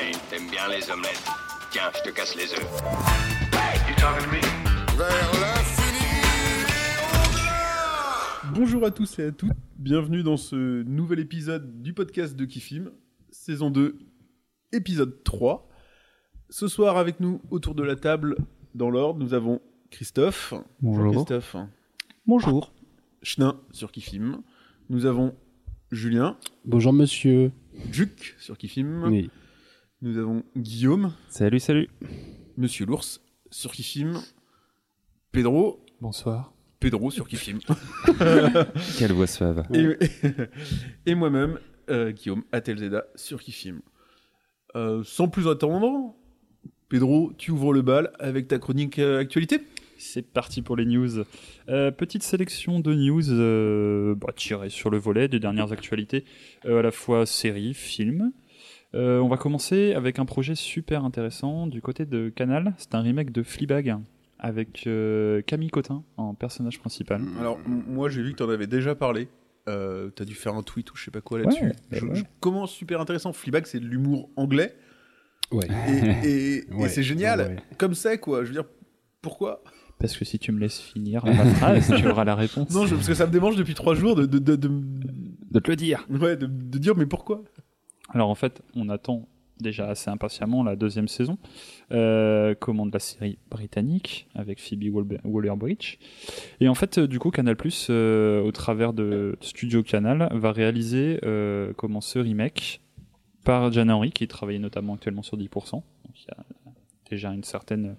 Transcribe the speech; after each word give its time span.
Ouais, 0.00 0.12
t'aimes 0.30 0.50
bien 0.50 0.68
les 0.68 0.90
omelettes. 0.90 1.26
Tiens, 1.70 1.90
je 1.94 2.08
te 2.08 2.14
casse 2.14 2.34
les 2.34 2.52
œufs. 2.52 2.82
Bonjour 8.54 8.84
à 8.84 8.90
tous 8.90 9.18
et 9.18 9.24
à 9.24 9.32
toutes, 9.32 9.52
bienvenue 9.78 10.22
dans 10.22 10.36
ce 10.38 10.82
nouvel 10.84 11.20
épisode 11.20 11.82
du 11.82 11.92
podcast 11.92 12.34
de 12.34 12.46
Kifim, 12.46 12.90
saison 13.30 13.70
2, 13.70 13.98
épisode 14.72 15.22
3. 15.22 15.68
Ce 16.48 16.66
soir 16.66 16.96
avec 16.96 17.20
nous 17.20 17.42
autour 17.50 17.74
de 17.74 17.82
la 17.82 17.96
table, 17.96 18.36
dans 18.74 18.90
l'ordre, 18.90 19.20
nous 19.20 19.34
avons 19.34 19.60
Christophe. 19.90 20.54
Bonjour. 20.80 21.12
Christophe. 21.12 21.56
Bonjour. 22.26 22.72
Chenin 23.22 23.60
sur 23.72 23.92
Kifim. 23.92 24.42
Nous 24.88 25.04
avons 25.04 25.34
Julien. 25.90 26.38
Bonjour 26.64 26.92
monsieur. 26.94 27.52
Juc 27.90 28.34
sur 28.38 28.56
Kifim. 28.56 29.04
Oui. 29.06 29.30
Nous 30.02 30.16
avons 30.18 30.42
Guillaume. 30.56 31.12
Salut, 31.28 31.60
salut. 31.60 31.88
Monsieur 32.56 32.86
l'ours 32.86 33.20
sur 33.50 33.72
Kifim. 33.72 34.14
Pedro. 35.32 35.84
Bonsoir. 36.00 36.52
Pedro 36.80 37.10
sur 37.10 37.28
Kifim. 37.28 37.58
Quelle 38.98 39.12
voix 39.12 39.26
suave. 39.26 39.64
et, 39.74 39.96
et 41.10 41.14
moi-même, 41.14 41.58
euh, 41.90 42.10
Guillaume 42.12 42.44
Atelzeda 42.52 43.04
sur 43.14 43.40
Kifim. 43.42 43.80
Euh, 44.74 45.02
sans 45.04 45.28
plus 45.28 45.48
attendre, 45.48 46.14
Pedro, 46.88 47.32
tu 47.36 47.50
ouvres 47.50 47.74
le 47.74 47.82
bal 47.82 48.12
avec 48.18 48.48
ta 48.48 48.58
chronique 48.58 48.98
euh, 48.98 49.18
actualité 49.20 49.60
C'est 49.98 50.22
parti 50.22 50.62
pour 50.62 50.76
les 50.76 50.86
news. 50.86 51.24
Euh, 51.68 51.90
petite 51.90 52.22
sélection 52.22 52.80
de 52.80 52.94
news 52.94 53.30
euh, 53.30 54.14
bah, 54.14 54.32
tirées 54.34 54.70
sur 54.70 54.88
le 54.88 54.96
volet 54.96 55.28
des 55.28 55.40
dernières 55.40 55.72
actualités, 55.72 56.24
euh, 56.64 56.78
à 56.78 56.82
la 56.82 56.90
fois 56.90 57.26
séries, 57.26 57.74
films. 57.74 58.32
Euh, 58.94 59.20
on 59.20 59.28
va 59.28 59.36
commencer 59.36 59.92
avec 59.94 60.18
un 60.18 60.24
projet 60.24 60.54
super 60.54 61.04
intéressant 61.04 61.66
du 61.66 61.80
côté 61.80 62.06
de 62.06 62.28
Canal. 62.28 62.74
C'est 62.78 62.94
un 62.94 63.00
remake 63.00 63.30
de 63.30 63.42
Fleabag 63.42 63.96
avec 64.38 64.84
euh, 64.86 65.42
Camille 65.42 65.70
Cotin 65.70 66.02
en 66.16 66.34
personnage 66.34 66.80
principal. 66.80 67.22
Alors, 67.38 67.58
m- 67.66 67.84
moi, 67.86 68.08
j'ai 68.08 68.22
vu 68.22 68.32
que 68.32 68.38
tu 68.38 68.42
en 68.42 68.48
avais 68.48 68.66
déjà 68.66 68.94
parlé. 68.94 69.28
Euh, 69.68 70.08
T'as 70.10 70.24
dû 70.24 70.34
faire 70.34 70.54
un 70.54 70.62
tweet 70.62 70.90
ou 70.90 70.96
je 70.96 71.04
sais 71.04 71.10
pas 71.10 71.20
quoi 71.20 71.38
là-dessus. 71.38 71.64
Ouais, 71.66 71.72
je, 71.92 72.04
ouais. 72.06 72.14
je 72.16 72.22
commence 72.40 72.72
super 72.72 73.00
intéressant. 73.00 73.32
Fleabag, 73.32 73.66
c'est 73.66 73.78
de 73.78 73.86
l'humour 73.86 74.28
anglais. 74.36 74.74
Ouais. 75.52 75.66
Et, 75.88 76.28
et- 76.28 76.56
et 76.70 76.72
Ouais, 76.74 76.88
c'est 76.88 77.02
génial. 77.04 77.62
Comme 77.78 77.94
ça, 77.94 78.16
quoi. 78.16 78.42
Je 78.42 78.48
veux 78.48 78.54
dire, 78.54 78.64
pourquoi? 79.22 79.62
Parce 80.00 80.16
que 80.16 80.24
si 80.24 80.38
tu 80.38 80.50
me 80.50 80.58
laisses 80.58 80.80
finir 80.80 81.22
phrase, 81.58 81.92
tu 81.94 82.08
auras 82.08 82.24
la 82.24 82.34
réponse. 82.34 82.70
Non, 82.74 82.86
je- 82.86 82.94
parce 82.94 83.06
que 83.06 83.14
ça 83.14 83.26
me 83.26 83.30
démange 83.32 83.54
depuis 83.56 83.74
trois 83.74 83.94
jours 83.94 84.16
de, 84.16 84.24
de, 84.26 84.38
de, 84.38 84.56
de- 84.56 84.70
de 85.50 85.58
te 85.60 85.70
le 85.70 85.76
dire. 85.76 86.06
ouais, 86.08 86.36
de- 86.36 86.46
de 86.46 86.78
dire, 86.78 86.96
mais 86.96 87.06
pourquoi? 87.06 87.44
Alors 88.12 88.28
en 88.28 88.34
fait, 88.34 88.62
on 88.74 88.88
attend 88.88 89.28
déjà 89.60 89.88
assez 89.88 90.10
impatiemment 90.10 90.62
la 90.62 90.76
deuxième 90.76 91.08
saison, 91.08 91.38
euh, 91.92 92.54
commande 92.54 92.92
la 92.92 92.98
série 92.98 93.38
britannique 93.50 94.28
avec 94.34 94.60
Phoebe 94.60 94.84
Waller-Bridge. 95.24 95.98
Et 96.60 96.68
en 96.68 96.74
fait, 96.74 96.98
euh, 96.98 97.06
du 97.06 97.18
coup, 97.18 97.30
Canal+, 97.30 97.56
euh, 97.90 98.42
au 98.42 98.52
travers 98.52 98.92
de 98.92 99.36
Studio 99.40 99.82
Canal, 99.82 100.28
va 100.32 100.52
réaliser 100.52 101.20
euh, 101.24 101.72
comment 101.76 102.00
ce 102.00 102.18
remake 102.18 102.80
par 103.44 103.72
Jan 103.72 103.88
Henry, 103.88 104.10
qui 104.10 104.26
travaillait 104.28 104.58
notamment 104.58 104.94
actuellement 104.94 105.22
sur 105.22 105.36
10%. 105.36 105.70
Donc 105.72 105.84
il 106.16 106.26
y 106.28 106.30
a 106.30 106.44
déjà 107.08 107.32
une 107.32 107.44
certaine 107.44 107.96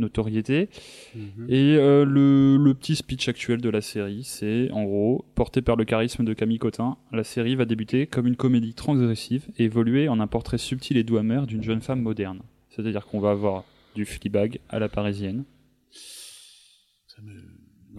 notoriété. 0.00 0.68
Mhm. 1.14 1.46
Et 1.48 1.76
euh, 1.76 2.04
le, 2.04 2.56
le 2.56 2.74
petit 2.74 2.96
speech 2.96 3.28
actuel 3.28 3.60
de 3.60 3.68
la 3.68 3.80
série, 3.80 4.24
c'est 4.24 4.70
en 4.72 4.84
gros, 4.84 5.24
porté 5.34 5.62
par 5.62 5.76
le 5.76 5.84
charisme 5.84 6.24
de 6.24 6.32
Camille 6.32 6.58
Cotin, 6.58 6.96
la 7.12 7.24
série 7.24 7.54
va 7.54 7.64
débuter 7.64 8.06
comme 8.06 8.26
une 8.26 8.36
comédie 8.36 8.74
transgressive 8.74 9.46
et 9.58 9.64
évoluer 9.64 10.08
en 10.08 10.20
un 10.20 10.26
portrait 10.26 10.58
subtil 10.58 10.96
et 10.96 11.04
doux 11.04 11.18
amer 11.18 11.46
d'une 11.46 11.62
jeune 11.62 11.80
femme 11.80 12.00
moderne. 12.00 12.40
C'est-à-dire 12.70 13.06
qu'on 13.06 13.20
va 13.20 13.30
avoir 13.30 13.64
du 13.94 14.04
Fleabag 14.04 14.60
à 14.68 14.78
la 14.78 14.88
parisienne. 14.88 15.44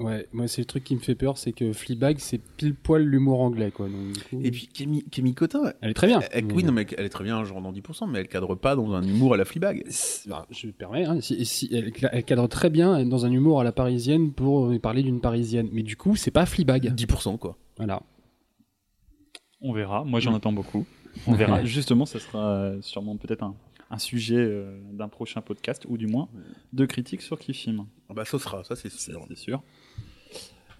Ouais, 0.04 0.28
moi 0.34 0.48
c'est 0.48 0.62
le 0.62 0.66
truc 0.66 0.84
qui 0.84 0.96
me 0.96 1.00
fait 1.00 1.16
peur, 1.16 1.38
c'est 1.38 1.52
que 1.52 1.74
Fleabag 1.74 2.18
c'est 2.20 2.40
pile 2.40 2.76
poil 2.76 3.04
l'humour 3.04 3.42
anglais 3.42 3.72
quoi. 3.72 3.88
Donc, 3.88 4.14
du 4.14 4.20
coup, 4.22 4.42
Et 4.44 4.52
puis, 4.52 4.68
Camille, 4.68 5.04
Camille 5.06 5.34
Cotin, 5.34 5.74
elle 5.82 5.92
est 5.92 5.94
très 5.94 6.08
bien. 6.08 6.20
elle- 6.32 6.46
oui, 6.54 6.64
non, 6.64 6.72
mais 6.72 6.86
elle 6.98 7.06
est 7.06 7.10
très 7.10 7.24
bien, 7.24 7.44
genre 7.44 7.62
dans 7.62 7.72
10%, 7.72 8.08
mais 8.08 8.20
elle 8.20 8.28
cadre 8.28 8.56
pas 8.56 8.76
dans 8.76 8.94
un 8.94 9.04
humour 9.04 9.34
à 9.34 9.38
la 9.38 9.46
Fleabag. 9.46 9.84
Bah, 10.28 10.46
je 10.52 10.68
me 10.68 10.72
permets, 10.72 11.06
hein, 11.06 11.22
si, 11.22 11.46
si- 11.46 11.70
elle, 11.72 11.92
elle 12.12 12.24
cadre 12.24 12.48
très 12.48 12.70
bien 12.70 13.06
dans 13.06 13.26
un 13.26 13.32
humour 13.32 13.60
à 13.62 13.64
la 13.64 13.72
parisienne 13.72 14.32
pour 14.32 14.72
parler 14.80 15.04
d'une 15.04 15.22
parisienne. 15.22 15.70
Mais 15.72 15.84
du 15.84 15.96
coup, 15.98 16.16
c'est 16.16 16.32
pas 16.32 16.46
Fleabag. 16.46 16.94
10%, 16.94 17.38
quoi. 17.38 17.58
Voilà. 17.78 18.02
On 19.62 19.74
verra, 19.74 20.04
moi 20.04 20.20
j'en 20.20 20.34
attends 20.34 20.52
beaucoup. 20.54 20.86
On 21.28 21.34
verra. 21.34 21.64
Justement, 21.66 22.06
ça 22.06 22.20
sera 22.20 22.52
euh, 22.56 22.82
sûrement 22.82 23.16
peut-être 23.18 23.44
un, 23.44 23.56
un 23.92 23.98
sujet 24.00 24.38
euh, 24.38 24.80
d'un 24.94 25.08
prochain 25.08 25.42
podcast, 25.42 25.86
ou 25.88 25.98
du 25.98 26.08
moins 26.08 26.30
de 26.74 26.86
critique 26.86 27.22
sur 27.22 27.38
Kifim. 27.38 27.86
Ah 28.10 28.14
bah, 28.14 28.26
ça 28.26 28.40
sera, 28.40 28.64
ça 28.64 28.76
C'est 28.76 28.92
sûr. 28.92 29.24
c'est 29.28 29.38
sûr. 29.38 29.62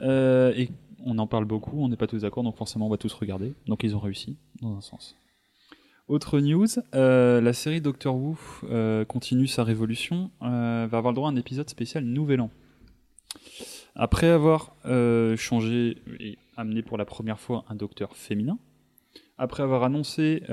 Euh, 0.02 0.54
et 0.56 0.70
on 1.06 1.18
en 1.18 1.28
parle 1.28 1.46
beaucoup, 1.46 1.82
on 1.82 1.90
n'est 1.90 1.98
pas 1.98 2.08
tous 2.08 2.22
d'accord, 2.22 2.44
donc 2.44 2.56
forcément 2.58 2.88
on 2.88 2.90
va 2.90 2.98
tous 2.98 3.14
regarder. 3.14 3.54
Donc 3.68 3.84
ils 3.84 3.96
ont 3.96 4.00
réussi, 4.00 4.38
dans 4.62 4.76
un 4.76 4.82
sens. 4.82 5.18
Autre 6.08 6.40
news, 6.40 6.68
euh, 6.94 7.40
la 7.40 7.54
série 7.54 7.80
Doctor 7.80 8.16
Who 8.16 8.38
euh, 8.66 9.06
continue 9.06 9.48
sa 9.48 9.64
révolution, 9.64 10.32
va 10.42 10.84
avoir 10.84 11.12
le 11.12 11.16
droit 11.16 11.30
à 11.30 11.32
un 11.32 11.38
épisode 11.38 11.70
spécial 11.70 12.04
Nouvel 12.04 12.42
An. 12.42 12.50
Après 13.96 14.28
avoir 14.28 14.76
changé 15.38 15.98
et 16.20 16.38
amené 16.58 16.82
pour 16.82 16.98
la 16.98 17.06
première 17.06 17.40
fois 17.40 17.66
un 17.70 17.76
docteur 17.76 18.16
féminin, 18.16 18.58
après 19.38 19.64
avoir 19.64 19.84
annoncé 19.84 20.44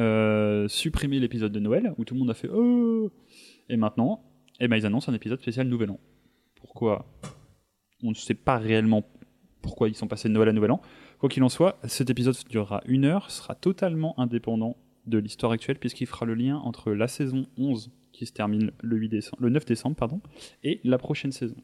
supprimer 0.69 1.19
l'épisode 1.19 1.53
de 1.53 1.61
Noël, 1.61 1.95
où 1.99 2.05
tout 2.05 2.15
le 2.15 2.21
monde 2.21 2.31
a 2.31 2.35
fait 2.35 2.49
Oh 2.53 3.11
Et 3.69 3.77
maintenant, 3.77 4.23
eh 4.61 4.69
ben, 4.69 4.77
ils 4.77 4.87
annoncent 4.87 5.11
un 5.11 5.15
épisode 5.15 5.41
spécial 5.41 5.69
Nouvel 5.69 5.91
An. 5.91 6.01
Pourquoi? 6.57 7.07
On 8.03 8.11
ne 8.11 8.15
sait 8.15 8.35
pas 8.35 8.59
réellement 8.59 9.05
pourquoi 9.63 9.89
ils 9.89 9.95
sont 9.95 10.09
passés 10.09 10.29
de 10.29 10.35
Noël 10.35 10.49
à 10.49 10.53
Nouvel 10.53 10.73
An. 10.73 10.81
Quoi 11.19 11.29
qu'il 11.29 11.43
en 11.43 11.49
soit, 11.49 11.79
cet 11.85 12.11
épisode 12.11 12.37
durera 12.49 12.83
une 12.87 13.05
heure, 13.05 13.31
sera 13.31 13.55
totalement 13.55 14.19
indépendant 14.19 14.77
de 15.07 15.19
l'histoire 15.19 15.53
actuelle, 15.53 15.79
puisqu'il 15.79 16.07
fera 16.07 16.27
le 16.27 16.35
lien 16.35 16.57
entre 16.59 16.93
la 16.93 17.09
saison 17.09 17.47
11, 17.57 17.91
qui 18.13 18.27
se 18.27 18.33
termine 18.33 18.73
le, 18.83 18.97
8 18.97 19.09
décembre, 19.09 19.43
le 19.43 19.51
9 19.51 19.65
décembre, 19.65 19.97
pardon, 19.97 20.21
et 20.63 20.81
la 20.85 20.99
prochaine 20.99 21.33
saison. 21.33 21.57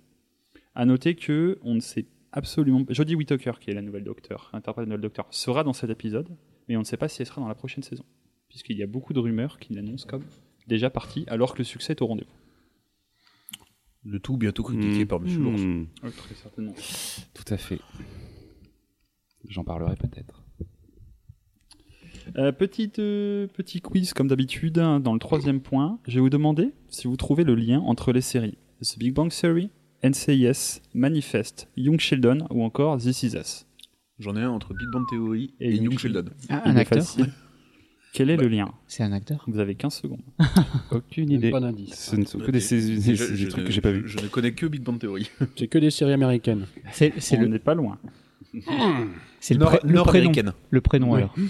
À 0.75 0.87
noter 0.87 1.15
que 1.15 1.59
on 1.62 1.75
ne 1.75 1.81
sait 1.81 2.06
absolument 2.33 2.84
Jodie 2.88 3.15
Whittaker, 3.15 3.53
qui 3.60 3.71
est 3.71 3.75
la 3.75 3.83
nouvelle 3.83 4.04
docteur, 4.04 4.50
interprète 4.53 4.87
de 4.87 4.91
la 4.91 4.97
nouvelle 4.97 5.09
docteur, 5.09 5.27
sera 5.31 5.62
dans 5.62 5.72
cet 5.72 5.91
épisode, 5.91 6.28
mais 6.69 6.77
on 6.77 6.81
ne 6.81 6.84
sait 6.84 6.97
pas 6.97 7.09
si 7.09 7.22
elle 7.22 7.27
sera 7.27 7.41
dans 7.41 7.49
la 7.49 7.54
prochaine 7.54 7.83
saison, 7.83 8.04
puisqu'il 8.49 8.77
y 8.77 8.83
a 8.83 8.87
beaucoup 8.87 9.12
de 9.12 9.21
rumeurs 9.21 9.59
qui 9.59 9.75
l'annoncent 9.75 10.06
comme 10.06 10.25
déjà 10.66 10.91
partie, 10.91 11.25
alors 11.28 11.53
que 11.53 11.59
le 11.59 11.65
succès 11.65 11.93
est 11.93 12.03
au 12.03 12.06
rendez-vous. 12.06 12.44
Le 14.04 14.19
tout 14.20 14.37
bientôt 14.37 14.62
critiqué 14.62 15.04
Hmm. 15.04 15.09
par 15.09 15.20
Monsieur 15.20 15.38
Lours. 15.41 15.54
Oui, 16.03 16.10
très 16.12 16.34
certainement. 16.34 16.75
Tout 17.32 17.44
à 17.54 17.56
fait. 17.56 17.78
J'en 19.48 19.65
parlerai 19.65 19.97
peut-être. 19.97 20.42
Euh, 22.37 22.53
petite, 22.53 22.98
euh, 23.00 23.47
petit 23.48 23.81
quiz 23.81 24.15
comme 24.15 24.28
d'habitude 24.28 24.78
hein, 24.78 24.98
dans 25.00 25.12
le 25.12 25.19
troisième 25.19 25.60
point. 25.60 25.98
Je 26.06 26.15
vais 26.15 26.20
vous 26.20 26.31
demander 26.31 26.72
si 26.88 27.06
vous 27.06 27.16
trouvez 27.16 27.44
le 27.44 27.54
lien 27.54 27.81
entre 27.81 28.12
les 28.12 28.22
séries 28.22 28.56
The 28.82 28.98
Big 28.98 29.12
Bang 29.15 29.31
Theory, 29.31 29.70
NCIS, 30.03 30.81
Manifest, 30.94 31.69
Young 31.76 32.00
Sheldon 32.00 32.47
ou 32.50 32.62
encore 32.62 32.98
This 32.98 33.22
Is 33.22 33.36
Us. 33.36 33.66
J'en 34.19 34.36
ai 34.36 34.42
un 34.42 34.50
entre 34.50 34.72
Big 34.75 34.88
Bang 34.92 35.04
Theory 35.10 35.54
et, 35.60 35.69
Et 35.71 35.75
Young 35.76 35.84
Young 35.92 35.98
Sheldon. 35.98 36.25
Ah, 36.48 36.62
un 36.69 36.76
acteur 36.76 36.98
facile. 37.03 37.31
Quel 38.15 38.31
est 38.31 38.37
le 38.37 38.47
lien 38.49 38.71
C'est 38.87 39.03
un 39.03 39.13
acteur 39.13 39.45
Vous 39.49 39.59
avez 39.59 39.75
15 39.75 39.93
secondes. 40.03 40.21
Aucune 40.93 41.31
idée. 41.33 41.51
Pas 41.51 41.59
d'indice. 41.61 41.95
Ce 42.11 42.15
ne 42.17 42.25
sont 42.25 42.39
que 42.39 42.51
des, 42.53 42.61
Je- 42.61 42.77
des- 42.77 42.97
des- 42.97 43.17
je- 43.17 43.25
des 43.31 43.37
je 43.37 43.49
trucs 43.49 43.63
ne- 43.63 43.67
que 43.67 43.73
j'ai 43.73 43.81
pas 43.81 43.91
vus. 43.91 44.05
Je 44.07 44.19
ne 44.21 44.29
connais 44.29 44.53
que 44.53 44.67
Big 44.67 44.83
Bang 44.83 44.99
Theory. 45.01 45.29
J'ai 45.57 45.67
que 45.67 45.79
des 45.79 45.91
séries 45.91 46.13
américaines. 46.13 46.67
C'est 46.93 47.13
c'est 47.19 47.37
On 47.39 47.41
le, 47.43 47.49
n'est 47.49 47.59
pas 47.59 47.75
loin. 47.75 47.99
c'est 49.41 49.55
le, 49.55 49.61
Nord- 49.61 49.79
le 49.83 50.03
prénom. 50.05 50.33
Le 50.71 50.81
prénom 50.81 51.11
Oui. 51.13 51.19
alors. 51.19 51.35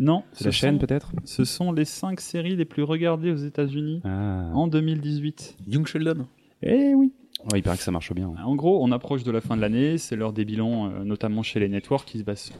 Non, 0.00 0.24
C'est 0.32 0.46
la 0.46 0.50
ce 0.52 0.56
chaîne 0.56 0.80
sont- 0.80 0.86
peut-être 0.86 1.12
Ce 1.24 1.44
sont 1.44 1.72
les 1.72 1.84
5 1.84 2.20
séries 2.22 2.56
les 2.56 2.64
plus 2.64 2.82
regardées 2.82 3.30
aux 3.32 3.36
États-Unis 3.36 4.00
Ah. 4.04 4.50
en 4.54 4.66
2018. 4.66 5.56
Young 5.68 5.86
Sheldon. 5.86 6.26
Eh 6.62 6.94
oui 6.94 7.12
Ouais, 7.50 7.58
il 7.58 7.62
paraît 7.62 7.78
que 7.78 7.82
ça 7.82 7.90
marche 7.90 8.12
bien. 8.12 8.32
En 8.44 8.54
gros, 8.54 8.84
on 8.84 8.92
approche 8.92 9.24
de 9.24 9.30
la 9.30 9.40
fin 9.40 9.56
de 9.56 9.62
l'année, 9.62 9.96
c'est 9.98 10.14
l'heure 10.14 10.32
des 10.34 10.44
bilans, 10.44 10.90
euh, 10.90 11.04
notamment 11.04 11.42
chez 11.42 11.58
les 11.58 11.68
networks, 11.68 12.04
qui 12.06 12.18
se 12.18 12.22
basent 12.22 12.52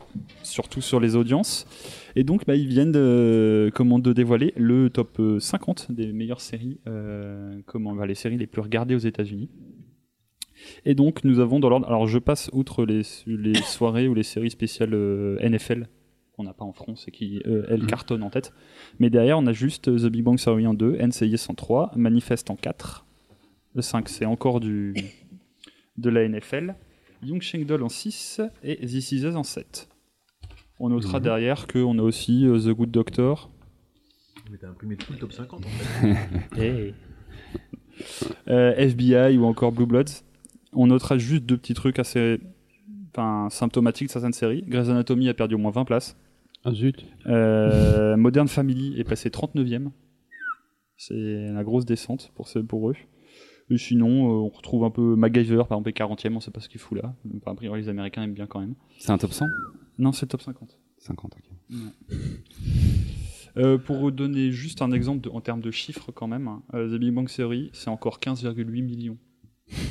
surtout 0.42 0.80
sur 0.80 1.00
les 1.00 1.16
audiences. 1.16 1.66
Et 2.16 2.24
donc, 2.24 2.46
bah, 2.46 2.56
ils 2.56 2.66
viennent 2.66 2.92
de, 2.92 3.70
comment, 3.74 3.98
de 3.98 4.12
dévoiler 4.14 4.54
le 4.56 4.88
top 4.88 5.20
euh, 5.20 5.38
50 5.38 5.92
des 5.92 6.12
meilleures 6.12 6.40
séries, 6.40 6.80
euh, 6.88 7.60
comment, 7.66 7.94
bah, 7.94 8.06
les 8.06 8.14
séries 8.14 8.38
les 8.38 8.46
plus 8.46 8.62
regardées 8.62 8.94
aux 8.94 8.98
États-Unis. 9.00 9.50
Et 10.86 10.94
donc, 10.94 11.24
nous 11.24 11.40
avons 11.40 11.60
dans 11.60 11.68
l'ordre. 11.68 11.86
Alors, 11.86 12.06
je 12.06 12.18
passe 12.18 12.48
outre 12.52 12.84
les, 12.86 13.02
les 13.26 13.54
soirées 13.62 14.08
ou 14.08 14.14
les 14.14 14.22
séries 14.22 14.50
spéciales 14.50 14.94
euh, 14.94 15.38
NFL 15.46 15.88
qu'on 16.32 16.44
n'a 16.44 16.54
pas 16.54 16.64
en 16.64 16.72
France 16.72 17.04
et 17.06 17.10
qui, 17.10 17.42
euh, 17.46 17.66
elles, 17.68 17.82
Mhm. 17.82 17.86
cartonnent 17.86 18.22
en 18.22 18.30
tête. 18.30 18.52
Mais 18.98 19.10
derrière, 19.10 19.38
on 19.38 19.46
a 19.46 19.52
juste 19.52 19.88
euh, 19.88 19.98
The 19.98 20.06
Big 20.10 20.22
Bang 20.22 20.38
Theory 20.38 20.66
en 20.66 20.72
2, 20.74 20.96
NCIS 21.00 21.46
en 21.50 21.54
3, 21.54 21.92
Manifest 21.96 22.50
en 22.50 22.56
4. 22.56 23.04
Le 23.74 23.82
5, 23.82 24.08
c'est 24.08 24.24
encore 24.26 24.60
du, 24.60 24.94
de 25.96 26.10
la 26.10 26.28
NFL. 26.28 26.74
Young 27.22 27.40
Sheldon 27.42 27.82
en 27.82 27.88
6 27.88 28.40
et 28.64 28.76
This 28.86 29.12
Is 29.12 29.24
Us 29.26 29.34
en 29.36 29.42
7. 29.42 29.88
On 30.78 30.88
notera 30.88 31.18
Mhm. 31.18 31.24
derrière 31.24 31.66
qu'on 31.66 31.98
a 31.98 32.02
aussi 32.02 32.46
euh, 32.46 32.58
The 32.58 32.68
Good 32.74 32.90
Doctor, 32.90 33.50
Mais 34.50 34.56
t'as 34.58 34.68
imprimé 34.70 34.96
tout 34.96 35.12
le 35.12 35.18
top 35.18 35.32
50 35.32 35.64
en 35.64 35.68
fait. 35.68 36.94
Euh, 38.48 38.72
FBI 38.76 39.36
ou 39.36 39.44
encore 39.44 39.72
Blue 39.72 39.84
Bloods. 39.84 40.22
On 40.72 40.86
notera 40.86 41.18
juste 41.18 41.44
deux 41.44 41.58
petits 41.58 41.74
trucs 41.74 41.98
assez 41.98 42.40
enfin, 43.12 43.48
symptomatiques 43.50 44.06
de 44.08 44.12
certaines 44.12 44.32
séries. 44.32 44.64
Grey's 44.66 44.88
Anatomy 44.88 45.28
a 45.28 45.34
perdu 45.34 45.56
au 45.56 45.58
moins 45.58 45.70
20 45.70 45.84
places. 45.84 46.16
Ah 46.64 46.72
zut. 46.72 47.04
Euh, 47.26 48.16
Modern 48.16 48.48
Family 48.48 48.98
est 48.98 49.04
passé 49.04 49.28
39e. 49.28 49.90
C'est 50.96 51.14
la 51.52 51.62
grosse 51.62 51.84
descente 51.84 52.32
pour, 52.34 52.48
ce- 52.48 52.58
pour 52.58 52.88
eux. 52.90 52.96
Et 53.70 53.78
sinon, 53.78 54.08
euh, 54.28 54.32
on 54.44 54.48
retrouve 54.48 54.84
un 54.84 54.90
peu 54.90 55.14
MacGyver, 55.16 55.62
par 55.68 55.78
exemple, 55.78 55.88
est 55.90 55.92
40e, 55.96 56.34
on 56.36 56.40
sait 56.40 56.50
pas 56.50 56.60
ce 56.60 56.68
qu'il 56.68 56.80
fout 56.80 57.00
là. 57.00 57.14
Enfin, 57.36 57.52
a 57.52 57.54
priori, 57.54 57.80
les 57.82 57.88
Américains 57.88 58.22
aiment 58.22 58.34
bien 58.34 58.46
quand 58.46 58.60
même. 58.60 58.74
C'est 58.98 59.10
un 59.12 59.18
top 59.18 59.32
100 59.32 59.46
Non, 59.98 60.12
c'est 60.12 60.26
le 60.26 60.30
top 60.30 60.42
50. 60.42 60.76
50, 60.98 61.34
ok. 61.36 61.76
Euh, 63.56 63.78
pour 63.78 63.96
vous 63.96 64.10
donner 64.10 64.52
juste 64.52 64.80
un 64.80 64.92
exemple 64.92 65.22
de- 65.22 65.30
en 65.30 65.40
termes 65.40 65.60
de 65.60 65.70
chiffres 65.72 66.12
quand 66.12 66.28
même, 66.28 66.46
hein, 66.46 66.62
euh, 66.74 66.88
The 66.94 67.00
Big 67.00 67.12
Bang 67.12 67.28
Theory, 67.28 67.70
c'est 67.72 67.90
encore 67.90 68.20
15,8 68.20 68.64
millions 68.82 69.18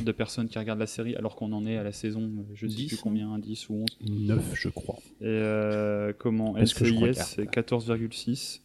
de 0.05 0.11
personnes 0.13 0.47
qui 0.47 0.57
regardent 0.59 0.79
la 0.79 0.87
série 0.87 1.15
alors 1.15 1.35
qu'on 1.35 1.51
en 1.51 1.65
est 1.65 1.75
à 1.77 1.83
la 1.83 1.91
saison, 1.91 2.21
euh, 2.23 2.43
je 2.53 2.67
sais 2.67 2.75
10, 2.75 2.87
plus 2.87 2.97
combien, 2.97 3.37
10 3.37 3.67
ou 3.69 3.75
11. 3.75 3.85
9, 4.27 4.51
je 4.55 4.69
crois. 4.69 4.97
Et 5.19 5.25
euh, 5.25 6.13
comment 6.17 6.55
regarde. 7.13 7.27
c'est 7.27 7.45
14,6. 7.49 8.61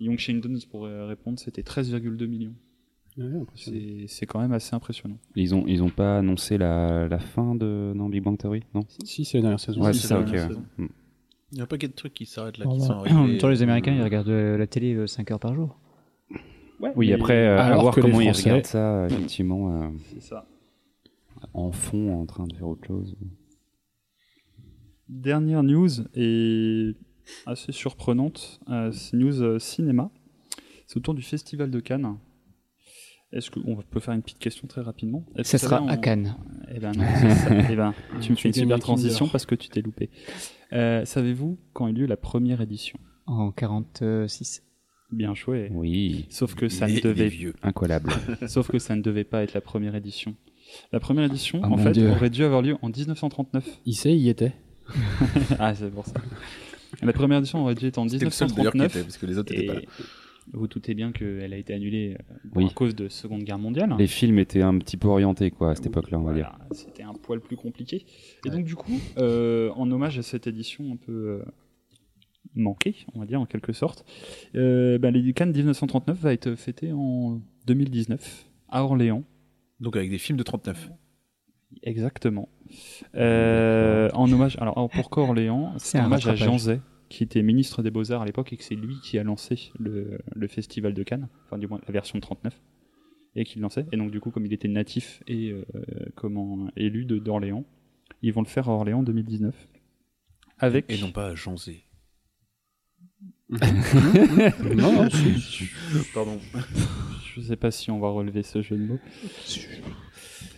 Young 0.00 0.18
Sheldon, 0.18 0.58
pour 0.70 0.84
répondre, 0.84 1.38
c'était 1.38 1.62
13,2 1.62 2.26
millions. 2.26 2.54
C'est 3.54 4.04
c'est 4.08 4.26
quand 4.26 4.40
même 4.40 4.52
assez 4.52 4.74
impressionnant. 4.74 5.18
Ils 5.36 5.54
ont, 5.54 5.64
ils 5.66 5.82
ont 5.82 5.90
pas 5.90 6.18
annoncé 6.18 6.56
la, 6.56 7.08
la 7.08 7.18
fin 7.18 7.54
de 7.54 7.92
non, 7.94 8.08
Big 8.08 8.22
Bang 8.22 8.38
Theory 8.38 8.62
Non? 8.74 8.84
Si, 9.04 9.24
c'est 9.24 9.38
la 9.38 9.42
dernière 9.42 9.60
saison. 9.60 9.82
Ouais, 9.82 9.92
si, 9.92 10.00
c'est 10.00 10.08
c'est 10.08 10.08
ça, 10.08 10.14
la 10.16 10.20
ok. 10.22 10.26
dernière 10.30 10.48
ouais. 10.48 10.54
saison. 10.54 10.66
Mm. 10.78 10.86
Il 11.52 11.58
y 11.58 11.60
a 11.60 11.64
un 11.64 11.66
paquet 11.66 11.88
de 11.88 11.92
trucs 11.92 12.14
qui 12.14 12.24
s'arrêtent 12.24 12.56
là, 12.56 12.66
En 12.66 12.74
qui 12.78 12.80
sont 12.80 13.02
même 13.26 13.36
temps, 13.38 13.48
les 13.48 13.62
Américains, 13.62 13.92
ils 13.94 14.02
regardent 14.02 14.28
euh, 14.30 14.56
la 14.56 14.66
télé 14.66 15.06
5 15.06 15.30
heures 15.30 15.40
par 15.40 15.54
jour. 15.54 15.78
Oui, 16.96 17.12
après, 17.12 17.46
euh, 17.46 17.58
à 17.58 17.64
alors 17.66 17.82
voir 17.82 17.94
que 17.94 18.00
les 18.00 18.06
comment 18.10 18.20
ils 18.22 18.30
Français- 18.32 18.48
regardent 18.50 18.66
ça, 18.66 18.94
euh, 18.94 19.06
effectivement, 19.08 19.82
euh, 19.82 19.88
C'est 20.14 20.22
ça. 20.22 20.46
en 21.54 21.70
fond, 21.70 22.18
en 22.18 22.24
train 22.26 22.46
de 22.46 22.54
faire 22.54 22.66
autre 22.68 22.86
chose. 22.86 23.14
Dernière 25.08 25.62
news 25.62 25.88
et 26.14 26.96
assez 27.46 27.70
surprenante, 27.72 28.58
euh, 28.70 28.90
c'est 28.90 29.16
news 29.16 29.42
euh, 29.42 29.58
cinéma. 29.58 30.10
C'est 30.86 30.96
autour 30.96 31.14
du 31.14 31.22
Festival 31.22 31.70
de 31.70 31.78
Cannes. 31.80 32.16
Est-ce 33.32 33.50
qu'on 33.50 33.76
peut 33.90 34.00
faire 34.00 34.14
une 34.14 34.22
petite 34.22 34.38
question 34.38 34.68
très 34.68 34.82
rapidement 34.82 35.24
Ça 35.42 35.56
sera 35.58 35.78
savez, 35.78 35.90
à 35.90 35.96
Cannes. 35.96 36.36
Eh 36.74 36.78
ben 36.80 36.92
non, 36.96 37.04
c'est 37.20 37.30
ça. 37.34 37.50
Eh 37.70 37.76
ben, 37.76 37.94
tu 38.20 38.30
me 38.32 38.36
fais 38.36 38.48
une 38.48 38.54
super 38.54 38.78
transition 38.78 39.26
parce 39.28 39.46
que 39.46 39.54
tu 39.54 39.68
t'es 39.68 39.80
loupé. 39.80 40.10
Euh, 40.72 41.04
Savez-vous 41.04 41.58
quand 41.72 41.86
a 41.86 41.90
eu 41.90 41.92
lieu 41.94 42.06
la 42.06 42.16
première 42.16 42.60
édition? 42.60 42.98
En 43.26 43.50
46. 43.50 44.62
Bien 45.10 45.34
joué. 45.34 45.68
Oui, 45.72 46.26
Sauf 46.30 46.54
que 46.54 46.68
ça 46.68 46.86
Les- 46.86 46.92
ne 46.92 46.96
les 46.96 47.02
devait, 47.02 47.28
vieux. 47.28 47.54
incollable. 47.62 48.10
sauf 48.48 48.70
que 48.70 48.78
ça 48.78 48.96
ne 48.96 49.02
devait 49.02 49.24
pas 49.24 49.42
être 49.42 49.52
la 49.54 49.60
première 49.60 49.94
édition. 49.94 50.34
La 50.92 51.00
première 51.00 51.24
édition, 51.24 51.60
Ah, 51.62 51.68
en 51.70 51.76
fait, 51.76 51.92
Dieu. 51.92 52.10
aurait 52.10 52.30
dû 52.30 52.44
avoir 52.44 52.62
lieu 52.62 52.76
en 52.82 52.88
1939. 52.88 53.66
Il 53.84 53.94
sait, 53.94 54.12
il 54.12 54.20
y 54.22 54.28
était. 54.30 54.52
ah, 55.58 55.74
c'est 55.74 55.90
pour 55.90 56.06
ça. 56.06 56.14
La 57.02 57.12
première 57.12 57.38
édition 57.38 57.62
aurait 57.62 57.74
dû 57.74 57.86
être 57.86 57.98
en 57.98 58.08
C'était 58.08 58.24
le 58.26 58.30
seul 58.30 58.48
d'ailleurs 58.52 58.72
qui 58.72 58.78
1939. 58.78 58.90
était, 58.96 59.02
parce 59.04 59.18
que 59.18 59.26
les 59.26 59.38
autres 59.38 59.52
étaient 59.54 59.66
pas 59.66 59.74
là. 59.74 59.80
Vous 60.52 60.66
doutez 60.66 60.94
bien 60.94 61.12
qu'elle 61.12 61.52
a 61.52 61.56
été 61.56 61.72
annulée 61.72 62.16
euh, 62.18 62.34
Oui. 62.54 62.66
à 62.66 62.72
cause 62.74 62.94
de 62.94 63.08
Seconde 63.08 63.44
Guerre 63.44 63.58
mondiale. 63.58 63.94
Les 63.98 64.06
films 64.06 64.38
étaient 64.38 64.62
un 64.62 64.76
petit 64.78 64.96
peu 64.96 65.08
orientés, 65.08 65.50
quoi, 65.50 65.70
à 65.70 65.74
cette 65.74 65.86
époque-là, 65.86 66.18
on 66.18 66.24
va 66.24 66.34
dire. 66.34 66.52
C'était 66.72 67.04
un 67.04 67.14
poil 67.14 67.40
plus 67.40 67.56
compliqué. 67.56 68.04
Et 68.44 68.50
donc, 68.50 68.64
du 68.64 68.74
coup, 68.74 68.98
euh, 69.18 69.70
en 69.76 69.90
hommage 69.90 70.18
à 70.18 70.22
cette 70.22 70.46
édition 70.46 70.92
un 70.92 70.96
peu 70.96 71.12
euh, 71.12 71.44
manquée, 72.54 72.96
on 73.14 73.20
va 73.20 73.26
dire, 73.26 73.40
en 73.40 73.46
quelque 73.46 73.72
sorte, 73.72 74.04
euh, 74.54 74.98
ben, 74.98 75.12
les 75.14 75.32
Cannes 75.32 75.52
1939 75.52 76.18
va 76.18 76.32
être 76.32 76.54
fêté 76.54 76.92
en 76.92 77.40
2019 77.66 78.46
à 78.68 78.84
Orléans. 78.84 79.24
Donc 79.80 79.96
avec 79.96 80.10
des 80.10 80.18
films 80.18 80.38
de 80.38 80.42
39. 80.42 80.90
Exactement. 81.82 82.48
Euh, 83.14 84.10
en 84.14 84.30
hommage, 84.30 84.56
alors 84.60 84.76
alors, 84.76 84.90
pourquoi 84.90 85.24
Orléans 85.24 85.72
C'est 85.78 85.98
un 85.98 86.06
hommage 86.06 86.28
à. 86.28 86.34
Jean 86.34 86.58
Zay, 86.58 86.80
qui 87.12 87.22
était 87.22 87.42
ministre 87.42 87.82
des 87.82 87.90
Beaux-Arts 87.90 88.22
à 88.22 88.24
l'époque 88.26 88.52
et 88.52 88.56
que 88.56 88.64
c'est 88.64 88.74
lui 88.74 88.96
qui 89.02 89.18
a 89.18 89.22
lancé 89.22 89.70
le, 89.78 90.18
le 90.34 90.46
festival 90.48 90.94
de 90.94 91.02
Cannes, 91.02 91.28
enfin 91.44 91.58
du 91.58 91.66
moins 91.66 91.80
la 91.86 91.92
version 91.92 92.18
de 92.18 92.22
39, 92.22 92.58
et 93.36 93.44
qui 93.44 93.56
le 93.58 93.62
lançait. 93.62 93.86
Et 93.92 93.96
donc 93.96 94.10
du 94.10 94.20
coup, 94.20 94.30
comme 94.30 94.46
il 94.46 94.52
était 94.52 94.68
natif 94.68 95.22
et 95.26 95.50
euh, 95.50 95.64
comment 96.14 96.68
élu 96.76 97.04
de- 97.04 97.18
d'Orléans, 97.18 97.64
ils 98.22 98.32
vont 98.32 98.42
le 98.42 98.46
faire 98.48 98.68
à 98.68 98.72
Orléans 98.72 99.00
en 99.00 99.02
2019. 99.02 99.54
Avec 100.58 100.86
Et 100.88 100.98
non 101.00 101.12
pas 101.12 101.28
à 101.28 101.34
Janzé. 101.34 101.84
non. 103.50 105.08
Pardon. 106.14 106.38
Je 107.34 107.40
sais 107.40 107.56
pas 107.56 107.70
si 107.70 107.90
on 107.90 107.98
va 108.00 108.08
relever 108.08 108.42
ce 108.42 108.62
jeu 108.62 108.76
de 108.76 108.82
mots. 108.84 108.98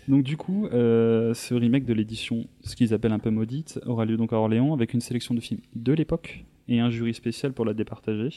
Donc 0.08 0.22
du 0.22 0.36
coup, 0.36 0.66
euh, 0.66 1.32
ce 1.34 1.54
remake 1.54 1.84
de 1.84 1.94
l'édition, 1.94 2.46
ce 2.62 2.76
qu'ils 2.76 2.92
appellent 2.94 3.12
un 3.12 3.18
peu 3.18 3.30
maudite, 3.30 3.80
aura 3.86 4.04
lieu 4.04 4.16
donc 4.16 4.32
à 4.32 4.36
Orléans 4.36 4.74
avec 4.74 4.92
une 4.94 5.00
sélection 5.00 5.34
de 5.34 5.40
films 5.40 5.60
de 5.74 5.92
l'époque 5.92 6.44
et 6.68 6.80
un 6.80 6.90
jury 6.90 7.14
spécial 7.14 7.52
pour 7.52 7.64
la 7.64 7.72
départager. 7.74 8.30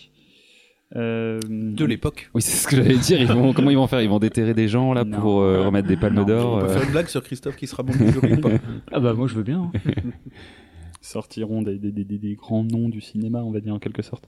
Euh, 0.96 1.40
De 1.50 1.84
l'époque. 1.84 2.30
Oui, 2.34 2.42
c'est 2.42 2.56
ce 2.56 2.66
que 2.68 2.78
j'allais 2.78 2.98
dire. 2.98 3.20
Ils 3.20 3.28
vont, 3.28 3.52
comment 3.52 3.70
ils 3.70 3.76
vont 3.76 3.88
faire? 3.88 4.02
Ils 4.02 4.08
vont 4.10 4.20
déterrer 4.20 4.54
des 4.54 4.70
gens 4.70 4.94
là 4.94 5.04
Non. 5.04 5.20
pour 5.20 5.42
euh, 5.42 5.66
remettre 5.66 5.88
des 5.90 5.98
palmes 5.98 6.24
d'or. 6.24 6.58
On 6.58 6.62
peut 6.62 6.68
faire 6.70 6.84
une 6.84 6.92
blague 6.92 7.08
sur 7.10 7.22
Christophe 7.24 7.58
qui 7.58 7.68
sera 7.68 7.84
bon 7.84 7.92
du 7.94 8.10
jury 8.12 8.34
ou 8.34 8.42
pas? 8.42 8.50
Ah 8.94 9.00
bah 9.02 9.14
moi 9.14 9.28
je 9.28 9.36
veux 9.36 9.44
bien. 9.44 9.70
hein. 9.76 9.80
sortiront 11.02 11.62
des, 11.62 11.78
des- 11.78 11.92
des- 11.92 12.04
des- 12.06 12.18
des 12.18 12.36
grands 12.36 12.64
noms 12.64 12.90
du 12.90 13.02
cinéma, 13.02 13.44
on 13.44 13.52
va 13.52 13.60
dire 13.60 13.74
en 13.74 13.80
quelque 13.80 14.02
sorte. 14.02 14.28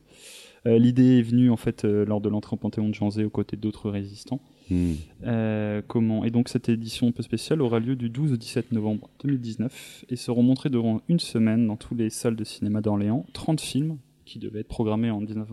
Euh, 0.65 0.77
L'idée 0.77 1.19
est 1.19 1.21
venue 1.21 1.49
en 1.49 1.57
fait 1.57 1.85
euh, 1.85 2.05
lors 2.05 2.21
de 2.21 2.29
l'entrée 2.29 2.53
au 2.53 2.57
Panthéon 2.57 2.89
de 2.89 2.93
Janzé 2.93 3.23
aux 3.23 3.29
côtés 3.29 3.55
d'autres 3.57 3.89
résistants. 3.89 4.41
Hmm. 4.69 4.93
Euh, 5.23 5.81
comment 5.87 6.23
Et 6.23 6.31
donc 6.31 6.49
cette 6.49 6.69
édition 6.69 7.07
un 7.07 7.11
peu 7.11 7.23
spéciale 7.23 7.61
aura 7.61 7.79
lieu 7.79 7.95
du 7.95 8.09
12 8.09 8.33
au 8.33 8.37
17 8.37 8.71
novembre 8.71 9.09
2019 9.23 10.05
et 10.09 10.15
seront 10.15 10.43
montrés 10.43 10.69
durant 10.69 11.01
une 11.07 11.19
semaine 11.19 11.67
dans 11.67 11.75
toutes 11.75 11.97
les 11.97 12.09
salles 12.09 12.35
de 12.35 12.43
cinéma 12.43 12.81
d'Orléans 12.81 13.25
30 13.33 13.59
films 13.59 13.97
qui 14.25 14.39
devaient 14.39 14.59
être 14.59 14.67
programmés 14.67 15.09
en 15.09 15.21
19 15.21 15.49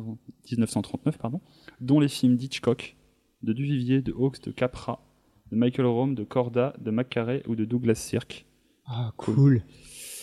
1939, 0.50 1.18
pardon, 1.18 1.40
dont 1.80 1.98
les 1.98 2.08
films 2.08 2.36
d'Hitchcock, 2.36 2.96
de 3.42 3.52
Duvivier, 3.52 4.02
de 4.02 4.12
Hawks, 4.12 4.42
de 4.42 4.50
Capra, 4.50 5.02
de 5.50 5.56
Michael 5.56 5.86
Rome, 5.86 6.14
de 6.14 6.24
Corda, 6.24 6.74
de 6.78 6.90
McCarey 6.90 7.42
ou 7.46 7.56
de 7.56 7.64
Douglas 7.64 7.94
Sirk. 7.94 8.44
Ah 8.84 9.12
cool. 9.16 9.62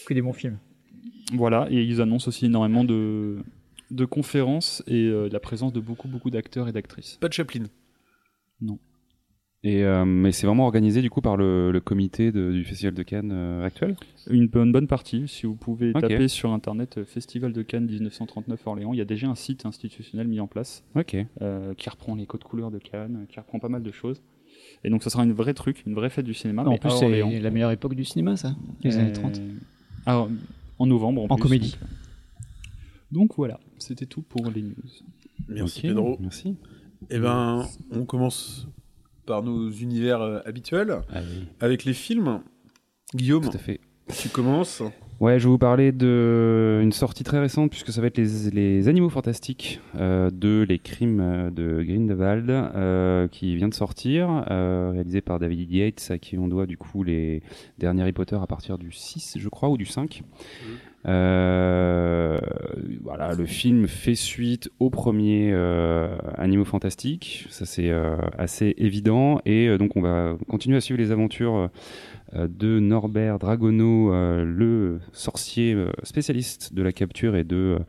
Que 0.06 0.14
des 0.14 0.22
bons 0.22 0.34
films. 0.34 0.60
Voilà, 1.34 1.68
et 1.72 1.84
ils 1.84 2.00
annoncent 2.02 2.28
aussi 2.28 2.46
énormément 2.46 2.84
de, 2.84 3.44
de 3.92 4.06
conférences 4.06 4.84
et 4.88 5.06
euh, 5.06 5.30
la 5.30 5.40
présence 5.40 5.74
de 5.74 5.80
beaucoup 5.80 6.08
beaucoup 6.08 6.30
d'acteurs 6.30 6.68
et 6.68 6.72
d'actrices. 6.72 7.18
Pas 7.20 7.30
de 7.30 7.34
Chaplin. 7.34 7.66
Et 9.66 9.84
euh, 9.84 10.04
mais 10.04 10.34
c'est 10.34 10.46
vraiment 10.46 10.66
organisé 10.66 11.02
du 11.02 11.10
coup 11.10 11.22
par 11.22 11.38
le, 11.38 11.72
le 11.72 11.80
comité 11.80 12.34
de- 12.34 12.52
du 12.52 12.66
Festival 12.66 12.94
de 12.94 13.04
Cannes 13.04 13.32
euh, 13.32 13.64
actuel? 13.66 13.96
Une 14.30 14.48
bonne, 14.48 14.74
bonne 14.74 14.88
partie, 14.88 15.26
si 15.30 15.46
vous 15.46 15.56
pouvez 15.56 15.94
taper 15.94 16.28
sur 16.28 16.52
internet 16.52 16.98
euh, 16.98 17.06
Festival 17.06 17.54
de 17.54 17.62
Cannes 17.62 17.86
1939 17.86 18.68
Orléans, 18.68 18.94
il 18.94 18.98
y 18.98 19.02
a 19.02 19.06
déjà 19.06 19.28
un 19.28 19.36
site 19.36 19.66
institutionnel 19.66 20.28
mis 20.28 20.42
en 20.42 20.48
place 20.48 20.84
euh, 21.42 21.74
qui 21.76 21.90
reprend 21.90 22.16
les 22.16 22.26
codes 22.26 22.44
couleurs 22.44 22.72
de 22.72 22.78
Cannes, 22.80 23.26
qui 23.30 23.40
reprend 23.40 23.60
pas 23.60 23.70
mal 23.70 23.84
de 23.84 23.92
choses. 23.92 24.22
Et 24.84 24.90
donc 24.90 25.02
ça 25.02 25.10
sera 25.10 25.24
une 25.24 25.32
vraie 25.34 25.54
truc, 25.54 25.84
une 25.88 25.94
vraie 25.94 26.10
fête 26.10 26.26
du 26.26 26.34
cinéma. 26.34 26.66
en 26.66 26.78
plus 26.78 26.90
c'est 26.92 27.40
la 27.40 27.50
meilleure 27.50 27.72
époque 27.72 27.96
du 27.96 28.04
cinéma 28.04 28.36
ça. 28.36 28.56
Les 28.84 28.98
années 28.98 29.12
Euh, 29.12 29.14
30. 29.14 29.42
ah, 30.08 30.28
en 30.78 30.86
novembre 30.86 31.22
en, 31.22 31.26
En 31.30 31.36
plus, 31.36 31.44
comédie. 31.44 31.78
Donc, 33.12 33.28
donc 33.30 33.36
voilà, 33.38 33.60
c'était 33.78 34.08
tout 34.08 34.24
pour 34.24 34.50
les 34.52 34.62
news. 34.62 34.74
Merci 35.48 35.82
Pedro. 35.84 36.18
Merci. 36.20 36.58
Eh 37.10 37.20
ben, 37.20 37.66
on 37.92 38.04
commence 38.06 38.68
par 39.26 39.44
nos 39.44 39.70
univers 39.70 40.22
euh, 40.22 40.40
habituels 40.46 41.02
Allez. 41.12 41.26
avec 41.60 41.86
les 41.86 41.94
films. 41.94 42.42
Guillaume, 43.16 43.44
Tout 43.44 43.56
à 43.56 43.60
fait. 43.60 43.80
tu 44.22 44.30
commences. 44.30 44.82
Ouais, 45.20 45.40
je 45.40 45.46
vais 45.46 45.52
vous 45.52 45.58
parler 45.60 45.92
d'une 45.94 46.92
sortie 46.92 47.24
très 47.24 47.40
récente, 47.40 47.70
puisque 47.70 47.92
ça 47.94 48.02
va 48.02 48.08
être 48.08 48.18
les, 48.18 48.50
les 48.52 48.88
Animaux 48.90 49.10
Fantastiques 49.10 49.80
euh, 49.96 50.30
de 50.32 50.66
Les 50.68 50.80
Crimes 50.80 51.22
euh, 51.22 51.50
de 51.52 51.82
Grindelwald, 51.84 52.50
euh, 52.50 53.28
qui 53.30 53.56
vient 53.56 53.70
de 53.70 53.74
sortir, 53.74 54.44
euh, 54.50 54.90
réalisé 54.92 55.22
par 55.22 55.40
David 55.40 55.72
Yates, 55.72 56.08
à 56.10 56.18
qui 56.18 56.38
on 56.38 56.48
doit 56.50 56.66
du 56.66 56.78
coup 56.78 57.04
les 57.04 57.42
derniers 57.78 58.02
Harry 58.02 58.12
Potter 58.12 58.36
à 58.42 58.48
partir 58.48 58.78
du 58.78 58.92
6, 58.92 59.38
je 59.40 59.48
crois, 59.50 59.70
ou 59.70 59.78
du 59.78 59.86
5. 59.86 60.24
Euh, 61.06 62.40
voilà, 63.02 63.34
le 63.34 63.46
film 63.46 63.88
fait 63.88 64.16
suite 64.16 64.70
au 64.80 64.90
premier 64.90 65.52
euh, 65.52 66.16
Animaux 66.38 66.64
Fantastiques, 66.64 67.46
ça 67.50 67.66
c'est 67.66 67.90
euh, 67.90 68.16
assez 68.38 68.74
évident, 68.78 69.42
et 69.46 69.78
donc 69.78 69.98
on 69.98 70.02
va 70.02 70.38
continuer 70.48 70.78
à 70.78 70.82
suivre 70.82 71.00
les 71.00 71.12
aventures 71.12 71.70
de 72.34 72.80
Norbert 72.80 73.38
Dragono, 73.38 74.12
le 74.12 75.00
sorcier 75.12 75.78
spécialiste 76.04 76.74
de 76.74 76.82
la 76.82 76.92
capture 76.92 77.36
et 77.36 77.44
de 77.44 77.80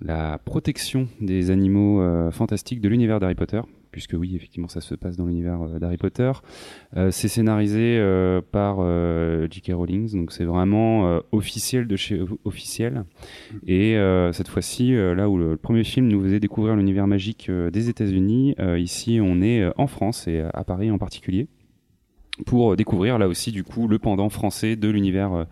la 0.00 0.38
protection 0.44 1.08
des 1.20 1.50
animaux 1.50 2.30
fantastiques 2.30 2.80
de 2.80 2.88
l'univers 2.88 3.20
d'Harry 3.20 3.34
Potter, 3.34 3.60
puisque 3.96 4.12
oui, 4.12 4.36
effectivement, 4.36 4.68
ça 4.68 4.82
se 4.82 4.94
passe 4.94 5.16
dans 5.16 5.24
l'univers 5.24 5.62
euh, 5.62 5.78
d'Harry 5.78 5.96
Potter. 5.96 6.30
Euh, 6.98 7.10
c'est 7.10 7.28
scénarisé 7.28 7.96
euh, 7.98 8.42
par 8.42 8.76
J.K. 9.50 9.72
Rowling, 9.72 10.12
donc 10.12 10.32
c'est 10.32 10.44
vraiment 10.44 11.20
officiel 11.32 11.86
de 11.86 11.96
chez 11.96 12.20
officiel. 12.44 13.04
Et 13.66 13.96
cette 14.32 14.48
fois-ci, 14.48 14.92
là 14.92 15.30
où 15.30 15.38
le, 15.38 15.56
premier 15.56 15.84
film 15.84 16.08
nous 16.08 16.22
faisait 16.22 16.40
découvrir 16.40 16.76
l'univers 16.76 17.06
magique 17.06 17.50
des 17.50 17.88
États-Unis, 17.88 18.54
ici 18.76 19.18
on 19.22 19.40
est 19.40 19.66
en 19.76 19.86
France 19.86 20.28
et 20.28 20.40
à 20.52 20.64
Paris 20.64 20.90
en 20.90 20.98
particulier 20.98 21.46
pour 22.44 22.76
découvrir 22.76 23.18
là 23.18 23.28
aussi 23.28 23.50
du 23.50 23.64
coup 23.64 23.88
le 23.88 23.98
pendant 23.98 24.28
français 24.28 24.76
de 24.76 24.88
l'univers 24.88 25.46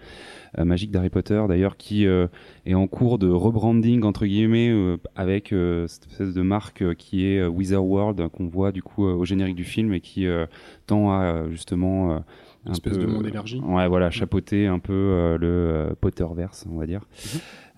magique 0.59 0.91
d'Harry 0.91 1.09
Potter 1.09 1.43
d'ailleurs 1.49 1.77
qui 1.77 2.07
euh, 2.07 2.27
est 2.67 2.75
en 2.75 2.87
cours 2.87 3.19
de 3.19 3.29
rebranding 3.29 4.05
entre 4.05 4.27
guillemets 4.27 4.71
euh, 4.71 4.97
avec 5.17 5.53
euh, 5.53 5.87
cette 5.87 6.07
espèce 6.07 6.35
de 6.35 6.43
marque 6.43 6.83
euh, 6.83 6.95
qui 6.95 7.27
est 7.27 7.41
euh, 7.41 7.49
Wizard 7.49 7.85
World 7.85 8.29
qu'on 8.29 8.47
voit 8.47 8.73
du 8.73 8.83
coup 8.83 9.07
euh, 9.07 9.15
au 9.15 9.25
générique 9.25 9.57
du 9.57 9.65
film 9.65 9.93
et 9.95 10.01
qui 10.01 10.27
euh, 10.27 10.47
tend 10.87 11.11
à 11.11 11.25
euh, 11.25 11.51
justement 11.51 12.13
euh, 12.13 12.19
Une 12.65 12.71
un 12.71 12.73
espèce 12.73 12.97
peu, 12.99 13.03
de 13.03 13.07
monde 13.07 13.27
élargi. 13.27 13.61
Ouais, 13.61 13.89
voilà, 13.89 14.11
chapeauter 14.11 14.67
un 14.67 14.79
peu 14.79 14.93
euh, 14.93 15.39
le 15.39 15.47
euh, 15.47 15.95
Potterverse, 16.01 16.67
on 16.71 16.79
va 16.79 16.87
dire. 16.87 17.07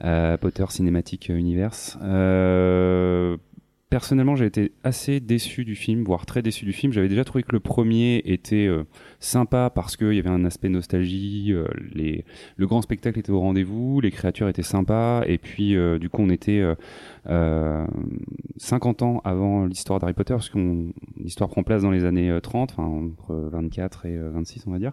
Euh, 0.04 0.36
Potter 0.36 0.64
Cinematic 0.68 1.28
Universe. 1.28 1.96
Personnellement, 3.88 4.34
j'ai 4.34 4.46
été 4.46 4.72
assez 4.82 5.20
déçu 5.20 5.64
du 5.64 5.76
film, 5.76 6.02
voire 6.02 6.26
très 6.26 6.42
déçu 6.42 6.64
du 6.64 6.72
film. 6.72 6.92
J'avais 6.92 7.08
déjà 7.08 7.22
trouvé 7.22 7.44
que 7.44 7.52
le 7.52 7.60
premier 7.60 8.20
était 8.24 8.66
euh, 8.66 8.82
sympa 9.20 9.70
parce 9.72 9.96
qu'il 9.96 10.12
y 10.12 10.18
avait 10.18 10.28
un 10.28 10.44
aspect 10.44 10.68
nostalgie, 10.68 11.52
euh, 11.52 11.68
le 12.56 12.66
grand 12.66 12.82
spectacle 12.82 13.20
était 13.20 13.30
au 13.30 13.38
rendez-vous, 13.38 14.00
les 14.00 14.10
créatures 14.10 14.48
étaient 14.48 14.64
sympas, 14.64 15.22
et 15.26 15.38
puis 15.38 15.76
euh, 15.76 16.00
du 16.00 16.10
coup, 16.10 16.22
on 16.22 16.30
était 16.30 16.58
euh, 16.58 16.74
euh, 17.28 17.86
50 18.56 19.02
ans 19.02 19.20
avant 19.24 19.66
l'histoire 19.66 20.00
d'Harry 20.00 20.14
Potter, 20.14 20.34
parce 20.34 20.50
l'histoire 21.22 21.48
prend 21.48 21.62
place 21.62 21.82
dans 21.82 21.92
les 21.92 22.04
années 22.04 22.30
euh, 22.30 22.40
30, 22.40 22.72
enfin 22.72 22.82
entre 22.88 23.34
24 23.52 24.06
et 24.06 24.16
euh, 24.16 24.30
26, 24.30 24.64
on 24.66 24.72
va 24.72 24.80
dire. 24.80 24.92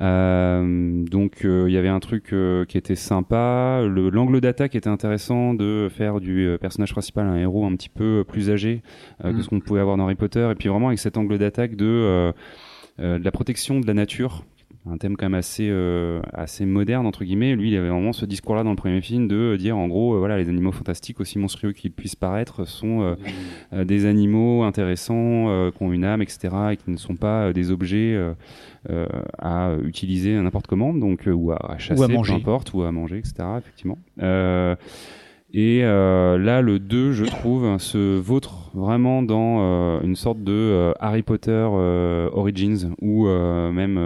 Euh, 0.00 1.04
donc 1.04 1.44
euh, 1.44 1.66
il 1.68 1.72
y 1.72 1.76
avait 1.76 1.88
un 1.88 2.00
truc 2.00 2.32
euh, 2.32 2.64
qui 2.64 2.78
était 2.78 2.94
sympa. 2.94 3.82
Le- 3.86 4.08
L'angle 4.10 4.40
d'attaque 4.40 4.74
était 4.74 4.88
intéressant 4.88 5.52
de 5.54 5.88
faire 5.90 6.18
du 6.20 6.56
personnage 6.60 6.92
principal 6.92 7.26
un 7.26 7.36
héros 7.36 7.66
un 7.66 7.74
petit 7.76 7.90
peu 7.90 8.24
plus 8.26 8.50
âgé 8.50 8.82
euh, 9.24 9.32
que 9.32 9.36
Mm. 9.38 9.42
ce 9.42 9.48
qu'on 9.50 9.60
pouvait 9.60 9.80
avoir 9.80 9.96
dans 9.98 10.04
Harry 10.04 10.14
Potter. 10.14 10.48
Et 10.50 10.54
puis 10.54 10.68
vraiment 10.68 10.88
avec 10.88 10.98
cet 10.98 11.16
angle 11.18 11.36
d'attaque 11.38 11.76
de, 11.76 11.84
euh, 11.86 12.32
euh, 13.00 13.18
de 13.18 13.24
la 13.24 13.30
protection 13.32 13.80
de 13.80 13.86
la 13.86 13.94
nature. 13.94 14.44
Un 14.84 14.96
thème 14.96 15.16
quand 15.16 15.26
même 15.26 15.34
assez 15.34 15.68
euh, 15.70 16.20
assez 16.32 16.66
moderne 16.66 17.06
entre 17.06 17.22
guillemets. 17.24 17.54
Lui, 17.54 17.70
il 17.70 17.76
avait 17.76 17.88
vraiment 17.88 18.12
ce 18.12 18.26
discours-là 18.26 18.64
dans 18.64 18.70
le 18.70 18.76
premier 18.76 19.00
film 19.00 19.28
de 19.28 19.54
dire 19.56 19.76
en 19.76 19.86
gros, 19.86 20.14
euh, 20.14 20.18
voilà, 20.18 20.38
les 20.38 20.48
animaux 20.48 20.72
fantastiques 20.72 21.20
aussi 21.20 21.38
monstrueux 21.38 21.70
qu'ils 21.72 21.92
puissent 21.92 22.16
paraître 22.16 22.64
sont 22.66 23.02
euh, 23.02 23.14
euh, 23.72 23.84
des 23.84 24.06
animaux 24.06 24.64
intéressants, 24.64 25.48
euh, 25.50 25.70
qui 25.70 25.82
ont 25.84 25.92
une 25.92 26.04
âme, 26.04 26.20
etc., 26.20 26.48
et 26.72 26.76
qui 26.76 26.90
ne 26.90 26.96
sont 26.96 27.14
pas 27.14 27.44
euh, 27.44 27.52
des 27.52 27.70
objets 27.70 28.12
euh, 28.14 28.32
euh, 28.90 29.06
à 29.38 29.76
utiliser 29.84 30.34
n'importe 30.34 30.66
comment, 30.66 30.92
donc 30.92 31.28
euh, 31.28 31.32
ou 31.32 31.52
à, 31.52 31.58
à 31.74 31.78
chasser, 31.78 32.08
manger. 32.08 32.32
peu 32.32 32.40
importe, 32.40 32.74
ou 32.74 32.82
à 32.82 32.90
manger, 32.90 33.18
etc. 33.18 33.34
Effectivement. 33.58 33.98
Et 35.54 35.84
euh, 35.84 36.38
là, 36.38 36.62
le 36.62 36.78
2, 36.78 37.12
je 37.12 37.24
trouve, 37.26 37.76
se 37.78 38.18
vautre 38.18 38.70
vraiment 38.72 39.22
dans 39.22 39.58
euh, 39.60 40.00
une 40.00 40.16
sorte 40.16 40.42
de 40.42 40.52
euh, 40.52 40.92
Harry 40.98 41.22
Potter 41.22 41.68
Origins, 42.32 42.94
ou 43.02 43.26
même, 43.26 43.98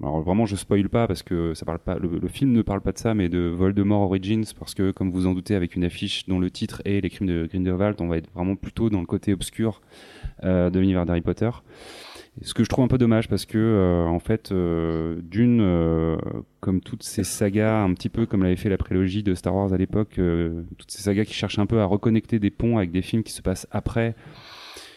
alors 0.00 0.22
vraiment, 0.22 0.46
je 0.46 0.54
spoil 0.54 0.88
pas 0.88 1.08
parce 1.08 1.24
que 1.24 1.54
ça 1.54 1.66
parle 1.66 1.80
pas, 1.80 1.96
le, 1.98 2.28
film 2.28 2.52
ne 2.52 2.62
parle 2.62 2.82
pas 2.82 2.92
de 2.92 2.98
ça, 2.98 3.14
mais 3.14 3.28
de 3.28 3.48
Voldemort 3.48 4.02
Origins, 4.02 4.44
parce 4.56 4.74
que 4.74 4.92
comme 4.92 5.10
vous 5.10 5.26
en 5.26 5.34
doutez, 5.34 5.56
avec 5.56 5.74
une 5.74 5.84
affiche 5.84 6.26
dont 6.26 6.38
le 6.38 6.50
titre 6.50 6.82
est 6.84 7.00
Les 7.00 7.10
Crimes 7.10 7.26
de 7.26 7.48
Grindelwald, 7.50 7.96
on 8.00 8.06
va 8.06 8.18
être 8.18 8.30
vraiment 8.32 8.54
plutôt 8.54 8.90
dans 8.90 9.00
le 9.00 9.06
côté 9.06 9.32
obscur 9.32 9.80
de 10.42 10.78
l'univers 10.78 11.04
d'Harry 11.04 11.22
Potter. 11.22 11.50
Ce 12.42 12.52
que 12.52 12.64
je 12.64 12.68
trouve 12.68 12.84
un 12.84 12.88
peu 12.88 12.98
dommage 12.98 13.28
parce 13.28 13.46
que 13.46 13.58
euh, 13.58 14.06
en 14.06 14.18
fait, 14.18 14.50
euh, 14.50 15.20
d'une, 15.22 15.60
euh, 15.60 16.16
comme 16.60 16.80
toutes 16.80 17.04
ces 17.04 17.22
sagas, 17.22 17.82
un 17.82 17.94
petit 17.94 18.08
peu 18.08 18.26
comme 18.26 18.42
l'avait 18.42 18.56
fait 18.56 18.68
la 18.68 18.76
prélogie 18.76 19.22
de 19.22 19.34
Star 19.34 19.54
Wars 19.54 19.72
à 19.72 19.76
l'époque, 19.76 20.18
euh, 20.18 20.64
toutes 20.76 20.90
ces 20.90 21.02
sagas 21.02 21.24
qui 21.24 21.34
cherchent 21.34 21.60
un 21.60 21.66
peu 21.66 21.80
à 21.80 21.84
reconnecter 21.84 22.40
des 22.40 22.50
ponts 22.50 22.76
avec 22.76 22.90
des 22.90 23.02
films 23.02 23.22
qui 23.22 23.32
se 23.32 23.40
passent 23.40 23.68
après, 23.70 24.16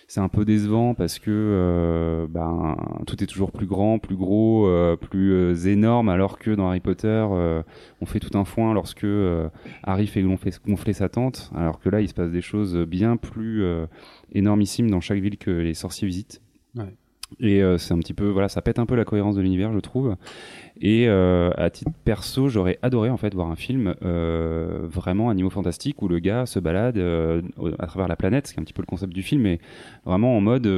c'est 0.07 0.19
un 0.19 0.29
peu 0.29 0.45
décevant 0.45 0.95
parce 0.95 1.19
que 1.19 1.29
euh, 1.29 2.27
ben, 2.27 2.75
tout 3.05 3.23
est 3.23 3.27
toujours 3.27 3.51
plus 3.51 3.67
grand, 3.67 3.99
plus 3.99 4.15
gros, 4.15 4.67
euh, 4.67 4.95
plus 4.95 5.67
énorme, 5.67 6.09
alors 6.09 6.39
que 6.39 6.49
dans 6.49 6.69
Harry 6.69 6.79
Potter, 6.79 7.23
on 8.01 8.05
fait 8.07 8.19
tout 8.19 8.35
un 8.35 8.45
foin 8.45 8.73
lorsque 8.73 9.05
Harry 9.83 10.07
fait 10.07 10.23
gonfler, 10.23 10.93
sa 10.93 11.07
tente, 11.07 11.51
alors 11.55 11.79
que 11.79 11.89
là, 11.89 12.01
il 12.01 12.07
se 12.07 12.15
passe 12.15 12.31
des 12.31 12.41
choses 12.41 12.75
bien 12.77 13.15
plus 13.15 13.63
énormissimes 14.31 14.89
dans 14.89 15.01
chaque 15.01 15.19
ville 15.19 15.37
que 15.37 15.51
les 15.51 15.75
sorciers 15.75 16.07
visitent. 16.07 16.41
Ouais. 16.75 16.95
Et 17.39 17.61
euh, 17.61 17.77
c'est 17.77 17.93
un 17.93 17.99
petit 17.99 18.13
peu, 18.13 18.29
voilà, 18.29 18.47
ça 18.49 18.61
pète 18.61 18.79
un 18.79 18.85
peu 18.85 18.95
la 18.95 19.05
cohérence 19.05 19.35
de 19.35 19.41
l'univers, 19.41 19.71
je 19.73 19.79
trouve. 19.79 20.15
Et 20.79 21.07
euh, 21.07 21.49
à 21.57 21.69
titre 21.69 21.91
perso, 22.05 22.49
j'aurais 22.49 22.79
adoré 22.81 23.09
en 23.09 23.17
fait 23.17 23.33
voir 23.33 23.49
un 23.49 23.55
film 23.55 23.95
euh, 24.03 24.79
vraiment 24.83 25.29
animaux 25.29 25.49
fantastiques 25.49 26.01
où 26.01 26.07
le 26.07 26.19
gars 26.19 26.45
se 26.45 26.59
balade 26.59 26.97
à 26.97 27.87
travers 27.87 28.07
la 28.07 28.15
planète, 28.15 28.47
ce 28.47 28.53
qui 28.53 28.59
est 28.59 28.61
un 28.61 28.63
petit 28.63 28.73
peu 28.73 28.81
le 28.81 28.87
concept 28.87 29.11
du 29.13 29.23
film, 29.23 29.41
mais 29.41 29.59
vraiment 30.05 30.37
en 30.37 30.41
mode 30.41 30.69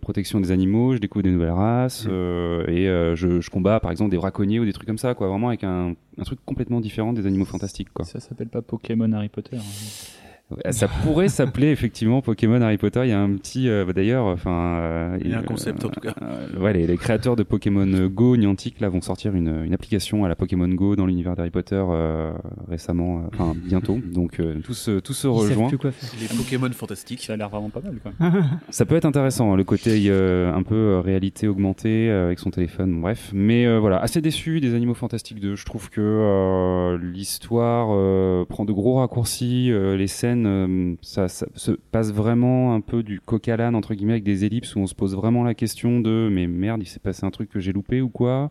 protection 0.00 0.40
des 0.40 0.52
animaux, 0.52 0.94
je 0.94 0.98
découvre 0.98 1.22
des 1.24 1.32
nouvelles 1.32 1.50
races 1.50 2.06
euh, 2.08 2.66
et 2.66 2.86
je, 3.16 3.40
je 3.40 3.50
combats 3.50 3.80
par 3.80 3.90
exemple 3.90 4.10
des 4.10 4.16
braconniers 4.16 4.60
ou 4.60 4.64
des 4.64 4.72
trucs 4.72 4.86
comme 4.86 4.98
ça, 4.98 5.14
quoi. 5.14 5.28
Vraiment 5.28 5.48
avec 5.48 5.64
un, 5.64 5.94
un 6.18 6.22
truc 6.24 6.38
complètement 6.46 6.80
différent 6.80 7.12
des 7.12 7.26
animaux 7.26 7.44
fantastiques, 7.44 7.92
quoi. 7.92 8.04
Ça 8.04 8.20
s'appelle 8.20 8.48
pas 8.48 8.62
Pokémon 8.62 9.12
Harry 9.12 9.28
Potter. 9.28 9.56
hein. 9.56 10.29
Ouais, 10.50 10.72
Ça 10.72 10.88
pourrait 10.88 11.28
s'appeler 11.28 11.68
effectivement 11.68 12.22
Pokémon 12.22 12.60
Harry 12.60 12.76
Potter. 12.76 13.02
Il 13.04 13.10
y 13.10 13.12
a 13.12 13.20
un 13.20 13.30
petit, 13.36 13.68
euh, 13.68 13.84
bah, 13.84 13.92
d'ailleurs, 13.92 14.24
enfin, 14.26 14.76
euh, 14.78 15.18
Il 15.22 15.30
y 15.30 15.34
a 15.34 15.38
un 15.38 15.42
euh, 15.42 15.44
concept, 15.44 15.84
en 15.84 15.88
tout 15.90 16.00
cas. 16.00 16.12
euh, 16.22 16.58
ouais, 16.60 16.72
les, 16.72 16.86
les 16.86 16.96
créateurs 16.96 17.36
de 17.36 17.42
Pokémon 17.42 17.86
Go 18.08 18.36
Niantic 18.36 18.80
là 18.80 18.88
vont 18.88 19.00
sortir 19.00 19.34
une, 19.34 19.64
une 19.64 19.72
application 19.74 20.24
à 20.24 20.28
la 20.28 20.34
Pokémon 20.34 20.68
Go 20.68 20.96
dans 20.96 21.06
l'univers 21.06 21.36
d'Harry 21.36 21.50
Potter 21.50 21.82
euh, 21.88 22.32
récemment, 22.68 23.18
euh, 23.18 23.28
enfin 23.32 23.54
bientôt. 23.56 23.98
Donc 24.12 24.40
euh, 24.40 24.56
tout 24.64 24.74
se 24.74 24.98
tout 25.00 25.12
se 25.12 25.26
rejoint. 25.28 25.68
plus 25.68 25.78
quoi 25.78 25.92
faire. 25.92 26.10
Les 26.20 26.26
Pokémon 26.36 26.70
fantastiques. 26.72 27.22
Ça 27.24 27.34
a 27.34 27.36
l'air 27.36 27.48
vraiment 27.48 27.70
pas 27.70 27.80
mal. 27.80 27.94
Ça 28.70 28.84
peut 28.86 28.96
être 28.96 29.04
intéressant, 29.04 29.52
hein, 29.52 29.56
le 29.56 29.64
côté 29.64 30.02
euh, 30.08 30.52
un 30.52 30.62
peu 30.62 30.74
euh, 30.74 31.00
réalité 31.00 31.46
augmentée 31.48 32.08
euh, 32.10 32.26
avec 32.26 32.38
son 32.38 32.50
téléphone, 32.50 32.92
bon, 32.94 33.00
bref. 33.00 33.30
Mais 33.32 33.66
euh, 33.66 33.78
voilà, 33.78 33.98
assez 34.00 34.20
déçu 34.20 34.60
des 34.60 34.74
Animaux 34.74 34.94
Fantastiques 34.94 35.40
2. 35.40 35.54
Je 35.54 35.64
trouve 35.64 35.90
que 35.90 36.00
euh, 36.00 36.98
l'histoire 37.00 37.88
euh, 37.92 38.44
prend 38.46 38.64
de 38.64 38.72
gros 38.72 38.94
raccourcis, 38.96 39.70
euh, 39.70 39.96
les 39.96 40.06
scènes, 40.06 40.39
euh, 40.46 40.94
ça, 41.02 41.28
se 41.28 41.72
passe 41.92 42.12
vraiment 42.12 42.74
un 42.74 42.80
peu 42.80 43.02
du 43.02 43.20
coq 43.20 43.48
à 43.48 43.70
entre 43.70 43.94
guillemets, 43.94 44.14
avec 44.14 44.24
des 44.24 44.44
ellipses 44.44 44.74
où 44.76 44.80
on 44.80 44.86
se 44.86 44.94
pose 44.94 45.14
vraiment 45.14 45.44
la 45.44 45.54
question 45.54 46.00
de 46.00 46.28
mais 46.30 46.46
merde, 46.46 46.82
il 46.82 46.86
s'est 46.86 47.00
passé 47.00 47.24
un 47.24 47.30
truc 47.30 47.50
que 47.50 47.60
j'ai 47.60 47.72
loupé 47.72 48.00
ou 48.00 48.08
quoi? 48.08 48.50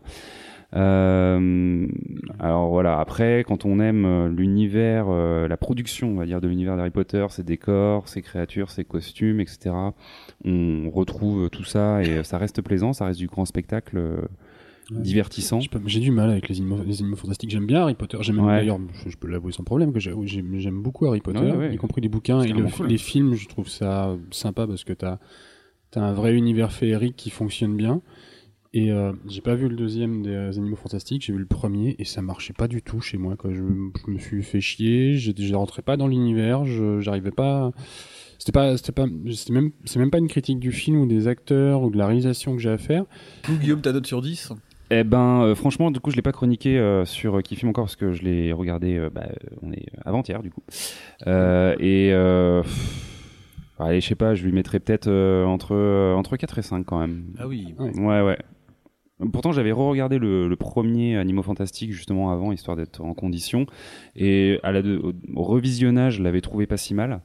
Euh, 0.76 1.88
alors 2.38 2.68
voilà, 2.68 3.00
après, 3.00 3.44
quand 3.46 3.64
on 3.64 3.80
aime 3.80 4.04
euh, 4.04 4.28
l'univers, 4.28 5.10
la 5.10 5.56
production, 5.56 6.10
on 6.10 6.16
va 6.16 6.26
dire, 6.26 6.40
de 6.40 6.48
l'univers 6.48 6.76
d'Harry 6.76 6.90
Potter, 6.90 7.26
ses 7.30 7.42
décors, 7.42 8.08
ses 8.08 8.22
créatures, 8.22 8.70
ses 8.70 8.84
costumes, 8.84 9.40
etc., 9.40 9.74
on 10.44 10.90
retrouve 10.90 11.50
tout 11.50 11.64
ça 11.64 12.02
et 12.02 12.22
ça 12.22 12.38
reste 12.38 12.62
plaisant, 12.62 12.92
ça 12.92 13.06
reste 13.06 13.18
du 13.18 13.26
grand 13.26 13.44
spectacle 13.44 13.98
Ouais. 14.92 15.02
divertissant. 15.02 15.60
J'ai 15.86 16.00
du 16.00 16.10
mal 16.10 16.30
avec 16.30 16.48
les 16.48 16.58
animaux, 16.58 16.78
les 16.84 17.00
animaux 17.00 17.16
fantastiques. 17.16 17.50
J'aime 17.50 17.66
bien 17.66 17.82
Harry 17.82 17.94
Potter. 17.94 18.18
J'aime 18.22 18.40
Ouais. 18.40 18.56
d'ailleurs, 18.58 18.78
je, 19.04 19.08
je 19.10 19.16
peux 19.16 19.28
l'avouer 19.28 19.52
sans 19.52 19.64
problème, 19.64 19.92
que 19.92 20.00
j'ai- 20.00 20.12
j'aime 20.26 20.82
beaucoup 20.82 21.06
Harry 21.06 21.20
Potter, 21.20 21.38
Ouais, 21.40 21.52
ouais. 21.56 21.74
y 21.74 21.76
compris 21.76 22.00
les 22.00 22.08
bouquins 22.08 22.42
et 22.42 22.48
le- 22.48 22.54
vraiment 22.54 22.70
cool. 22.70 22.86
les 22.88 22.98
films. 22.98 23.34
Je 23.34 23.48
trouve 23.48 23.68
ça 23.68 24.16
sympa 24.30 24.66
parce 24.66 24.84
que 24.84 24.92
t'as 24.92 25.18
as 25.96 26.00
un 26.00 26.12
vrai 26.12 26.34
univers 26.34 26.72
féerique 26.72 27.16
qui 27.16 27.30
fonctionne 27.30 27.76
bien. 27.76 28.00
Et 28.72 28.92
euh, 28.92 29.12
j'ai 29.28 29.40
pas 29.40 29.56
vu 29.56 29.68
le 29.68 29.74
deuxième 29.74 30.22
des 30.22 30.30
euh, 30.30 30.50
animaux 30.52 30.76
fantastiques, 30.76 31.22
j'ai 31.24 31.32
vu 31.32 31.40
le 31.40 31.46
premier 31.46 31.96
et 31.98 32.04
ça 32.04 32.22
marchait 32.22 32.52
pas 32.52 32.68
du 32.68 32.82
tout 32.82 33.00
chez 33.00 33.18
moi. 33.18 33.34
Quoi. 33.36 33.50
Je, 33.52 33.56
je 33.58 34.10
me 34.12 34.18
suis 34.18 34.42
fait 34.44 34.60
chier, 34.60 35.16
je, 35.16 35.32
je 35.36 35.54
rentrais 35.56 35.82
pas 35.82 35.96
dans 35.96 36.06
l'univers, 36.06 36.64
je- 36.64 37.00
j'arrivais 37.00 37.32
pas. 37.32 37.72
C'était 38.38 38.52
pas, 38.52 38.76
c'était 38.76 38.92
pas, 38.92 39.06
c'était 39.34 39.52
même, 39.52 39.72
c'est 39.84 39.98
même 39.98 40.10
pas 40.12 40.18
une 40.18 40.28
critique 40.28 40.60
du 40.60 40.70
film 40.70 41.00
ou 41.00 41.06
des 41.06 41.26
acteurs 41.26 41.82
ou 41.82 41.90
de 41.90 41.98
la 41.98 42.06
réalisation 42.06 42.54
que 42.54 42.62
j'ai 42.62 42.70
à 42.70 42.78
faire. 42.78 43.04
Guillaume, 43.60 43.80
ta 43.82 43.92
note 43.92 44.06
sur 44.06 44.22
10 44.22 44.52
Eh 44.92 45.04
ben, 45.04 45.42
euh, 45.42 45.54
franchement, 45.54 45.90
du 45.90 46.00
coup, 46.00 46.10
je 46.10 46.16
l'ai 46.16 46.22
pas 46.22 46.32
chroniqué 46.32 46.78
euh, 46.78 47.04
sur 47.04 47.38
euh, 47.38 47.42
Kifim 47.42 47.68
encore 47.68 47.84
parce 47.84 47.96
que 47.96 48.12
je 48.12 48.22
l'ai 48.22 48.52
regardé, 48.52 48.96
euh, 48.96 49.08
bah, 49.08 49.28
on 49.62 49.72
est 49.72 49.86
avant-hier, 50.04 50.42
du 50.42 50.50
coup. 50.50 50.62
Euh, 51.28 51.76
et, 51.78 52.10
euh, 52.12 52.62
pff, 52.62 53.74
allez, 53.78 54.00
je 54.00 54.08
sais 54.08 54.16
pas, 54.16 54.34
je 54.34 54.44
lui 54.44 54.52
mettrais 54.52 54.80
peut-être 54.80 55.06
euh, 55.06 55.44
entre, 55.44 55.76
euh, 55.76 56.14
entre 56.14 56.36
4 56.36 56.58
et 56.58 56.62
5 56.62 56.84
quand 56.84 56.98
même. 56.98 57.24
Ah 57.38 57.46
oui. 57.46 57.74
Ouais, 57.78 58.20
ouais. 58.20 58.38
Pourtant, 59.32 59.52
j'avais 59.52 59.70
re-regardé 59.70 60.18
le, 60.18 60.48
le 60.48 60.56
premier 60.56 61.18
Animaux 61.18 61.42
Fantastiques 61.42 61.92
justement 61.92 62.32
avant, 62.32 62.52
histoire 62.52 62.76
d'être 62.76 63.02
en 63.02 63.12
condition. 63.12 63.66
Et 64.16 64.58
à 64.62 64.72
la 64.72 64.80
au 64.80 65.42
revisionnage, 65.42 66.16
je 66.16 66.22
l'avais 66.22 66.40
trouvé 66.40 66.66
pas 66.66 66.78
si 66.78 66.94
mal. 66.94 67.20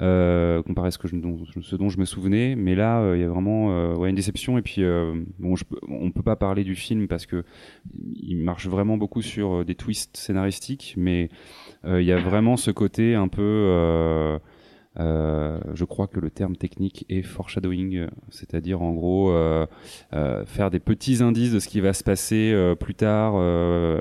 Euh, 0.00 0.62
comparé 0.62 0.88
à 0.88 0.90
ce, 0.92 0.98
que 0.98 1.08
je, 1.08 1.16
dont, 1.16 1.38
ce 1.60 1.74
dont 1.74 1.88
je 1.88 1.98
me 1.98 2.04
souvenais, 2.04 2.54
mais 2.54 2.76
là 2.76 3.00
euh, 3.00 3.16
il 3.16 3.20
y 3.20 3.24
a 3.24 3.28
vraiment 3.28 3.72
euh, 3.72 3.96
ouais, 3.96 4.10
une 4.10 4.14
déception. 4.14 4.56
Et 4.56 4.62
puis 4.62 4.82
bon, 5.38 5.56
je, 5.56 5.64
on 5.88 6.10
peut 6.12 6.22
pas 6.22 6.36
parler 6.36 6.62
du 6.62 6.76
film 6.76 7.08
parce 7.08 7.26
que 7.26 7.44
il 8.14 8.36
marche 8.36 8.68
vraiment 8.68 8.96
beaucoup 8.96 9.22
sur 9.22 9.64
des 9.64 9.74
twists 9.74 10.16
scénaristiques, 10.16 10.94
mais 10.96 11.30
il 11.84 12.02
y 12.02 12.12
a 12.12 12.18
vraiment 12.18 12.56
ce 12.56 12.70
côté 12.70 13.14
un 13.14 13.28
peu 13.28 14.38
euh, 15.00 15.58
je 15.74 15.84
crois 15.84 16.06
que 16.06 16.18
le 16.18 16.30
terme 16.30 16.56
technique 16.56 17.06
est 17.08 17.22
foreshadowing, 17.22 18.06
c'est-à-dire 18.30 18.82
en 18.82 18.92
gros 18.92 19.30
euh, 19.30 19.66
euh, 20.12 20.44
faire 20.44 20.70
des 20.70 20.80
petits 20.80 21.22
indices 21.22 21.52
de 21.52 21.60
ce 21.60 21.68
qui 21.68 21.80
va 21.80 21.92
se 21.92 22.02
passer 22.02 22.54
plus 22.80 22.94
tard 22.94 23.34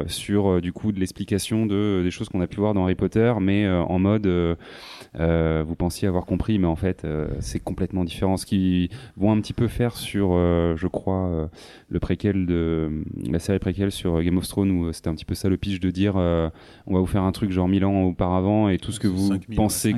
sur 0.07 0.61
du 0.61 0.73
coup 0.73 0.91
de 0.91 0.99
l'explication 0.99 1.65
de 1.65 2.01
des 2.03 2.11
choses 2.11 2.29
qu'on 2.29 2.41
a 2.41 2.47
pu 2.47 2.57
voir 2.57 2.73
dans 2.73 2.83
Harry 2.83 2.95
Potter, 2.95 3.33
mais 3.39 3.67
en 3.69 3.99
mode 3.99 4.27
vous 4.27 5.75
pensiez 5.75 6.07
avoir 6.07 6.25
compris, 6.25 6.59
mais 6.59 6.67
en 6.67 6.75
fait 6.75 7.05
c'est 7.39 7.59
complètement 7.59 8.03
différent. 8.03 8.37
Ce 8.37 8.45
qu'ils 8.45 8.89
vont 9.15 9.31
un 9.31 9.39
petit 9.41 9.53
peu 9.53 9.67
faire 9.67 9.95
sur, 9.95 10.31
je 10.31 10.87
crois, 10.87 11.49
le 11.89 11.99
préquel 11.99 12.45
de 12.45 13.03
la 13.29 13.39
série 13.39 13.59
préquel 13.59 13.91
sur 13.91 14.21
Game 14.21 14.37
of 14.37 14.47
Thrones 14.47 14.71
où 14.71 14.91
c'était 14.93 15.09
un 15.09 15.15
petit 15.15 15.25
peu 15.25 15.35
ça 15.35 15.49
le 15.49 15.57
pitch 15.57 15.79
de 15.79 15.91
dire 15.91 16.15
on 16.15 16.93
va 16.93 16.99
vous 16.99 17.05
faire 17.05 17.23
un 17.23 17.31
truc 17.31 17.51
genre 17.51 17.67
1000 17.67 17.85
ans 17.85 18.03
auparavant 18.03 18.69
et 18.69 18.77
tout 18.77 18.91
ce 18.91 18.99
que 18.99 19.07
vous 19.07 19.27
5000, 19.27 19.55
pensez 19.55 19.95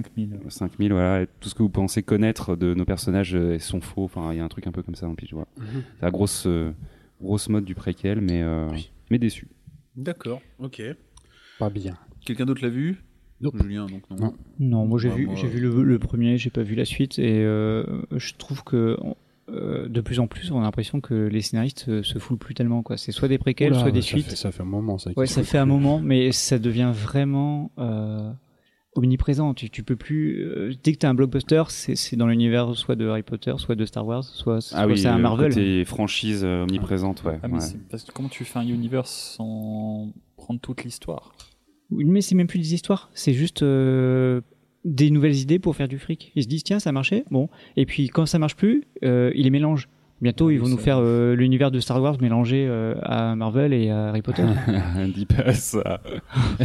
5000. 0.49 0.88
5000 0.89 0.93
voilà 0.93 1.21
et 1.23 1.27
tout 1.39 1.49
ce 1.49 1.55
que 1.55 1.63
vous 1.63 1.69
pensez 1.69 2.03
connaître 2.03 2.55
de 2.55 2.73
nos 2.73 2.85
personnages 2.85 3.35
euh, 3.35 3.59
sont 3.59 3.81
faux 3.81 4.03
enfin 4.03 4.31
il 4.33 4.37
y 4.37 4.41
a 4.41 4.43
un 4.43 4.49
truc 4.49 4.67
un 4.67 4.71
peu 4.71 4.83
comme 4.83 4.95
ça 4.95 5.05
dans 5.05 5.11
le 5.11 5.15
pitch 5.15 5.33
voilà. 5.33 5.47
c'est 5.57 6.01
la 6.01 6.11
grosse 6.11 6.45
euh, 6.47 6.71
grosse 7.21 7.49
mode 7.49 7.65
du 7.65 7.75
préquel 7.75 8.21
mais 8.21 8.41
euh, 8.41 8.67
mais 9.11 9.17
déçu 9.19 9.47
D'accord, 9.99 10.41
ok. 10.59 10.81
Pas 11.57 11.69
bien. 11.69 11.97
Quelqu'un 12.25 12.45
d'autre 12.45 12.61
l'a 12.63 12.69
vu? 12.69 13.03
Nope. 13.41 13.61
Julien, 13.61 13.85
donc 13.85 14.03
non. 14.09 14.17
Non. 14.17 14.33
Non, 14.59 14.85
moi 14.85 14.97
j'ai 14.99 15.09
vu, 15.09 15.25
moi, 15.25 15.35
j'ai 15.35 15.47
vu 15.47 15.59
le, 15.59 15.83
le 15.83 15.99
premier, 15.99 16.37
j'ai 16.37 16.49
pas 16.49 16.61
vu 16.61 16.75
la 16.75 16.85
suite, 16.85 17.19
et 17.19 17.43
euh, 17.43 17.83
je 18.15 18.33
trouve 18.37 18.63
que 18.63 18.97
euh, 19.49 19.89
de 19.89 20.01
plus 20.01 20.19
en 20.19 20.27
plus, 20.27 20.51
on 20.51 20.59
a 20.59 20.63
l'impression 20.63 21.01
que 21.01 21.13
les 21.13 21.41
scénaristes 21.41 22.01
se 22.01 22.19
foulent 22.19 22.37
plus 22.37 22.53
tellement. 22.53 22.81
quoi. 22.81 22.97
C'est 22.97 23.11
soit 23.11 23.27
des 23.27 23.37
préquels, 23.37 23.71
Oula, 23.71 23.81
soit 23.81 23.91
des 23.91 24.01
ça 24.01 24.07
suites. 24.07 24.29
Fait, 24.29 24.35
ça 24.35 24.51
fait 24.51 24.61
un 24.61 24.65
moment, 24.65 24.97
ça. 24.97 25.11
Ouais, 25.17 25.27
ça 25.27 25.43
fait 25.43 25.57
un 25.57 25.65
moment, 25.65 25.99
mais 25.99 26.31
ça 26.31 26.59
devient 26.59 26.91
vraiment 26.93 27.71
euh, 27.77 28.31
omniprésent. 28.95 29.53
Tu, 29.53 29.69
tu 29.69 29.83
peux 29.83 29.95
plus. 29.95 30.41
euh, 30.43 30.73
dès 30.83 30.93
que 30.93 30.97
tu 30.99 31.05
as 31.05 31.09
un 31.09 31.13
blockbuster, 31.13 31.63
c'est 31.69 31.95
c'est 31.95 32.15
dans 32.15 32.27
l'univers 32.27 32.75
soit 32.75 32.95
de 32.95 33.07
Harry 33.07 33.23
Potter, 33.23 33.53
soit 33.57 33.75
de 33.75 33.85
Star 33.85 34.05
Wars, 34.05 34.23
soit, 34.23 34.61
soit 34.61 34.77
ah 34.77 34.87
oui 34.87 34.97
c'est 34.97 35.07
un 35.07 35.17
Marvel. 35.17 35.49
côté 35.53 35.85
franchise 35.85 36.41
euh, 36.43 36.63
omniprésente 36.63 37.23
ouais, 37.23 37.39
Ah, 37.43 37.47
mais 37.47 37.55
ouais. 37.55 37.59
c'est 37.59 37.77
parce 37.89 38.03
que 38.03 38.11
comment 38.11 38.29
tu 38.29 38.43
fais 38.45 38.59
un 38.59 38.67
univers 38.67 39.05
sans 39.07 40.11
prendre 40.37 40.59
toute 40.59 40.83
l'histoire? 40.83 41.33
Oui, 41.91 42.05
Mais 42.05 42.21
c'est 42.21 42.35
même 42.35 42.47
plus 42.47 42.59
des 42.59 42.73
histoires, 42.73 43.09
c'est 43.13 43.33
juste 43.33 43.63
euh, 43.63 44.41
des 44.85 45.09
nouvelles 45.11 45.35
idées 45.37 45.59
pour 45.59 45.75
faire 45.75 45.87
du 45.87 45.97
fric. 45.99 46.31
Ils 46.35 46.43
se 46.43 46.47
disent 46.47 46.63
tiens, 46.63 46.79
ça 46.79 46.91
marchait, 46.91 47.25
bon. 47.31 47.49
Et 47.77 47.85
puis 47.85 48.07
quand 48.09 48.25
ça 48.25 48.39
marche 48.39 48.55
plus, 48.55 48.83
euh, 49.03 49.31
ils 49.35 49.43
les 49.43 49.49
mélangent. 49.49 49.89
Bientôt, 50.21 50.49
Ah 50.49 50.53
ils 50.53 50.59
vont 50.59 50.67
nous 50.67 50.77
faire 50.77 50.97
euh, 50.99 51.33
l'univers 51.35 51.71
de 51.71 51.79
Star 51.79 52.01
Wars 52.01 52.17
mélangé 52.21 52.65
euh, 52.67 52.93
à 53.03 53.35
Marvel 53.35 53.71
et 53.73 53.89
à 53.89 54.07
Harry 54.09 54.21
Potter. 54.21 54.43
dis 55.15 55.25
pas 55.25 55.53
ça 55.53 56.01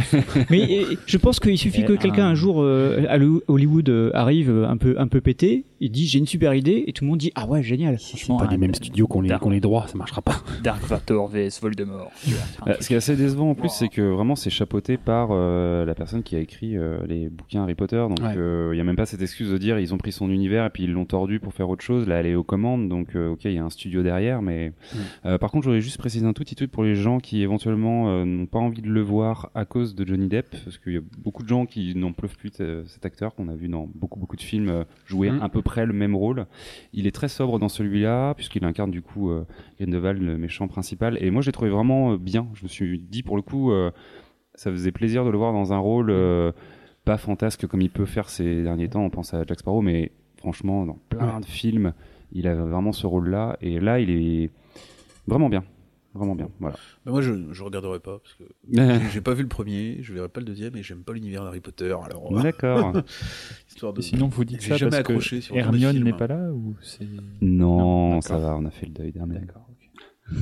Mais 0.49 0.83
je 1.05 1.17
pense 1.17 1.39
qu'il 1.39 1.57
suffit 1.57 1.81
Et 1.81 1.85
que 1.85 1.93
quelqu'un 1.93 2.25
un- 2.27 2.35
jour 2.35 2.61
euh, 2.61 3.05
à 3.07 3.17
Hollywood 3.47 3.87
euh, 3.89 4.11
arrive 4.13 4.49
un 4.67 4.77
peu 4.77 4.95
un 4.99 5.07
peu 5.07 5.21
pété, 5.21 5.65
il 5.79 5.91
dit 5.91 6.05
j'ai 6.07 6.19
une 6.19 6.27
super 6.27 6.53
idée 6.53 6.83
et 6.87 6.93
tout 6.93 7.03
le 7.03 7.09
monde 7.09 7.19
dit 7.19 7.31
ah 7.35 7.45
ouais 7.47 7.63
génial. 7.63 7.97
C'est 7.99 8.27
pas 8.27 8.47
les 8.49 8.57
mêmes 8.57 8.73
studios 8.75 9.07
qu'on 9.07 9.21
les, 9.21 9.29
Dark- 9.29 9.41
qu'on 9.43 9.49
les 9.51 9.59
droits, 9.61 9.87
ça 9.87 9.97
marchera 9.97 10.21
pas. 10.21 10.35
Dark 10.63 10.83
Vador 10.85 11.27
vs 11.29 11.59
Voldemort. 11.61 12.11
ce 12.79 12.87
qui 12.87 12.93
est 12.93 12.97
assez 12.97 13.15
décevant 13.15 13.51
en 13.51 13.55
plus, 13.55 13.65
Wow. 13.65 13.69
c'est 13.73 13.87
que 13.89 14.01
vraiment 14.01 14.35
c'est 14.35 14.49
chapeauté 14.49 14.97
par 14.97 15.29
euh, 15.31 15.85
la 15.85 15.95
personne 15.95 16.23
qui 16.23 16.35
a 16.35 16.39
écrit 16.39 16.77
euh, 16.77 16.97
les 17.07 17.29
bouquins 17.29 17.63
Harry 17.63 17.75
Potter. 17.75 17.97
Donc 18.09 18.19
il 18.19 18.25
Ouais. 18.39 18.75
n'y 18.75 18.81
a 18.81 18.83
même 18.83 18.95
pas 18.95 19.05
cette 19.05 19.21
excuse 19.21 19.49
de 19.51 19.57
dire 19.57 19.79
ils 19.79 19.93
ont 19.93 19.97
pris 19.97 20.11
son 20.11 20.29
univers 20.29 20.65
et 20.65 20.69
puis 20.69 20.83
ils 20.83 20.91
l'ont 20.91 21.05
tordu 21.05 21.39
pour 21.39 21.53
faire 21.53 21.69
autre 21.69 21.83
chose. 21.83 22.07
Là, 22.07 22.15
elle 22.19 22.27
est 22.27 22.35
aux 22.35 22.43
commandes, 22.43 22.89
donc 22.89 23.15
euh, 23.15 23.29
ok, 23.31 23.44
il 23.51 23.55
y 23.55 23.59
a 23.59 23.63
un 23.63 23.69
studio 23.69 24.03
derrière. 24.03 24.41
Mais 24.41 24.73
Euh, 25.25 25.37
par 25.37 25.51
contre, 25.51 25.65
j'aurais 25.65 25.81
juste 25.81 25.97
précisé 25.97 26.25
un 26.25 26.33
tout 26.33 26.43
petit 26.43 26.55
truc 26.55 26.71
pour 26.71 26.83
les 26.83 26.95
gens 26.95 27.19
qui 27.19 27.41
éventuellement 27.41 28.09
euh, 28.09 28.25
n'ont 28.25 28.45
pas 28.45 28.59
envie 28.59 28.81
de 28.81 28.89
le 28.89 29.01
voir 29.01 29.49
à 29.55 29.65
cause 29.65 29.95
de 29.95 30.05
Johnny 30.05 30.27
Depp, 30.27 30.49
parce 30.63 30.77
qu'il 30.77 30.93
y 30.93 30.97
a 30.97 31.01
beaucoup 31.17 31.43
de 31.43 31.47
gens 31.47 31.65
qui 31.65 31.95
n'en 31.95 32.11
pleuvent 32.13 32.35
plus 32.37 32.51
de 32.59 32.83
cet 32.87 33.05
acteur 33.05 33.35
qu'on 33.35 33.47
a 33.47 33.55
vu 33.55 33.67
dans 33.67 33.89
beaucoup 33.95 34.19
beaucoup 34.19 34.35
de 34.35 34.41
films 34.41 34.69
euh, 34.69 34.83
jouer 35.05 35.31
Mhm. 35.31 35.41
à 35.41 35.49
peu 35.49 35.61
près 35.61 35.85
le 35.85 35.93
même 35.93 36.15
rôle. 36.15 36.45
Il 36.93 37.07
est 37.07 37.11
très 37.11 37.27
sobre 37.27 37.59
dans 37.59 37.69
celui-là, 37.69 38.33
puisqu'il 38.35 38.63
incarne 38.65 38.91
du 38.91 39.01
coup 39.01 39.31
Grindelwald, 39.79 40.21
le 40.21 40.37
méchant 40.37 40.67
principal. 40.67 41.17
Et 41.21 41.31
moi, 41.31 41.41
je 41.41 41.47
l'ai 41.47 41.51
trouvé 41.53 41.69
vraiment 41.71 42.15
bien. 42.15 42.47
Je 42.53 42.63
me 42.63 42.67
suis 42.67 42.99
dit 42.99 43.23
pour 43.23 43.35
le 43.35 43.41
coup, 43.41 43.71
ça 44.53 44.71
faisait 44.71 44.91
plaisir 44.91 45.25
de 45.25 45.29
le 45.29 45.37
voir 45.37 45.51
dans 45.53 45.73
un 45.73 45.77
rôle 45.77 46.13
pas 47.03 47.17
fantasque 47.17 47.67
comme 47.67 47.81
il 47.81 47.89
peut 47.89 48.05
faire 48.05 48.29
ces 48.29 48.63
derniers 48.63 48.89
temps. 48.89 49.03
On 49.03 49.09
pense 49.09 49.33
à 49.33 49.43
Jack 49.45 49.59
Sparrow, 49.59 49.81
mais 49.81 50.11
franchement, 50.37 50.85
dans 50.85 50.97
plein 51.09 51.39
de 51.39 51.45
films, 51.45 51.93
il 52.31 52.47
a 52.47 52.55
vraiment 52.55 52.91
ce 52.91 53.05
rôle-là. 53.07 53.57
Et 53.61 53.79
là, 53.79 53.99
il 53.99 54.09
est 54.09 54.49
vraiment 55.27 55.49
bien. 55.49 55.63
Vraiment 56.13 56.35
bien. 56.35 56.47
Voilà. 56.61 56.77
Bah, 57.05 57.11
moi, 57.11 57.21
je, 57.21 57.33
je 57.51 57.61
regarderai 57.63 57.99
pas 57.99 58.19
parce 58.19 58.33
que 58.35 58.43
j'ai- 59.11 59.19
pas 59.21 59.33
vu 59.33 59.43
le 59.43 59.49
premier, 59.49 59.97
je 60.01 60.13
verrai 60.13 60.29
pas 60.29 60.39
le 60.39 60.45
deuxième 60.45 60.73
et 60.77 60.81
j'aime 60.83 61.03
pas 61.03 61.11
l'univers 61.11 61.43
d'Harry 61.43 61.59
Potter. 61.59 61.91
Alors, 62.05 62.29
euh, 62.37 62.41
D'accord. 62.41 62.93
histoire 63.69 63.91
de. 63.91 63.99
Et 63.99 64.01
sinon, 64.01 64.27
vous 64.29 64.45
dites 64.45 64.61
ça 64.61 64.77
jamais 64.77 64.91
parce 64.91 64.99
accroché 65.01 65.37
que 65.37 65.41
sur 65.41 65.57
Hermione 65.57 66.01
n'est 66.03 66.13
pas 66.13 66.27
là 66.27 66.51
ou 66.53 66.73
c'est 66.81 67.03
non, 67.41 68.11
Non, 68.11 68.21
ça 68.21 68.37
va, 68.37 68.55
on 68.55 68.63
a 68.65 68.71
fait 68.71 68.85
le 68.85 68.93
deuil 68.93 69.11
d'Hermione. 69.11 69.41
D'accord. 69.45 69.67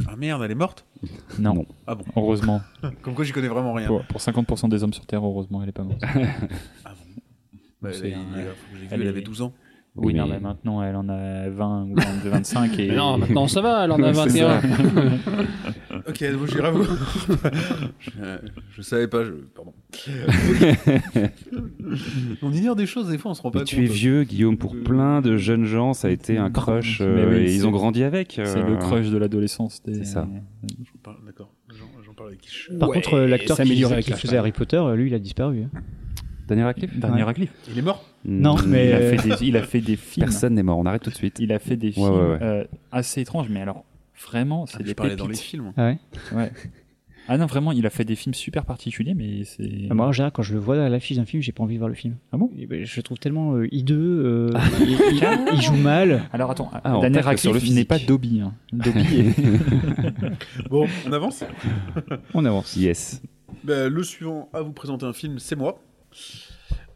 Ah 0.07 0.15
merde, 0.15 0.41
elle 0.43 0.51
est 0.51 0.55
morte? 0.55 0.85
Non. 1.39 1.55
Non. 1.55 1.65
Ah 1.87 1.95
bon. 1.95 2.05
Heureusement. 2.15 2.61
Comme 3.01 3.15
quoi, 3.15 3.25
j'y 3.25 3.31
connais 3.33 3.49
vraiment 3.49 3.73
rien. 3.73 3.87
Pour, 3.87 4.05
pour 4.05 4.21
50% 4.21 4.69
des 4.69 4.81
hommes 4.83 4.93
sur 4.93 5.05
Terre, 5.07 5.25
heureusement, 5.25 5.61
elle 5.63 5.69
est 5.69 5.73
pas 5.73 5.83
morte. 5.83 6.01
Ah 6.85 6.91
bon. 6.93 7.21
Bah, 7.81 7.89
C'est 7.91 8.11
elle, 8.11 8.13
un- 8.13 8.19
elle 8.37 8.47
elle 8.91 9.01
est- 9.01 9.07
avait 9.09 9.21
12 9.21 9.41
ans. 9.41 9.53
Oui, 9.95 10.13
non, 10.15 10.25
mais- 10.27 10.39
maintenant, 10.39 10.81
elle 10.81 10.95
en 10.95 11.07
a 11.07 11.49
20 11.49 11.83
ou 11.83 11.95
22, 11.95 12.29
25 12.29 12.79
et. 12.79 12.91
Non, 12.95 13.17
maintenant 13.19 13.47
ça 13.47 13.61
va, 13.61 13.83
elle 13.85 13.91
en 13.91 14.01
a 14.01 14.11
C'est 14.27 14.41
21. 14.41 14.61
Ok, 16.05 16.31
donc 16.33 16.47
j'irai 16.47 16.71
vous. 16.71 16.83
je, 17.99 18.09
je 18.71 18.81
savais 18.81 19.07
pas, 19.07 19.23
je. 19.23 19.31
Pardon. 19.55 19.73
on 22.41 22.51
ignore 22.51 22.75
des 22.75 22.85
choses, 22.85 23.09
des 23.09 23.17
fois 23.17 23.31
on 23.31 23.33
se 23.33 23.41
rend 23.41 23.51
pas 23.51 23.59
Mais 23.59 23.63
compte. 23.65 23.69
tu 23.69 23.83
es 23.83 23.87
vieux, 23.87 24.23
Guillaume. 24.23 24.57
Pour 24.57 24.75
plein 24.75 25.21
de 25.21 25.37
jeunes 25.37 25.65
gens, 25.65 25.93
ça 25.93 26.07
a 26.07 26.11
été 26.11 26.37
un 26.37 26.49
crush. 26.49 26.99
Mais 27.01 27.05
euh, 27.05 27.29
oui, 27.29 27.35
et 27.43 27.47
c'est- 27.47 27.55
ils 27.55 27.67
ont 27.67 27.71
grandi 27.71 28.03
avec. 28.03 28.37
euh, 28.39 28.45
C'est 28.45 28.61
le 28.63 28.75
crush 28.77 29.09
de 29.09 29.17
l'adolescence. 29.17 29.81
Des... 29.83 29.93
C'est 29.95 30.05
ça. 30.05 30.27
D'accord, 31.25 31.53
j'en 32.05 32.13
parle 32.13 32.29
avec 32.29 32.41
qui 32.41 32.49
je- 32.51 32.73
Par 32.77 32.89
Ouais, 32.89 32.95
contre, 32.95 33.13
euh, 33.15 33.27
l'acteur 33.27 33.57
qui, 33.57 33.75
qui 34.01 34.11
faisait. 34.13 34.37
Harry 34.37 34.51
Potter, 34.51 34.77
euh, 34.77 34.95
lui, 34.95 35.07
il 35.07 35.13
a 35.13 35.19
disparu. 35.19 35.63
hein. 35.63 35.79
Daniel 36.53 36.65
Radcliffe 36.67 36.97
Dernier 36.99 37.17
Ouais. 37.17 37.23
Radcliffe. 37.23 37.51
Il 37.71 37.77
est 37.77 37.81
mort 37.81 38.03
Non, 38.25 38.55
mais- 38.67 38.87
Il 38.89 38.93
a, 38.93 38.97
euh, 38.97 39.17
fait 39.17 39.29
des, 39.29 39.45
il 39.47 39.57
a 39.57 39.63
fait 39.63 39.81
des 39.81 39.95
films. 39.95 40.25
Personne 40.27 40.53
n'est 40.55 40.63
mort. 40.63 40.77
On 40.77 40.85
arrête 40.85 41.01
tout 41.03 41.09
de 41.09 41.15
suite. 41.15 41.39
Il 41.39 41.51
a 41.51 41.59
fait 41.59 41.75
des 41.77 41.91
films 41.91 42.05
ouais, 42.09 42.31
ouais. 42.31 42.37
euh, 42.41 42.63
assez 42.91 43.21
étranges, 43.21 43.47
mais 43.49 43.61
alors 43.61 43.83
vraiment, 44.27 44.65
c'est 44.65 44.75
Ah, 44.77 44.79
Je 44.81 44.85
des 44.87 44.93
parlais 44.93 45.15
dans 45.15 45.25
les 45.27 45.31
pépites. 45.33 45.43
films. 45.45 45.73
Ah 45.77 45.85
ouais. 45.87 45.97
Ouais. 46.35 46.51
Ah 47.29 47.37
non, 47.37 47.45
vraiment, 47.45 47.71
il 47.71 47.85
a 47.85 47.89
fait 47.89 48.03
des 48.03 48.15
films 48.17 48.33
super 48.33 48.65
particuliers, 48.65 49.13
mais 49.13 49.45
c'est. 49.45 49.87
Ah, 49.89 49.93
Moi, 49.93 50.05
en 50.07 50.11
général, 50.11 50.33
quand 50.33 50.41
je 50.43 50.53
le 50.53 50.59
vois 50.59 50.83
à 50.83 50.89
l'affiche 50.89 51.15
d'un 51.15 51.23
film, 51.23 51.41
j'ai 51.41 51.53
pas 51.53 51.63
envie 51.63 51.75
de 51.75 51.79
voir 51.79 51.87
le 51.87 51.95
film. 51.95 52.15
Ah 52.33 52.37
bon? 52.37 52.51
Et 52.57 52.65
ben, 52.67 52.83
Je 52.85 52.97
le 52.97 53.01
trouve 53.03 53.17
tellement 53.17 53.53
euh, 53.55 53.67
hideux. 53.71 53.95
euh, 54.25 54.49
il, 54.81 54.89
il- 54.91 55.53
il 55.53 55.61
joue 55.61 55.75
mal. 55.77 56.23
Alors 56.33 56.51
attends, 56.51 56.69
Ah, 56.83 56.97
Daniel 57.01 57.23
tacle 57.23 57.37
sur 57.37 57.51
le 57.53 57.59
Radcliffe 57.59 57.75
n'est 57.75 57.85
pas 57.85 57.97
Dobby. 57.99 58.41
Hein. 58.41 58.53
Dobby 58.73 58.99
est... 58.99 59.33
Bon, 60.69 60.85
on 61.07 61.13
avance? 61.13 61.45
On 62.33 62.43
avance. 62.43 62.75
Yes. 62.75 63.21
Ben, 63.63 63.87
Le 63.87 64.03
suivant 64.03 64.49
à 64.53 64.61
vous 64.61 64.73
présenter 64.73 65.05
un 65.05 65.13
film, 65.13 65.39
c'est 65.39 65.55
moi. 65.55 65.79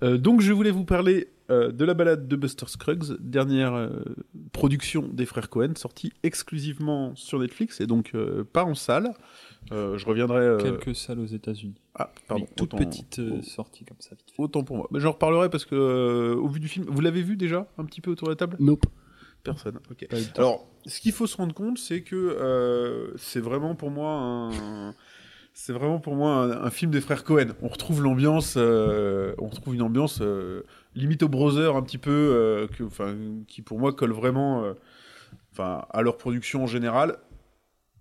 Euh, 0.04 0.18
donc 0.18 0.42
je 0.42 0.54
voulais 0.54 0.70
vous 0.72 0.86
parler 0.86 1.30
euh, 1.50 1.72
de 1.72 1.84
la 1.86 1.94
balade 1.96 2.28
de 2.28 2.36
Buster 2.36 2.66
Scruggs, 2.68 3.18
dernière 3.20 3.74
euh, 3.74 3.90
production 4.52 5.08
des 5.12 5.26
frères 5.26 5.50
Cohen, 5.50 5.74
sortie 5.76 6.14
exclusivement 6.24 7.16
sur 7.16 7.40
Netflix 7.40 7.82
et 7.82 7.88
donc 7.88 8.12
euh, 8.14 8.44
pas 8.44 8.64
en 8.64 8.76
salle. 8.76 9.14
Euh, 9.72 9.98
je 9.98 10.06
reviendrai. 10.06 10.40
euh, 10.42 10.58
Quelques 10.60 10.96
salles 10.96 11.20
aux 11.20 11.26
États-Unis. 11.26 11.76
Ah, 11.96 12.12
pardon. 12.28 12.44
Avec 12.44 12.56
toute 12.56 12.74
autant- 12.74 12.84
petite 12.86 13.20
euh, 13.20 13.42
sortie 13.42 13.86
comme 13.86 13.98
ça, 14.00 14.12
vite 14.16 14.30
fait. 14.36 14.42
Autant 14.42 14.64
pour 14.64 14.78
moi. 14.78 14.88
Mais 14.92 15.00
j'en 15.00 15.12
reparlerai 15.14 15.50
parce 15.50 15.66
que, 15.66 15.74
euh, 15.76 16.36
au 16.36 16.48
vu 16.48 16.60
du 16.60 16.68
film, 16.68 16.86
vous 16.88 17.02
l'avez 17.02 17.24
vu 17.24 17.36
déjà 17.36 17.68
un 17.78 17.86
petit 17.86 18.02
peu 18.02 18.12
autour 18.12 18.28
de 18.28 18.34
la 18.34 18.38
table? 18.38 18.56
Nope. 18.60 18.86
Personne. 19.44 19.80
Ok. 19.90 20.06
Alors, 20.36 20.68
ce 20.86 21.00
qu'il 21.00 21.12
faut 21.14 21.26
se 21.28 21.38
rendre 21.38 21.54
compte, 21.54 21.78
c'est 21.80 22.02
que 22.02 22.16
euh, 22.16 23.12
c'est 23.18 23.40
vraiment 23.40 23.76
pour 23.76 23.90
moi 23.92 24.12
un. 24.12 24.94
C'est 25.60 25.74
vraiment 25.74 26.00
pour 26.00 26.16
moi 26.16 26.64
un, 26.64 26.70
film 26.70 26.92
des 26.92 27.02
frères 27.02 27.24
Cohen. 27.24 27.48
On 27.64 27.68
retrouve 27.68 28.04
l'ambiance, 28.04 28.54
euh, 28.58 29.34
on 29.40 29.48
retrouve 29.48 29.74
une 29.74 29.82
ambiance 29.82 30.20
euh, 30.22 30.62
limite 30.94 31.24
au 31.24 31.30
brother 31.30 31.76
un 31.76 31.82
petit 31.82 31.98
peu, 31.98 32.12
euh, 32.12 32.68
qui 33.48 33.64
pour 33.64 33.80
moi 33.80 33.92
colle 33.92 34.14
vraiment, 34.14 34.64
euh, 34.64 34.74
à 35.58 36.04
leur 36.04 36.18
production 36.18 36.64
en 36.64 36.68
général. 36.68 37.18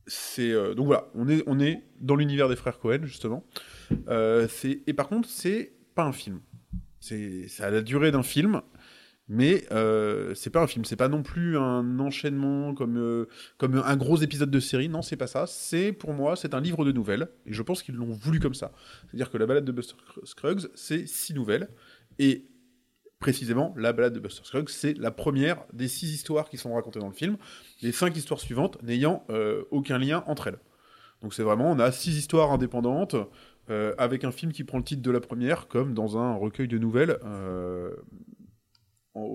C'est 0.06 0.52
donc 0.74 0.84
voilà, 0.84 1.08
on 1.14 1.30
est 1.30 1.42
on 1.46 1.58
est 1.58 1.82
dans 1.98 2.14
l'univers 2.14 2.50
des 2.50 2.56
frères 2.56 2.78
Cohen 2.78 3.04
justement. 3.04 3.42
Et 3.90 4.92
par 4.92 5.08
contre 5.08 5.26
c'est 5.26 5.72
pas 5.94 6.04
un 6.04 6.12
film. 6.12 6.40
C'est 7.00 7.48
a 7.60 7.70
la 7.70 7.80
durée 7.80 8.10
d'un 8.10 8.22
film, 8.22 8.60
mais 9.28 9.64
euh, 9.72 10.34
c'est 10.34 10.50
pas 10.50 10.62
un 10.62 10.66
film. 10.66 10.84
C'est 10.84 10.96
pas 10.96 11.08
non 11.08 11.22
plus 11.22 11.58
un 11.58 11.98
enchaînement 11.98 12.74
comme 12.74 12.96
euh, 12.96 13.26
comme 13.58 13.82
un 13.84 13.96
gros 13.96 14.16
épisode 14.18 14.50
de 14.50 14.60
série. 14.60 14.88
Non, 14.88 15.02
c'est 15.02 15.16
pas 15.16 15.26
ça. 15.26 15.46
C'est 15.46 15.92
pour 15.92 16.12
moi 16.14 16.36
c'est 16.36 16.54
un 16.54 16.60
livre 16.60 16.84
de 16.84 16.92
nouvelles 16.92 17.28
et 17.44 17.52
je 17.52 17.62
pense 17.62 17.82
qu'ils 17.82 17.96
l'ont 17.96 18.12
voulu 18.12 18.38
comme 18.40 18.54
ça. 18.54 18.72
C'est-à-dire 19.06 19.30
que 19.30 19.38
la 19.38 19.46
balade 19.46 19.64
de 19.64 19.72
Buster 19.72 19.96
Scruggs 20.24 20.68
c'est 20.74 21.06
six 21.06 21.34
nouvelles 21.34 21.68
et 22.18 22.46
précisément 23.18 23.74
la 23.76 23.92
balade 23.92 24.12
de 24.12 24.20
Buster 24.20 24.42
Scruggs 24.44 24.68
c'est 24.68 24.96
la 24.96 25.10
première 25.10 25.64
des 25.72 25.88
six 25.88 26.12
histoires 26.12 26.48
qui 26.48 26.56
sont 26.56 26.74
racontées 26.74 27.00
dans 27.00 27.08
le 27.08 27.14
film. 27.14 27.36
Les 27.82 27.92
cinq 27.92 28.16
histoires 28.16 28.40
suivantes 28.40 28.80
n'ayant 28.82 29.24
euh, 29.30 29.64
aucun 29.72 29.98
lien 29.98 30.22
entre 30.28 30.48
elles. 30.48 30.58
Donc 31.22 31.34
c'est 31.34 31.42
vraiment 31.42 31.70
on 31.70 31.78
a 31.80 31.90
six 31.90 32.16
histoires 32.16 32.52
indépendantes. 32.52 33.16
euh, 33.68 33.92
avec 33.98 34.22
un 34.22 34.30
film 34.30 34.52
qui 34.52 34.62
prend 34.62 34.78
le 34.78 34.84
titre 34.84 35.02
de 35.02 35.10
la 35.10 35.18
première, 35.18 35.66
comme 35.66 35.92
dans 35.92 36.16
un 36.16 36.36
recueil 36.36 36.68
de 36.68 36.78
nouvelles, 36.78 37.18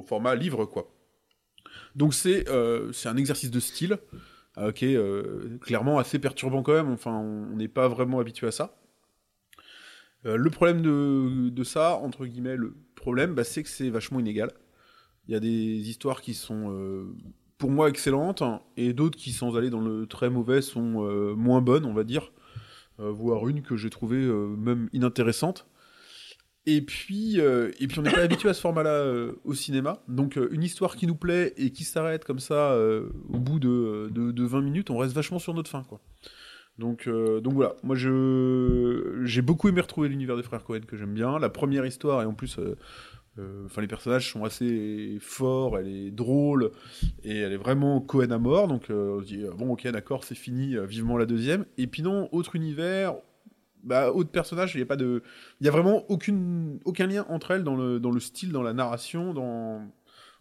format 0.05 0.35
livre, 0.35 0.65
quoi. 0.65 0.91
Donc 1.95 2.13
c'est 2.13 2.49
euh, 2.49 2.91
un 3.05 3.17
exercice 3.17 3.51
de 3.51 3.59
style 3.59 3.97
euh, 4.57 4.71
qui 4.71 4.85
est 4.85 4.95
euh, 4.95 5.57
clairement 5.61 5.99
assez 5.99 6.19
perturbant 6.19 6.63
quand 6.63 6.73
même. 6.73 6.91
Enfin, 6.91 7.17
on 7.17 7.55
n'est 7.55 7.67
pas 7.67 7.87
vraiment 7.87 8.19
habitué 8.19 8.47
à 8.47 8.51
ça. 8.51 8.77
Le 10.23 10.51
problème 10.51 10.83
de, 10.83 11.63
ça, 11.63 11.95
entre 11.95 12.27
guillemets, 12.27 12.55
le 12.55 12.75
problème, 12.93 13.33
bah, 13.33 13.43
c'est 13.43 13.63
que 13.63 13.69
c'est 13.69 13.89
vachement 13.89 14.19
inégal. 14.19 14.51
Il 15.27 15.33
y 15.33 15.35
a 15.35 15.39
des 15.39 15.89
histoires 15.89 16.21
qui 16.21 16.35
sont, 16.35 17.07
pour 17.57 17.71
moi, 17.71 17.89
excellentes, 17.89 18.43
et 18.77 18.93
d'autres 18.93 19.17
qui, 19.17 19.31
sans 19.31 19.57
aller 19.57 19.71
dans 19.71 19.81
le 19.81 20.05
très 20.05 20.29
mauvais, 20.29 20.61
sont 20.61 21.33
moins 21.35 21.61
bonnes, 21.61 21.85
on 21.85 21.93
va 21.95 22.03
dire. 22.03 22.31
Voire 22.99 23.47
une 23.47 23.63
que 23.63 23.75
j'ai 23.77 23.89
trouvée 23.89 24.23
même 24.23 24.89
inintéressante. 24.93 25.65
Et 26.67 26.81
puis, 26.81 27.39
euh, 27.39 27.71
et 27.79 27.87
puis 27.87 27.99
on 27.99 28.03
n'est 28.03 28.11
pas 28.11 28.21
habitué 28.21 28.49
à 28.49 28.53
ce 28.53 28.61
format-là 28.61 28.91
euh, 28.91 29.33
au 29.43 29.53
cinéma. 29.53 30.03
Donc 30.07 30.37
euh, 30.37 30.47
une 30.51 30.63
histoire 30.63 30.95
qui 30.95 31.07
nous 31.07 31.15
plaît 31.15 31.53
et 31.57 31.71
qui 31.71 31.83
s'arrête 31.83 32.23
comme 32.23 32.39
ça 32.39 32.77
au 33.29 33.39
bout 33.39 33.59
de, 33.59 34.09
de, 34.11 34.31
de 34.31 34.45
20 34.45 34.61
minutes, 34.61 34.89
on 34.89 34.97
reste 34.97 35.15
vachement 35.15 35.39
sur 35.39 35.53
notre 35.53 35.69
fin. 35.69 35.83
Quoi. 35.83 35.99
Donc, 36.77 37.07
donc 37.09 37.53
voilà, 37.53 37.75
moi 37.83 37.95
j'ai 37.95 39.41
beaucoup 39.41 39.69
aimé 39.69 39.81
retrouver 39.81 40.09
l'univers 40.09 40.37
des 40.37 40.43
frères 40.43 40.63
Cohen 40.63 40.81
que 40.87 40.97
j'aime 40.97 41.13
bien. 41.13 41.39
La 41.39 41.49
première 41.49 41.85
histoire 41.85 42.21
et 42.21 42.25
en 42.25 42.33
plus, 42.33 42.59
enfin 43.65 43.81
les 43.81 43.87
personnages 43.87 44.31
sont 44.31 44.45
assez 44.45 45.17
forts, 45.19 45.77
elle 45.77 45.87
est 45.87 46.11
drôle 46.11 46.71
et 47.23 47.37
elle 47.37 47.53
est 47.53 47.57
vraiment 47.57 48.01
Cohen 48.01 48.31
à 48.31 48.37
mort. 48.37 48.67
Donc 48.67 48.85
on 48.89 49.19
se 49.21 49.25
dit 49.25 49.43
bon 49.57 49.71
ok 49.71 49.87
d'accord 49.89 50.23
c'est 50.23 50.35
fini, 50.35 50.75
vivement 50.87 51.17
la 51.17 51.25
deuxième. 51.25 51.65
Et 51.77 51.87
puis 51.87 52.03
non, 52.03 52.29
autre 52.31 52.55
univers, 52.55 53.15
bah 53.83 54.11
autre 54.11 54.31
personnage, 54.31 54.75
il 54.75 54.79
y 54.79 54.81
a 54.83 54.85
pas 54.85 54.95
de, 54.95 55.23
il 55.59 55.65
y 55.65 55.67
a 55.67 55.71
vraiment 55.71 56.03
aucune 56.09 56.79
aucun 56.85 57.07
lien 57.07 57.25
entre 57.29 57.51
elles 57.51 57.63
dans 57.63 57.75
le 57.75 57.99
dans 57.99 58.11
le 58.11 58.19
style, 58.19 58.51
dans 58.51 58.63
la 58.63 58.73
narration, 58.73 59.33
dans 59.33 59.87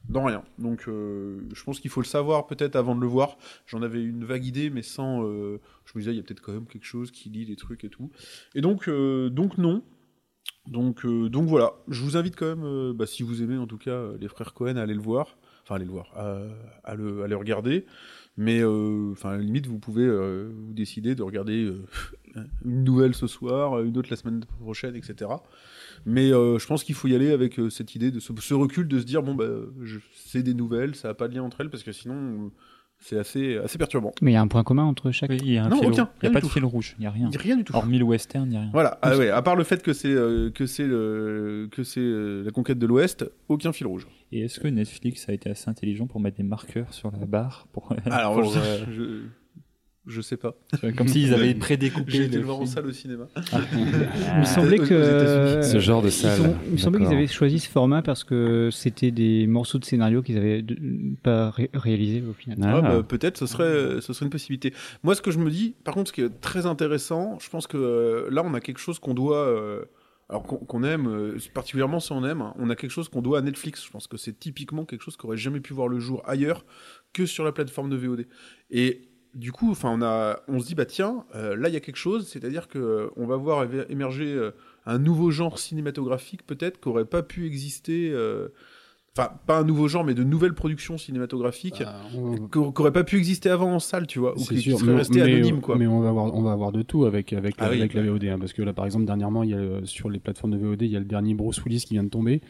dans 0.09 0.25
rien. 0.25 0.43
Donc 0.59 0.89
euh, 0.89 1.41
je 1.53 1.63
pense 1.63 1.79
qu'il 1.81 1.91
faut 1.91 2.01
le 2.01 2.07
savoir 2.07 2.47
peut-être 2.47 2.77
avant 2.77 2.95
de 2.95 3.01
le 3.01 3.07
voir. 3.07 3.37
J'en 3.67 3.83
avais 3.83 4.03
une 4.03 4.25
vague 4.25 4.47
idée, 4.47 4.71
mais 4.71 4.83
sans. 4.83 5.25
euh, 5.25 5.61
je 5.85 5.93
me 5.95 6.01
disais, 6.01 6.13
il 6.13 6.17
y 6.17 6.21
a 6.21 6.23
peut-être 6.23 6.41
quand 6.41 6.53
même 6.53 6.67
quelque 6.67 6.87
chose 6.87 7.11
qui 7.11 7.29
lit 7.29 7.45
les 7.45 7.57
trucs 7.57 7.85
et 7.85 7.91
tout. 7.91 8.11
Et 8.55 8.61
donc, 8.61 8.89
euh, 8.89 9.29
donc 9.29 9.59
non. 9.59 9.83
Donc, 10.67 11.07
donc 11.07 11.49
voilà. 11.49 11.73
Je 11.89 12.03
vous 12.03 12.17
invite 12.17 12.37
quand 12.37 12.55
même, 12.55 12.93
bah, 12.93 13.07
si 13.07 13.23
vous 13.23 13.43
aimez 13.43 13.57
en 13.57 13.67
tout 13.67 13.79
cas 13.79 14.13
les 14.19 14.29
frères 14.29 14.55
Cohen, 14.55 14.77
à 14.77 14.83
aller 14.83 14.95
le 14.95 15.01
voir. 15.01 15.37
Enfin, 15.63 15.75
aller 15.77 15.85
le 15.85 15.91
voir, 15.91 16.13
à, 16.17 16.43
à 16.85 16.95
le, 16.95 17.23
à 17.23 17.29
le 17.29 17.37
regarder. 17.37 17.87
Mais, 18.37 18.65
enfin, 18.65 19.31
à 19.31 19.37
la 19.37 19.43
limite, 19.43 19.67
vous 19.67 19.79
pouvez 19.79 20.09
vous 20.09 20.73
décider 20.73 21.15
de 21.15 21.23
regarder 21.23 21.73
une 22.65 22.85
nouvelle 22.85 23.15
ce 23.15 23.27
soir, 23.27 23.81
une 23.83 23.97
autre 23.99 24.09
la 24.11 24.17
semaine 24.17 24.45
prochaine, 24.61 24.97
etc. 24.97 25.31
Mais 26.07 26.33
euh, 26.33 26.59
je 26.59 26.67
pense 26.67 26.85
qu'il 26.85 26.95
faut 26.95 27.09
y 27.09 27.15
aller 27.15 27.31
avec 27.31 27.59
euh, 27.59 27.71
cette 27.71 27.95
idée 27.95 28.11
de 28.11 28.21
ce, 28.21 28.33
ce 28.41 28.55
recul, 28.55 28.89
de 28.89 28.99
se 28.99 29.05
dire 29.05 29.23
bon 29.23 29.35
bah 29.35 29.49
je- 29.83 29.99
c'est 30.15 30.43
des 30.43 30.55
nouvelles, 30.55 30.95
ça 30.95 31.09
n'a 31.09 31.15
pas 31.15 31.29
de 31.29 31.35
lien 31.35 31.43
entre 31.43 31.61
elles 31.61 31.71
parce 31.71 31.83
que 31.83 31.93
sinon 31.93 32.51
c'est 33.03 33.19
assez 33.19 33.57
assez 33.57 33.79
perturbant. 33.79 34.13
Mais 34.21 34.33
il 34.33 34.35
y 34.35 34.37
a 34.37 34.43
un 34.43 34.47
point 34.49 34.63
commun 34.63 34.85
entre 34.85 35.11
chaque. 35.11 35.31
Oui, 35.31 35.39
il 35.43 35.53
y 35.53 35.59
a 35.59 35.65
un 35.65 35.69
Non, 35.71 35.79
fil 35.79 35.89
aucun, 35.91 36.03
rouge. 36.05 36.13
Il 36.23 36.29
n'y 36.29 36.37
a 36.37 36.41
pas 36.41 36.47
de 36.47 36.51
fil 36.53 36.65
rouge, 36.65 36.95
il 36.99 37.01
n'y 37.01 37.07
a 37.07 37.11
rien. 37.11 37.31
Rien 37.35 37.57
du 37.57 37.65
tout. 37.65 37.75
Hormis 37.75 37.99
le 37.99 38.05
western, 38.05 38.47
il 38.47 38.51
n'y 38.51 38.57
a 38.57 38.61
rien. 38.61 38.71
Voilà, 38.75 38.99
ah 39.03 39.17
ouais, 39.17 39.31
à 39.31 39.41
part 39.43 39.57
le 39.57 39.65
fait 39.65 39.83
que 39.83 39.93
c'est 39.95 40.13
euh, 40.13 40.51
que 40.51 40.67
c'est 40.67 40.87
le- 40.87 41.69
que 41.73 41.83
c'est 41.83 42.01
euh, 42.01 42.43
la 42.45 42.51
conquête 42.51 42.79
de 42.79 42.87
l'Ouest, 42.87 43.25
aucun 43.49 43.73
fil 43.73 43.87
rouge. 43.87 44.07
Et 44.33 44.43
est-ce 44.43 44.61
que 44.61 44.69
Netflix 44.69 45.29
a 45.29 45.33
été 45.33 45.49
assez 45.51 45.69
intelligent 45.71 46.07
pour 46.07 46.21
mettre 46.21 46.37
des 46.37 46.43
marqueurs 46.43 46.93
sur 46.93 47.11
la 47.11 47.25
barre 47.27 47.67
pour, 47.73 47.93
Alors 48.07 48.35
pour, 48.41 48.53
je, 48.53 48.61
je, 48.93 49.03
je 50.07 50.21
sais 50.21 50.37
pas. 50.37 50.55
Comme 50.97 51.09
s'ils 51.09 51.33
avaient 51.35 51.55
prédécoupé 51.55 52.11
J'ai 52.13 52.25
été 52.25 52.39
le 52.39 52.45
voir 52.45 52.59
en 52.61 52.67
salle 52.67 52.87
au 52.87 52.93
cinéma. 52.93 53.27
Il 53.75 54.41
me 54.41 54.45
semblait 54.45 54.79
que. 54.79 55.61
Ce 55.63 55.79
genre 55.79 56.03
de 56.03 56.09
salle, 56.11 56.41
ont- 56.41 56.57
il 56.67 56.73
me 56.73 56.77
semblait 56.79 57.05
qu'ils 57.05 57.15
avaient 57.15 57.27
choisi 57.27 57.59
ce 57.59 57.69
format 57.69 58.03
parce 58.03 58.25
que 58.25 58.71
c'était 58.73 59.11
des 59.11 59.47
morceaux 59.47 59.79
de 59.79 59.85
scénario 59.85 60.23
qu'ils 60.23 60.39
avaient 60.39 60.65
pas 61.23 61.51
ré- 61.51 61.71
réalisés 61.75 62.23
au 62.29 62.33
final. 62.33 62.59
Ah. 62.63 62.77
Ah, 62.77 62.81
bah, 62.81 63.03
peut-être 63.03 63.37
ce 63.39 63.47
serait 63.47 64.01
ce 64.01 64.13
serait 64.13 64.25
une 64.27 64.31
possibilité. 64.31 64.73
Moi 65.03 65.15
ce 65.15 65.23
que 65.23 65.31
je 65.31 65.39
me 65.39 65.51
dis, 65.51 65.75
par 65.85 65.95
contre 65.95 66.09
ce 66.09 66.13
qui 66.15 66.23
est 66.23 66.41
très 66.41 66.67
intéressant, 66.67 67.39
je 67.41 67.49
pense 67.51 67.67
que 67.67 67.77
euh, 67.77 68.29
là 68.31 68.43
on 68.45 68.55
a 68.55 68.61
quelque 68.61 68.79
chose 68.81 68.99
qu'on 68.99 69.15
doit 69.15 69.47
euh, 69.47 69.85
alors 70.29 70.45
qu'on 70.45 70.83
aime 70.85 71.09
euh, 71.09 71.37
particulièrement 71.53 71.99
si 72.01 72.13
on 72.13 72.25
aime, 72.25 72.41
hein, 72.41 72.55
on 72.59 72.71
a 72.71 72.77
quelque 72.77 72.91
chose 72.93 73.09
qu'on 73.09 73.21
doit 73.23 73.39
à 73.39 73.43
Netflix. 73.43 73.85
Je 73.85 73.91
pense 73.91 74.07
que 74.07 74.17
c'est 74.17 74.39
typiquement 74.39 74.85
quelque 74.85 75.03
chose 75.03 75.17
qui 75.17 75.27
aurait 75.27 75.37
jamais 75.37 75.61
pu 75.61 75.73
voir 75.75 75.89
le 75.89 75.99
jour 76.01 76.23
ailleurs 76.27 76.65
que 77.13 77.27
sur 77.27 77.45
la 77.45 77.53
plateforme 77.53 77.91
de 77.91 77.97
VOD. 77.97 78.27
Et 78.71 79.03
du 79.35 79.53
coup, 79.53 79.71
enfin, 79.71 79.91
on 79.97 80.03
a, 80.03 80.41
on 80.49 80.59
se 80.61 80.67
dit 80.67 80.75
bah 80.75 80.85
tiens, 80.87 81.25
euh, 81.35 81.57
là 81.57 81.69
il 81.69 81.75
y 81.75 81.77
a 81.77 81.81
quelque 81.81 81.97
chose, 81.97 82.27
c'est-à-dire 82.29 82.69
que 82.69 82.79
euh, 82.79 83.07
on 83.17 83.27
va 83.27 83.37
voir 83.37 83.67
émerger 83.89 84.33
euh, 84.33 84.51
un 84.87 84.99
nouveau 84.99 85.31
genre 85.31 85.59
cinématographique 85.59 86.47
peut-être 86.47 86.81
qui 86.81 86.89
aurait 86.89 87.05
pas 87.05 87.23
pu 87.23 87.47
exister. 87.47 88.13
Enfin, 89.17 89.31
pas 89.45 89.59
un 89.59 89.65
nouveau 89.65 89.89
genre, 89.89 90.05
mais 90.05 90.15
de 90.15 90.23
nouvelles 90.23 90.55
productions 90.55 90.97
cinématographiques 90.97 91.83
Bah, 91.83 91.97
on- 92.17 92.47
qui 92.47 92.59
n'aurait 92.59 92.93
pas 92.93 93.03
pu 93.03 93.17
exister 93.19 93.51
avant 93.51 93.73
en 93.75 93.81
salle, 93.81 94.07
tu 94.07 94.21
vois, 94.21 94.35
ou 94.39 94.41
qui, 94.41 94.55
qui 94.55 94.61
sûr, 94.63 94.79
serait 94.79 94.93
mais, 94.93 94.99
resté 94.99 95.15
mais- 95.17 95.23
anonyme, 95.35 95.61
quoi. 95.61 95.77
mais 95.77 95.89
on 95.89 96.01
va 96.01 96.11
avoir, 96.11 96.33
on 96.33 96.43
va 96.43 96.53
avoir 96.53 96.71
de 96.71 96.83
tout 96.83 97.05
avec 97.07 97.33
avec, 97.33 97.57
Ah 97.59 97.69
oui. 97.71 97.79
avec 97.81 97.93
la 97.95 98.03
VOD, 98.03 98.25
hein, 98.27 98.39
parce 98.39 98.53
que 98.53 98.63
là, 98.63 98.73
par 98.73 98.85
exemple, 98.87 99.07
dernièrement, 99.07 99.43
il 99.43 99.51
y 99.51 99.55
a 99.55 99.81
sur 99.85 100.11
les 100.11 100.21
plateformes 100.21 100.53
de 100.53 100.59
VOD, 100.59 100.83
il 100.83 100.91
y 100.93 100.97
a 100.97 101.01
le 101.01 101.05
dernier 101.05 101.35
Bruce 101.35 101.63
Willis 101.65 101.81
qui 101.87 101.95
vient 101.95 102.05
de 102.05 102.09
tomber, 102.09 102.41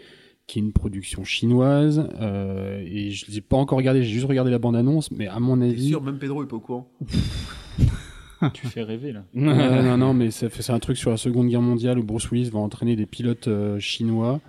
qui 0.51 0.59
est 0.59 0.63
une 0.63 0.73
production 0.73 1.23
chinoise, 1.23 2.09
euh, 2.21 2.83
et 2.85 3.11
je 3.13 3.31
l'ai 3.31 3.41
pas 3.41 3.57
encore 3.57 3.79
regardé, 3.79 4.03
j'ai 4.03 4.11
juste 4.13 4.27
regardé 4.27 4.51
la 4.51 4.59
bande 4.59 4.75
annonce, 4.75 5.11
mais 5.13 5.29
à 5.29 5.39
mon 5.39 5.61
avis, 5.61 5.89
sûr, 5.91 6.03
même 6.03 6.19
Pedro 6.19 6.43
est 6.43 6.47
pas 6.49 6.57
au 6.57 6.61
courant. 6.61 6.91
Tu 8.55 8.67
fais 8.67 8.83
rêver 8.83 9.13
là. 9.13 9.25
Euh, 9.37 9.83
non, 9.83 9.99
non, 9.99 10.15
mais 10.15 10.31
ça 10.31 10.49
fait- 10.49 10.63
c'est 10.63 10.73
un 10.73 10.79
truc 10.79 10.97
sur 10.97 11.11
la 11.11 11.19
Seconde 11.19 11.49
Guerre 11.49 11.61
mondiale 11.61 11.99
où 11.99 12.03
Bruce 12.03 12.31
Willis 12.31 12.49
va 12.49 12.59
entraîner 12.59 12.97
des 12.97 13.05
pilotes 13.05 13.49
euh, 13.49 13.79
chinois. 13.79 14.41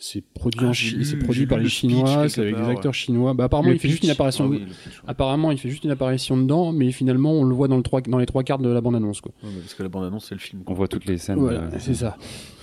C'est 0.00 0.22
produit, 0.22 0.60
Ah, 0.62 0.68
en 0.68 0.72
j'ai 0.72 0.90
Chi- 0.90 0.94
lu- 0.96 1.04
c'est 1.04 1.16
produit 1.16 1.44
par 1.46 1.58
le 1.58 1.64
les 1.64 1.68
Chinois, 1.70 2.28
c'est 2.28 2.40
avec 2.42 2.54
part, 2.54 2.62
des 2.62 2.68
ouais. 2.68 2.76
acteurs 2.76 2.94
chinois. 2.94 3.34
Bah, 3.34 3.44
apparemment, 3.44 3.70
Le 3.70 3.74
il 3.74 3.78
fait 3.80 3.88
juste 3.88 4.04
une 4.04 4.10
apparition. 4.10 4.44
Ah 4.44 4.48
oui, 4.48 4.58
le 4.60 4.66
pitch, 4.66 4.76
ouais. 4.86 5.04
Apparemment, 5.08 5.50
il 5.50 5.58
fait 5.58 5.68
juste 5.70 5.82
une 5.82 5.90
apparition 5.90 6.36
dedans, 6.36 6.70
mais 6.70 6.92
finalement, 6.92 7.32
on 7.32 7.42
le 7.42 7.52
voit 7.52 7.66
dans, 7.66 7.76
le 7.76 7.82
trois, 7.82 8.00
dans 8.02 8.18
les 8.18 8.26
trois 8.26 8.44
quarts 8.44 8.60
de 8.60 8.68
la 8.68 8.80
bande-annonce. 8.80 9.20
Quoi. 9.20 9.32
parce 9.42 9.74
que 9.74 9.82
la 9.82 9.88
bande-annonce, 9.88 10.26
c'est 10.28 10.36
le 10.36 10.40
film. 10.40 10.62
On 10.68 10.72
voit 10.74 10.86
toutes 10.86 11.06
les 11.06 11.18
scènes. 11.18 11.40
Voilà, 11.40 11.62
euh, 11.62 11.70
c'est 11.80 11.94
ça. 11.94 12.16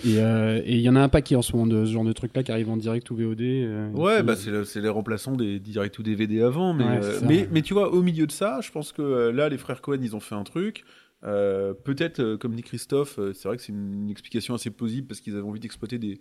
Et 0.06 0.18
euh, 0.20 0.62
il 0.66 0.80
y 0.80 0.88
en 0.88 0.96
a 0.96 1.02
un 1.02 1.10
paquet 1.10 1.36
en 1.36 1.42
ce 1.42 1.52
moment 1.52 1.68
de 1.68 1.84
ce 1.84 1.92
genre 1.92 2.06
de 2.06 2.14
trucs-là 2.14 2.42
qui 2.42 2.54
arrivent 2.54 2.70
en 2.70 2.78
direct 2.78 3.12
ou 3.12 3.18
VOD. 3.18 3.42
euh, 3.42 3.90
Ouais, 3.92 4.24
bah 4.24 4.38
c'est 4.38 4.52
le- 4.52 4.64
c'est 4.64 4.80
les 4.80 4.88
remplaçants 4.88 5.36
des 5.36 5.60
direct 5.60 6.00
ou 6.00 6.04
DVD 6.04 6.42
avant, 6.42 6.74
mais, 6.74 6.86
Ouais, 6.86 6.90
euh, 7.04 7.14
c'est 7.16 7.20
ça. 7.20 7.26
mais 7.28 7.50
mais 7.52 7.62
tu 7.64 7.74
vois, 7.74 7.92
au 7.94 8.02
milieu 8.02 8.28
de 8.28 8.32
ça, 8.32 8.60
je 8.62 8.72
pense 8.72 8.94
que 8.94 9.02
euh, 9.02 9.32
là, 9.34 9.50
les 9.50 9.58
frères 9.58 9.82
Cohen, 9.82 10.00
ils 10.02 10.16
ont 10.16 10.22
fait 10.22 10.36
un 10.36 10.44
truc. 10.46 10.86
Euh, 11.26 11.74
Peut-être, 11.74 12.20
euh, 12.20 12.38
comme 12.38 12.56
dit 12.56 12.62
Christophe, 12.62 13.18
euh, 13.18 13.34
c'est 13.34 13.48
vrai 13.48 13.58
que 13.58 13.64
c'est 13.64 13.72
une, 13.72 14.10
explication 14.10 14.54
assez 14.54 14.70
plausible 14.70 15.08
parce 15.08 15.22
qu'ils 15.22 15.36
avaient 15.36 15.44
envie 15.44 15.60
d'exploiter 15.60 15.98
des, 15.98 16.20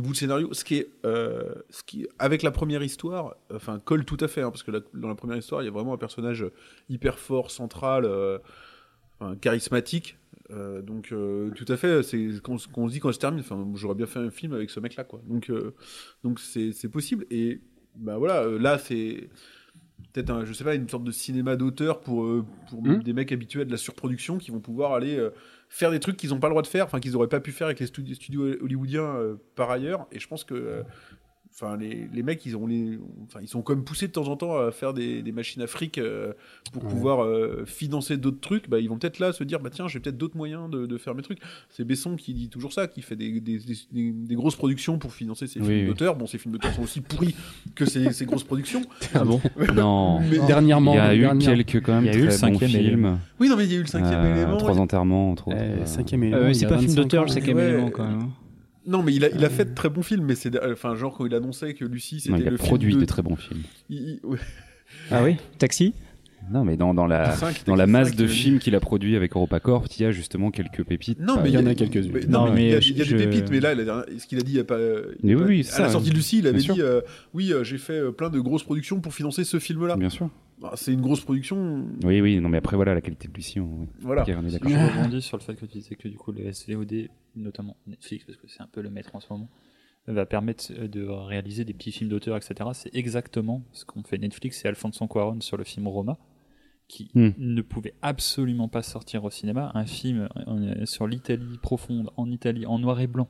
bouts 0.00 0.10
de 0.10 0.16
scénario. 0.16 0.52
Ce 0.52 0.64
qui 0.64 0.76
est, 0.76 0.90
ce 1.04 1.82
qui, 1.86 2.06
avec 2.18 2.42
la 2.42 2.50
première 2.50 2.82
histoire, 2.82 3.36
enfin, 3.54 3.78
colle 3.78 4.04
tout 4.04 4.16
à 4.20 4.28
fait, 4.28 4.42
hein, 4.42 4.50
parce 4.50 4.62
que 4.62 4.70
dans 4.94 5.08
la 5.08 5.14
première 5.14 5.36
histoire, 5.36 5.62
il 5.62 5.66
y 5.66 5.68
a 5.68 5.72
vraiment 5.72 5.94
un 5.94 5.98
personnage 5.98 6.44
hyper 6.88 7.18
fort, 7.18 7.50
central, 7.50 8.08
charismatique. 9.40 10.16
Donc, 10.50 11.14
tout 11.54 11.64
à 11.72 11.76
fait, 11.76 12.02
c'est 12.02 12.32
ce 12.32 12.40
qu'on 12.40 12.58
se 12.58 12.92
dit 12.92 13.00
quand 13.00 13.12
je 13.12 13.18
termine. 13.18 13.40
Enfin, 13.40 13.66
j'aurais 13.74 13.94
bien 13.94 14.06
fait 14.06 14.18
un 14.18 14.30
film 14.30 14.52
avec 14.52 14.70
ce 14.70 14.80
mec-là, 14.80 15.04
quoi. 15.04 15.20
Donc, 15.26 15.50
donc 16.24 16.40
c'est 16.40 16.90
possible. 16.90 17.26
Et 17.30 17.60
bah 17.96 18.18
voilà, 18.18 18.46
là, 18.46 18.78
c'est 18.78 19.30
peut-être, 20.12 20.30
un- 20.30 20.44
je 20.44 20.52
sais 20.52 20.64
pas, 20.64 20.74
une 20.74 20.88
sorte 20.88 21.04
de 21.04 21.10
cinéma 21.12 21.56
d'auteur 21.56 22.00
pour, 22.00 22.24
euh, 22.24 22.44
pour 22.68 22.82
Hmm. 22.82 23.02
des 23.02 23.12
mecs 23.12 23.32
habitués 23.32 23.62
à 23.62 23.64
de 23.64 23.70
la 23.70 23.76
surproduction 23.76 24.38
qui 24.38 24.50
vont 24.50 24.60
pouvoir 24.60 24.92
aller 24.94 25.16
euh, 25.16 25.30
faire 25.68 25.90
des 25.90 26.00
trucs 26.00 26.16
qu'ils 26.16 26.30
n'ont 26.30 26.40
pas 26.40 26.48
le 26.48 26.52
droit 26.52 26.62
de 26.62 26.66
faire, 26.66 26.84
enfin 26.86 26.98
qu'ils 27.00 27.12
n'auraient 27.12 27.28
pas 27.28 27.40
pu 27.40 27.52
faire 27.52 27.66
avec 27.68 27.78
les 27.80 27.86
studi- 27.86 28.14
studios 28.14 28.44
hollywoodiens 28.62 29.02
euh, 29.16 29.36
par 29.54 29.70
ailleurs. 29.70 30.06
Et 30.12 30.18
je 30.18 30.26
pense 30.28 30.44
que 30.44 30.82
Enfin, 31.62 31.76
les, 31.76 32.08
les 32.14 32.22
mecs, 32.22 32.46
ils 32.46 32.56
ont 32.56 32.66
les, 32.66 32.98
enfin, 33.24 33.40
ils 33.42 33.48
sont 33.48 33.60
comme 33.60 33.84
poussés 33.84 34.06
de 34.06 34.12
temps 34.12 34.28
en 34.28 34.36
temps 34.36 34.56
à 34.56 34.70
faire 34.72 34.94
des, 34.94 35.20
des 35.20 35.30
machines 35.32 35.60
à 35.60 35.66
fric 35.66 35.98
euh, 35.98 36.32
pour 36.72 36.82
Ouais. 36.84 36.88
pouvoir 36.90 37.22
euh, 37.22 37.64
financer 37.66 38.16
d'autres 38.16 38.40
trucs. 38.40 38.70
Bah, 38.70 38.80
ils 38.80 38.88
vont 38.88 38.96
peut-être 38.96 39.18
là 39.18 39.34
se 39.34 39.44
dire, 39.44 39.60
bah 39.60 39.68
tiens, 39.70 39.86
j'ai 39.86 40.00
peut-être 40.00 40.16
d'autres 40.16 40.38
moyens 40.38 40.70
de, 40.70 40.86
de 40.86 40.96
faire 40.96 41.14
mes 41.14 41.20
trucs. 41.20 41.38
C'est 41.68 41.84
Besson 41.84 42.16
qui 42.16 42.32
dit 42.32 42.48
toujours 42.48 42.72
ça, 42.72 42.86
qui 42.86 43.02
fait 43.02 43.14
des, 43.16 43.40
des, 43.40 43.58
des- 43.58 43.74
des- 43.92 44.10
des 44.12 44.34
grosses 44.34 44.56
productions 44.56 44.98
pour 44.98 45.12
financer 45.12 45.46
ses 45.46 45.60
Oui, 45.60 45.66
films 45.66 45.80
oui. 45.80 45.86
d'auteur. 45.88 46.16
Bon, 46.16 46.26
ces 46.26 46.38
films 46.38 46.52
d'auteur 46.52 46.72
sont 46.72 46.82
aussi 46.82 47.02
pourris 47.02 47.34
que 47.74 47.84
ces, 47.84 48.10
ces 48.12 48.24
grosses 48.24 48.44
productions. 48.44 48.82
Ah 49.14 49.24
bon 49.24 49.40
Non. 49.74 50.20
Mais- 50.20 50.38
Dernièrement, 50.46 50.94
Il 50.94 50.96
y 50.96 51.00
a 51.00 51.14
eu 51.14 51.20
dernière- 51.20 51.56
quelques 51.56 51.84
quand 51.84 51.92
même 51.94 52.04
Il 52.06 52.12
y 52.14 52.16
a 52.16 52.18
eu 52.18 52.24
le 52.24 52.30
cinquième 52.30 52.70
films. 52.70 53.18
Oui, 53.38 53.48
non, 53.50 53.56
mais 53.56 53.64
il 53.66 53.72
y 53.72 53.74
a 53.74 53.78
eu 53.78 53.82
le 53.82 53.86
cinquième 53.86 54.20
Euh, 54.20 54.34
élément. 54.36 54.56
Trois 54.56 54.78
enterrements, 54.78 55.30
entre 55.30 55.48
autres. 55.48 55.58
Eh, 55.60 55.82
Euh, 55.82 55.84
cinquième 55.86 56.22
Euh, 56.22 56.26
élément. 56.28 56.48
y 56.48 56.54
c'est 56.54 56.66
pas 56.66 56.76
un 56.76 56.78
film 56.78 56.88
25 56.92 57.02
d'auteur, 57.02 57.22
le 57.24 57.28
cinquième 57.28 57.56
Ouais. 57.58 57.68
élément 57.68 57.90
quand 57.90 58.08
même. 58.08 58.30
Non, 58.86 59.02
mais 59.02 59.14
il 59.14 59.24
a, 59.24 59.28
il 59.28 59.44
a 59.44 59.50
fait 59.50 59.66
de 59.66 59.74
très 59.74 59.88
bons 59.90 60.02
films, 60.02 60.24
mais 60.24 60.34
c'est 60.34 60.50
enfin 60.72 60.94
genre 60.96 61.16
quand 61.16 61.26
il 61.26 61.34
annonçait 61.34 61.74
que 61.74 61.84
Lucie 61.84 62.16
non, 62.16 62.20
c'était 62.36 62.38
il 62.40 62.48
a 62.48 62.50
le 62.50 62.56
produit 62.56 62.96
de... 62.96 63.04
très 63.04 63.22
bons 63.22 63.36
films. 63.36 63.62
il- 63.90 64.18
il- 64.22 64.26
ouais, 64.26 64.38
Ah 65.10 65.22
oui? 65.22 65.36
Taxi? 65.58 65.92
Non, 66.50 66.64
mais 66.64 66.76
dans, 66.76 66.94
dans 66.94 67.06
la, 67.06 67.32
cinq, 67.36 67.62
dans 67.66 67.76
la 67.76 67.86
masse 67.86 68.16
de 68.16 68.26
films 68.26 68.58
qu'il 68.58 68.74
a 68.74 68.80
produit 68.80 69.14
avec 69.14 69.36
EuropaCorp, 69.36 69.86
il 69.96 70.02
y 70.02 70.06
a 70.06 70.10
justement 70.10 70.50
quelques 70.50 70.82
pépites. 70.84 71.20
Non, 71.20 71.36
mais 71.42 71.50
il 71.50 71.54
y 71.54 71.58
en 71.58 71.66
a 71.66 71.74
quelques-unes. 71.74 72.10
mais- 72.12 72.20
Non, 72.26 72.46
Non, 72.46 72.52
mais 72.54 72.64
il 72.64 72.70
y 72.70 72.74
a, 72.74 72.78
mais 72.78 72.84
il 72.86 72.96
y 72.96 73.00
a 73.02 73.04
je- 73.04 73.16
des 73.16 73.26
pépites, 73.26 73.50
mais 73.50 73.60
là, 73.60 73.74
la 73.74 74.06
ce 74.18 74.26
qu'il 74.26 74.38
a 74.38 74.42
dit, 74.42 74.52
il 74.52 74.56
y 74.56 74.60
a 74.60 74.64
pas. 74.64 74.78
Mais 75.22 75.34
oui, 75.34 75.40
pas- 75.42 75.46
oui, 75.48 75.60
à 75.60 75.64
ça, 75.64 75.82
la 75.82 75.90
sortie 75.90 76.10
de 76.10 76.14
Lucie, 76.14 76.38
il 76.38 76.46
avait 76.48 76.58
dit 76.58 76.70
euh, 76.80 77.02
Oui, 77.34 77.52
euh, 77.52 77.62
j'ai 77.62 77.78
fait 77.78 77.92
euh, 78.00 78.10
plein 78.10 78.30
de 78.30 78.40
grosses 78.40 78.64
productions 78.64 79.00
pour 79.00 79.12
financer 79.14 79.44
ce 79.44 79.58
film-là. 79.60 79.96
Bien 79.96 80.08
sûr. 80.10 80.28
Bah, 80.60 80.72
c'est 80.76 80.92
une 80.92 81.00
grosse 81.00 81.22
production. 81.22 81.86
Oui, 82.04 82.20
oui, 82.20 82.38
non, 82.40 82.48
mais 82.50 82.58
après, 82.58 82.76
voilà, 82.76 82.94
la 82.94 83.00
qualité 83.00 83.28
de 83.28 83.32
Lucie, 83.32 83.60
on... 83.60 83.88
Voilà. 84.00 84.24
on 84.28 84.46
est 84.46 84.50
d'accord. 84.52 84.70
Je 84.70 84.76
rebondis 84.98 85.22
sur 85.22 85.38
le 85.38 85.42
fait 85.42 85.54
que 85.54 85.64
tu 85.66 85.78
disais 85.78 85.94
que 85.94 86.06
du 86.08 86.16
coup 86.18 86.32
les 86.32 86.52
SVOD, 86.52 87.08
notamment 87.36 87.76
Netflix, 87.86 88.24
parce 88.24 88.36
que 88.36 88.46
c'est 88.48 88.60
un 88.62 88.66
peu 88.66 88.82
le 88.82 88.90
maître 88.90 89.14
en 89.16 89.20
ce 89.20 89.32
moment, 89.32 89.48
va 90.06 90.26
permettre 90.26 90.66
euh, 90.72 90.86
de 90.88 91.04
réaliser 91.06 91.64
des 91.64 91.72
petits 91.72 91.92
films 91.92 92.10
d'auteur, 92.10 92.36
etc. 92.36 92.54
C'est 92.74 92.94
exactement 92.94 93.62
ce 93.72 93.84
qu'ont 93.84 94.02
fait 94.02 94.18
Netflix 94.18 94.64
et 94.64 94.68
Alfonso 94.68 95.06
Cuarón 95.08 95.40
sur 95.40 95.56
le 95.56 95.64
film 95.64 95.88
Roma, 95.88 96.18
qui 96.88 97.10
Hmm. 97.14 97.30
ne 97.38 97.62
pouvait 97.62 97.94
absolument 98.02 98.68
pas 98.68 98.82
sortir 98.82 99.24
au 99.24 99.30
cinéma. 99.30 99.70
Un 99.74 99.86
film 99.86 100.28
euh, 100.48 100.84
sur 100.84 101.06
l'Italie 101.06 101.58
profonde, 101.62 102.10
en 102.16 102.30
Italie, 102.30 102.66
en 102.66 102.78
noir 102.78 103.00
et 103.00 103.06
blanc. 103.06 103.28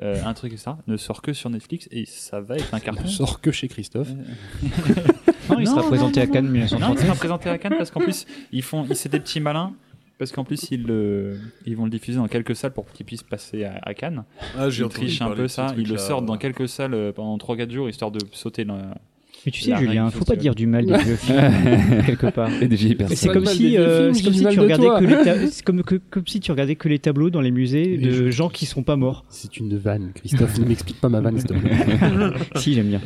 Euh, 0.00 0.24
un 0.24 0.32
truc, 0.32 0.52
etc. 0.54 0.70
ne 0.86 0.96
sort 0.96 1.20
que 1.20 1.34
sur 1.34 1.50
Netflix 1.50 1.86
et 1.90 2.06
ça 2.06 2.40
va 2.40 2.56
être 2.56 2.72
un 2.72 2.80
carton. 2.80 3.02
Ne 3.02 3.08
sort 3.08 3.40
que 3.42 3.50
chez 3.52 3.68
Christophe. 3.68 4.08
Non, 5.50 5.58
il 5.58 5.66
sera 5.66 5.82
Non, 5.82 5.88
présenté 5.88 6.20
non, 6.20 6.26
à 6.26 6.32
Cannes 6.32 6.44
Non, 6.46 6.50
il 6.50 6.62
1939. 6.62 7.04
sera 7.06 7.14
présenté 7.16 7.48
à 7.50 7.58
Cannes 7.58 7.74
parce 7.76 7.90
qu'en 7.90 8.00
plus, 8.00 8.26
ils 8.52 8.62
font, 8.62 8.86
ils- 8.88 8.96
c'est 8.96 9.08
des 9.10 9.20
petits 9.20 9.40
malins. 9.40 9.74
Parce 10.18 10.30
qu'en 10.30 10.44
plus, 10.44 10.68
ils, 10.70 10.84
le- 10.84 11.36
ils 11.66 11.76
vont 11.76 11.84
le 11.84 11.90
diffuser 11.90 12.16
dans 12.18 12.28
quelques 12.28 12.54
salles 12.54 12.72
pour 12.72 12.86
qu'il 12.92 13.04
puisse 13.04 13.24
passer 13.24 13.64
à, 13.64 13.78
à 13.82 13.92
Cannes. 13.92 14.24
Ah, 14.56 14.68
Ils 14.68 14.88
trichent 14.88 15.20
un 15.20 15.30
peu 15.32 15.48
ça. 15.48 15.74
Ils 15.76 15.88
le 15.88 15.98
sortent 15.98 16.26
dans 16.26 16.38
quelques 16.38 16.68
salles 16.68 16.94
euh, 16.94 17.12
pendant 17.12 17.36
3-4 17.36 17.70
jours 17.70 17.88
histoire 17.88 18.12
de 18.12 18.20
sauter 18.30 18.64
dans. 18.64 18.78
Mais 19.44 19.50
tu 19.52 19.60
sais, 19.62 19.76
Julien, 19.76 20.08
faut 20.10 20.24
pas 20.24 20.36
dire 20.36 20.54
du 20.54 20.66
mal 20.66 20.86
des 20.86 20.96
vieux 20.98 21.16
films, 21.16 21.36
quelque 22.06 22.28
part. 22.30 22.48
Et 22.62 22.68
des 22.68 22.76
vieilles 22.76 22.90
Mais 22.90 22.96
personnes. 22.96 23.16
C'est 23.16 23.26
pas 23.28 23.32
comme 23.34 23.42
de 23.42 23.48
mal 23.48 23.56
des 23.58 23.62
si, 23.64 23.68
vieux 23.70 23.80
euh, 23.80 24.12
c'est 24.12 24.22
comme 24.22 24.32
si 24.34 24.42
comme, 25.64 25.82
que- 25.82 26.00
comme 26.10 26.26
si 26.26 26.38
tu 26.40 26.50
regardais 26.52 26.76
que 26.76 26.88
les 26.88 26.98
tableaux 27.00 27.28
dans 27.30 27.40
les 27.40 27.50
musées 27.50 27.96
Mais 28.00 28.06
de 28.06 28.12
je- 28.12 28.30
gens 28.30 28.48
qui 28.48 28.66
sont 28.66 28.82
pas 28.84 28.96
morts. 28.96 29.24
C'est 29.30 29.56
une 29.56 29.76
vanne, 29.76 30.12
Christophe. 30.14 30.58
ne 30.58 30.64
m'explique 30.64 31.00
pas 31.00 31.08
ma 31.08 31.20
vanne, 31.20 31.38
s'il 31.38 31.48
te 31.48 31.54
plaît. 31.54 31.72
si, 32.56 32.74
j'aime 32.74 32.86
bien. 32.88 33.00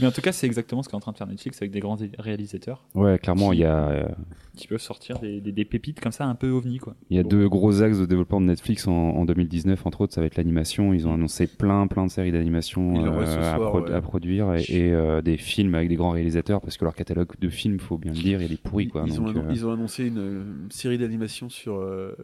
Mais 0.00 0.06
en 0.06 0.10
tout 0.10 0.20
cas, 0.20 0.32
c'est 0.32 0.46
exactement 0.46 0.82
ce 0.82 0.88
qu'est 0.88 0.96
en 0.96 1.00
train 1.00 1.12
de 1.12 1.16
faire 1.16 1.26
Netflix 1.26 1.60
avec 1.60 1.70
des 1.72 1.80
grands 1.80 1.96
réalisateurs 2.18 2.84
Ouais, 2.94 3.18
clairement, 3.18 3.52
il 3.52 3.60
y 3.60 3.64
a, 3.64 3.88
euh, 3.88 4.08
qui 4.56 4.66
peuvent 4.66 4.80
sortir 4.80 5.18
des, 5.18 5.40
des- 5.40 5.52
des 5.52 5.64
pépites 5.64 6.00
comme 6.00 6.12
ça 6.12 6.24
un 6.26 6.34
peu 6.34 6.48
ovni 6.50 6.78
quoi. 6.78 6.94
il 7.10 7.16
y 7.16 7.20
a 7.20 7.22
Bon. 7.22 7.28
deux 7.28 7.48
gros 7.48 7.82
axes 7.82 7.98
de 7.98 8.06
développement 8.06 8.40
de 8.40 8.46
Netflix 8.46 8.86
en, 8.88 8.92
en 8.92 9.24
2019, 9.24 9.86
entre 9.86 10.00
autres, 10.02 10.12
ça 10.14 10.20
va 10.20 10.26
être 10.26 10.36
l'animation. 10.36 10.92
Ils 10.94 11.06
ont 11.06 11.14
annoncé 11.14 11.46
plein, 11.46 11.86
plein 11.86 12.06
de 12.06 12.10
séries 12.10 12.32
d'animation 12.32 12.94
ce 12.96 13.00
euh, 13.06 13.52
à, 13.52 13.56
soir, 13.56 13.70
pro- 13.70 13.80
ouais. 13.82 13.92
à 13.92 14.00
produire 14.00 14.54
et, 14.54 14.62
et, 14.68 14.92
euh, 14.92 15.22
des 15.22 15.36
films 15.36 15.74
avec 15.74 15.88
des 15.88 15.96
grands 15.96 16.10
réalisateurs 16.10 16.60
parce 16.60 16.76
que 16.76 16.84
leur 16.84 16.94
catalogue 16.94 17.28
de 17.40 17.48
films, 17.48 17.78
faut 17.78 17.98
bien 17.98 18.12
le 18.12 18.18
dire, 18.18 18.42
il 18.42 18.52
est 18.52 18.60
pourri 18.62 18.88
quoi. 18.88 19.04
Ils, 19.06 19.20
ont, 19.20 19.26
annon- 19.28 19.40
euh, 19.46 19.50
ils 19.52 19.66
ont 19.66 19.72
annoncé 19.72 20.06
une 20.06 20.18
euh, 20.18 20.42
série 20.70 20.98
d'animation 20.98 21.48
sur 21.48 21.76
euh, 21.76 22.16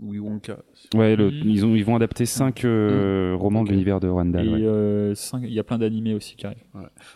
Willy 0.00 0.18
Wonka. 0.18 0.58
Ouais, 0.94 1.16
le- 1.16 1.32
ils, 1.32 1.64
ont, 1.64 1.74
ils 1.74 1.84
vont 1.84 1.96
adapter 1.96 2.26
cinq 2.26 2.64
euh, 2.64 3.34
romans 3.38 3.64
de 3.64 3.70
l'univers 3.70 4.00
de 4.00 4.08
Rwanda. 4.08 4.42
Et 4.42 4.48
ouais. 4.48 4.62
euh, 4.62 5.14
cinq- 5.14 5.42
il 5.44 5.52
y 5.52 5.58
a 5.58 5.64
plein 5.64 5.78
d'animés 5.78 6.14
aussi 6.14 6.36
qui 6.36 6.46
arrivent. 6.46 6.58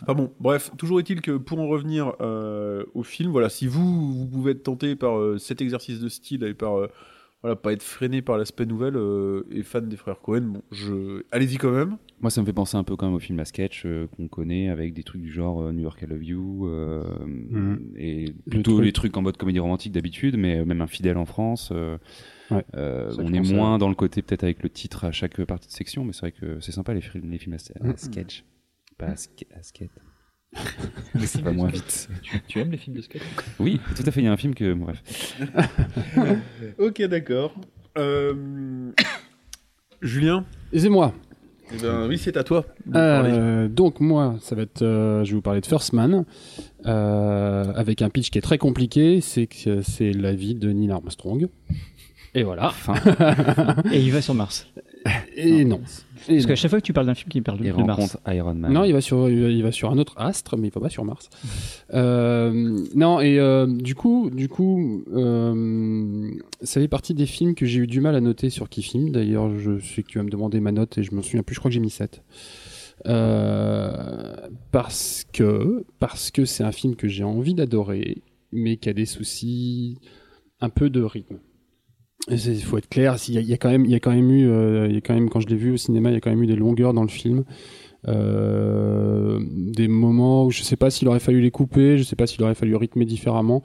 Enfin 0.01 0.13
bon, 0.13 0.31
bref, 0.39 0.71
toujours 0.77 0.99
est-il 0.99 1.21
que 1.21 1.31
pour 1.37 1.59
en 1.59 1.67
revenir 1.67 2.13
euh, 2.21 2.83
au 2.93 3.03
film, 3.03 3.31
voilà, 3.31 3.49
si 3.49 3.67
vous, 3.67 4.13
vous 4.13 4.27
pouvez 4.27 4.51
être 4.51 4.63
tenté 4.63 4.95
par 4.95 5.17
euh, 5.17 5.37
cet 5.37 5.61
exercice 5.61 5.99
de 5.99 6.09
style 6.09 6.43
et 6.43 6.53
par 6.53 6.77
euh, 6.79 6.87
voilà, 7.41 7.57
pas 7.57 7.73
être 7.73 7.83
freiné 7.83 8.21
par 8.21 8.37
l'aspect 8.37 8.65
nouvelle 8.65 8.95
euh, 8.95 9.43
et 9.51 9.63
fan 9.63 9.89
des 9.89 9.97
frères 9.97 10.21
Cohen, 10.21 10.41
bon, 10.43 10.61
je 10.71 11.23
allez-y 11.31 11.57
quand 11.57 11.71
même. 11.71 11.97
Moi, 12.21 12.29
ça 12.31 12.39
me 12.39 12.45
fait 12.45 12.53
penser 12.53 12.77
un 12.77 12.85
peu 12.85 12.95
quand 12.95 13.05
même 13.05 13.15
au 13.15 13.19
film 13.19 13.37
à 13.41 13.43
sketch 13.45 13.83
euh, 13.85 14.07
qu'on 14.15 14.29
connaît 14.29 14.69
avec 14.69 14.93
des 14.93 15.03
trucs 15.03 15.21
du 15.21 15.29
genre 15.29 15.61
euh, 15.61 15.73
New 15.73 15.81
York 15.81 16.01
I 16.01 16.05
Love 16.05 16.23
You 16.23 16.67
euh, 16.67 17.03
Mhm. 17.27 17.79
et 17.97 18.33
plutôt 18.49 18.75
truc. 18.75 18.85
les 18.85 18.93
trucs 18.93 19.17
en 19.17 19.21
mode 19.21 19.35
comédie 19.35 19.59
romantique 19.59 19.91
d'habitude, 19.91 20.37
mais 20.37 20.63
même 20.63 20.81
Infidèle 20.81 21.17
en 21.17 21.25
France. 21.25 21.69
euh, 21.73 21.97
Ouais. 22.51 22.63
euh, 22.75 23.11
on 23.19 23.33
est 23.33 23.39
à- 23.39 23.53
moins 23.53 23.77
dans 23.77 23.89
le 23.89 23.95
côté 23.95 24.21
peut-être 24.21 24.43
avec 24.43 24.63
le 24.63 24.69
titre 24.69 25.05
à 25.05 25.11
chaque 25.11 25.41
partie 25.45 25.67
de 25.67 25.73
section, 25.73 26.05
mais 26.05 26.13
c'est 26.13 26.19
vrai 26.21 26.31
que 26.33 26.59
c'est 26.61 26.71
sympa 26.73 26.93
les, 26.93 27.01
films- 27.01 27.29
les 27.31 27.37
films 27.39 27.55
à, 27.55 27.83
à 27.85 27.87
Mhm. 27.89 27.97
sketch, 27.97 28.43
pas 29.05 29.11
à, 29.11 29.63
skate. 29.63 29.89
mais 31.15 31.25
c'est 31.25 31.41
pas 31.41 31.51
moins 31.51 31.69
vite. 31.69 32.09
Tu, 32.21 32.41
tu 32.47 32.59
aimes 32.59 32.71
les 32.71 32.77
films 32.77 32.95
de 32.97 33.01
sketch 33.01 33.21
Oui, 33.59 33.79
tout 33.95 34.03
à 34.05 34.11
fait. 34.11 34.21
Il 34.21 34.25
y 34.25 34.27
a 34.27 34.31
un 34.31 34.37
film 34.37 34.53
que, 34.55 34.73
bref. 34.73 35.01
Ok, 36.77 37.01
d'accord. 37.03 37.53
Euh, 37.97 38.91
Julien, 40.01 40.45
Et 40.71 40.79
c'est 40.79 40.89
moi. 40.89 41.13
eh 41.73 41.77
ben, 41.81 42.07
oui, 42.07 42.17
c'est 42.17 42.35
à 42.37 42.43
toi. 42.43 42.65
Euh, 42.95 43.67
donc 43.67 43.99
moi, 43.99 44.35
ça 44.41 44.55
va 44.55 44.63
être, 44.63 44.81
euh, 44.81 45.23
je 45.23 45.29
vais 45.31 45.35
vous 45.35 45.41
parler 45.41 45.61
de 45.61 45.65
First 45.65 45.93
Man, 45.93 46.25
euh, 46.85 47.73
avec 47.73 48.01
un 48.01 48.09
pitch 48.09 48.29
qui 48.29 48.37
est 48.37 48.41
très 48.41 48.57
compliqué, 48.57 49.21
c'est 49.21 49.47
que 49.47 49.81
c'est 49.81 50.11
la 50.11 50.33
vie 50.33 50.55
de 50.55 50.71
Neil 50.71 50.91
Armstrong. 50.91 51.47
Et 52.35 52.43
voilà. 52.43 52.67
Enfin, 52.67 52.95
Et 53.91 54.01
il 54.01 54.11
va 54.11 54.21
sur 54.21 54.33
Mars. 54.33 54.67
Et 55.35 55.65
non. 55.65 55.81
Et 56.29 56.35
Parce 56.35 56.45
qu'à 56.45 56.55
chaque 56.55 56.69
fois 56.69 56.79
que 56.79 56.85
tu 56.85 56.93
parles 56.93 57.07
d'un 57.07 57.15
film 57.15 57.29
qui 57.29 57.41
parle 57.41 57.59
de, 57.59 57.65
il 57.65 57.73
de 57.73 57.83
Mars. 57.83 57.99
rencontre 57.99 58.17
Iron 58.33 58.53
Man. 58.53 58.71
Non, 58.71 58.83
il 58.85 58.93
va 58.93 59.01
sur, 59.01 59.29
il 59.29 59.61
va- 59.61 59.71
sur 59.73 59.91
un 59.91 59.97
autre 59.97 60.13
astre, 60.17 60.55
mais 60.57 60.69
il 60.69 60.71
va 60.73 60.79
pas 60.79 60.89
sur 60.89 61.03
Mars. 61.03 61.29
Euh, 61.93 62.79
non, 62.95 63.19
et 63.19 63.39
euh, 63.39 63.65
du 63.67 63.93
coup, 63.95 64.29
du 64.29 64.47
coup, 64.47 65.03
euh, 65.13 66.31
ça 66.61 66.79
fait 66.79 66.87
partie 66.87 67.13
des 67.13 67.25
films 67.25 67.55
que 67.55 67.65
j'ai 67.65 67.79
eu 67.81 67.87
du 67.87 67.99
mal 67.99 68.15
à 68.15 68.21
noter 68.21 68.49
sur 68.49 68.69
qui 68.69 68.81
film. 68.83 69.09
D'ailleurs, 69.11 69.57
je 69.59 69.79
sais 69.79 70.03
que 70.03 70.07
tu 70.07 70.17
vas 70.17 70.23
me 70.23 70.29
demander 70.29 70.59
ma 70.61 70.71
note 70.71 70.97
et 70.97 71.03
je 71.03 71.13
me 71.13 71.21
souviens 71.21 71.43
plus. 71.43 71.55
Je 71.55 71.59
crois 71.59 71.69
que 71.69 71.73
j'ai 71.73 71.81
mis 71.81 71.89
7. 71.89 72.23
Euh, 73.05 74.35
parce 74.71 75.25
que 75.33 75.83
parce 75.99 76.31
que 76.31 76.45
c'est 76.45 76.63
un 76.63 76.71
film 76.71 76.95
que 76.95 77.07
j'ai 77.07 77.23
envie 77.25 77.53
d'adorer, 77.53 78.21
mais 78.51 78.77
qui 78.77 78.87
a 78.87 78.93
des 78.93 79.05
soucis 79.05 79.97
un 80.61 80.69
peu 80.69 80.89
de 80.89 81.01
rythme. 81.01 81.37
Il 82.29 82.61
faut 82.61 82.77
être 82.77 82.87
clair, 82.89 83.17
il 83.27 83.41
y, 83.41 83.53
a- 83.53 83.57
quand 83.57 83.69
même, 83.69 83.83
il 83.85 83.91
y 83.91 83.95
a 83.95 83.99
quand 83.99 84.11
même 84.13 84.31
eu, 84.31 84.47
euh, 84.49 84.87
il 84.87 84.93
y 84.93 84.97
a 84.97 85.01
quand 85.01 85.13
même, 85.13 85.29
quand 85.29 85.41
je 85.41 85.47
l'ai 85.47 85.57
vu 85.57 85.73
au 85.73 85.77
cinéma, 85.77 86.09
il 86.09 86.13
y 86.13 86.17
a 86.17 86.21
quand 86.21 86.29
même 86.29 86.41
eu 86.43 86.47
des 86.47 86.55
longueurs 86.55 86.93
dans 86.93 87.03
le 87.03 87.09
film, 87.09 87.43
Euh, 88.07 89.39
des 89.49 89.87
moments 89.87 90.45
où 90.45 90.51
je 90.51 90.61
sais 90.63 90.75
pas 90.75 90.89
s'il 90.89 91.07
aurait 91.07 91.21
fallu 91.21 91.39
les 91.41 91.51
couper, 91.51 91.97
je 91.97 92.03
sais 92.03 92.17
pas 92.17 92.27
s'il 92.27 92.43
aurait 92.43 92.55
fallu 92.55 92.75
rythmer 92.75 93.05
différemment, 93.05 93.63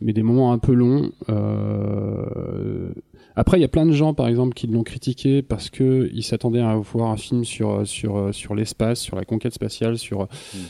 mais 0.00 0.12
des 0.12 0.24
moments 0.24 0.52
un 0.52 0.58
peu 0.58 0.72
longs. 0.74 1.12
Euh, 1.30 2.90
Après, 3.36 3.58
il 3.58 3.60
y 3.60 3.64
a 3.64 3.68
plein 3.68 3.84
de 3.84 3.92
gens, 3.92 4.14
par 4.14 4.28
exemple, 4.28 4.54
qui 4.54 4.66
l'ont 4.66 4.82
critiqué 4.82 5.42
parce 5.42 5.68
que 5.68 6.10
ils 6.12 6.22
s'attendaient 6.22 6.60
à 6.60 6.74
voir 6.76 7.10
un 7.10 7.16
film 7.16 7.44
sur 7.44 7.86
sur 7.86 8.34
sur 8.34 8.54
l'espace, 8.54 9.00
sur 9.00 9.16
la 9.16 9.24
conquête 9.24 9.52
spatiale, 9.52 9.98
sur 9.98 10.26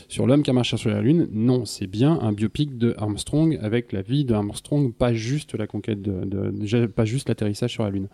sur 0.09 0.27
l'homme 0.27 0.43
qui 0.43 0.49
a 0.49 0.53
marché 0.53 0.75
sur 0.75 0.89
la 0.89 1.01
lune. 1.01 1.27
Non, 1.31 1.65
c'est 1.65 1.87
bien 1.87 2.19
un 2.21 2.33
biopic 2.33 2.77
de 2.77 2.93
Armstrong 2.97 3.57
avec 3.61 3.93
la 3.93 4.01
vie 4.01 4.25
de 4.25 4.33
Armstrong, 4.33 4.93
pas 4.93 5.13
juste 5.13 5.55
la 5.55 5.65
conquête 5.65 6.01
de, 6.01 6.85
pas 6.87 7.05
juste 7.05 7.29
l'atterrissage 7.29 7.71
sur 7.71 7.83
la 7.83 7.89
lune. 7.89 8.09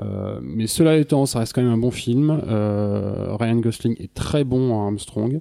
Euh, 0.00 0.38
mais 0.42 0.66
cela 0.66 0.96
étant, 0.96 1.26
ça 1.26 1.40
reste 1.40 1.54
quand 1.54 1.62
même 1.62 1.72
un 1.72 1.78
bon 1.78 1.90
film. 1.90 2.30
Euh, 2.30 3.34
Ryan 3.36 3.56
Gosling 3.56 3.96
est 3.98 4.12
très 4.14 4.44
bon 4.44 4.72
en 4.72 4.86
Armstrong. 4.86 5.40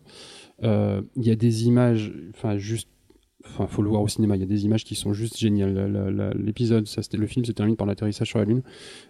Euh, 0.64 1.02
Il 1.16 1.28
y 1.28 1.32
a 1.32 1.36
des 1.36 1.68
images, 1.68 2.14
enfin 2.34 2.58
juste, 2.58 2.90
enfin 3.58 3.68
faut 3.68 3.82
le 3.82 3.90
voir 3.90 4.02
au 4.02 4.08
cinéma. 4.08 4.36
Il 4.36 4.40
y 4.40 4.44
a 4.44 4.48
des 4.48 4.66
images 4.66 4.84
qui 4.84 4.96
sont 4.96 5.14
juste 5.14 5.38
géniales. 5.38 6.34
L'épisode, 6.38 6.88
ça, 6.88 7.02
c'était- 7.02 7.18
le 7.18 7.28
film 7.28 7.46
se 7.46 7.52
termine 7.52 7.76
par 7.76 7.88
l'atterrissage 7.88 8.28
sur 8.28 8.40
la 8.40 8.46
lune. 8.46 8.62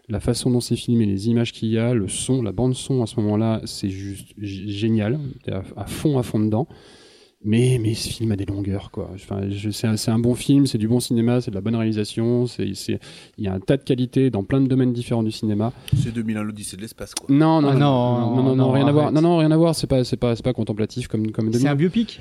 La 0.09 0.19
façon 0.19 0.49
dont 0.51 0.59
c'est 0.61 0.75
filmé, 0.75 1.05
les 1.05 1.27
images 1.29 1.51
qu'il 1.51 1.69
y 1.69 1.77
a, 1.77 1.93
le 1.93 2.07
son, 2.07 2.41
la 2.41 2.51
bande 2.51 2.75
son 2.75 3.03
à 3.03 3.07
ce 3.07 3.19
moment-là, 3.19 3.61
c'est 3.65 3.89
juste 3.89 4.29
génial. 4.39 5.19
T'es 5.43 5.51
à, 5.51 5.63
à 5.75 5.85
fond, 5.85 6.17
à 6.17 6.23
fond 6.23 6.39
dedans. 6.39 6.67
Mais, 7.45 7.77
mais 7.79 7.93
ce 7.93 8.09
film 8.09 8.31
a 8.31 8.35
des 8.35 8.45
longueurs, 8.45 8.89
quoi. 8.89 9.11
Enfin, 9.13 9.41
c'est 9.71 10.09
un, 10.09 10.17
bon 10.19 10.33
film, 10.33 10.65
c'est 10.65 10.79
du 10.79 10.87
bon 10.87 10.99
cinéma, 10.99 11.39
c'est 11.39 11.51
de 11.51 11.55
la 11.55 11.61
bonne 11.61 11.75
réalisation, 11.75 12.47
c'est, 12.47 12.73
c'est, 12.73 12.99
il 13.37 13.43
y 13.45 13.47
a 13.47 13.53
un 13.53 13.59
tas 13.59 13.77
de 13.77 13.83
qualités 13.83 14.31
dans 14.31 14.43
plein 14.43 14.59
de 14.59 14.67
domaines 14.67 14.91
différents 14.91 15.21
du 15.21 15.31
cinéma. 15.31 15.71
C'est 15.95 16.11
2001 16.11 16.41
l'Odyssée 16.41 16.77
de 16.77 16.81
l'espace, 16.81 17.13
quoi. 17.13 17.27
Non, 17.33 17.61
non, 17.61 17.69
Ah 17.69 17.75
non, 17.75 17.79
non, 17.79 18.19
non, 18.19 18.35
non, 18.35 18.43
non, 18.43 18.55
non, 18.55 18.71
rien 18.71 18.87
à 18.87 18.91
voir. 18.91 19.11
Non, 19.11 19.21
non, 19.21 19.37
rien 19.37 19.51
à 19.51 19.55
voir. 19.57 19.75
C'est 19.75 19.85
pas, 19.85 20.03
c'est 20.03 20.17
pas, 20.17 20.35
c'est 20.35 20.43
pas 20.43 20.53
contemplatif 20.53 21.07
comme, 21.07 21.31
comme 21.31 21.45
C'est 21.53 21.59
2000. 21.59 21.67
un 21.67 21.75
biopic? 21.75 22.19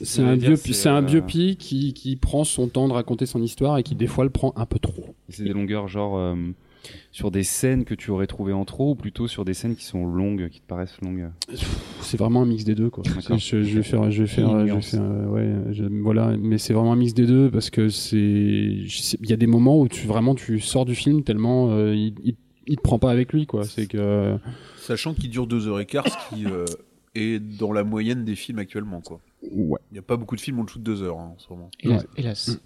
C'est 0.00 0.22
un 0.22 0.30
veut 0.32 0.36
dire, 0.38 0.48
biopic, 0.50 0.66
c'est, 0.74 0.82
c'est 0.82 0.88
un 0.88 1.02
euh, 1.02 1.06
biopic 1.06 1.58
qui, 1.58 1.92
qui 1.94 2.16
prend 2.16 2.44
son 2.44 2.68
temps 2.68 2.88
de 2.88 2.92
raconter 2.92 3.26
son 3.26 3.42
histoire 3.42 3.78
et 3.78 3.82
qui 3.82 3.94
des 3.94 4.06
fois 4.06 4.24
le 4.24 4.30
prend 4.30 4.52
un 4.56 4.66
peu 4.66 4.78
trop. 4.78 5.14
C'est 5.28 5.44
des 5.44 5.52
longueurs 5.52 5.88
genre 5.88 6.16
euh, 6.16 6.34
sur 7.12 7.30
des 7.30 7.42
scènes 7.42 7.84
que 7.84 7.94
tu 7.94 8.10
aurais 8.10 8.26
trouvées 8.26 8.52
en 8.54 8.64
trop 8.64 8.92
ou 8.92 8.94
plutôt 8.94 9.28
sur 9.28 9.44
des 9.44 9.52
scènes 9.54 9.76
qui 9.76 9.84
sont 9.84 10.06
longues, 10.06 10.48
qui 10.48 10.60
te 10.60 10.66
paraissent 10.66 10.98
longues? 11.02 11.30
C'est 12.00 12.16
vraiment 12.16 12.42
un 12.42 12.46
mix 12.46 12.64
des 12.64 12.74
deux, 12.74 12.88
quoi. 12.90 13.04
Je, 13.38 13.62
je 13.62 13.76
vais 13.76 13.82
faire, 13.82 14.10
je 14.10 14.22
vais 14.22 14.26
faire, 14.28 14.66
je 14.66 14.72
vais 14.74 14.80
faire, 14.80 15.02
euh, 15.02 15.26
ouais, 15.26 15.72
je- 15.74 15.84
voilà. 16.02 16.34
Mais 16.38 16.56
c'est 16.58 16.72
vraiment 16.72 16.92
un 16.92 16.96
mix 16.96 17.12
des 17.12 17.26
deux 17.26 17.50
parce 17.50 17.68
que 17.70 17.88
c'est, 17.90 18.16
il 18.16 19.28
y 19.28 19.32
a 19.32 19.36
des 19.36 19.46
moments 19.46 19.78
où 19.80 19.88
tu 19.88 20.06
vraiment 20.06 20.34
tu 20.34 20.60
sors 20.60 20.84
du 20.86 20.94
film 20.94 21.22
tellement 21.22 21.70
euh, 21.70 21.94
il, 21.94 22.14
il, 22.24 22.36
il 22.66 22.76
te 22.76 22.82
prend 22.82 22.98
pas 22.98 23.10
avec 23.10 23.32
lui, 23.32 23.46
quoi. 23.46 23.64
C'est 23.64 23.86
que 23.86 24.36
Sachant 24.78 25.12
qu'il 25.14 25.28
dure 25.30 25.46
2h15, 25.46 26.02
ce 26.08 26.34
qui 26.34 26.46
euh, 26.46 26.64
est 27.14 27.38
dans 27.38 27.72
la 27.72 27.84
moyenne 27.84 28.24
des 28.24 28.34
films 28.36 28.58
actuellement, 28.58 29.00
quoi. 29.02 29.20
Ouais. 29.42 29.80
Il 29.90 29.94
n'y 29.94 29.98
a 29.98 30.02
pas 30.02 30.16
beaucoup 30.16 30.36
de 30.36 30.40
films 30.40 30.60
en 30.60 30.64
dessous 30.64 30.78
de 30.78 30.84
2 30.84 31.02
heures 31.02 31.18
hein, 31.18 31.32
en 31.34 31.38
ce 31.38 31.48
moment. 31.50 31.70
Hélas. 31.80 32.06
hélas. 32.16 32.60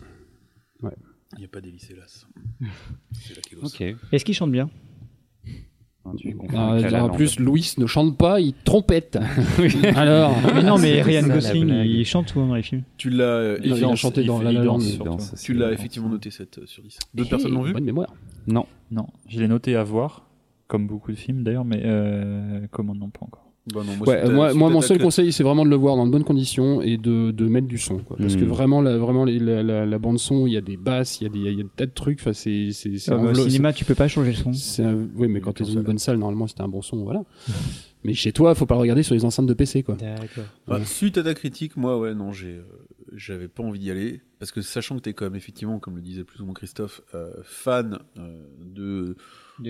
Il 1.37 1.39
n'y 1.39 1.45
a 1.45 1.49
pas 1.49 1.61
d'hélice, 1.61 1.91
hélas. 1.91 2.27
C'est 3.13 3.35
la 3.35 3.41
kélos. 3.43 3.65
Ok. 3.67 3.81
Est-ce 4.13 4.25
qu'il 4.25 4.35
chante 4.35 4.53
bien? 4.53 4.71
Ah, 6.07 6.11
Ah, 6.93 7.05
en 7.05 7.09
plus, 7.09 7.41
Louis 7.41 7.73
ne 7.79 7.87
chante 7.87 8.19
pas, 8.19 8.39
il 8.39 8.53
trompette. 8.53 9.19
Alors, 9.97 10.37
Mais 10.55 10.63
non, 10.63 10.79
mais 10.79 11.01
Ryan 11.03 11.27
Gosling, 11.27 11.71
il 11.87 12.05
chante 12.05 12.29
souvent 12.29 12.47
dans 12.47 12.55
les 12.55 12.63
films. 12.63 12.83
Tu 12.99 13.09
l'as 13.09 13.25
euh, 13.25 13.57
a 13.57 13.61
effi- 13.65 13.97
chanté 13.97 14.23
dans 14.25 14.41
La 14.43 14.53
tu 15.43 15.55
l'as 15.55 15.73
effectivement 15.73 16.11
noté 16.11 16.31
7 16.31 16.67
sur 16.67 16.83
10. 16.83 16.99
D'autres 17.15 17.31
personnes 17.31 17.55
l'ont 17.55 17.63
vu? 17.63 17.73
Bonne 17.73 17.85
mémoire. 17.85 18.15
Non. 18.47 18.67
Non, 18.91 19.07
je 19.29 19.41
l'ai 19.41 19.49
noté 19.49 19.77
à 19.77 19.83
voir, 19.83 20.29
comme 20.69 20.87
beaucoup 20.87 21.11
de 21.11 21.17
films 21.17 21.43
d'ailleurs, 21.43 21.65
mais 21.65 21.81
euh, 21.85 22.67
comment 22.71 22.95
non 22.95 23.09
pas 23.09 23.21
encore. 23.23 23.44
Bah 23.73 23.81
non, 23.83 23.93
Ouais, 24.05 24.21
c'est 24.25 24.55
moi, 24.55 24.69
mon 24.69 24.81
seul 24.83 24.99
conseil, 24.99 25.33
c'est 25.33 25.43
vraiment 25.43 25.65
de 25.65 25.71
le 25.71 25.77
voir 25.77 25.97
dans 25.97 26.07
de 26.07 26.11
bonnes 26.13 26.25
conditions 26.25 26.83
et 26.83 26.99
de, 26.99 27.31
de 27.31 27.47
mettre 27.47 27.67
du 27.67 27.79
son. 27.79 27.97
Quoi. 27.99 28.19
Parce 28.19 28.37
que 28.37 28.45
vraiment, 28.45 28.83
la, 28.83 28.99
vraiment 28.99 29.25
la, 29.25 29.63
la, 29.63 29.87
la 29.87 29.99
bande 29.99 30.19
son, 30.19 30.47
il 30.47 30.53
y 30.53 30.57
a 30.59 30.61
des 30.61 30.77
basses, 30.77 31.21
il 31.21 31.25
y 31.25 31.27
a 31.27 31.31
des, 31.31 31.39
il 31.39 31.57
y 31.57 31.61
a 31.61 31.63
des 31.63 31.69
tas 31.75 31.87
de 31.87 31.91
trucs. 31.93 32.21
Enfin, 32.21 32.35
c'est, 32.35 32.73
c'est, 32.73 32.99
c'est 32.99 33.13
Ah, 33.13 33.17
bah, 33.17 33.31
Au 33.31 33.35
cinéma, 33.49 33.73
tu 33.73 33.87
peux 33.87 33.95
pas 33.95 34.07
changer 34.09 34.33
le 34.33 34.53
son. 34.53 34.83
un- 34.83 35.09
oui, 35.17 35.29
mais 35.29 35.41
quand 35.41 35.55
tu 35.55 35.63
es 35.63 35.67
dans 35.67 35.73
une 35.73 35.81
bonne 35.83 35.99
salle, 35.99 36.19
normalement, 36.19 36.47
c'était 36.47 36.61
un 36.63 36.69
bon 36.69 36.83
son, 36.83 37.03
voilà. 37.05 37.23
Mais 38.07 38.13
chez 38.13 38.33
toi, 38.33 38.55
faut 38.55 38.67
pas 38.67 38.75
le 38.75 38.83
regarder 38.83 39.03
sur 39.03 39.15
les 39.15 39.25
enceintes 39.25 39.47
de 39.47 39.55
PC, 39.55 39.83
quoi. 39.83 39.95
D'accord. 39.95 40.45
Enfin, 40.69 40.85
suite 40.85 41.17
à 41.17 41.23
ta 41.23 41.33
critique, 41.33 41.75
moi, 41.79 41.99
ouais, 41.99 42.15
non, 42.15 42.33
j'ai, 42.33 42.49
euh, 42.57 42.63
j'avais 43.15 43.49
pas 43.49 43.63
envie 43.63 43.79
d'y 43.79 43.91
aller. 43.91 44.21
Parce 44.39 44.53
que 44.53 44.61
sachant 44.61 44.97
que 44.97 45.01
t'es 45.01 45.15
quand 45.15 45.25
même, 45.25 45.37
effectivement, 45.37 45.79
comme 45.79 45.97
le 45.97 46.03
disait 46.03 46.23
plus 46.23 46.43
ou 46.43 46.45
moins 46.45 46.53
Christophe, 46.53 47.01
euh, 47.15 47.31
fan 47.45 47.99
euh, 48.19 48.43
de, 48.63 49.17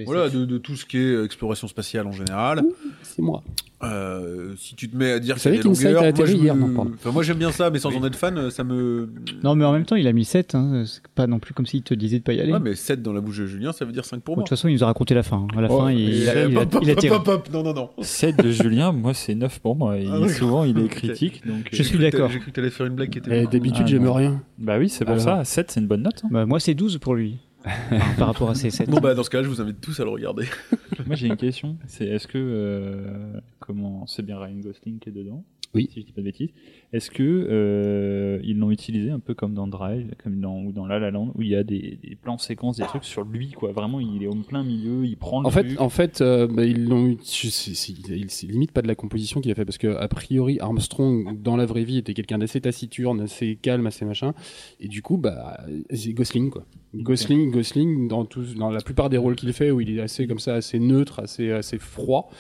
voilà, 0.07 0.29
de, 0.29 0.45
de 0.45 0.59
tout 0.59 0.77
ce 0.77 0.85
qui 0.87 0.99
est 0.99 1.25
exploration 1.25 1.69
spatiale 1.69 2.07
en 2.07 2.13
général, 2.13 2.63
C'est 3.03 3.21
moi. 3.23 3.43
euh, 3.83 4.55
si 4.57 4.75
tu 4.77 4.89
te 4.89 4.97
mets 4.97 5.13
à 5.13 5.19
dire 5.21 5.37
qu'il 5.37 5.53
y 5.55 5.59
a 5.59 5.59
des 5.59 5.63
longueurs, 5.69 6.03
a 6.03 6.11
moi, 6.13 6.29
hier, 6.29 6.55
me- 6.55 6.61
non, 6.73 6.91
enfin, 6.95 7.11
moi 7.11 7.23
j'aime 7.23 7.37
bien 7.37 7.53
ça, 7.53 7.69
mais 7.71 7.79
sans 7.79 7.95
en 7.95 8.05
être 8.07 8.17
fan, 8.17 8.51
ça 8.51 8.65
me. 8.65 9.11
Non, 9.43 9.55
mais 9.55 9.65
en 9.65 9.73
même 9.73 9.85
temps, 9.85 9.97
il 9.97 10.07
a 10.07 10.13
mis 10.13 10.25
7. 10.25 10.55
Hein. 10.55 10.85
C'est 10.87 11.03
pas 11.15 11.27
non 11.27 11.39
plus 11.39 11.53
comme 11.53 11.67
s'il 11.67 11.83
te 11.83 11.93
disait 11.93 12.19
de 12.19 12.25
pas 12.25 12.33
y 12.33 12.41
aller. 12.41 12.53
Ouais, 12.53 12.61
mais 12.61 12.75
7 12.75 13.03
dans 13.03 13.13
la 13.13 13.21
bouche 13.21 13.39
de 13.41 13.47
Julien, 13.47 13.73
ça 13.73 13.85
veut 13.85 13.93
dire 13.93 14.05
5 14.07 14.23
pour 14.23 14.37
De 14.37 14.41
moi. 14.41 14.45
toute 14.45 14.57
façon, 14.57 14.69
il 14.69 14.73
nous 14.75 14.83
a 14.85 14.87
raconté 14.87 15.15
la 15.15 15.23
fin. 15.23 15.47
À 15.57 15.61
la 15.61 15.71
Oh, 15.71 15.81
fin, 15.81 15.93
il, 15.93 16.29
a, 16.31 16.47
il 16.47 16.57
a, 16.59 16.63
il 16.83 16.97
tiré. 16.97 17.17
Non, 17.53 17.63
non, 17.63 17.75
non. 17.75 17.91
7 18.01 18.43
de 18.43 18.51
Julien, 18.51 18.93
moi 18.93 19.13
c'est 19.13 19.35
9 19.35 19.59
pour 19.61 19.77
moi. 19.77 19.99
Et 19.99 20.07
Ah, 20.11 20.27
souvent 20.31 20.65
il 20.65 20.79
est 20.79 20.89
critique. 20.89 21.47
Donc, 21.47 21.69
Je 21.71 21.81
euh, 21.83 21.85
suis 21.85 21.99
d'accord. 21.99 22.31
J'ai 22.31 22.39
cru 22.39 22.51
que 22.51 22.55
t'allais 22.57 22.71
faire 22.71 22.87
une 22.87 22.95
blague 22.95 23.11
qui 23.11 23.19
était. 23.19 23.43
Eh. 23.43 23.47
D'habitude, 23.47 23.83
Ah, 23.85 23.91
j'aime 23.91 24.09
rien. 24.09 24.41
Bah 24.59 24.79
oui, 24.79 24.89
c'est 24.89 25.05
pour 25.05 25.21
ça. 25.21 25.45
7 25.45 25.71
c'est 25.71 25.81
une 25.81 25.87
bonne 25.87 26.03
note. 26.03 26.23
hein. 26.25 26.29
Bah, 26.31 26.47
moi, 26.47 26.59
c'est 26.59 26.75
12 26.75 26.97
pour 26.99 27.15
lui. 27.15 27.37
Enfin, 27.65 28.15
par 28.19 28.27
rapport 28.29 28.51
à 28.51 28.55
ses 28.55 28.71
7. 28.71 28.91
Bon, 28.91 29.01
bah, 29.01 29.15
dans 29.15 29.23
ce 29.23 29.31
cas-là, 29.31 29.45
je 29.45 29.49
vous 29.49 29.61
invite 29.61 29.81
tous 29.81 29.99
à 30.01 30.05
le 30.05 30.11
regarder. 30.11 30.47
Moi 31.07 31.17
j'ai 31.17 31.27
une 31.27 31.37
question. 31.37 31.79
C'est 31.87 32.07
est-ce 32.07 32.27
que 32.27 32.39
euh, 32.39 33.41
comment 33.59 34.07
c'est 34.07 34.23
bien 34.23 34.39
Ryan 34.39 34.59
Gosling 34.61 34.99
qui 34.99 35.09
est 35.09 35.13
dedans 35.13 35.45
Oui. 35.75 35.89
Si 35.93 36.01
je 36.01 36.07
dis 36.07 36.13
pas 36.13 36.21
de 36.21 36.27
bêtises. 36.27 36.51
Est-ce 36.95 37.11
que 37.11 37.23
euh, 37.25 38.39
ils 38.45 38.57
l'ont 38.57 38.71
utilisé 38.71 39.11
un 39.11 39.19
peu 39.19 39.35
comme 39.35 39.53
dans 39.53 39.67
Drive, 39.67 40.15
comme 40.23 40.39
dans 40.39 40.61
ou 40.63 40.71
dans 40.71 40.87
La 40.87 41.01
La 41.01 41.11
Land, 41.11 41.33
où 41.35 41.43
il 41.43 41.49
y 41.49 41.57
a 41.57 41.65
des, 41.65 41.99
des 42.01 42.15
plans 42.15 42.39
séquences, 42.39 42.77
des 42.77 42.85
trucs 42.85 43.03
sur 43.03 43.25
lui 43.25 43.51
quoi? 43.51 43.73
Vraiment, 43.73 43.99
il 43.99 44.23
est 44.23 44.29
au 44.29 44.35
plein 44.37 44.63
milieu, 44.63 45.05
il 45.05 45.17
prend 45.17 45.41
le 45.41 45.47
En 45.49 45.51
fait, 45.51 45.65
truc. 45.65 45.81
en 45.81 45.89
fait, 45.89 46.21
euh, 46.21 46.47
bah, 46.47 46.65
ils 46.65 46.87
l'ont. 46.89 47.17
c'est 47.25 48.47
limite 48.47 48.71
pas 48.71 48.81
de 48.83 48.87
la 48.87 48.95
composition 48.95 49.41
qu'il 49.41 49.51
a 49.51 49.57
fait 49.57 49.65
parce 49.65 49.79
que 49.79 49.89
a 49.97 50.07
priori 50.07 50.61
Armstrong 50.61 51.43
dans 51.43 51.57
la 51.57 51.67
vraie 51.67 51.83
vie 51.83 51.99
était 51.99 52.15
quelqu'un 52.15 52.39
d'assez 52.39 52.61
taciturne, 52.61 53.21
assez 53.23 53.57
calme, 53.61 53.87
assez 53.89 54.05
machin, 54.05 54.33
et 54.79 54.87
du 54.87 55.03
coup, 55.03 55.17
bah, 55.17 55.59
c'est 55.91 56.13
Gosling 56.13 56.51
quoi. 56.51 56.65
Gosling, 56.95 57.51
Gosling 57.51 58.07
dans 58.07 58.25
tous, 58.25 58.55
dans 58.55 58.71
la 58.71 58.81
plupart 58.81 59.11
des 59.11 59.19
rôles 59.19 59.35
qu'il 59.35 59.53
fait 59.53 59.73
où 59.73 59.81
il 59.81 59.99
est 59.99 60.01
assez 60.01 60.29
comme 60.29 60.39
ça, 60.39 60.55
assez 60.55 60.79
neutre, 60.79 61.19
assez 61.19 61.51
assez 61.51 61.79
froid, 61.79 62.31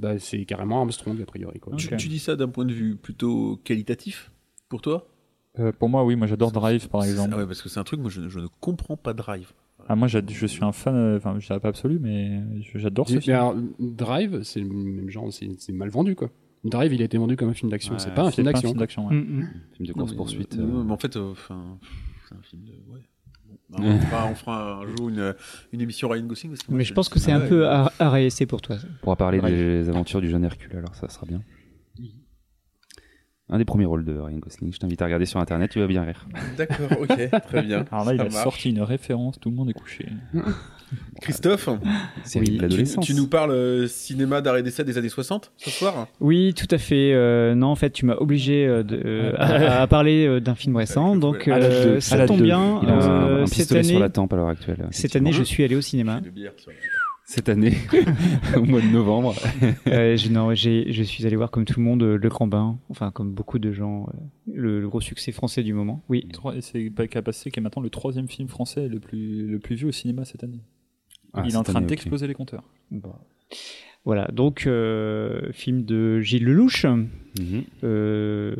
bah, 0.00 0.18
c'est 0.18 0.44
carrément 0.46 0.80
Armstrong 0.80 1.20
a 1.22 1.26
priori 1.26 1.60
quoi. 1.60 1.76
Tu 1.76 2.08
dis 2.08 2.18
ça 2.18 2.34
d'un 2.34 2.48
point 2.48 2.64
de 2.64 2.72
vue 2.72 2.96
plutôt 2.96 3.60
qualitatif 3.62 3.99
pour 4.68 4.80
toi? 4.82 5.06
Euh, 5.58 5.72
pour 5.72 5.88
moi, 5.88 6.04
oui, 6.04 6.14
moi 6.16 6.26
j'adore 6.26 6.52
Drive 6.52 6.88
par 6.88 7.04
exemple. 7.04 7.30
Ah 7.34 7.38
ouais, 7.38 7.46
parce 7.46 7.60
que 7.62 7.68
c'est 7.68 7.80
un 7.80 7.84
truc, 7.84 8.00
moi 8.00 8.10
je, 8.10 8.28
je 8.28 8.38
ne 8.38 8.46
comprends 8.60 8.96
pas 8.96 9.12
Drive. 9.14 9.52
Ah, 9.88 9.96
moi 9.96 10.06
je 10.08 10.18
suis 10.46 10.62
un 10.64 10.72
fan, 10.72 10.94
euh, 10.94 11.16
enfin 11.16 11.34
je 11.38 11.46
dirais 11.46 11.58
pas 11.58 11.68
absolu, 11.68 11.98
mais 12.00 12.40
j'adore 12.74 13.08
ce 13.08 13.14
Mais 13.14 13.20
film. 13.20 13.36
alors, 13.36 13.54
Drive, 13.80 14.42
c'est 14.42 14.60
le 14.60 14.68
même 14.68 15.10
genre, 15.10 15.32
c'est 15.32 15.48
c'est 15.58 15.72
mal 15.72 15.88
vendu 15.88 16.14
quoi. 16.14 16.30
Drive, 16.62 16.92
il 16.92 17.00
a 17.00 17.06
été 17.06 17.16
vendu 17.18 17.36
comme 17.36 17.48
un 17.48 17.54
film 17.54 17.70
d'action, 17.70 17.98
c'est 17.98 18.10
Ouais, 18.10 18.14
pas 18.14 18.22
un 18.26 18.30
film 18.30 18.46
c'est 18.46 18.52
d'action. 18.52 18.72
d'action. 18.74 19.08
ouais. 19.08 19.14
Mm, 19.16 19.18
mm. 19.40 19.48
Film 19.76 19.86
de 19.86 19.92
Non, 19.92 19.94
course 19.94 20.10
mais, 20.10 20.16
poursuite. 20.18 20.56
euh, 20.58 20.84
euh, 20.84 20.90
en 20.90 20.96
fait, 20.98 21.16
euh, 21.16 21.32
c'est 22.28 22.34
un 22.34 22.42
film 22.42 22.62
de. 22.64 22.72
Ouais. 22.92 23.00
Bon, 23.70 23.78
bah, 23.78 23.82
on, 23.82 23.98
fera, 24.00 24.26
on 24.26 24.34
fera 24.34 24.72
un 24.82 24.86
jour 24.96 25.08
une, 25.08 25.34
une 25.72 25.80
émission 25.80 26.08
Ryan 26.08 26.26
Gosling. 26.26 26.54
Mais 26.68 26.84
je 26.84 26.92
pense 26.92 27.08
que 27.08 27.18
c'est 27.18 27.32
un 27.32 27.40
ouais. 27.40 27.48
peu 27.48 27.66
à, 27.68 27.90
à 27.98 28.10
réessayer 28.10 28.46
pour 28.46 28.60
toi. 28.60 28.76
On 28.84 29.02
pourra 29.02 29.16
parler 29.16 29.40
des 29.40 29.88
aventures 29.88 30.20
du 30.20 30.28
jeune 30.28 30.44
Hercule, 30.44 30.76
alors 30.76 30.94
ça 30.94 31.08
sera 31.08 31.24
bien. 31.26 31.40
Un 33.52 33.58
des 33.58 33.64
premiers 33.64 33.84
rôles 33.84 34.04
de 34.04 34.12
Ryan 34.16 34.38
Gosling. 34.38 34.72
Je 34.72 34.78
t'invite 34.78 35.02
à 35.02 35.06
regarder 35.06 35.26
sur 35.26 35.40
internet, 35.40 35.70
tu 35.72 35.80
vas 35.80 35.86
bien 35.88 36.02
rire. 36.04 36.24
D'accord, 36.56 36.86
ok, 37.00 37.30
très 37.48 37.62
bien. 37.62 37.84
Alors 37.90 38.04
là, 38.04 38.12
il 38.14 38.18
Ça 38.18 38.22
a 38.22 38.28
marche. 38.28 38.42
sorti 38.44 38.70
une 38.70 38.80
référence, 38.82 39.40
tout 39.40 39.50
le 39.50 39.56
monde 39.56 39.70
est 39.70 39.74
couché. 39.74 40.06
Christophe, 41.20 41.68
C'est 42.24 42.40
Oui. 42.40 42.46
de 42.50 42.54
tu, 42.56 42.62
l'adolescence. 42.62 43.04
tu 43.06 43.14
nous 43.14 43.28
parles 43.28 43.52
euh, 43.52 43.86
cinéma 43.86 44.40
d'arrêt 44.40 44.62
d'essai 44.62 44.82
des 44.84 44.98
années 44.98 45.08
60 45.08 45.52
ce 45.56 45.70
soir 45.70 46.08
Oui, 46.20 46.52
tout 46.54 46.66
à 46.70 46.78
fait. 46.78 47.12
Euh, 47.12 47.54
non, 47.54 47.68
en 47.68 47.76
fait, 47.76 47.90
tu 47.90 48.06
m'as 48.06 48.16
obligé 48.16 48.66
euh, 48.66 48.82
de, 48.82 49.00
euh, 49.04 49.32
à, 49.36 49.82
à 49.82 49.86
parler 49.86 50.26
euh, 50.26 50.40
d'un 50.40 50.54
film 50.56 50.76
récent. 50.76 51.16
Donc, 51.16 51.40
pouvais- 51.44 51.52
à 51.52 51.58
la 51.60 51.66
euh, 51.66 51.94
deux, 51.94 52.00
ça 52.00 52.16
la 52.16 52.26
tombe 52.26 52.38
deux. 52.38 52.44
bien. 52.44 52.80
Il 52.82 52.88
a 52.88 52.92
un, 52.94 52.98
euh, 53.28 53.42
un 53.42 53.46
cette 53.46 53.58
pistolet 53.58 53.82
sur 53.84 53.92
année, 53.96 54.00
la 54.02 54.08
tempe 54.10 54.32
à 54.32 54.36
l'heure 54.36 54.48
actuelle. 54.48 54.86
cette 54.90 55.14
année, 55.16 55.32
je 55.32 55.42
suis 55.44 55.62
allé 55.64 55.76
au 55.76 55.80
cinéma. 55.80 56.20
de 56.20 56.30
bière 56.30 56.52
sur 56.56 56.70
la- 56.70 56.76
Cette 57.30 57.48
année, 57.48 57.76
au 58.56 58.64
mois 58.64 58.80
de 58.80 58.88
novembre. 58.88 59.36
Euh, 59.86 60.16
je, 60.16 60.28
non, 60.30 60.52
j'ai, 60.54 60.92
je 60.92 61.02
suis 61.02 61.24
allé 61.26 61.36
voir 61.36 61.50
comme 61.50 61.64
tout 61.64 61.78
le 61.78 61.84
monde 61.84 62.02
euh, 62.02 62.16
Le 62.16 62.28
Grand 62.28 62.46
Bain, 62.46 62.78
enfin 62.90 63.10
comme 63.10 63.32
beaucoup 63.32 63.58
de 63.58 63.72
gens, 63.72 64.08
euh, 64.08 64.18
le, 64.52 64.80
le 64.80 64.88
gros 64.88 65.00
succès 65.00 65.30
français 65.30 65.62
du 65.62 65.72
moment. 65.72 66.02
Oui. 66.08 66.28
C'est 66.60 66.90
pas 66.90 67.06
qu'à 67.06 67.22
passer 67.22 67.50
qui 67.50 67.60
est 67.60 67.62
maintenant 67.62 67.82
le 67.82 67.90
troisième 67.90 68.28
film 68.28 68.48
français 68.48 68.88
le 68.88 68.98
plus, 68.98 69.46
le 69.46 69.58
plus 69.60 69.76
vu 69.76 69.86
au 69.86 69.92
cinéma 69.92 70.24
cette 70.24 70.42
année. 70.42 70.60
Ah, 71.32 71.42
il 71.46 71.52
est 71.52 71.56
en 71.56 71.62
train 71.62 71.80
d'exploser 71.80 72.26
les 72.26 72.34
compteurs. 72.34 72.64
Voilà, 74.06 74.28
donc 74.32 74.66
euh, 74.66 75.52
film 75.52 75.84
de 75.84 76.20
Gilles 76.20 76.44
Lelouch. 76.44 76.84
Mhm. 76.86 77.62
Euh, 77.84 78.54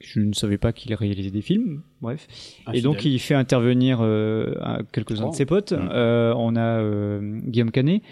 je 0.00 0.20
ne 0.20 0.32
savais 0.34 0.58
pas 0.58 0.72
qu'il 0.72 0.94
réalisait 0.94 1.30
des 1.30 1.40
films, 1.40 1.82
bref. 2.00 2.28
Et 2.72 2.80
donc 2.82 3.04
il 3.04 3.18
fait 3.18 3.34
intervenir 3.34 3.98
euh, 4.02 4.54
un- 4.60 4.82
quelques-uns 4.92 5.24
Oh. 5.26 5.30
de 5.30 5.34
ses 5.34 5.46
potes. 5.46 5.72
Mm. 5.72 5.88
Euh, 5.92 6.34
on 6.36 6.54
a 6.56 6.80
euh, 6.80 7.40
Guillaume 7.46 7.70
Canet. 7.70 8.02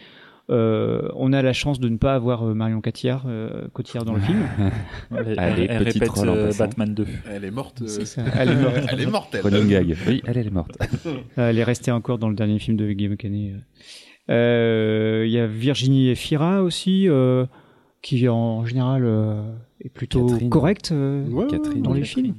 Euh, 0.48 1.08
on 1.14 1.32
a 1.32 1.42
la 1.42 1.52
chance 1.52 1.78
de 1.78 1.88
ne 1.88 1.96
pas 1.96 2.14
avoir 2.14 2.42
Marion 2.42 2.80
Cotillard, 2.80 3.24
euh, 3.28 3.68
Cotillard 3.72 4.04
dans 4.04 4.14
le 4.14 4.20
film. 4.20 4.38
Elle, 5.16 5.38
Allez, 5.38 5.66
elle 5.68 5.84
petit 5.84 5.98
répète 6.00 6.18
euh. 6.26 6.50
Batman 6.58 6.92
2. 6.92 7.06
Elle 7.30 7.44
est 7.44 7.50
morte. 7.52 7.82
euh, 7.82 7.86
ça. 7.86 8.24
Elle 8.36 8.48
est 8.50 8.56
morte. 8.56 8.76
Elle 8.90 9.00
est 9.02 9.06
morte, 9.06 9.34
elle. 9.36 9.42
Oui, 10.08 10.22
elle, 10.26 10.36
elle 10.38 10.46
est 10.48 10.50
morte. 10.50 10.76
Elle 11.36 11.58
est 11.58 11.62
restée 11.64 11.92
encore 11.92 12.18
dans 12.18 12.28
le 12.28 12.34
dernier 12.34 12.58
film 12.58 12.76
de 12.76 12.90
Guillaume 12.92 13.16
Canet. 13.16 13.52
Euh, 14.30 15.24
Il 15.26 15.32
y 15.32 15.38
a 15.38 15.46
Virginie 15.46 16.08
Efira 16.10 16.62
aussi, 16.62 17.08
euh, 17.08 17.46
qui 18.02 18.28
en 18.28 18.64
général 18.64 19.02
euh, 19.04 19.42
est 19.84 19.88
plutôt 19.88 20.26
Catherine. 20.26 20.50
correcte 20.50 20.92
euh, 20.92 21.26
Ouais, 21.28 21.46
Catherine. 21.48 21.82
dans 21.82 21.92
les 21.92 22.02
Catherine. 22.02 22.24
films. 22.24 22.34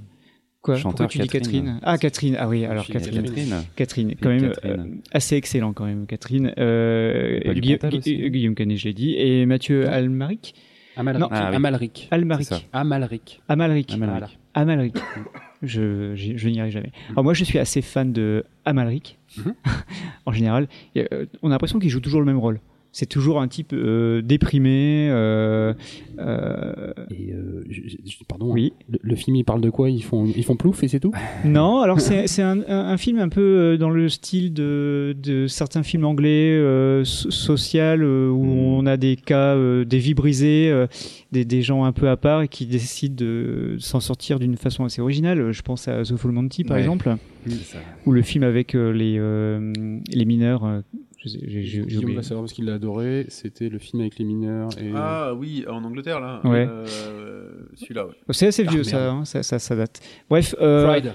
Quoi 0.62 0.76
Chanteur 0.76 1.08
Pourquoi 1.08 1.08
tu 1.08 1.18
dis 1.20 1.28
Catherine. 1.28 1.64
Catherine? 1.66 1.80
Ah 1.82 1.98
Catherine. 1.98 2.36
Ah 2.40 2.48
oui, 2.48 2.66
alors 2.66 2.86
Catherine. 2.86 3.24
Catherine. 3.24 3.56
Catherine, 3.76 4.16
quand 4.22 4.30
même 4.30 4.50
Catherine. 4.52 4.80
euh, 4.82 5.02
assez 5.12 5.36
excellent 5.36 5.74
quand 5.74 5.86
même, 5.86 6.06
Catherine. 6.06 6.54
Euh, 6.58 7.40
Guilla-. 7.56 7.78
Gui- 7.90 8.30
Guillaume 8.30 8.54
Canet, 8.56 8.78
je 8.78 8.86
l'ai 8.88 8.94
dit, 8.94 9.16
et 9.18 9.46
Mathieu 9.48 9.90
Almaric? 9.90 10.54
Amalric. 10.96 11.22
Non. 11.22 11.28
Ah 11.32 11.48
oui. 11.50 11.56
Amalric. 11.56 12.10
Ça. 12.44 12.60
Amalric. 12.74 13.42
Amalric. 13.48 13.94
Amalric. 13.94 14.38
Amalric. 14.54 14.96
je, 15.64 16.16
je, 16.16 16.38
je 16.38 16.50
n'y 16.50 16.60
arrive 16.60 16.74
jamais. 16.74 16.92
Alors 17.12 17.24
moi, 17.24 17.34
je 17.34 17.44
suis 17.44 17.60
assez 17.60 17.82
fan 17.82 18.12
de 18.14 18.44
Amalric, 18.66 19.18
Mhm. 19.38 19.54
en 20.26 20.32
général. 20.32 20.68
Et, 20.96 21.08
euh, 21.14 21.26
on 21.42 21.48
a 21.50 21.52
l'impression 21.52 21.80
qu'il 21.80 21.90
joue 21.90 22.02
toujours 22.02 22.20
le 22.20 22.26
même 22.26 22.38
rôle. 22.40 22.60
C'est 22.94 23.06
toujours 23.06 23.40
un 23.42 23.48
type 23.48 23.72
euh, 23.74 24.22
déprimé. 24.22 25.08
euh, 25.12 25.74
euh, 26.20 26.94
Et 27.10 27.32
euh, 27.34 27.64
je- 27.70 28.18
pardon. 28.28 28.52
oui. 28.52 28.74
Le, 28.90 29.00
le 29.02 29.16
film, 29.16 29.36
il 29.38 29.44
parle 29.46 29.62
de 29.62 29.70
quoi? 29.70 29.90
Ils 29.90 30.04
font, 30.04 30.26
ils 30.26 30.44
font 30.44 30.56
plouf 30.58 30.84
et 30.84 30.88
c'est 30.90 31.00
tout? 31.00 31.14
Non, 31.46 31.80
alors 31.80 32.02
c'est 32.02 32.28
c'est 32.28 32.42
un, 32.42 32.60
un, 32.68 32.98
film 32.98 33.20
un 33.20 33.30
peu 33.30 33.42
euh, 33.42 33.78
dans 33.78 33.90
le 33.90 34.10
style 34.10 34.54
de, 34.54 35.16
de 35.22 35.48
certains 35.48 35.84
films 35.84 36.06
anglais 36.06 36.52
euh, 36.52 37.04
so- 37.06 37.32
social 37.32 38.04
où 38.04 38.44
on 38.46 38.86
a 38.86 38.98
des 38.98 39.16
cas, 39.16 39.56
euh, 39.56 39.86
des 39.86 39.98
vies 39.98 40.14
brisées, 40.14 40.70
euh, 40.70 40.88
des, 41.32 41.46
des 41.46 41.62
gens 41.62 41.86
un 41.86 41.94
peu 41.94 42.10
à 42.10 42.18
part 42.18 42.42
et 42.42 42.48
qui 42.50 42.66
décident 42.66 43.16
de 43.16 43.78
s'en 43.80 44.00
sortir 44.02 44.38
d'une 44.40 44.58
façon 44.58 44.84
assez 44.84 45.02
originale. 45.02 45.52
Je 45.52 45.62
pense 45.62 45.88
à 45.88 46.04
The 46.04 46.16
Full 46.18 46.32
Monty 46.32 46.64
par 46.66 46.76
Ouais. 46.76 46.82
exemple, 46.82 47.16
ça. 47.64 47.80
ou 48.06 48.12
le 48.12 48.22
film 48.22 48.44
avec 48.44 48.74
les, 48.74 49.16
euh, 49.18 49.72
les 50.12 50.26
mineurs. 50.26 50.82
Euh, 51.26 51.30
j'ai- 51.64 51.82
Guillaume 51.82 52.04
oublié. 52.04 52.16
va 52.16 52.24
savoir 52.24 52.44
parce 52.44 52.54
qu'il 52.54 52.66
l'a 52.66 52.76
adoré. 52.76 53.26
C'était 53.30 53.70
le 53.70 53.80
film 53.80 54.02
avec 54.02 54.18
les 54.20 54.26
mineurs. 54.26 54.70
Et... 54.80 54.92
Ah 54.96 55.34
oui, 55.36 55.66
en 55.70 55.84
Angleterre 55.84 56.20
là. 56.20 56.42
Ouais. 56.44 56.68
Euh, 56.70 57.50
Celui-là, 57.76 58.08
ouais. 58.08 58.14
C'est 58.32 58.48
assez 58.48 58.64
vieux 58.64 58.82
Ah, 58.82 58.90
ça, 58.90 59.12
hein, 59.12 59.26
ça, 59.26 59.44
ça, 59.44 59.60
ça 59.60 59.76
date. 59.76 60.00
Bref, 60.30 60.56
euh, 60.62 60.88
Pride. 60.88 61.14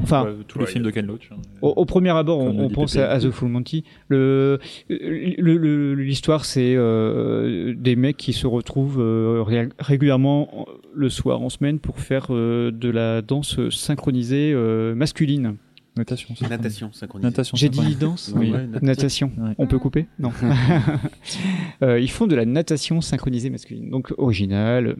enfin, 0.00 0.24
Ouais, 0.24 0.32
tous 0.46 0.58
les 0.58 0.66
films 0.66 0.84
de 0.84 0.90
Ken 0.90 1.06
Loach. 1.06 1.30
hein. 1.32 1.36
Au, 1.62 1.70
au 1.70 1.84
premier 1.84 2.10
abord, 2.10 2.38
on, 2.40 2.68
pense 2.70 2.96
à, 2.96 3.10
à 3.10 3.18
The 3.20 3.30
Full 3.30 3.48
Monty. 3.48 3.84
Le, 4.08 4.58
le- 4.88 5.56
le- 5.56 5.94
l'histoire, 5.94 6.44
c'est 6.44 6.74
euh, 6.76 7.74
des 7.76 7.96
mecs 7.96 8.16
qui 8.16 8.32
se 8.32 8.46
retrouvent 8.46 9.00
euh, 9.00 9.42
ré- 9.42 9.68
régulièrement 9.78 10.66
le 10.94 11.08
soir, 11.08 11.40
en 11.40 11.48
semaine, 11.48 11.78
pour 11.78 11.98
faire 12.00 12.26
euh, 12.30 12.70
de 12.70 12.88
la 12.90 13.22
danse 13.22 13.68
synchronisée 13.70 14.52
euh, 14.54 14.94
masculine. 14.94 15.56
Natation. 15.96 16.34
Natation 16.48 16.92
synchronisée. 16.92 17.28
Natation. 17.28 17.56
J'ai 17.56 17.68
dit 17.68 17.96
danse 17.96 18.32
Oui. 18.34 18.50
Ouais, 18.50 18.66
Natation. 18.80 19.30
Ouais. 19.36 19.54
On 19.58 19.66
peut 19.66 19.78
couper 19.78 20.06
Non. 20.18 20.32
Euh, 21.82 21.98
ils 21.98 22.10
font 22.10 22.28
de 22.28 22.36
la 22.36 22.44
natation 22.44 23.00
synchronisée 23.00 23.50
masculine. 23.50 23.90
Donc 23.90 24.14
original. 24.16 24.96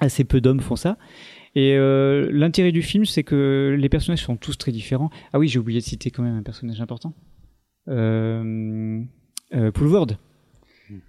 Assez 0.00 0.24
peu 0.24 0.40
d'hommes 0.40 0.60
font 0.60 0.76
ça. 0.76 0.96
Et 1.56 1.74
euh, 1.76 2.28
l'intérêt 2.32 2.72
du 2.72 2.82
film, 2.82 3.04
c'est 3.04 3.24
que 3.24 3.76
les 3.78 3.88
personnages 3.88 4.22
sont 4.24 4.36
tous 4.36 4.56
très 4.58 4.72
différents. 4.72 5.10
Ah 5.32 5.38
oui, 5.38 5.48
j'ai 5.48 5.58
oublié 5.58 5.80
de 5.80 5.84
citer 5.84 6.10
quand 6.10 6.22
même 6.22 6.36
un 6.36 6.42
personnage 6.42 6.80
important. 6.80 7.14
Euh, 7.88 9.02
euh, 9.54 9.70
Poulvord. 9.72 10.08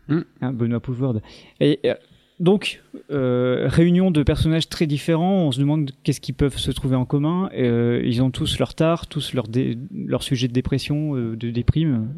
Mm. 0.08 0.20
Hein, 0.42 0.54
Benoît 0.54 0.80
Poulvord. 0.80 1.20
Et 1.60 1.80
euh, 1.86 1.96
donc, 2.40 2.82
euh, 3.12 3.68
réunion 3.70 4.12
de 4.12 4.22
personnages 4.22 4.68
très 4.68 4.88
différents, 4.88 5.44
on 5.44 5.52
se 5.54 5.60
demande 5.60 5.92
qu'est-ce 6.04 6.20
qu'ils 6.20 6.36
peuvent 6.36 6.58
se 6.58 6.72
trouver 6.72 6.98
en 6.98 7.06
commun. 7.06 7.50
Euh, 7.54 8.02
ils 8.04 8.22
ont 8.22 8.30
tous 8.30 8.60
leur 8.60 8.74
tard, 8.74 9.08
tous 9.08 9.34
leur, 9.34 9.46
leur 9.94 10.22
sujet 10.22 10.50
de 10.50 10.54
dépression, 10.54 11.16
euh, 11.16 11.38
de 11.38 11.50
déprime, 11.50 12.10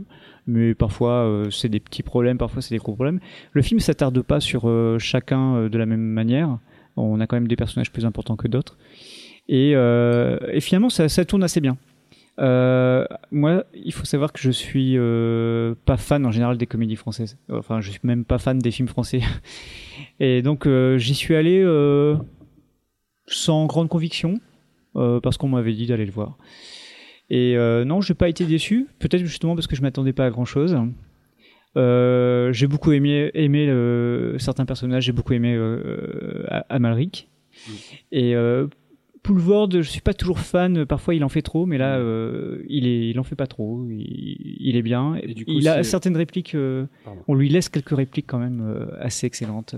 mais 0.47 0.74
parfois 0.74 1.26
euh, 1.26 1.51
c'est 1.51 1.70
des 1.70 1.80
petits 1.80 2.01
problèmes, 2.01 2.39
parfois 2.39 2.63
c'est 2.63 2.74
des 2.74 2.80
gros 2.80 2.95
problèmes. 2.95 3.20
Le 3.51 3.61
film 3.61 3.80
s'attarde 3.80 4.20
pas 4.24 4.39
sur 4.39 4.72
chacun 4.97 5.70
de 5.70 5.78
la 5.78 5.86
même 5.86 6.01
manière. 6.01 6.57
On 6.95 7.20
a 7.20 7.28
quand 7.28 7.36
même 7.36 7.47
des 7.47 7.55
personnages 7.55 7.91
plus 7.91 8.05
importants 8.05 8.36
que 8.36 8.47
d'autres. 8.47 8.76
Et, 9.49 9.76
finalement, 10.61 10.89
ça 10.89 11.26
tourne 11.26 11.43
assez 11.43 11.61
bien. 11.61 11.78
Euh, 12.40 13.06
moi, 13.32 13.64
il 13.74 13.92
faut 13.94 14.06
savoir 14.06 14.32
que 14.32 14.40
je 14.40 14.52
suis 14.52 14.94
euh, 14.98 15.74
pas 15.86 15.98
fan 15.98 16.26
en 16.26 16.32
général 16.32 16.58
des 16.58 16.68
comédies 16.68 16.96
françaises. 16.96 17.38
Enfin, 17.50 17.82
je 17.82 17.90
suis 17.90 18.00
même 18.04 18.26
pas 18.26 18.38
fan 18.38 18.60
des 18.60 18.72
films 18.72 18.88
français. 18.88 19.22
Et 20.20 20.42
donc, 20.42 20.68
euh, 20.68 20.98
j'y 20.98 21.16
suis 21.16 21.36
allé 21.36 21.66
sans 23.28 23.66
grande 23.66 23.90
conviction, 23.90 24.40
parce 24.94 25.38
qu'on 25.38 25.50
m'avait 25.50 25.74
dit 25.74 25.88
d'aller 25.88 26.06
le 26.06 26.12
voir. 26.12 26.38
Et 27.30 27.56
non, 27.86 28.02
j'ai 28.02 28.14
pas 28.14 28.30
été 28.30 28.46
déçu. 28.46 28.88
Peut-être 29.00 29.24
justement 29.24 29.56
parce 29.56 29.68
que 29.68 29.76
je 29.76 29.82
m'attendais 29.82 30.14
pas 30.14 30.26
à 30.26 30.30
grand 30.30 30.46
chose. 30.46 30.78
J'ai 31.76 32.68
beaucoup 32.68 32.92
aimé, 32.92 33.32
aimé 33.34 33.68
certains 34.38 34.66
personnages. 34.66 35.04
J'ai 35.04 35.12
beaucoup 35.12 35.34
aimé 35.34 35.60
Amalric. 36.70 37.30
Et 38.12 38.36
Poulvord, 39.28 39.69
je 39.71 39.82
suis 39.82 39.99
pas 40.01 40.13
toujours 40.13 40.39
fan. 40.39 40.86
Parfois, 40.86 41.13
il 41.13 41.23
en 41.25 41.30
fait 41.30 41.41
trop, 41.41 41.65
mais 41.65 41.78
là, 41.78 41.97
euh, 41.97 42.63
il 42.69 42.88
est, 42.88 43.09
il 43.09 43.19
en 43.19 43.23
fait 43.23 43.36
pas 43.36 43.45
trop. 43.47 43.86
Il, 43.89 44.57
il 44.59 44.75
est 44.78 44.82
bien. 44.82 45.15
Et 45.21 45.34
du 45.34 45.43
coup, 45.45 45.51
il 45.51 45.67
a 45.67 45.84
certaines 45.84 46.15
répliques. 46.15 46.55
euh, 46.55 46.86
on 47.28 47.34
lui 47.36 47.49
laisse 47.49 47.67
quelques 47.67 47.95
répliques 47.95 48.25
quand 48.28 48.39
même 48.39 48.61
euh, 48.65 48.86
assez 49.01 49.28
excellentes. 49.28 49.75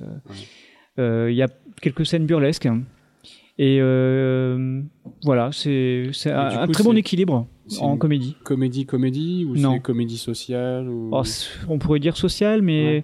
Euh, 0.99 1.29
Il 1.31 1.35
y 1.35 1.41
a 1.41 1.47
quelques 1.81 2.05
scènes 2.05 2.25
burlesques. 2.27 2.67
hein. 2.67 2.83
Et 3.57 3.79
euh, 3.81 4.81
voilà, 5.23 5.49
c'est 5.51 6.11
un, 6.27 6.67
très 6.67 6.83
bon 6.83 6.95
équilibre 6.95 7.47
en 7.81 7.97
comédie. 7.97 8.35
Comédie, 8.43 8.85
comédie 8.85 9.45
ou 9.49 9.55
Non. 9.55 9.73
c'est 9.73 9.79
comédie 9.79 10.17
sociale 10.17 10.87
ou... 10.89 11.09
Oh, 11.11 11.21
on 11.67 11.77
pourrait 11.79 11.99
dire 11.99 12.17
social, 12.17 12.61
mais 12.61 13.03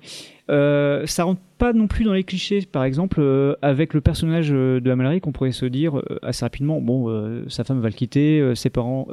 euh, 0.50 1.06
ça 1.06 1.24
rentre 1.24 1.42
pas 1.58 1.74
non 1.74 1.88
plus 1.88 2.04
dans 2.06 2.14
les 2.14 2.24
clichés. 2.24 2.62
Par 2.70 2.84
exemple, 2.84 3.20
euh, 3.20 3.56
avec 3.62 3.94
le 3.94 4.02
personnage 4.02 4.50
euh, 4.52 4.80
de 4.80 4.90
Amalric, 4.92 5.26
on 5.28 5.32
pourrait 5.32 5.52
se 5.52 5.66
dire 5.66 5.98
euh, 6.00 6.20
assez 6.22 6.44
rapidement, 6.46 6.82
bon, 6.82 7.44
sa 7.50 7.64
femme 7.64 7.80
va 7.80 7.90
le 7.90 7.94
quitter, 7.96 8.54
ses 8.56 8.70
parents, 8.70 9.08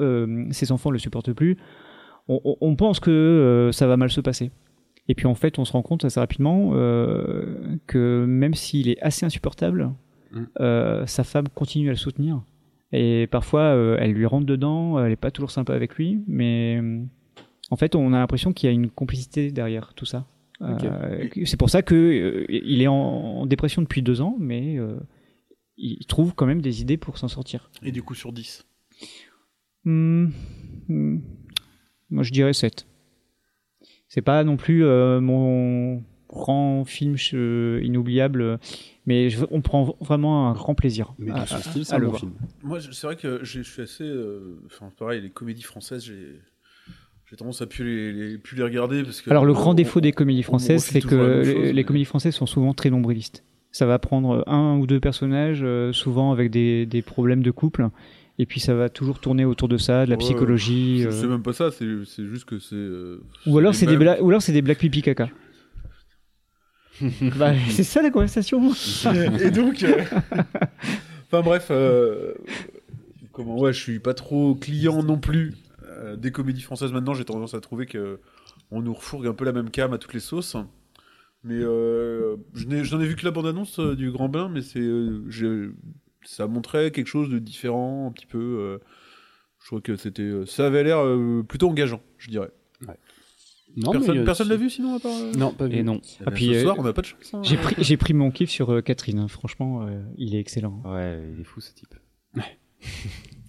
ses 0.51 0.73
enfants 0.73 0.91
le 0.91 0.99
supportent 0.99 1.33
plus. 1.33 1.57
On, 2.29 2.41
on- 2.45 2.57
on 2.61 2.77
pense 2.77 3.01
que 3.01 3.71
ça 3.73 3.87
va 3.87 3.97
mal 3.97 4.11
se 4.11 4.21
passer. 4.21 4.51
Et 5.09 5.15
puis 5.15 5.27
en 5.27 5.35
fait, 5.35 5.59
on 5.59 5.65
se 5.65 5.73
rend 5.73 5.83
compte 5.83 6.05
assez 6.05 6.21
rapidement 6.21 6.71
que 7.87 8.25
même 8.27 8.55
s'il 8.55 8.89
est 8.89 9.01
assez 9.03 9.27
insupportable, 9.27 9.91
Mm. 10.35 11.05
sa 11.07 11.25
femme 11.25 11.47
continue 11.55 11.89
à 11.89 11.93
le 11.93 11.99
soutenir. 11.99 12.41
Et 12.93 13.27
parfois, 13.27 13.63
euh, 13.63 13.97
elle 13.99 14.13
lui 14.13 14.27
rentre 14.27 14.47
dedans, 14.47 15.03
elle 15.03 15.13
est 15.13 15.17
pas 15.17 15.31
toujours 15.31 15.51
sympa 15.51 15.75
avec 15.75 15.95
lui, 15.97 16.23
mais 16.27 16.79
euh, 16.81 17.03
en 17.71 17.77
fait, 17.77 17.95
on 17.95 18.13
a 18.13 18.19
l'impression 18.19 18.53
qu'il 18.53 18.69
y 18.69 18.71
a 18.71 18.75
une 18.75 18.91
complicité 18.91 19.51
derrière 19.51 19.95
tout 19.95 20.05
ça. 20.05 20.27
Euh, 20.61 21.29
c'est 21.45 21.57
pour 21.57 21.71
ça 21.71 21.83
que 21.83 21.95
euh, 21.95 22.47
il 22.49 22.83
est 22.83 22.87
en, 22.87 22.95
en 22.95 23.47
dépression 23.47 23.83
depuis 23.83 24.03
deux 24.03 24.21
ans, 24.21 24.37
mais 24.39 24.79
euh, 24.79 24.97
il 25.77 26.07
trouve 26.07 26.35
quand 26.35 26.47
même 26.47 26.61
des 26.61 26.83
idées 26.83 26.97
pour 26.97 27.19
s'en 27.19 27.29
sortir. 27.29 27.71
Et 27.83 27.91
du 27.91 28.03
coup, 28.03 28.15
sur 28.15 28.33
10. 28.33 28.67
Hmm, 29.85 30.29
hmm. 30.89 31.19
Moi, 32.11 32.23
je 32.23 32.31
dirais 32.31 32.53
7. 32.53 32.87
C'est 34.09 34.23
pas 34.23 34.45
non 34.45 34.57
plus 34.57 34.85
euh, 34.85 35.21
mon 35.21 36.03
grand 36.33 36.85
film 36.85 37.17
euh, 37.35 37.81
inoubliable, 37.85 38.59
mais 39.07 39.31
je- 39.31 39.45
on 39.51 39.61
prend 39.61 39.97
vraiment 40.01 40.49
un 40.51 40.55
grand 40.55 40.75
plaisir. 40.75 41.15
Mais 41.19 41.31
à- 41.31 41.43
à- 41.43 41.47
style, 41.47 41.85
c'est 41.85 41.93
à 41.93 41.97
un 41.97 41.99
le 41.99 42.07
bon 42.07 42.11
voir. 42.11 42.21
film. 42.21 42.33
Moi, 42.65 42.79
c'est 42.81 43.07
vrai 43.07 43.17
que 43.17 43.41
je 43.43 43.61
suis 43.63 43.83
assez. 43.83 44.05
euh, 44.05 44.57
Enfin, 44.67 44.91
pareil, 44.99 45.21
les 45.21 45.31
comédies 45.31 45.63
françaises, 45.63 46.05
j'ai. 46.05 46.41
J'ai 47.31 47.37
tendance 47.37 47.63
à 47.63 47.67
plus 47.67 47.85
les, 47.85 48.13
les- 48.33 48.39
plus 48.39 48.57
les 48.59 48.63
regarder 48.63 49.03
parce 49.05 49.23
que. 49.23 49.31
Alors 49.31 49.45
le 49.47 49.53
on- 49.53 49.55
grand 49.55 49.71
on- 49.71 49.75
défaut 49.75 50.01
des 50.03 50.13
comédies 50.13 50.43
françaises, 50.43 50.85
c'est 50.85 51.01
que 51.01 51.15
les, 51.15 51.45
chose, 51.45 51.55
les 51.65 51.73
mais- 51.73 51.85
comédies 51.85 52.05
françaises 52.05 52.35
sont 52.35 52.45
souvent 52.47 52.75
très 52.75 52.91
nombrilistes. 52.91 53.43
Ça 53.71 53.87
va 53.87 53.99
prendre 53.99 54.45
un 54.47 54.77
ou 54.77 54.87
deux 54.87 55.01
personnages, 55.01 55.61
euh, 55.63 55.93
souvent 55.93 56.31
avec 56.33 56.51
des, 56.51 56.85
des 56.85 57.01
problèmes 57.01 57.43
de 57.43 57.51
couple, 57.51 57.89
et 58.39 58.45
puis 58.45 58.61
ça 58.61 58.75
va 58.75 58.91
toujours 58.91 59.19
tourner 59.19 59.47
autour 59.47 59.67
de 59.69 59.79
ça, 59.79 60.05
de 60.05 60.11
la 60.11 60.17
Ouais, 60.17 60.21
psychologie. 60.21 61.07
C'est 61.11 61.25
euh, 61.25 61.29
même 61.29 61.43
pas 61.43 61.55
ça, 61.55 61.71
c'est 61.71 61.87
juste 62.27 62.45
que 62.45 62.59
c'est. 62.59 62.75
euh, 62.75 63.23
Ou 63.47 63.57
alors 63.57 63.75
c'est 63.75 63.87
des 63.87 63.97
blagues, 63.97 64.21
ou 64.23 64.29
alors 64.29 64.43
c'est 64.43 64.53
des 64.53 64.61
blagues 64.61 64.77
pipi 64.77 65.01
caca. 65.01 65.31
bah, 67.37 67.53
c'est 67.71 67.85
ça 67.85 68.03
la 68.03 68.11
conversation. 68.11 68.73
Et 69.41 69.51
donc. 69.51 69.83
euh, 69.83 70.03
Enfin 71.27 71.43
bref. 71.43 71.69
euh, 71.71 72.35
Comment 73.33 73.59
ouais, 73.59 73.73
je 73.73 73.81
suis 73.81 73.99
pas 73.99 74.13
trop 74.15 74.55
client 74.55 75.03
non 75.03 75.19
plus 75.19 75.55
euh, 75.89 76.17
des 76.17 76.31
comédies 76.31 76.61
françaises 76.61 76.93
maintenant. 76.93 77.15
J'ai 77.15 77.25
tendance 77.25 77.55
à 77.55 77.61
trouver 77.61 77.87
que 77.87 78.21
on 78.71 78.83
nous 78.83 78.93
refourgue 78.93 79.27
un 79.27 79.33
peu 79.35 79.45
la 79.47 79.53
même 79.53 79.71
cam 79.71 79.93
à 79.93 79.99
toutes 79.99 80.13
les 80.15 80.21
sauces. 80.21 80.57
Mais 81.45 81.57
euh, 81.59 82.37
je 82.55 82.67
n'ai- 82.67 82.85
je 82.85 82.95
n'en 82.95 83.01
ai 83.03 83.07
vu 83.07 83.17
que 83.17 83.25
la 83.25 83.31
bande-annonce 83.33 83.79
euh, 83.81 83.97
du 83.97 84.11
Grand 84.13 84.29
Bain, 84.29 84.49
mais 84.49 84.63
c'est 84.63 84.79
euh, 84.81 85.73
ça 86.25 86.47
montrait 86.47 86.91
quelque 86.93 87.09
chose 87.09 87.31
de 87.31 87.39
différent, 87.39 88.07
un 88.09 88.13
petit 88.13 88.27
peu. 88.27 88.39
euh, 88.39 88.79
je 89.61 89.67
trouve 89.67 89.81
que 89.81 89.97
c'était, 89.97 90.31
ça 90.47 90.67
avait 90.67 90.85
l'air 90.85 90.99
euh, 91.05 91.43
plutôt 91.49 91.69
engageant, 91.71 92.01
je 92.19 92.31
dirais. 92.31 92.51
Non, 93.77 93.93
personne 93.93 94.19
a- 94.19 94.25
personne 94.25 94.49
l'a 94.49 94.57
vu 94.57 94.69
sinon 94.71 94.95
à 94.97 95.01
part. 95.01 95.13
euh, 95.13 95.33
Non, 95.37 95.53
pas 95.53 95.67
vu. 95.67 95.77
Et 95.77 95.83
non. 95.83 96.01
Ah, 96.27 96.31
puis, 96.31 96.47
ce 96.47 96.51
euh, 96.53 96.63
soir, 96.63 96.77
on 96.79 96.83
n'a 96.83 96.93
pas 96.93 97.01
de 97.03 97.07
chance. 97.07 97.33
hein. 97.35 97.41
J'ai 97.45 97.57
pris, 97.57 97.75
j'ai 97.79 97.97
pris 97.97 98.13
mon 98.15 98.31
kiff 98.31 98.51
sur 98.51 98.71
euh, 98.71 98.81
Catherine. 98.83 99.19
hein. 99.19 99.29
Franchement, 99.29 99.87
euh, 99.87 100.03
il 100.19 100.35
est 100.35 100.41
excellent. 100.41 100.83
Ouais, 100.85 101.21
il 101.35 101.41
est 101.41 101.45
fou 101.45 101.61
ce 101.61 101.73
type. 101.75 101.95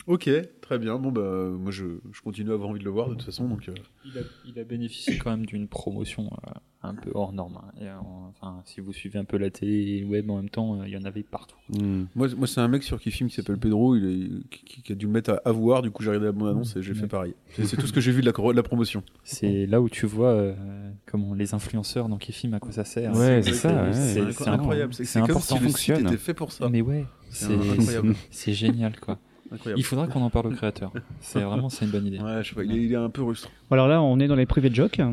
Ok, 0.06 0.30
très 0.62 0.80
bien. 0.80 0.98
Bon 1.00 1.12
bah 1.12 1.46
moi 1.58 1.72
je, 1.72 1.86
je 2.12 2.22
continue 2.22 2.52
à 2.52 2.54
avoir 2.56 2.70
envie 2.70 2.80
de 2.80 2.84
le 2.86 2.92
voir 2.92 3.08
de 3.10 3.14
toute 3.16 3.24
façon 3.24 3.48
donc. 3.48 3.70
euh, 3.70 3.74
Il 4.06 4.18
a, 4.18 4.22
il 4.46 4.60
a 4.60 4.64
bénéficié 4.66 5.18
quand 5.18 5.32
même 5.32 5.46
d'une 5.46 5.70
promotion 5.70 6.30
euh, 6.48 6.52
un 6.82 6.94
peu 6.94 7.10
hors 7.14 7.32
norme. 7.32 7.58
hein. 7.64 7.72
Et, 7.80 7.88
euh, 7.88 7.94
enfin, 8.30 8.62
si 8.66 8.82
vous 8.82 8.92
suivez 8.92 9.18
un 9.18 9.24
peu 9.24 9.38
la 9.38 9.50
télé 9.50 9.72
et 9.72 10.00
le 10.02 10.08
web 10.08 10.30
en 10.30 10.36
même 10.36 10.50
temps, 10.50 10.82
euh, 10.82 10.88
il 10.88 10.94
y 10.94 10.98
en 10.98 11.06
avait 11.06 11.24
partout. 11.24 11.56
Hmm. 11.70 12.04
Moi, 12.16 12.28
moi 12.36 12.48
c'est 12.48 12.60
un 12.60 12.68
mec 12.68 12.84
sur 12.84 13.00
qui 13.00 13.12
filme 13.12 13.30
qui 13.30 13.36
s'appelle 13.38 13.58
Pedro, 13.58 13.96
il 13.96 14.04
est, 14.44 14.58
qui, 14.66 14.92
a 14.92 14.96
dû 14.96 15.08
me 15.08 15.14
mettre 15.14 15.30
à, 15.32 15.42
à 15.46 15.52
voir. 15.54 15.82
Du 15.82 15.90
coup 15.90 16.04
j'ai 16.04 16.10
regardé 16.10 16.26
la 16.26 16.32
bande 16.34 16.50
annonce 16.50 16.76
et 16.76 16.82
j'ai 16.82 16.94
fait 16.96 17.08
pareil. 17.08 17.34
C'est 17.54 17.78
tout 17.78 17.88
ce 17.88 17.94
que 17.94 18.02
j'ai 18.02 18.12
vu 18.12 18.20
de 18.20 18.26
la, 18.26 18.34
cro- 18.34 18.52
de 18.52 18.58
la 18.58 18.64
promotion. 18.64 19.04
C'est 19.24 19.66
là 19.68 19.80
où 19.82 19.88
tu 19.88 20.06
vois 20.06 20.32
euh, 20.32 20.92
comment 21.06 21.34
les 21.34 21.54
influenceurs 21.54 22.10
dans 22.10 22.18
qui 22.18 22.34
filment 22.34 22.56
à 22.56 22.60
quoi 22.60 22.74
ça 22.74 22.84
sert. 22.84 23.16
Ouais, 23.16 23.42
C'est 23.42 23.54
ça. 23.54 23.84
ouais. 23.86 23.94
c'est- 23.94 24.48
incroyable. 24.50 24.94
C'est 24.94 25.06
comme 25.22 25.32
important. 25.32 25.56
si 25.58 25.64
le 25.64 25.70
site 25.70 25.78
Fonctionne. 25.94 26.08
était 26.08 26.18
fait 26.18 26.34
pour 26.34 26.52
ça. 26.52 26.68
Mais 26.68 26.82
ouais, 26.82 27.06
C'est 27.30 27.46
c'est 27.46 27.54
incroyable. 27.54 28.16
c'est 28.32 28.54
génial 28.54 29.00
quoi. 29.00 29.18
Incroyable. 29.54 29.80
Il 29.80 29.84
faudra 29.84 30.08
qu'on 30.08 30.22
en 30.22 30.30
parle 30.30 30.48
au 30.48 30.52
créateur. 30.52 30.92
C'est 31.22 31.42
vraiment 31.42 31.70
c'est 31.70 31.86
une 31.86 31.92
bonne 31.92 32.08
idée. 32.08 32.20
Ouais, 32.20 32.44
je 32.44 32.50
sais 32.50 32.56
pas, 32.56 32.64
il 32.64 32.72
est, 32.72 32.84
il 32.84 32.92
est 32.92 32.96
un 32.96 33.10
peu 33.10 33.22
rustre. 33.24 33.50
Alors 33.70 33.88
là, 33.88 34.02
on 34.02 34.20
est 34.20 34.28
dans 34.28 34.36
les 34.36 34.46
private 34.46 34.74
jokes. 34.74 35.00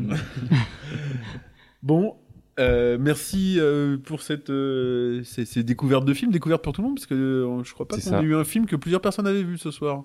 Bon, 1.83 2.13
euh, 2.59 2.97
merci 2.99 3.55
euh, 3.57 3.97
pour 3.97 4.21
cette, 4.21 4.51
euh, 4.51 5.23
ces, 5.23 5.45
ces 5.45 5.63
découvertes 5.63 6.05
de 6.05 6.13
films, 6.13 6.31
découvertes 6.31 6.63
pour 6.63 6.73
tout 6.73 6.81
le 6.81 6.87
monde, 6.89 6.97
parce 6.97 7.07
que 7.07 7.15
euh, 7.15 7.63
je 7.63 7.73
crois 7.73 7.87
pas 7.87 7.97
C'est 7.97 8.11
qu'on 8.11 8.21
ait 8.21 8.25
eu 8.25 8.35
un 8.35 8.43
film 8.43 8.67
que 8.67 8.75
plusieurs 8.75 9.01
personnes 9.01 9.25
avaient 9.25 9.41
vu 9.41 9.57
ce 9.57 9.71
soir. 9.71 10.03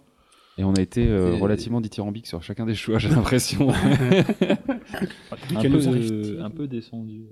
Et 0.59 0.64
on 0.64 0.72
a 0.72 0.80
été 0.80 1.07
euh, 1.07 1.34
relativement 1.34 1.82
dithyrambique 1.82 2.26
sur 2.26 2.43
chacun 2.43 2.64
des 2.64 2.74
choix, 2.74 2.99
j'ai 2.99 3.11
l'impression. 3.11 3.68
Un 3.70 5.61
Quel 5.61 5.72
peu, 5.72 5.80
euh, 5.87 6.43
un 6.43 6.49
peu 6.49 6.66
descendu. 6.66 7.26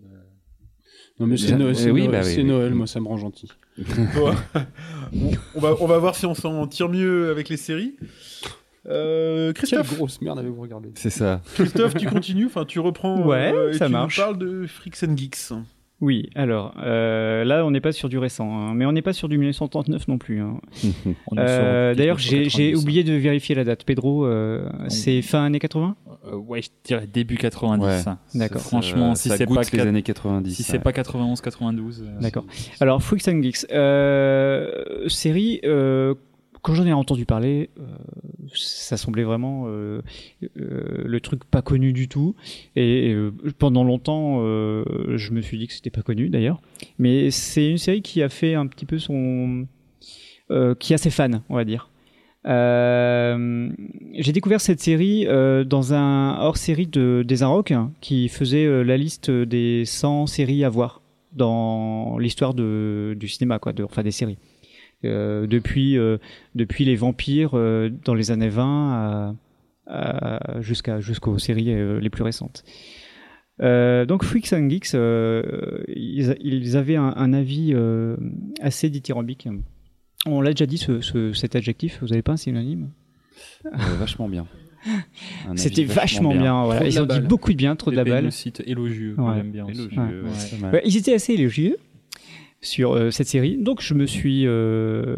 Euh. 1.21 1.23
Non, 1.23 1.27
mais 1.27 1.37
c'est 1.37 1.57
Noël, 1.57 1.77
c'est 1.77 1.91
oui, 1.91 2.09
Noël, 2.09 2.11
bah 2.13 2.27
oui, 2.27 2.33
c'est 2.35 2.41
oui. 2.43 2.45
Noël, 2.45 2.75
moi 2.75 2.87
ça 2.87 3.01
me 3.01 3.07
rend 3.09 3.17
gentil. 3.19 3.49
On, 5.55 5.61
va, 5.61 5.75
on 5.81 5.87
va 5.87 5.99
voir 5.99 6.15
si 6.17 6.27
on 6.27 6.35
s'en 6.35 6.67
tire 6.67 6.89
mieux 6.89 7.31
avec 7.31 7.49
les 7.49 7.57
séries. 7.57 7.95
Euh, 8.87 9.47
Quelle 9.53 9.55
Christophe, 9.69 9.97
grosse 9.97 10.21
merde 10.21 10.39
avez-vous 10.39 10.61
regardé 10.61 10.91
c'est 10.95 11.11
ça. 11.11 11.41
Christophe, 11.55 11.95
tu 11.95 12.07
continues, 12.07 12.47
enfin 12.47 12.65
tu 12.65 12.81
reprends. 12.81 13.21
euh, 13.21 13.25
Ouais, 13.25 13.71
et 13.71 13.79
ça 13.79 13.87
tu 13.87 13.93
marche. 13.93 14.19
nous 14.19 14.25
parles 14.25 14.39
de 14.39 14.67
Freaks 14.67 15.03
and 15.09 15.17
Geeks. 15.17 15.53
Oui, 16.01 16.29
alors 16.35 16.75
euh, 16.83 17.45
là, 17.45 17.65
on 17.65 17.71
n'est 17.71 17.81
pas 17.81 17.93
sur 17.93 18.09
du 18.09 18.19
récent, 18.19 18.51
hein, 18.53 18.75
mais 18.75 18.85
on 18.85 18.93
n'est 18.93 19.01
pas 19.01 19.13
sur 19.13 19.29
du 19.29 19.39
1939 19.39 20.09
non 20.09 20.19
plus. 20.19 20.41
hein. 20.41 20.61
Euh, 21.39 21.95
D'ailleurs, 21.95 22.19
j'ai 22.19 22.41
1990. 22.41 22.51
j'ai 22.57 22.75
oublié 22.77 23.05
de 23.05 23.13
vérifier 23.15 23.55
la 23.55 23.65
date. 23.65 23.85
Pedro, 23.85 24.27
euh, 24.27 24.69
c'est 24.89 25.23
fin 25.23 25.45
années 25.45 25.59
80 25.59 25.97
Euh, 26.27 26.37
ouais, 26.37 26.63
je 26.63 26.69
dirais 26.85 27.07
début 27.13 27.37
90. 27.37 27.85
Ouais. 27.85 28.13
D'accord. 28.35 28.61
Franchement, 28.61 29.15
si 29.15 29.29
ça 29.29 29.37
c'est 29.37 29.47
goûte 29.47 29.57
pas 29.71 29.77
les 29.77 29.81
années 29.83 30.03
90. 30.03 30.55
si 30.55 30.63
c'est 30.63 30.75
ouais. 30.75 30.79
pas 30.81 30.93
91, 30.93 31.41
92. 31.41 32.03
euh, 32.07 32.21
D'accord. 32.21 32.45
Alors, 32.81 33.03
Freaks 33.03 33.27
and 33.29 33.43
Geeks, 33.43 33.67
euh, 33.73 35.09
série, 35.09 35.61
euh, 35.65 36.15
quand 36.65 36.73
j'en 36.75 36.87
ai 36.87 36.95
entendu 36.95 37.27
parler, 37.27 37.69
euh, 37.79 37.83
ça 38.55 38.97
semblait 38.97 39.23
vraiment 39.23 39.65
euh, 39.67 40.01
euh, 40.59 41.03
le 41.05 41.21
truc 41.21 41.45
pas 41.45 41.61
connu 41.61 41.93
du 41.93 42.09
tout. 42.09 42.35
Et 42.75 43.15
pendant 43.59 43.85
longtemps, 43.85 44.39
je 44.41 45.31
me 45.33 45.43
suis 45.43 45.59
dit 45.59 45.67
que 45.67 45.75
c'était 45.75 45.91
pas 45.91 46.01
connu 46.01 46.31
d'ailleurs. 46.31 46.63
Mais 46.99 47.31
c'est 47.31 47.71
une 47.71 47.77
série 47.77 48.01
qui 48.01 48.23
a 48.23 48.31
fait 48.31 48.55
un 48.55 48.67
petit 48.67 48.87
peu 48.87 48.99
son. 48.99 49.67
qui 50.81 50.95
a 50.95 50.99
ses 50.99 51.11
fans, 51.11 51.43
on 51.51 51.55
va 51.55 51.67
dire. 51.67 51.91
J'ai 52.47 54.33
découvert 54.33 54.63
cette 54.63 54.81
série 54.81 55.27
dans 55.27 55.93
un 55.93 56.39
hors-série 56.41 56.87
de, 56.87 57.23
des 57.29 57.43
Inrocks 57.43 57.75
qui 58.01 58.31
faisait 58.31 58.85
la 58.85 58.97
liste 58.97 59.31
des 59.31 59.85
100 59.85 60.29
séries 60.29 60.65
à 60.65 60.71
voir. 60.71 61.03
dans 61.35 62.17
l'histoire 62.19 62.55
du 62.55 63.29
cinéma, 63.29 63.59
quoi, 63.59 63.75
enfin 63.83 64.03
des 64.03 64.13
séries. 64.13 64.39
Euh, 65.05 65.47
depuis, 65.47 65.97
euh, 65.99 66.19
depuis 66.55 66.85
les 66.85 66.97
vampires 66.97 67.51
euh, 67.55 67.91
dans 68.05 68.15
les 68.15 68.31
années 68.31 68.49
20 68.49 68.93
à, 68.93 69.35
à- 69.87 70.61
jusqu'à 70.61 71.01
jusqu'aux 71.01 71.39
séries 71.39 71.73
euh, 71.73 72.01
les 72.01 72.11
plus 72.11 72.23
récentes. 72.23 72.65
Euh, 73.63 74.05
donc 74.05 74.25
Freaks 74.25 74.53
and 74.53 74.69
Geeks, 74.69 74.95
euh, 74.95 75.83
ils, 75.89 76.35
ils 76.41 76.77
avaient 76.77 76.97
un, 76.97 77.13
un 77.17 77.33
avis 77.33 77.71
euh, 77.73 78.17
assez 78.61 78.91
dithyrambique. 78.91 79.49
On 80.27 80.41
l'a 80.41 80.51
déjà 80.51 80.67
dit 80.67 80.79
ce, 80.79 81.01
ce- 81.01 81.33
cet 81.33 81.55
adjectif, 81.55 81.99
vous 82.01 82.09
n'avez 82.09 82.23
pas 82.23 82.33
un 82.33 82.37
synonyme? 82.37 82.91
Euh, 83.67 83.71
vachement 83.99 84.29
bien. 84.29 84.47
C'était 85.57 85.85
vachement 85.85 86.35
bien. 86.35 86.65
voilà. 86.65 86.87
Ils 86.87 86.99
ont 87.01 87.03
dit 87.05 87.09
balle. 87.09 87.27
beaucoup 87.27 87.53
de 87.53 87.57
bien, 87.57 87.75
trop 87.77 87.91
de 87.91 87.97
la 87.97 88.05
balle. 88.05 88.25
nous 88.25 88.31
cite 88.31 88.63
élogieux, 88.67 89.15
Ouais. 89.19 89.43
bien 89.43 89.65
Ouais. 89.67 90.71
Ouais, 90.73 90.83
ils 90.85 90.97
étaient 90.97 91.15
assez 91.15 91.35
élogieux 91.35 91.77
sur 92.67 92.93
euh, 92.95 93.11
cette 93.11 93.27
série. 93.29 93.57
Donc 93.57 93.81
je 93.81 93.95
me 93.95 94.07
suis, 94.07 94.47
euh, 94.47 95.17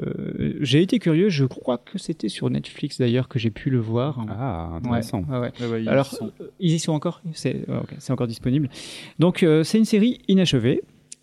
j'ai 0.60 0.82
été 0.82 0.98
curieux. 0.98 1.28
Je 1.28 1.44
crois 1.44 1.78
que 1.78 1.98
c'était 1.98 2.28
sur 2.28 2.50
Netflix 2.50 2.98
d'ailleurs 2.98 3.28
que 3.28 3.38
j'ai 3.38 3.50
pu 3.50 3.70
le 3.70 3.78
voir. 3.78 4.24
Ah, 4.28 4.68
Ouais, 4.70 4.76
intéressant. 4.76 5.22
ouais, 5.28 5.38
ouais. 5.38 5.52
Ouais, 5.60 5.66
ouais, 5.66 5.82
ils 5.82 5.88
Alors, 5.88 6.06
sont- 6.06 6.30
euh, 6.40 6.48
ils 6.60 6.72
y 6.72 6.78
sont 6.78 6.92
encore? 6.92 7.22
C'est 7.32 7.64
c'est 7.98 8.12
encore 8.12 8.26
disponible. 8.26 8.68
Donc, 9.18 9.42
euh, 9.42 9.62
c'est 9.64 9.78
une 9.78 9.84
série 9.84 10.20
inachevée. 10.28 10.82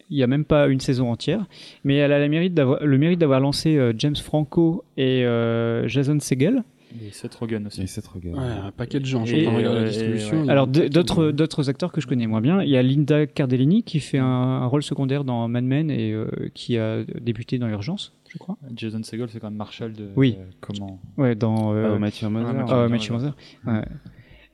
Il 0.10 0.18
n'y 0.18 0.24
a 0.24 0.28
même 0.28 0.46
pas 0.46 0.68
une 0.68 0.80
saison 0.82 1.10
entière, 1.12 1.46
mais 1.84 1.96
elle 1.96 2.12
a 2.12 2.20
le 2.20 2.28
mérite 2.30 2.54
d'avoir, 2.54 2.86
le 2.86 2.98
mérite 2.98 3.20
d'avoir 3.20 3.40
lancé 3.40 3.78
euh, 3.78 3.94
James 3.98 4.16
Franco 4.16 4.84
et 4.98 5.24
euh, 5.26 5.88
Jason 5.88 6.20
Segel. 6.20 6.64
Et 7.02 7.12
Seth 7.12 7.34
Rogen 7.36 7.66
aussi. 7.68 7.82
Et 7.82 7.88
cette 7.88 8.08
regarde. 8.08 8.38
Ouais, 8.38 8.44
un 8.68 8.72
paquet 8.72 9.00
de 9.00 9.06
gens. 9.06 9.26
Je 9.26 9.36
Et, 9.36 9.40
suis 9.40 9.48
en 9.48 9.52
train 9.52 9.62
de 9.62 9.68
regarder 9.68 9.80
euh, 9.80 9.84
la 9.84 9.90
distribution. 9.90 10.50
Alors, 10.50 10.68
d'autres, 10.68 11.32
d'autres 11.32 11.70
acteurs 11.70 11.92
que 11.92 12.02
je 12.02 12.08
connais 12.08 12.28
moins 12.28 12.42
bien. 12.42 12.62
Il 12.62 12.70
y 12.70 12.78
a 12.78 12.82
Linda 12.84 13.26
Cardellini 13.28 13.84
qui 13.84 14.00
fait 14.00 14.18
un, 14.20 14.26
un 14.26 14.66
rôle 14.66 14.84
secondaire 14.84 15.24
dans 15.24 15.48
Mad 15.48 15.64
Men 15.64 15.90
et 15.90 16.12
euh, 16.12 16.28
qui 16.54 16.78
a 16.78 17.04
débuté 17.22 17.58
dans 17.58 17.68
Urgence, 17.68 18.14
je 18.30 18.38
crois. 18.38 18.58
Jason 18.76 19.02
Segel, 19.04 19.28
c'est 19.30 19.40
quand 19.40 19.50
même 19.50 19.58
Marshall 19.58 19.94
de. 19.94 20.10
Oui. 20.16 20.36
euh, 20.40 20.44
comment 20.62 21.00
Ouais, 21.18 21.36
dans 21.36 21.74
euh, 21.74 21.94
Ah, 21.96 22.00
Mathieu 22.00 22.30
Mother. 22.30 22.54
Mathieu 22.54 23.14
ah, 23.14 23.16
Mother, 23.16 23.36
Matthew 23.64 23.78
ouais. 23.80 23.86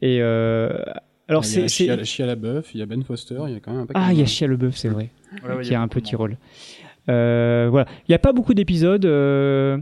Et 0.01 0.19
euh, 0.21 0.69
alors, 1.27 1.43
il 1.43 1.59
y 1.59 1.63
a 1.63 1.67
c'est, 1.67 1.85
Shia, 1.85 2.05
c'est... 2.05 2.25
LaBeouf, 2.25 2.73
il 2.73 2.79
y 2.79 2.81
a 2.81 2.85
Ben 2.85 3.03
Foster, 3.03 3.37
il 3.47 3.53
y 3.53 3.55
a 3.55 3.59
quand 3.59 3.71
même 3.71 3.81
un 3.81 3.85
paquet 3.85 3.99
Ah, 4.01 4.13
il 4.13 4.19
y 4.19 4.21
a. 4.21 4.25
Shia 4.25 4.47
LeBeouf, 4.47 4.75
c'est 4.75 4.89
vrai. 4.89 5.09
Qui 5.61 5.75
a 5.75 5.81
un 5.81 5.87
petit 5.87 6.15
rôle. 6.15 6.37
Euh, 7.09 7.67
voilà. 7.69 7.87
Il 8.07 8.11
n'y 8.11 8.15
a 8.15 8.19
pas 8.19 8.33
beaucoup 8.33 8.53
d'épisodes. 8.53 9.05
euh, 9.05 9.77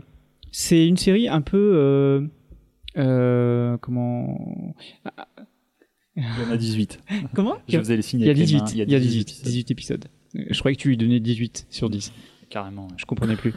c'est 0.51 0.87
une 0.87 0.97
série 0.97 1.27
un 1.27 1.41
peu. 1.41 2.27
Euh, 2.97 3.77
comment. 3.77 4.73
Il 6.15 6.23
y 6.23 6.45
en 6.47 6.51
a 6.51 6.57
18. 6.57 6.99
Comment 7.35 7.57
Je 7.69 7.77
faisais 7.77 7.95
les 7.95 8.01
signes 8.01 8.21
Il 8.21 8.25
y 8.25 8.29
a 8.29 8.31
avec 8.31 8.39
les 8.39 8.45
18. 8.45 8.59
mains. 8.61 8.67
Il 8.71 8.91
y 8.91 8.95
a 8.95 8.99
18, 8.99 9.21
épisodes. 9.29 9.45
18 9.45 9.71
épisodes. 9.71 10.05
Euh, 10.35 10.43
Je 10.49 10.59
croyais 10.59 10.75
que 10.75 10.81
tu 10.81 10.87
lui 10.89 10.97
donnais 10.97 11.19
18 11.19 11.67
sur 11.69 11.89
10. 11.91 12.11
Carrément. 12.49 12.87
ouais. 12.87 12.93
Je 12.97 13.05
comprenais 13.05 13.35
plus. 13.35 13.53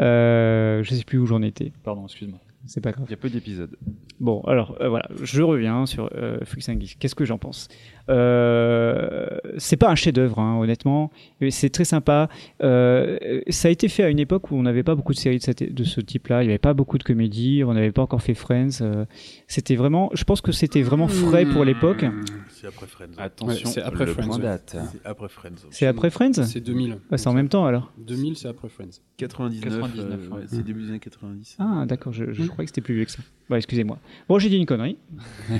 Euh, 0.00 0.82
je 0.82 0.94
sais 0.94 1.04
plus 1.04 1.18
où 1.18 1.26
j'en 1.26 1.42
étais. 1.42 1.70
Pardon, 1.84 2.04
excuse-moi. 2.06 2.40
C'est 2.66 2.80
pas 2.80 2.92
grave. 2.92 3.06
Il 3.08 3.10
y 3.10 3.14
a 3.14 3.16
peu 3.16 3.28
d'épisodes. 3.28 3.76
Bon, 4.20 4.40
alors 4.42 4.76
euh, 4.80 4.88
voilà, 4.88 5.08
je 5.22 5.42
reviens 5.42 5.84
sur 5.86 6.08
euh, 6.14 6.38
Freaks 6.44 6.68
and 6.68 6.80
Geeks. 6.80 6.96
Qu'est-ce 6.98 7.14
que 7.16 7.24
j'en 7.24 7.38
pense? 7.38 7.68
Euh, 8.08 9.26
C'est 9.58 9.76
pas 9.76 9.90
un 9.90 9.94
chef-d'œuvre, 9.94 10.38
hein, 10.38 10.58
honnêtement. 10.60 11.10
C'est 11.50 11.70
très 11.70 11.84
sympa. 11.84 12.28
Euh, 12.62 13.18
ça 13.48 13.68
a 13.68 13.70
été 13.70 13.88
fait 13.88 14.02
à 14.04 14.08
une 14.10 14.18
époque 14.18 14.50
où 14.50 14.56
on 14.56 14.62
n'avait 14.62 14.82
pas 14.82 14.94
beaucoup 14.94 15.12
de 15.12 15.18
séries 15.18 15.38
de, 15.38 15.42
cette- 15.42 15.74
de 15.74 15.84
ce 15.84 16.00
type-là. 16.00 16.42
Il 16.42 16.46
n'y 16.46 16.52
avait 16.52 16.58
pas 16.58 16.74
beaucoup 16.74 16.98
de 16.98 17.02
comédies. 17.02 17.64
On 17.64 17.74
n'avait 17.74 17.92
pas 17.92 18.02
encore 18.02 18.22
fait 18.22 18.34
Friends. 18.34 18.80
euh, 18.80 19.04
c'était 19.48 19.76
vraiment. 19.76 20.10
Je 20.14 20.24
pense 20.24 20.40
que 20.40 20.52
c'était 20.52 20.82
vraiment 20.82 21.08
frais 21.08 21.44
pour 21.44 21.64
l'époque. 21.64 22.04
C'est 22.50 22.66
après 22.68 22.86
Friends. 22.86 23.06
Attention, 23.18 23.68
c'est 23.68 23.82
après 23.82 24.06
Friends. 24.06 24.32
C'est 24.32 25.06
après 25.06 25.28
Friends. 25.28 25.50
C'est 25.70 25.86
après 25.86 26.10
Friends? 26.10 26.32
C'est 26.44 26.60
2000. 26.60 26.98
Ah, 27.10 27.18
C'est 27.18 27.28
en 27.28 27.34
même 27.34 27.48
temps 27.48 27.66
alors 27.66 27.92
2000, 27.98 28.36
c'est 28.36 28.48
après 28.48 28.68
Friends. 28.68 29.00
99. 29.16 29.62
99, 29.62 29.98
euh, 29.98 30.28
ouais, 30.34 30.40
ouais. 30.40 30.46
c'est 30.48 30.62
début 30.64 30.82
des 30.82 30.88
années 30.90 30.98
90. 31.00 31.56
Ah, 31.58 31.84
d'accord, 31.86 32.12
je, 32.12 32.32
je 32.32 32.42
croyais 32.52 32.66
que 32.66 32.70
c'était 32.70 32.80
plus 32.80 32.94
vieux 32.94 33.04
que 33.04 33.10
ça. 33.10 33.22
Bah, 33.50 33.56
excusez-moi. 33.56 33.98
Bon, 34.28 34.38
j'ai 34.38 34.48
dit 34.48 34.56
une 34.56 34.66
connerie. 34.66 34.96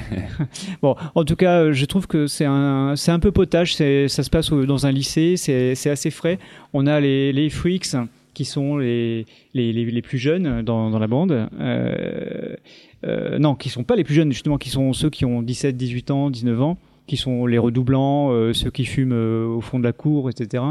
bon, 0.82 0.96
en 1.14 1.24
tout 1.24 1.36
cas, 1.36 1.60
euh, 1.60 1.72
je 1.72 1.84
trouve 1.84 2.06
que 2.06 2.26
c'est 2.26 2.44
un, 2.44 2.94
c'est 2.96 3.10
un 3.10 3.18
peu 3.18 3.32
potage. 3.32 3.74
Ça 3.74 4.08
se 4.08 4.30
passe 4.30 4.50
dans 4.50 4.86
un 4.86 4.92
lycée, 4.92 5.36
c'est, 5.36 5.74
c'est 5.74 5.90
assez 5.90 6.10
frais. 6.10 6.38
On 6.72 6.86
a 6.86 7.00
les, 7.00 7.32
les 7.32 7.50
freaks 7.50 7.96
qui 8.34 8.44
sont 8.44 8.78
les, 8.78 9.26
les, 9.52 9.72
les, 9.72 10.02
plus 10.02 10.16
jeunes 10.16 10.62
dans, 10.62 10.90
dans 10.90 10.98
la 10.98 11.06
bande. 11.06 11.48
Euh, 11.60 12.56
euh, 13.04 13.38
non, 13.38 13.54
qui 13.54 13.68
sont 13.68 13.84
pas 13.84 13.96
les 13.96 14.04
plus 14.04 14.14
jeunes, 14.14 14.32
justement, 14.32 14.56
qui 14.56 14.70
sont 14.70 14.92
ceux 14.92 15.10
qui 15.10 15.24
ont 15.24 15.42
17, 15.42 15.76
18 15.76 16.10
ans, 16.12 16.30
19 16.30 16.62
ans, 16.62 16.78
qui 17.06 17.16
sont 17.16 17.44
les 17.46 17.58
redoublants, 17.58 18.52
ceux 18.54 18.70
qui 18.70 18.86
fument 18.86 19.12
au 19.12 19.60
fond 19.60 19.78
de 19.78 19.84
la 19.84 19.92
cour, 19.92 20.30
etc. 20.30 20.62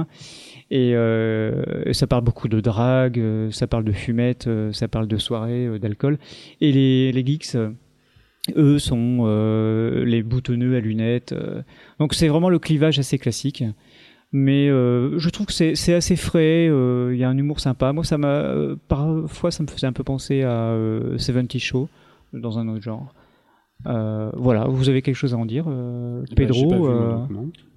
Et, 0.74 0.94
euh, 0.96 1.84
et 1.86 1.94
ça 1.94 2.08
parle 2.08 2.24
beaucoup 2.24 2.48
de 2.48 2.62
drague, 2.62 3.20
euh, 3.20 3.52
ça 3.52 3.68
parle 3.68 3.84
de 3.84 3.92
fumette, 3.92 4.48
euh, 4.48 4.72
ça 4.72 4.88
parle 4.88 5.06
de 5.06 5.18
soirée, 5.18 5.78
d'alcool. 5.80 6.18
Et 6.62 6.72
les, 6.72 7.12
les 7.12 7.26
geeks, 7.26 7.58
eux, 8.56 8.80
sont 8.80 9.24
euh, 9.26 10.06
les 10.06 10.24
boutonneux 10.24 10.78
à 10.78 10.80
lunettes. 10.80 11.36
Donc 12.00 12.14
c'est 12.14 12.30
vraiment 12.30 12.50
le 12.50 12.58
clivage 12.58 12.98
assez 13.00 13.20
classique. 13.20 13.66
Mais 14.32 14.70
euh, 14.70 15.20
je 15.20 15.30
trouve 15.30 15.48
que 15.48 15.52
c'est 15.52 15.94
assez 15.94 16.16
frais, 16.16 16.68
il 16.68 17.18
y 17.18 17.24
a 17.26 17.30
un 17.30 17.38
humour 17.38 17.60
sympa. 17.60 17.92
Moi, 17.92 18.06
ça 18.06 18.18
m'a 18.18 18.56
parfois 18.88 19.52
ça 19.52 19.64
me 19.64 19.68
faisait 19.68 19.88
un 19.88 19.94
peu 19.94 20.06
penser 20.06 20.44
à 20.44 20.70
euh, 20.70 21.18
70 21.18 21.60
Show 21.60 21.90
dans 22.32 22.60
un 22.60 22.70
autre 22.70 22.82
genre. 22.82 23.14
Voilà, 23.84 24.68
vous 24.70 24.88
avez 24.88 25.02
quelque 25.02 25.16
chose 25.16 25.34
à 25.34 25.38
en 25.38 25.46
dire, 25.46 25.66
pas 25.66 26.36
Pedro 26.38 27.28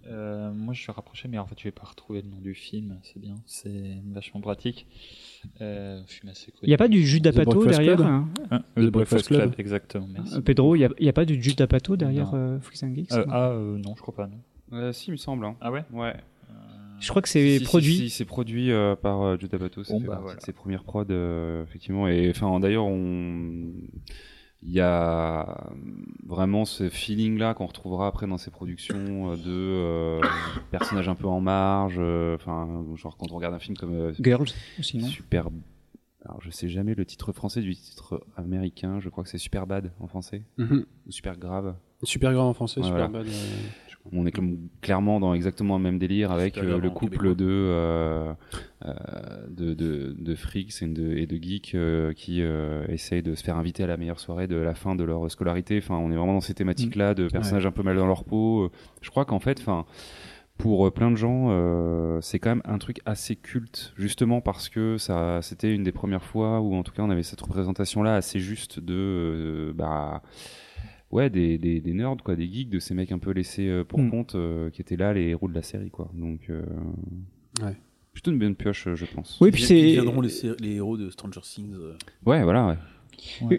euh, 0.09 0.53
moi, 0.53 0.75
je 0.75 0.81
suis 0.81 0.93
rapproché, 0.93 1.29
mais 1.29 1.39
en 1.39 1.47
fait, 1.47 1.59
je 1.59 1.65
vais 1.65 1.71
pas 1.73 1.85
retrouver 1.85 2.23
le 2.23 2.29
nom 2.29 2.39
du 2.41 2.55
film. 2.55 2.99
C'est 3.03 3.19
bien, 3.21 3.35
c'est 3.47 3.99
vachement 4.13 4.41
pratique. 4.41 4.87
Euh, 5.61 6.03
film 6.07 6.31
assez 6.31 6.51
connu. 6.53 6.63
Il 6.63 6.69
n'y 6.69 6.75
a 6.75 6.79
pas 6.79 6.89
du 6.89 7.07
jus 7.07 7.21
d'Apato 7.21 7.51
Breakfast 7.51 7.79
derrière 7.79 7.97
Club 7.97 8.09
hein? 8.09 8.29
Hein, 8.51 8.59
The 8.59 8.63
The 8.63 8.81
Breakfast 8.81 8.93
Breakfast 8.93 9.27
Club. 9.29 9.41
Club, 9.41 9.55
exactement. 9.61 10.07
Merci. 10.13 10.35
Euh, 10.37 10.41
Pedro, 10.41 10.75
il 10.77 10.89
n'y 11.01 11.09
a, 11.09 11.13
pas 11.13 11.25
du 11.25 11.43
jus 11.43 11.55
d'Apato 11.55 11.97
derrière 11.97 12.33
euh, 12.35 12.59
Freaks 12.61 12.83
and 12.83 12.95
Geeks 12.95 13.13
Euh, 13.13 13.25
ah 13.29 13.51
euh, 13.51 13.79
non, 13.79 13.95
je 13.97 14.03
crois 14.03 14.15
pas. 14.15 14.27
Non. 14.27 14.39
Euh, 14.73 14.93
si, 14.93 15.09
il 15.09 15.13
me 15.13 15.17
semble. 15.17 15.45
hein. 15.45 15.57
Ah 15.61 15.71
ouais? 15.71 15.85
Ouais. 15.93 16.15
Je 17.01 17.09
crois 17.09 17.21
que 17.21 17.29
c'est 17.29 17.55
Si, 17.55 17.59
si, 17.59 17.65
produit. 17.65 17.95
si, 17.97 18.11
c'est 18.11 18.25
produit 18.25 18.71
euh, 18.71 18.95
par 18.97 19.21
euh, 19.23 19.37
Judd 19.39 19.53
Apatow. 19.53 19.85
C'est 19.85 19.93
Bon, 19.93 20.01
bah, 20.01 20.21
voilà. 20.23 20.41
ses 20.41 20.53
premières 20.53 20.85
prods, 20.85 21.05
euh, 21.11 21.63
effectivement. 21.65 22.09
Et 22.09 22.31
enfin, 22.31 22.61
d'ailleurs, 22.61 22.87
on. 22.87 23.73
Il 24.67 24.73
y 24.73 24.81
a 24.81 25.71
vraiment 26.27 26.65
ce 26.65 26.89
feeling-là 26.89 27.53
qu'on 27.55 27.67
retrouvera 27.67 28.07
après 28.07 28.27
dans 28.27 28.39
ses 28.39 28.51
productions 28.51 29.33
euh, 29.33 29.37
de 29.37 29.43
euh, 29.51 30.21
personnages 30.71 31.09
un 31.09 31.15
peu 31.15 31.27
en 31.27 31.41
marge. 31.41 31.97
euh, 31.99 32.35
Enfin, 32.37 32.85
genre 32.97 33.17
quand 33.19 33.31
on 33.31 33.37
regarde 33.37 33.55
un 33.55 33.59
film 33.59 33.77
comme 33.77 33.93
euh, 33.93 34.13
Girls. 34.21 34.49
Super. 34.81 35.49
Alors, 36.25 36.41
je 36.41 36.51
sais 36.51 36.71
jamais 36.71 36.95
le 36.95 37.05
titre 37.05 37.33
français 37.33 37.61
du 37.61 37.75
titre 37.77 38.25
américain. 38.39 38.99
Je 39.01 39.11
crois 39.11 39.23
que 39.23 39.29
c'est 39.29 39.37
Super 39.37 39.67
Bad 39.67 39.93
en 40.01 40.07
français 40.07 40.43
Mhm. 40.57 40.87
ou 41.07 41.13
Super 41.13 41.37
Grave. 41.37 41.75
Super 42.03 42.33
grave 42.33 42.47
en 42.47 42.55
français, 42.55 42.81
Ouais, 42.81 42.87
super 42.87 43.09
voilà. 43.11 43.25
bad. 43.25 43.33
On 44.13 44.27
est 44.27 44.33
comme 44.33 44.59
clairement 44.83 45.19
dans 45.19 45.33
exactement 45.33 45.79
le 45.79 45.83
même 45.83 45.99
délire 45.99 46.31
avec 46.31 46.59
euh, 46.59 46.79
le 46.79 46.91
couple 46.91 47.35
de, 47.35 47.47
euh, 47.49 48.33
euh, 48.85 48.93
de, 49.49 49.73
de, 49.73 50.15
de 50.19 50.35
freaks 50.35 50.83
et 50.83 50.87
de, 50.87 51.17
et 51.17 51.27
de 51.27 51.37
geeks 51.37 51.75
euh, 51.75 52.13
qui 52.13 52.43
essayent 52.89 53.23
de 53.23 53.35
se 53.35 53.43
faire 53.43 53.57
inviter 53.57 53.83
à 53.83 53.87
la 53.87 53.97
meilleure 53.97 54.21
soirée 54.21 54.47
de 54.47 54.57
la 54.57 54.75
fin 54.75 54.95
de 54.95 55.05
leur 55.05 55.31
scolarité. 55.31 55.79
Enfin, 55.79 55.97
on 55.97 56.11
est 56.11 56.17
vraiment 56.17 56.35
dans 56.35 56.41
ces 56.43 56.55
thématiques-là 56.55 57.15
de 57.15 57.29
personnages 57.29 57.67
un 57.67 57.73
peu 57.73 57.83
mal 57.83 57.97
dans 57.97 58.07
leur 58.07 58.25
peau. 58.25 58.71
Je 59.01 59.11
crois 59.11 59.25
qu'en 59.25 59.41
fait, 59.41 59.59
enfin, 59.59 59.87
pour 60.59 60.93
plein 60.93 61.11
de 61.11 61.17
gens, 61.17 61.49
euh, 61.51 62.21
c'est 62.21 62.39
quand 62.39 62.51
même 62.51 62.63
un 62.65 62.79
truc 62.79 63.01
assez 63.07 63.35
culte, 63.35 63.93
justement 63.97 64.41
parce 64.41 64.69
que 64.69 64.99
ça, 64.99 65.41
c'était 65.43 65.75
une 65.75 65.83
des 65.83 65.93
premières 65.93 66.23
fois 66.25 66.61
où, 66.61 66.75
en 66.77 66.83
tout 66.85 66.93
cas, 66.93 67.03
on 67.03 67.11
avait 67.11 67.25
cette 67.25 67.41
représentation-là 67.41 68.15
assez 68.15 68.39
juste 68.39 68.79
de, 68.79 68.95
euh, 68.95 69.73
bah, 69.75 70.23
ouais, 71.15 71.31
des, 71.31 71.57
des, 71.57 71.81
des 71.81 71.93
nerds, 71.95 72.17
quoi, 72.23 72.37
des 72.37 72.47
geeks, 72.53 72.69
de 72.69 72.79
ces 72.79 72.93
mecs 72.93 73.13
un 73.13 73.19
peu 73.19 73.31
laissés 73.31 73.67
euh, 73.69 73.85
pour 73.85 74.01
Mm. 74.01 74.11
compte, 74.11 74.35
euh, 74.35 74.69
qui 74.71 74.83
étaient 74.83 74.97
là, 74.97 75.15
les 75.15 75.29
héros 75.29 75.49
de 75.49 75.55
la 75.55 75.63
série, 75.63 75.91
quoi. 75.91 76.11
Donc, 76.15 76.51
euh, 76.51 76.63
Ouais. 77.63 77.77
plutôt 78.13 78.31
une 78.33 78.39
bonne 78.39 78.55
pioche, 78.57 78.87
euh, 78.89 78.97
je 78.97 79.07
pense. 79.07 79.39
Oui, 79.41 79.51
puis 79.51 79.63
Qui 79.63 79.67
c'est. 79.69 79.83
deviendront 79.97 80.21
les, 80.21 80.75
héros 80.75 80.97
de 80.99 81.09
Stranger 81.11 81.41
Things. 81.43 81.73
euh. 81.75 81.95
Ouais, 82.27 82.43
voilà, 82.43 82.67
ouais. 82.67 82.75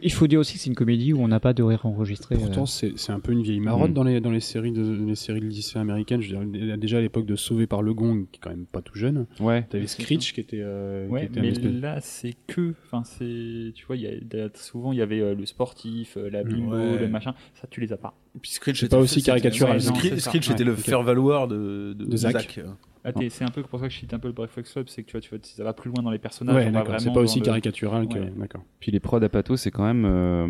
Il 0.01 0.11
faut 0.11 0.28
dire 0.28 0.39
aussi 0.39 0.53
que 0.53 0.59
c'est 0.59 0.70
une 0.70 0.76
comédie 0.76 1.13
où 1.13 1.20
on 1.22 1.28
n'a 1.28 1.39
pas 1.39 1.53
de 1.53 1.63
rire 1.63 1.86
enregistré. 1.86 2.36
Pourtant, 2.36 2.63
euh. 2.63 2.91
c'est 2.95 3.11
un 3.11 3.20
peu 3.20 3.32
une 3.32 3.41
vieille 3.41 3.59
marotte 3.59 3.91
Mm. 3.91 3.93
dans, 3.93 4.03
les, 4.03 4.22
dans 4.22 4.32
les 4.32 4.39
séries 4.39 4.72
de 4.72 4.82
les 5.05 5.16
séries 5.16 5.39
de 5.39 5.45
lycée 5.45 5.80
américaines. 5.80 6.22
Je 6.22 6.36
veux 6.36 6.45
dire, 6.45 6.78
déjà 6.78 6.97
à 6.97 7.01
l'époque 7.01 7.26
de 7.26 7.36
Sauvé 7.36 7.68
par 7.68 7.82
le 7.82 7.93
Gong, 7.93 8.26
qui 8.32 8.38
est 8.38 8.41
quand 8.41 8.49
même 8.51 8.66
pas 8.66 8.82
tout 8.82 8.97
jeune. 8.97 9.26
Ouais. 9.39 9.63
T'avais 9.70 9.88
Screech 9.88 10.34
qui 10.34 10.39
était, 10.39 10.59
euh, 10.61 11.07
qui 11.07 11.13
Ouais, 11.13 11.26
était 11.26 11.39
mais 11.41 11.49
espèce- 11.49 11.72
là, 11.82 11.99
c'est 12.01 12.34
que. 12.47 12.74
Enfin, 12.86 13.03
c'est. 13.03 13.72
Tu 13.76 13.86
vois, 13.86 13.95
il 13.97 14.03
y 14.03 14.07
a, 14.07 14.49
souvent, 14.55 14.91
il 14.93 14.99
y 14.99 15.01
avait 15.01 15.20
euh, 15.20 15.36
le 15.36 15.45
sportif, 15.45 16.18
euh, 16.18 16.30
la 16.30 16.43
bimbo, 16.43 16.72
Ouais. 16.76 16.99
le 16.99 17.07
machin. 17.07 17.34
Ça, 17.59 17.68
tu 17.70 17.82
les 17.82 17.91
as 17.93 17.97
pas. 17.97 18.13
Et 18.36 18.39
puis 18.39 18.51
Screech 18.51 18.80
C'est 18.80 18.89
pas 18.89 18.97
aussi 18.99 19.22
caricatural, 19.24 19.82
Screech 19.82 20.49
était 20.51 20.59
Ouais, 20.59 20.63
le 20.66 20.76
faire-valoir 20.76 21.47
de, 21.47 21.93
de, 21.97 22.05
De 22.05 22.18
Zach. 22.18 22.59
Ah, 23.08 23.14
t'es- 23.14 23.30
c'est 23.30 23.43
un 23.43 23.49
peu 23.49 23.62
pour 23.62 23.80
ça 23.80 23.88
que 23.88 23.93
je 23.93 23.99
cite 23.99 24.14
un 24.14 24.20
peu 24.20 24.28
le 24.28 24.34
Breakfast 24.34 24.72
Club, 24.74 24.88
c'est 24.89 25.03
que 25.03 25.08
tu 25.08 25.12
vois, 25.14 25.22
tu 25.22 25.30
vois, 25.30 25.39
ça 25.43 25.64
va 25.64 25.74
plus 25.74 25.91
loin 25.91 26.01
dans 26.03 26.10
les 26.12 26.18
personnages. 26.20 26.56
Ouais, 26.56 26.64
on 26.68 26.72
va 26.72 26.80
d'accord. 26.82 26.99
C'est 26.99 27.14
pas 27.14 27.20
aussi 27.20 27.39
le- 27.39 27.45
caricatural 27.45 28.08
que. 28.08 28.18
Ouais. 28.20 28.34
D'accord. 28.36 28.64
Puis 28.80 28.91
les 28.91 28.99
prods 28.99 29.22
à 29.22 29.30
Pato, 29.30 29.56
c'est 29.58 29.72
quand 29.72 29.86
même. 29.86 30.06
euh, 30.06 30.47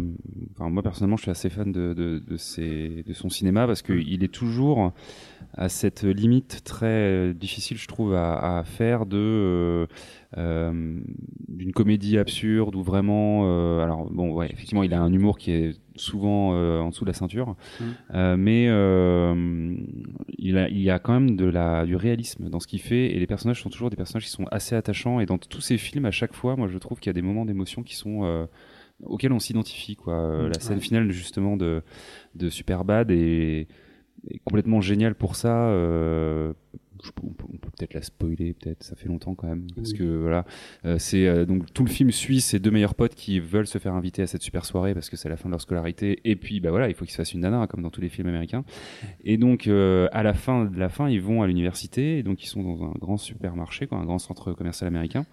Enfin, 0.57 0.69
moi 0.69 0.81
personnellement, 0.81 1.17
je 1.17 1.23
suis 1.23 1.31
assez 1.31 1.49
fan 1.49 1.71
de, 1.71 1.93
de, 1.93 2.19
de, 2.25 2.37
ses- 2.37 3.03
de 3.05 3.13
son 3.13 3.29
cinéma 3.29 3.67
parce 3.67 3.81
qu'il 3.81 4.23
est 4.23 4.33
toujours 4.33 4.93
à 5.57 5.69
cette 5.69 6.03
limite 6.03 6.63
très 6.63 6.85
euh, 6.85 7.33
difficile, 7.33 7.77
je 7.77 7.87
trouve, 7.87 8.13
à, 8.13 8.59
à 8.59 8.63
faire 8.63 9.05
de 9.05 9.17
euh, 9.17 9.87
euh, 10.37 10.99
d'une 11.47 11.71
comédie 11.71 12.17
absurde 12.17 12.75
ou 12.75 12.83
vraiment. 12.83 13.43
alors 13.81 14.09
bon, 14.11 14.33
ouais, 14.33 14.49
effectivement, 14.51 14.83
il 14.83 14.93
a 14.93 15.01
un 15.01 15.11
humour 15.13 15.37
qui 15.37 15.51
est 15.51 15.75
souvent 15.95 16.49
en 16.51 16.89
dessous 16.89 17.05
de 17.05 17.09
la 17.09 17.13
ceinture, 17.13 17.55
Euh, 18.13 18.35
mais 18.37 18.65
il, 20.37 20.57
a, 20.57 20.67
il 20.69 20.81
y 20.81 20.89
a 20.89 20.99
quand 20.99 21.13
même 21.13 21.35
de 21.35 21.45
la, 21.45 21.85
du 21.85 21.95
réalisme 21.95 22.49
dans 22.49 22.59
ce 22.59 22.67
qu'il 22.67 22.81
fait 22.81 23.15
et 23.15 23.19
les 23.19 23.27
personnages 23.27 23.61
sont 23.61 23.69
toujours 23.69 23.89
des 23.89 23.95
personnages 23.95 24.25
qui 24.25 24.31
sont 24.31 24.45
assez 24.51 24.75
attachants 24.75 25.19
et 25.21 25.25
dans 25.25 25.37
tous 25.37 25.61
ces 25.61 25.77
films, 25.77 26.05
à 26.05 26.11
chaque 26.11 26.33
fois, 26.33 26.55
moi 26.57 26.67
je 26.67 26.77
trouve 26.77 26.99
qu'il 26.99 27.09
y 27.09 27.11
a 27.11 27.13
des 27.13 27.21
moments 27.21 27.45
d'émotion 27.45 27.81
qui 27.83 27.95
sont 27.95 28.47
auxquels 29.03 29.33
on 29.33 29.39
s'identifie. 29.39 29.95
Quoi. 29.95 30.13
Euh, 30.13 30.49
La 30.49 30.59
scène 30.59 30.79
finale 30.79 31.11
justement 31.11 31.57
de, 31.57 31.81
de 32.35 32.49
Superbad 32.49 33.11
est, 33.11 33.67
est 34.29 34.39
complètement 34.43 34.81
géniale 34.81 35.15
pour 35.15 35.35
ça. 35.35 35.69
euh, 35.69 36.53
je 37.03 37.11
on 37.21 37.27
peut, 37.33 37.45
peut-être 37.77 37.93
la 37.93 38.01
spoiler, 38.01 38.53
peut-être 38.53 38.81
ça 38.81 38.95
fait 38.95 39.07
longtemps 39.07 39.35
quand 39.35 39.47
même, 39.47 39.67
parce 39.75 39.91
Oui. 39.91 39.97
que 39.99 40.03
voilà, 40.21 40.45
euh, 40.85 40.97
c'est 40.97 41.27
euh, 41.27 41.45
donc 41.45 41.71
tout 41.73 41.83
le 41.83 41.89
film 41.89 42.09
suit 42.09 42.39
ces 42.41 42.57
deux 42.57 42.71
meilleurs 42.71 42.95
potes 42.95 43.13
qui 43.13 43.39
veulent 43.39 43.67
se 43.67 43.77
faire 43.77 43.93
inviter 43.93 44.21
à 44.23 44.27
cette 44.27 44.41
super 44.41 44.65
soirée 44.65 44.93
parce 44.95 45.09
que 45.09 45.17
c'est 45.17 45.29
la 45.29 45.35
fin 45.37 45.49
de 45.49 45.51
leur 45.51 45.61
scolarité 45.61 46.19
et 46.23 46.35
puis 46.35 46.61
bah 46.61 46.71
voilà, 46.71 46.87
il 46.87 46.95
faut 46.95 47.03
qu'ils 47.05 47.11
se 47.11 47.17
fassent 47.17 47.33
une 47.33 47.41
nana 47.41 47.59
hein, 47.59 47.67
comme 47.67 47.81
dans 47.83 47.89
tous 47.91 48.01
les 48.01 48.09
films 48.09 48.27
américains. 48.29 48.63
Et 49.23 49.37
donc 49.37 49.67
euh, 49.67 50.07
à 50.13 50.23
la 50.23 50.33
fin 50.33 50.65
de 50.65 50.79
la 50.79 50.89
fin, 50.89 51.07
ils 51.09 51.21
vont 51.21 51.43
à 51.43 51.47
l'université 51.47 52.17
et 52.17 52.23
donc 52.23 52.43
ils 52.43 52.47
sont 52.47 52.63
dans 52.63 52.85
un 52.85 52.93
grand 52.99 53.17
supermarché, 53.17 53.85
quoi, 53.87 53.97
un 53.99 54.05
grand 54.05 54.17
centre 54.19 54.53
commercial 54.53 54.87
américain. 54.87 55.25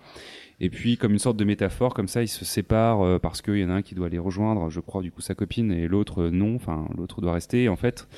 Et 0.60 0.68
puis 0.68 0.96
comme 0.98 1.12
une 1.12 1.18
sorte 1.20 1.36
de 1.38 1.44
métaphore, 1.44 1.94
comme 1.94 2.08
ça, 2.08 2.22
ils 2.22 2.28
se 2.28 2.44
séparent 2.44 3.02
euh, 3.02 3.18
parce 3.18 3.40
qu'il 3.40 3.56
y 3.58 3.64
en 3.64 3.70
a 3.70 3.74
un 3.74 3.82
qui 3.82 3.94
doit 3.94 4.08
les 4.10 4.18
rejoindre, 4.18 4.68
je 4.68 4.80
crois 4.80 5.00
du 5.00 5.10
coup 5.12 5.22
sa 5.22 5.34
copine 5.34 5.70
et 5.72 5.88
l'autre 5.88 6.22
euh, 6.24 6.30
non, 6.30 6.56
enfin 6.56 6.86
l'autre 6.98 7.20
doit 7.22 7.32
rester. 7.32 7.62
Et 7.62 7.68
en 7.70 7.76
fait, 7.76 8.08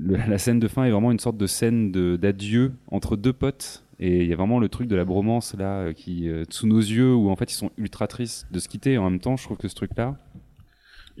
la 0.00 0.38
scène 0.38 0.60
de 0.60 0.68
fin 0.68 0.84
est 0.84 0.90
vraiment 0.90 1.10
une 1.12 1.18
sorte 1.18 1.36
de 1.36 1.46
scène 1.46 1.90
d'adieu 2.16 2.72
entre 2.90 3.16
deux 3.16 3.32
potes. 3.32 3.84
Et 4.00 4.22
il 4.22 4.28
y 4.28 4.32
a 4.32 4.36
vraiment 4.36 4.60
le 4.60 4.68
truc 4.68 4.86
de 4.86 4.94
la 4.94 5.04
bromance 5.04 5.56
là 5.58 5.80
euh, 5.80 5.92
qui 5.92 6.28
euh, 6.28 6.44
sous 6.50 6.68
nos 6.68 6.78
yeux 6.78 7.12
où 7.12 7.30
en 7.30 7.36
fait 7.36 7.50
ils 7.50 7.56
sont 7.56 7.72
ultra 7.76 8.06
tristes 8.06 8.46
de 8.52 8.60
se 8.60 8.68
quitter. 8.68 8.92
Et 8.92 8.98
en 8.98 9.10
même 9.10 9.18
temps, 9.18 9.36
je 9.36 9.42
trouve 9.42 9.56
que 9.56 9.66
ce 9.66 9.74
truc 9.74 9.92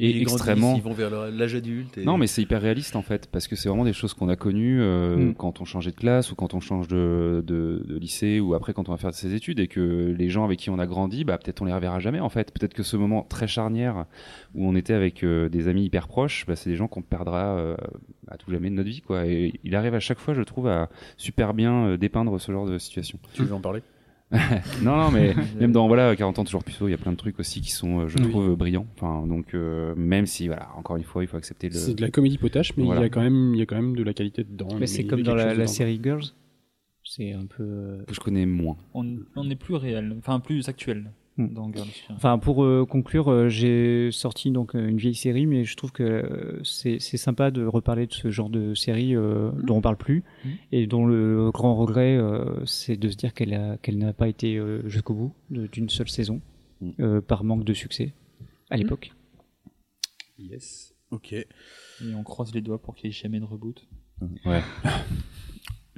Ils 0.00 0.12
grandissent, 0.24 0.34
extrêmement 0.34 0.74
Ils 0.76 0.82
vont 0.82 0.92
vers 0.92 1.10
leur- 1.10 1.30
l'âge 1.30 1.54
adulte. 1.54 1.98
et- 1.98 2.04
non, 2.04 2.16
mais 2.18 2.26
c'est 2.28 2.40
hyper 2.40 2.62
réaliste 2.62 2.94
en 2.96 3.02
fait, 3.02 3.28
parce 3.32 3.48
que 3.48 3.56
c'est 3.56 3.68
vraiment 3.68 3.84
des 3.84 3.92
choses 3.92 4.14
qu'on 4.14 4.28
a 4.28 4.36
connues 4.36 4.80
euh, 4.80 5.16
Mm. 5.16 5.34
quand 5.34 5.60
on 5.60 5.64
changeait 5.64 5.90
de 5.90 5.96
classe 5.96 6.30
ou 6.30 6.36
quand 6.36 6.54
on 6.54 6.60
change 6.60 6.86
de, 6.88 7.42
de, 7.46 7.82
de 7.86 7.98
lycée 7.98 8.38
ou 8.40 8.54
après 8.54 8.72
quand 8.74 8.88
on 8.88 8.92
va 8.92 8.98
faire 8.98 9.12
ses 9.12 9.34
études 9.34 9.58
et 9.58 9.66
que 9.66 10.14
les 10.16 10.28
gens 10.28 10.44
avec 10.44 10.58
qui 10.60 10.70
on 10.70 10.78
a 10.78 10.86
grandi, 10.86 11.24
bah 11.24 11.36
peut-être 11.38 11.60
on 11.62 11.64
les 11.64 11.72
reverra 11.74 11.98
jamais 11.98 12.20
en 12.20 12.28
fait. 12.28 12.52
Peut-être 12.52 12.74
que 12.74 12.82
ce 12.84 12.96
moment 12.96 13.22
très 13.28 13.48
charnière 13.48 14.06
où 14.54 14.68
on 14.68 14.76
était 14.76 14.94
avec 14.94 15.24
euh, 15.24 15.48
des 15.48 15.66
amis 15.68 15.84
hyper 15.84 16.06
proches, 16.08 16.44
bah, 16.46 16.54
c'est 16.56 16.70
des 16.70 16.76
gens 16.76 16.86
qu'on 16.88 17.02
perdra 17.02 17.56
euh, 17.58 17.76
à 18.28 18.36
tout 18.36 18.50
jamais 18.50 18.70
de 18.70 18.74
notre 18.76 18.88
vie 18.88 19.00
quoi. 19.00 19.26
Et 19.26 19.54
il 19.64 19.74
arrive 19.74 19.94
à 19.94 20.00
chaque 20.00 20.18
fois, 20.18 20.32
je 20.34 20.42
trouve, 20.42 20.68
à 20.68 20.88
super 21.16 21.54
bien 21.54 21.86
euh, 21.86 21.96
dépeindre 21.96 22.40
ce 22.40 22.52
genre 22.52 22.66
de 22.66 22.78
situation. 22.78 23.18
Tu 23.34 23.42
veux 23.42 23.54
en 23.54 23.60
parler? 23.60 23.80
Non, 24.82 24.96
non, 24.96 25.10
mais 25.10 25.34
même 25.60 25.72
dans 25.72 25.86
voilà 25.88 26.14
40 26.14 26.38
ans 26.38 26.44
toujours 26.44 26.62
plus 26.64 26.74
tôt, 26.74 26.86
il 26.88 26.90
y 26.90 26.94
a 26.94 26.98
plein 26.98 27.12
de 27.12 27.16
trucs 27.16 27.38
aussi 27.40 27.60
qui 27.60 27.70
sont, 27.70 28.00
euh, 28.00 28.08
je 28.08 28.18
Oui. 28.18 28.28
trouve, 28.30 28.54
brillants. 28.56 28.86
Enfin, 28.96 29.26
donc 29.26 29.54
euh, 29.54 29.94
même 29.96 30.26
si 30.26 30.46
voilà, 30.48 30.68
encore 30.76 30.96
une 30.96 31.04
fois, 31.04 31.24
il 31.24 31.26
faut 31.28 31.36
accepter 31.38 31.68
le. 31.68 31.74
C'est 31.74 31.94
de 31.94 32.02
la 32.02 32.10
comédie 32.10 32.36
potache, 32.38 32.76
mais 32.76 32.84
Voilà. 32.84 33.00
il 33.00 33.04
y 33.04 33.06
a 33.06 33.10
quand 33.10 33.22
même, 33.22 33.54
il 33.54 33.58
y 33.58 33.62
a 33.62 33.66
quand 33.66 33.76
même 33.76 33.96
de 33.96 34.02
la 34.02 34.12
qualité 34.12 34.44
dedans. 34.44 34.68
Mais 34.78 34.86
c'est 34.86 35.04
comme 35.04 35.22
dans 35.22 35.34
la, 35.34 35.54
la 35.54 35.66
série 35.66 35.98
Girls. 36.02 36.24
C'est 37.04 37.32
un 37.32 37.46
peu. 37.46 37.62
euh, 37.62 38.04
que 38.06 38.12
je 38.14 38.20
connais 38.20 38.44
moins. 38.44 38.76
On, 38.92 39.16
on 39.34 39.48
est 39.48 39.56
plus 39.56 39.76
réel, 39.76 40.14
enfin 40.18 40.40
plus 40.40 40.68
actuel. 40.68 41.10
Dans 41.38 41.72
Girls. 41.72 41.86
Enfin, 42.10 42.38
pour 42.38 42.64
euh, 42.64 42.84
conclure, 42.84 43.30
euh, 43.30 43.48
j'ai 43.48 44.10
sorti 44.12 44.50
donc 44.50 44.74
euh, 44.74 44.88
une 44.88 44.96
vieille 44.98 45.14
série, 45.14 45.46
mais 45.46 45.64
je 45.64 45.76
trouve 45.76 45.92
que 45.92 46.02
euh, 46.02 46.60
c'est 46.64 46.98
sympa 46.98 47.50
de 47.50 47.64
reparler 47.64 48.06
de 48.06 48.12
ce 48.12 48.30
genre 48.30 48.50
de 48.50 48.74
série 48.74 49.14
euh, 49.14 49.50
dont 49.62 49.76
on 49.76 49.80
parle 49.80 49.96
plus 49.96 50.24
Mhm. 50.44 50.50
et 50.72 50.86
dont 50.86 51.06
le 51.06 51.50
grand 51.52 51.76
regret, 51.76 52.16
euh, 52.16 52.64
c'est 52.66 52.96
de 52.96 53.08
se 53.08 53.16
dire 53.16 53.32
qu'elle 53.34 53.78
n'a 53.98 54.12
pas 54.12 54.28
été 54.28 54.56
euh, 54.56 54.86
jusqu'au 54.88 55.14
bout 55.14 55.32
d'une 55.50 55.88
seule 55.88 56.08
saison 56.08 56.40
par 57.26 57.42
manque 57.44 57.64
de 57.64 57.72
succès 57.74 58.12
à 58.70 58.76
l'époque. 58.76 59.12
Yes. 60.38 60.94
Ok. 61.10 61.32
Et 61.32 61.46
on 62.14 62.22
croise 62.22 62.54
les 62.54 62.60
doigts 62.60 62.80
pour 62.80 62.94
qu'il 62.94 63.08
n'y 63.10 63.16
ait 63.16 63.18
jamais 63.18 63.40
de 63.40 63.44
reboot. 63.44 63.86
Ouais. 64.44 64.60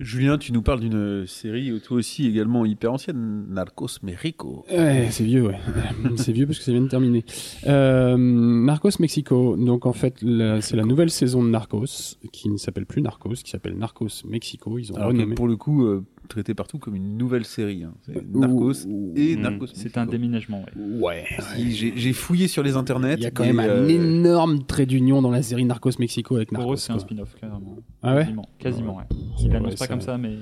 Julien, 0.01 0.39
tu 0.39 0.53
nous 0.53 0.63
parles 0.63 0.81
d'une 0.81 1.27
série, 1.27 1.79
toi 1.85 1.99
aussi 1.99 2.27
également 2.27 2.65
hyper 2.65 2.91
ancienne, 2.95 3.45
Narcos 3.51 3.99
Mexico. 4.03 4.65
Ouais, 4.73 5.09
c'est 5.11 5.25
vieux, 5.25 5.43
ouais. 5.43 5.59
c'est 6.17 6.33
vieux 6.33 6.47
parce 6.47 6.59
que 6.59 6.65
ça 6.65 6.73
vient 6.73 6.81
de 6.81 6.89
terminer. 6.89 7.23
Euh, 7.67 8.17
Narcos 8.17 8.93
Mexico. 8.99 9.57
Donc 9.59 9.85
en 9.85 9.93
fait, 9.93 10.25
c'est 10.63 10.77
la 10.77 10.85
nouvelle 10.85 11.11
saison 11.11 11.43
de 11.43 11.51
Narcos 11.51 12.17
qui 12.33 12.49
ne 12.49 12.57
s'appelle 12.57 12.87
plus 12.87 13.03
Narcos, 13.03 13.35
qui 13.45 13.51
s'appelle 13.51 13.77
Narcos 13.77 14.25
Mexico. 14.27 14.79
Ils 14.79 14.91
ont 14.91 14.97
Alors 14.97 15.11
que 15.11 15.17
renommé. 15.17 15.35
pour 15.35 15.49
le 15.49 15.57
coup, 15.57 15.85
euh, 15.85 16.03
traité 16.29 16.55
partout 16.55 16.79
comme 16.79 16.95
une 16.95 17.17
nouvelle 17.17 17.45
série. 17.45 17.85
hein. 17.85 17.93
C'est 18.03 18.25
Narcos 18.33 18.87
Ouh, 18.87 19.13
et 19.17 19.37
mmh. 19.37 19.41
Narcos 19.41 19.67
C'est 19.75 19.99
un 19.99 20.07
déménagement, 20.07 20.65
ouais. 21.01 21.25
J'ai 21.57 22.13
fouillé 22.13 22.47
sur 22.49 22.63
les 22.63 22.77
internets. 22.77 23.15
Il 23.17 23.23
y 23.23 23.27
a 23.27 23.31
quand 23.31 23.45
même 23.45 23.59
un 23.61 23.65
euh, 23.69 23.89
énorme 23.89 24.65
trait 24.65 24.87
d'union 24.87 25.23
dans 25.23 25.31
la 25.31 25.43
série 25.43 25.65
Narcos 25.65 25.91
Mexico 25.99 26.37
avec 26.37 26.53
Narcos. 26.53 26.65
Pour 26.65 26.73
eux, 26.75 26.77
c'est 26.77 26.93
un 26.93 26.99
spin-off, 26.99 27.35
carrément. 27.41 27.77
Ah 28.03 28.15
ouais 28.15 28.23
Quasiment, 28.23 28.49
quasiment 28.59 28.97
ouais. 28.99 29.05
Ouais, 29.11 29.17
Ils 29.43 29.51
l'annoncent 29.51 29.71
pas 29.73 29.77
ça- 29.77 29.89
comme 29.89 30.01
ça, 30.01 30.19
mais. 30.19 30.37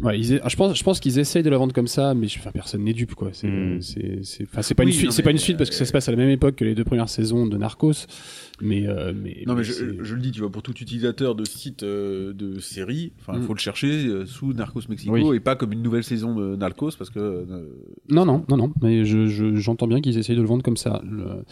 Ouais, 0.00 0.18
ils 0.18 0.34
a- 0.40 0.48
je 0.48 0.56
pense, 0.56 0.76
je 0.76 0.82
pense 0.82 1.00
qu'ils 1.00 1.18
essayent 1.18 1.42
de 1.42 1.50
la 1.50 1.58
vendre 1.58 1.74
comme 1.74 1.86
ça, 1.86 2.14
mais 2.14 2.26
je- 2.26 2.38
enfin, 2.38 2.50
personne 2.50 2.82
n'est 2.82 2.94
dupe, 2.94 3.14
quoi. 3.14 3.28
C'est, 3.32 3.46
Mm. 3.48 3.82
c'est, 3.82 4.18
c'est, 4.22 4.44
enfin, 4.44 4.62
c'est 4.62 4.74
pas 4.74 4.84
Oui, 4.84 4.90
une 4.90 4.96
suite, 4.96 5.12
c'est 5.12 5.22
pas 5.22 5.30
une 5.30 5.38
suite 5.38 5.58
parce 5.58 5.68
que 5.70 5.76
ça 5.76 5.84
se 5.84 5.92
passe 5.92 6.08
à 6.08 6.12
la 6.12 6.16
même 6.16 6.30
époque 6.30 6.56
que 6.56 6.64
les 6.64 6.74
deux 6.74 6.82
premières 6.84 7.10
saisons 7.10 7.46
de 7.46 7.56
Narcos, 7.58 8.06
mais, 8.60 8.86
euh, 8.88 9.12
mais. 9.14 9.42
Non 9.46 9.54
mais 9.54 9.64
je, 9.64 9.84
le 10.14 10.20
dis, 10.20 10.30
tu 10.32 10.40
vois, 10.40 10.50
pour 10.50 10.62
tout 10.62 10.72
utilisateur 10.80 11.34
de 11.34 11.44
site 11.44 11.82
euh, 11.82 12.32
de 12.32 12.58
série, 12.58 13.12
enfin, 13.20 13.34
il 13.36 13.40
Mm. 13.40 13.46
faut 13.46 13.54
le 13.54 13.58
chercher 13.58 14.06
euh, 14.06 14.24
sous 14.26 14.52
Narcos 14.54 14.80
Mexico 14.88 15.12
Oui. 15.12 15.36
et 15.36 15.40
pas 15.40 15.56
comme 15.56 15.72
une 15.72 15.82
nouvelle 15.82 16.04
saison 16.04 16.34
de 16.34 16.56
Narcos 16.56 16.92
parce 16.96 17.10
que 17.10 17.18
euh, 17.20 17.44
Non, 18.08 18.24
non, 18.24 18.44
non, 18.48 18.56
non, 18.56 18.72
mais 18.82 19.04
je, 19.04 19.26
je- 19.26 19.56
j'entends 19.56 19.86
bien 19.86 20.00
qu'ils 20.00 20.16
essayent 20.18 20.36
de 20.36 20.40
le 20.42 20.48
vendre 20.48 20.62
comme 20.62 20.76
ça. 20.78 21.02
Le- 21.08 21.44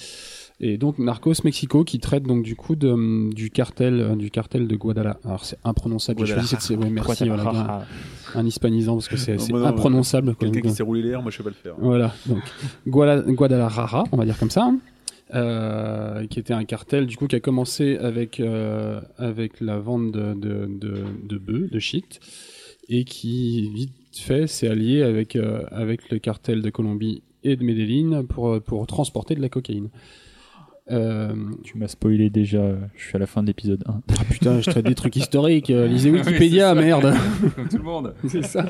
Et 0.62 0.76
donc 0.76 0.98
Narcos 0.98 1.32
Mexico 1.44 1.84
qui 1.84 2.00
traite 2.00 2.24
donc 2.24 2.42
du 2.42 2.54
coup 2.54 2.76
de, 2.76 3.32
du 3.32 3.50
cartel, 3.50 4.00
euh, 4.00 4.14
du 4.14 4.30
cartel 4.30 4.68
de 4.68 4.76
Guadalajara. 4.76 5.18
Alors 5.24 5.44
c'est 5.46 5.58
imprononçable. 5.64 6.26
J'ai 6.26 6.34
choisi 6.34 6.48
cette 6.48 6.60
série. 6.60 6.82
Ouais, 6.82 6.90
merci. 6.90 7.26
Voilà, 7.26 7.86
un, 8.34 8.40
un 8.40 8.46
hispanisant 8.46 8.94
parce 8.94 9.08
que 9.08 9.16
c'est, 9.16 9.38
c'est 9.38 9.54
imprononçable. 9.54 10.34
quelqu'un 10.36 10.60
qui 10.60 10.70
s'est 10.70 10.82
roulé 10.82 11.00
l'air, 11.02 11.22
moi 11.22 11.30
je 11.30 11.38
sais 11.38 11.42
pas 11.42 11.48
le 11.48 11.54
faire. 11.54 11.74
Voilà, 11.78 12.14
donc 12.26 12.42
Guadalajara, 12.86 14.04
on 14.12 14.18
va 14.18 14.26
dire 14.26 14.38
comme 14.38 14.50
ça, 14.50 14.64
hein, 14.64 14.78
euh, 15.34 16.26
qui 16.26 16.38
était 16.38 16.52
un 16.52 16.64
cartel 16.64 17.06
du 17.06 17.16
coup 17.16 17.26
qui 17.26 17.36
a 17.36 17.40
commencé 17.40 17.96
avec 17.96 18.38
euh, 18.38 19.00
avec 19.16 19.62
la 19.62 19.78
vente 19.78 20.12
de 20.12 20.34
de 20.34 20.66
de, 20.68 21.04
de 21.26 21.38
bœufs, 21.38 21.68
de 21.72 21.78
shit, 21.78 22.20
et 22.90 23.04
qui 23.04 23.70
vite 23.70 23.94
fait 24.12 24.46
s'est 24.46 24.68
allié 24.68 25.02
avec 25.02 25.36
euh, 25.36 25.62
avec 25.70 26.10
le 26.10 26.18
cartel 26.18 26.60
de 26.60 26.68
Colombie 26.68 27.22
et 27.44 27.56
de 27.56 27.64
Medellin 27.64 28.24
pour 28.24 28.60
pour 28.60 28.86
transporter 28.86 29.34
de 29.34 29.40
la 29.40 29.48
cocaïne. 29.48 29.88
Euh, 30.90 31.34
Tu 31.62 31.78
m'as 31.78 31.88
spoilé 31.88 32.30
déjà, 32.30 32.74
je 32.96 33.04
suis 33.04 33.16
à 33.16 33.18
la 33.18 33.26
fin 33.26 33.42
de 33.42 33.46
l'épisode 33.48 33.82
1. 33.86 33.92
ah 34.18 34.24
putain, 34.30 34.60
je 34.60 34.70
traite 34.70 34.86
des 34.86 34.94
trucs 34.94 35.16
historiques. 35.16 35.70
euh, 35.70 35.86
lisez 35.88 36.10
Wikipédia, 36.10 36.74
merde. 36.74 37.14
Comme 37.56 37.68
tout 37.68 37.76
le 37.78 37.82
monde. 37.84 38.14
C'est 38.28 38.44
ça. 38.44 38.66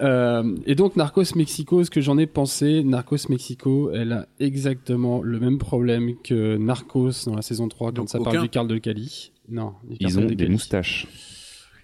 Euh, 0.00 0.56
et 0.66 0.74
donc 0.74 0.96
Narcos 0.96 1.36
Mexico, 1.36 1.84
ce 1.84 1.90
que 1.90 2.00
j'en 2.00 2.18
ai 2.18 2.26
pensé, 2.26 2.82
Narcos 2.82 3.28
Mexico, 3.28 3.90
elle 3.92 4.12
a 4.12 4.26
exactement 4.40 5.22
le 5.22 5.38
même 5.38 5.58
problème 5.58 6.14
que 6.24 6.56
Narcos 6.56 7.12
dans 7.26 7.36
la 7.36 7.42
saison 7.42 7.68
3 7.68 7.88
quand 7.90 7.94
Donc 7.98 8.08
ça 8.08 8.18
aucun 8.20 8.30
parle 8.32 8.42
du 8.42 8.48
Carl 8.48 8.66
de 8.66 8.78
Cali. 8.78 9.30
Non, 9.48 9.74
Ils 10.00 10.18
ont 10.18 10.22
de 10.22 10.26
des 10.28 10.36
Cali. 10.36 10.50
moustaches. 10.50 11.06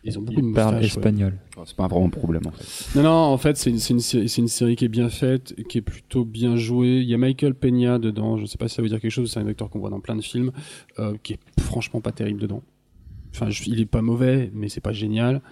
Ils 0.03 0.18
ont 0.18 0.22
beaucoup 0.22 0.40
de 0.40 0.46
Il 0.46 0.53
parle 0.55 0.76
moustaches. 0.76 0.92
ouais. 0.96 0.98
espagnol. 1.01 1.38
Enfin, 1.55 1.64
c'est 1.66 1.76
pas 1.76 1.86
vraiment 1.88 2.07
un 2.07 2.11
problème 2.11 2.42
en 2.46 2.51
fait. 2.53 2.96
Non, 2.96 3.03
non, 3.03 3.11
en 3.11 3.36
fait, 3.38 3.57
c'est 3.59 3.68
une, 3.70 3.78
série- 3.78 4.28
c'est 4.28 4.40
une 4.40 4.48
série 4.48 4.74
qui 4.76 4.86
est 4.86 4.88
bien 4.88 5.09
faite, 5.11 5.55
qui 5.68 5.78
est 5.78 5.82
plutôt 5.82 6.24
bien 6.24 6.57
jouée. 6.57 6.98
Il 7.01 7.09
y 7.09 7.14
a 7.14 7.18
Michael 7.18 7.55
Peña 7.55 7.98
dedans, 7.98 8.38
je 8.38 8.46
sais 8.46 8.57
pas 8.59 8.68
si 8.68 8.76
ça 8.76 8.82
veut 8.82 8.88
dire 8.88 9.01
quelque 9.01 9.11
chose, 9.11 9.30
c'est 9.30 9.40
un 9.40 9.46
acteur 9.46 9.68
qu'on 9.68 9.78
voit 9.78 9.90
dans 9.90 10.01
plein 10.01 10.16
de 10.16 10.22
films, 10.22 10.53
euh, 10.98 11.14
qui 11.22 11.34
est 11.34 11.40
franchement 11.61 12.01
pas 12.01 12.12
terrible 12.12 12.40
dedans. 12.40 12.62
Enfin, 13.34 13.51
je- 13.51 13.64
il 13.66 13.78
est 13.80 13.86
pas 13.86 14.01
mauvais, 14.03 14.51
mais 14.55 14.68
c'est 14.70 14.80
pas 14.80 14.92
génial. 14.92 15.42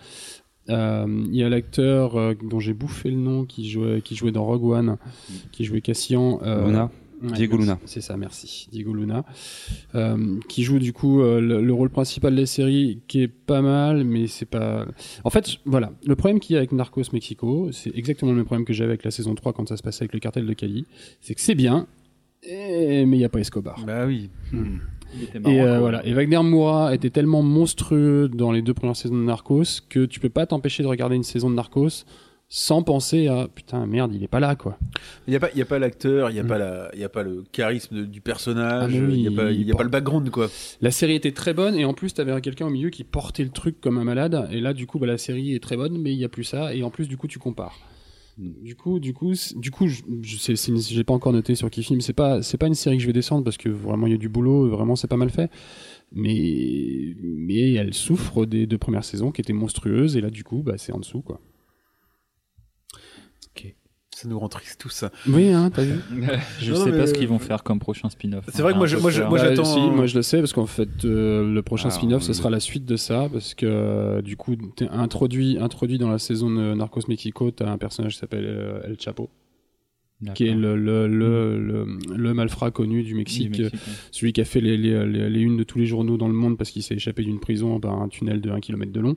Euh, 0.71 1.07
Il 1.31 1.35
y 1.37 1.43
a 1.43 1.49
l'acteur 1.49 2.17
euh, 2.17 2.35
dont 2.43 2.61
j'ai 2.61 2.75
bouffé 2.75 3.11
le 3.11 3.17
nom, 3.17 3.45
qui 3.45 3.69
jouait, 3.71 4.01
qui 4.03 4.15
jouait 4.17 4.33
dans 4.33 4.45
Rogue 4.45 4.65
One, 4.65 4.97
qui 5.53 5.65
jouait 5.65 5.81
Cassian. 5.81 6.41
euh, 6.43 6.67
Luna. 6.67 6.91
Ouais, 7.23 7.33
Diego. 7.33 7.57
Luna. 7.57 7.79
C'est 7.85 8.01
ça, 8.01 8.17
merci. 8.17 8.69
Diego 8.71 8.95
Luna. 8.95 9.25
Euh, 9.95 10.39
qui 10.49 10.63
joue 10.63 10.79
du 10.79 10.93
coup 10.93 11.21
euh, 11.21 11.41
le, 11.41 11.61
le 11.63 11.73
rôle 11.73 11.91
principal 11.91 12.35
de 12.35 12.41
la 12.41 12.47
série, 12.47 13.01
qui 13.09 13.23
est 13.23 13.29
pas 13.29 13.61
mal, 13.63 14.05
mais 14.05 14.27
c'est 14.27 14.47
pas. 14.47 14.87
En 15.25 15.31
fait, 15.31 15.57
voilà. 15.65 15.93
Le 16.07 16.15
problème 16.17 16.39
qu'il 16.41 16.55
y 16.55 16.57
a 16.57 16.59
avec 16.61 16.73
Narcos 16.73 17.03
Mexico, 17.13 17.71
c'est 17.73 17.97
exactement 17.97 18.31
le 18.33 18.37
même 18.39 18.47
problème 18.47 18.65
que 18.65 18.73
j'avais 18.73 18.91
avec 18.91 19.05
la 19.05 19.11
saison 19.11 19.35
3 19.35 19.53
quand 19.53 19.69
ça 19.69 19.77
se 19.77 19.83
passait 19.83 20.03
avec 20.05 20.13
le 20.13 20.21
cartel 20.21 20.47
de 20.47 20.53
Cali. 20.53 20.87
C'est 21.21 21.35
que 21.35 21.41
c'est 21.41 21.55
bien, 21.55 21.87
et- 22.43 23.05
mais 23.07 23.17
il 23.17 23.21
n'y 23.21 23.25
a 23.25 23.29
pas 23.29 23.41
Escobar. 23.41 23.83
Bah 23.85 24.07
oui. 24.07 24.31
Marrant, 24.53 25.51
Et 25.51 25.61
euh, 25.63 25.79
voilà. 25.81 26.07
Et 26.07 26.13
Wagner 26.13 26.43
Moura 26.43 26.95
était 26.95 27.09
tellement 27.11 27.43
monstrueux 27.43 28.29
dans 28.29 28.53
les 28.53 28.61
deux 28.63 28.75
premières 28.75 28.95
saisons 28.97 29.17
de 29.17 29.23
Narcos 29.25 29.81
que 29.89 30.05
tu 30.05 30.21
peux 30.21 30.29
pas 30.29 30.45
t'empêcher 30.47 30.83
de 30.83 30.89
regarder 30.89 31.17
une 31.17 31.23
saison 31.23 31.49
de 31.51 31.55
Narcos 31.55 32.05
sans 32.51 32.83
penser 32.83 33.27
à 33.29 33.47
putain 33.55 33.85
merde 33.87 34.15
il 34.15 34.23
est 34.23 34.29
pas 34.29 34.41
là 34.41 34.57
quoi. 34.57 34.79
Il 35.27 35.31
n'y 35.31 35.37
a 35.37 35.41
pas, 35.41 35.51
il 35.53 35.59
y 35.59 35.63
a 35.63 35.67
pas 35.67 35.79
l'acteur, 35.79 36.31
il 36.31 36.35
n'y 36.35 36.41
a, 36.41 36.43
Mm. 36.43 36.47
pas 36.49 36.59
la- 36.59 36.91
il 36.95 37.01
y 37.01 37.05
a 37.05 37.09
pas 37.11 37.23
le 37.23 37.45
charisme 37.53 37.95
de- 37.97 38.05
du 38.07 38.21
personnage, 38.23 38.91
Ah, 38.95 38.97
il 38.97 39.21
n'y 39.21 39.29
a, 39.29 39.31
pas, 39.31 39.51
il 39.53 39.67
y 39.67 39.71
a 39.73 39.75
pas 39.75 39.83
le 39.83 39.91
background, 39.91 40.31
quoi. 40.31 40.49
La 40.81 40.91
série 40.91 41.15
était 41.15 41.33
très 41.33 41.53
bonne 41.53 41.75
et 41.75 41.85
en 41.85 41.93
plus 41.93 42.15
t'avais 42.15 42.41
quelqu'un 42.41 42.67
au 42.67 42.71
milieu 42.71 42.89
qui 42.91 43.05
portait 43.05 43.45
le 43.45 43.51
truc 43.51 43.81
comme 43.83 43.99
un 43.99 44.05
malade 44.05 44.49
et 44.51 44.61
là 44.61 44.73
du 44.73 44.87
coup 44.87 44.99
bah, 44.99 45.07
la 45.07 45.19
série 45.19 45.55
est 45.55 45.63
très 45.63 45.77
bonne 45.77 45.99
mais 46.01 46.13
il 46.13 46.19
y 46.19 46.25
a 46.25 46.29
plus 46.31 46.45
ça 46.45 46.75
et 46.75 46.83
en 46.83 46.91
plus 46.91 47.07
du 47.09 47.17
coup 47.19 47.27
tu 47.29 47.39
compares. 47.39 47.79
Du 48.39 48.77
coup, 48.77 49.01
du 49.01 49.13
coup, 49.15 49.33
du 49.57 49.73
coup, 49.73 49.89
je, 49.89 50.03
j'ai 50.23 51.03
pas 51.03 51.13
encore 51.13 51.33
noté 51.33 51.57
sur 51.57 51.69
qui 51.71 51.83
film. 51.83 52.01
C'est 52.01 52.13
pas, 52.13 52.41
c'est 52.41 52.57
pas 52.57 52.69
une 52.69 52.75
série 52.75 52.97
que 52.97 53.03
je 53.03 53.09
vais 53.09 53.13
descendre 53.13 53.43
parce 53.43 53.57
que 53.57 53.69
vraiment 53.69 54.07
il 54.07 54.13
y 54.13 54.15
a 54.15 54.17
du 54.19 54.29
boulot, 54.29 54.69
vraiment 54.71 54.95
c'est 54.95 55.09
pas 55.09 55.17
mal 55.17 55.29
fait. 55.31 55.51
Mais, 56.13 57.17
mais 57.21 57.73
elle 57.75 57.93
souffre 57.95 58.47
des 58.47 58.67
deux 58.69 58.79
premières 58.79 59.03
saisons 59.05 59.33
qui 59.33 59.41
étaient 59.41 59.53
monstrueuses 59.53 60.17
et 60.17 60.21
là 60.21 60.31
du 60.31 60.45
coup, 60.45 60.63
bah 60.63 60.75
c'est 60.79 60.93
en 60.93 61.01
dessous 61.01 61.21
quoi. 61.21 61.41
Ça 64.21 64.29
nous 64.29 64.37
rend 64.39 64.49
triste 64.49 64.81
tout 64.81 64.89
ça. 64.89 65.13
Oui, 65.29 65.51
hein, 65.53 65.71
t'as 65.73 65.83
vu. 65.85 66.01
Je 66.61 66.73
Non, 66.73 66.83
sais 66.85 66.91
mais- 66.91 66.99
pas 66.99 67.07
ce 67.07 67.15
qu'ils 67.15 67.29
vont 67.29 67.39
faire 67.39 67.63
comme 67.63 67.79
prochain 67.79 68.09
spin-off. 68.11 68.45
C'est 68.53 68.63
vrai 68.63 68.73
que 68.73 68.79
moi, 68.79 68.89
je- 68.89 68.97
un 68.97 69.01
moi, 69.01 69.13
je- 69.13 69.21
peur. 69.21 69.31
moi, 69.31 69.39
Bah, 69.39 69.45
j'attends- 69.51 69.65
si, 69.65 69.81
moi 69.81 70.07
je 70.07 70.17
le 70.17 70.23
sais 70.23 70.39
parce 70.39 70.53
qu'en 70.53 70.67
fait 70.67 70.89
euh, 71.05 71.45
le 71.55 71.63
prochain 71.63 71.89
Ah, 71.89 71.93
spin-off 71.93 72.23
ce 72.25 72.33
sera 72.33 72.51
la 72.51 72.59
suite 72.59 72.85
de 72.85 72.97
ça 72.97 73.29
parce 73.33 73.55
que 73.55 73.65
euh, 73.67 74.21
du 74.21 74.37
coup 74.37 74.57
t'es 74.57 74.89
introduit 74.89 75.57
introduit 75.61 75.99
dans 75.99 76.09
la 76.11 76.19
saison 76.19 76.51
de 76.51 76.75
Narcos 76.75 77.03
Mexico 77.09 77.51
t'as 77.53 77.71
un 77.71 77.79
personnage 77.79 78.15
qui 78.15 78.19
s'appelle 78.19 78.45
euh, 78.47 78.81
El 78.85 78.99
Chapo 78.99 79.31
qui 80.35 80.47
est 80.49 80.55
le 80.55 80.77
le, 80.77 81.07
le, 81.07 81.59
le, 81.61 81.87
le 82.17 82.35
malfrat 82.35 82.71
connu 82.71 83.03
du 83.03 83.09
Du 83.11 83.15
Mexique, 83.15 83.55
ouais. 83.59 83.71
celui 84.11 84.33
qui 84.33 84.41
a 84.41 84.45
fait 84.45 84.61
les, 84.61 84.77
les, 84.77 85.07
les, 85.07 85.31
les 85.31 85.41
unes 85.41 85.57
de 85.57 85.63
tous 85.65 85.79
les 85.79 85.87
journaux 85.87 86.17
dans 86.17 86.27
le 86.29 86.35
monde 86.35 86.59
parce 86.59 86.71
qu'il 86.71 86.83
s'est 86.83 86.97
échappé 86.97 87.23
d'une 87.23 87.39
prison 87.41 87.79
par 87.81 88.01
un 88.03 88.09
tunnel 88.09 88.41
de 88.41 88.51
1 88.51 88.61
km 88.61 88.91
de 88.93 89.01
long. 89.01 89.17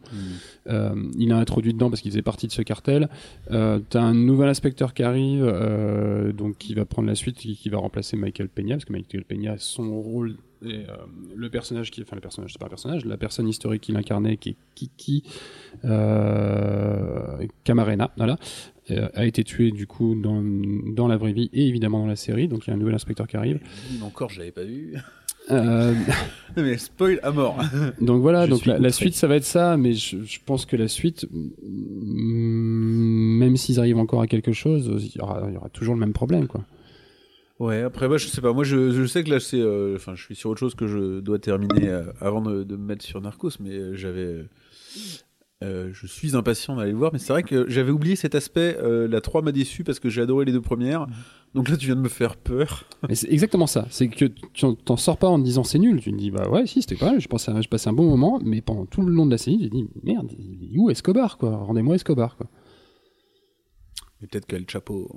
Euh, 0.68 0.94
il 1.18 1.32
a 1.32 1.38
introduit 1.38 1.74
dedans 1.74 1.90
parce 1.90 2.02
qu'il 2.02 2.12
faisait 2.12 2.22
partie 2.22 2.48
de 2.48 2.52
ce 2.52 2.62
cartel. 2.62 3.10
Euh, 3.52 3.80
T'as 3.90 4.02
un 4.02 4.14
nouvel 4.14 4.48
inspecteur 4.50 4.94
qui 4.94 5.02
arrive, 5.04 5.44
euh, 5.44 6.32
donc 6.34 6.58
qui 6.58 6.74
va 6.76 6.86
prendre 6.86 7.08
la 7.08 7.16
suite, 7.16 7.36
qui, 7.38 7.56
qui 7.56 7.70
va 7.70 7.80
remplacer 7.80 8.16
Michael 8.16 8.48
Peña, 8.50 8.76
parce 8.76 8.86
que 8.86 8.94
Michael 8.94 9.24
Peña, 9.26 9.56
son 9.58 10.00
rôle, 10.00 10.38
et 10.64 10.86
euh, 10.88 10.96
le 11.36 11.50
personnage 11.50 11.90
qui, 11.90 12.04
enfin 12.04 12.16
le 12.16 12.22
personnage, 12.22 12.52
c'est 12.54 12.60
pas 12.60 12.68
un 12.68 12.70
personnage, 12.70 13.04
la 13.06 13.18
personne 13.18 13.48
historique 13.48 13.82
qu'il 13.82 13.98
incarnait, 13.98 14.38
qui 14.38 14.50
est 14.50 14.56
Kiki 14.76 15.24
euh, 15.86 17.46
Camarena, 17.64 18.12
voilà, 18.18 18.34
euh, 18.34 18.36
a 18.90 19.26
été 19.26 19.44
tué 19.44 19.72
du 19.72 19.88
coup 19.88 20.16
dans, 20.16 20.42
dans 20.44 21.08
la 21.08 21.18
vraie 21.18 21.34
vie 21.34 21.50
et 21.54 21.68
évidemment 21.68 22.00
dans 22.00 22.08
la 22.08 22.16
série. 22.16 22.48
Donc 22.48 22.66
il 22.66 22.70
y 22.70 22.72
a 22.72 22.76
un 22.76 22.80
nouvel 22.80 22.96
inspecteur 22.96 23.28
qui 23.28 23.38
arrive. 23.38 23.60
Mais 23.94 24.02
encore, 24.04 24.30
je 24.30 24.40
l'avais 24.40 24.52
pas 24.52 24.64
vu. 24.64 24.96
Euh, 25.50 25.94
mais 26.56 26.78
spoil 26.78 27.20
à 27.24 27.32
mort. 27.32 27.60
Donc 28.02 28.22
voilà, 28.22 28.46
Je 28.46 28.52
donc 28.52 28.66
la, 28.66 28.92
suite 28.92 29.16
ça 29.16 29.28
va 29.28 29.36
être 29.38 29.44
ça, 29.44 29.76
mais 29.78 29.94
je, 29.94 30.24
je 30.24 30.40
pense 30.46 30.66
que 30.66 30.76
la 30.76 30.88
suite, 30.88 31.26
mm, 31.32 33.38
même 33.40 33.58
s'ils 33.58 33.80
arrivent 33.80 33.98
encore 33.98 34.22
à 34.22 34.28
quelque 34.28 34.54
chose, 34.54 34.92
il 35.14 35.18
y 35.18 35.22
aura, 35.22 35.44
il 35.48 35.54
y 35.54 35.58
aura 35.58 35.70
toujours 35.70 35.94
le 35.96 36.00
même 36.00 36.14
problème 36.14 36.48
quoi. 36.48 36.64
Ouais, 37.60 37.82
après, 37.82 38.08
moi, 38.08 38.18
je 38.18 38.28
sais 38.28 38.42
pas. 38.42 38.54
Moi, 38.54 38.64
je, 38.64 38.92
je 38.92 39.06
sais 39.06 39.24
que 39.24 39.30
là, 39.30 39.40
c'est. 39.40 39.60
euh, 39.60 39.96
Enfin, 39.96 40.16
je 40.16 40.24
suis 40.24 40.36
sur 40.36 40.50
autre 40.50 40.60
chose 40.60 40.74
que 40.74 40.88
je 40.88 41.20
dois 41.20 41.38
terminer 41.38 41.90
euh, 41.90 42.04
avant 42.20 42.42
de, 42.42 42.64
de 42.64 42.76
me 42.76 42.84
mettre 42.84 43.06
sur 43.06 43.22
Narcos, 43.22 43.52
mais 43.60 43.70
euh, 43.70 43.96
j'avais. 43.96 44.46
Euh, 45.64 45.90
je 45.94 46.08
suis 46.08 46.36
impatient 46.36 46.76
d'aller 46.76 46.92
le 46.92 46.98
voir, 46.98 47.12
mais 47.14 47.20
c'est 47.20 47.34
vrai 47.34 47.44
que 47.44 47.70
j'avais 47.70 47.92
oublié 47.92 48.16
cet 48.16 48.34
aspect. 48.36 48.78
euh, 48.82 49.08
la 49.08 49.22
3 49.22 49.42
m'a 49.42 49.52
déçu 49.52 49.84
parce 49.84 50.00
que 50.00 50.10
j'ai 50.10 50.22
adoré 50.22 50.46
les 50.46 50.52
deux 50.52 50.62
premières. 50.62 51.06
Donc 51.54 51.68
là, 51.70 51.76
tu 51.78 51.86
viens 51.86 51.96
de 51.96 52.02
me 52.02 52.10
faire 52.10 52.36
peur. 52.38 52.86
C'est 53.14 53.30
exactement 53.32 53.68
ça, 53.68 53.86
c'est 53.90 54.08
que 54.08 54.26
tu 54.26 54.66
en- 54.66 54.74
t'en 54.76 54.96
sors 54.98 55.18
pas 55.18 55.28
en 55.28 55.38
te 55.38 55.44
disant 55.44 55.64
c'est 55.66 55.80
nul, 55.80 56.00
tu 56.02 56.12
te 56.12 56.18
dis 56.18 56.32
bah 56.32 56.48
ouais 56.50 56.66
si 56.66 56.82
c'était 56.82 56.96
pas 56.96 57.12
mal, 57.12 57.20
je 57.20 57.28
passais, 57.28 57.52
un- 57.52 57.62
je 57.62 57.68
passais 57.68 57.90
un 57.90 57.94
bon 57.94 58.10
moment, 58.10 58.40
mais 58.44 58.62
pendant 58.62 58.86
tout 58.86 59.02
le 59.02 59.12
long 59.14 59.26
de 59.26 59.32
la 59.32 59.38
série, 59.38 59.60
j'ai 59.62 59.70
dit 59.70 59.88
merde, 60.04 60.32
il 60.40 60.74
est 60.76 60.78
où 60.78 60.90
Escobar 60.90 61.38
quoi, 61.38 61.58
rendez-moi 61.58 61.96
Escobar 61.96 62.38
quoi. 62.38 62.48
Mais 64.22 64.28
peut-être 64.28 64.46
qu'elle 64.46 64.70
chapeau. 64.70 65.10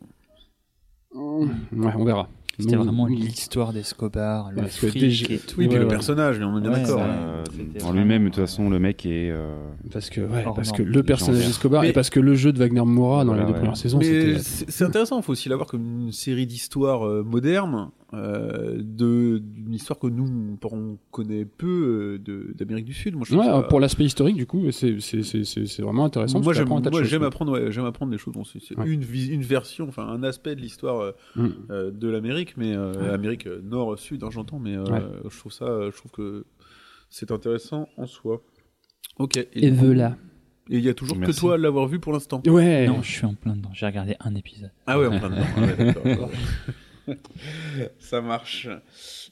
Ouais, 1.12 1.46
on 1.72 2.04
verra. 2.04 2.28
C'était 2.58 2.76
vraiment 2.76 3.06
l'histoire 3.06 3.72
d'Escobar, 3.72 4.50
le 4.52 4.62
fric 4.66 4.94
déjà- 4.98 5.26
et 5.32 5.38
tout. 5.38 5.56
Oui, 5.58 5.66
puis 5.66 5.76
Ouais, 5.76 5.82
le 5.82 5.88
personnage, 5.88 6.38
mais 6.38 6.44
on 6.44 6.58
est 6.58 6.60
bien 6.60 6.72
Ouais, 6.72 6.80
d'accord. 6.82 7.00
Euh, 7.02 7.42
en 7.84 7.92
lui-même, 7.92 8.24
de 8.24 8.28
toute 8.28 8.36
façon, 8.36 8.70
le 8.70 8.78
mec 8.78 9.04
est. 9.06 9.30
euh, 9.30 9.54
Parce 9.92 10.10
que, 10.10 10.20
ouais, 10.20 10.44
parce 10.54 10.72
que 10.72 10.82
le 10.82 11.02
personnage 11.02 11.46
d'Escobar 11.46 11.82
Mais- 11.82 11.90
et 11.90 11.92
parce 11.92 12.10
que 12.10 12.20
le 12.20 12.34
jeu 12.34 12.52
de 12.52 12.58
Wagner 12.58 12.82
Moura 12.84 13.24
dans 13.24 13.32
Voilà, 13.32 13.42
les 13.42 13.46
deux 13.48 13.52
ouais. 13.54 13.58
premières 13.58 13.76
saisons, 13.76 13.98
Mais 13.98 14.04
c'était. 14.04 14.38
c'est 14.38 14.70
c'est 14.70 14.84
intéressant, 14.84 15.18
il 15.18 15.22
faut 15.22 15.32
aussi 15.32 15.48
l'avoir 15.48 15.68
comme 15.68 15.84
une 16.06 16.12
série 16.12 16.46
d'histoires 16.46 17.06
euh, 17.06 17.22
modernes, 17.22 17.90
euh, 18.14 18.78
d'une 18.80 19.72
histoire 19.74 19.98
que 19.98 20.06
nous, 20.06 20.56
on 20.62 20.98
connaît 21.10 21.44
peu 21.44 22.18
euh, 22.28 22.54
d'Amérique 22.54 22.84
du 22.86 22.94
Sud. 22.94 23.14
Moi, 23.14 23.24
je 23.28 23.34
trouve 23.34 23.44
Ouais, 23.46 23.52
ça- 23.52 23.62
pour 23.62 23.80
l'aspect 23.80 24.04
historique, 24.04 24.36
du 24.36 24.46
coup, 24.46 24.70
c'est 24.70 24.92
vraiment 25.80 26.04
intéressant. 26.06 26.40
moi, 26.40 26.52
j'aime 26.52 27.22
apprendre, 27.22 27.52
ouais, 27.52 27.70
j'aime 27.72 27.84
apprendre 27.84 28.12
des 28.12 28.18
choses. 28.18 28.34
Bon, 28.34 28.44
c'est 28.44 28.58
Ouais. 28.78 28.88
une, 28.88 29.42
version, 29.42 29.86
enfin 29.88 30.06
un 30.06 30.22
aspect 30.22 30.54
de 30.56 30.60
l'histoire 30.60 31.00
euh, 31.00 31.12
Mm. 31.36 31.48
euh, 31.70 31.90
de 31.90 32.08
l'Amérique, 32.08 32.56
mais 32.56 32.74
euh, 32.74 33.14
Amérique 33.14 33.46
euh, 33.46 33.60
Nord, 33.62 33.98
Sud, 33.98 34.22
hein, 34.24 34.28
j'entends, 34.30 34.58
mais 34.58 34.76
euh, 34.76 34.84
Ouais. 34.84 35.00
je 35.30 35.38
trouve 35.38 35.52
ça, 35.52 35.64
euh, 35.66 35.90
je 35.92 35.96
trouve 35.96 36.10
que 36.12 36.44
c'est 37.10 37.30
intéressant 37.30 37.88
en 37.96 38.06
soi. 38.06 38.42
Ok. 39.18 39.36
Et, 39.52 39.70
voilà. 39.70 40.16
Et 40.70 40.78
il 40.78 40.84
y 40.84 40.88
a 40.88 40.94
toujours 40.94 41.16
Merci. 41.18 41.34
que 41.34 41.40
toi 41.40 41.54
à 41.54 41.58
l'avoir 41.58 41.86
vu 41.86 41.98
pour 42.00 42.12
l'instant. 42.12 42.42
Ouais. 42.46 42.86
Non, 42.88 43.02
je 43.02 43.10
suis 43.10 43.26
en 43.26 43.34
plein 43.34 43.54
dedans. 43.54 43.68
J'ai 43.74 43.84
regardé 43.86 44.16
un 44.20 44.34
épisode. 44.34 44.72
Ah 44.86 44.98
ouais, 44.98 45.06
en 45.06 45.18
plein 45.18 45.28
dedans. 45.30 45.42
Ah 45.56 45.60
ouais. 45.60 45.92
ça 47.98 48.20
marche. 48.20 48.68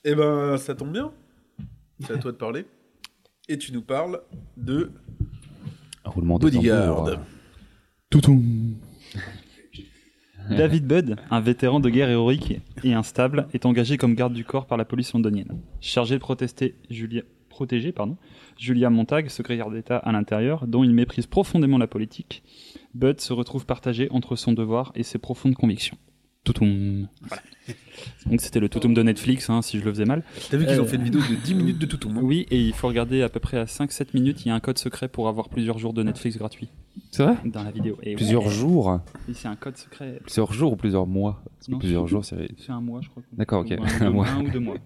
Eh 0.04 0.14
ben, 0.14 0.56
ça 0.56 0.74
tombe 0.74 0.92
bien. 0.92 1.12
C'est 2.00 2.12
à 2.12 2.18
toi 2.18 2.32
de 2.32 2.36
parler. 2.36 2.66
Et 3.48 3.58
tu 3.58 3.72
nous 3.72 3.82
parles 3.82 4.20
de 4.56 4.90
roulement 6.04 6.38
de 6.38 6.44
Bodyguard. 6.44 7.18
tambour, 8.10 8.42
David 10.50 10.86
Budd, 10.86 11.16
un 11.30 11.40
vétéran 11.40 11.80
de 11.80 11.88
guerre 11.88 12.08
héroïque 12.08 12.60
et 12.82 12.94
instable, 12.94 13.46
est 13.52 13.64
engagé 13.64 13.96
comme 13.96 14.14
garde 14.14 14.32
du 14.32 14.44
corps 14.44 14.66
par 14.66 14.76
la 14.76 14.84
police 14.84 15.12
londonienne. 15.12 15.60
Chargé 15.80 16.16
de 16.16 16.20
protester 16.20 16.74
Julia, 16.90 17.22
protéger 17.48 17.92
pardon, 17.92 18.16
Julia 18.58 18.90
Montag, 18.90 19.28
secrétaire 19.28 19.70
d'État 19.70 19.98
à 19.98 20.12
l'intérieur, 20.12 20.66
dont 20.66 20.82
il 20.84 20.92
méprise 20.94 21.26
profondément 21.26 21.78
la 21.78 21.86
politique, 21.86 22.42
Budd 22.94 23.20
se 23.20 23.32
retrouve 23.32 23.66
partagé 23.66 24.08
entre 24.10 24.36
son 24.36 24.52
devoir 24.52 24.92
et 24.94 25.02
ses 25.02 25.18
profondes 25.18 25.54
convictions. 25.54 25.96
Toutoum. 26.45 27.07
Voilà. 27.22 27.43
Donc 28.26 28.40
c'était 28.40 28.59
le 28.59 28.68
toutoum 28.68 28.95
de 28.95 29.03
Netflix, 29.03 29.49
hein, 29.49 29.62
si 29.62 29.78
je 29.78 29.84
le 29.84 29.90
faisais 29.93 30.05
mal. 30.05 30.24
T'as 30.51 30.57
vu 30.57 30.66
qu'ils 30.66 30.80
ont 30.80 30.84
Euh, 30.84 30.86
fait 30.86 30.97
une 30.97 31.05
vidéo 31.05 31.20
de 31.20 31.34
10 31.36 31.55
minutes 31.55 31.78
de 31.78 31.86
tout 31.86 31.97
tout 31.99 32.09
Oui, 32.11 32.47
et 32.51 32.59
il 32.61 32.72
faut 32.72 32.88
regarder 32.88 33.22
à 33.22 33.28
peu 33.28 33.38
près 33.38 33.59
à 33.59 33.64
5-7 33.66 34.09
minutes, 34.14 34.45
il 34.45 34.49
y 34.49 34.51
a 34.51 34.55
un 34.55 34.61
code 34.61 34.76
secret 34.78 35.07
pour 35.09 35.28
avoir 35.28 35.49
plusieurs 35.49 35.78
jours 35.78 35.93
de 35.93 36.03
Netflix 36.03 36.36
gratuit 36.36 36.68
C'est 37.12 37.22
vrai? 37.22 37.36
Dans 37.45 37.62
la 37.62 37.70
vidéo. 37.70 37.97
Et 38.03 38.16
Plusieurs 38.16 38.45
ouais, 38.47 38.51
jours? 38.53 39.01
C'est 39.32 39.47
un 39.47 39.55
code 39.55 39.76
secret. 39.76 40.18
Plusieurs 40.24 40.53
jours 40.53 40.72
ou 40.72 40.76
plusieurs 40.76 41.07
mois? 41.07 41.45
Non, 41.68 41.78
Plusieurs 41.78 42.05
c'est- 42.07 42.11
jours, 42.11 42.24
c'est 42.24 42.49
C'est 42.59 42.72
un 42.72 42.80
mois, 42.80 43.01
je 43.03 43.09
crois. 43.09 43.22
D'accord, 43.32 43.61
ok. 43.64 43.74
Ou 43.78 43.82
un, 43.84 43.86
Un 44.01 44.01
ou 44.01 44.01
deux- 44.01 44.11
mois. 44.11 44.28
un 44.28 44.40
ou 44.45 44.51
deux 44.51 44.59
mois. 44.61 44.76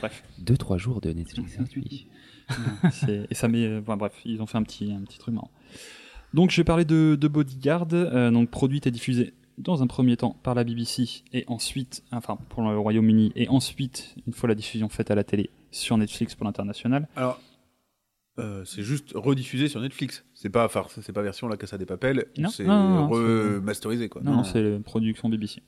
Bref. 0.00 0.24
deux, 0.40 0.56
trois 0.56 0.76
jours 0.76 1.00
de 1.00 1.12
Netflix 1.12 1.56
gratuit. 1.56 2.08
Et 3.30 3.34
ça 3.34 3.46
met, 3.46 3.64
euh, 3.64 3.80
enfin, 3.80 3.96
bref, 3.96 4.12
ils 4.24 4.40
ont 4.42 4.46
fait 4.46 4.58
un 4.58 4.62
petit, 4.64 4.90
un 4.92 5.02
petit 5.02 5.18
truc 5.18 5.34
marrant. 5.34 5.50
Donc, 6.34 6.50
je 6.50 6.56
vais 6.56 6.64
parler 6.64 6.84
de, 6.84 7.16
de 7.20 7.28
Bodyguard, 7.28 7.86
euh, 7.92 8.30
donc 8.32 8.50
produite 8.50 8.86
et 8.88 8.90
diffusée 8.90 9.32
dans 9.58 9.82
un 9.82 9.86
premier 9.86 10.16
temps 10.16 10.36
par 10.42 10.54
la 10.54 10.64
BBC 10.64 11.22
et 11.32 11.44
ensuite, 11.48 12.04
enfin 12.12 12.38
pour 12.48 12.62
le 12.62 12.78
Royaume-Uni 12.78 13.32
et 13.36 13.48
ensuite, 13.48 14.14
une 14.26 14.32
fois 14.32 14.48
la 14.48 14.54
diffusion 14.54 14.88
faite 14.88 15.10
à 15.10 15.14
la 15.14 15.24
télé, 15.24 15.50
sur 15.70 15.96
Netflix 15.96 16.34
pour 16.34 16.46
l'international. 16.46 17.08
Alors, 17.16 17.40
euh, 18.38 18.64
c'est 18.64 18.82
juste 18.82 19.12
rediffusé 19.14 19.68
sur 19.68 19.80
Netflix. 19.80 20.24
C'est 20.34 20.50
pas, 20.50 20.66
enfin, 20.66 20.84
c'est 20.88 21.12
pas 21.12 21.22
version 21.22 21.48
La 21.48 21.56
Casa 21.56 21.78
des 21.78 21.86
Papel. 21.86 22.26
Non, 22.36 22.50
c'est 22.50 22.64
non, 22.64 22.88
non, 22.88 22.94
non, 22.94 23.08
remasterisé 23.08 24.08
quoi. 24.08 24.22
Non, 24.22 24.36
non, 24.36 24.44
c'est 24.44 24.78
production 24.84 25.28
BBC. 25.28 25.62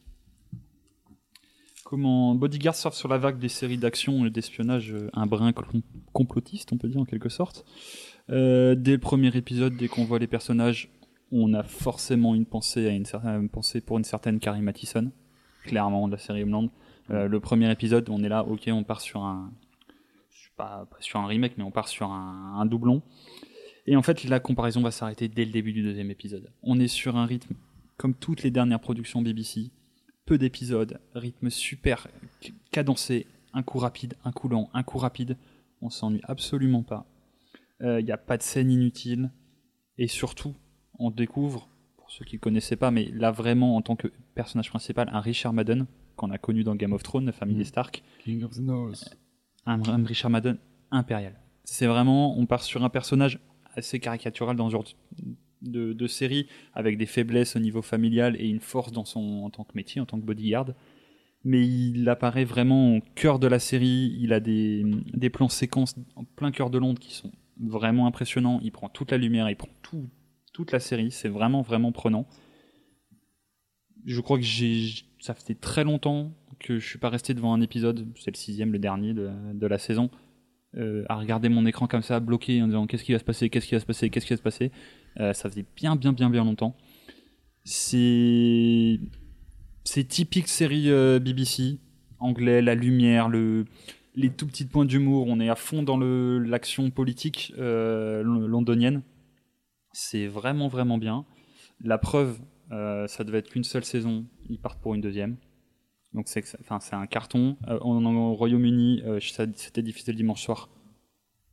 Comment 1.84 2.34
Bodyguard 2.34 2.74
surfe 2.74 2.94
sur 2.94 3.08
la 3.08 3.16
vague 3.16 3.38
des 3.38 3.48
séries 3.48 3.78
d'action 3.78 4.26
et 4.26 4.30
d'espionnage, 4.30 4.92
euh, 4.92 5.08
un 5.14 5.24
brin 5.24 5.52
complotiste, 6.12 6.70
on 6.72 6.76
peut 6.76 6.88
dire 6.88 7.00
en 7.00 7.06
quelque 7.06 7.30
sorte. 7.30 7.64
Euh, 8.28 8.74
dès 8.74 8.92
le 8.92 8.98
premier 8.98 9.34
épisode, 9.34 9.74
dès 9.74 9.88
qu'on 9.88 10.04
voit 10.04 10.18
les 10.18 10.26
personnages, 10.26 10.90
on 11.32 11.52
a 11.54 11.62
forcément 11.62 12.34
une 12.34 12.46
pensée, 12.46 12.86
à 12.86 12.90
une, 12.90 13.02
cer- 13.04 13.24
une 13.26 13.48
pensée 13.48 13.80
pour 13.80 13.98
une 13.98 14.04
certaine 14.04 14.38
Carrie 14.40 14.62
Mathison, 14.62 15.10
clairement 15.64 16.06
de 16.08 16.12
la 16.12 16.18
série 16.18 16.42
Homeland. 16.42 16.68
Euh, 17.10 17.26
le 17.28 17.40
premier 17.40 17.70
épisode, 17.70 18.08
on 18.10 18.22
est 18.22 18.28
là, 18.28 18.44
ok, 18.44 18.68
on 18.68 18.84
part 18.84 19.00
sur 19.00 19.22
un, 19.22 19.52
je 20.30 20.44
sais 20.44 20.50
pas, 20.56 20.86
pas 20.90 20.96
sur 21.00 21.20
un 21.20 21.26
remake, 21.26 21.56
mais 21.58 21.64
on 21.64 21.70
part 21.70 21.88
sur 21.88 22.10
un, 22.10 22.54
un 22.58 22.66
doublon. 22.66 23.02
Et 23.86 23.96
en 23.96 24.02
fait, 24.02 24.24
la 24.24 24.40
comparaison 24.40 24.82
va 24.82 24.90
s'arrêter 24.90 25.28
dès 25.28 25.44
le 25.44 25.50
début 25.50 25.72
du 25.72 25.82
deuxième 25.82 26.10
épisode. 26.10 26.50
On 26.62 26.78
est 26.78 26.88
sur 26.88 27.16
un 27.16 27.24
rythme 27.26 27.54
comme 27.96 28.14
toutes 28.14 28.42
les 28.42 28.50
dernières 28.50 28.80
productions 28.80 29.22
BBC, 29.22 29.70
peu 30.26 30.36
d'épisodes, 30.38 31.00
rythme 31.14 31.48
super 31.50 32.06
cadencé, 32.70 33.26
un 33.54 33.62
coup 33.62 33.78
rapide, 33.78 34.14
un 34.24 34.30
coup 34.32 34.48
lent, 34.48 34.68
un 34.74 34.82
coup 34.82 34.98
rapide. 34.98 35.36
On 35.80 35.88
s'ennuie 35.90 36.20
absolument 36.24 36.82
pas. 36.82 37.06
Il 37.80 38.04
n'y 38.04 38.12
a 38.12 38.18
pas 38.18 38.36
de 38.36 38.42
scène 38.42 38.70
inutile. 38.70 39.30
Et 39.96 40.06
surtout, 40.06 40.54
on 40.98 41.10
découvre, 41.10 41.68
pour 41.96 42.10
ceux 42.10 42.24
qui 42.24 42.36
ne 42.36 42.40
connaissaient 42.40 42.76
pas, 42.76 42.90
mais 42.90 43.10
là 43.12 43.30
vraiment 43.30 43.76
en 43.76 43.82
tant 43.82 43.96
que 43.96 44.08
personnage 44.34 44.70
principal, 44.70 45.08
un 45.12 45.20
Richard 45.20 45.52
Madden, 45.52 45.86
qu'on 46.16 46.30
a 46.30 46.38
connu 46.38 46.64
dans 46.64 46.74
Game 46.74 46.92
of 46.92 47.02
Thrones, 47.02 47.26
la 47.26 47.32
famille 47.32 47.56
des 47.56 47.64
Stark. 47.64 48.02
King 48.24 48.42
of 48.42 48.52
the 48.52 48.60
North. 48.60 49.16
un, 49.66 49.80
un 49.88 50.04
Richard 50.04 50.30
Madden 50.30 50.58
impérial. 50.90 51.34
C'est 51.64 51.86
vraiment, 51.86 52.38
on 52.38 52.46
part 52.46 52.62
sur 52.62 52.82
un 52.82 52.88
personnage 52.88 53.38
assez 53.74 54.00
caricatural 54.00 54.56
dans 54.56 54.68
ce 54.68 54.72
genre 54.72 54.84
de, 55.62 55.92
de 55.92 56.06
série, 56.06 56.48
avec 56.74 56.98
des 56.98 57.06
faiblesses 57.06 57.56
au 57.56 57.58
niveau 57.58 57.82
familial 57.82 58.36
et 58.40 58.48
une 58.48 58.60
force 58.60 58.92
dans 58.92 59.04
son, 59.04 59.42
en 59.44 59.50
tant 59.50 59.64
que 59.64 59.72
métier, 59.74 60.00
en 60.00 60.06
tant 60.06 60.18
que 60.18 60.24
bodyguard. 60.24 60.72
Mais 61.44 61.66
il 61.66 62.08
apparaît 62.08 62.44
vraiment 62.44 62.96
au 62.96 63.00
cœur 63.14 63.38
de 63.38 63.46
la 63.46 63.58
série. 63.58 64.16
Il 64.18 64.32
a 64.32 64.40
des, 64.40 64.84
des 65.14 65.30
plans 65.30 65.48
séquences 65.48 65.94
en 66.16 66.24
plein 66.24 66.50
cœur 66.50 66.70
de 66.70 66.78
Londres 66.78 66.98
qui 66.98 67.14
sont 67.14 67.30
vraiment 67.60 68.06
impressionnants. 68.06 68.60
Il 68.62 68.72
prend 68.72 68.88
toute 68.88 69.12
la 69.12 69.18
lumière, 69.18 69.48
il 69.48 69.56
prend 69.56 69.68
tout, 69.82 70.08
toute 70.58 70.72
la 70.72 70.80
série. 70.80 71.12
C'est 71.12 71.28
vraiment, 71.28 71.62
vraiment 71.62 71.92
prenant. 71.92 72.26
Je 74.04 74.20
crois 74.20 74.38
que 74.38 74.44
j'ai, 74.44 74.90
ça 75.20 75.32
fait 75.32 75.54
très 75.54 75.84
longtemps 75.84 76.32
que 76.58 76.80
je 76.80 76.86
suis 76.86 76.98
pas 76.98 77.10
resté 77.10 77.32
devant 77.32 77.54
un 77.54 77.60
épisode, 77.60 78.08
c'est 78.18 78.32
le 78.32 78.36
sixième, 78.36 78.72
le 78.72 78.80
dernier 78.80 79.14
de, 79.14 79.30
de 79.54 79.66
la 79.68 79.78
saison, 79.78 80.10
euh, 80.76 81.04
à 81.08 81.14
regarder 81.14 81.48
mon 81.48 81.64
écran 81.64 81.86
comme 81.86 82.02
ça, 82.02 82.18
bloqué, 82.18 82.60
en 82.60 82.66
disant 82.66 82.88
qu'est-ce 82.88 83.04
qui 83.04 83.12
va 83.12 83.20
se 83.20 83.24
passer, 83.24 83.50
qu'est-ce 83.50 83.68
qui 83.68 83.76
va 83.76 83.80
se 83.80 83.86
passer, 83.86 84.10
qu'est-ce 84.10 84.26
qui 84.26 84.32
va 84.32 84.36
se 84.36 84.42
passer. 84.42 84.72
Euh, 85.20 85.32
ça 85.32 85.48
faisait 85.48 85.64
bien, 85.76 85.94
bien, 85.94 86.12
bien, 86.12 86.28
bien 86.28 86.42
longtemps. 86.44 86.74
C'est, 87.62 88.98
c'est 89.84 90.08
typique 90.08 90.48
série 90.48 90.90
euh, 90.90 91.20
BBC, 91.20 91.78
anglais, 92.18 92.62
la 92.62 92.74
lumière, 92.74 93.28
le, 93.28 93.64
les 94.16 94.30
tout 94.30 94.48
petits 94.48 94.64
points 94.64 94.86
d'humour. 94.86 95.28
On 95.28 95.38
est 95.38 95.50
à 95.50 95.54
fond 95.54 95.84
dans 95.84 95.98
le, 95.98 96.40
l'action 96.40 96.90
politique 96.90 97.52
londonienne. 97.56 99.02
C'est 100.00 100.28
vraiment, 100.28 100.68
vraiment 100.68 100.96
bien. 100.96 101.26
La 101.80 101.98
preuve, 101.98 102.38
euh, 102.70 103.08
ça 103.08 103.24
devait 103.24 103.38
être 103.38 103.50
qu'une 103.50 103.64
seule 103.64 103.84
saison. 103.84 104.26
Ils 104.48 104.60
partent 104.60 104.80
pour 104.80 104.94
une 104.94 105.00
deuxième. 105.00 105.38
Donc 106.14 106.28
c'est, 106.28 106.44
un 106.92 107.06
carton. 107.08 107.56
Euh, 107.66 107.80
en, 107.80 108.04
en- 108.04 108.14
au 108.14 108.34
Royaume-Uni, 108.34 109.02
euh, 109.04 109.18
c'était 109.18 109.82
diffusé 109.82 110.12
le 110.12 110.16
dimanche 110.16 110.40
soir. 110.40 110.68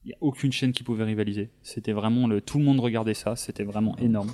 Il 0.04 0.10
n'y 0.10 0.14
a 0.14 0.18
aucune 0.22 0.52
chaîne 0.52 0.74
qui 0.74 0.84
pouvait 0.84 1.06
rivaliser. 1.06 1.50
C'était 1.64 1.92
vraiment 1.92 2.28
le, 2.28 2.40
tout 2.40 2.60
le 2.60 2.66
monde 2.66 2.80
regardait 2.80 3.16
ça. 3.16 3.36
C'était 3.36 3.64
vraiment 3.64 3.98
énorme. 3.98 4.32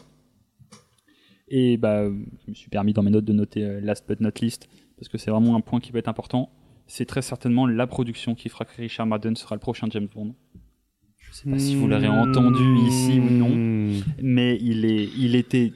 Et 1.48 1.78
bah, 1.78 2.04
je 2.04 2.50
me 2.50 2.54
suis 2.54 2.70
permis 2.70 2.92
dans 2.92 3.04
mes 3.04 3.12
notes 3.12 3.24
de 3.24 3.34
noter 3.34 3.64
euh, 3.64 3.80
last 3.80 4.06
but 4.10 4.20
not 4.20 4.32
least 4.42 4.68
parce 4.98 5.08
que 5.08 5.18
c'est 5.18 5.32
vraiment 5.32 5.56
un 5.56 5.62
point 5.62 5.80
qui 5.80 5.94
peut 5.94 6.00
être 6.00 6.10
important. 6.10 6.52
C'est 6.86 7.06
très 7.06 7.22
certainement 7.22 7.66
la 7.66 7.88
production 7.88 8.36
qui 8.36 8.50
fera 8.50 8.66
que 8.66 8.76
Richard 8.76 9.08
Madden 9.08 9.38
sera 9.38 9.56
le 9.56 9.62
prochain 9.62 9.88
James 9.90 10.10
Bond. 10.14 10.36
Je 11.32 11.36
sais 11.38 11.50
pas 11.50 11.60
si 11.60 11.76
vous 11.76 11.88
l'aurez 11.88 12.08
entendu 12.08 12.76
ici 12.88 13.20
ou 13.20 13.30
non 13.30 13.50
Hmm. 13.50 14.02
mais 14.22 14.58
il 14.62 14.86
est, 14.86 15.10
il 15.18 15.36
était 15.36 15.74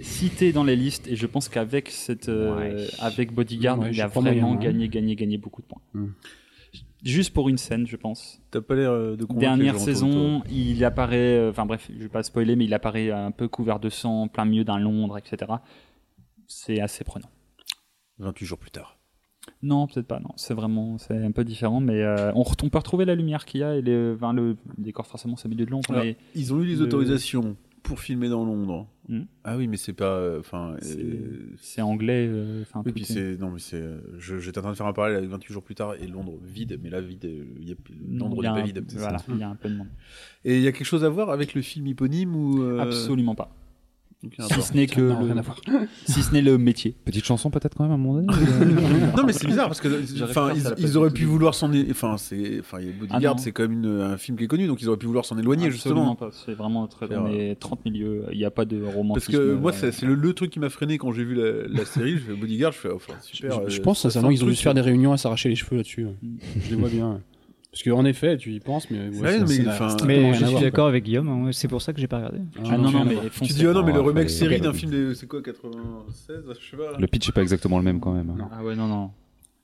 cité 0.00 0.52
dans 0.52 0.64
les 0.64 0.76
listes 0.76 1.06
et 1.08 1.16
je 1.16 1.26
pense 1.26 1.48
qu'avec 1.48 1.88
cette, 1.90 2.28
euh, 2.28 2.56
Ouais. 2.56 2.86
avec 3.00 3.32
Bodyguard, 3.32 3.78
Ouais, 3.78 3.90
il 3.92 4.00
a 4.00 4.06
vraiment 4.08 4.54
gagné, 4.56 4.88
gagné, 4.88 5.14
gagné 5.16 5.38
beaucoup 5.38 5.62
de 5.62 5.66
points. 5.66 5.80
Mm. 5.94 6.06
Juste 7.04 7.32
pour 7.34 7.48
une 7.48 7.58
scène, 7.58 7.86
je 7.86 7.96
pense. 7.96 8.40
T'as 8.50 8.60
pas 8.62 8.74
l'air 8.74 8.90
euh, 8.90 9.16
de 9.16 9.26
Dernière 9.38 9.78
saison, 9.78 10.42
il 10.50 10.82
apparaît, 10.84 11.36
euh, 11.38 11.50
enfin 11.50 11.66
bref, 11.66 11.88
je 11.94 12.02
vais 12.02 12.08
pas 12.08 12.22
spoiler, 12.22 12.56
mais 12.56 12.64
il 12.64 12.74
apparaît 12.74 13.10
un 13.10 13.30
peu 13.30 13.46
couvert 13.46 13.78
de 13.78 13.88
sang, 13.90 14.26
plein 14.28 14.44
milieu 14.46 14.64
d'un 14.64 14.78
Londres, 14.78 15.18
etc. 15.18 15.52
C'est 16.46 16.80
assez 16.80 17.04
prenant. 17.04 17.28
28 18.18 18.46
jours 18.46 18.58
plus 18.58 18.70
tard. 18.70 18.93
Non, 19.64 19.86
peut-être 19.86 20.06
pas. 20.06 20.20
Non, 20.20 20.30
c'est 20.36 20.54
vraiment, 20.54 20.98
c'est 20.98 21.16
un 21.16 21.30
peu 21.32 21.42
différent, 21.42 21.80
mais 21.80 22.02
euh, 22.02 22.30
on, 22.34 22.44
peut 22.44 22.78
retrouver 22.78 23.04
la 23.06 23.14
lumière 23.14 23.44
qu'il 23.46 23.60
y 23.60 23.64
a 23.64 23.76
et 23.76 23.82
les, 23.82 24.12
enfin, 24.14 24.32
le 24.34 24.56
décor 24.78 25.06
forcément 25.06 25.36
c'est 25.36 25.48
milieu 25.48 25.64
de 25.64 25.70
Londres, 25.70 25.90
Alors, 25.90 26.04
mais 26.04 26.16
Ils 26.34 26.52
ont 26.52 26.60
eu 26.60 26.66
les 26.66 26.76
Le- 26.76 26.82
autorisations 26.82 27.56
pour 27.82 27.98
filmer 28.00 28.28
dans 28.28 28.44
Londres. 28.44 28.86
Hmm. 29.08 29.22
Ah 29.42 29.56
oui, 29.56 29.66
mais 29.68 29.76
c'est 29.76 29.92
pas. 29.92 30.16
euh, 30.16 30.40
Enfin. 30.40 30.76
c'est 30.80 30.98
euh, 30.98 31.52
c'est 31.60 31.82
anglais. 31.82 32.30
Enfin, 32.62 32.82
Oui, 32.84 32.92
puis 32.92 33.02
est- 33.02 33.12
c'est. 33.12 33.36
Non, 33.38 33.50
mais 33.50 33.58
c'est. 33.58 33.82
J'étais 34.18 34.58
en 34.58 34.62
train 34.62 34.70
de 34.72 34.76
faire 34.76 34.86
un 34.86 34.92
parallèle 34.94 35.18
avec 35.18 35.28
28 35.30 35.52
jours 35.52 35.62
plus 35.62 35.74
tard 35.74 35.94
et 35.94 36.06
Londres 36.06 36.38
vide, 36.42 36.78
mais 36.82 36.88
là, 36.90 37.00
vide. 37.02 37.28
il 37.60 37.68
y 37.68 37.72
a, 37.72 37.74
Londres 38.10 38.42
n'est 38.42 38.48
pas 38.48 38.62
vide. 38.62 38.84
Voilà, 38.96 39.18
il 39.28 39.36
y 39.38 39.42
a 39.42 39.48
un 39.50 39.56
peu 39.56 39.68
de 39.68 39.76
monde. 39.76 39.88
Et 40.46 40.56
il 40.56 40.62
y 40.62 40.68
a 40.68 40.72
quelque 40.72 40.86
chose 40.86 41.04
à 41.04 41.08
voir 41.10 41.28
avec 41.30 41.54
le 41.54 41.60
film 41.62 41.86
éponyme 41.86 42.34
ou. 42.34 42.62
Absolument 42.78 43.34
pas. 43.34 43.50
Si 44.50 44.62
ce 44.62 44.74
n'est 44.74 44.86
que 44.86 45.00
Non, 45.00 45.20
le, 45.22 45.42
si 46.06 46.22
ce 46.22 46.32
n'est 46.32 46.42
le 46.42 46.58
métier. 46.58 46.94
Petite 47.04 47.24
chanson 47.24 47.50
peut-être 47.50 47.76
quand 47.76 47.84
même 47.84 47.92
à 47.92 47.94
un 47.94 47.98
moment 47.98 48.20
donné 48.20 48.26
non, 49.16 49.24
mais 49.26 49.32
c'est 49.32 49.46
bizarre 49.46 49.66
parce 49.68 49.80
que. 49.80 49.88
Enfin, 50.24 50.50
que 50.52 50.56
ils, 50.80 50.84
ils 50.84 50.96
auraient 50.96 51.10
pu 51.10 51.24
vouloir 51.24 51.54
s'en. 51.54 51.70
Enfin, 51.90 52.16
c'est. 52.16 52.60
Enfin, 52.60 52.78
Bodyguard, 52.78 53.20
Ah 53.32 53.34
non. 53.34 53.38
c'est 53.38 53.52
quand 53.52 53.62
même 53.64 53.72
une- 53.84 54.00
un 54.00 54.16
film 54.16 54.36
qui 54.38 54.44
est 54.44 54.48
connu, 54.48 54.66
donc 54.66 54.80
ils 54.82 54.88
auraient 54.88 54.98
pu 54.98 55.06
vouloir 55.06 55.24
s'en 55.24 55.38
éloigner 55.38 55.66
Absolument 55.66 56.16
justement. 56.18 56.30
C'est 56.46 56.54
vraiment 56.54 56.86
très. 56.86 57.06
On 57.16 57.26
est 57.28 57.54
30 57.58 57.84
milieux. 57.84 58.24
Il 58.32 58.38
n'y 58.38 58.44
a 58.44 58.50
pas 58.50 58.64
de 58.64 58.78
Parce 58.78 58.94
romantisme. 58.94 59.32
que 59.32 59.54
moi, 59.54 59.72
euh, 59.72 59.74
c'est 59.78 59.92
c'est 59.92 60.06
le, 60.06 60.14
le 60.14 60.32
truc 60.32 60.50
qui 60.50 60.58
m'a 60.60 60.70
freiné 60.70 60.98
quand 60.98 61.12
j'ai 61.12 61.24
vu 61.24 61.34
la, 61.34 61.66
la 61.68 61.84
série. 61.84 62.12
Je 62.12 62.18
fais 62.18 62.34
Bodyguard, 62.34 62.72
je 62.72 62.78
fais 62.78 62.90
enfin 62.90 63.14
super. 63.22 63.62
je, 63.68 63.70
je 63.74 63.80
euh, 63.80 63.82
pense 63.82 64.00
sincèrement 64.00 64.30
qu'ils 64.30 64.44
ont 64.44 64.48
dû 64.48 64.54
se 64.54 64.62
faire 64.62 64.74
des 64.74 64.80
réunions 64.80 65.12
à 65.12 65.16
s'arracher 65.16 65.48
les 65.48 65.56
cheveux 65.56 65.76
là-dessus. 65.76 66.04
Mm. 66.22 66.36
Je 66.64 66.70
les 66.70 66.76
vois 66.76 66.88
bien. 66.88 67.20
Parce 67.74 67.82
qu'en 67.82 68.04
effet, 68.04 68.36
tu 68.36 68.52
y 68.52 68.60
penses, 68.60 68.88
mais. 68.88 69.08
Ouais, 69.18 69.40
mais 70.06 70.32
je 70.34 70.44
suis 70.44 70.60
d'accord 70.60 70.86
avec 70.86 71.02
Guillaume, 71.02 71.28
hein, 71.28 71.50
c'est 71.50 71.66
pour 71.66 71.82
ça 71.82 71.92
que 71.92 72.00
j'ai 72.00 72.06
pas 72.06 72.18
regardé. 72.18 72.38
quoi. 72.56 72.70
Ah 72.72 72.78
non, 72.78 72.92
non, 72.92 73.04
mais 73.04 73.16
Tu 73.42 73.52
dis, 73.52 73.66
ah 73.66 73.72
non, 73.72 73.82
mais 73.82 73.92
le 73.92 73.98
Oh, 73.98 74.04
remake 74.04 74.30
série 74.30 74.60
d'un 74.60 74.72
film 74.72 74.92
de. 74.92 75.12
C'est 75.12 75.26
quoi, 75.26 75.42
96 75.42 76.44
Je 76.60 76.70
sais 76.70 76.76
pas. 76.76 76.96
Le 76.96 77.06
pitch 77.08 77.28
est 77.28 77.32
pas 77.32 77.42
exactement 77.42 77.78
le 77.78 77.84
même 77.84 77.98
quand 77.98 78.12
même. 78.12 78.28
Non. 78.28 78.44
Ah 78.52 78.62
ouais, 78.62 78.76
non, 78.76 78.86
non. 78.86 79.10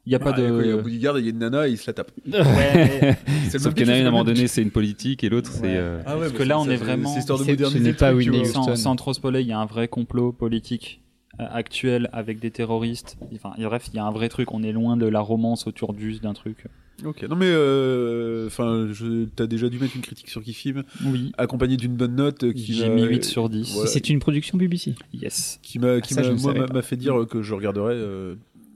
Il 0.06 0.10
n'y 0.10 0.16
a 0.16 0.18
pas 0.18 0.32
Ah, 0.34 0.40
Il 0.40 0.42
y 0.42 0.46
a 0.46 0.76
de. 0.76 0.82
Bodyguard 0.82 1.18
il 1.20 1.24
y 1.24 1.28
a 1.28 1.30
une 1.30 1.38
nana 1.38 1.68
et 1.68 1.70
il 1.70 1.76
se 1.76 1.86
la 1.86 1.92
tape. 1.92 2.10
Ouais, 2.26 3.16
Sauf 3.56 3.74
qu'il 3.74 3.86
y 3.86 3.90
en 3.90 3.92
a 3.92 3.98
une 3.98 4.06
à 4.06 4.08
un 4.08 4.10
moment 4.10 4.24
donné 4.24 4.48
c'est 4.48 4.62
une 4.62 4.70
politique 4.72 5.22
et 5.22 5.28
l'autre 5.28 5.52
c'est. 5.52 5.76
Euh, 5.76 6.00
Ah 6.04 6.16
Parce 6.18 6.32
que 6.32 6.42
là, 6.42 6.58
on 6.58 6.68
est 6.68 6.76
vraiment- 6.76 7.12
C'est 7.12 7.20
histoire 7.20 7.38
de 7.38 7.44
le 7.44 7.54
pas 7.54 8.76
sans, 8.76 8.96
trop 8.96 9.12
spoiler, 9.12 9.42
il 9.42 9.46
y 9.46 9.52
a 9.52 9.58
un 9.60 9.66
vrai 9.66 9.86
complot 9.86 10.32
politique 10.32 11.00
euh, 11.38 11.44
actuel 11.48 12.08
avec 12.12 12.40
des 12.40 12.50
terroristes. 12.50 13.18
Enfin, 13.34 13.52
bref, 13.58 13.88
il 13.92 13.96
y 13.96 13.98
a 14.00 14.04
un 14.04 14.10
vrai 14.10 14.28
truc. 14.28 14.52
On 14.52 14.64
est 14.64 14.72
loin 14.72 14.96
de 14.96 15.06
la 15.06 15.20
romance 15.20 15.68
autour 15.68 15.94
d'un 15.94 16.32
truc. 16.32 16.64
Ok. 17.04 17.22
Non 17.28 17.36
mais, 17.36 17.46
euh, 17.48 18.46
enfin, 18.46 18.88
t'as 19.36 19.46
déjà 19.46 19.68
dû 19.68 19.78
mettre 19.78 19.96
une 19.96 20.02
critique 20.02 20.28
sur 20.28 20.42
qui 20.42 20.52
film, 20.52 20.84
Oui. 21.06 21.32
accompagné 21.38 21.76
d'une 21.76 21.94
bonne 21.96 22.16
note 22.16 22.44
euh, 22.44 22.52
qui 22.52 22.74
J'ai 22.74 22.88
mis 22.88 23.04
8 23.04 23.24
sur 23.24 23.48
10. 23.48 23.72
Voilà. 23.74 23.90
C'est 23.90 24.08
une 24.10 24.18
production 24.18 24.58
BBC. 24.58 24.94
Yes. 25.14 25.58
qui 25.62 25.78
m'a, 25.78 26.00
qui 26.00 26.14
Ça, 26.14 26.22
m'a, 26.22 26.82
fait 26.82 26.96
dire 26.96 27.26
que 27.28 27.42
je 27.42 27.54
regarderais. 27.54 27.94
euh, 27.94 28.34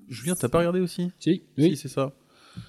Julien, 0.09 0.35
t'as 0.35 0.49
pas 0.49 0.59
regardé 0.59 0.81
aussi 0.81 1.11
Si, 1.19 1.31
Si, 1.35 1.43
oui. 1.59 1.77
c'est 1.77 1.89
ça. 1.89 2.13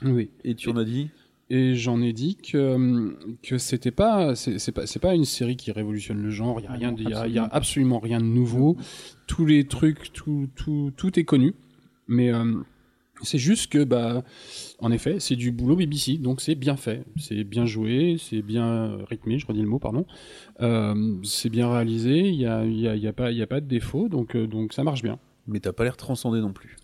oui. 0.04 0.30
Et 0.44 0.56
tu 0.56 0.70
en 0.70 0.78
as 0.78 0.84
dit 0.86 1.10
Et 1.50 1.76
j'en 1.76 2.02
ai 2.02 2.12
dit 2.14 2.38
que 2.38 3.14
que 3.44 3.58
c'était 3.58 3.92
pas 3.92 4.36
c'est 4.36 4.72
pas 4.72 4.88
c'est 4.88 5.00
pas 5.00 5.14
une 5.14 5.26
série 5.26 5.56
qui 5.58 5.72
révolutionne 5.72 6.22
le 6.22 6.30
genre. 6.32 6.60
Il 6.60 6.64
y 6.64 6.68
a 6.68 6.72
Ah 6.72 6.78
rien, 6.78 6.92
non, 6.92 6.98
de- 6.98 7.02
il 7.04 7.10
y 7.10 7.14
a, 7.14 7.20
absolument 7.20 7.28
il 7.28 7.34
y 7.36 7.40
a 7.40 7.48
pas. 7.48 7.56
absolument 7.56 8.00
rien 8.00 8.20
de 8.20 8.26
nouveau. 8.26 8.78
Tous 9.28 9.46
les 9.46 9.66
trucs, 9.66 10.12
tout 10.14 10.48
tout 10.56 10.92
tout 10.98 11.20
est 11.20 11.24
connu. 11.24 11.54
Mais 12.08 12.32
euh, 12.34 12.54
c'est 13.22 13.38
juste 13.38 13.72
que 13.72 13.84
bah 13.84 14.24
en 14.80 14.92
effet 14.92 15.20
c'est 15.20 15.36
du 15.36 15.52
boulot 15.52 15.76
BBC 15.76 16.18
donc 16.18 16.42
c'est 16.42 16.56
bien 16.56 16.76
fait, 16.76 17.06
c'est 17.18 17.44
bien 17.44 17.66
joué, 17.66 18.18
c'est 18.20 18.42
bien 18.42 18.98
rythmé. 19.10 19.40
Je 19.40 19.48
redis 19.48 19.62
le 19.62 19.68
mot 19.68 19.80
pardon. 19.80 20.06
Euh, 20.62 21.16
c'est 21.24 21.50
bien 21.50 21.72
réalisé. 21.72 22.20
Il 22.30 22.36
y 22.36 22.46
a 22.46 22.66
il 22.66 22.80
y 22.80 22.88
a 22.88 22.96
il 22.96 23.02
y 23.02 23.08
a 23.08 23.14
pas 23.14 23.32
il 23.32 23.38
y 23.38 23.42
a 23.42 23.48
pas 23.48 23.62
de 23.62 23.68
défaut 23.68 24.10
donc 24.10 24.36
euh, 24.36 24.48
donc 24.48 24.74
ça 24.74 24.84
marche 24.84 25.02
bien. 25.04 25.20
Mais 25.48 25.60
t'as 25.60 25.72
pas 25.74 25.84
l'air 25.84 25.96
transcendé 25.98 26.42
non 26.42 26.54
plus. 26.54 26.76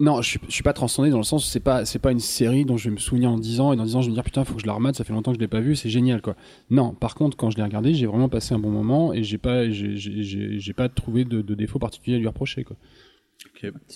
Non, 0.00 0.22
je 0.22 0.28
suis, 0.28 0.40
je 0.46 0.52
suis 0.52 0.62
pas 0.62 0.72
transcendé 0.72 1.10
dans 1.10 1.18
le 1.18 1.24
sens 1.24 1.44
c'est 1.50 1.58
pas 1.60 1.84
c'est 1.84 1.98
pas 1.98 2.12
une 2.12 2.20
série 2.20 2.64
dont 2.64 2.76
je 2.76 2.84
vais 2.88 2.94
me 2.94 3.00
souvenir 3.00 3.30
en 3.32 3.36
10 3.38 3.58
ans 3.60 3.72
et 3.72 3.76
dans 3.76 3.84
10 3.84 3.96
ans 3.96 4.00
je 4.00 4.06
vais 4.06 4.10
me 4.10 4.14
dire 4.14 4.22
putain 4.22 4.44
faut 4.44 4.54
que 4.54 4.60
je 4.60 4.66
la 4.66 4.72
remate 4.72 4.94
ça 4.94 5.02
fait 5.02 5.12
longtemps 5.12 5.32
que 5.32 5.36
je 5.38 5.40
l'ai 5.40 5.48
pas 5.48 5.60
vue 5.60 5.74
c'est 5.74 5.90
génial 5.90 6.22
quoi. 6.22 6.36
Non, 6.70 6.94
par 6.94 7.16
contre 7.16 7.36
quand 7.36 7.50
je 7.50 7.56
l'ai 7.56 7.64
regardé 7.64 7.94
j'ai 7.94 8.06
vraiment 8.06 8.28
passé 8.28 8.54
un 8.54 8.60
bon 8.60 8.70
moment 8.70 9.12
et 9.12 9.24
j'ai 9.24 9.38
pas 9.38 9.68
j'ai 9.70 9.96
j'ai- 9.96 10.22
j'ai 10.22 10.60
j'ai 10.60 10.72
pas 10.72 10.88
trouvé 10.88 11.24
de, 11.24 11.42
de 11.42 11.54
défaut 11.56 11.80
particulier 11.80 12.14
à 12.16 12.20
lui 12.20 12.28
reprocher 12.28 12.62
quoi. 12.62 12.76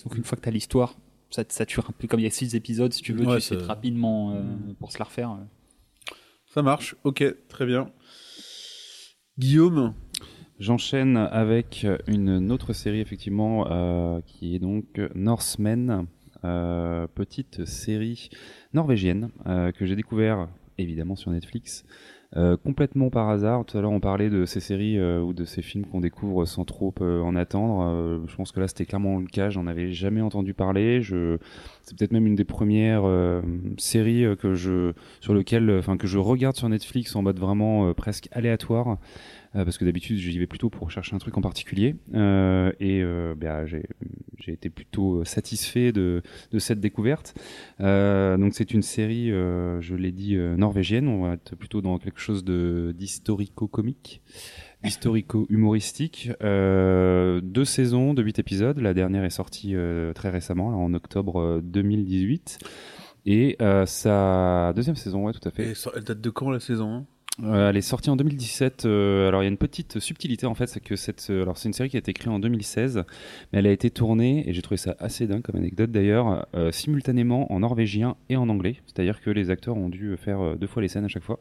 Donc 0.03 0.17
une 0.17 0.23
fois 0.25 0.37
que 0.37 0.41
tu 0.43 0.49
as 0.49 0.51
l'histoire, 0.51 0.97
ça 1.33 1.43
te 1.43 1.53
sature 1.53 1.85
un 1.89 1.93
peu. 1.97 2.07
Comme 2.07 2.19
il 2.19 2.23
y 2.23 2.27
a 2.27 2.31
6 2.31 2.55
épisodes, 2.55 2.93
si 2.93 3.01
tu 3.01 3.13
veux, 3.13 3.25
Ouais, 3.25 3.35
tu 3.35 3.41
sais 3.41 3.59
ça- 3.59 3.65
rapidement 3.65 4.31
euh, 4.35 4.41
pour 4.79 4.91
se 4.91 4.99
la 4.99 5.05
refaire. 5.05 5.31
euh. 5.31 6.13
Ça 6.47 6.61
marche. 6.61 6.95
Ok, 7.03 7.23
très 7.47 7.65
bien. 7.65 7.91
Guillaume. 9.39 9.93
J'enchaîne 10.59 11.17
avec 11.17 11.85
une 12.07 12.51
autre 12.51 12.73
série 12.73 12.99
effectivement 12.99 13.67
euh, 13.71 14.21
qui 14.27 14.55
est 14.55 14.59
donc 14.59 15.01
Norsemen, 15.15 16.05
euh, 16.45 17.07
petite 17.07 17.65
série 17.65 18.29
norvégienne 18.73 19.31
euh, 19.47 19.71
que 19.71 19.85
j'ai 19.85 19.95
découvert 19.95 20.47
évidemment 20.77 21.15
sur 21.15 21.31
Netflix. 21.31 21.83
Euh, 22.35 22.57
complètement 22.57 23.09
par 23.09 23.29
hasard. 23.29 23.65
Tout 23.65 23.77
à 23.77 23.81
l'heure, 23.81 23.91
on 23.91 23.99
parlait 23.99 24.29
de 24.29 24.45
ces 24.45 24.59
séries 24.59 24.97
euh, 24.97 25.21
ou 25.21 25.33
de 25.33 25.45
ces 25.45 25.61
films 25.61 25.85
qu'on 25.85 25.99
découvre 25.99 26.45
sans 26.45 26.65
trop 26.65 26.93
euh, 27.01 27.21
en 27.21 27.35
attendre. 27.35 27.85
Euh, 27.87 28.19
je 28.27 28.35
pense 28.35 28.51
que 28.51 28.59
là, 28.59 28.67
c'était 28.67 28.85
clairement 28.85 29.19
le 29.19 29.27
cas. 29.27 29.49
J'en 29.49 29.67
avais 29.67 29.91
jamais 29.91 30.21
entendu 30.21 30.53
parler. 30.53 31.01
Je... 31.01 31.37
C'est 31.83 31.97
peut-être 31.97 32.11
même 32.11 32.27
une 32.27 32.35
des 32.35 32.45
premières 32.45 33.03
euh, 33.05 33.41
séries 33.77 34.25
que 34.37 34.53
je 34.53 34.93
sur 35.21 35.33
lequel, 35.33 35.69
enfin 35.77 35.97
que 35.97 36.07
je 36.07 36.17
regarde 36.17 36.55
sur 36.55 36.69
Netflix 36.69 37.15
en 37.15 37.21
mode 37.21 37.39
vraiment 37.39 37.93
presque 37.93 38.29
aléatoire. 38.31 38.97
Euh, 39.55 39.63
parce 39.65 39.77
que 39.77 39.85
d'habitude 39.85 40.17
j'y 40.17 40.39
vais 40.39 40.47
plutôt 40.47 40.69
pour 40.71 40.89
chercher 40.89 41.15
un 41.15 41.19
truc 41.19 41.37
en 41.37 41.41
particulier 41.41 41.95
Euh, 42.15 42.71
et 42.79 43.01
euh, 43.03 43.35
bah, 43.37 43.65
j'ai 43.67 43.83
j'ai 44.39 44.51
été 44.51 44.69
plutôt 44.69 45.23
satisfait 45.23 45.91
de, 45.93 46.21
de 46.51 46.59
cette 46.59 46.79
découverte. 46.81 47.33
Euh, 47.79 48.35
donc 48.35 48.53
c'est 48.55 48.73
une 48.73 48.81
série, 48.81 49.31
euh, 49.31 49.79
je 49.79 49.95
l'ai 49.95 50.11
dit, 50.11 50.35
euh, 50.35 50.57
norvégienne. 50.57 51.07
On 51.07 51.23
va 51.23 51.33
être 51.35 51.55
plutôt 51.55 51.81
dans 51.81 51.97
quelque 51.97 52.19
chose 52.19 52.43
de 52.43 52.93
d'historico-comique, 52.97 54.21
historico-humoristique. 54.83 56.31
Euh, 56.41 57.41
deux 57.41 57.65
saisons 57.65 58.13
de 58.13 58.21
huit 58.23 58.39
épisodes. 58.39 58.79
La 58.79 58.93
dernière 58.93 59.23
est 59.23 59.29
sortie 59.29 59.75
euh, 59.75 60.13
très 60.13 60.29
récemment, 60.29 60.71
là, 60.71 60.77
en 60.77 60.93
octobre 60.93 61.39
euh, 61.39 61.61
2018. 61.63 62.59
Et 63.25 63.55
euh, 63.61 63.85
sa 63.85 64.73
deuxième 64.75 64.97
saison, 64.97 65.25
ouais, 65.25 65.33
tout 65.33 65.47
à 65.47 65.51
fait. 65.51 65.69
Et 65.71 65.75
ça- 65.75 65.91
elle 65.95 66.03
date 66.03 66.19
de 66.19 66.29
quand 66.29 66.49
la 66.51 66.59
saison 66.59 66.91
hein 66.93 67.05
Euh, 67.41 67.71
elle 67.71 67.77
est 67.77 67.81
sortie 67.81 68.11
en 68.11 68.15
2017. 68.15 68.85
euh, 68.85 69.27
alors 69.27 69.41
il 69.41 69.45
y 69.45 69.47
a 69.47 69.49
une 69.49 69.57
petite 69.57 69.99
subtilité 69.99 70.45
en 70.45 70.53
fait, 70.53 70.67
c'est 70.67 70.79
que 70.79 70.95
cette, 70.95 71.27
euh, 71.31 71.41
alors 71.41 71.57
c'est 71.57 71.67
une 71.67 71.73
série 71.73 71.89
qui 71.89 71.95
a 71.95 71.99
été 71.99 72.13
créée 72.13 72.31
en 72.31 72.37
2016, 72.37 73.05
mais 73.51 73.59
elle 73.59 73.65
a 73.65 73.71
été 73.71 73.89
tournée 73.89 74.47
et 74.47 74.53
j'ai 74.53 74.61
trouvé 74.61 74.77
ça 74.77 74.95
assez 74.99 75.25
dingue 75.25 75.41
comme 75.41 75.55
anecdote 75.55 75.91
d'ailleurs, 75.91 76.45
simultanément 76.71 77.51
en 77.51 77.61
norvégien 77.61 78.15
et 78.29 78.35
en 78.35 78.49
anglais. 78.49 78.77
C'est-à-dire 78.85 79.19
que 79.21 79.31
les 79.31 79.49
acteurs 79.49 79.77
ont 79.77 79.89
dû 79.89 80.15
faire 80.17 80.55
deux 80.57 80.67
fois 80.67 80.81
les 80.81 80.87
scènes 80.87 81.05
à 81.05 81.07
chaque 81.07 81.23
fois. 81.23 81.39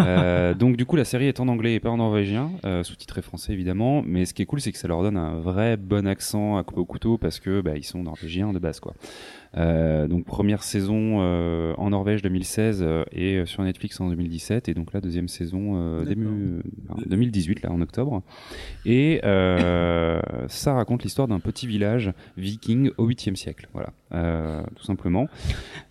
Euh, 0.00 0.54
donc 0.54 0.76
du 0.76 0.84
coup 0.84 0.96
la 0.96 1.04
série 1.04 1.26
est 1.26 1.40
en 1.40 1.48
anglais 1.48 1.74
et 1.74 1.80
pas 1.80 1.90
en 1.90 1.98
norvégien, 1.98 2.50
sous-titré 2.82 3.22
français 3.22 3.52
évidemment. 3.52 4.02
Mais 4.04 4.24
ce 4.24 4.34
qui 4.34 4.42
est 4.42 4.46
cool 4.46 4.60
c'est 4.60 4.72
que 4.72 4.78
ça 4.78 4.88
leur 4.88 5.02
donne 5.02 5.16
un 5.16 5.38
vrai 5.38 5.76
bon 5.76 6.06
accent 6.06 6.56
à 6.56 6.64
couper 6.64 6.80
au 6.80 6.84
couteau 6.84 7.18
parce 7.18 7.38
que 7.38 7.60
bah, 7.60 7.76
ils 7.76 7.84
sont 7.84 8.02
norvégiens 8.02 8.52
de 8.52 8.58
base 8.58 8.80
quoi. 8.80 8.94
Euh, 9.56 10.08
donc 10.08 10.24
première 10.24 10.62
saison 10.64 11.18
euh, 11.20 11.74
en 11.78 11.90
Norvège 11.90 12.22
2016 12.22 12.80
euh, 12.82 13.04
et 13.12 13.46
sur 13.46 13.62
Netflix 13.62 14.00
en 14.00 14.08
2017 14.10 14.68
et 14.68 14.74
donc 14.74 14.92
la 14.92 15.00
deuxième 15.00 15.28
saison 15.28 15.74
euh, 15.76 16.04
début 16.04 16.26
euh, 16.26 16.60
enfin, 16.88 17.00
2018 17.06 17.62
là 17.62 17.70
en 17.70 17.80
octobre. 17.80 18.22
Et 18.84 19.20
euh, 19.24 20.20
ça 20.48 20.74
raconte 20.74 21.04
l'histoire 21.04 21.28
d'un 21.28 21.40
petit 21.40 21.66
village 21.66 22.12
viking 22.36 22.90
au 22.98 23.08
8e 23.08 23.36
siècle 23.36 23.68
voilà. 23.72 23.90
Euh, 24.12 24.62
tout 24.76 24.84
simplement. 24.84 25.28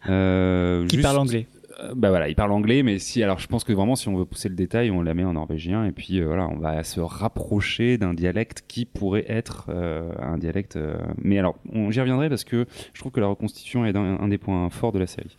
Euh, 0.10 0.86
Qui 0.88 0.98
juste- 0.98 1.04
parle 1.04 1.18
anglais. 1.20 1.48
Euh, 1.84 1.94
bah 1.96 2.10
voilà, 2.10 2.30
il 2.30 2.36
parle 2.36 2.52
anglais, 2.52 2.84
mais 2.84 3.00
si, 3.00 3.24
alors 3.24 3.40
je 3.40 3.48
pense 3.48 3.64
que 3.64 3.74
vraiment, 3.74 3.96
si 3.96 4.08
on 4.08 4.16
veut 4.16 4.26
pousser 4.26 4.50
le 4.50 4.56
détail, 4.56 4.92
on 4.92 5.02
la 5.02 5.14
met 5.14 5.24
en 5.24 5.34
norvégien, 5.34 5.86
et 5.86 5.92
puis 5.92 6.20
euh, 6.20 6.26
voilà, 6.26 6.48
on 6.48 6.58
va 6.58 6.84
se 6.84 7.00
rapprocher 7.00 7.98
d'un 7.98 8.14
dialecte 8.14 8.64
qui 8.68 8.86
pourrait 8.86 9.26
être 9.28 9.68
euh, 9.70 10.12
un 10.20 10.38
dialecte. 10.38 10.78
mais 11.18 11.40
alors, 11.40 11.58
j'y 11.90 12.00
reviendrai 12.00 12.30
parce 12.30 12.44
que 12.44 12.66
je 12.94 13.00
trouve 13.00 13.12
que 13.12 13.20
la 13.20 13.28
reconstitution 13.28 13.86
est 13.86 13.96
un, 13.96 14.28
des 14.28 14.38
points 14.38 14.70
forts 14.70 14.92
de 14.92 15.00
la 15.00 15.08
série. 15.08 15.36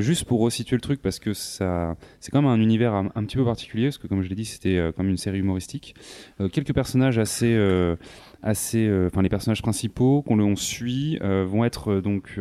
Juste 0.00 0.24
pour 0.24 0.40
resituer 0.40 0.76
le 0.76 0.80
truc, 0.80 1.02
parce 1.02 1.18
que 1.18 1.34
ça, 1.34 1.96
c'est 2.20 2.30
quand 2.30 2.40
même 2.40 2.50
un 2.50 2.60
univers 2.60 2.94
un, 2.94 3.10
un 3.14 3.24
petit 3.24 3.36
peu 3.36 3.44
particulier, 3.44 3.86
parce 3.86 3.98
que 3.98 4.06
comme 4.06 4.22
je 4.22 4.28
l'ai 4.28 4.34
dit, 4.34 4.44
c'était 4.44 4.90
comme 4.96 5.08
une 5.08 5.16
série 5.16 5.38
humoristique. 5.38 5.94
Quelques 6.52 6.74
personnages 6.74 7.18
assez, 7.18 7.56
assez, 8.42 8.86
euh, 8.86 9.08
enfin 9.08 9.22
les 9.22 9.28
personnages 9.28 9.62
principaux 9.62 10.22
qu'on 10.22 10.38
on 10.38 10.54
suit 10.54 11.18
euh, 11.22 11.44
vont 11.44 11.64
être 11.64 11.94
euh, 11.94 12.00
donc, 12.00 12.38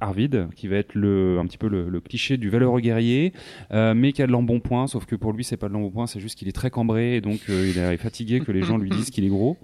Arvid, 0.00 0.48
qui 0.54 0.68
va 0.68 0.76
être 0.76 0.94
le, 0.94 1.38
un 1.38 1.46
petit 1.46 1.58
peu 1.58 1.68
le, 1.68 2.00
cliché 2.00 2.36
du 2.36 2.48
valeureux 2.48 2.80
guerrier, 2.80 3.32
mais 3.72 4.12
qui 4.12 4.22
a 4.22 4.26
de 4.26 4.32
l'embonpoint, 4.32 4.86
sauf 4.86 5.04
que 5.04 5.16
pour 5.16 5.32
lui 5.32 5.44
c'est 5.44 5.56
pas 5.56 5.68
de 5.68 5.72
l'embonpoint, 5.72 6.06
c'est 6.06 6.20
juste 6.20 6.38
qu'il 6.38 6.48
est 6.48 6.52
très 6.52 6.70
cambré 6.70 7.16
et 7.16 7.20
donc 7.20 7.40
il 7.48 7.76
est 7.76 7.96
fatigué 7.96 8.40
que 8.40 8.52
les 8.52 8.62
gens 8.62 8.78
lui 8.78 8.88
disent 8.88 9.10
qu'il 9.10 9.24
est 9.24 9.28
gros. 9.28 9.56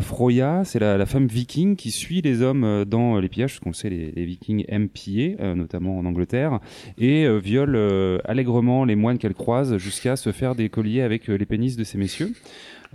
Froya, 0.00 0.62
c'est 0.64 0.78
la, 0.78 0.96
la 0.96 1.06
femme 1.06 1.26
viking 1.26 1.76
qui 1.76 1.90
suit 1.90 2.22
les 2.22 2.42
hommes 2.42 2.84
dans 2.86 3.18
les 3.18 3.28
pillages, 3.28 3.52
parce 3.52 3.60
qu'on 3.60 3.72
sait, 3.72 3.90
les, 3.90 4.10
les 4.10 4.24
vikings 4.24 4.64
aiment 4.68 4.88
piller, 4.88 5.36
notamment 5.54 5.98
en 5.98 6.06
Angleterre, 6.06 6.60
et 6.98 7.28
viole 7.38 7.76
allègrement 8.24 8.84
les 8.84 8.96
moines 8.96 9.18
qu'elle 9.18 9.34
croise 9.34 9.76
jusqu'à 9.76 10.16
se 10.16 10.32
faire 10.32 10.54
des 10.54 10.70
colliers 10.70 11.02
avec 11.02 11.28
les 11.28 11.46
pénis 11.46 11.76
de 11.76 11.84
ces 11.84 11.98
messieurs. 11.98 12.32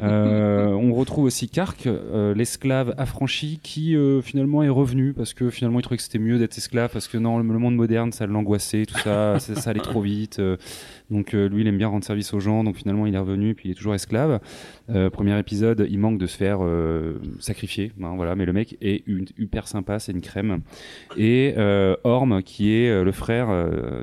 Euh, 0.02 0.68
on 0.74 0.93
retrouve 0.93 1.24
aussi 1.26 1.48
Kark, 1.48 1.88
euh, 1.88 2.34
l'esclave 2.34 2.93
affranchi, 2.98 3.60
qui 3.64 3.96
euh, 3.96 4.22
finalement 4.22 4.62
est 4.62 4.68
revenu 4.70 5.14
parce 5.14 5.34
que 5.34 5.50
finalement 5.50 5.80
il 5.80 5.84
trouvait 5.84 5.96
que 5.98 6.04
c'était 6.04 6.20
mieux 6.20 6.38
d'être 6.38 6.58
esclave 6.58 6.89
parce 6.91 7.08
que 7.08 7.18
non, 7.18 7.38
le, 7.39 7.48
le 7.48 7.60
monde 7.60 7.76
moderne 7.76 8.12
ça 8.12 8.26
l'angoissait, 8.28 8.86
tout 8.86 8.98
ça, 9.00 9.39
ça, 9.39 9.56
ça 9.56 9.70
allait 9.70 9.80
trop 9.80 10.02
vite. 10.02 10.39
euh, 10.39 10.58
donc 11.10 11.34
euh, 11.34 11.48
lui 11.48 11.62
il 11.62 11.68
aime 11.68 11.78
bien 11.78 11.88
rendre 11.88 12.04
service 12.04 12.34
aux 12.34 12.39
gens, 12.41 12.64
donc 12.66 12.76
finalement 12.76 13.06
il 13.06 13.16
est 13.16 13.20
revenu 13.20 13.56
puis 13.56 13.70
il 13.70 13.72
est 13.72 13.76
toujours 13.76 13.96
esclave. 13.96 14.41
Euh, 14.89 15.10
premier 15.10 15.38
épisode, 15.39 15.88
il 15.89 15.98
manque 16.00 16.18
de 16.18 16.28
se 16.28 16.36
faire 16.36 16.60
euh, 16.62 17.22
sacrifier, 17.39 17.91
hein, 18.04 18.14
voilà, 18.18 18.36
mais 18.36 18.46
le 18.46 18.52
mec 18.54 18.78
est 18.82 19.04
une- 19.08 19.28
hyper 19.38 19.68
sympa, 19.68 20.00
c'est 20.00 20.12
une 20.12 20.22
crème. 20.22 20.60
Et 21.16 21.54
euh, 21.58 21.96
Orm 22.04 22.43
qui 22.43 22.74
est 22.74 23.04
le 23.04 23.12
frère 23.14 23.48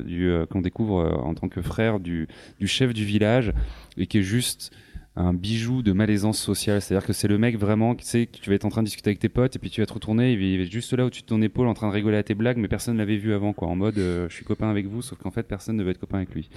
du 0.04 0.30
euh, 0.30 0.46
qu'on 0.46 0.62
découvre 0.62 1.20
en 1.24 1.34
tant 1.34 1.48
que 1.48 1.60
frère 1.60 2.00
du, 2.00 2.28
du 2.60 2.66
chef 2.66 2.94
du 2.94 3.04
village 3.04 3.52
et 3.98 4.06
qui 4.06 4.18
est 4.18 4.22
juste 4.22 4.70
un 5.16 5.34
bijou 5.34 5.82
de 5.82 5.92
malaisance 5.92 6.38
sociale. 6.38 6.80
C'est-à-dire 6.80 7.06
que 7.06 7.12
c'est 7.12 7.28
le 7.28 7.38
mec 7.38 7.58
vraiment, 7.58 7.94
tu 7.94 8.04
sais, 8.04 8.26
que 8.26 8.38
tu 8.38 8.48
vas 8.48 8.56
être 8.56 8.64
en 8.64 8.70
train 8.70 8.82
de 8.82 8.86
discuter 8.86 9.10
avec 9.10 9.18
tes 9.18 9.28
potes 9.28 9.56
et 9.56 9.58
puis 9.58 9.70
tu 9.70 9.80
vas 9.80 9.86
te 9.86 9.92
retourner, 9.92 10.32
il 10.32 10.58
va 10.58 10.64
juste 10.64 10.92
là 10.94 11.04
au-dessus 11.04 11.22
de 11.22 11.26
ton 11.26 11.42
épaule 11.42 11.68
en 11.68 11.74
train 11.74 11.88
de 11.88 11.92
rigoler 11.92 12.16
à 12.16 12.22
tes 12.22 12.34
blagues, 12.34 12.56
mais 12.56 12.68
personne 12.68 12.94
ne 12.94 12.98
l'avait 12.98 13.16
vu 13.16 13.34
avant, 13.34 13.52
quoi. 13.52 13.68
En 13.68 13.76
mode, 13.76 13.98
euh, 13.98 14.28
je 14.28 14.34
suis 14.34 14.44
copain 14.44 14.70
avec 14.70 14.86
vous, 14.86 15.02
sauf 15.02 15.18
qu'en 15.18 15.30
fait, 15.30 15.42
personne 15.42 15.76
ne 15.76 15.84
veut 15.84 15.90
être 15.90 15.98
copain 15.98 16.18
avec 16.18 16.34
lui. 16.34 16.48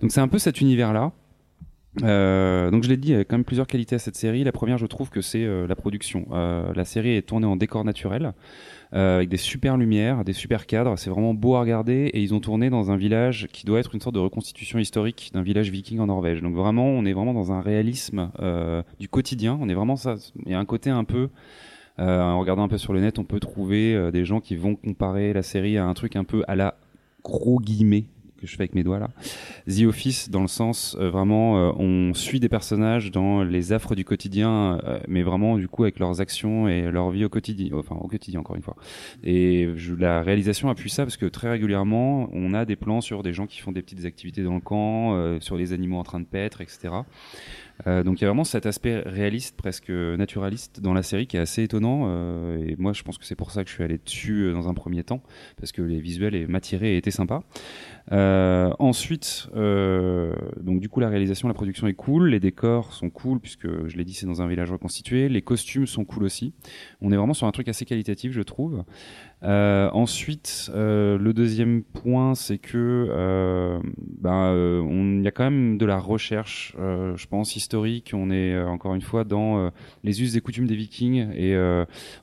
Donc 0.00 0.12
c'est 0.12 0.20
un 0.20 0.28
peu 0.28 0.38
cet 0.38 0.60
univers-là. 0.60 1.12
Euh, 2.04 2.70
donc 2.70 2.84
je 2.84 2.88
l'ai 2.88 2.96
dit, 2.96 3.08
il 3.08 3.16
y 3.16 3.16
a 3.16 3.24
quand 3.24 3.36
même 3.36 3.44
plusieurs 3.44 3.66
qualités 3.66 3.96
à 3.96 3.98
cette 3.98 4.14
série. 4.14 4.44
La 4.44 4.52
première, 4.52 4.78
je 4.78 4.86
trouve 4.86 5.10
que 5.10 5.20
c'est 5.20 5.44
euh, 5.44 5.66
la 5.66 5.74
production. 5.74 6.26
La 6.30 6.84
série 6.84 7.16
est 7.16 7.22
tournée 7.22 7.46
en 7.46 7.56
décor 7.56 7.84
naturel, 7.84 8.32
euh, 8.94 9.16
avec 9.16 9.28
des 9.28 9.36
super 9.36 9.76
lumières, 9.76 10.24
des 10.24 10.32
super 10.32 10.66
cadres. 10.66 10.98
C'est 10.98 11.10
vraiment 11.10 11.34
beau 11.34 11.54
à 11.56 11.60
regarder. 11.60 12.10
Et 12.14 12.22
ils 12.22 12.34
ont 12.34 12.40
tourné 12.40 12.70
dans 12.70 12.90
un 12.90 12.96
village 12.96 13.48
qui 13.52 13.66
doit 13.66 13.80
être 13.80 13.94
une 13.94 14.00
sorte 14.00 14.14
de 14.14 14.20
reconstitution 14.20 14.78
historique 14.78 15.30
d'un 15.34 15.42
village 15.42 15.70
viking 15.70 15.98
en 16.00 16.06
Norvège. 16.06 16.42
Donc 16.42 16.54
vraiment, 16.54 16.86
on 16.86 17.04
est 17.04 17.12
vraiment 17.12 17.34
dans 17.34 17.52
un 17.52 17.60
réalisme 17.60 18.30
euh, 18.40 18.82
du 18.98 19.08
quotidien. 19.08 19.58
On 19.60 19.68
est 19.68 19.74
vraiment 19.74 19.96
ça. 19.96 20.16
Il 20.46 20.52
y 20.52 20.54
a 20.54 20.58
un 20.58 20.64
côté 20.64 20.90
un 20.90 21.04
peu. 21.04 21.28
euh, 21.98 22.22
en 22.22 22.38
regardant 22.38 22.62
un 22.62 22.68
peu 22.68 22.78
sur 22.78 22.92
le 22.92 23.00
net, 23.00 23.18
on 23.18 23.24
peut 23.24 23.40
trouver 23.40 24.10
des 24.12 24.24
gens 24.24 24.40
qui 24.40 24.56
vont 24.56 24.76
comparer 24.76 25.32
la 25.32 25.42
série 25.42 25.78
à 25.78 25.84
un 25.84 25.94
truc 25.94 26.14
un 26.16 26.24
peu 26.24 26.44
à 26.46 26.54
la 26.54 26.76
gros 27.24 27.58
guillemets 27.58 28.04
que 28.38 28.46
je 28.46 28.56
fais 28.56 28.62
avec 28.62 28.74
mes 28.74 28.82
doigts 28.82 28.98
là. 28.98 29.10
The 29.68 29.82
Office 29.82 30.30
dans 30.30 30.42
le 30.42 30.48
sens 30.48 30.96
euh, 30.98 31.10
vraiment 31.10 31.58
euh, 31.58 31.72
on 31.76 32.14
suit 32.14 32.40
des 32.40 32.48
personnages 32.48 33.10
dans 33.10 33.42
les 33.42 33.72
affres 33.72 33.94
du 33.94 34.04
quotidien 34.04 34.80
euh, 34.84 34.98
mais 35.08 35.22
vraiment 35.22 35.56
du 35.56 35.68
coup 35.68 35.82
avec 35.82 35.98
leurs 35.98 36.20
actions 36.20 36.68
et 36.68 36.90
leur 36.90 37.10
vie 37.10 37.24
au 37.24 37.28
quotidien 37.28 37.76
enfin 37.76 37.96
au 37.96 38.08
quotidien 38.08 38.40
encore 38.40 38.56
une 38.56 38.62
fois 38.62 38.76
et 39.22 39.68
je, 39.76 39.94
la 39.94 40.22
réalisation 40.22 40.70
appuie 40.70 40.90
ça 40.90 41.04
parce 41.04 41.16
que 41.16 41.26
très 41.26 41.50
régulièrement 41.50 42.28
on 42.32 42.54
a 42.54 42.64
des 42.64 42.76
plans 42.76 43.00
sur 43.00 43.22
des 43.22 43.32
gens 43.32 43.46
qui 43.46 43.60
font 43.60 43.72
des 43.72 43.82
petites 43.82 44.04
activités 44.04 44.42
dans 44.42 44.54
le 44.54 44.60
camp 44.60 45.14
euh, 45.14 45.40
sur 45.40 45.56
les 45.56 45.72
animaux 45.72 45.98
en 45.98 46.04
train 46.04 46.20
de 46.20 46.26
paître 46.26 46.60
etc 46.60 46.94
euh, 47.86 48.02
donc 48.02 48.20
il 48.20 48.22
y 48.22 48.24
a 48.24 48.28
vraiment 48.28 48.44
cet 48.44 48.66
aspect 48.66 49.02
réaliste, 49.06 49.56
presque 49.56 49.90
naturaliste 49.90 50.80
dans 50.80 50.94
la 50.94 51.02
série 51.02 51.26
qui 51.26 51.36
est 51.36 51.40
assez 51.40 51.62
étonnant. 51.62 52.06
euh, 52.08 52.64
et 52.66 52.76
moi, 52.76 52.92
je 52.92 53.02
pense 53.02 53.18
que 53.18 53.24
c'est 53.24 53.36
pour 53.36 53.50
ça 53.50 53.62
que 53.64 53.70
je 53.70 53.74
suis 53.74 53.84
allé 53.84 53.98
dessus 53.98 54.44
euh, 54.44 54.52
dans 54.52 54.68
un 54.68 54.74
premier 54.74 55.04
temps, 55.04 55.22
parce 55.58 55.72
que 55.72 55.82
les 55.82 56.00
visuels 56.00 56.48
m'attiraient 56.48 56.94
et 56.94 56.96
étaient 56.96 57.10
sympas. 57.10 57.42
Ensuite, 58.10 59.48
donc 59.54 60.80
du 60.80 60.88
coup, 60.88 61.00
la 61.00 61.08
réalisation, 61.08 61.46
la 61.48 61.54
production 61.54 61.86
est 61.86 61.94
cool, 61.94 62.30
les 62.30 62.40
décors 62.40 62.92
sont 62.92 63.10
cool 63.10 63.38
puisque 63.38 63.68
je 63.86 63.96
l'ai 63.96 64.04
dit, 64.04 64.14
c'est 64.14 64.26
dans 64.26 64.40
un 64.40 64.48
village 64.48 64.70
reconstitué. 64.70 65.28
Les 65.28 65.42
costumes 65.42 65.86
sont 65.86 66.04
cool 66.04 66.24
aussi. 66.24 66.54
On 67.00 67.12
est 67.12 67.16
vraiment 67.16 67.34
sur 67.34 67.46
un 67.46 67.52
truc 67.52 67.68
assez 67.68 67.84
qualitatif, 67.84 68.32
je 68.32 68.42
trouve. 68.42 68.84
Euh, 69.44 69.88
ensuite, 69.92 70.68
euh, 70.74 71.16
le 71.16 71.32
deuxième 71.32 71.84
point, 71.84 72.34
c'est 72.34 72.58
que 72.58 73.06
euh, 73.08 73.78
ben, 74.20 74.52
euh, 74.52 74.80
on- 74.80 75.22
y 75.22 75.28
a 75.28 75.30
quand 75.30 75.44
même 75.44 75.78
de 75.78 75.86
la 75.86 75.98
recherche, 75.98 76.74
euh, 76.80 77.16
je 77.16 77.26
pense 77.28 77.54
historique. 77.54 78.10
On 78.14 78.30
est 78.30 78.52
euh, 78.54 78.66
encore 78.66 78.96
une 78.96 79.00
fois 79.00 79.22
dans 79.22 79.70
les 80.02 80.22
us 80.22 80.34
et 80.36 80.40
coutumes 80.40 80.66
des 80.66 80.74
Vikings 80.74 81.30
et 81.34 81.56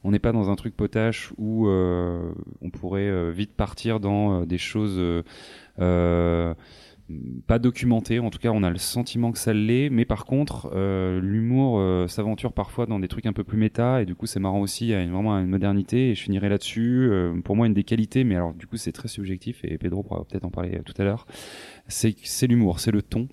on 0.04 0.12
n'est 0.12 0.20
pas 0.20 0.32
dans 0.34 0.50
un 0.50 0.56
truc 0.56 0.76
potache 0.76 1.32
où 1.38 1.68
on 1.70 2.70
pourrait 2.72 3.32
vite 3.32 3.54
partir 3.56 4.00
dans 4.00 4.46
des 4.46 4.58
choses. 4.58 5.00
Pas 7.46 7.60
documentées, 7.60 8.18
en 8.18 8.32
tout 8.32 8.40
cas 8.40 8.50
on 8.50 8.64
a 8.64 8.72
le 8.72 8.80
sentiment 8.80 9.32
que 9.32 9.38
ça 9.38 9.54
l'est, 9.54 9.92
mais 9.92 10.06
par 10.06 10.26
contre 10.26 10.72
euh, 10.74 11.22
l'humour 11.22 11.78
euh, 11.78 12.08
s'aventure 12.08 12.52
parfois 12.52 12.88
dans 12.88 13.00
des 13.00 13.08
trucs 13.08 13.28
un 13.28 13.34
peu 13.34 13.44
plus 13.44 13.60
méta 13.60 14.02
et 14.02 14.06
du 14.06 14.16
coup 14.16 14.26
c'est 14.26 14.40
marrant 14.40 14.60
aussi, 14.60 14.86
il 14.86 14.90
y 14.90 14.94
a 14.96 15.06
vraiment 15.06 15.38
une 15.38 15.48
modernité 15.48 16.10
et 16.10 16.16
je 16.16 16.24
finirai 16.24 16.50
là-dessus. 16.50 17.08
Euh, 17.12 17.40
pour 17.42 17.56
moi 17.56 17.68
une 17.68 17.76
des 17.76 17.84
qualités, 17.84 18.24
mais 18.24 18.36
alors 18.36 18.56
du 18.56 18.66
coup 18.66 18.78
c'est 18.78 18.92
très 18.92 19.08
subjectif 19.08 19.64
et 19.64 19.78
Pedro 19.78 20.02
pourra 20.02 20.26
peut-être 20.26 20.46
en 20.46 20.50
parler 20.50 20.82
tout 20.84 20.96
à 20.98 21.04
l'heure, 21.04 21.28
c'est 21.88 22.48
l'humour, 22.48 22.80
c'est 22.80 22.92
le 22.92 23.04
ton. 23.04 23.28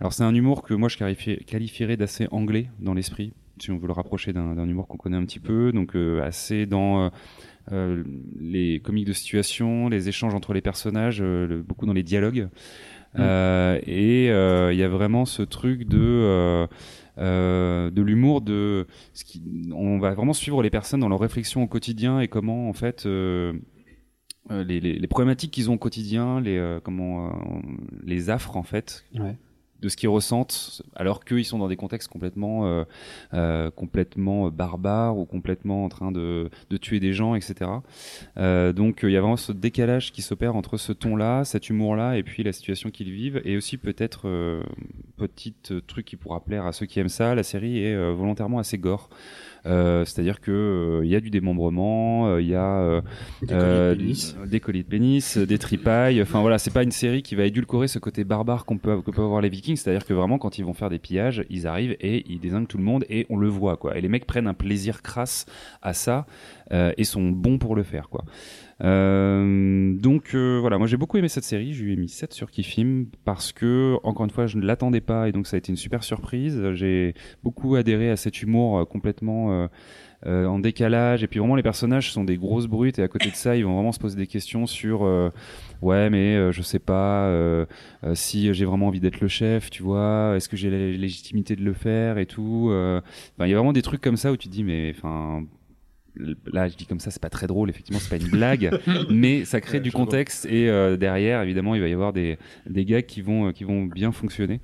Alors 0.00 0.14
c'est 0.14 0.24
un 0.24 0.34
humour 0.34 0.62
que 0.62 0.72
moi 0.72 0.88
je 0.88 0.96
qualifie- 0.96 1.44
qualifierais 1.44 1.98
d'assez 1.98 2.28
anglais 2.30 2.70
dans 2.80 2.94
l'esprit, 2.94 3.34
si 3.58 3.70
on 3.70 3.76
veut 3.76 3.88
le 3.88 3.92
rapprocher 3.92 4.32
d'un 4.32 4.66
humour 4.66 4.88
qu'on 4.88 4.96
connaît 4.96 5.18
un 5.18 5.24
petit 5.26 5.38
peu, 5.38 5.70
donc 5.72 5.94
assez 6.22 6.64
dans... 6.64 7.10
les 7.70 8.80
comiques 8.80 9.06
de 9.06 9.12
situation, 9.12 9.88
les 9.88 10.08
échanges 10.08 10.34
entre 10.34 10.52
les 10.52 10.62
personnages, 10.62 11.22
beaucoup 11.22 11.86
dans 11.86 11.92
les 11.92 12.02
dialogues. 12.02 12.48
Euh, 13.18 13.78
et 13.86 14.30
euh, 14.30 14.72
il 14.72 14.78
y 14.78 14.82
a 14.82 14.88
vraiment 14.88 15.24
ce 15.26 15.42
truc 15.42 15.86
de 15.86 15.98
euh, 16.00 16.66
euh, 17.18 17.90
de 17.90 18.00
l'humour 18.00 18.40
de 18.40 18.86
ce 19.12 19.24
qui, 19.24 19.42
on 19.74 19.98
va 19.98 20.14
vraiment 20.14 20.32
suivre 20.32 20.62
les 20.62 20.70
personnes 20.70 21.00
dans 21.00 21.10
leurs 21.10 21.20
réflexions 21.20 21.62
au 21.62 21.66
quotidien 21.66 22.20
et 22.20 22.28
comment 22.28 22.68
en 22.70 22.72
fait 22.72 23.04
euh, 23.04 23.52
les, 24.50 24.80
les, 24.80 24.98
les 24.98 25.06
problématiques 25.06 25.50
qu'ils 25.50 25.70
ont 25.70 25.74
au 25.74 25.78
quotidien, 25.78 26.40
les 26.40 26.56
euh, 26.56 26.80
comment 26.82 27.28
euh, 27.28 27.32
les 28.02 28.30
affres 28.30 28.56
en 28.56 28.62
fait 28.62 29.04
Ouais. 29.14 29.36
De 29.82 29.88
ce 29.88 29.96
qu'ils 29.96 30.08
ressentent 30.08 30.82
alors 30.94 31.24
qu'ils 31.24 31.44
sont 31.44 31.58
dans 31.58 31.68
des 31.68 31.76
contextes 31.76 32.08
complètement 32.08 32.66
euh, 32.66 32.84
euh, 33.34 33.70
barbares 34.50 35.18
ou 35.18 35.24
complètement 35.24 35.84
en 35.84 35.88
train 35.88 36.12
de, 36.12 36.48
tuer 36.80 37.00
des 37.00 37.12
gens 37.12 37.34
etc 37.34 37.70
euh, 38.38 38.72
donc 38.72 39.00
il 39.02 39.10
y 39.10 39.16
a 39.16 39.20
vraiment 39.20 39.36
ce 39.36 39.52
décalage 39.52 40.12
qui 40.12 40.22
s'opère 40.22 40.56
entre 40.56 40.76
ce 40.76 40.92
ton 40.92 41.16
là 41.16 41.44
cet 41.44 41.68
humour 41.68 41.96
là 41.96 42.16
et 42.16 42.22
puis 42.22 42.42
la 42.42 42.52
situation 42.52 42.90
qu'ils 42.90 43.10
vivent 43.10 43.42
et 43.44 43.56
aussi 43.56 43.76
peut-être 43.76 44.62
petit 45.16 45.54
truc 45.86 46.06
qui 46.06 46.16
pourra 46.16 46.40
plaire 46.40 46.64
à 46.66 46.72
ceux 46.72 46.86
qui 46.86 47.00
aiment 47.00 47.08
ça 47.08 47.34
la 47.34 47.42
série 47.42 47.84
est 47.84 48.12
volontairement 48.12 48.58
assez 48.58 48.78
gore 48.78 49.10
C'est-à-dire 49.64 50.40
que 50.40 50.50
euh, 50.50 51.04
il 51.04 51.10
y 51.10 51.16
a 51.16 51.20
du 51.20 51.30
démembrement, 51.30 52.26
euh, 52.26 52.42
il 52.42 52.48
y 52.48 52.54
a 52.54 52.78
euh, 52.80 53.00
Des 53.42 53.54
euh, 53.54 53.94
colis 53.94 54.00
de 54.00 54.04
pénis. 54.04 54.36
des 54.46 54.60
colis 54.60 54.82
de 54.82 54.88
pénis, 54.88 55.38
des 55.38 55.58
tripailles. 55.58 56.22
Enfin 56.22 56.40
voilà, 56.40 56.58
c'est 56.58 56.72
pas 56.72 56.82
une 56.82 56.90
série 56.90 57.22
qui 57.22 57.34
va 57.34 57.44
édulcorer 57.44 57.88
ce 57.88 57.98
côté 57.98 58.24
barbare 58.24 58.64
qu'on 58.64 58.78
peut 58.78 59.00
que 59.02 59.10
peuvent 59.10 59.24
avoir 59.24 59.40
les 59.40 59.48
Vikings. 59.48 59.76
C'est-à-dire 59.76 60.04
que 60.04 60.14
vraiment, 60.14 60.38
quand 60.38 60.58
ils 60.58 60.64
vont 60.64 60.74
faire 60.74 60.90
des 60.90 60.98
pillages, 60.98 61.44
ils 61.50 61.66
arrivent 61.66 61.96
et 62.00 62.24
ils 62.30 62.40
désinguent 62.40 62.68
tout 62.68 62.78
le 62.78 62.84
monde 62.84 63.04
et 63.08 63.26
on 63.30 63.36
le 63.36 63.48
voit 63.48 63.76
quoi. 63.76 63.96
Et 63.96 64.00
les 64.00 64.08
mecs 64.08 64.26
prennent 64.26 64.48
un 64.48 64.54
plaisir 64.54 65.02
crasse 65.02 65.46
à 65.80 65.92
ça 65.92 66.26
euh, 66.72 66.92
et 66.96 67.04
sont 67.04 67.30
bons 67.30 67.58
pour 67.58 67.76
le 67.76 67.82
faire 67.82 68.08
quoi. 68.08 68.24
Euh, 68.82 69.94
donc 69.94 70.34
euh, 70.34 70.58
voilà, 70.60 70.76
moi 70.76 70.88
j'ai 70.88 70.96
beaucoup 70.96 71.16
aimé 71.16 71.28
cette 71.28 71.44
série, 71.44 71.72
je 71.72 71.84
lui 71.84 71.92
ai 71.92 71.96
mis 71.96 72.08
7 72.08 72.32
sur 72.32 72.50
Kifim 72.50 73.06
parce 73.24 73.52
que 73.52 73.96
encore 74.02 74.24
une 74.24 74.30
fois 74.30 74.46
je 74.46 74.58
ne 74.58 74.66
l'attendais 74.66 75.00
pas 75.00 75.28
et 75.28 75.32
donc 75.32 75.46
ça 75.46 75.56
a 75.56 75.58
été 75.58 75.70
une 75.70 75.76
super 75.76 76.02
surprise. 76.02 76.60
J'ai 76.72 77.14
beaucoup 77.44 77.76
adhéré 77.76 78.10
à 78.10 78.16
cet 78.16 78.42
humour 78.42 78.78
euh, 78.78 78.84
complètement 78.84 79.52
euh, 79.52 79.66
euh, 80.26 80.46
en 80.46 80.58
décalage 80.58 81.22
et 81.22 81.28
puis 81.28 81.38
vraiment 81.38 81.54
les 81.54 81.62
personnages 81.62 82.12
sont 82.12 82.24
des 82.24 82.36
grosses 82.36 82.66
brutes 82.66 82.98
et 82.98 83.02
à 83.02 83.08
côté 83.08 83.30
de 83.30 83.36
ça 83.36 83.56
ils 83.56 83.64
vont 83.64 83.74
vraiment 83.74 83.92
se 83.92 84.00
poser 84.00 84.16
des 84.16 84.26
questions 84.26 84.66
sur 84.66 85.02
ouais 85.82 86.10
mais 86.10 86.52
je 86.52 86.62
sais 86.62 86.78
pas 86.78 87.32
si 88.14 88.52
j'ai 88.54 88.64
vraiment 88.64 88.88
envie 88.88 89.00
d'être 89.00 89.20
le 89.20 89.28
chef, 89.28 89.70
tu 89.70 89.82
vois, 89.82 90.34
est-ce 90.36 90.48
que 90.48 90.56
j'ai 90.56 90.70
la 90.70 90.96
légitimité 90.96 91.56
de 91.56 91.62
le 91.64 91.72
faire 91.72 92.18
et 92.18 92.26
tout. 92.26 92.70
il 92.72 93.48
y 93.48 93.52
a 93.52 93.56
vraiment 93.56 93.72
des 93.72 93.82
trucs 93.82 94.00
comme 94.00 94.16
ça 94.16 94.30
où 94.32 94.36
tu 94.36 94.48
dis 94.48 94.62
mais 94.62 94.92
enfin 94.96 95.44
là 96.46 96.68
je 96.68 96.76
dis 96.76 96.84
comme 96.86 97.00
ça 97.00 97.10
c'est 97.10 97.22
pas 97.22 97.30
très 97.30 97.46
drôle 97.46 97.70
effectivement 97.70 97.98
c'est 97.98 98.10
pas 98.18 98.22
une 98.22 98.30
blague 98.30 98.70
mais 99.10 99.44
ça 99.46 99.60
crée 99.60 99.78
Ouais, 99.78 99.80
du 99.80 99.90
vois. 99.90 100.00
contexte 100.04 100.44
et 100.46 100.68
euh, 100.68 100.96
derrière 100.98 101.40
évidemment 101.42 101.74
il 101.74 101.80
va 101.80 101.88
y 101.88 101.92
avoir 101.94 102.12
des 102.12 102.36
des 102.68 102.84
gags 102.84 103.06
qui 103.06 103.22
vont 103.22 103.48
euh, 103.48 103.52
qui 103.52 103.64
vont 103.64 103.84
bien 103.84 104.12
fonctionner 104.12 104.60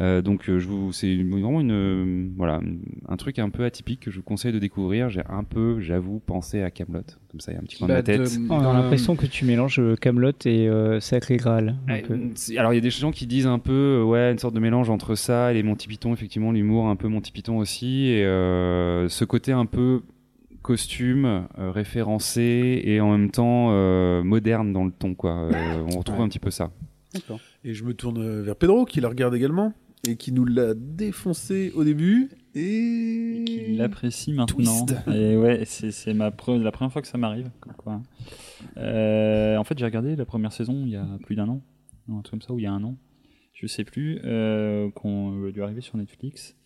Euh, 0.00 0.22
donc 0.22 0.44
je 0.46 0.66
vous 0.66 0.90
c'est 0.92 1.14
vraiment 1.22 1.60
une 1.60 1.70
euh, 1.72 2.28
voilà 2.36 2.60
un 3.08 3.16
truc 3.16 3.38
un 3.38 3.50
peu 3.50 3.64
atypique 3.64 4.00
que 4.00 4.10
je 4.10 4.16
vous 4.16 4.22
conseille 4.22 4.52
de 4.52 4.58
découvrir 4.58 5.10
j'ai 5.10 5.20
un 5.28 5.44
peu 5.44 5.80
j'avoue 5.80 6.18
pensé 6.20 6.62
à 6.62 6.70
Camelot 6.70 7.02
comme 7.30 7.40
ça 7.40 7.52
il 7.52 7.56
y 7.56 7.58
a 7.58 7.60
un 7.60 7.64
petit 7.64 7.76
coin 7.76 7.88
de 7.88 7.92
Bah, 7.92 7.98
ma 7.98 8.02
tête 8.02 8.20
de- 8.22 8.46
On 8.50 8.58
a 8.60 8.62
dans- 8.62 8.72
l'impression 8.72 9.16
que 9.16 9.26
tu 9.26 9.44
mélanges 9.44 9.80
Camelot 10.00 10.30
et 10.46 10.68
euh, 10.68 10.98
Sacré 11.00 11.36
Graal. 11.36 11.76
un 11.88 11.98
peu. 12.00 12.18
alors 12.56 12.72
il 12.72 12.76
y 12.76 12.78
a 12.78 12.80
des 12.82 12.90
gens 12.90 13.10
qui 13.12 13.26
disent 13.26 13.46
un 13.46 13.58
peu 13.58 14.02
ouais 14.02 14.32
une 14.32 14.38
sorte 14.38 14.54
de 14.54 14.60
mélange 14.60 14.88
entre 14.88 15.14
ça 15.14 15.50
et 15.50 15.54
les 15.54 15.62
Monty 15.62 15.88
Python 15.88 16.14
effectivement 16.14 16.52
l'humour 16.52 16.86
un 16.88 16.96
peu 16.96 17.08
Monty 17.08 17.30
Python 17.32 17.58
aussi 17.58 18.06
et 18.06 18.24
euh, 18.24 19.08
ce 19.10 19.24
côté 19.26 19.52
un 19.52 19.66
peu 19.66 20.00
costume 20.62 21.46
euh, 21.58 21.70
référencé 21.70 22.80
et 22.84 23.00
en 23.00 23.10
même 23.10 23.30
temps 23.30 23.68
euh, 23.72 24.22
moderne 24.22 24.72
dans 24.72 24.84
le 24.84 24.92
ton 24.92 25.14
quoi 25.14 25.48
Euh, 25.52 25.82
on 25.92 25.98
retrouve 25.98 26.18
Ouais. 26.18 26.24
un 26.24 26.28
petit 26.28 26.38
peu 26.38 26.50
ça 26.50 26.70
Et 27.64 27.74
je 27.74 27.84
me 27.84 27.92
tourne 27.94 28.40
vers 28.42 28.56
Pedro, 28.56 28.84
qui 28.84 29.00
la 29.00 29.08
regarde 29.08 29.34
également, 29.34 29.72
et 30.06 30.16
qui 30.16 30.32
nous 30.32 30.44
l'a 30.44 30.74
défoncé 30.74 31.70
au 31.74 31.84
début, 31.84 32.30
et... 32.54 33.44
qui 33.46 33.74
l'apprécie 33.76 34.32
maintenant. 34.32 34.86
Twist. 34.86 34.94
Et 35.14 35.36
ouais, 35.36 35.64
c'est 35.66 35.90
c'est 35.90 36.14
ma 36.14 36.30
pre- 36.30 36.60
la 36.60 36.72
première 36.72 36.92
fois 36.92 37.02
que 37.02 37.08
ça 37.08 37.18
m'arrive. 37.18 37.50
quoi. 37.76 38.00
Euh, 38.78 39.56
en 39.56 39.64
fait, 39.64 39.78
j'ai 39.78 39.84
regardé 39.84 40.16
la 40.16 40.24
première 40.24 40.52
saison 40.52 40.82
il 40.86 40.92
y 40.92 40.96
a 40.96 41.06
plus 41.24 41.34
d'un 41.36 41.48
an, 41.48 41.62
un 42.08 42.20
truc 42.22 42.30
comme 42.32 42.42
ça, 42.42 42.52
ou 42.52 42.58
il 42.58 42.62
y 42.62 42.66
a 42.66 42.72
un 42.72 42.82
an, 42.84 42.96
je 43.54 43.66
sais 43.66 43.84
plus, 43.84 44.18
euh, 44.24 44.90
qu'on 44.92 45.46
a 45.46 45.50
dû 45.50 45.62
arriver 45.62 45.80
sur 45.82 45.96
Netflix. 45.96 46.56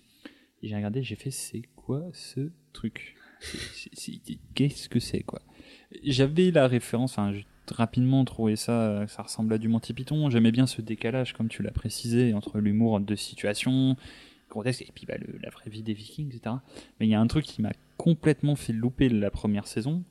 Et 0.63 0.69
j'ai 0.69 0.77
regardé, 0.77 1.03
j'ai 1.03 1.17
fait, 1.17 1.31
c'est 1.31 1.63
quoi 1.75 2.03
ce 2.13 2.51
truc? 2.73 3.16
Qu'est-ce 4.55 4.89
que 4.89 5.01
c'est 5.01 5.23
quoi? 5.23 5.41
J'avais 6.03 6.51
la 6.51 6.67
référence, 6.67 7.13
enfin, 7.13 7.33
j'ai 7.33 7.47
rapidement 7.71 8.25
trouvé 8.25 8.57
ça, 8.57 9.07
ça 9.09 9.23
ressemble 9.23 9.53
à 9.53 9.59
du 9.59 9.69
Monty 9.69 9.93
Python. 9.93 10.31
J'aimais 10.31 10.53
bien 10.53 10.67
ce 10.67 10.83
décalage, 10.83 11.33
comme 11.33 11.49
tu 11.49 11.63
l'as 11.63 11.73
précisé, 11.73 12.35
entre 12.35 12.59
l'humour 12.59 13.01
de 13.01 13.15
situation, 13.15 13.97
contexte, 14.49 14.83
et 14.83 14.89
puis 14.95 15.07
bah, 15.07 15.15
la 15.43 15.51
vraie 15.51 15.71
vie 15.71 15.83
des 15.83 15.95
Vikings, 15.95 16.29
etc. 16.35 16.57
Mais 16.99 17.07
il 17.07 17.11
y 17.11 17.15
a 17.15 17.21
un 17.21 17.27
truc 17.27 17.45
qui 17.45 17.63
m'a 17.63 17.73
complètement 17.97 18.57
fait 18.57 18.73
louper 18.73 19.09
la 19.09 19.31
première 19.31 19.67
saison, 19.67 20.05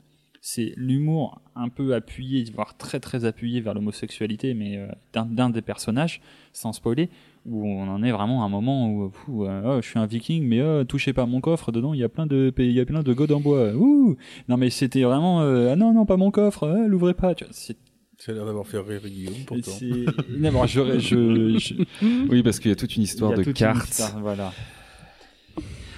c'est 0.47 0.73
l'humour 0.77 1.41
un 1.55 1.69
peu 1.69 1.95
appuyé, 1.95 2.43
voire 2.53 2.77
très 2.77 2.99
très 2.99 3.25
appuyé 3.25 3.61
vers 3.61 3.73
l'homosexualité, 3.73 4.53
mais 4.53 4.77
euh, 4.77 4.87
d'un 5.13 5.49
des 5.49 5.63
personnages, 5.63 6.21
sans 6.53 6.71
spoiler, 6.71 7.09
où 7.45 7.67
on 7.67 7.87
en 7.87 8.01
est 8.03 8.11
vraiment 8.11 8.41
à 8.43 8.45
un 8.45 8.49
moment 8.49 8.89
où 8.89 9.11
fou, 9.11 9.45
euh, 9.45 9.61
oh, 9.77 9.81
je 9.81 9.87
suis 9.87 9.99
un 9.99 10.05
viking, 10.05 10.43
mais 10.47 10.61
oh, 10.61 10.83
touchez 10.83 11.13
pas 11.13 11.23
à 11.23 11.25
mon 11.25 11.41
coffre, 11.41 11.71
dedans 11.71 11.93
il 11.93 11.99
y 11.99 12.03
a 12.03 12.09
plein 12.09 12.25
de 12.25 12.51
il 12.57 12.71
y 12.71 12.79
a 12.79 12.85
plein 12.85 13.03
de 13.03 13.13
godes 13.13 13.31
en 13.31 13.39
bois. 13.39 13.73
Ouh 13.73 14.15
non 14.49 14.57
mais 14.57 14.69
c'était 14.69 15.03
vraiment 15.03 15.41
euh, 15.41 15.71
ah 15.73 15.75
non 15.75 15.93
non 15.93 16.05
pas 16.05 16.17
mon 16.17 16.31
coffre, 16.31 16.63
euh, 16.63 16.87
l'ouvrez 16.87 17.13
pas. 17.13 17.35
Tu 17.35 17.43
vois, 17.43 17.53
c'est 17.53 17.77
Ça 18.17 18.31
a 18.31 18.35
l'air 18.35 18.45
d'avoir 18.45 18.65
fait 18.65 18.79
rire 18.79 19.01
Guillaume, 19.05 19.33
pourtant. 19.45 19.71
c'est- 19.71 20.05
non, 20.39 20.51
bon, 20.51 20.65
je, 20.65 20.99
je- 20.99 21.57
je- 21.59 22.27
oui 22.29 22.41
parce 22.43 22.59
qu'il 22.59 22.69
y 22.69 22.73
a 22.73 22.75
toute 22.75 22.95
une 22.95 23.03
histoire 23.03 23.33
de 23.33 23.43
cartes 23.51 23.89
histoire, 23.89 24.19
voilà. 24.21 24.51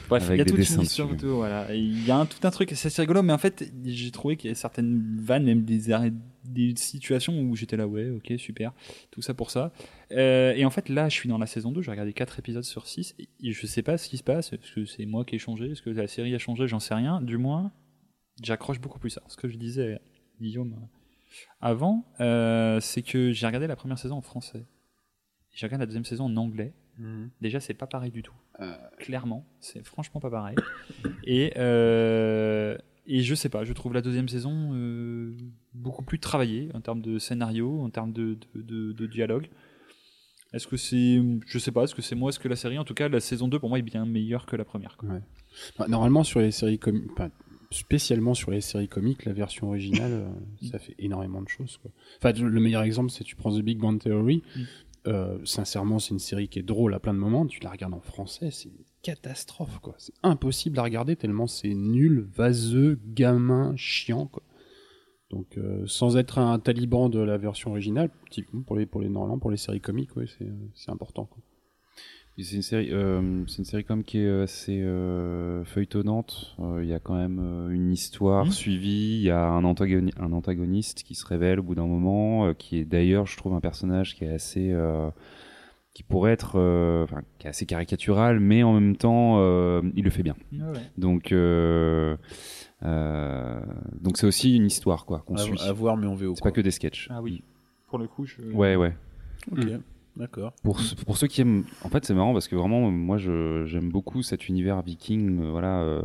Bref, 0.09 0.27
il 0.31 0.37
y 0.37 0.41
a 0.41 0.43
des 0.43 0.49
toute 0.51 0.59
dessins 0.59 0.75
une 0.77 0.81
histoire 0.83 1.07
dessus. 1.09 1.25
autour, 1.25 1.37
voilà. 1.37 1.73
Et 1.73 1.79
Il 1.79 2.05
y 2.05 2.11
a 2.11 2.17
un, 2.17 2.25
tout 2.25 2.45
un 2.45 2.51
truc, 2.51 2.71
c'est 2.75 2.87
assez 2.87 3.01
rigolo, 3.01 3.21
mais 3.23 3.33
en 3.33 3.37
fait, 3.37 3.71
j'ai 3.85 4.11
trouvé 4.11 4.37
qu'il 4.37 4.49
y 4.49 4.51
a 4.51 4.55
certaines 4.55 5.17
vannes, 5.19 5.43
même 5.43 5.63
des, 5.63 5.91
arrêts- 5.91 6.13
des 6.45 6.73
situations 6.77 7.39
où 7.41 7.55
j'étais 7.55 7.75
là, 7.77 7.87
ouais, 7.87 8.09
ok, 8.09 8.33
super, 8.37 8.73
tout 9.11 9.21
ça 9.21 9.33
pour 9.33 9.51
ça. 9.51 9.71
Euh, 10.11 10.53
et 10.55 10.63
en 10.65 10.69
fait, 10.69 10.87
là, 10.89 11.09
je 11.09 11.15
suis 11.15 11.27
dans 11.29 11.37
la 11.37 11.45
saison 11.47 11.71
2, 11.71 11.81
j'ai 11.81 11.91
regardé 11.91 12.13
4 12.13 12.39
épisodes 12.39 12.63
sur 12.63 12.87
6, 12.87 13.15
et 13.19 13.51
je 13.51 13.67
sais 13.67 13.81
pas 13.83 13.97
ce 13.97 14.07
qui 14.07 14.17
se 14.17 14.23
passe, 14.23 14.53
est-ce 14.53 14.71
que 14.73 14.85
c'est 14.85 15.05
moi 15.05 15.25
qui 15.25 15.35
ai 15.35 15.39
changé, 15.39 15.71
est-ce 15.71 15.81
que 15.81 15.89
la 15.89 16.07
série 16.07 16.33
a 16.35 16.39
changé, 16.39 16.67
j'en 16.67 16.79
sais 16.79 16.93
rien, 16.93 17.21
du 17.21 17.37
moins, 17.37 17.71
j'accroche 18.41 18.79
beaucoup 18.79 18.99
plus 18.99 19.17
à 19.17 19.23
ce 19.27 19.35
que 19.35 19.49
je 19.49 19.57
disais, 19.57 19.95
à 19.95 19.99
Guillaume, 20.41 20.73
euh, 20.73 20.85
avant, 21.59 22.05
euh, 22.21 22.79
c'est 22.79 23.01
que 23.01 23.31
j'ai 23.33 23.45
regardé 23.45 23.67
la 23.67 23.75
première 23.75 23.99
saison 23.99 24.15
en 24.17 24.21
français. 24.21 24.65
J'ai 25.53 25.65
regardé 25.65 25.81
la 25.81 25.85
deuxième 25.87 26.05
saison 26.05 26.25
en 26.25 26.37
anglais. 26.37 26.73
Mhm. 26.97 27.29
Déjà, 27.41 27.59
c'est 27.59 27.73
pas 27.73 27.87
pareil 27.87 28.11
du 28.11 28.23
tout. 28.23 28.33
Euh. 28.59 28.73
Clairement, 28.99 29.45
c'est 29.59 29.85
franchement 29.85 30.19
pas 30.19 30.29
pareil. 30.29 30.55
et, 31.23 31.53
euh, 31.57 32.77
et 33.05 33.21
je 33.21 33.35
sais 33.35 33.49
pas, 33.49 33.63
je 33.63 33.73
trouve 33.73 33.93
la 33.93 34.01
deuxième 34.01 34.27
saison 34.27 34.71
euh, 34.73 35.35
beaucoup 35.73 36.03
plus 36.03 36.19
travaillée 36.19 36.69
en 36.73 36.81
termes 36.81 37.01
de 37.01 37.19
scénario, 37.19 37.79
en 37.81 37.89
termes 37.89 38.11
de, 38.13 38.37
de, 38.55 38.61
de- 38.61 38.91
de 38.93 39.05
dialogue. 39.07 39.49
Est-ce 40.53 40.67
que 40.67 40.77
c'est. 40.77 41.21
Je 41.45 41.59
sais 41.59 41.71
pas, 41.71 41.83
est-ce 41.83 41.93
que 41.95 42.01
c'est 42.01 42.15
moi, 42.15 42.29
est-ce 42.29 42.39
que 42.39 42.47
la 42.47 42.55
série, 42.55 42.77
en 42.79 42.85
tout 42.85 42.93
cas, 42.93 43.09
la 43.09 43.19
saison 43.19 43.47
2 43.47 43.59
pour 43.59 43.69
moi 43.69 43.79
est 43.79 43.83
bien 43.83 44.05
meilleure 44.05 44.45
que 44.45 44.55
la 44.55 44.63
première. 44.65 44.95
quoi. 44.97 45.09
Bah, 45.77 45.87
normalement, 45.89 46.23
sur 46.23 46.39
les 46.39 46.51
séries 46.51 46.79
comiques, 46.79 47.11
enfin, 47.11 47.29
spécialement 47.69 48.33
sur 48.33 48.49
les 48.51 48.61
séries 48.61 48.87
comiques, 48.87 49.25
la 49.25 49.33
version 49.33 49.67
originale, 49.67 50.11
euh, 50.13 50.29
ça 50.71 50.79
fait 50.79 50.95
énormément 50.99 51.41
de 51.41 51.49
choses. 51.49 51.77
Quoi. 51.77 51.91
Enfin, 52.17 52.31
le 52.41 52.59
meilleur 52.61 52.83
exemple, 52.83 53.11
c'est 53.11 53.25
tu 53.25 53.35
prends 53.35 53.51
The 53.57 53.61
Big 53.61 53.77
Bang 53.77 53.99
Theory. 53.99 54.41
Mm. 54.55 54.61
Euh, 55.07 55.37
sincèrement, 55.45 55.99
c'est 55.99 56.11
une 56.11 56.19
série 56.19 56.49
qui 56.49 56.59
est 56.59 56.63
drôle 56.63 56.93
à 56.93 56.99
plein 56.99 57.13
de 57.13 57.19
moments. 57.19 57.45
Tu 57.45 57.61
la 57.61 57.69
regardes 57.69 57.93
en 57.93 58.01
français, 58.01 58.51
c'est 58.51 58.69
une 58.69 58.83
catastrophe. 59.01 59.79
quoi. 59.79 59.95
C'est 59.97 60.13
impossible 60.21 60.77
à 60.79 60.83
regarder 60.83 61.15
tellement 61.15 61.47
c'est 61.47 61.73
nul, 61.73 62.27
vaseux, 62.35 62.99
gamin, 63.05 63.73
chiant. 63.77 64.29
Donc, 65.29 65.57
euh, 65.57 65.83
sans 65.87 66.17
être 66.17 66.39
un 66.39 66.59
taliban 66.59 67.09
de 67.09 67.19
la 67.19 67.37
version 67.37 67.71
originale, 67.71 68.09
pour 68.65 68.75
les 68.75 68.85
pour 68.85 69.01
les 69.01 69.09
normalement 69.09 69.39
pour 69.39 69.51
les 69.51 69.57
séries 69.57 69.81
comiques, 69.81 70.15
ouais, 70.15 70.25
c'est 70.37 70.45
euh, 70.45 70.69
c'est 70.73 70.91
important. 70.91 71.29
C'est 72.39 72.55
une 72.55 72.61
série, 72.61 72.89
euh, 72.91 73.43
c'est 73.47 73.57
une 73.59 73.65
série 73.65 73.83
comme 73.83 74.03
qui 74.03 74.19
est 74.19 74.41
assez 74.41 74.79
euh, 74.81 75.63
feuilletonnante. 75.65 76.55
Euh, 76.59 76.81
Il 76.83 76.89
y 76.89 76.93
a 76.93 76.99
quand 76.99 77.15
même 77.15 77.39
euh, 77.41 77.69
une 77.69 77.91
histoire 77.91 78.45
Mhm. 78.45 78.51
suivie. 78.51 79.15
Il 79.17 79.21
y 79.23 79.31
a 79.31 79.43
un, 79.43 79.63
antagoni- 79.63 80.13
un 80.19 80.31
antagoniste 80.31 81.01
qui 81.01 81.15
se 81.15 81.25
révèle 81.25 81.59
au 81.59 81.63
bout 81.63 81.73
d'un 81.73 81.87
moment, 81.87 82.45
euh, 82.45 82.53
qui 82.53 82.77
est 82.77 82.85
d'ailleurs, 82.85 83.25
je 83.25 83.37
trouve, 83.37 83.53
un 83.55 83.59
personnage 83.59 84.15
qui 84.15 84.23
est 84.23 84.29
assez, 84.29 84.69
euh, 84.71 85.09
qui 85.95 86.03
pourrait 86.03 86.31
être, 86.31 86.59
euh, 86.59 87.05
enfin, 87.05 87.21
qui 87.39 87.47
est 87.47 87.49
assez 87.49 87.65
caricatural, 87.65 88.39
mais 88.39 88.61
en 88.61 88.73
même 88.73 88.95
temps, 88.97 89.37
euh, 89.39 89.81
il 89.95 90.03
le 90.03 90.11
fait 90.11 90.21
bien. 90.21 90.35
Donc, 90.95 91.31
euh, 91.31 92.17
euh, 92.83 93.59
donc 93.99 94.17
c'est 94.17 94.27
aussi 94.27 94.55
une 94.55 94.67
histoire 94.67 95.05
quoi 95.07 95.23
qu'on 95.25 95.33
À, 95.33 95.39
suit. 95.39 95.59
à 95.67 95.71
voir, 95.73 95.97
mais 95.97 96.05
en 96.05 96.13
VO. 96.13 96.35
C'est 96.35 96.41
quoi. 96.41 96.51
pas 96.51 96.55
que 96.55 96.61
des 96.61 96.69
sketchs. 96.69 97.07
Ah 97.09 97.19
oui, 97.19 97.41
pour 97.87 97.97
le 97.97 98.07
coup, 98.07 98.27
je. 98.27 98.35
Ouais, 98.53 98.75
ouais. 98.75 98.95
Ok, 99.51 99.63
Mm. 99.65 99.79
D'accord. 100.17 100.53
Pour, 100.63 100.79
ce- 100.79 100.95
pour 100.95 101.17
ceux 101.17 101.27
qui 101.27 101.41
aiment, 101.41 101.63
en 101.83 101.89
fait, 101.89 102.03
c'est 102.05 102.13
marrant 102.13 102.33
parce 102.33 102.47
que 102.47 102.55
vraiment, 102.55 102.89
moi, 102.91 103.17
j'aime 103.17 103.89
beaucoup 103.89 104.21
cet 104.23 104.47
univers 104.49 104.81
viking. 104.81 105.41
euh, 105.41 105.51
voilà, 105.51 105.81
euh, 105.81 106.01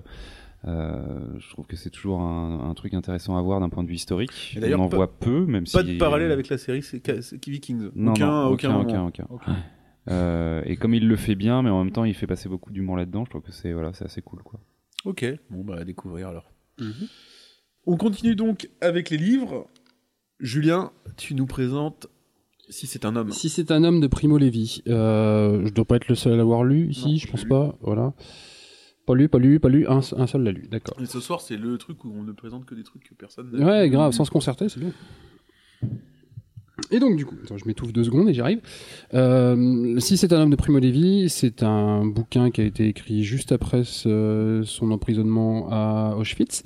euh, 0.66 1.18
je 1.38 1.50
trouve 1.50 1.66
que 1.66 1.74
c'est 1.76 1.90
toujours 1.90 2.20
un, 2.20 2.70
un 2.70 2.74
truc 2.74 2.94
intéressant 2.94 3.36
à 3.36 3.42
voir 3.42 3.58
d'un 3.60 3.68
point 3.68 3.82
de 3.82 3.88
vue 3.88 3.94
historique. 3.96 4.56
Et 4.62 4.74
On 4.74 4.80
en 4.80 4.88
pas- 4.88 4.96
voit 4.96 5.18
peu, 5.18 5.44
même 5.46 5.64
Pas 5.64 5.82
si 5.84 5.94
de 5.94 5.98
parallèle 5.98 6.30
avec 6.30 6.48
la 6.48 6.58
série 6.58 6.82
c'est 6.82 7.02
Vikings. 7.48 7.90
Non, 7.96 8.12
aucun, 8.12 8.26
non, 8.26 8.46
aucun, 8.50 8.76
aucun, 9.06 9.26
aucun. 9.30 9.56
Euh, 10.08 10.62
et 10.66 10.76
comme 10.76 10.94
il 10.94 11.06
le 11.08 11.16
fait 11.16 11.34
bien, 11.36 11.62
mais 11.62 11.70
en 11.70 11.82
même 11.84 11.92
temps, 11.92 12.04
il 12.04 12.14
fait 12.14 12.26
passer 12.26 12.48
beaucoup 12.48 12.72
d'humour 12.72 12.96
là-dedans. 12.96 13.24
Je 13.24 13.30
trouve 13.30 13.42
que 13.42 13.52
c'est 13.52 13.72
voilà, 13.72 13.92
c'est 13.92 14.04
assez 14.04 14.20
cool, 14.22 14.42
quoi. 14.42 14.60
Ok, 15.04 15.24
bon 15.50 15.64
bah 15.64 15.76
à 15.80 15.84
découvrir 15.84 16.28
alors. 16.28 16.50
On 17.86 17.96
continue 17.96 18.34
donc 18.36 18.68
avec 18.80 19.10
les 19.10 19.16
livres. 19.16 19.66
Julien, 20.40 20.90
tu 21.16 21.34
nous 21.34 21.46
présentes 21.46 22.08
Si 22.72 22.86
c'est 22.86 23.04
un 23.04 23.14
homme. 23.16 23.30
Si 23.32 23.48
c'est 23.48 23.70
un 23.70 23.84
homme 23.84 24.00
de 24.00 24.06
Primo 24.06 24.38
Levi, 24.38 24.82
euh, 24.88 25.62
je 25.66 25.72
dois 25.72 25.84
pas 25.84 25.96
être 25.96 26.08
le 26.08 26.14
seul 26.14 26.32
à 26.32 26.36
l'avoir 26.36 26.64
lu 26.64 26.88
ici, 26.88 27.10
Non, 27.10 27.16
je 27.16 27.26
pense 27.28 27.44
pas. 27.44 27.76
Voilà. 27.82 28.14
Pas 29.06 29.14
lu, 29.14 29.28
pas 29.28 29.38
lu, 29.38 29.60
pas 29.60 29.68
lu, 29.68 29.86
un, 29.88 29.98
un 29.98 30.26
seul 30.26 30.42
l'a 30.42 30.52
lu, 30.52 30.68
d'accord. 30.70 30.96
Et 31.00 31.06
ce 31.06 31.20
soir, 31.20 31.40
c'est 31.40 31.56
le 31.56 31.76
truc 31.76 32.04
où 32.04 32.12
on 32.16 32.22
ne 32.22 32.32
présente 32.32 32.64
que 32.64 32.74
des 32.74 32.82
trucs 32.84 33.02
que 33.08 33.14
personne 33.14 33.50
n'a 33.52 33.64
Ouais, 33.64 33.90
grave, 33.90 34.12
sans 34.12 34.24
se 34.24 34.30
concerter, 34.30 34.68
c'est 34.68 34.80
bien. 34.80 34.92
Et 36.90 36.98
donc, 36.98 37.16
du 37.16 37.26
coup, 37.26 37.34
attends, 37.44 37.58
je 37.58 37.66
m'étouffe 37.66 37.92
deux 37.92 38.04
secondes 38.04 38.28
et 38.28 38.34
j'y 38.34 38.40
arrive. 38.40 38.60
Euh, 39.14 39.98
si 40.00 40.16
c'est 40.16 40.32
un 40.32 40.42
homme 40.42 40.50
de 40.50 40.56
Primo 40.56 40.78
Levi, 40.78 41.28
c'est 41.28 41.62
un 41.62 42.04
bouquin 42.04 42.50
qui 42.50 42.60
a 42.60 42.64
été 42.64 42.88
écrit 42.88 43.24
juste 43.24 43.52
après 43.52 43.84
son 43.84 44.90
emprisonnement 44.90 45.68
à 45.70 46.16
Auschwitz. 46.18 46.62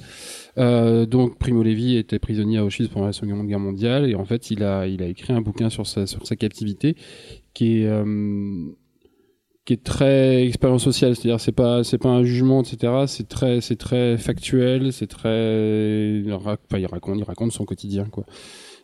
Euh, 0.59 1.07
donc, 1.07 1.39
Primo 1.39 1.63
Levi 1.63 1.97
était 1.97 2.19
prisonnier 2.19 2.59
à 2.59 2.65
Auschwitz 2.65 2.89
pendant 2.89 3.07
la 3.07 3.13
Seconde 3.13 3.47
Guerre 3.47 3.61
mondiale 3.61 4.09
et 4.09 4.15
en 4.15 4.25
fait, 4.25 4.51
il 4.51 4.63
a, 4.63 4.87
il 4.87 5.03
a 5.03 5.07
écrit 5.07 5.33
un 5.33 5.41
bouquin 5.41 5.71
sur 5.71 5.87
sa, 5.87 6.07
sur 6.07 6.27
sa 6.27 6.37
captivité 6.37 6.97
qui 7.53 7.81
est, 7.81 7.87
euh, 7.87 8.05
qui 9.65 9.73
est 9.73 9.83
très 9.83 10.47
expérience 10.47 10.85
sociale, 10.85 11.17
c'est-à-dire 11.17 11.41
c'est 11.41 11.51
pas 11.51 11.83
c'est 11.83 11.99
pas 11.99 12.09
un 12.09 12.23
jugement, 12.23 12.63
etc. 12.63 12.93
C'est 13.09 13.27
très 13.29 13.61
c'est 13.61 13.77
très 13.77 14.17
factuel, 14.17 14.93
c'est 14.93 15.09
très 15.09 16.21
il 16.25 16.33
raconte 16.33 17.19
il 17.19 17.25
raconte 17.25 17.53
son 17.53 17.65
quotidien 17.65 18.05
quoi. 18.05 18.25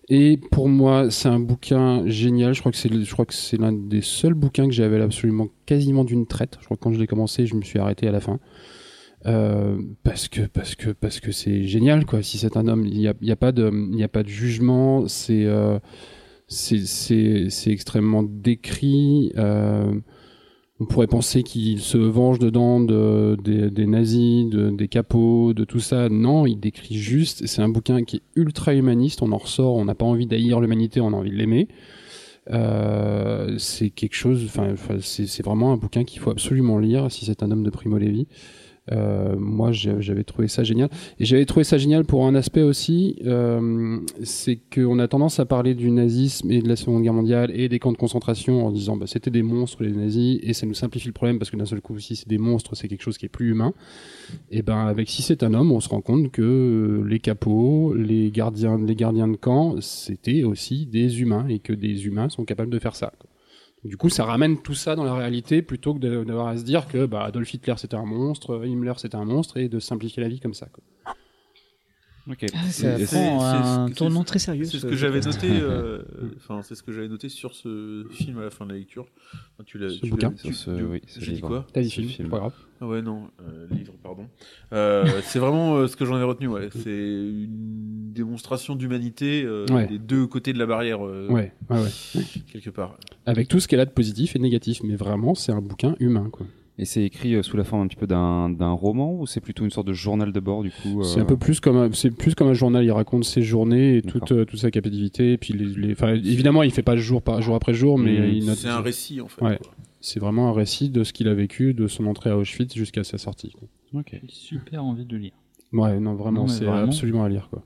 Et 0.09 0.39
pour 0.51 0.69
moi, 0.69 1.11
c'est 1.11 1.29
un 1.29 1.39
bouquin 1.39 2.07
génial. 2.07 2.55
Je 2.55 2.61
crois 2.61 2.73
que 2.73 3.35
c'est 3.35 3.57
l'un 3.57 3.73
des 3.73 4.03
seuls 4.03 4.35
bouquins 4.35 4.67
que 4.67 4.73
j'avais 4.73 5.01
absolument 5.01 5.49
quasiment 5.65 6.05
d'une 6.05 6.27
traite. 6.27 6.59
Je 6.61 6.65
crois 6.65 6.77
que 6.77 6.83
quand 6.83 6.93
je 6.93 6.99
l'ai 6.99 7.07
commencé, 7.07 7.47
je 7.47 7.55
me 7.55 7.63
suis 7.63 7.79
arrêté 7.79 8.09
à 8.09 8.13
la 8.13 8.21
fin. 8.21 8.41
Euh, 9.27 9.81
parce 10.03 10.27
que 10.27 10.43
parce 10.43 10.75
que 10.75 10.91
parce 10.91 11.21
que 11.21 11.31
c'est 11.31 11.65
génial 11.65 12.05
quoi. 12.05 12.23
Si 12.23 12.39
c'est 12.39 12.57
un 12.57 12.67
homme, 12.67 12.85
il 12.87 13.01
y 13.01 13.07
a, 13.07 13.15
a 13.31 13.37
pas 13.37 13.53
de 13.53 13.71
il 13.93 14.03
a 14.03 14.09
pas 14.09 14.25
de 14.25 14.29
jugement. 14.29 15.07
C'est 15.07 15.45
euh, 15.45 15.79
c'est 16.49 17.71
extrêmement 17.71 18.23
décrit. 18.23 19.33
Euh, 19.37 19.95
on 20.83 20.85
pourrait 20.85 21.07
penser 21.07 21.45
qu'il 21.45 21.79
se 21.79 21.97
venge 21.97 22.41
dedans 22.41 22.81
de, 22.81 23.37
des, 23.41 23.87
nazis, 23.87 24.47
de, 24.47 24.71
des 24.71 24.89
capots, 24.89 25.55
de 25.55 25.65
tout 25.65 25.79
ça. 25.79 26.09
Non, 26.09 26.45
il 26.45 26.57
décrit 26.57 26.97
juste. 26.97 27.47
C'est 27.47 27.63
un 27.63 27.69
bouquin 27.69 28.03
qui 28.03 28.17
est 28.17 28.23
ultra 28.35 28.75
humaniste. 28.75 29.23
On 29.23 29.31
en 29.31 29.37
ressort. 29.39 29.77
On 29.77 29.85
n'a 29.85 29.95
pas 29.95 30.05
envie 30.05 30.27
d'haïr 30.27 30.61
l'humanité. 30.61 31.01
On 31.01 31.13
a 31.13 31.17
envie 31.17 31.31
de 31.31 31.37
l'aimer. 31.37 31.69
Euh, 32.51 33.57
c'est 33.59 33.91
quelque 33.91 34.17
chose. 34.17 34.45
Enfin, 34.45 34.75
c'est 35.01 35.45
vraiment 35.45 35.73
un 35.73 35.77
bouquin 35.77 36.03
qu'il 36.03 36.21
faut 36.21 36.31
absolument 36.31 36.79
lire 36.79 37.13
si 37.13 37.27
c'est 37.27 37.45
un 37.45 37.53
homme 37.53 37.63
de 37.63 37.71
Primo 37.71 37.97
Levi. 37.97 38.27
Euh, 38.91 39.37
moi, 39.39 39.71
j'avais 39.73 40.25
trouvé 40.25 40.49
ça 40.49 40.65
génial. 40.65 40.89
Et 41.21 41.25
j'avais 41.25 41.45
trouvé 41.45 41.65
ça 41.65 41.79
génial 41.79 42.05
pour 42.05 42.27
un 42.27 42.35
aspect 42.35 42.63
aussi, 42.63 43.17
euh, 43.25 43.99
c'est 44.23 44.59
qu'on 44.75 44.99
a 44.99 45.07
tendance 45.07 45.39
à 45.39 45.47
parler 45.47 45.75
du 45.75 45.91
nazisme 45.91 46.51
et 46.51 46.61
de 46.61 46.69
la 46.69 46.77
Seconde 46.77 47.03
Guerre 47.03 47.13
mondiale 47.13 47.53
et 47.55 47.69
des 47.69 47.79
camps 47.79 47.93
de 47.93 47.97
concentration 47.97 48.67
en 48.67 48.73
disant 48.73 48.97
bah, 48.97 49.07
c'était 49.07 49.31
des 49.31 49.43
monstres 49.43 49.83
les 49.83 49.93
nazis 49.93 50.41
et 50.43 50.53
ça 50.53 50.67
nous 50.67 50.75
simplifie 50.75 51.07
le 51.07 51.13
problème 51.13 51.39
parce 51.39 51.51
que 51.51 51.57
d'un 51.57 51.65
seul 51.65 51.81
coup 51.81 51.99
si 51.99 52.17
c'est 52.17 52.29
des 52.29 52.39
monstres 52.39 52.75
c'est 52.75 52.89
quelque 52.89 53.03
chose 53.03 53.19
qui 53.19 53.27
est 53.27 53.31
plus 53.31 53.51
humain. 53.51 53.73
Et 54.51 54.63
ben 54.63 54.87
avec 54.87 55.09
si 55.09 55.23
c'est 55.23 55.43
un 55.43 55.55
homme 55.55 55.73
on 55.73 55.81
se 55.81 55.89
rend 55.89 56.01
compte 56.01 56.31
que 56.31 56.43
euh, 56.43 57.09
les 57.09 57.21
capots, 57.21 57.95
les 57.95 58.31
gardiens, 58.31 58.79
les 58.79 58.97
gardiens 58.97 59.29
de 59.29 59.37
camp 59.37 59.77
c'était 59.81 60.43
aussi 60.45 60.87
des 60.87 61.21
humains 61.21 61.47
et 61.49 61.59
que 61.59 61.73
des 61.73 62.07
humains 62.07 62.29
sont 62.29 62.45
capables 62.45 62.71
de 62.71 62.79
faire 62.79 62.97
ça. 62.97 63.13
Du 63.85 63.97
coup, 63.97 64.09
ça 64.09 64.25
ramène 64.25 64.63
tout 64.63 64.75
ça 64.75 64.95
dans 64.95 65.05
la 65.05 65.15
réalité 65.15 65.61
plutôt 65.61 65.93
que 65.95 65.99
de- 65.99 66.23
d'avoir 66.25 66.47
à 66.49 66.57
se 66.57 66.63
dire 66.63 66.87
que 66.87 67.05
bah, 67.07 67.25
Adolf 67.25 67.53
Hitler 67.53 67.75
c'était 67.79 67.97
un 67.97 68.05
monstre, 68.05 68.65
Himmler 68.65 68.93
c'était 68.97 69.17
un 69.17 69.25
monstre 69.25 69.57
et 69.57 69.69
de 69.69 69.81
simplifier 69.81 70.23
la 70.23 70.29
vie 70.29 70.39
comme 70.39 70.55
ça. 70.55 70.67
Quoi. 70.67 70.85
Ok. 72.31 72.47
Ah, 72.55 72.71
ça 72.71 72.97
prend 73.07 73.45
un 73.45 73.91
tournant 73.91 74.23
très 74.23 74.39
sérieux. 74.39 74.65
C'est 74.65 74.73
ce 74.73 74.79
ce- 74.79 74.87
que 74.87 74.95
j'avais 74.95 75.19
noté. 75.21 75.49
euh, 75.51 76.03
Enfin, 76.37 76.63
c'est 76.63 76.77
ce 76.77 76.85
que 76.85 76.93
j'avais 76.93 77.09
noté 77.09 77.29
sur 77.29 77.53
ce 77.55 78.07
film 78.13 78.39
à 78.39 78.43
la 78.43 78.51
fin 78.51 78.65
de 78.65 78.71
la 78.73 78.79
lecture. 78.79 79.09
Enfin, 79.33 79.65
tu 79.67 79.79
l'as. 79.79 79.89
Ce 79.91 79.99
tu 79.99 80.11
bouquin 80.11 80.31
tu- 80.31 80.55
ce- 80.55 80.71
oui, 80.71 81.03
ce 81.09 81.19
J'ai 81.21 81.33
dit 81.33 81.41
quoi 81.41 81.67
T'as 81.73 81.83
dit 81.83 81.91
film, 81.91 82.09
film. 82.09 82.29
pas 82.31 82.39
grave. 82.39 82.55
Ah 82.81 82.87
ouais, 82.87 83.03
non, 83.03 83.29
euh, 83.41 83.67
livre, 83.73 83.92
pardon. 84.15 84.29
Euh, 84.73 85.05
c'est 85.25 85.39
vraiment 85.39 85.75
euh, 85.77 85.87
ce 85.87 85.97
que 85.97 86.05
j'en 86.05 86.19
ai 86.19 86.23
retenu, 86.23 86.49
ouais. 86.49 86.69
C'est 86.73 86.91
une 86.91 88.13
démonstration 88.13 88.75
d'humanité 88.77 89.43
euh, 89.45 89.67
Ouais. 89.71 89.87
des 89.87 89.99
deux 89.99 90.27
côtés 90.27 90.53
de 90.53 90.59
la 90.59 90.67
barrière, 90.67 91.05
euh, 91.07 91.29
Ouais, 91.29 91.53
ouais, 91.71 91.79
ouais. 92.15 92.23
quelque 92.53 92.71
part. 92.71 92.97
Avec 93.27 93.49
tout 93.49 93.61
ce 93.61 93.69
qu'elle 93.69 93.81
a 93.81 93.87
de 93.87 93.91
positif 93.91 94.37
et 94.37 94.39
de 94.39 94.43
négatif, 94.45 94.81
mais 94.85 94.97
vraiment, 94.97 95.35
c'est 95.35 95.53
un 95.53 95.61
bouquin 95.63 95.95
humain, 96.01 96.29
quoi. 96.31 96.47
Et 96.79 96.87
c'est 96.87 97.05
écrit 97.05 97.37
sous 97.45 97.59
la 97.59 97.65
forme 97.65 97.83
un 97.83 97.87
petit 97.87 97.97
peu 97.97 98.07
d'un 98.07 98.73
roman 98.73 99.13
ou 99.21 99.27
c'est 99.27 99.41
plutôt 99.41 99.63
une 99.65 99.71
sorte 99.71 99.87
de 99.87 99.93
journal 99.93 100.33
de 100.33 100.41
bord 100.41 100.63
du 100.63 100.71
coup 100.71 101.05
C'est 101.05 101.21
un 101.21 101.27
peu 101.27 101.37
plus 101.37 101.61
comme 101.61 101.77
un, 101.77 101.93
c'est 101.93 102.11
plus 102.11 102.35
comme 102.35 102.49
un 102.49 102.55
journal. 102.55 102.83
Il 102.83 102.91
raconte 102.91 103.25
ses 103.25 103.43
journées 103.43 103.99
et 103.99 104.03
toute, 104.03 104.33
euh, 104.33 104.47
toute 104.47 104.59
sa 104.59 104.71
captivité. 104.71 105.33
Et 105.33 105.39
puis 105.39 105.53
les, 105.53 105.67
les- 105.67 105.93
enfin, 105.93 106.15
évidemment, 106.15 106.63
il 106.63 106.71
fait 106.73 106.83
pas 106.83 106.97
jour 106.97 107.21
par 107.21 107.43
jour 107.43 107.55
après 107.55 107.75
jour, 107.75 107.99
mais 107.99 108.31
il 108.37 108.47
note. 108.47 108.57
C'est 108.57 108.69
un 108.69 108.81
récit, 108.81 109.21
en 109.21 109.29
fait. 109.29 109.45
Ouais. 109.45 109.59
quoi. 109.63 109.71
C'est 110.03 110.21
vraiment 110.21 110.49
un 110.49 110.53
récit 110.53 110.91
de 110.91 111.05
ce 111.05 111.13
qu'il 111.13 111.29
a 111.29 111.35
vécu, 111.35 111.73
de 111.75 111.87
son 111.87 112.07
entrée 112.07 112.29
à 112.31 112.37
Auschwitz 112.37 112.75
jusqu'à 112.75 113.05
sa 113.05 113.17
sortie. 113.19 113.53
quoi. 113.53 113.69
Ok. 114.01 114.11
J'ai 114.13 114.29
super 114.29 114.85
envie 114.85 115.07
de 115.07 115.13
le 115.13 115.19
lire. 115.23 115.33
Ouais, 115.73 115.99
non, 116.01 116.15
vraiment, 116.15 116.49
c'est 116.49 116.65
vraiment. 116.67 116.83
absolument 116.89 117.25
à 117.25 117.29
lire, 117.29 117.49
quoi. 117.49 117.65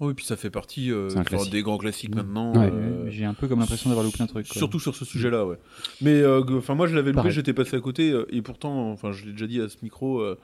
Oui, 0.00 0.14
puis 0.14 0.24
ça 0.24 0.36
fait 0.36 0.48
partie 0.50 0.90
euh, 0.90 1.08
des 1.50 1.62
grands 1.62 1.76
classiques 1.76 2.14
maintenant. 2.14 2.54
Ouais. 2.54 2.70
euh, 2.72 3.10
J'ai 3.10 3.24
un 3.26 3.34
peu 3.34 3.48
comme 3.48 3.58
l'impression 3.60 3.90
d'avoir 3.90 4.04
loupé 4.06 4.22
un 4.22 4.26
truc. 4.26 4.46
quoi. 4.46 4.56
Surtout 4.56 4.80
sur 4.80 4.94
ce 4.94 5.04
sujet-là, 5.04 5.44
ouais. 5.44 5.58
Mais 6.00 6.20
euh, 6.22 6.42
enfin, 6.56 6.74
moi, 6.74 6.86
je 6.86 6.94
l'avais 6.94 7.12
loupé, 7.12 7.30
j'étais 7.30 7.52
passé 7.52 7.76
à 7.76 7.80
côté, 7.80 8.10
euh, 8.10 8.24
et 8.30 8.40
pourtant, 8.40 8.90
enfin, 8.92 9.12
je 9.12 9.26
l'ai 9.26 9.32
déjà 9.32 9.46
dit 9.46 9.60
à 9.60 9.68
ce 9.68 9.76
micro, 9.82 10.20
euh, 10.20 10.38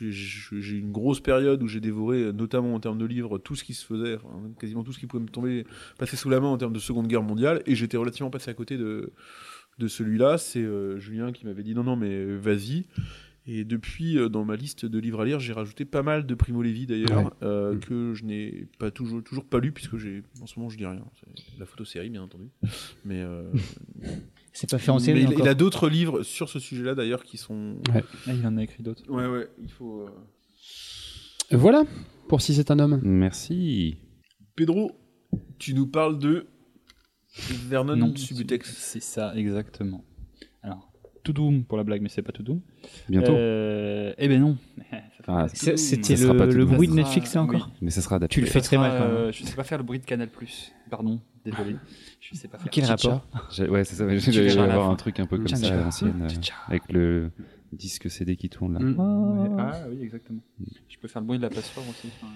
j'ai 0.00 0.76
une 0.76 0.90
grosse 0.90 1.20
période 1.20 1.62
où 1.62 1.68
j'ai 1.68 1.80
dévoré, 1.80 2.32
notamment 2.32 2.74
en 2.74 2.80
termes 2.80 2.98
de 2.98 3.06
livres, 3.06 3.38
tout 3.38 3.54
ce 3.54 3.62
qui 3.64 3.74
se 3.74 3.84
faisait, 3.86 4.16
enfin, 4.16 4.50
quasiment 4.58 4.82
tout 4.82 4.92
ce 4.92 4.98
qui 4.98 5.06
pouvait 5.06 5.22
me 5.22 5.28
tomber, 5.28 5.64
passer 5.98 6.16
sous 6.16 6.28
la 6.28 6.40
main 6.40 6.48
en 6.48 6.58
termes 6.58 6.72
de 6.72 6.78
Seconde 6.80 7.06
Guerre 7.06 7.22
mondiale, 7.22 7.62
et 7.66 7.74
j'étais 7.76 7.96
relativement 7.96 8.30
passé 8.30 8.50
à 8.50 8.54
côté 8.54 8.76
de 8.76 9.12
de 9.78 9.88
celui-là. 9.88 10.38
C'est 10.38 10.62
euh, 10.62 10.98
Julien 10.98 11.32
qui 11.32 11.46
m'avait 11.46 11.62
dit 11.62 11.74
non, 11.74 11.84
non, 11.84 11.96
mais 11.96 12.10
euh, 12.10 12.36
vas-y. 12.38 12.84
Et 13.44 13.64
depuis, 13.64 14.18
euh, 14.18 14.28
dans 14.28 14.44
ma 14.44 14.54
liste 14.54 14.86
de 14.86 14.98
livres 15.00 15.20
à 15.20 15.24
lire, 15.24 15.40
j'ai 15.40 15.52
rajouté 15.52 15.84
pas 15.84 16.04
mal 16.04 16.26
de 16.26 16.34
Primo 16.36 16.62
Levi 16.62 16.86
d'ailleurs, 16.86 17.24
Ouais. 17.24 17.30
euh, 17.42 17.74
Mm. 17.74 17.80
que 17.80 18.14
je 18.14 18.24
n'ai 18.24 18.68
pas 18.78 18.92
toujours, 18.92 19.20
toujours 19.24 19.44
pas 19.44 19.58
lu, 19.58 19.72
puisque 19.72 19.96
j'ai, 19.96 20.22
en 20.40 20.46
ce 20.46 20.56
moment, 20.60 20.68
je 20.70 20.78
dis 20.78 20.86
rien. 20.86 21.04
C'est 21.18 21.58
la 21.58 21.66
photo 21.66 21.84
série, 21.84 22.08
bien 22.08 22.22
entendu. 22.22 22.50
Mais, 23.04 23.20
euh, 23.20 23.50
C'est 24.52 24.70
pas 24.70 24.78
fait 24.78 24.90
en 24.92 24.98
mais 25.00 25.20
il, 25.22 25.26
encore. 25.28 25.40
il 25.40 25.48
a 25.48 25.54
d'autres 25.54 25.88
livres 25.88 26.22
sur 26.22 26.48
ce 26.50 26.60
sujet-là 26.60 26.94
d'ailleurs 26.94 27.24
qui 27.24 27.36
sont. 27.36 27.78
Ouais. 27.92 28.04
Ah, 28.28 28.32
il 28.34 28.46
en 28.46 28.56
a 28.58 28.62
écrit 28.62 28.82
d'autres. 28.84 29.02
Ouais, 29.10 29.26
ouais, 29.26 29.48
il 29.60 29.70
faut. 29.70 30.02
euh, 30.02 30.10
Voilà 31.50 31.84
pour 32.28 32.40
si 32.42 32.54
c'est 32.54 32.70
un 32.70 32.78
homme. 32.78 33.00
Merci. 33.02 33.96
Pedro, 34.54 34.92
tu 35.58 35.74
nous 35.74 35.86
parles 35.86 36.18
de 36.18 36.46
Vernon 37.68 37.96
Non, 37.96 38.14
Subutex. 38.16 38.70
C'est 38.76 39.02
ça, 39.02 39.32
exactement. 39.36 40.04
Alors, 40.62 40.90
tout 41.24 41.32
doom 41.32 41.64
pour 41.64 41.78
la 41.78 41.84
blague, 41.84 42.02
mais 42.02 42.08
c'est 42.08 42.22
pas 42.22 42.32
tout 42.32 42.42
doom. 42.42 42.60
Bientôt. 43.08 43.32
Euh, 43.34 44.12
eh 44.18 44.28
ben 44.28 44.40
non. 44.40 44.56
Ah, 45.28 45.46
C'est- 45.54 45.76
C'était 45.76 46.16
le, 46.16 46.32
le 46.52 46.64
bruit 46.64 46.88
de 46.88 46.94
Netflix 46.94 47.34
là 47.34 47.42
encore 47.44 47.68
oui. 47.72 47.78
Mais 47.80 47.90
ça 47.92 48.00
sera 48.00 48.16
adapté. 48.16 48.34
Tu 48.34 48.40
le 48.40 48.46
fais 48.48 48.60
très 48.60 48.76
mal 48.76 48.90
quand 48.98 49.06
même. 49.06 49.16
euh, 49.16 49.30
je 49.32 49.44
sais 49.44 49.54
pas 49.54 49.62
faire 49.62 49.78
le 49.78 49.84
bruit 49.84 50.00
de 50.00 50.04
Canal+. 50.04 50.28
Pardon, 50.90 51.20
désolé. 51.44 51.76
Je 52.20 52.34
sais 52.34 52.48
pas 52.48 52.58
faire. 52.58 52.68
Quel 52.72 52.86
rapport? 52.86 53.24
Ouais, 53.68 53.84
c'est 53.84 53.94
ça. 53.94 54.18
J'allais 54.18 54.58
avoir 54.58 54.90
un 54.90 54.96
truc 54.96 55.20
un 55.20 55.26
peu 55.26 55.36
comme 55.36 55.46
ça 55.46 55.72
à 55.72 55.76
l'ancienne, 55.76 56.22
euh, 56.28 56.28
avec 56.66 56.90
le 56.92 57.30
disque 57.72 58.10
CD 58.10 58.36
qui 58.36 58.48
tourne 58.48 58.74
là. 58.74 58.80
Mm. 58.80 58.98
Ouais, 58.98 59.56
Ah 59.58 59.80
oui, 59.90 59.98
exactement. 60.02 60.40
Je 60.88 60.96
peux 60.98 61.08
faire 61.08 61.22
le 61.22 61.26
bruit 61.26 61.38
de 61.38 61.42
la 61.42 61.50
passoire 61.50 61.84
aussi. 61.88 62.08
Enfin, 62.20 62.32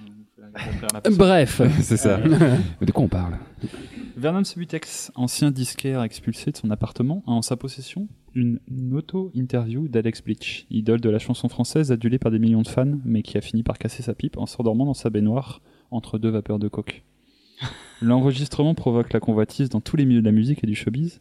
la- 0.93 1.01
passoire. 1.01 1.17
Bref. 1.17 1.61
c'est 1.81 1.97
ça. 1.97 2.19
Mais 2.81 2.87
de 2.87 2.93
quoi 2.93 3.05
on 3.05 3.09
parle 3.09 3.39
Vernon 4.17 4.45
Subutex, 4.45 5.13
ancien 5.15 5.51
disquaire 5.51 6.03
expulsé 6.03 6.51
de 6.51 6.57
son 6.57 6.71
appartement, 6.71 7.23
a 7.27 7.33
en 7.33 7.43
sa 7.43 7.57
possession 7.57 8.09
une 8.35 8.61
auto-interview 8.93 9.89
d'Alex 9.89 10.23
Bleach, 10.23 10.67
idole 10.71 11.01
de 11.01 11.09
la 11.09 11.19
chanson 11.19 11.49
française 11.49 11.91
adulée 11.91 12.19
par 12.19 12.31
des 12.31 12.39
millions 12.39 12.61
de 12.63 12.69
fans, 12.69 12.99
mais 13.05 13.23
qui 13.23 13.39
a 13.39 13.41
fini 13.41 13.63
par 13.63 13.79
casser 13.79 14.03
sa 14.03 14.15
pipe 14.15 14.37
en 14.37 14.45
s'endormant 14.45 14.85
dans 14.85 14.95
sa 14.95 15.09
baignoire 15.09 15.63
entre 15.91 16.19
deux 16.19 16.29
vapeurs 16.29 16.59
de 16.59 16.69
coke. 16.69 17.03
L'enregistrement 18.03 18.75
provoque 18.75 19.13
la 19.13 19.21
convoitise 19.21 19.71
dans 19.71 19.81
tous 19.81 19.97
les 19.97 20.05
milieux 20.05 20.21
de 20.21 20.27
la 20.27 20.33
musique 20.33 20.63
et 20.63 20.67
du 20.67 20.75
showbiz, 20.75 21.21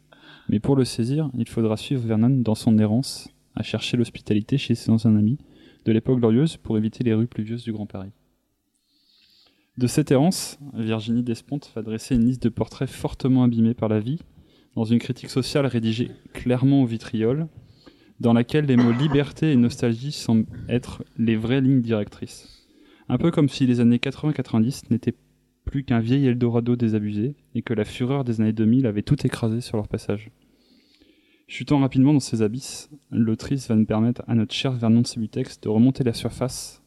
mais 0.50 0.60
pour 0.60 0.76
le 0.76 0.84
saisir, 0.84 1.30
il 1.38 1.48
faudra 1.48 1.78
suivre 1.78 2.06
Vernon 2.06 2.30
dans 2.42 2.56
son 2.56 2.78
errance 2.78 3.30
à 3.56 3.64
chercher 3.64 3.98
l'hospitalité 3.98 4.58
chez 4.58 4.76
ses 4.76 4.90
anciens 4.90 5.16
amis 5.16 5.38
de 5.86 5.92
l'époque 5.92 6.20
glorieuse 6.20 6.58
pour 6.58 6.78
éviter 6.78 7.04
les 7.04 7.14
rues 7.14 7.28
pluvieuses 7.28 7.64
du 7.64 7.72
Grand 7.72 7.86
Paris. 7.86 8.12
De 9.78 9.88
cette 9.88 10.12
errance, 10.12 10.58
Virginie 10.74 11.24
Despentes 11.24 11.72
va 11.76 11.82
dresser 11.82 12.16
une 12.16 12.26
liste 12.26 12.44
de 12.44 12.50
portraits 12.50 12.90
fortement 12.90 13.44
abîmés 13.44 13.74
par 13.74 13.90
la 13.90 14.00
vie, 14.00 14.20
dans 14.76 14.86
une 14.86 15.00
critique 15.00 15.30
sociale 15.30 15.66
rédigée 15.66 16.12
clairement 16.34 16.82
au 16.82 16.86
vitriol, 16.86 17.48
dans 18.20 18.34
laquelle 18.34 18.66
les 18.66 18.78
mots 18.78 18.92
liberté 18.92 19.52
et 19.52 19.56
nostalgie 19.58 20.12
semblent 20.12 20.46
être 20.70 21.04
les 21.18 21.36
vraies 21.36 21.62
lignes 21.62 21.82
directrices. 21.82 22.68
Un 23.10 23.18
peu 23.18 23.32
comme 23.32 23.50
si 23.50 23.68
les 23.68 23.82
années 23.82 23.98
80-90 23.98 24.84
n'étaient 24.90 25.16
plus 25.66 25.84
qu'un 25.84 26.00
vieil 26.00 26.26
Eldorado 26.28 26.76
désabusé, 26.76 27.36
et 27.54 27.62
que 27.62 27.74
la 27.74 27.84
fureur 27.84 28.24
des 28.24 28.40
années 28.40 28.54
2000 28.54 28.86
avait 28.88 29.02
tout 29.02 29.26
écrasé 29.26 29.62
sur 29.62 29.78
leur 29.78 29.88
passage. 29.88 30.32
Chutant 31.48 31.80
rapidement 31.80 32.14
dans 32.14 32.20
ces 32.20 32.42
abysses, 32.42 32.90
l'autrice 33.12 33.68
va 33.68 33.76
nous 33.76 33.86
permettre 33.86 34.24
à 34.28 34.34
notre 34.34 34.54
cher 34.54 34.72
Vernon 34.74 35.02
de 35.02 35.08
Subutex 35.08 35.62
de 35.62 35.70
remonter 35.70 36.04
la 36.04 36.14
surface 36.14 36.82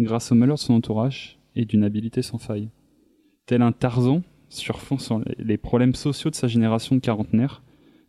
grâce 0.00 0.32
au 0.32 0.34
malheur 0.34 0.56
de 0.56 0.60
son 0.60 0.74
entourage 0.74 1.38
et 1.54 1.66
d'une 1.66 1.84
habileté 1.84 2.22
sans 2.22 2.38
faille. 2.38 2.70
Tel 3.46 3.60
un 3.60 3.72
Tarzan, 3.72 4.22
surfant 4.48 4.98
sur 4.98 5.22
les 5.38 5.58
problèmes 5.58 5.94
sociaux 5.94 6.30
de 6.30 6.36
sa 6.36 6.48
génération 6.48 6.96
de 6.96 7.00
quarantenaire, 7.00 7.62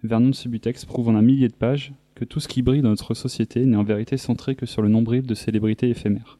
Vernon 0.04 0.30
de 0.30 0.36
Subutex 0.36 0.86
prouve 0.86 1.10
en 1.10 1.16
un 1.16 1.22
millier 1.22 1.50
de 1.50 1.54
pages 1.54 1.94
que 2.16 2.24
tout 2.24 2.40
ce 2.40 2.48
qui 2.48 2.62
brille 2.62 2.82
dans 2.82 2.90
notre 2.90 3.14
société 3.14 3.66
n'est 3.66 3.76
en 3.76 3.84
vérité 3.84 4.16
centré 4.16 4.56
que 4.56 4.66
sur 4.66 4.82
le 4.82 4.90
nombril 4.90 5.24
de 5.24 5.34
célébrités 5.34 5.90
éphémères. 5.90 6.40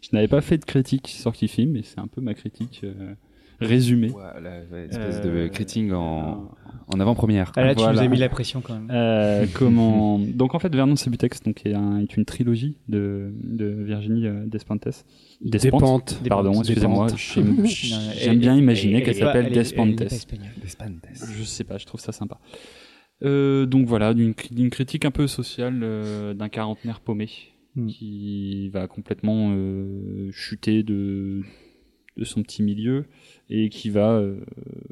Je 0.00 0.10
n'avais 0.12 0.28
pas 0.28 0.40
fait 0.40 0.58
de 0.58 0.64
critique 0.64 1.08
sur 1.08 1.32
Kiffim, 1.32 1.66
mais 1.66 1.82
c'est 1.82 1.98
un 1.98 2.06
peu 2.06 2.20
ma 2.20 2.34
critique 2.34 2.80
euh, 2.84 3.14
résumé. 3.60 4.08
Voilà, 4.08 4.58
espèce 4.84 5.20
Euh, 5.24 5.44
de 5.44 5.48
critique 5.48 5.92
en, 5.92 6.50
en 6.86 7.00
avant-première. 7.00 7.52
Ah, 7.56 7.64
là, 7.64 7.74
tu 7.74 7.82
nous 7.82 7.98
as 7.98 8.08
mis 8.08 8.18
la 8.18 8.28
pression 8.28 8.60
quand 8.60 8.74
même. 8.74 8.88
Euh, 8.90 9.46
comment 9.54 10.18
donc 10.18 10.54
en 10.54 10.58
fait 10.58 10.74
Vernon 10.74 10.96
Subutex 10.96 11.42
donc 11.42 11.64
est, 11.66 11.74
un- 11.74 11.98
est 11.98 12.16
une 12.16 12.24
trilogie 12.24 12.76
de, 12.88 13.32
de 13.42 13.66
Virginie 13.66 14.26
euh, 14.26 14.44
Despentes. 14.46 14.88
Despentes. 15.40 16.20
Pardon, 16.28 16.52
excusez-moi. 16.60 17.06
J'aime 17.64 18.38
bien 18.38 18.54
imaginer 18.56 18.98
elle 18.98 19.02
qu'elle 19.04 19.14
s'appelle 19.16 19.52
Despentes. 19.52 19.96
Despentes. 19.96 20.92
Je 21.36 21.42
sais 21.44 21.64
pas, 21.64 21.78
je 21.78 21.86
trouve 21.86 22.00
ça 22.00 22.12
sympa. 22.12 22.38
Euh, 23.24 23.66
donc 23.66 23.86
voilà, 23.86 24.14
d'une 24.14 24.32
cri- 24.32 24.54
d'une 24.54 24.70
critique 24.70 25.04
un 25.04 25.10
peu 25.10 25.26
sociale 25.26 25.80
euh, 25.82 26.34
d'un 26.34 26.48
quarantenaire 26.48 27.00
paumé 27.00 27.28
Hmm. 27.76 27.86
qui 27.86 28.70
va 28.70 28.88
complètement 28.88 29.50
euh, 29.52 30.30
chuter 30.32 30.82
de, 30.82 31.42
de 32.18 32.24
son 32.24 32.42
petit 32.42 32.62
milieu 32.62 33.06
et 33.48 33.70
qui 33.70 33.88
va 33.90 34.12
euh, 34.18 34.40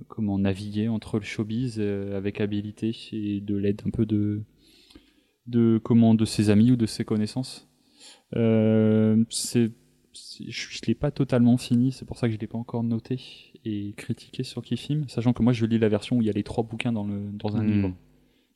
comment 0.09 0.39
naviguer 0.39 0.89
entre 0.89 1.19
le 1.19 1.25
showbiz 1.25 1.77
euh, 1.79 2.17
avec 2.17 2.41
habilité 2.41 2.97
et 3.13 3.41
de 3.41 3.57
l'aide 3.57 3.83
un 3.87 3.91
peu 3.91 4.07
de 4.07 4.43
de 5.47 5.79
comment 5.83 6.15
de 6.15 6.25
ses 6.25 6.51
amis 6.51 6.71
ou 6.73 6.77
de 6.77 6.87
ses 6.87 7.05
connaissances. 7.05 7.69
Euh, 8.35 9.25
c'est 9.31 9.73
je 10.13 10.51
je 10.51 10.81
l'ai 10.87 10.95
pas 10.95 11.11
totalement 11.11 11.57
fini, 11.59 11.93
c'est 11.93 12.05
pour 12.07 12.17
ça 12.19 12.27
que 12.29 12.35
je 12.35 12.39
l'ai 12.39 12.47
pas 12.47 12.59
encore 12.59 12.83
noté 12.83 13.21
et 13.65 13.93
critiqué 13.97 14.45
sur 14.45 14.63
Kifim, 14.63 15.05
sachant 15.09 15.33
que 15.33 15.43
moi 15.43 15.53
je 15.53 15.67
lis 15.67 15.79
la 15.79 15.89
version 15.89 16.17
où 16.17 16.23
il 16.23 16.27
y 16.27 16.31
a 16.31 16.33
les 16.33 16.45
trois 16.45 16.65
bouquins 16.65 16.93
dans 16.93 17.05
le 17.05 17.31
dans 17.33 17.57
un 17.57 17.63
Hmm. 17.63 17.67
livre. 17.67 17.97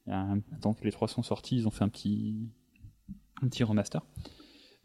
Attends 0.06 0.74
que 0.74 0.84
les 0.84 0.92
trois 0.92 1.08
sont 1.08 1.22
sortis, 1.22 1.56
ils 1.56 1.68
ont 1.68 1.70
fait 1.70 1.84
un 1.84 1.88
petit 1.88 2.48
un 3.42 3.48
petit 3.48 3.64
remaster. 3.64 4.02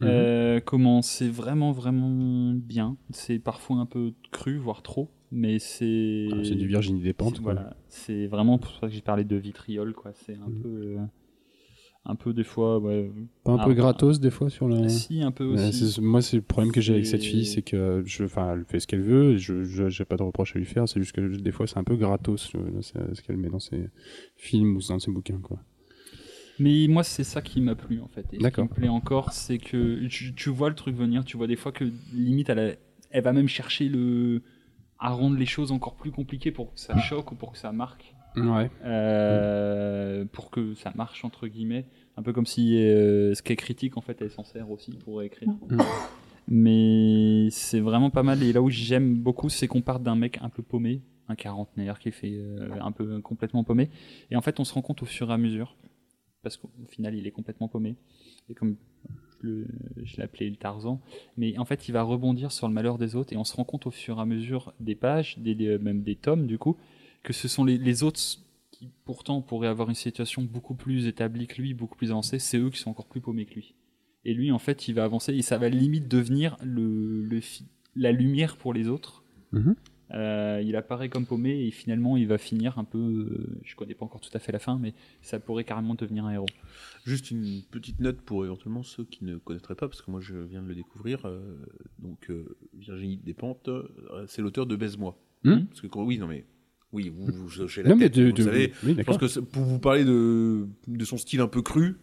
Mhm. 0.02 0.08
Euh, 0.10 0.60
comment 0.60 1.02
c'est 1.02 1.30
vraiment 1.30 1.72
vraiment 1.72 2.54
bien. 2.54 2.98
C'est 3.12 3.40
parfois 3.40 3.78
un 3.78 3.86
peu 3.86 4.14
cru, 4.32 4.58
voire 4.58 4.82
trop, 4.82 5.10
mais 5.32 5.58
c'est 5.60 6.28
Ah, 6.34 6.44
C'est 6.44 6.56
du 6.56 6.68
Virginie 6.68 7.02
Despentes. 7.02 7.40
Voilà, 7.42 7.78
c'est 7.88 8.28
vraiment 8.28 8.58
pour 8.58 8.72
ça 8.72 8.88
que 8.88 8.94
j'ai 8.94 9.02
parlé 9.02 9.24
de 9.24 9.36
vitriol, 9.38 9.94
quoi. 9.94 10.12
C'est 10.14 10.36
un 10.36 10.50
Mhm. 10.50 10.62
peu, 10.62 10.68
euh, 10.70 10.98
un 12.04 12.16
peu 12.16 12.34
des 12.34 12.44
fois, 12.44 12.78
ouais. 12.80 13.10
Pas 13.46 13.54
un 13.54 13.58
Ah, 13.58 13.66
peu 13.66 13.74
gratos 13.74 14.20
des 14.20 14.32
fois 14.32 14.50
sur 14.50 14.68
le. 14.68 14.90
Si, 14.90 15.22
un 15.22 15.32
peu 15.32 15.46
aussi. 15.46 15.98
moi, 16.02 16.22
c'est 16.22 16.36
le 16.38 16.44
problème 16.44 16.74
que 16.74 16.82
j'ai 16.82 16.94
avec 16.94 17.06
cette 17.06 17.24
fille, 17.24 17.46
c'est 17.46 17.62
que 17.62 18.04
je, 18.06 18.26
enfin, 18.26 18.52
elle 18.54 18.66
fait 18.66 18.82
ce 18.82 18.88
qu'elle 18.88 19.02
veut. 19.02 19.32
et 19.36 19.38
Je, 19.38 19.64
j'ai 19.90 20.04
pas 20.06 20.18
de 20.18 20.24
reproche 20.24 20.56
à 20.58 20.60
lui 20.60 20.66
faire. 20.66 20.90
C'est 20.90 21.00
juste 21.00 21.14
que 21.14 21.22
des 21.38 21.52
fois, 21.52 21.68
c'est 21.68 21.78
un 21.78 21.84
peu 21.86 21.96
gratos 21.96 22.52
euh, 22.56 22.82
ce 22.82 22.94
ce 23.14 23.22
qu'elle 23.22 23.38
met 23.38 23.50
dans 23.50 23.60
ses 23.60 23.88
films 24.36 24.76
ou 24.76 24.82
dans 24.90 25.00
ses 25.00 25.12
bouquins, 25.12 25.40
quoi. 25.40 25.58
Mais 26.60 26.88
moi, 26.88 27.04
c'est 27.04 27.24
ça 27.24 27.42
qui 27.42 27.60
m'a 27.62 27.76
plu 27.76 28.00
en 28.02 28.08
fait. 28.08 28.26
Et 28.34 28.40
ce 28.42 28.48
qui 28.48 28.62
me 28.62 28.68
plaît 28.68 28.88
encore, 28.90 29.34
c'est 29.34 29.58
que 29.58 30.06
tu, 30.08 30.34
tu 30.34 30.50
vois 30.50 30.70
le 30.70 30.76
truc 30.76 30.96
venir. 30.96 31.26
Tu 31.26 31.36
vois 31.38 31.48
des 31.48 31.56
fois 31.58 31.72
que 31.72 31.86
limite, 32.14 32.50
elle, 32.50 32.60
a- 32.60 32.74
elle 33.12 33.24
va 33.24 33.34
même 33.34 33.48
chercher 33.48 33.90
le 33.90 34.42
à 35.00 35.10
rendre 35.12 35.38
les 35.38 35.46
choses 35.46 35.72
encore 35.74 35.96
plus 35.96 36.12
compliquées 36.12 36.52
pour 36.52 36.74
que 36.74 36.80
ça 36.80 36.98
choque 36.98 37.32
ou 37.32 37.36
pour 37.36 37.52
que 37.52 37.58
ça 37.58 37.72
marque. 37.74 38.14
Ouais. 38.38 38.70
Euh, 38.84 40.26
pour 40.32 40.50
que 40.52 40.74
ça 40.74 40.92
marche 40.96 41.24
entre 41.24 41.48
guillemets 41.48 41.86
un 42.18 42.22
peu 42.22 42.34
comme 42.34 42.46
si 42.46 42.78
euh, 42.78 43.34
ce 43.34 43.42
qui 43.42 43.54
est 43.54 43.56
critique 43.56 43.96
en 43.96 44.02
fait 44.02 44.22
elle 44.22 44.30
s'en 44.30 44.44
sert 44.44 44.70
aussi 44.72 44.92
pour 44.92 45.22
écrire 45.24 45.48
Mm. 45.70 45.78
mais 46.50 47.48
c'est 47.50 47.80
vraiment 47.80 48.10
pas 48.10 48.24
mal 48.24 48.44
et 48.44 48.52
là 48.54 48.62
où 48.62 48.70
j'aime 48.70 49.16
beaucoup 49.16 49.50
c'est 49.50 49.68
qu'on 49.68 49.82
part 49.82 50.00
d'un 50.02 50.16
mec 50.16 50.38
un 50.42 50.50
peu 50.50 50.62
paumé 50.64 51.02
un 51.30 51.36
quarantenaire 51.36 51.98
qui 51.98 52.10
est 52.10 52.12
fait 52.12 52.34
euh, 52.36 52.70
un 52.82 52.92
peu 52.92 53.20
complètement 53.22 53.64
paumé 53.64 53.90
et 54.32 54.36
en 54.36 54.42
fait 54.42 54.60
on 54.60 54.64
se 54.66 54.74
rend 54.74 54.82
compte 54.82 55.02
au 55.02 55.06
fur 55.06 55.30
et 55.32 55.34
à 55.34 55.38
mesure 55.38 55.76
parce 56.46 56.58
qu'au 56.58 56.70
final 56.90 57.16
il 57.16 57.28
est 57.28 57.32
complètement 57.32 57.68
paumé 57.68 57.98
et 58.50 58.54
comme 58.54 58.78
je 59.44 60.18
l'appelais 60.18 60.50
le 60.50 60.56
Tarzan 60.56 61.02
mais 61.38 61.58
en 61.58 61.66
fait 61.66 61.88
il 61.88 61.92
va 61.92 62.04
rebondir 62.04 62.52
sur 62.52 62.68
le 62.68 62.74
malheur 62.74 62.98
des 62.98 63.16
autres 63.16 63.34
et 63.34 63.38
on 63.38 63.44
se 63.44 63.56
rend 63.56 63.66
compte 63.66 63.86
au 63.88 63.92
fur 63.92 64.18
et 64.18 64.22
à 64.22 64.26
mesure 64.26 64.74
des 64.80 64.96
pages 64.96 65.38
des, 65.40 65.78
même 65.80 66.02
des 66.02 66.16
tomes 66.16 66.48
du 66.48 66.58
coup 66.58 66.78
que 67.26 67.34
ce 67.34 67.48
sont 67.48 67.66
les, 67.66 68.04
autres 68.04 68.22
qui 68.72 68.90
pourtant 69.04 69.42
pourraient 69.42 69.68
avoir 69.68 69.90
une 69.90 69.96
situation 69.96 70.44
beaucoup 70.44 70.76
plus 70.76 71.08
établie 71.08 71.48
que 71.48 71.62
lui, 71.62 71.74
beaucoup 71.74 71.96
plus 71.98 72.12
avancée, 72.12 72.40
c'est 72.40 72.58
eux 72.58 72.70
qui 72.70 72.80
sont 72.80 72.92
encore 72.92 73.08
plus 73.08 73.20
paumés 73.20 73.46
que 73.46 73.56
lui. 73.56 73.74
Et 74.24 74.34
lui, 74.34 74.52
en 74.52 74.60
fait, 74.60 74.88
il 74.88 74.94
va 74.94 75.04
avancer 75.04 75.34
et 75.34 75.42
ça 75.42 75.58
va 75.58 75.68
limite 75.70 76.08
devenir 76.08 76.58
la 77.96 78.12
lumière 78.12 78.58
pour 78.58 78.74
les 78.74 78.88
autres. 78.88 79.24
Mhm. 79.52 79.76
Euh, 80.12 80.62
il 80.64 80.76
apparaît 80.76 81.10
comme 81.10 81.26
paumé 81.26 81.66
et 81.66 81.72
finalement 81.72 82.16
il 82.16 82.28
va 82.28 82.38
finir 82.38 82.78
un 82.78 82.84
peu. 82.84 82.98
euh, 83.00 83.60
je 83.64 83.76
connais 83.76 83.96
pas 83.96 84.06
encore 84.06 84.22
tout 84.22 84.30
à 84.36 84.40
fait 84.40 84.52
la 84.52 84.60
fin, 84.60 84.78
mais 84.78 84.94
ça 85.22 85.40
pourrait 85.40 85.64
carrément 85.64 85.96
devenir 85.96 86.26
un 86.26 86.32
héros. 86.32 86.46
Juste 87.06 87.32
une 87.32 87.64
petite 87.72 88.00
note 88.00 88.22
pour 88.22 88.46
éventuellement 88.46 88.84
ceux 88.84 89.04
qui 89.04 89.26
ne 89.26 89.38
connaîtraient 89.38 89.76
pas, 89.76 89.88
parce 89.88 90.02
que 90.04 90.12
moi 90.12 90.22
je 90.22 90.36
viens 90.38 90.62
de 90.62 90.68
le 90.68 90.76
découvrir. 90.76 91.26
euh, 91.26 91.56
donc 92.00 92.30
euh, 92.30 92.56
Virginie 92.78 93.18
Despentes, 93.18 93.68
euh, 93.68 93.84
c'est 94.28 94.42
l'auteur 94.44 94.66
de 94.68 94.76
Baise-moi. 94.76 95.18
Hmm 95.44 95.66
Parce 95.66 95.82
que 95.82 95.88
oui, 96.00 96.18
non 96.20 96.28
mais 96.28 96.46
oui, 96.94 97.10
vous, 97.10 97.26
vous 97.26 97.62
hochez 97.62 97.82
la 97.84 97.90
Non, 97.90 97.96
mais 97.96 98.06
tête, 98.10 98.16
de, 98.20 98.26
vous 98.28 98.32
de- 98.32 98.44
savez. 98.44 98.72
oui, 98.84 98.96
Je 98.98 99.04
pense 99.04 99.18
que 99.18 99.40
pour 99.40 99.64
vous 99.64 99.80
parler 99.80 100.06
de, 100.06 100.68
de 100.88 101.04
son 101.06 101.18
style 101.18 101.42
un 101.42 101.48
peu 101.48 101.62
cru, 101.62 101.96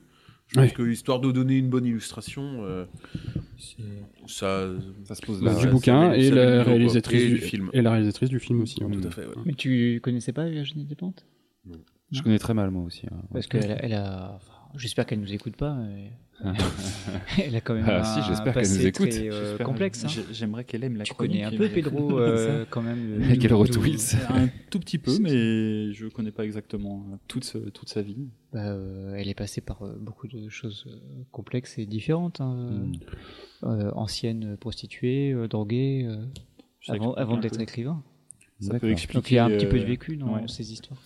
je 0.54 0.60
pense 0.60 0.64
Ouais. 0.68 0.70
que 0.74 0.82
histoire 0.90 1.20
de 1.20 1.32
donner 1.32 1.56
une 1.56 1.68
bonne 1.68 1.86
illustration, 1.86 2.64
euh, 2.64 2.84
ça, 4.26 4.68
Ça 5.04 5.14
se 5.14 5.22
pose 5.22 5.42
là. 5.42 5.54
du 5.54 5.64
ouais, 5.66 5.70
bouquin 5.70 6.12
et 6.12 6.30
la 6.30 6.62
réalisatrice 6.62 7.26
du, 7.26 7.38
film. 7.38 7.70
et 7.72 7.82
la 7.82 7.90
réalisatrice 7.92 8.28
du 8.28 8.38
film 8.38 8.60
aussi. 8.62 8.82
hein. 8.82 8.88
tout 8.90 9.06
à 9.06 9.10
fait. 9.10 9.26
ouais. 9.26 9.34
Mais 9.44 9.54
tu 9.54 10.00
connaissais 10.02 10.32
pas 10.32 10.48
Virginie 10.48 10.84
Despentes? 10.84 11.26
Je 12.10 12.20
connais 12.22 12.38
très 12.38 12.52
mal 12.54 12.70
moi 12.70 12.84
aussi. 12.84 13.06
hein. 13.10 13.16
Parce 13.32 13.46
qu'elle 13.46 13.70
a, 13.70 13.82
elle 13.84 13.94
a- 13.94 14.32
enfin, 14.36 14.52
j'espère 14.76 15.06
qu'elle 15.06 15.20
nous 15.20 15.32
écoute 15.32 15.56
pas. 15.56 15.74
mais- 15.74 16.12
elle 17.44 17.56
a 17.56 17.60
quand 17.60 17.74
même 17.74 17.85
Ah, 17.89 18.01
un 18.01 18.05
si, 18.05 18.28
j'espère 18.28 18.55
qu'elle 18.55 18.69
nous 18.69 18.86
écoute. 18.86 19.10
très, 19.10 19.28
euh, 19.31 19.59
complexe. 19.59 20.05
hein. 20.05 20.09
j'ai- 20.09 20.24
J'aimerais 20.32 20.64
qu'elle 20.64 20.85
aime 20.85 20.97
la 20.97 21.05
Tu 21.05 21.14
chronique, 21.14 21.43
connais 21.44 21.55
un 21.55 21.59
peu 21.59 21.69
Pedro 21.69 22.19
euh, 22.19 22.64
quand 22.70 22.82
même. 22.82 23.23
il 23.86 23.98
sait. 23.98 24.16
un 24.28 24.48
tout 24.70 24.78
petit 24.81 24.98
peu, 24.98 25.16
mais 25.20 25.93
je 25.93 26.06
connais 26.09 26.32
pas 26.32 26.44
exactement 26.44 27.06
euh, 27.12 27.16
toute, 27.28 27.44
ce- 27.44 27.59
toute 27.59 27.89
sa 27.89 28.02
vie. 28.02 28.28
Bah, 28.52 28.66
euh, 28.66 29.14
elle 29.16 29.28
est 29.28 29.35
passée 29.35 29.60
par 29.60 29.82
euh, 29.82 29.97
beaucoup 30.01 30.27
de 30.28 30.48
choses 30.48 30.86
euh, 30.89 31.23
complexes 31.31 31.78
et 31.78 31.86
différentes. 31.86 32.40
hein. 32.40 32.55
Mm. 32.70 32.93
Euh, 33.64 33.90
ancienne 33.94 34.56
prostituée, 34.56 35.31
euh, 35.32 35.47
droguée, 35.47 36.05
euh, 36.09 36.16
avant, 36.89 37.36
d'être 37.36 37.60
écrivain. 37.60 38.02
Ça 38.60 38.78
peut 38.78 38.90
expliquer. 38.90 39.19
Donc 39.19 39.31
il 39.31 39.35
y 39.35 39.39
a 39.39 39.44
un 39.44 39.51
petit 39.51 39.66
peu 39.66 39.78
de 39.78 39.85
euh, 39.85 39.86
vécu 39.86 40.16
dans 40.16 40.35
ouais. 40.35 40.48
ces 40.48 40.73
histoires. 40.73 41.01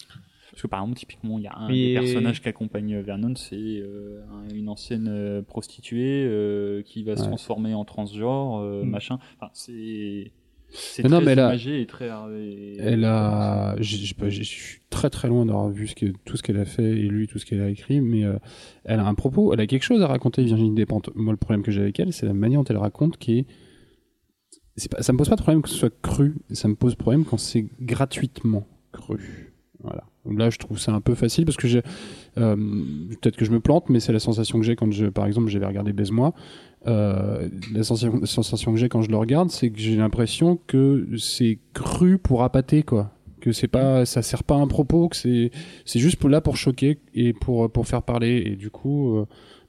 Parce 0.56 0.62
que 0.62 0.68
par 0.68 0.80
exemple, 0.80 0.98
typiquement, 0.98 1.38
il 1.38 1.44
y 1.44 1.48
a 1.48 1.54
un 1.54 1.68
Mais- 1.68 1.88
des 1.88 1.94
personnages 1.94 2.40
qui 2.40 2.48
accompagne 2.48 2.98
Vernon, 3.00 3.34
c'est 3.36 3.56
euh, 3.58 4.22
un- 4.32 4.54
une 4.54 4.70
ancienne 4.70 5.06
euh, 5.06 5.42
prostituée 5.42 6.24
euh, 6.26 6.80
qui 6.82 7.02
va 7.04 7.14
se 7.14 7.24
transformer 7.24 7.74
en 7.74 7.84
transgenre, 7.84 8.60
euh, 8.62 8.82
Mm. 8.82 8.88
machin. 8.88 9.18
Enfin, 9.38 9.50
c'est 9.52 10.32
c'est 10.70 11.02
Mais 11.04 11.10
non, 11.10 11.18
très 11.20 11.36
mais 11.36 11.40
a- 11.42 11.46
imagé 11.48 11.80
et 11.82 11.86
très. 11.86 12.06
et- 12.08 12.76
Elle 12.80 13.04
a, 13.04 13.76
je 13.80 14.42
suis 14.42 14.80
très 14.90 15.10
très 15.10 15.28
loin 15.28 15.44
d'avoir 15.44 15.68
vu 15.68 15.86
ce 15.88 15.94
que, 15.94 16.06
tout 16.24 16.36
ce 16.38 16.42
qu'elle 16.42 16.56
a 16.58 16.64
fait 16.64 16.90
et 16.90 17.02
lu 17.08 17.26
tout 17.28 17.38
ce 17.38 17.44
qu'elle 17.46 17.60
a 17.60 17.68
écrit, 17.68 18.00
mais 18.00 18.22
elle 18.84 18.98
a 19.00 19.06
un 19.06 19.14
propos, 19.14 19.52
elle 19.52 19.60
a 19.60 19.66
quelque 19.66 19.84
chose 19.84 20.00
à 20.02 20.06
raconter, 20.06 20.42
Virginie 20.42 20.74
Despentes. 20.74 21.10
Moi, 21.14 21.32
le 21.34 21.36
problème 21.36 21.62
que 21.62 21.70
j'ai 21.70 21.82
avec 21.82 22.00
elle, 22.00 22.12
c'est 22.14 22.24
la 22.26 22.32
manière 22.34 22.60
dont 22.60 22.68
elle 22.70 22.78
raconte 22.78 23.16
qui 23.18 23.40
est, 23.40 23.46
c'est 24.76 24.90
pas, 24.90 25.02
ça 25.02 25.12
me 25.12 25.18
pose 25.18 25.28
pas 25.28 25.36
de 25.36 25.42
problème 25.42 25.60
que 25.62 25.68
ce 25.68 25.76
soit 25.76 25.94
cru, 26.02 26.34
ça 26.50 26.66
me 26.66 26.74
pose 26.74 26.94
problème 26.94 27.24
quand 27.26 27.36
c'est 27.38 27.66
gratuitement 27.80 28.66
cru. 28.92 29.52
Voilà. 29.80 30.04
Là, 30.30 30.50
je 30.50 30.58
trouve 30.58 30.78
ça 30.78 30.92
un 30.92 31.00
peu 31.00 31.14
facile 31.14 31.44
parce 31.44 31.56
que 31.56 31.68
j'ai, 31.68 31.82
euh, 32.38 32.56
peut-être 33.20 33.36
que 33.36 33.44
je 33.44 33.50
me 33.50 33.60
plante, 33.60 33.88
mais 33.88 34.00
c'est 34.00 34.12
la 34.12 34.18
sensation 34.18 34.58
que 34.58 34.64
j'ai 34.64 34.76
quand 34.76 34.90
je, 34.92 35.06
par 35.06 35.26
exemple, 35.26 35.48
j'avais 35.48 35.66
regardé 35.66 35.92
Baise-moi. 35.92 36.32
Euh, 36.86 37.48
la 37.74 37.82
sensation, 37.82 38.24
sensation 38.24 38.72
que 38.72 38.78
j'ai 38.78 38.88
quand 38.88 39.02
je 39.02 39.10
le 39.10 39.16
regarde, 39.16 39.50
c'est 39.50 39.70
que 39.70 39.78
j'ai 39.78 39.96
l'impression 39.96 40.58
que 40.66 41.06
c'est 41.18 41.58
cru 41.74 42.18
pour 42.18 42.42
appâter, 42.44 42.82
quoi. 42.82 43.10
Que 43.40 43.52
c'est 43.52 43.68
pas, 43.68 44.04
ça 44.06 44.22
sert 44.22 44.44
pas 44.44 44.54
à 44.56 44.58
un 44.58 44.66
propos, 44.66 45.08
que 45.08 45.16
c'est, 45.16 45.50
c'est 45.84 45.98
juste 45.98 46.16
pour, 46.16 46.28
là 46.30 46.40
pour 46.40 46.56
choquer 46.56 46.98
et 47.14 47.32
pour, 47.32 47.70
pour 47.70 47.86
faire 47.86 48.02
parler. 48.02 48.42
Et 48.46 48.56
du 48.56 48.70
coup, 48.70 49.16
euh, 49.16 49.26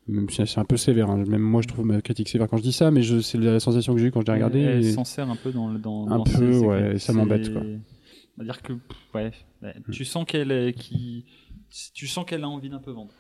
même 0.08 0.30
si 0.30 0.42
c'est 0.48 0.60
un 0.60 0.66
peu 0.66 0.78
sévère, 0.78 1.10
hein. 1.10 1.24
même 1.28 1.42
moi 1.42 1.62
je 1.62 1.68
trouve 1.68 1.86
ma 1.86 2.02
critique 2.02 2.30
sévère 2.30 2.48
quand 2.48 2.58
je 2.58 2.64
dis 2.64 2.72
ça, 2.72 2.92
mais 2.92 3.02
c'est 3.22 3.38
la 3.38 3.60
sensation 3.60 3.94
que 3.94 4.00
j'ai 4.00 4.08
eu 4.08 4.12
quand 4.12 4.22
je 4.22 4.26
l'ai 4.28 4.34
regardé. 4.34 4.62
Elle 4.62 4.86
et- 4.86 4.92
s'en 4.92 5.04
sert 5.04 5.30
un 5.30 5.36
peu 5.36 5.52
dans 5.52 5.70
le. 5.70 5.80
Dans, 5.80 6.08
Un 6.08 6.18
dans 6.18 6.24
peu, 6.24 6.58
ouais, 6.60 6.96
et 6.96 7.00
ça 7.00 7.14
m'embête, 7.14 7.52
quoi. 7.52 7.62
On 8.38 8.42
va 8.42 8.44
dire 8.44 8.62
que, 8.62 8.74
pff, 8.74 8.98
ouais, 9.16 9.32
ouais, 9.64 9.76
tu 9.92 10.06
sens 10.06 10.26
qu'elle 10.26 10.52
est- 10.52 10.74
qui, 10.74 11.26
tu 11.94 12.06
sens 12.08 12.24
qu'elle 12.26 12.44
a 12.44 12.50
envie 12.50 12.70
d'un 12.70 12.80
peu 12.80 12.92
vendre. 12.92 13.12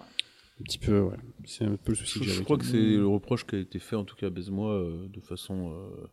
Un 0.60 0.64
petit 0.64 0.78
peu, 0.80 1.02
ouais. 1.02 1.18
C'est 1.46 1.66
un 1.66 1.76
peu 1.76 1.92
le 1.92 1.96
souci 1.96 2.14
Je, 2.16 2.20
que 2.20 2.26
j'ai 2.26 2.32
je 2.32 2.36
avec 2.38 2.46
crois 2.46 2.58
elle. 2.58 2.62
que 2.62 2.68
c'est 2.68 2.78
le 2.98 3.08
reproche 3.08 3.46
qui 3.46 3.56
a 3.56 3.60
été 3.60 3.80
fait, 3.80 3.96
en 3.96 4.04
tout 4.06 4.16
cas, 4.16 4.30
baise-moi, 4.30 4.72
euh, 4.74 5.08
de 5.08 5.20
façon 5.20 5.72
euh, 5.74 6.08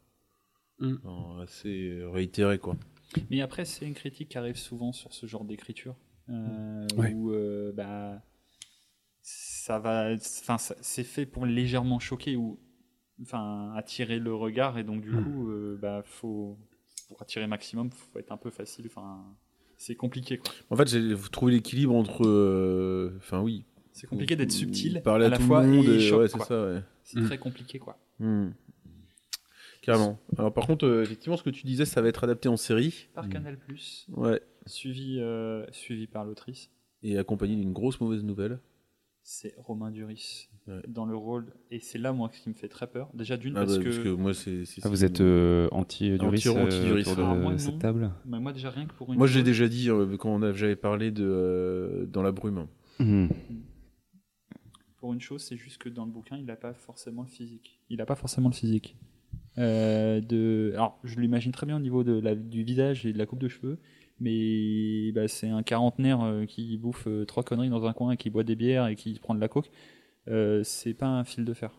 Mm. 0.80 0.94
euh, 1.04 1.42
assez 1.42 2.00
réitérée, 2.12 2.58
quoi. 2.58 2.76
Mais 3.30 3.40
après, 3.42 3.64
c'est 3.64 3.86
une 3.86 3.94
critique 3.94 4.30
qui 4.30 4.38
arrive 4.38 4.56
souvent 4.56 4.92
sur 4.92 5.12
ce 5.12 5.26
genre 5.26 5.44
d'écriture, 5.44 5.96
euh, 6.30 6.86
Ouais. 6.96 7.12
où 7.14 7.30
euh, 7.32 7.72
bah, 7.72 8.22
ça 9.22 9.78
va, 9.78 10.12
enfin, 10.14 10.58
ça- 10.58 10.76
c'est 10.80 11.04
fait 11.04 11.26
pour 11.26 11.46
légèrement 11.46 11.98
choquer 12.00 12.36
ou, 12.36 12.58
enfin, 13.22 13.72
attirer 13.76 14.18
le 14.18 14.34
regard, 14.34 14.78
et 14.78 14.84
donc 14.84 15.02
du 15.02 15.10
Mm. 15.10 15.24
coup, 15.24 15.48
euh, 15.50 15.78
bah, 15.80 16.02
faut, 16.04 16.58
pour 17.08 17.20
attirer 17.22 17.46
maximum, 17.46 17.90
faut 17.90 18.18
être 18.18 18.32
un 18.32 18.36
peu 18.36 18.50
facile, 18.50 18.86
enfin, 18.86 19.24
c'est 19.76 19.94
compliqué, 19.94 20.38
quoi. 20.38 20.52
En 20.70 20.76
fait, 20.76 20.88
j'ai 20.88 21.14
trouvé 21.32 21.52
l'équilibre 21.52 21.94
entre. 21.94 22.26
euh, 22.26 23.12
Enfin, 23.18 23.40
oui. 23.40 23.64
C'est 23.92 24.06
compliqué 24.08 24.34
d'être 24.34 24.50
subtil 24.52 25.00
Parler 25.04 25.24
à, 25.24 25.28
à, 25.28 25.30
la 25.30 25.36
tout 25.38 25.44
fois 25.44 25.62
le 25.62 25.68
monde, 25.68 25.86
et 25.86 25.94
et- 25.96 26.00
choc, 26.00 26.20
ouais, 26.20 26.28
c'est 26.28 26.42
ça, 26.42 26.64
ouais. 26.66 26.82
C'est 27.04 27.20
Mm. 27.20 27.26
très 27.26 27.38
compliqué, 27.38 27.78
quoi. 27.78 27.96
Hmm. 28.18 28.50
Carrément. 29.82 30.18
Alors 30.38 30.52
par 30.54 30.66
contre, 30.66 30.86
euh, 30.86 31.02
effectivement, 31.02 31.36
ce 31.36 31.42
que 31.42 31.50
tu 31.50 31.66
disais, 31.66 31.84
ça 31.84 32.00
va 32.00 32.08
être 32.08 32.24
adapté 32.24 32.48
en 32.48 32.56
série. 32.56 33.08
Par 33.14 33.28
Canal+, 33.28 33.58
Ouais. 34.16 34.40
suivi, 34.66 35.18
euh, 35.20 35.66
suivi 35.72 36.06
par 36.06 36.24
l'autrice. 36.24 36.70
Et 37.02 37.18
accompagné 37.18 37.54
d'une 37.54 37.72
grosse 37.74 38.00
mauvaise 38.00 38.24
nouvelle. 38.24 38.60
C'est 39.22 39.54
Romain 39.58 39.90
Duris 39.90 40.48
Ouais. 40.66 40.80
dans 40.88 41.04
le 41.04 41.14
rôle. 41.14 41.52
Et 41.70 41.78
c'est 41.78 41.98
là, 41.98 42.12
moi, 42.14 42.30
ce 42.32 42.40
qui 42.40 42.48
me 42.48 42.54
fait 42.54 42.68
très 42.68 42.86
peur. 42.86 43.10
Déjà, 43.12 43.36
d'une, 43.36 43.54
Ah 43.56 43.60
parce, 43.66 43.76
bah, 43.76 43.84
que... 43.84 43.88
parce 43.90 43.98
que 44.02 44.08
moi, 44.08 44.32
c'est. 44.32 44.62
Ah, 44.82 44.88
vous 44.88 45.04
êtes 45.04 45.20
euh, 45.20 45.68
anti-Duris 45.72 46.48
Anti- 46.48 46.48
euh, 46.48 47.02
Ah, 47.18 47.34
moi, 47.34 47.58
cette 47.58 47.78
table 47.78 48.10
Bah, 48.24 48.40
moi, 48.40 48.52
déjà, 48.52 48.70
rien 48.70 48.86
que 48.86 48.94
pour 48.94 49.12
une 49.12 49.18
Moi, 49.18 49.26
je 49.26 49.36
l'ai 49.36 49.44
déjà 49.44 49.68
dit 49.68 49.90
euh, 49.90 50.16
quand 50.16 50.40
j'avais 50.54 50.76
parlé 50.76 51.10
de 51.10 51.24
euh, 51.24 52.06
dans 52.06 52.22
la 52.22 52.32
brume. 52.32 52.66
Mhm. 52.98 53.28
Pour 54.98 55.12
une 55.12 55.20
chose, 55.20 55.42
c'est 55.42 55.56
juste 55.58 55.78
que 55.78 55.90
dans 55.90 56.06
le 56.06 56.10
bouquin, 56.10 56.36
il 56.38 56.46
n'a 56.46 56.56
pas 56.56 56.72
forcément 56.72 57.22
le 57.22 57.28
physique. 57.28 57.80
Il 57.90 57.98
n'a 57.98 58.06
pas 58.06 58.14
forcément 58.14 58.48
le 58.48 58.54
physique. 58.54 58.96
Euh, 59.58 60.20
de... 60.22 60.72
Alors, 60.74 60.98
je 61.04 61.20
l'imagine 61.20 61.52
très 61.52 61.66
bien 61.66 61.76
au 61.76 61.80
niveau 61.80 62.04
de 62.04 62.18
la... 62.18 62.34
du 62.34 62.62
visage 62.64 63.04
et 63.04 63.12
de 63.12 63.18
la 63.18 63.26
coupe 63.26 63.38
de 63.40 63.48
cheveux, 63.48 63.78
mais 64.18 65.12
bah, 65.12 65.28
c'est 65.28 65.48
un 65.50 65.62
quarantenaire 65.62 66.22
euh, 66.22 66.46
qui 66.46 66.78
bouffe 66.78 67.06
euh, 67.06 67.26
trois 67.26 67.42
conneries 67.42 67.68
dans 67.68 67.84
un 67.84 67.92
coin 67.92 68.12
et 68.12 68.16
qui 68.16 68.30
boit 68.30 68.44
des 68.44 68.56
bières 68.56 68.86
et 68.86 68.96
qui 68.96 69.18
prend 69.18 69.34
de 69.34 69.40
la 69.40 69.48
coke. 69.48 69.70
Euh, 70.28 70.62
c'est 70.64 70.94
pas 70.94 71.06
un 71.08 71.24
fil 71.24 71.44
de 71.44 71.52
fer. 71.54 71.70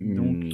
Donc- 0.00 0.44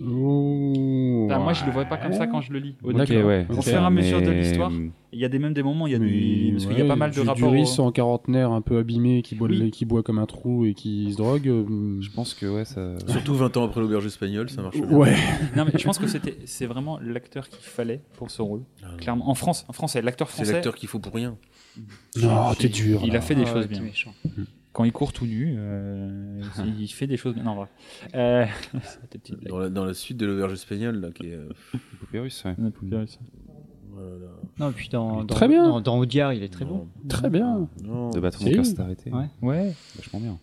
Mm. 0.00 1.24
Enfin, 1.26 1.38
moi, 1.40 1.52
je 1.52 1.64
le 1.66 1.72
vois 1.72 1.84
pas 1.84 1.96
comme 1.96 2.12
ça 2.12 2.26
quand 2.28 2.40
je 2.40 2.52
le 2.52 2.60
lis. 2.60 2.76
Au 2.82 2.90
Ok, 2.92 3.06
début. 3.06 3.22
ouais. 3.22 3.46
Au 3.50 3.54
c'est 3.60 3.72
fur 3.72 3.80
et 3.80 3.84
à 3.84 3.90
mesure 3.90 4.22
de 4.22 4.30
l'histoire, 4.30 4.70
Il 5.12 5.18
y 5.18 5.24
a 5.24 5.28
des, 5.28 5.38
même 5.38 5.52
des 5.54 5.62
moments, 5.62 5.86
il 5.86 5.92
y 5.92 5.96
a 5.96 5.98
du... 5.98 6.50
parce 6.52 6.66
qu'il 6.66 6.78
y 6.78 6.82
a 6.82 6.86
pas 6.86 6.94
mal 6.96 7.10
de 7.10 7.14
du- 7.20 7.26
rapports. 7.26 7.50
Du 7.50 7.56
riz 7.58 7.74
en 7.78 7.90
quarantenaire 7.90 8.52
un 8.52 8.60
peu 8.60 8.78
abîmé 8.78 9.22
qui 9.22 9.34
boit, 9.34 9.48
Oui. 9.48 9.70
qui 9.70 9.84
boit 9.84 10.02
comme 10.02 10.18
un 10.18 10.26
trou 10.26 10.64
et 10.66 10.74
qui 10.74 11.10
se 11.12 11.16
drogue. 11.16 11.48
euh, 11.48 12.00
Je 12.00 12.10
pense 12.10 12.34
que 12.34 12.46
ouais, 12.46 12.64
ça. 12.64 12.94
Surtout 13.08 13.34
20 13.34 13.56
ans 13.56 13.64
après 13.64 13.80
l'auberge 13.80 14.06
espagnole, 14.06 14.48
ça 14.50 14.62
marche. 14.62 14.76
Ouais. 14.76 15.14
Non, 15.56 15.64
mais 15.64 15.72
je 15.78 15.84
pense 15.84 15.98
que 15.98 16.06
c'était, 16.06 16.36
c'est 16.44 16.66
vraiment 16.66 16.98
l'acteur 17.00 17.48
qu'il 17.48 17.62
fallait 17.62 18.00
pour 18.16 18.30
ce 18.30 18.42
rôle. 18.42 18.62
Ah. 18.84 18.88
Clairement, 18.98 19.28
en 19.28 19.34
France, 19.34 19.64
en 19.68 19.72
France, 19.72 19.92
c'est 19.94 20.02
l'acteur 20.02 20.28
C'est 20.28 20.36
français. 20.36 20.52
l'acteur 20.52 20.74
qu'il 20.76 20.88
faut 20.88 21.00
pour 21.00 21.14
rien. 21.14 21.36
Non, 22.22 22.54
t'es 22.58 22.68
dur. 22.68 23.00
Il 23.04 23.12
là. 23.12 23.18
a 23.18 23.20
fait 23.22 23.34
des 23.34 23.42
Ah, 23.46 23.52
choses 23.52 23.66
bien. 23.68 23.80
méchant. 23.80 24.12
Quand 24.78 24.84
il 24.84 24.92
court 24.92 25.12
tout 25.12 25.26
nu, 25.26 25.56
euh, 25.58 26.40
il 26.78 26.86
fait 26.86 27.08
des 27.08 27.16
choses. 27.16 27.34
Non, 27.34 27.56
bref. 27.56 27.68
Euh. 28.14 28.46
Dans 29.48 29.58
la, 29.58 29.68
dans 29.70 29.84
la 29.84 29.92
suite 29.92 30.16
de 30.18 30.24
l'auberge 30.24 30.52
espagnole, 30.52 31.00
là, 31.00 31.08
qui 31.10 31.26
est. 31.26 31.34
euh, 31.34 31.48
ouais. 32.12 32.28
Voilà. 33.90 34.30
Non, 34.60 34.70
puis 34.70 34.88
dans, 34.88 35.24
dans, 35.24 35.34
Très 35.34 35.48
bien. 35.48 35.64
dans, 35.64 35.80
dans 35.80 35.98
Audiard, 35.98 36.32
il 36.32 36.44
est 36.44 36.48
très 36.52 36.64
bon. 36.64 36.86
Très 37.08 37.28
bien. 37.28 37.68
Non. 37.82 38.10
De 38.10 38.20
battre 38.20 38.40
mon 38.44 38.52
cœur 38.52 38.64
s'est 38.64 38.80
arrêté. 38.80 39.10
Ouais. 39.10 39.26
Ouais. 39.42 39.74
Vachement 39.96 40.20
bien. 40.20 40.38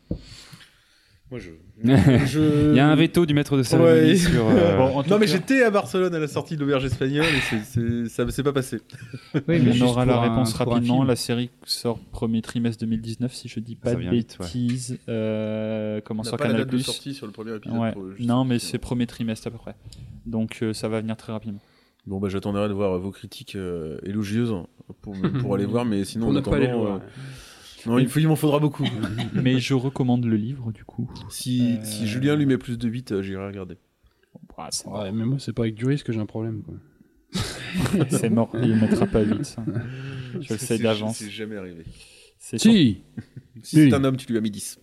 Moi, 1.84 1.98
je. 2.26 2.70
Il 2.72 2.76
y 2.76 2.80
a 2.80 2.88
un 2.88 2.96
veto 2.96 3.26
du 3.26 3.34
maître 3.34 3.58
de 3.58 3.64
cérémonie 3.64 4.12
Ouais. 4.12 4.16
sur. 4.16 4.48
euh, 4.48 4.78
Bon, 4.78 5.04
Non, 5.10 5.20
mais 5.20 5.28
j'étais 5.28 5.62
à 5.64 5.70
Barcelone 5.72 6.16
à 6.16 6.20
la 6.20 6.28
sortie 6.28 6.56
de 6.56 6.62
l'auberge 6.62 6.86
espagnole 6.86 7.26
et 7.26 8.08
ça 8.10 8.26
ne 8.26 8.32
s'est 8.32 8.44
pas 8.44 8.54
passé. 8.54 8.80
Oui, 9.48 9.60
mais 9.64 9.82
on 9.82 9.86
aura 9.86 10.06
la 10.06 10.20
réponse 10.22 10.56
un 10.60 10.64
rapidement. 10.64 11.04
La 11.04 11.16
série 11.16 11.50
sort 11.66 12.00
premier 12.00 12.42
trimestre 12.42 12.80
2019, 12.86 13.34
si 13.34 13.48
je 13.50 13.60
dis 13.60 13.76
pas 13.76 13.90
Ça 13.92 13.96
de 13.96 14.02
vite, 14.10 14.38
ouais. 14.40 14.46
bêtises. 14.46 14.98
Euh, 15.10 16.00
comment 16.06 16.22
On 16.22 16.24
n'a 16.24 16.30
sur 16.30 16.38
pas 16.38 16.46
la 16.46 16.50
Canal 16.52 16.66
date 16.66 16.74
de 16.74 16.78
sortie 16.80 17.14
sur 17.14 17.26
le 17.26 17.32
premier 17.34 17.56
épisode. 17.56 17.78
Ouais. 17.78 17.92
pour- 17.92 18.10
juste 18.12 18.28
Non, 18.28 18.46
mais 18.46 18.60
c'est 18.60 18.78
premier 18.78 19.06
trimestre 19.08 19.48
à 19.48 19.52
peu 19.52 19.58
près. 19.58 19.76
Donc 20.26 20.60
euh, 20.64 20.74
ça 20.74 20.88
va 20.88 21.02
venir 21.02 21.18
très 21.18 21.34
rapidement. 21.34 21.60
Bon, 22.08 22.20
bah, 22.20 22.30
j'attendrai 22.30 22.68
de 22.68 22.74
voir 22.74 22.98
vos 23.00 23.10
critiques 23.12 23.56
euh, 23.56 23.98
élogieuses 24.04 24.54
pour, 25.02 25.16
pour 25.42 25.56
aller 25.56 25.66
voir, 25.66 25.86
mais 25.86 26.06
sinon, 26.06 26.28
On 26.28 26.30
en 26.30 26.34
n'a 26.34 26.42
pas 26.44 26.60
les 26.60 26.68
attendant, 26.68 27.02
non, 27.86 28.00
il, 28.00 28.08
faut- 28.08 28.20
il 28.20 28.28
m'en 28.28 28.36
faudra 28.36 28.60
beaucoup. 28.60 28.86
mais 29.34 29.60
je 29.60 29.74
recommande 29.74 30.26
le 30.26 30.36
livre 30.38 30.72
du 30.72 30.84
coup. 30.86 31.10
si, 31.30 31.78
Euh, 31.80 31.84
si 31.84 32.08
Julien 32.08 32.36
lui 32.36 32.46
met 32.46 32.58
plus 32.58 32.78
de 32.78 32.88
8, 32.88 33.12
euh, 33.12 33.22
j'irai 33.22 33.46
regarder. 33.48 33.78
Ah, 34.58 34.70
c'est 34.72 34.88
Ouais, 34.88 35.12
mais 35.12 35.26
moi, 35.26 35.38
c'est 35.40 35.54
pas 35.54 35.64
avec 35.64 35.76
du 35.76 35.86
risque 35.86 36.06
que 36.08 36.14
j'ai 36.14 36.20
un 36.20 36.26
problème. 36.26 36.62
Quoi. 36.64 36.76
C'est 38.10 38.30
mort, 38.30 38.50
il 38.54 38.70
ne 38.70 38.80
mettra 38.80 39.06
pas 39.06 39.22
8. 39.22 39.44
ça. 39.44 39.64
Je 40.40 40.54
le 40.54 40.58
sais 40.60 40.78
d'avance. 40.78 41.18
C'est 41.18 41.30
jamais 41.30 41.58
arrivé. 41.58 41.84
Si 42.40 42.58
Si 42.60 42.70
Oui. 42.70 43.02
c'est 43.64 43.94
un 43.94 44.04
homme, 44.06 44.16
tu 44.18 44.28
lui 44.32 44.38
as 44.38 44.42
mis 44.42 44.52
10. 44.52 44.80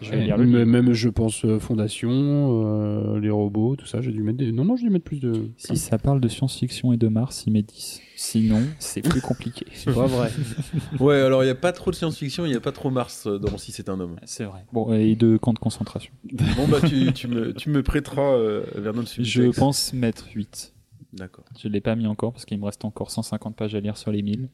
Je 0.00 0.10
vais 0.12 0.24
lire 0.24 0.36
le 0.36 0.44
même, 0.46 0.58
livre. 0.58 0.70
même, 0.84 0.92
je 0.92 1.08
pense, 1.08 1.44
euh, 1.44 1.58
Fondation, 1.58 2.10
euh, 2.12 3.18
les 3.18 3.30
robots, 3.30 3.74
tout 3.74 3.86
ça, 3.86 4.00
j'ai 4.00 4.12
dû 4.12 4.22
mettre 4.22 4.38
des. 4.38 4.52
Non, 4.52 4.64
non, 4.64 4.76
j'ai 4.76 4.84
dû 4.84 4.90
mettre 4.90 5.04
plus 5.04 5.18
de. 5.18 5.50
Si 5.56 5.76
ça 5.76 5.98
parle 5.98 6.20
de 6.20 6.28
science-fiction 6.28 6.92
et 6.92 6.96
de 6.96 7.08
Mars, 7.08 7.44
il 7.46 7.52
met 7.52 7.62
10. 7.62 8.00
Sinon, 8.14 8.60
c'est 8.78 9.02
plus 9.02 9.20
compliqué. 9.20 9.66
C'est 9.74 9.92
pas 9.94 10.06
vrai. 10.06 10.30
Ouais, 11.00 11.16
alors 11.20 11.42
il 11.42 11.46
n'y 11.46 11.50
a 11.52 11.56
pas 11.56 11.72
trop 11.72 11.90
de 11.90 11.96
science-fiction, 11.96 12.44
il 12.46 12.50
n'y 12.50 12.56
a 12.56 12.60
pas 12.60 12.72
trop 12.72 12.90
Mars 12.90 13.26
euh, 13.26 13.38
dans 13.38 13.58
Si 13.58 13.72
c'est 13.72 13.88
un 13.88 13.98
homme. 14.00 14.16
C'est 14.24 14.44
vrai. 14.44 14.64
Bon, 14.72 14.92
et 14.92 15.16
de 15.16 15.36
camps 15.36 15.52
de 15.52 15.58
concentration. 15.58 16.12
Bon, 16.56 16.68
bah, 16.68 16.78
tu, 16.86 17.12
tu, 17.12 17.26
me, 17.28 17.52
tu 17.52 17.70
me 17.70 17.82
prêteras 17.82 18.34
euh, 18.34 18.64
vers 18.76 18.94
notre 18.94 19.08
sujet. 19.08 19.44
Je 19.46 19.50
pense 19.58 19.92
mettre 19.92 20.26
8. 20.34 20.74
D'accord. 21.12 21.44
Je 21.58 21.66
ne 21.68 21.72
l'ai 21.72 21.80
pas 21.80 21.94
mis 21.96 22.06
encore 22.06 22.32
parce 22.32 22.44
qu'il 22.44 22.58
me 22.58 22.64
reste 22.66 22.84
encore 22.84 23.10
150 23.10 23.56
pages 23.56 23.74
à 23.74 23.80
lire 23.80 23.96
sur 23.96 24.12
les 24.12 24.22
1000. 24.22 24.48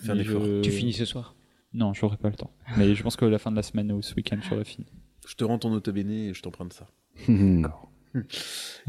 Fais 0.00 0.10
un 0.10 0.14
Mais 0.14 0.22
effort. 0.22 0.42
je- 0.44 0.60
Tu 0.62 0.70
finis 0.70 0.92
ce 0.92 1.04
soir. 1.04 1.34
Non, 1.72 1.92
j'aurai 1.94 2.16
pas 2.16 2.28
le 2.30 2.34
temps. 2.36 2.50
Mais 2.76 2.94
je 2.94 3.02
pense 3.02 3.16
que 3.16 3.24
la 3.24 3.38
fin 3.38 3.50
de 3.50 3.56
la 3.56 3.62
semaine 3.62 3.92
ou 3.92 4.02
ce 4.02 4.14
week-end, 4.14 4.38
je 4.48 4.54
le 4.54 4.64
fini. 4.64 4.86
Je 5.28 5.34
te 5.34 5.44
rends 5.44 5.58
ton 5.58 5.72
auto-béné 5.72 6.28
et 6.28 6.34
je 6.34 6.42
t'emprunte 6.42 6.72
ça. 6.72 6.88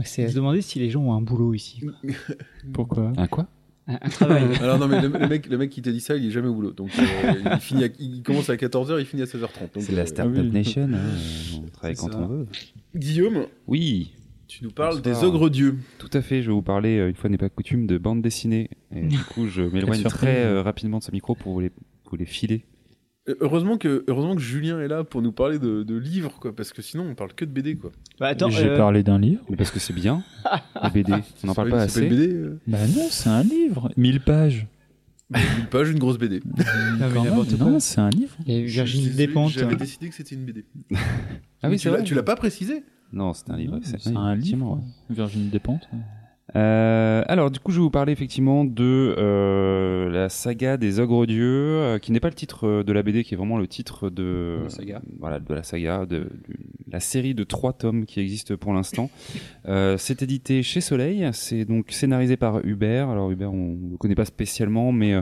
C'est 0.04 0.24
à 0.26 0.30
se 0.30 0.36
demander 0.36 0.62
si 0.62 0.80
les 0.80 0.90
gens 0.90 1.02
ont 1.04 1.14
un 1.14 1.22
boulot 1.22 1.54
ici. 1.54 1.82
Pourquoi 2.74 3.14
Un 3.18 3.28
quoi? 3.28 3.48
Un, 3.88 3.96
un 4.02 4.10
travail. 4.10 4.44
Alors 4.62 4.80
non, 4.80 4.88
mais 4.88 5.02
le, 5.02 5.10
le 5.10 5.28
mec, 5.28 5.48
le 5.48 5.58
mec 5.58 5.70
qui 5.70 5.82
t'a 5.82 5.92
dit 5.92 6.00
ça, 6.00 6.16
il 6.16 6.26
est 6.26 6.32
jamais 6.32 6.48
au 6.48 6.54
boulot. 6.56 6.72
Donc 6.72 6.90
euh, 6.98 7.34
il, 7.54 7.60
finit 7.60 7.84
à- 7.84 7.90
il 8.00 8.24
commence 8.24 8.50
à 8.50 8.56
14h, 8.56 9.00
il 9.00 9.06
finit 9.06 9.22
à 9.24 9.26
16h30. 9.26 9.74
Donc, 9.74 9.84
C'est 9.84 9.92
la 9.92 10.04
euh, 10.04 10.06
Startup 10.06 10.36
oui. 10.38 10.50
Nation. 10.52 10.90
hein, 10.92 11.00
On 11.64 11.68
travaille 11.70 11.96
quand 11.96 12.12
ça. 12.12 12.18
on 12.20 12.28
veut. 12.28 12.48
Guillaume, 12.96 13.46
Oui, 13.68 14.14
tu 14.48 14.64
nous 14.64 14.72
parles 14.72 15.02
Bonsoir. 15.02 15.20
des 15.22 15.28
ogres 15.28 15.50
dieux. 15.50 15.78
tout 16.00 16.10
à 16.14 16.22
fait. 16.22 16.42
Je 16.42 16.48
vais 16.48 16.54
vous 16.54 16.62
parler, 16.64 16.98
euh, 16.98 17.10
une 17.10 17.16
fois 17.16 17.30
n'est 17.30 17.38
pas 17.38 17.50
coutume, 17.50 17.86
de 17.86 17.98
bande 18.00 18.22
dessinée. 18.24 18.70
Et 18.96 19.02
du 19.08 19.20
coup, 19.20 19.48
je 19.48 19.62
m'éloigne 19.74 20.02
très 20.04 20.46
euh, 20.46 20.62
rapidement 20.64 20.98
de 21.00 21.04
ce 21.04 21.12
micro 21.12 21.36
pour 21.36 21.54
vous 21.54 21.60
les, 21.60 21.72
vous 22.10 22.16
les 22.16 22.26
filer. 22.26 22.66
Heureusement 23.40 23.78
que, 23.78 24.04
heureusement 24.08 24.36
que 24.36 24.42
Julien 24.42 24.80
est 24.80 24.88
là 24.88 25.04
pour 25.04 25.22
nous 25.22 25.32
parler 25.32 25.60
de, 25.60 25.84
de 25.84 25.96
livres, 25.96 26.38
quoi, 26.40 26.56
parce 26.56 26.74
que 26.74 26.82
sinon 26.82 27.06
on 27.10 27.16
parle 27.16 27.34
que 27.34 27.46
de 27.46 27.52
BD, 27.52 27.76
quoi. 27.76 27.92
Bah, 28.20 28.28
attends, 28.28 28.50
J'ai 28.50 28.70
euh, 28.70 28.78
parlé 28.78 29.04
d'un 29.04 29.20
livre. 29.20 29.42
Mais 29.50 29.56
Parce 29.56 29.72
que 29.72 29.80
c'est 29.80 29.94
bien, 29.94 30.24
les 30.84 30.90
BD. 30.90 31.14
On 31.44 31.48
n'en 31.48 31.54
parle 31.54 31.70
C'est 31.70 31.76
pas 31.76 31.82
assez. 31.84 32.08
BD. 32.10 32.34
euh. 32.34 32.60
Bah 32.68 32.78
non, 32.96 33.08
c'est 33.10 33.30
un 33.30 33.44
livre. 33.44 33.92
1000 33.98 34.20
pages. 34.22 34.68
Une 35.60 35.66
page, 35.68 35.90
une 35.90 36.00
grosse 36.00 36.18
BD. 36.18 36.42
non, 37.00 37.10
quoi. 37.10 37.46
non, 37.58 37.80
c'est 37.80 38.02
un 38.02 38.10
livre. 38.10 38.36
Il 38.46 38.54
y 38.54 38.58
a 38.58 38.60
eu 38.60 38.66
Virginie 38.66 39.10
Despentes. 39.12 39.52
J'avais 39.52 39.78
décidé 39.78 40.10
que 40.10 40.16
c'était 40.16 40.36
une 40.36 40.44
BD. 40.46 40.66
Ah 41.64 41.70
oui, 41.70 41.76
tu 41.78 41.84
c'est 41.84 41.90
l'as- 41.90 41.98
vrai. 41.98 42.04
Tu 42.04 42.16
l'as 42.16 42.24
pas 42.24 42.36
précisé 42.36 42.84
Non, 43.14 43.34
c'est 43.34 43.50
un 43.52 43.56
livre. 43.56 43.80
C'est 43.84 44.16
un 44.16 44.36
livre. 44.36 44.82
Virginie 45.10 45.48
Despentes. 45.50 45.88
Euh, 46.56 47.24
alors, 47.28 47.50
du 47.50 47.60
coup, 47.60 47.72
je 47.72 47.78
vais 47.78 47.84
vous 47.84 47.90
parler 47.90 48.12
effectivement 48.12 48.66
de 48.66 49.16
euh, 49.18 50.10
la 50.10 50.30
saga 50.30 50.78
des 50.78 51.00
ogres 51.00 51.26
dieux, 51.26 51.46
euh, 51.46 52.00
qui 52.00 52.12
n'est 52.12 52.20
pas 52.20 52.30
le 52.30 52.36
titre 52.36 52.68
euh, 52.68 52.84
de 52.84 52.92
la 52.92 53.04
BD, 53.04 53.24
qui 53.24 53.34
est 53.34 53.38
vraiment 53.38 53.58
le 53.58 53.68
titre 53.68 54.10
de 54.10 54.60
La 54.64 54.70
saga. 54.70 55.02
Voilà, 55.20 55.40
de 55.40 55.54
la 55.54 55.64
saga, 55.64 56.06
de, 56.06 56.28
la 56.92 57.00
série 57.00 57.34
de 57.34 57.44
trois 57.44 57.74
tomes 57.74 58.06
qui 58.06 58.20
existe 58.20 58.56
pour 58.56 58.74
l'instant. 58.74 59.10
Euh, 59.68 59.98
c'est 59.98 60.22
édité 60.22 60.62
chez 60.62 60.82
Soleil. 60.82 61.28
C'est 61.34 61.66
donc 61.66 61.92
scénarisé 61.92 62.38
par 62.38 62.66
Hubert. 62.66 63.10
Alors 63.10 63.32
Hubert, 63.32 63.54
on 63.54 63.76
ne 63.76 63.92
le 63.92 63.98
connaît 63.98 64.16
pas 64.16 64.26
spécialement, 64.26 64.92
mais 64.92 65.16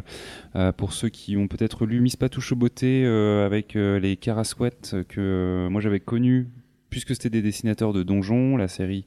euh, 0.55 0.71
pour 0.71 0.93
ceux 0.93 1.09
qui 1.09 1.37
ont 1.37 1.47
peut-être 1.47 1.85
lu 1.85 2.01
Miss 2.01 2.15
Patouche 2.15 2.53
Beauté 2.53 3.03
euh, 3.05 3.45
avec 3.45 3.75
les 3.75 4.17
Carasouettes 4.17 4.95
que 5.07 5.67
moi 5.69 5.79
j'avais 5.79 5.99
connu, 5.99 6.49
puisque 6.89 7.13
c'était 7.13 7.29
des 7.29 7.41
dessinateurs 7.41 7.93
de 7.93 8.03
Donjon, 8.03 8.57
la 8.57 8.67
série 8.67 9.05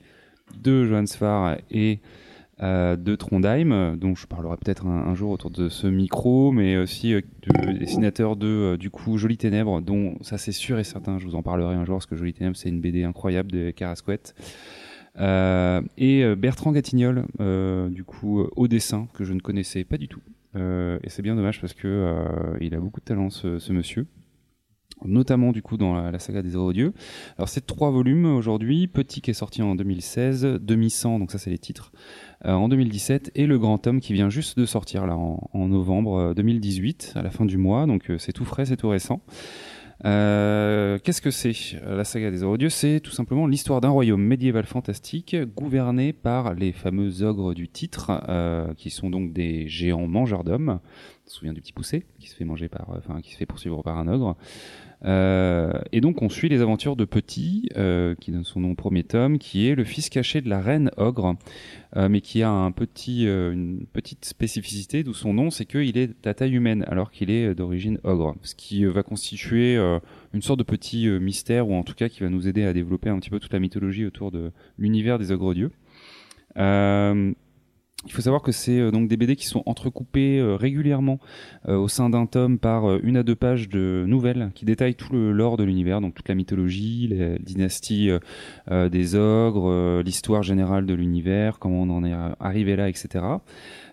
de 0.63 0.85
Johannes 0.87 1.07
Farr 1.07 1.57
et 1.71 2.01
euh, 2.63 2.97
de 2.97 3.17
Trondheim, 3.17 3.97
dont 3.97 4.15
je 4.15 4.27
parlerai 4.29 4.57
peut-être 4.57 4.87
un, 4.87 5.15
jour 5.17 5.33
autour 5.33 5.51
de 5.51 5.69
ce 5.69 5.89
micro, 5.89 6.53
mais 6.53 6.77
aussi 6.77 7.13
euh, 7.15 7.21
de 7.43 7.73
dessinateur 7.73 8.37
de 8.37 8.47
euh, 8.47 8.77
du 8.77 8.89
coup 8.89 9.19
Jolie 9.19 9.37
Ténèbres, 9.37 9.81
dont 9.81 10.17
ça 10.21 10.39
c'est 10.39 10.53
sûr 10.53 10.79
et 10.79 10.85
certain, 10.85 11.19
je 11.19 11.27
vous 11.27 11.35
en 11.35 11.43
parlerai 11.43 11.75
un 11.75 11.85
jour 11.85 11.97
parce 11.97 12.07
que 12.07 12.15
Jolie 12.15 12.35
Ténèbres 12.35 12.57
c'est 12.57 12.69
une 12.69 12.81
BD 12.81 13.03
incroyable 13.03 13.51
de 13.51 13.71
Carasquette. 13.73 14.35
Et 15.19 16.35
Bertrand 16.37 16.73
Gatignol, 16.73 17.27
du 17.91 18.05
coup 18.05 18.47
au 18.57 18.69
dessin 18.69 19.09
que 19.13 19.25
je 19.25 19.33
ne 19.33 19.41
connaissais 19.41 19.85
pas 19.85 19.99
du 19.99 20.09
tout. 20.09 20.23
Et 20.55 21.09
c'est 21.09 21.23
bien 21.23 21.35
dommage 21.35 21.61
parce 21.61 21.75
que 21.75 22.15
il 22.61 22.75
a 22.75 22.81
beaucoup 22.81 23.01
de 23.01 23.05
talent 23.05 23.29
ce 23.29 23.73
monsieur 23.73 24.07
notamment 25.07 25.53
du 25.53 25.63
coup 25.63 25.77
dans 25.77 25.95
la, 25.95 26.19
saga 26.19 26.43
des 26.43 26.51
Dieux. 26.73 26.93
Alors 27.39 27.49
c'est 27.49 27.67
trois 27.67 27.91
volumes 27.91 28.27
aujourd'hui, 28.27 28.87
Petit 28.87 29.21
qui 29.21 29.31
est 29.31 29.35
sorti 29.35 29.63
en 29.63 29.75
2016, 29.75 30.59
Demi-sang, 30.61 31.19
donc 31.19 31.31
ça 31.33 31.39
c'est 31.39 31.51
les 31.51 31.59
titres, 31.59 31.93
euh, 32.45 32.53
en 32.53 32.69
2017, 32.69 33.33
et 33.35 33.47
le 33.47 33.59
grand 33.59 33.79
tome 33.79 34.01
qui 34.01 34.13
vient 34.13 34.31
juste 34.31 34.59
de 34.59 34.67
sortir 34.67 35.07
là 35.07 35.17
en, 35.17 35.69
novembre 35.69 36.17
euh, 36.17 36.35
2018, 36.35 37.13
à 37.17 37.23
la 37.23 37.31
fin 37.31 37.45
du 37.45 37.57
mois, 37.57 37.87
donc 37.87 38.11
euh, 38.11 38.19
c'est 38.19 38.33
tout 38.33 38.45
frais, 38.45 38.67
c'est 38.67 38.77
tout 38.77 38.89
récent. 38.89 39.23
Euh, 40.05 40.99
Qu'est-ce 41.03 41.23
que 41.23 41.31
c'est 41.31 41.53
euh, 41.83 41.97
la 41.97 42.05
saga 42.05 42.31
des 42.31 42.39
Dieux? 42.59 42.69
C'est 42.69 43.01
tout 43.01 43.13
simplement 43.13 43.47
l'histoire 43.47 43.81
d'un 43.81 43.91
royaume 43.91 44.23
médiéval 44.23 44.67
fantastique 44.67 45.37
gouverné 45.55 46.13
par 46.13 46.55
les 46.55 46.73
fameux 46.73 47.23
ogres 47.23 47.55
du 47.55 47.69
titre, 47.69 48.11
euh, 48.29 48.75
qui 48.75 48.91
sont 48.91 49.11
donc 49.11 49.33
des 49.33 49.69
géants 49.69 50.09
mangeurs 50.09 50.45
d'hommes. 50.45 50.81
se 51.27 51.37
souvient 51.37 51.53
du 51.53 51.61
petit 51.61 51.73
poussé 51.73 52.05
qui 52.19 52.29
se 52.29 52.35
fait 52.35 52.45
manger 52.45 52.69
par, 52.69 52.89
enfin 52.97 53.21
qui 53.21 53.33
se 53.33 53.37
fait 53.37 53.47
poursuivre 53.47 53.83
par 53.83 53.99
un 53.99 54.09
ogre? 54.09 54.37
Euh, 55.05 55.73
et 55.91 56.01
donc 56.01 56.23
on 56.23 56.29
suit 56.29 56.49
les 56.49 56.61
aventures 56.61 56.97
de 56.97 57.05
Petit, 57.05 57.69
euh, 57.77 58.15
qui 58.21 58.31
donne 58.31 58.45
son 58.45 58.61
nom 58.61 58.73
au 58.73 58.75
premier 58.75 59.03
tome, 59.03 59.39
qui 59.39 59.69
est 59.69 59.75
le 59.75 59.85
fils 59.85 60.09
caché 60.09 60.41
de 60.41 60.49
la 60.49 60.61
reine 60.61 60.91
ogre, 60.97 61.37
euh, 61.97 62.09
mais 62.09 62.21
qui 62.21 62.43
a 62.43 62.51
un 62.51 62.71
petit, 62.71 63.25
une 63.25 63.87
petite 63.93 64.25
spécificité, 64.25 65.03
d'où 65.03 65.15
son 65.15 65.35
nom, 65.35 65.51
c'est 65.51 65.67
qu'il 65.67 65.99
est 65.99 66.27
à 66.27 66.35
taille 66.35 66.55
humaine, 66.55 66.85
alors 66.89 67.11
qu'il 67.11 67.31
est 67.31 67.55
d'origine 67.55 67.99
ogre, 68.05 68.37
ce 68.43 68.55
qui 68.55 68.85
va 68.85 69.03
constituer 69.03 69.77
une 70.33 70.43
sorte 70.43 70.59
de 70.59 70.65
petit 70.65 71.09
mystère, 71.09 71.69
ou 71.69 71.75
en 71.75 71.83
tout 71.83 71.95
cas 71.95 72.09
qui 72.09 72.21
va 72.21 72.29
nous 72.29 72.49
aider 72.49 72.65
à 72.65 72.73
développer 72.73 73.11
un 73.11 73.19
petit 73.19 73.31
peu 73.31 73.41
toute 73.41 73.53
la 73.53 73.61
mythologie 73.61 74.07
autour 74.07 74.31
de 74.31 74.53
l'univers 74.79 75.19
des 75.19 75.33
ogres 75.33 75.55
dieux. 75.55 75.71
Euh, 76.59 77.33
il 78.05 78.13
faut 78.13 78.23
savoir 78.23 78.43
que 78.43 78.53
c'est 78.53 78.79
euh, 78.79 78.91
donc 78.91 79.09
des 79.09 79.17
BD 79.17 79.37
qui 79.37 79.47
sont 79.47 79.63
entrecoupés 79.67 80.39
euh, 80.39 80.57
régulièrement 80.57 81.21
euh, 81.69 81.77
au 81.77 81.89
sein 81.89 82.11
d'un 82.11 82.27
tome 82.27 82.59
par 82.59 82.97
une 82.99 83.17
à 83.17 83.23
deux 83.23 83.37
pages 83.37 83.69
de 83.69 84.05
nouvelles 84.07 84.51
qui 84.55 84.65
détaillent 84.65 84.95
tout 84.95 85.13
le 85.13 85.33
lore 85.33 85.57
de 85.57 85.65
l'univers, 85.65 86.01
donc 86.01 86.15
toute 86.15 86.29
la 86.29 86.35
mythologie, 86.35 87.09
les 87.09 87.39
dynasties 87.39 88.11
des 88.71 89.15
ogres, 89.15 90.03
l'histoire 90.03 90.43
générale 90.43 90.87
de 90.87 90.95
l'univers, 90.95 91.59
comment 91.59 91.83
on 91.83 91.91
en 91.91 92.05
est 92.05 92.15
arrivé 92.41 92.77
là, 92.77 92.89
etc. 92.89 93.25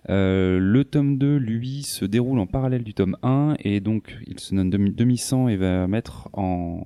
le 0.08 0.84
tome 0.84 1.18
2, 1.18 1.38
lui, 1.38 1.84
se 1.84 2.06
déroule 2.06 2.40
en 2.40 2.48
parallèle 2.48 2.84
du 2.84 2.94
tome 2.94 3.18
1 3.24 3.56
et 3.60 3.80
donc 3.80 4.18
il 4.28 4.40
se 4.40 4.56
donne 4.56 4.70
demi-sang 4.70 5.48
et 5.48 5.58
va 5.58 5.88
mettre 5.88 6.30
en, 6.34 6.84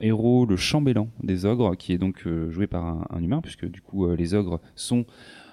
héros 0.00 0.46
le 0.46 0.56
chambellan 0.56 1.08
des 1.22 1.44
ogres, 1.46 1.76
qui 1.76 1.92
est 1.92 1.98
donc 1.98 2.26
joué 2.48 2.66
par 2.66 3.06
un, 3.10 3.22
humain, 3.22 3.40
puisque 3.40 3.66
du 3.66 3.80
coup 3.80 4.10
les 4.14 4.34
ogres 4.34 4.60
sont 4.74 5.06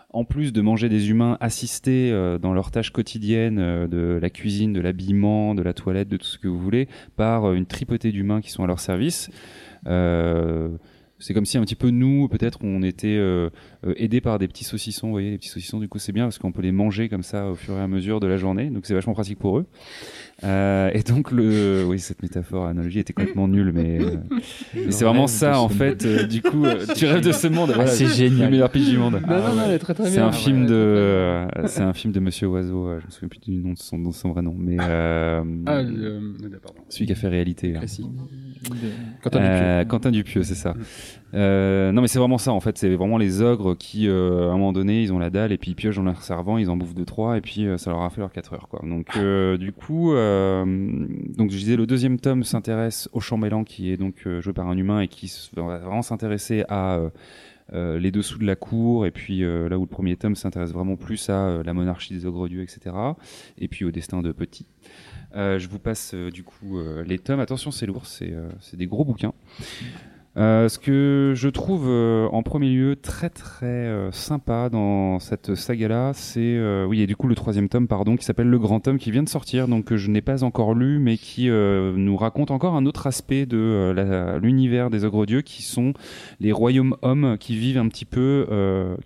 en 0.09 0.23
plus 0.23 0.53
de 0.53 0.61
manger 0.61 0.89
des 0.89 1.09
humains 1.09 1.37
assistés 1.41 2.11
euh, 2.11 2.37
dans 2.37 2.53
leurs 2.53 2.71
tâches 2.71 2.91
quotidiennes 2.91 3.59
euh, 3.59 3.87
de 3.87 4.19
la 4.21 4.29
cuisine, 4.29 4.71
de 4.73 4.79
l'habillement, 4.79 5.53
de 5.53 5.61
la 5.61 5.73
toilette, 5.73 6.07
de 6.07 6.17
tout 6.17 6.25
ce 6.25 6.37
que 6.37 6.47
vous 6.47 6.59
voulez, 6.59 6.87
par 7.15 7.45
euh, 7.45 7.53
une 7.55 7.65
tripotée 7.65 8.11
d'humains 8.11 8.41
qui 8.41 8.51
sont 8.51 8.63
à 8.63 8.67
leur 8.67 8.79
service. 8.79 9.29
C'est 11.19 11.33
comme 11.33 11.45
si 11.45 11.57
un 11.57 11.61
petit 11.61 11.75
peu 11.75 11.89
nous, 11.89 12.27
peut-être, 12.27 12.59
on 12.63 12.81
était 12.83 13.19
aidés 13.95 14.21
par 14.21 14.39
des 14.39 14.47
petits 14.47 14.63
saucissons. 14.63 15.07
Vous 15.07 15.13
voyez, 15.13 15.31
les 15.31 15.37
petits 15.37 15.49
saucissons, 15.49 15.79
du 15.79 15.87
coup, 15.87 15.99
c'est 15.99 16.11
bien 16.11 16.25
parce 16.25 16.37
qu'on 16.37 16.51
peut 16.51 16.61
les 16.61 16.71
manger 16.71 17.09
comme 17.09 17.23
ça 17.23 17.49
au 17.49 17.55
fur 17.55 17.75
et 17.75 17.81
à 17.81 17.87
mesure 17.87 18.19
de 18.19 18.27
la 18.27 18.37
journée. 18.37 18.69
Donc, 18.69 18.85
c'est 18.85 18.93
vachement 18.93 19.13
pratique 19.13 19.39
pour 19.39 19.57
eux. 19.57 19.65
Euh, 20.43 20.91
et 20.93 21.01
donc 21.01 21.31
le, 21.31 21.83
oui, 21.87 21.99
cette 21.99 22.21
métaphore, 22.21 22.67
analogie 22.67 22.99
était 22.99 23.13
complètement 23.13 23.47
nulle, 23.47 23.71
mais, 23.73 23.99
euh, 23.99 24.17
mais 24.75 24.91
c'est 24.91 25.05
vraiment 25.05 25.27
ça 25.27 25.59
en 25.59 25.69
fait. 25.69 26.05
Euh, 26.05 26.27
du 26.27 26.41
coup, 26.41 26.65
euh, 26.65 26.85
tu 26.95 27.05
rêves 27.05 27.23
de 27.23 27.31
ce 27.31 27.47
monde. 27.47 27.73
Ah, 27.77 27.87
c'est 27.87 28.07
génial. 28.07 28.45
Le 28.45 28.51
meilleur 28.51 28.69
pitch 28.69 28.89
du 28.89 28.97
monde. 28.97 29.19
Non, 29.27 29.39
non, 29.39 29.55
non, 29.55 29.63
elle 29.65 29.73
est 29.73 29.79
très 29.79 29.93
très 29.93 30.03
bien. 30.03 30.13
C'est 30.13 30.19
un 30.19 30.31
film 30.31 30.67
de, 30.67 31.47
c'est 31.65 31.81
un 31.81 31.93
film 31.93 32.13
de 32.13 32.19
Monsieur 32.19 32.47
Oiseau. 32.47 32.99
je 32.99 33.05
me 33.05 33.11
souviens 33.11 33.29
plus 33.29 33.39
du 33.39 33.51
nom 33.51 33.73
de 33.73 33.79
son, 33.79 33.97
de 33.97 34.11
son 34.11 34.31
vrai 34.31 34.41
nom, 34.41 34.55
mais 34.57 34.77
ah, 34.79 35.43
celui 36.89 37.07
qui 37.07 37.11
a 37.11 37.15
fait 37.15 37.29
réalité. 37.29 37.73
Là. 37.73 37.81
Quentin 39.21 39.39
Dupieux. 39.39 39.89
Quentin 39.89 40.11
Dupieux, 40.11 40.43
c'est 40.43 40.55
ça. 40.55 40.73
Euh, 41.33 41.91
non 41.91 42.01
mais 42.01 42.07
c'est 42.07 42.19
vraiment 42.19 42.37
ça 42.37 42.53
en 42.53 42.59
fait, 42.61 42.77
c'est 42.77 42.95
vraiment 42.95 43.17
les 43.17 43.41
ogres 43.41 43.75
qui 43.75 44.07
euh, 44.07 44.49
à 44.49 44.53
un 44.53 44.57
moment 44.57 44.71
donné 44.71 45.01
ils 45.01 45.11
ont 45.11 45.19
la 45.19 45.29
dalle 45.29 45.51
et 45.51 45.57
puis 45.57 45.71
ils 45.71 45.75
piochent 45.75 45.97
dans 45.97 46.03
leur 46.03 46.21
servant, 46.21 46.57
ils 46.57 46.69
en 46.69 46.77
bouffent 46.77 46.95
deux 46.95 47.05
trois 47.05 47.37
et 47.37 47.41
puis 47.41 47.67
euh, 47.67 47.77
ça 47.77 47.91
leur 47.91 48.01
a 48.01 48.09
fait 48.09 48.21
leurs 48.21 48.31
4 48.31 48.53
heures 48.53 48.67
quoi. 48.69 48.81
Donc 48.83 49.17
du 49.59 49.73
coup 49.73 50.13
donc 50.13 51.51
je 51.51 51.57
disais 51.57 51.75
le 51.75 51.85
deuxième 51.85 52.19
tome 52.19 52.43
s'intéresse 52.43 53.09
au 53.11 53.19
chambellan 53.19 53.63
qui 53.63 53.91
est 53.91 53.97
donc 53.97 54.27
joué 54.39 54.53
par 54.53 54.67
un 54.69 54.77
humain 54.77 55.01
et 55.01 55.07
qui 55.07 55.31
va 55.55 55.79
vraiment 55.79 56.01
s'intéresser 56.01 56.63
à 56.69 56.99
les 57.73 58.11
dessous 58.11 58.39
de 58.39 58.45
la 58.45 58.55
cour 58.55 59.05
et 59.05 59.11
puis 59.11 59.41
là 59.41 59.77
où 59.77 59.81
le 59.81 59.87
premier 59.87 60.15
tome 60.15 60.35
s'intéresse 60.35 60.71
vraiment 60.71 60.95
plus 60.95 61.29
à 61.29 61.61
la 61.63 61.73
monarchie 61.73 62.13
des 62.13 62.25
ogres 62.25 62.47
dieux 62.47 62.61
etc 62.61 62.95
et 63.57 63.67
puis 63.67 63.83
au 63.83 63.91
destin 63.91 64.21
de 64.21 64.31
Petit. 64.31 64.65
Je 65.33 65.67
vous 65.67 65.79
passe 65.79 66.13
du 66.13 66.43
coup 66.43 66.79
les 67.05 67.19
tomes. 67.19 67.39
Attention, 67.39 67.71
c'est 67.71 67.85
lourd, 67.85 68.05
c'est 68.05 68.75
des 68.75 68.87
gros 68.87 69.05
bouquins. 69.05 69.33
Euh, 70.37 70.69
ce 70.69 70.77
que 70.77 71.33
je 71.35 71.49
trouve 71.49 71.85
euh, 71.87 72.27
en 72.31 72.43
premier 72.43 72.69
lieu 72.69 72.95
très 72.95 73.29
très 73.29 73.65
euh, 73.65 74.11
sympa 74.11 74.69
dans 74.69 75.17
cette 75.17 75.55
saga-là, 75.55 76.11
c'est 76.13 76.59
oui 76.87 77.01
et 77.01 77.07
du 77.07 77.15
coup 77.15 77.27
le 77.27 77.33
troisième 77.33 77.69
tome 77.69 77.87
pardon 77.87 78.15
qui 78.15 78.23
s'appelle 78.23 78.47
Le 78.47 78.59
Grand 78.59 78.79
Tome 78.79 78.99
qui 78.99 79.09
vient 79.09 79.23
de 79.23 79.29
sortir 79.29 79.67
donc 79.67 79.85
que 79.85 79.97
je 79.97 80.11
n'ai 80.11 80.21
pas 80.21 80.43
encore 80.43 80.75
lu 80.75 80.99
mais 80.99 81.17
qui 81.17 81.49
nous 81.49 82.17
raconte 82.17 82.51
encore 82.51 82.75
un 82.75 82.85
autre 82.85 83.07
aspect 83.07 83.45
de 83.45 84.37
l'univers 84.41 84.89
des 84.89 85.05
ogres 85.05 85.25
dieux 85.25 85.41
qui 85.41 85.63
sont 85.63 85.93
les 86.39 86.51
royaumes 86.51 86.95
hommes 87.01 87.37
qui 87.39 87.57
vivent 87.57 87.79
un 87.79 87.87
petit 87.87 88.05
peu 88.05 88.47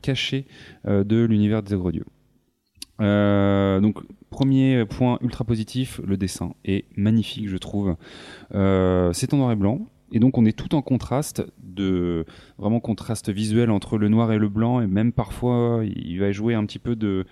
cachés 0.02 0.46
de 0.86 1.24
l'univers 1.24 1.64
des 1.64 1.74
ogres 1.74 1.92
dieux. 1.92 2.06
Donc 3.02 4.00
premier 4.30 4.86
point 4.86 5.18
ultra 5.22 5.44
positif, 5.44 6.00
le 6.06 6.18
dessin 6.18 6.54
est 6.64 6.86
magnifique 6.96 7.50
je 7.50 7.58
trouve. 7.58 7.96
c'est 8.52 9.34
en 9.34 9.38
noir 9.38 9.52
et 9.52 9.56
blanc 9.56 9.88
et 10.12 10.20
donc 10.20 10.38
on 10.38 10.46
est 10.46 10.58
tout 10.58 10.76
en 10.76 10.82
contraste, 10.82 11.44
de 11.64 12.26
vraiment 12.58 12.80
contraste 12.80 13.30
visuel 13.30 13.72
entre 13.72 13.98
le 13.98 14.10
noir 14.10 14.32
et 14.32 14.38
le 14.38 14.50
blanc, 14.50 14.82
et 14.82 14.88
même 14.88 15.14
parfois 15.14 15.84
il 15.84 16.20
va 16.20 16.32
jouer 16.32 16.54
un 16.54 16.66
petit 16.66 16.80
peu 16.80 16.96
de 16.96 17.08
euh, 17.08 17.24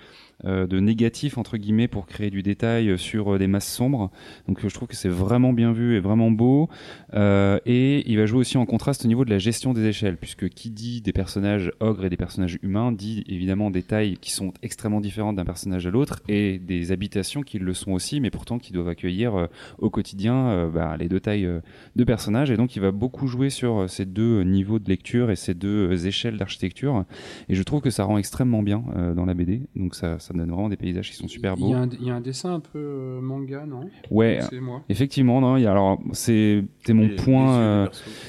de 0.45 0.79
négatif 0.79 1.37
entre 1.37 1.57
guillemets 1.57 1.87
pour 1.87 2.05
créer 2.05 2.29
du 2.29 2.43
détail 2.43 2.97
sur 2.97 3.35
euh, 3.35 3.37
des 3.37 3.47
masses 3.47 3.71
sombres. 3.71 4.11
Donc 4.47 4.59
je 4.65 4.73
trouve 4.73 4.87
que 4.87 4.95
c'est 4.95 5.09
vraiment 5.09 5.53
bien 5.53 5.71
vu 5.71 5.95
et 5.95 5.99
vraiment 5.99 6.31
beau. 6.31 6.69
Euh, 7.13 7.59
et 7.65 8.09
il 8.09 8.17
va 8.17 8.25
jouer 8.25 8.39
aussi 8.39 8.57
en 8.57 8.65
contraste 8.65 9.05
au 9.05 9.07
niveau 9.07 9.25
de 9.25 9.29
la 9.29 9.37
gestion 9.37 9.73
des 9.73 9.85
échelles, 9.85 10.17
puisque 10.17 10.49
qui 10.49 10.69
dit 10.69 11.01
des 11.01 11.13
personnages 11.13 11.71
ogres 11.79 12.05
et 12.05 12.09
des 12.09 12.17
personnages 12.17 12.59
humains 12.61 12.91
dit 12.91 13.23
évidemment 13.27 13.71
des 13.71 13.83
tailles 13.83 14.17
qui 14.17 14.31
sont 14.31 14.53
extrêmement 14.61 15.01
différentes 15.01 15.35
d'un 15.35 15.45
personnage 15.45 15.85
à 15.87 15.89
l'autre 15.89 16.21
et 16.27 16.59
des 16.59 16.91
habitations 16.91 17.41
qui 17.41 17.59
le 17.59 17.73
sont 17.73 17.91
aussi, 17.91 18.19
mais 18.19 18.29
pourtant 18.29 18.59
qui 18.59 18.73
doivent 18.73 18.89
accueillir 18.89 19.47
au 19.77 19.89
quotidien 19.89 20.69
bah, 20.73 20.95
les 20.97 21.07
deux 21.07 21.19
tailles 21.19 21.49
de 21.95 22.03
personnages. 22.03 22.51
Et 22.51 22.57
donc 22.57 22.75
il 22.75 22.81
va 22.81 22.91
beaucoup 22.91 23.27
jouer 23.27 23.49
sur 23.49 23.89
ces 23.89 24.05
deux 24.05 24.43
niveaux 24.43 24.79
de 24.79 24.89
lecture 24.89 25.31
et 25.31 25.35
ces 25.35 25.53
deux 25.53 26.07
échelles 26.07 26.37
d'architecture. 26.37 27.05
Et 27.47 27.55
je 27.55 27.63
trouve 27.63 27.81
que 27.81 27.89
ça 27.89 28.03
rend 28.03 28.17
extrêmement 28.17 28.63
bien 28.63 28.83
dans 29.15 29.25
la 29.25 29.33
BD. 29.33 29.61
Donc 29.75 29.95
ça 29.95 30.17
donne 30.37 30.49
vraiment 30.49 30.69
des 30.69 30.77
paysages 30.77 31.09
qui 31.09 31.15
sont 31.15 31.27
super 31.27 31.57
beaux. 31.57 31.67
Il 31.99 32.07
y 32.07 32.09
a 32.09 32.15
un, 32.15 32.21
dessin 32.21 32.53
un 32.53 32.59
peu 32.59 32.79
euh, 32.79 33.21
manga, 33.21 33.65
non? 33.65 33.89
Ouais, 34.11 34.39
effectivement, 34.89 35.41
non. 35.41 35.57
Il 35.57 35.63
y 35.63 35.65
a, 35.65 35.71
alors 35.71 35.99
c'était 36.13 36.93
mon 36.93 37.09
point, 37.15 37.57
euh, 37.57 37.87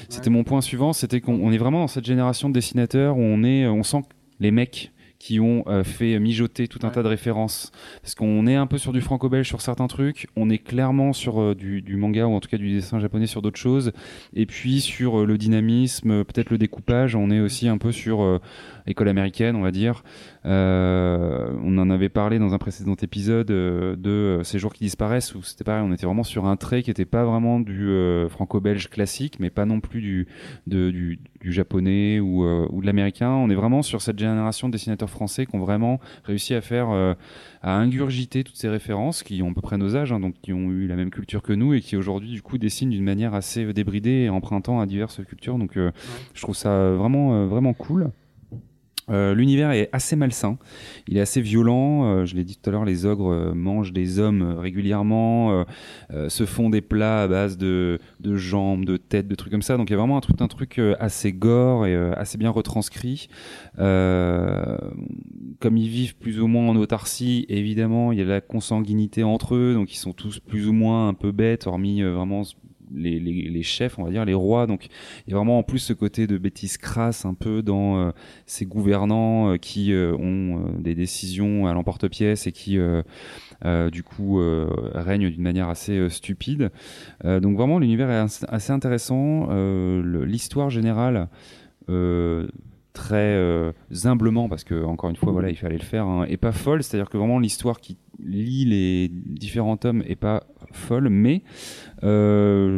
c'était 0.09 0.29
mon 0.29 0.43
point 0.43 0.61
suivant, 0.61 0.93
c'était 0.93 1.21
qu'on 1.21 1.51
est 1.51 1.57
vraiment 1.57 1.79
dans 1.79 1.87
cette 1.87 2.05
génération 2.05 2.49
de 2.49 2.53
dessinateurs 2.53 3.17
où 3.17 3.21
on 3.21 3.43
est, 3.43 3.67
on 3.67 3.83
sent 3.83 4.01
les 4.39 4.51
mecs 4.51 4.91
qui 5.19 5.39
ont 5.39 5.63
euh, 5.67 5.83
fait 5.83 6.17
mijoter 6.17 6.67
tout 6.67 6.79
un 6.81 6.89
tas 6.89 7.03
de 7.03 7.07
références. 7.07 7.71
Parce 8.01 8.15
qu'on 8.15 8.47
est 8.47 8.55
un 8.55 8.65
peu 8.65 8.79
sur 8.79 8.91
du 8.91 9.01
franco-belge 9.01 9.47
sur 9.47 9.61
certains 9.61 9.85
trucs, 9.85 10.27
on 10.35 10.49
est 10.49 10.57
clairement 10.57 11.13
sur 11.13 11.55
du, 11.55 11.83
du, 11.83 11.95
manga 11.95 12.25
ou 12.25 12.33
en 12.33 12.39
tout 12.39 12.49
cas 12.49 12.57
du 12.57 12.71
dessin 12.71 12.99
japonais 12.99 13.27
sur 13.27 13.43
d'autres 13.43 13.59
choses. 13.59 13.91
Et 14.33 14.47
puis 14.47 14.81
sur 14.81 15.27
le 15.27 15.37
dynamisme, 15.37 16.23
peut-être 16.23 16.49
le 16.49 16.57
découpage, 16.57 17.15
on 17.15 17.29
est 17.29 17.39
aussi 17.39 17.67
un 17.67 17.77
peu 17.77 17.91
sur 17.91 18.39
école 18.87 19.09
américaine, 19.09 19.55
on 19.55 19.61
va 19.61 19.71
dire. 19.71 20.03
Euh, 20.45 21.53
on 21.63 21.77
en 21.77 21.89
avait 21.89 22.09
parlé 22.09 22.39
dans 22.39 22.53
un 22.53 22.57
précédent 22.57 22.95
épisode 22.95 23.51
euh, 23.51 23.95
de 23.95 24.09
euh, 24.09 24.43
ces 24.43 24.57
jours 24.57 24.73
qui 24.73 24.83
disparaissent 24.83 25.35
où 25.35 25.43
c'était 25.43 25.63
pareil, 25.63 25.83
on 25.85 25.93
était 25.93 26.07
vraiment 26.07 26.23
sur 26.23 26.45
un 26.47 26.55
trait 26.55 26.81
qui 26.81 26.89
n'était 26.89 27.05
pas 27.05 27.23
vraiment 27.23 27.59
du 27.59 27.89
franco-belge 28.29 28.89
classique, 28.89 29.37
mais 29.39 29.49
pas 29.49 29.65
non 29.65 29.79
plus 29.79 30.01
du, 30.01 30.27
du, 30.67 31.19
japonais 31.43 32.19
ou, 32.19 32.43
ou 32.43 32.81
de 32.81 32.85
l'américain. 32.85 33.29
On 33.29 33.49
est 33.49 33.55
vraiment 33.55 33.81
sur 33.81 34.01
cette 34.01 34.19
génération 34.19 34.67
de 34.67 34.73
dessinateurs 34.73 35.09
français 35.09 35.45
qui 35.45 35.55
ont 35.55 35.59
vraiment 35.59 35.99
réussi 36.23 36.53
à 36.53 36.61
faire, 36.61 36.89
à 37.61 37.75
ingurgiter 37.75 38.43
toutes 38.43 38.55
ces 38.55 38.69
références, 38.69 39.23
qui 39.23 39.41
ont 39.41 39.51
à 39.51 39.53
peu 39.53 39.61
près 39.61 39.77
nos 39.77 39.95
âges, 39.95 40.11
hein, 40.11 40.19
donc 40.19 40.35
qui 40.41 40.53
ont 40.53 40.71
eu 40.71 40.87
la 40.87 40.95
même 40.95 41.09
culture 41.09 41.41
que 41.41 41.53
nous 41.53 41.73
et 41.73 41.81
qui 41.81 41.95
aujourd'hui 41.97 42.31
du 42.31 42.41
coup 42.41 42.57
dessinent 42.57 42.89
d'une 42.89 43.03
manière 43.03 43.33
assez 43.33 43.71
débridée 43.73 44.23
et 44.23 44.29
empruntant 44.29 44.79
à 44.79 44.85
diverses 44.85 45.23
cultures. 45.25 45.57
Donc 45.57 45.73
je 45.75 46.41
trouve 46.41 46.55
ça 46.55 46.91
vraiment 46.91 47.47
vraiment 47.47 47.73
cool. 47.73 48.11
Euh, 49.11 49.35
l'univers 49.35 49.71
est 49.71 49.89
assez 49.91 50.15
malsain, 50.15 50.57
il 51.07 51.17
est 51.17 51.21
assez 51.21 51.41
violent. 51.41 52.05
Euh, 52.05 52.25
je 52.25 52.35
l'ai 52.35 52.43
dit 52.43 52.57
tout 52.57 52.69
à 52.69 52.71
l'heure, 52.71 52.85
les 52.85 53.05
ogres 53.05 53.31
euh, 53.31 53.53
mangent 53.53 53.93
des 53.93 54.19
hommes 54.19 54.57
régulièrement, 54.57 55.65
se 56.27 56.45
font 56.45 56.69
des 56.69 56.81
plats 56.81 57.23
à 57.23 57.27
base 57.27 57.57
de, 57.57 57.99
jambes, 58.23 58.85
de 58.85 58.97
têtes, 58.97 59.27
de 59.27 59.35
trucs 59.35 59.51
comme 59.51 59.61
ça. 59.61 59.77
Donc 59.77 59.89
il 59.89 59.93
y 59.93 59.95
a 59.95 59.97
vraiment 59.97 60.17
un 60.17 60.21
truc, 60.21 60.41
un 60.41 60.47
truc 60.47 60.79
assez 60.99 61.33
gore 61.33 61.85
et 61.85 61.95
assez 62.13 62.37
bien 62.37 62.49
retranscrit. 62.49 63.27
comme 63.77 65.77
ils 65.77 65.89
vivent 65.89 66.15
plus 66.15 66.39
ou 66.39 66.47
moins 66.47 66.69
en 66.69 66.75
autarcie, 66.75 67.45
évidemment, 67.49 68.11
il 68.11 68.19
y 68.19 68.21
a 68.21 68.25
la 68.25 68.41
consanguinité 68.41 69.23
entre 69.23 69.55
eux, 69.55 69.73
donc 69.73 69.93
ils 69.93 69.97
sont 69.97 70.13
tous 70.13 70.39
plus 70.39 70.67
ou 70.67 70.73
moins 70.73 71.07
un 71.07 71.13
peu 71.13 71.31
bêtes, 71.31 71.67
hormis 71.67 72.01
vraiment 72.01 72.43
les, 72.93 73.63
chefs, 73.63 73.99
on 73.99 74.03
va 74.03 74.11
dire, 74.11 74.25
les 74.25 74.33
rois. 74.33 74.67
Donc 74.67 74.87
il 75.25 75.31
y 75.31 75.33
a 75.33 75.37
vraiment 75.37 75.59
en 75.59 75.63
plus 75.63 75.79
ce 75.79 75.93
côté 75.93 76.27
de 76.27 76.37
bêtise 76.37 76.77
crasse 76.77 77.25
un 77.25 77.33
peu 77.33 77.61
dans 77.61 77.97
euh, 77.97 78.11
ces 78.45 78.65
gouvernants 78.65 79.53
euh, 79.53 79.57
qui 79.57 79.93
euh, 79.93 80.15
ont 80.17 80.73
des 80.79 80.95
décisions 80.95 81.67
à 81.67 81.73
l'emporte-pièce 81.73 82.47
et 82.47 82.51
qui 82.51 82.77
du 83.91 84.03
coup 84.03 84.39
règnent 84.93 85.29
d'une 85.29 85.41
manière 85.41 85.69
assez 85.69 86.09
stupide. 86.09 86.71
donc 87.23 87.55
vraiment 87.55 87.79
l'univers 87.79 88.09
est 88.09 88.45
assez 88.49 88.71
intéressant. 88.71 89.49
L'histoire 90.01 90.69
générale 90.69 91.27
très 92.93 93.73
humblement 94.05 94.49
parce 94.49 94.63
que 94.63 94.83
encore 94.83 95.09
une 95.09 95.15
fois 95.15 95.31
voilà 95.31 95.49
il 95.49 95.55
fallait 95.55 95.77
le 95.77 95.83
faire 95.83 96.05
hein, 96.05 96.25
et 96.27 96.37
pas 96.37 96.51
folle 96.51 96.83
c'est 96.83 96.97
à 96.97 96.99
dire 96.99 97.09
que 97.09 97.17
vraiment 97.17 97.39
l'histoire 97.39 97.79
qui 97.79 97.97
lit 98.23 98.65
les 98.65 99.09
différents 99.09 99.77
tomes 99.77 100.03
est 100.07 100.15
pas 100.15 100.43
folle, 100.71 101.09
mais 101.09 101.43
euh, 102.03 102.77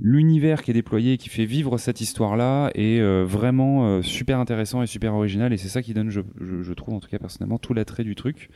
l'univers 0.00 0.62
qui 0.62 0.70
est 0.70 0.74
déployé, 0.74 1.18
qui 1.18 1.28
fait 1.28 1.44
vivre 1.44 1.78
cette 1.78 2.00
histoire-là, 2.00 2.70
est 2.74 3.00
euh, 3.00 3.24
vraiment 3.26 3.86
euh, 3.86 4.02
super 4.02 4.38
intéressant 4.38 4.82
et 4.82 4.86
super 4.86 5.14
original, 5.14 5.52
et 5.52 5.56
c'est 5.56 5.68
ça 5.68 5.82
qui 5.82 5.94
donne, 5.94 6.10
je, 6.10 6.72
trouve 6.72 6.94
en 6.94 7.00
tout 7.00 7.08
cas 7.08 7.18
personnellement, 7.18 7.58
tout 7.58 7.74
l'attrait 7.74 8.04
du 8.04 8.14
truc. 8.14 8.50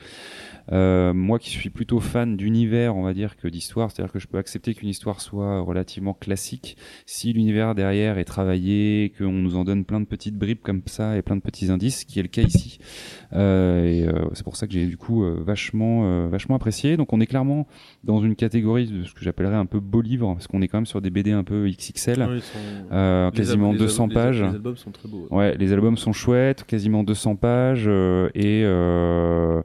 Moi 0.70 1.38
qui 1.38 1.50
suis 1.50 1.70
plutôt 1.70 2.00
fan 2.00 2.36
d'univers, 2.36 2.96
on 2.96 3.02
va 3.02 3.14
dire, 3.14 3.36
que 3.36 3.46
d'histoire, 3.46 3.90
c'est-à-dire 3.90 4.12
que 4.12 4.18
je 4.18 4.26
peux 4.26 4.38
accepter 4.38 4.74
qu'une 4.74 4.88
histoire 4.88 5.20
soit 5.20 5.60
relativement 5.60 6.14
classique 6.14 6.76
si 7.06 7.32
l'univers 7.32 7.74
derrière 7.74 8.18
est 8.18 8.24
travaillé, 8.24 9.12
qu'on 9.16 9.30
nous 9.32 9.56
en 9.56 9.64
donne 9.64 9.84
plein 9.84 10.00
de 10.00 10.06
petites 10.06 10.36
bribes 10.36 10.62
comme 10.62 10.82
ça 10.86 11.16
et 11.16 11.22
plein 11.22 11.36
de 11.36 11.40
petits 11.40 11.70
indices, 11.70 12.00
ce 12.00 12.04
qui 12.04 12.18
est 12.18 12.22
le 12.22 12.28
cas 12.28 12.42
ici. 12.42 12.78
Euh, 13.32 13.84
et 13.84 14.06
euh, 14.06 14.26
c'est 14.34 14.44
pour 14.44 14.56
ça 14.56 14.66
que 14.66 14.72
j'ai 14.72 14.86
du 14.86 14.96
coup 14.96 15.24
euh, 15.24 15.36
vachement, 15.44 16.02
euh, 16.04 16.28
vachement 16.30 16.54
apprécié. 16.56 16.96
Donc 16.96 17.12
on 17.12 17.20
est 17.20 17.26
clairement 17.26 17.66
dans 18.04 18.20
une 18.20 18.36
catégorie 18.36 18.86
de 18.86 19.04
ce 19.04 19.12
que 19.14 19.22
j'appellerais 19.24 19.56
un 19.56 19.66
peu 19.66 19.80
beau 19.80 20.00
livre, 20.00 20.32
parce 20.34 20.46
qu'on 20.46 20.62
est 20.62 20.68
quand 20.68 20.78
même 20.78 20.86
sur 20.86 21.00
des 21.00 21.10
BD 21.10 21.32
un 21.32 21.44
peu 21.44 21.68
XXL, 21.68 22.20
Ouais, 22.20 22.26
ils 22.36 22.40
sont- 22.42 22.58
euh, 22.92 23.30
les 23.30 23.36
quasiment 23.36 23.68
al- 23.70 23.72
les 23.74 23.78
200 23.80 24.04
al- 24.04 24.08
les- 24.10 24.14
pages. 24.14 24.42
Les 24.42 24.48
albums 24.48 24.76
sont 24.76 24.90
très 24.90 25.08
beaux. 25.08 25.26
ouais. 25.30 25.36
Ouais, 25.36 25.56
les 25.56 25.72
albums 25.72 25.96
sont 25.96 26.12
chouettes, 26.12 26.64
quasiment 26.64 27.02
200 27.04 27.36
pages 27.36 27.84
euh, 27.86 28.28
et 28.34 28.62
euh, 28.64 29.60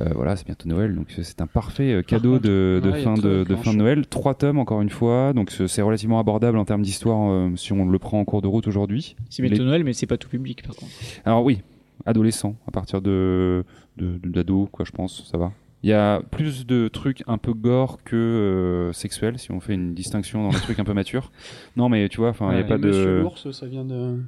euh, 0.00 0.08
voilà, 0.14 0.36
c'est 0.36 0.46
bientôt 0.46 0.68
Noël, 0.68 0.94
donc 0.94 1.08
c'est 1.22 1.40
un 1.40 1.46
parfait 1.46 2.02
cadeau 2.06 2.38
de, 2.38 2.80
ouais, 2.84 3.02
fin 3.02 3.14
de, 3.14 3.44
fin 3.62 3.72
de 3.72 3.76
Noël. 3.78 4.06
Trois 4.06 4.34
tomes 4.34 4.58
encore 4.58 4.80
une 4.80 4.90
fois, 4.90 5.32
donc 5.32 5.50
c'est 5.50 5.66
c'est 5.68 5.82
relativement 5.82 6.18
abordable 6.18 6.58
en 6.58 6.64
termes 6.64 6.82
d'histoire 6.82 7.30
euh, 7.30 7.50
si 7.56 7.72
on 7.72 7.86
le 7.88 7.98
prend 7.98 8.20
en 8.20 8.24
cours 8.24 8.42
de 8.42 8.46
route 8.46 8.66
aujourd'hui. 8.68 9.16
C'est 9.30 9.42
bientôt 9.42 9.58
Les- 9.62 9.64
Noël, 9.64 9.84
mais 9.84 9.92
c'est 9.92 10.06
pas 10.06 10.16
tout 10.18 10.28
public 10.28 10.62
par 10.62 10.76
contre. 10.76 10.92
Alors 11.24 11.44
oui, 11.44 11.60
adolescent, 12.06 12.56
à 12.66 12.70
partir 12.70 13.02
de 13.02 13.64
d'ado, 13.96 14.68
quoi, 14.72 14.84
je 14.84 14.92
pense, 14.92 15.28
ça 15.30 15.38
va. 15.38 15.52
Il 15.82 15.90
y 15.90 15.92
a 15.92 16.22
plus 16.30 16.64
de 16.64 16.86
trucs 16.86 17.24
un 17.26 17.38
peu 17.38 17.52
gore 17.52 17.98
que 18.04 18.14
euh, 18.14 18.92
sexuels, 18.92 19.38
si 19.38 19.50
on 19.50 19.60
fait 19.60 19.74
une 19.74 19.94
distinction 19.94 20.44
dans 20.44 20.50
les 20.50 20.60
trucs 20.60 20.78
un 20.78 20.84
peu 20.84 20.94
matures. 20.94 21.32
Non, 21.76 21.88
mais 21.88 22.08
tu 22.08 22.18
vois, 22.18 22.28
enfin, 22.30 22.52
il 22.52 22.58
y 22.58 22.60
a 22.60 22.64
pas 22.64 22.78
Monsieur 22.78 23.04
de, 23.04 23.20
l'ours, 23.22 23.50
ça 23.50 23.66
vient 23.66 23.84
de. 23.84 24.18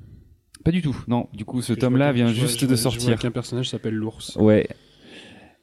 pas 0.65 0.73
du 0.73 0.83
tout. 0.83 0.97
Non, 1.07 1.29
du 1.33 1.45
coup, 1.45 1.63
ce 1.63 1.73
tome-là 1.73 2.13
vient 2.13 2.29
juste 2.29 2.65
de 2.65 2.75
sortir. 2.75 3.11
vois 3.11 3.17
qu'un 3.17 3.31
personnage 3.31 3.71
s'appelle 3.71 3.95
l'ours. 3.95 4.37
Ouais. 4.37 4.67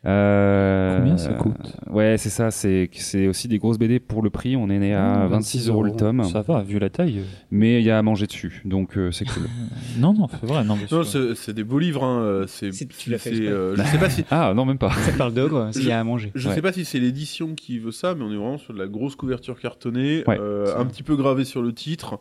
Euh, 0.04 0.98
Combien 0.98 1.18
ça 1.18 1.30
euh, 1.30 1.34
coûte 1.36 1.76
Ouais, 1.90 2.16
c'est 2.18 2.30
ça. 2.30 2.50
C'est 2.50 2.90
c'est 2.94 3.28
aussi 3.28 3.48
des 3.48 3.60
grosses 3.60 3.78
BD 3.78 4.00
pour 4.00 4.24
le 4.24 4.32
prix. 4.32 4.56
On 4.56 4.70
est 4.70 4.80
né 4.80 4.96
à 4.96 5.28
Mmh, 5.28 5.30
26 5.30 5.70
euros 5.70 5.84
le 5.84 5.92
tome, 5.92 6.24
Ça 6.24 6.42
va, 6.42 6.64
vu 6.64 6.80
la 6.80 6.90
taille. 6.90 7.22
mais 7.52 7.80
il 7.80 7.86
y 7.86 7.92
a 7.92 8.00
à 8.00 8.02
manger 8.02 8.26
dessus, 8.26 8.62
donc 8.66 8.98
euh, 8.98 9.12
c'est 9.12 9.26
cool. 9.26 9.44
Non, 10.00 10.14
non, 10.14 10.28
c'est 10.28 10.46
vrai. 10.48 10.64
Non, 10.64 10.78
Non, 10.92 11.04
c'est 11.04 11.36
c'est 11.36 11.54
des 11.54 11.64
beaux 11.64 11.78
livres. 11.80 12.04
Hein. 12.04 12.22
euh, 12.22 12.46
C'est, 12.48 12.72
tu 12.72 13.10
l'as 13.12 13.20
fait 13.20 13.32
euh, 13.42 13.76
je 13.76 13.84
sais 13.84 14.00
pas 14.00 14.10
si. 14.10 14.24
ah 14.32 14.54
non, 14.56 14.66
même 14.66 14.78
pas. 14.80 14.90
Ça 14.92 15.12
parle 15.12 15.34
d'ogre, 15.34 15.70
s'il 15.72 15.86
y 15.88 15.92
a 15.92 16.00
à 16.00 16.04
manger. 16.04 16.32
Je 16.34 16.50
Ouais. 16.50 16.56
sais 16.56 16.62
pas 16.62 16.74
si 16.74 16.84
c'est 16.84 17.00
l'édition 17.00 17.54
qui 17.54 17.78
veut 17.78 17.92
ça, 17.92 18.16
mais 18.16 18.24
on 18.24 18.32
est 18.32 18.36
vraiment 18.38 18.58
sur 18.58 18.74
de 18.74 18.80
la 18.80 18.88
grosse 18.88 19.16
couverture 19.16 19.60
cartonnée, 19.60 20.24
Ouais, 20.28 20.38
euh, 20.40 20.76
un 20.78 20.86
petit 20.86 21.04
peu 21.04 21.16
gravée 21.16 21.44
sur 21.46 21.62
le 21.62 21.74
titre, 21.74 22.20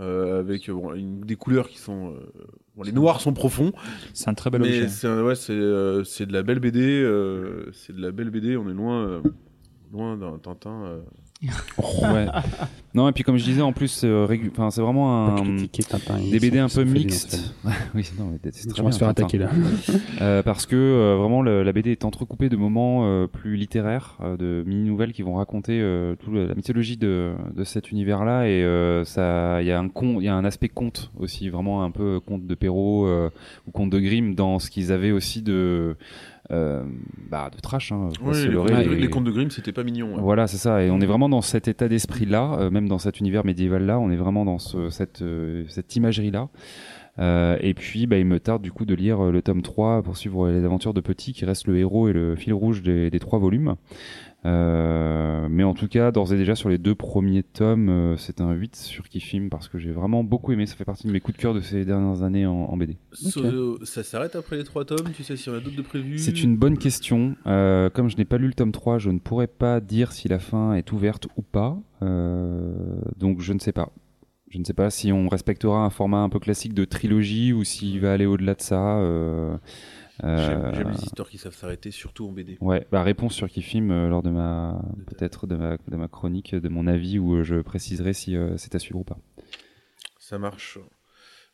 euh, 0.00 0.40
avec 0.40 0.68
euh, 0.68 0.72
bon, 0.74 0.92
une- 0.94 1.20
des 1.20 1.36
couleurs 1.36 1.68
qui 1.68 1.78
sont. 1.78 2.08
euh, 2.08 2.18
bon, 2.76 2.82
les 2.82 2.92
noirs 2.92 3.20
sont 3.20 3.32
profonds, 3.32 3.72
C'est 4.14 4.28
un 4.28 4.34
très 4.34 4.50
bel 4.50 4.62
objet. 4.62 4.88
c'est 4.88 5.08
ouais, 5.08 5.34
euh, 5.50 6.04
c'est 6.04 6.26
de 6.26 6.32
la 6.32 6.42
belle 6.42 6.60
BD. 6.60 6.80
euh, 6.80 7.70
c'est 7.72 7.94
de 7.94 8.00
la 8.00 8.12
belle 8.12 8.30
BD. 8.30 8.56
On 8.56 8.68
est 8.68 8.74
loin, 8.74 9.06
euh, 9.06 9.22
loin 9.92 10.16
d'un 10.16 10.38
Tintin. 10.38 11.00
Euh. 11.48 12.12
ouais. 12.14 12.26
Non, 12.94 13.08
et 13.08 13.12
puis 13.12 13.24
comme 13.24 13.38
je 13.38 13.44
disais, 13.44 13.62
en 13.62 13.72
plus, 13.72 14.02
euh, 14.04 14.26
régu- 14.28 14.50
enfin, 14.52 14.70
c'est 14.70 14.82
vraiment 14.82 15.26
un. 15.28 15.36
Des 16.30 16.38
BD 16.38 16.58
un 16.58 16.68
peu 16.68 16.84
mixtes. 16.84 17.54
oui, 17.94 18.06
non, 18.18 18.26
mais 18.32 18.50
c'est 18.52 18.68
très 18.68 18.82
bien, 18.82 18.92
se 18.92 18.98
faire 18.98 19.08
attaquer 19.08 19.38
là. 19.38 19.50
Euh, 20.20 20.42
parce 20.42 20.66
que 20.66 20.76
euh, 20.76 21.16
vraiment 21.16 21.42
le- 21.42 21.62
la 21.62 21.72
BD 21.72 21.90
est 21.90 22.04
entrecoupée 22.04 22.48
de 22.50 22.56
moments 22.56 23.00
euh, 23.06 23.26
plus 23.26 23.56
littéraires, 23.56 24.18
euh, 24.22 24.36
de 24.36 24.62
mini-nouvelles 24.68 25.12
qui 25.12 25.22
vont 25.22 25.34
raconter 25.34 25.80
euh, 25.80 26.14
toute 26.16 26.34
la 26.34 26.54
mythologie 26.54 26.96
de, 26.96 27.32
de 27.56 27.64
cet 27.64 27.90
univers-là 27.90 28.46
et 28.46 28.62
euh, 28.62 29.04
ça, 29.04 29.60
il 29.62 29.66
y 29.66 29.72
a 29.72 29.80
un 29.80 29.88
con, 29.88 30.20
il 30.20 30.24
y 30.24 30.28
a 30.28 30.34
un 30.34 30.44
aspect 30.44 30.68
conte 30.68 31.10
aussi, 31.18 31.48
vraiment 31.48 31.82
un 31.82 31.90
peu 31.90 32.20
conte 32.20 32.46
de 32.46 32.54
Perrault 32.54 33.06
euh, 33.06 33.30
ou 33.66 33.70
conte 33.72 33.90
de 33.90 33.98
Grimm 33.98 34.34
dans 34.34 34.58
ce 34.58 34.70
qu'ils 34.70 34.92
avaient 34.92 35.12
aussi 35.12 35.42
de 35.42 35.52
euh, 35.52 35.94
bah, 37.30 37.50
de 37.54 37.60
trash. 37.60 37.92
Hein, 37.92 38.08
Oui, 38.22 38.34
les, 38.34 38.48
leurrer, 38.48 38.84
les- 38.84 38.92
et- 38.92 38.96
les 39.00 39.08
contes 39.08 39.24
de 39.24 39.30
Grimm, 39.30 39.50
c'était 39.50 39.72
pas 39.72 39.84
mignon. 39.84 40.16
voilà, 40.20 40.46
c'est 40.46 40.58
ça. 40.58 40.82
Et 40.82 40.90
on 40.90 41.00
est 41.00 41.06
vraiment 41.06 41.28
dans 41.28 41.40
cet 41.42 41.66
état 41.68 41.88
d'esprit-là, 41.88 42.56
euh, 42.58 42.70
même 42.70 42.88
dans 42.88 42.98
cet 42.98 43.20
univers 43.20 43.44
médiéval-là. 43.44 43.98
On 43.98 44.10
est 44.10 44.16
vraiment 44.16 44.44
dans 44.44 44.58
ce, 44.58 44.90
cette, 44.90 45.22
euh, 45.22 45.64
cette 45.68 45.96
imagerie-là. 45.96 46.48
Euh, 47.18 47.58
et 47.60 47.74
puis, 47.74 48.06
bah, 48.06 48.16
il 48.18 48.24
me 48.24 48.40
tarde 48.40 48.62
du 48.62 48.72
coup 48.72 48.84
de 48.86 48.94
lire 48.94 49.20
euh, 49.24 49.30
le 49.32 49.42
tome 49.42 49.60
3 49.62 50.02
pour 50.02 50.16
suivre 50.16 50.48
les 50.48 50.64
aventures 50.64 50.94
de 50.94 51.00
Petit, 51.02 51.32
qui 51.34 51.44
reste 51.44 51.66
le 51.68 51.76
héros 51.78 52.08
et 52.08 52.12
le 52.14 52.36
fil 52.36 52.54
rouge 52.54 52.82
des, 52.82 53.10
des 53.10 53.18
trois 53.18 53.38
volumes. 53.38 53.74
Euh, 54.44 55.46
mais 55.48 55.62
en 55.62 55.74
tout 55.74 55.86
cas, 55.86 56.10
d'ores 56.10 56.32
et 56.32 56.36
déjà, 56.36 56.54
sur 56.54 56.68
les 56.68 56.78
deux 56.78 56.94
premiers 56.94 57.42
tomes, 57.42 57.88
euh, 57.88 58.16
c'est 58.16 58.40
un 58.40 58.52
8 58.52 58.74
sur 58.74 59.08
Kifim 59.08 59.48
parce 59.48 59.68
que 59.68 59.78
j'ai 59.78 59.92
vraiment 59.92 60.24
beaucoup 60.24 60.52
aimé. 60.52 60.66
Ça 60.66 60.74
fait 60.74 60.84
partie 60.84 61.06
de 61.06 61.12
mes 61.12 61.20
coups 61.20 61.36
de 61.36 61.42
cœur 61.42 61.54
de 61.54 61.60
ces 61.60 61.84
dernières 61.84 62.22
années 62.22 62.46
en, 62.46 62.52
en 62.52 62.76
BD. 62.76 62.96
Ça 63.84 64.02
s'arrête 64.02 64.34
après 64.34 64.56
les 64.56 64.64
trois 64.64 64.84
tomes. 64.84 65.12
Tu 65.14 65.22
sais 65.22 65.36
s'il 65.36 65.52
y 65.52 65.54
en 65.54 65.58
a 65.58 65.62
d'autres 65.62 65.76
de 65.76 65.82
prévus 65.82 66.18
C'est 66.18 66.42
une 66.42 66.56
bonne 66.56 66.76
question. 66.76 67.36
Euh, 67.46 67.88
comme 67.90 68.08
je 68.10 68.16
n'ai 68.16 68.24
pas 68.24 68.38
lu 68.38 68.48
le 68.48 68.54
tome 68.54 68.72
3, 68.72 68.98
je 68.98 69.10
ne 69.10 69.18
pourrais 69.18 69.46
pas 69.46 69.80
dire 69.80 70.12
si 70.12 70.28
la 70.28 70.38
fin 70.38 70.74
est 70.74 70.90
ouverte 70.92 71.28
ou 71.36 71.42
pas. 71.42 71.78
Euh, 72.02 72.74
donc 73.18 73.40
je 73.40 73.52
ne 73.52 73.60
sais 73.60 73.72
pas. 73.72 73.90
Je 74.50 74.58
ne 74.58 74.64
sais 74.64 74.74
pas 74.74 74.90
si 74.90 75.12
on 75.12 75.28
respectera 75.28 75.84
un 75.84 75.88
format 75.90 76.18
un 76.18 76.28
peu 76.28 76.38
classique 76.38 76.74
de 76.74 76.84
trilogie 76.84 77.52
ou 77.54 77.64
s'il 77.64 78.00
va 78.00 78.12
aller 78.12 78.26
au-delà 78.26 78.54
de 78.54 78.60
ça. 78.60 79.00
Euh, 80.24 80.72
J'aime 80.74 80.90
les 80.90 81.02
histoires 81.04 81.28
qui 81.28 81.38
savent 81.38 81.54
s'arrêter, 81.54 81.90
surtout 81.90 82.26
en 82.28 82.32
BD. 82.32 82.58
Ouais, 82.60 82.86
bah 82.92 83.02
réponse 83.02 83.34
sur 83.34 83.48
Kifim 83.48 83.90
euh, 83.90 84.08
lors 84.08 84.22
de 84.22 84.30
ma 84.30 84.80
peut-être 85.06 85.46
de 85.46 85.56
ma, 85.56 85.76
de 85.88 85.96
ma 85.96 86.08
chronique, 86.08 86.54
de 86.54 86.68
mon 86.68 86.86
avis 86.86 87.18
où 87.18 87.36
euh, 87.36 87.42
je 87.44 87.56
préciserai 87.56 88.12
si 88.12 88.36
euh, 88.36 88.56
c'est 88.58 88.74
à 88.74 88.78
suivre 88.78 89.00
ou 89.00 89.04
pas. 89.04 89.18
Ça 90.18 90.38
marche. 90.38 90.78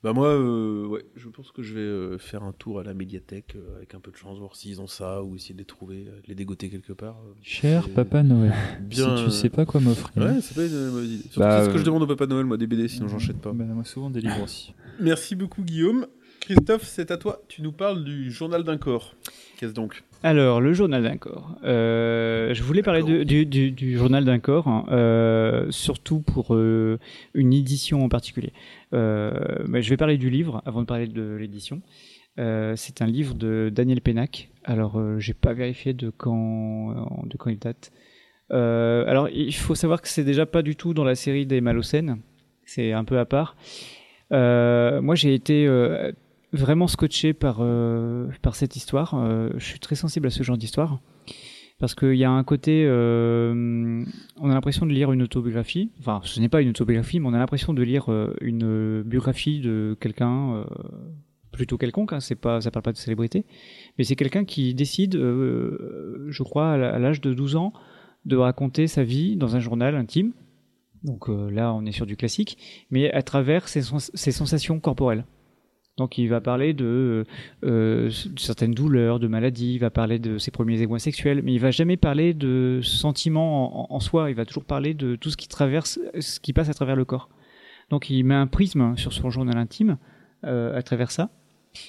Bah 0.05 0.13
moi, 0.13 0.29
euh, 0.29 0.87
ouais, 0.87 1.05
je 1.17 1.29
pense 1.29 1.51
que 1.51 1.61
je 1.63 1.75
vais 1.75 1.81
euh, 1.81 2.19
faire 2.19 2.45
un 2.45 2.53
tour 2.53 2.79
à 2.79 2.85
la 2.85 2.95
médiathèque 2.95 3.55
euh, 3.57 3.79
avec 3.79 3.95
un 3.97 4.01
peu 4.01 4.13
de 4.13 4.17
chance, 4.17 4.39
voir 4.39 4.55
s'ils 4.55 4.81
ont 4.81 4.87
ça 4.87 5.25
ou 5.25 5.35
essayer 5.35 5.55
de 5.55 5.59
les 5.59 5.65
trouver, 5.65 6.07
euh, 6.07 6.21
de 6.21 6.27
les 6.29 6.37
dégoter 6.37 6.69
quelque 6.71 6.93
part. 6.93 7.17
euh. 7.27 7.35
Cher 7.43 7.89
Papa 7.91 8.23
Noël, 8.23 8.53
Bien. 8.81 9.17
si 9.17 9.25
tu 9.25 9.31
sais 9.33 9.49
pas 9.51 9.67
quoi 9.67 9.81
m'offrir. 9.81 10.23
Ouais, 10.23 10.41
c'est 10.41 10.55
pas 10.55 10.67
une 10.67 10.91
mauvaise 10.91 11.11
idée. 11.11 11.23
Surtout 11.25 11.41
Bah, 11.41 11.61
c'est 11.63 11.67
ce 11.69 11.73
que 11.73 11.79
je 11.79 11.85
demande 11.85 12.03
au 12.05 12.07
Papa 12.07 12.27
Noël, 12.27 12.47
moi, 12.47 12.57
des 12.57 12.69
BD, 12.69 12.87
sinon 12.87 13.09
j'enchaîne 13.09 13.39
pas. 13.39 13.53
Bah, 13.53 13.65
moi, 13.65 13.85
souvent 13.85 14.09
des 14.11 14.21
livres 14.21 14.43
aussi. 14.45 14.73
Merci 15.01 15.35
beaucoup, 15.35 15.65
Guillaume. 15.65 16.07
Christophe, 16.41 16.85
c'est 16.85 17.11
à 17.11 17.17
toi. 17.17 17.43
Tu 17.49 17.63
nous 17.63 17.73
parles 17.73 18.05
du 18.05 18.31
journal 18.31 18.65
d'un 18.65 18.79
corps. 18.79 19.15
Qu'est-ce 19.59 19.73
donc? 19.75 20.03
Alors, 20.23 20.61
le 20.61 20.73
journal 20.73 21.03
d'un 21.03 21.17
corps. 21.17 21.57
Euh, 21.65 22.55
je 22.55 22.63
voulais 22.63 22.83
parler 22.83 23.03
de- 23.03 23.23
du, 23.23 23.45
du- 23.47 23.71
du 23.71 23.97
journal 23.97 24.25
d'un 24.25 24.39
corps, 24.39 24.67
hein, 24.69 24.85
euh, 24.91 25.67
surtout 25.71 26.21
pour 26.21 26.55
euh, 26.55 26.99
une 27.35 27.53
édition 27.53 28.05
en 28.05 28.09
particulier. 28.09 28.53
Mais 28.93 29.83
je 29.83 29.91
vais 29.91 29.97
parler 29.97 30.17
du 30.17 30.31
livre 30.31 30.63
avant 30.65 30.81
de 30.81 30.87
parler 30.87 31.07
de 31.07 31.37
l'édition. 31.37 31.83
C'est 32.37 33.03
un 33.03 33.07
livre 33.07 33.35
de 33.35 33.69
Daniel 33.73 34.01
Pénac. 34.01 34.49
Alors, 34.65 35.01
j'ai 35.19 35.35
pas 35.35 35.53
vérifié 35.53 35.93
de 35.93 36.09
quand, 36.11 37.25
de 37.27 37.37
quand 37.37 37.51
il 37.51 37.59
date. 37.59 37.91
Alors, 38.51 39.29
il 39.29 39.55
faut 39.55 39.75
savoir 39.75 40.01
que 40.01 40.09
c'est 40.09 40.25
déjà 40.25 40.47
pas 40.47 40.63
du 40.63 40.77
tout 40.77 40.95
dans 40.95 41.05
la 41.05 41.15
série 41.17 41.47
des 41.47 41.61
Malocènes. 41.61 42.19
C'est 42.65 42.93
un 42.93 43.05
peu 43.05 43.19
à 43.19 43.25
part. 43.27 43.57
Moi, 44.31 45.15
j'ai 45.15 45.35
été 45.35 45.67
vraiment 46.53 46.87
scotché 46.87 47.33
par, 47.33 47.59
euh, 47.61 48.29
par 48.43 48.55
cette 48.55 48.77
histoire. 48.77 49.15
Euh, 49.15 49.51
je 49.57 49.65
suis 49.65 49.81
très 49.81 49.95
sensible 49.95 50.27
à 50.27 50.31
ce 50.31 50.43
genre 50.43 50.57
d'histoire. 50.59 51.01
Parce 51.79 51.95
qu'il 51.95 52.15
y 52.15 52.25
a 52.25 52.31
un 52.31 52.43
côté. 52.43 52.85
euh, 52.87 54.05
on 54.41 54.51
a 54.51 54.55
l'impression 54.55 54.85
de 54.85 54.91
lire 54.91 55.13
une 55.13 55.23
autobiographie. 55.23 55.93
Enfin, 56.01 56.21
ce 56.25 56.41
n'est 56.41 56.49
pas 56.49 56.61
une 56.61 56.71
autobiographie, 56.71 57.21
mais 57.21 57.29
on 57.29 57.35
a 57.35 57.39
l'impression 57.39 57.73
de 57.73 57.83
lire 57.83 58.11
euh, 58.11 58.35
une 58.41 59.03
biographie 59.03 59.61
de 59.61 59.97
quelqu'un. 60.01 60.55
euh, 60.55 60.65
plutôt 61.53 61.79
quelconque, 61.79 62.13
hein, 62.13 62.21
c'est 62.21 62.37
pas, 62.37 62.61
ça 62.61 62.71
parle 62.71 62.85
pas 62.85 62.93
de 62.93 62.99
célébrité, 62.99 63.45
mais 63.97 64.05
c'est 64.05 64.15
quelqu'un 64.15 64.45
qui 64.45 64.75
décide, 64.75 65.15
je 65.15 66.43
crois, 66.45 66.75
à 66.75 66.99
l'âge 67.01 67.21
de 67.21 67.35
12 67.35 67.57
ans, 67.57 67.73
de 68.27 68.37
raconter 68.37 68.87
sa 68.87 69.03
vie 69.03 69.35
dans 69.35 69.57
un 69.57 69.59
journal 69.59 69.97
intime. 69.97 70.35
Donc 71.03 71.27
là, 71.27 71.73
on 71.75 71.85
est 71.85 71.91
sur 71.91 72.07
du 72.07 72.17
classique, 72.17 72.59
mais 72.91 73.11
à 73.11 73.23
travers 73.23 73.67
ses 73.67 73.83
sensations 73.83 74.79
corporelles. 74.79 75.25
Donc 75.99 76.17
il 76.17 76.29
va 76.29 76.41
parler 76.41 76.73
de, 76.73 77.27
euh, 77.65 78.07
de 78.09 78.39
certaines 78.39 78.73
douleurs, 78.73 79.19
de 79.19 79.27
maladies, 79.27 79.75
il 79.75 79.79
va 79.79 79.91
parler 79.91 80.19
de 80.19 80.39
ses 80.39 80.51
premiers 80.51 80.81
émois 80.81 81.01
sexuels, 81.01 81.43
mais 81.43 81.53
il 81.53 81.59
va 81.59 81.73
jamais 81.73 81.97
parler 81.97 82.35
de 82.35 82.81
sentiments 82.83 83.93
en, 83.93 84.01
soi, 84.01 84.31
il 84.31 84.37
va 84.37 84.47
toujours 84.47 84.65
parler 84.65 84.95
de 84.95 85.17
tout 85.17 85.31
ce 85.31 85.37
qui 85.37 85.49
traverse, 85.49 85.99
ce 86.21 86.39
qui 86.39 86.53
passe 86.53 86.69
à 86.69 86.75
travers 86.75 86.97
le 86.97 87.05
corps. 87.05 87.29
Donc 87.91 88.09
il 88.11 88.23
met 88.23 88.35
un 88.35 88.47
prisme 88.47 88.97
sur 88.97 89.13
son 89.13 89.29
journal 89.29 89.59
intime 89.59 89.99
euh, 90.45 90.77
à 90.79 90.83
travers 90.83 91.11
ça, 91.11 91.31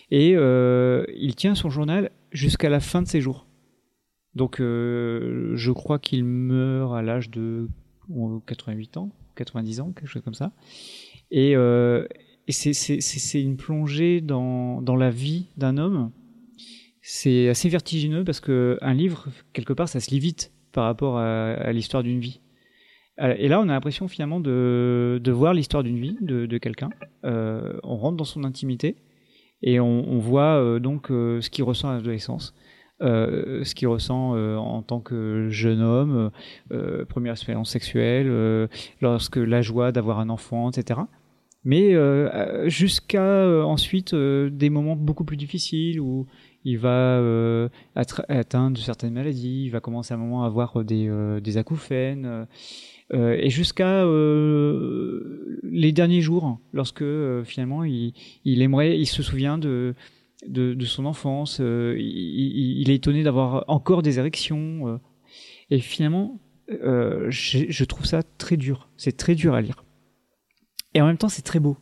et 0.10 0.34
euh, 0.36 1.06
il 1.16 1.36
tient 1.36 1.54
son 1.54 1.70
journal 1.70 2.10
jusqu'à 2.32 2.70
la 2.70 2.80
fin 2.80 3.04
de 3.04 3.08
ses 3.08 3.22
jours. 3.22 3.46
Donc 4.34 4.60
euh, 4.60 5.52
je 5.56 5.72
crois 5.72 6.00
qu'il 6.00 6.24
meurt 6.24 6.96
à 6.96 7.04
l'âge 7.04 7.30
de 7.30 7.68
euh, 8.12 8.40
88 8.48 8.98
ans, 8.98 9.12
90 9.36 9.82
ans, 9.82 9.92
quelque 9.92 10.08
chose 10.08 10.24
comme 10.24 10.34
ça. 10.34 10.52
Et, 11.32 11.56
euh, 11.56 12.08
et 12.50 12.52
c'est- 12.52 13.42
une 13.42 13.58
plongée 13.58 14.22
dans, 14.22 14.82
la 14.98 15.12
vie 15.12 15.46
d'un 15.56 15.78
homme. 15.78 16.12
c'est 17.02 17.48
assez 17.48 17.70
vertigineux 17.70 18.24
parce 18.24 18.40
que 18.40 18.78
un 18.82 18.94
livre, 18.94 19.28
quelque 19.54 19.74
part, 19.74 19.88
ça 19.88 20.00
se 20.00 20.10
lit 20.10 20.20
vite 20.20 20.52
par 20.72 20.86
rapport 20.86 21.20
à, 21.20 21.72
l'histoire 21.72 22.02
d'une 22.02 22.20
vie. 22.20 22.42
Euh, 23.22 23.36
Et 23.38 23.48
là, 23.48 23.60
on 23.60 23.64
a 23.64 23.74
l'impression 23.74 24.08
finalement 24.08 24.40
de, 24.40 25.22
voir 25.28 25.54
l'histoire 25.54 25.84
d'une 25.84 26.00
vie 26.00 26.18
de, 26.22 26.58
quelqu'un. 26.58 26.90
Euh, 27.24 27.80
on 27.84 27.98
rentre 27.98 28.18
dans 28.18 28.24
son 28.24 28.44
intimité 28.44 28.96
et 29.62 29.80
on, 29.80 30.18
voit 30.18 30.56
euh, 30.60 30.80
donc 30.80 31.08
ce 31.10 31.50
qu'il 31.52 31.64
ressent 31.64 31.90
à 31.90 31.96
l'adolescence, 31.96 32.56
ce 33.00 33.76
qu'il 33.76 33.88
ressent 33.90 34.36
en 34.58 34.82
tant 34.82 35.02
que 35.02 35.50
jeune 35.52 35.82
homme, 35.82 36.32
première 37.10 37.34
expérience 37.34 37.70
sexuelle, 37.70 38.68
lorsque 39.02 39.38
la 39.38 39.62
joie 39.62 39.92
d'avoir 39.92 40.20
un 40.20 40.30
enfant, 40.30 40.72
etc. 40.72 41.02
Mais 41.66 41.94
euh, 41.94 42.30
euh, 42.34 42.70
jusqu'à 42.70 43.22
euh, 43.22 43.64
ensuite 43.64 44.16
des 44.16 44.70
moments 44.70 44.96
beaucoup 44.96 45.26
plus 45.26 45.36
difficiles 45.38 46.00
où 46.00 46.26
il 46.64 46.78
va 46.78 47.22
atteindre 47.96 48.78
certaines 48.80 49.14
maladies, 49.14 49.64
il 49.66 49.70
va 49.70 49.80
commencer 49.80 50.14
à 50.14 50.18
un 50.18 50.20
moment 50.20 50.44
à 50.44 50.48
avoir 50.48 50.84
des, 50.84 51.10
des 51.42 51.58
acouphènes, 51.58 52.48
et 53.14 53.50
jusqu'à 53.50 54.04
les 55.64 55.92
derniers 55.94 56.20
jours, 56.20 56.60
lorsque 56.74 57.06
finalement 57.46 57.86
il, 57.86 58.14
aimerait, 58.46 59.00
il 59.00 59.06
se 59.06 59.24
souvient 59.24 59.58
de, 59.58 59.96
de, 60.48 60.86
son 60.86 61.06
enfance, 61.06 61.60
il, 61.60 62.90
est 62.90 62.96
étonné 62.96 63.24
d'avoir 63.24 63.64
encore 63.70 64.02
des 64.02 64.20
érections, 64.20 65.00
et 65.70 65.80
finalement, 65.80 66.42
je 66.68 67.84
trouve 67.86 68.06
ça 68.06 68.22
très 68.38 68.58
dur, 68.58 68.90
c'est 68.98 69.16
très 69.16 69.34
dur 69.34 69.54
à 69.54 69.62
lire. 69.62 69.86
Et 70.94 71.02
en 71.02 71.08
même 71.08 71.18
temps, 71.18 71.30
c'est 71.30 71.42
très 71.42 71.60
beau. 71.60 71.78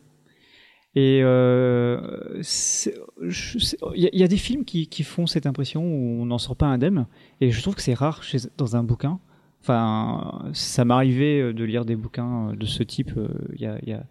Et 0.94 1.20
euh, 1.22 2.40
il 3.94 4.10
y, 4.12 4.22
a- 4.22 4.28
des 4.28 4.36
films 4.36 4.64
qui, 4.64 5.02
font 5.04 5.26
cette 5.26 5.46
impression 5.46 5.82
où 5.82 6.22
on 6.22 6.26
n'en 6.26 6.38
sort 6.38 6.56
pas 6.56 6.66
indemne, 6.66 7.06
et 7.40 7.50
je 7.50 7.62
trouve 7.62 7.74
que 7.74 7.82
c'est 7.82 7.94
rare 7.94 8.22
dans 8.56 8.74
un 8.74 8.82
bouquin. 8.82 9.20
Enfin, 9.60 10.50
ça 10.54 10.84
m'arrivait 10.84 11.40
euh, 11.40 11.52
de 11.52 11.64
lire 11.64 11.84
des 11.84 11.96
bouquins 11.96 12.50
euh, 12.50 12.56
de 12.56 12.64
ce 12.64 12.82
type 12.82 13.12
il 13.54 13.60
y 13.60 13.66
a, 13.66 14.04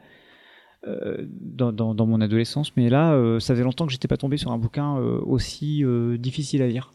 dans, 0.85 2.05
mon 2.05 2.21
adolescence, 2.21 2.75
mais 2.77 2.89
là, 2.89 3.39
ça 3.39 3.53
faisait 3.53 3.63
longtemps 3.63 3.85
que 3.85 3.91
j'étais 3.91 4.07
pas 4.07 4.15
tombé 4.15 4.37
sur 4.37 4.51
un 4.51 4.57
bouquin 4.57 4.95
aussi 4.95 5.83
difficile 6.17 6.61
à 6.61 6.67
lire. 6.67 6.93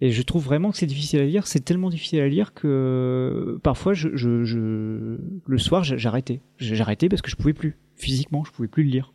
Et 0.00 0.10
je 0.10 0.22
trouve 0.22 0.44
vraiment 0.44 0.70
que 0.70 0.76
c'est 0.76 0.86
difficile 0.86 1.20
à 1.20 1.24
lire. 1.24 1.46
C'est 1.46 1.60
tellement 1.64 1.88
difficile 1.88 2.20
à 2.20 2.28
lire 2.28 2.52
que 2.52 2.66
euh, 2.66 3.58
parfois, 3.62 3.94
je, 3.94 4.08
je, 4.14 4.44
je- 4.44 5.18
le 5.46 5.58
soir, 5.58 5.84
j'arrêtais. 5.84 6.40
Arrêté 6.80 7.08
parce 7.08 7.22
que 7.22 7.30
je 7.30 7.36
pouvais 7.36 7.52
plus. 7.54 7.76
Physiquement, 7.96 8.44
je 8.44 8.50
pouvais 8.52 8.68
plus 8.68 8.82
le 8.84 8.90
lire. 8.90 9.12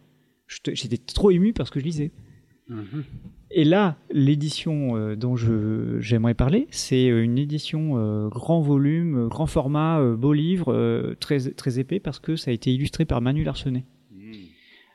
J'étais 0.48 0.98
trop 0.98 1.32
ému 1.32 1.54
parce 1.54 1.70
que 1.70 1.80
je 1.80 1.86
lisais. 1.86 2.12
Et 3.52 3.64
là, 3.66 3.98
l'édition 4.12 4.96
euh, 4.96 5.16
dont 5.16 5.36
je 5.36 6.00
j'aimerais 6.00 6.34
parler, 6.36 6.68
c'est 6.72 7.10
euh, 7.10 7.24
une 7.24 7.38
édition 7.38 8.30
grand 8.30 8.62
volume, 8.62 9.28
grand 9.28 9.48
format, 9.48 10.02
beau 10.16 10.34
livre, 10.34 11.16
très 11.20 11.40
très 11.52 11.78
épais 11.80 12.00
parce 12.00 12.20
que 12.20 12.36
ça 12.36 12.52
a 12.52 12.54
été 12.54 12.72
illustré 12.74 13.06
par 13.06 13.22
Manu 13.22 13.44
Larsenet. 13.44 13.86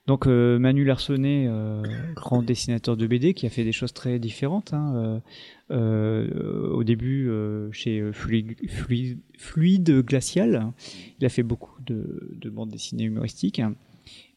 Donc 0.06 0.26
euh, 0.26 0.58
Manu 0.58 0.84
Larsenet, 0.84 1.46
euh, 1.48 1.82
grand 2.14 2.42
dessinateur 2.42 2.96
de 2.96 3.06
BD, 3.06 3.32
qui 3.32 3.46
a 3.46 3.48
fait 3.50 3.64
des 3.64 3.72
choses 3.72 3.94
très 3.94 4.18
différentes. 4.18 4.74
hein, 4.74 5.22
euh, 5.70 6.68
au 6.70 6.84
début, 6.84 7.30
chez 7.72 8.12
Fluide, 8.12 8.54
Fluide- 8.68 9.18
Fluide 9.38 10.00
Glacial, 10.04 10.72
il 11.20 11.24
a 11.24 11.28
fait 11.30 11.42
beaucoup 11.42 11.80
de, 11.86 12.36
de 12.38 12.50
bandes 12.50 12.68
dessinées 12.70 13.04
humoristiques, 13.04 13.62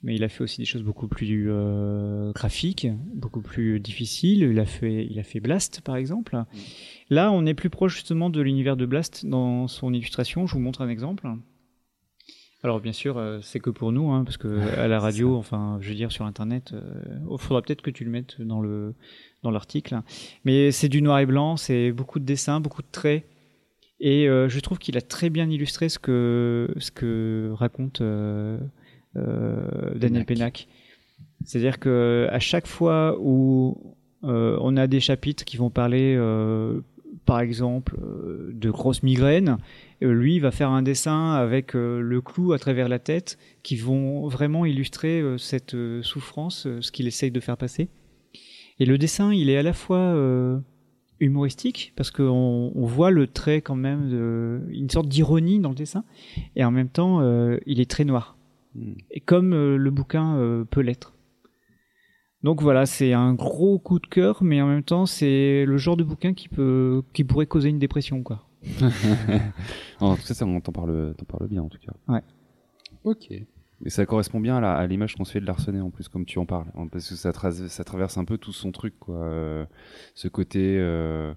mais 0.03 0.15
il 0.15 0.23
a 0.23 0.29
fait 0.29 0.41
aussi 0.43 0.59
des 0.61 0.65
choses 0.65 0.83
beaucoup 0.83 1.09
plus 1.09 1.49
graphiques, 2.33 2.87
beaucoup 3.13 3.41
plus 3.41 3.81
difficiles. 3.81 4.43
Il 4.49 4.59
a 4.59 4.65
fait, 4.65 5.05
il 5.09 5.19
a 5.19 5.23
fait 5.23 5.41
Blast, 5.41 5.81
par 5.81 5.97
exemple. 5.97 6.41
Là, 7.09 7.29
on 7.33 7.45
est 7.45 7.53
plus 7.53 7.69
proche 7.69 7.95
justement 7.95 8.29
de 8.29 8.39
l'univers 8.39 8.77
de 8.77 8.85
Blast 8.85 9.25
dans 9.25 9.67
son 9.67 9.93
illustration. 9.93 10.47
Je 10.47 10.53
vous 10.53 10.61
montre 10.61 10.81
un 10.81 10.87
exemple. 10.89 11.27
Alors 12.63 12.79
bien 12.79 12.91
sûr, 12.91 13.17
euh, 13.17 13.39
c'est 13.41 13.59
que 13.59 13.69
pour 13.69 13.91
nous, 13.91 14.11
hein, 14.11 14.23
parce 14.23 14.37
que 14.37 14.59
à 14.79 14.87
la 14.87 14.99
radio, 14.99 15.35
enfin, 15.35 15.77
je 15.81 15.89
veux 15.89 15.95
dire 15.95 16.11
sur 16.11 16.25
Internet, 16.25 16.73
il 17.29 17.37
faudra 17.37 17.61
peut-être 17.61 17.81
que 17.81 17.91
tu 17.91 18.03
le 18.03 18.11
mettes 18.11 18.41
dans 18.41 18.61
le 18.61 18.95
dans 19.43 19.51
l'article. 19.51 20.01
Mais 20.43 20.71
c'est 20.71 20.89
du 20.89 21.01
noir 21.01 21.19
et 21.19 21.25
blanc, 21.25 21.57
c'est 21.57 21.91
beaucoup 21.91 22.19
de 22.19 22.25
dessins, 22.25 22.59
beaucoup 22.59 22.81
de 22.81 22.87
traits, 22.91 23.25
et 23.99 24.27
euh, 24.27 24.49
je 24.49 24.59
trouve 24.59 24.77
qu'il 24.79 24.97
a 24.97 25.01
très 25.01 25.29
bien 25.29 25.49
illustré 25.49 25.89
ce 25.89 25.99
que 25.99 26.73
ce 26.77 26.91
que 26.91 27.51
raconte 27.53 28.01
euh, 28.01 28.57
euh, 29.15 29.93
Daniel 29.95 30.25
Pénac. 30.25 30.67
C'est-à-dire 31.45 31.79
que 31.79 32.27
à 32.31 32.39
chaque 32.39 32.67
fois 32.67 33.17
où 33.19 33.95
euh, 34.23 34.57
on 34.61 34.77
a 34.77 34.87
des 34.87 34.99
chapitres 34.99 35.45
qui 35.45 35.57
vont 35.57 35.69
parler, 35.69 36.15
euh, 36.17 36.81
par 37.25 37.39
exemple, 37.39 37.95
euh, 38.01 38.51
de 38.53 38.69
grosses 38.71 39.03
migraines, 39.03 39.49
euh, 39.49 39.55
lui 40.05 40.35
il 40.35 40.39
va 40.41 40.51
faire 40.51 40.69
un 40.69 40.83
dessin 40.83 41.33
avec 41.33 41.75
euh, 41.75 41.99
le 41.99 42.21
clou 42.21 42.53
à 42.53 42.59
travers 42.59 42.87
la 42.87 42.99
tête 42.99 43.37
qui 43.63 43.75
vont 43.75 44.27
vraiment 44.27 44.65
illustrer 44.65 45.19
euh, 45.21 45.37
cette 45.37 45.73
euh, 45.73 46.03
souffrance, 46.03 46.67
euh, 46.67 46.81
ce 46.81 46.91
qu'il 46.91 47.07
essaye 47.07 47.31
de 47.31 47.39
faire 47.39 47.57
passer. 47.57 47.89
Et 48.79 48.85
le 48.85 48.97
dessin, 48.97 49.33
il 49.33 49.49
est 49.49 49.57
à 49.57 49.63
la 49.63 49.73
fois 49.73 49.97
euh, 49.97 50.59
humoristique 51.19 51.93
parce 51.95 52.11
qu'on 52.11 52.71
on 52.75 52.85
voit 52.85 53.11
le 53.11 53.27
trait 53.27 53.61
quand 53.61 53.75
même, 53.75 54.09
de, 54.09 54.61
une 54.69 54.89
sorte 54.89 55.07
d'ironie 55.07 55.59
dans 55.59 55.69
le 55.69 55.75
dessin, 55.75 56.03
et 56.55 56.63
en 56.63 56.71
même 56.71 56.89
temps, 56.89 57.21
euh, 57.21 57.57
il 57.65 57.79
est 57.79 57.89
très 57.89 58.05
noir. 58.05 58.37
Mm. 58.75 58.93
Et 59.11 59.19
comme 59.19 59.53
euh, 59.53 59.77
le 59.77 59.91
bouquin 59.91 60.35
euh, 60.37 60.63
peut 60.63 60.81
l'être. 60.81 61.13
Donc 62.43 62.61
voilà, 62.61 62.85
c'est 62.85 63.13
un 63.13 63.33
gros 63.33 63.79
coup 63.79 63.99
de 63.99 64.05
cœur, 64.05 64.43
mais 64.43 64.61
en 64.61 64.67
même 64.67 64.83
temps, 64.83 65.07
c'est 65.07 65.65
le 65.65 65.77
genre 65.77 65.97
de 65.97 66.03
bouquin 66.03 66.33
qui 66.33 66.47
peut, 66.47 67.01
qui 67.13 67.23
pourrait 67.23 67.47
causer 67.47 67.69
une 67.69 67.79
dépression, 67.79 68.21
quoi. 68.21 68.46
en 69.99 70.15
tout 70.15 70.23
cas, 70.27 70.33
ça, 70.33 70.45
on 70.45 70.59
t'en 70.61 70.71
parle, 70.71 71.13
bien 71.49 71.61
en 71.63 71.69
tout 71.69 71.79
cas. 71.79 71.93
Ok. 73.03 73.31
Et 73.85 73.91
ça 73.91 74.07
correspond 74.07 74.39
bien 74.39 74.57
à 74.57 74.87
l'image 74.87 75.15
qu'on 75.15 75.23
se 75.23 75.31
fait 75.33 75.39
de 75.39 75.45
Larsenet 75.45 75.81
en 75.81 75.91
plus, 75.91 76.07
comme 76.07 76.25
tu 76.25 76.39
en 76.39 76.47
parles, 76.47 76.65
parce 76.91 77.07
que 77.09 77.15
ça, 77.15 77.29
tra- 77.29 77.67
ça 77.67 77.83
traverse 77.83 78.17
un 78.17 78.25
peu 78.25 78.39
tout 78.39 78.51
son 78.51 78.71
truc, 78.71 78.95
quoi. 78.99 79.17
Euh, 79.17 79.65
ce 80.15 80.27
côté 80.27 80.77
euh, 80.79 81.31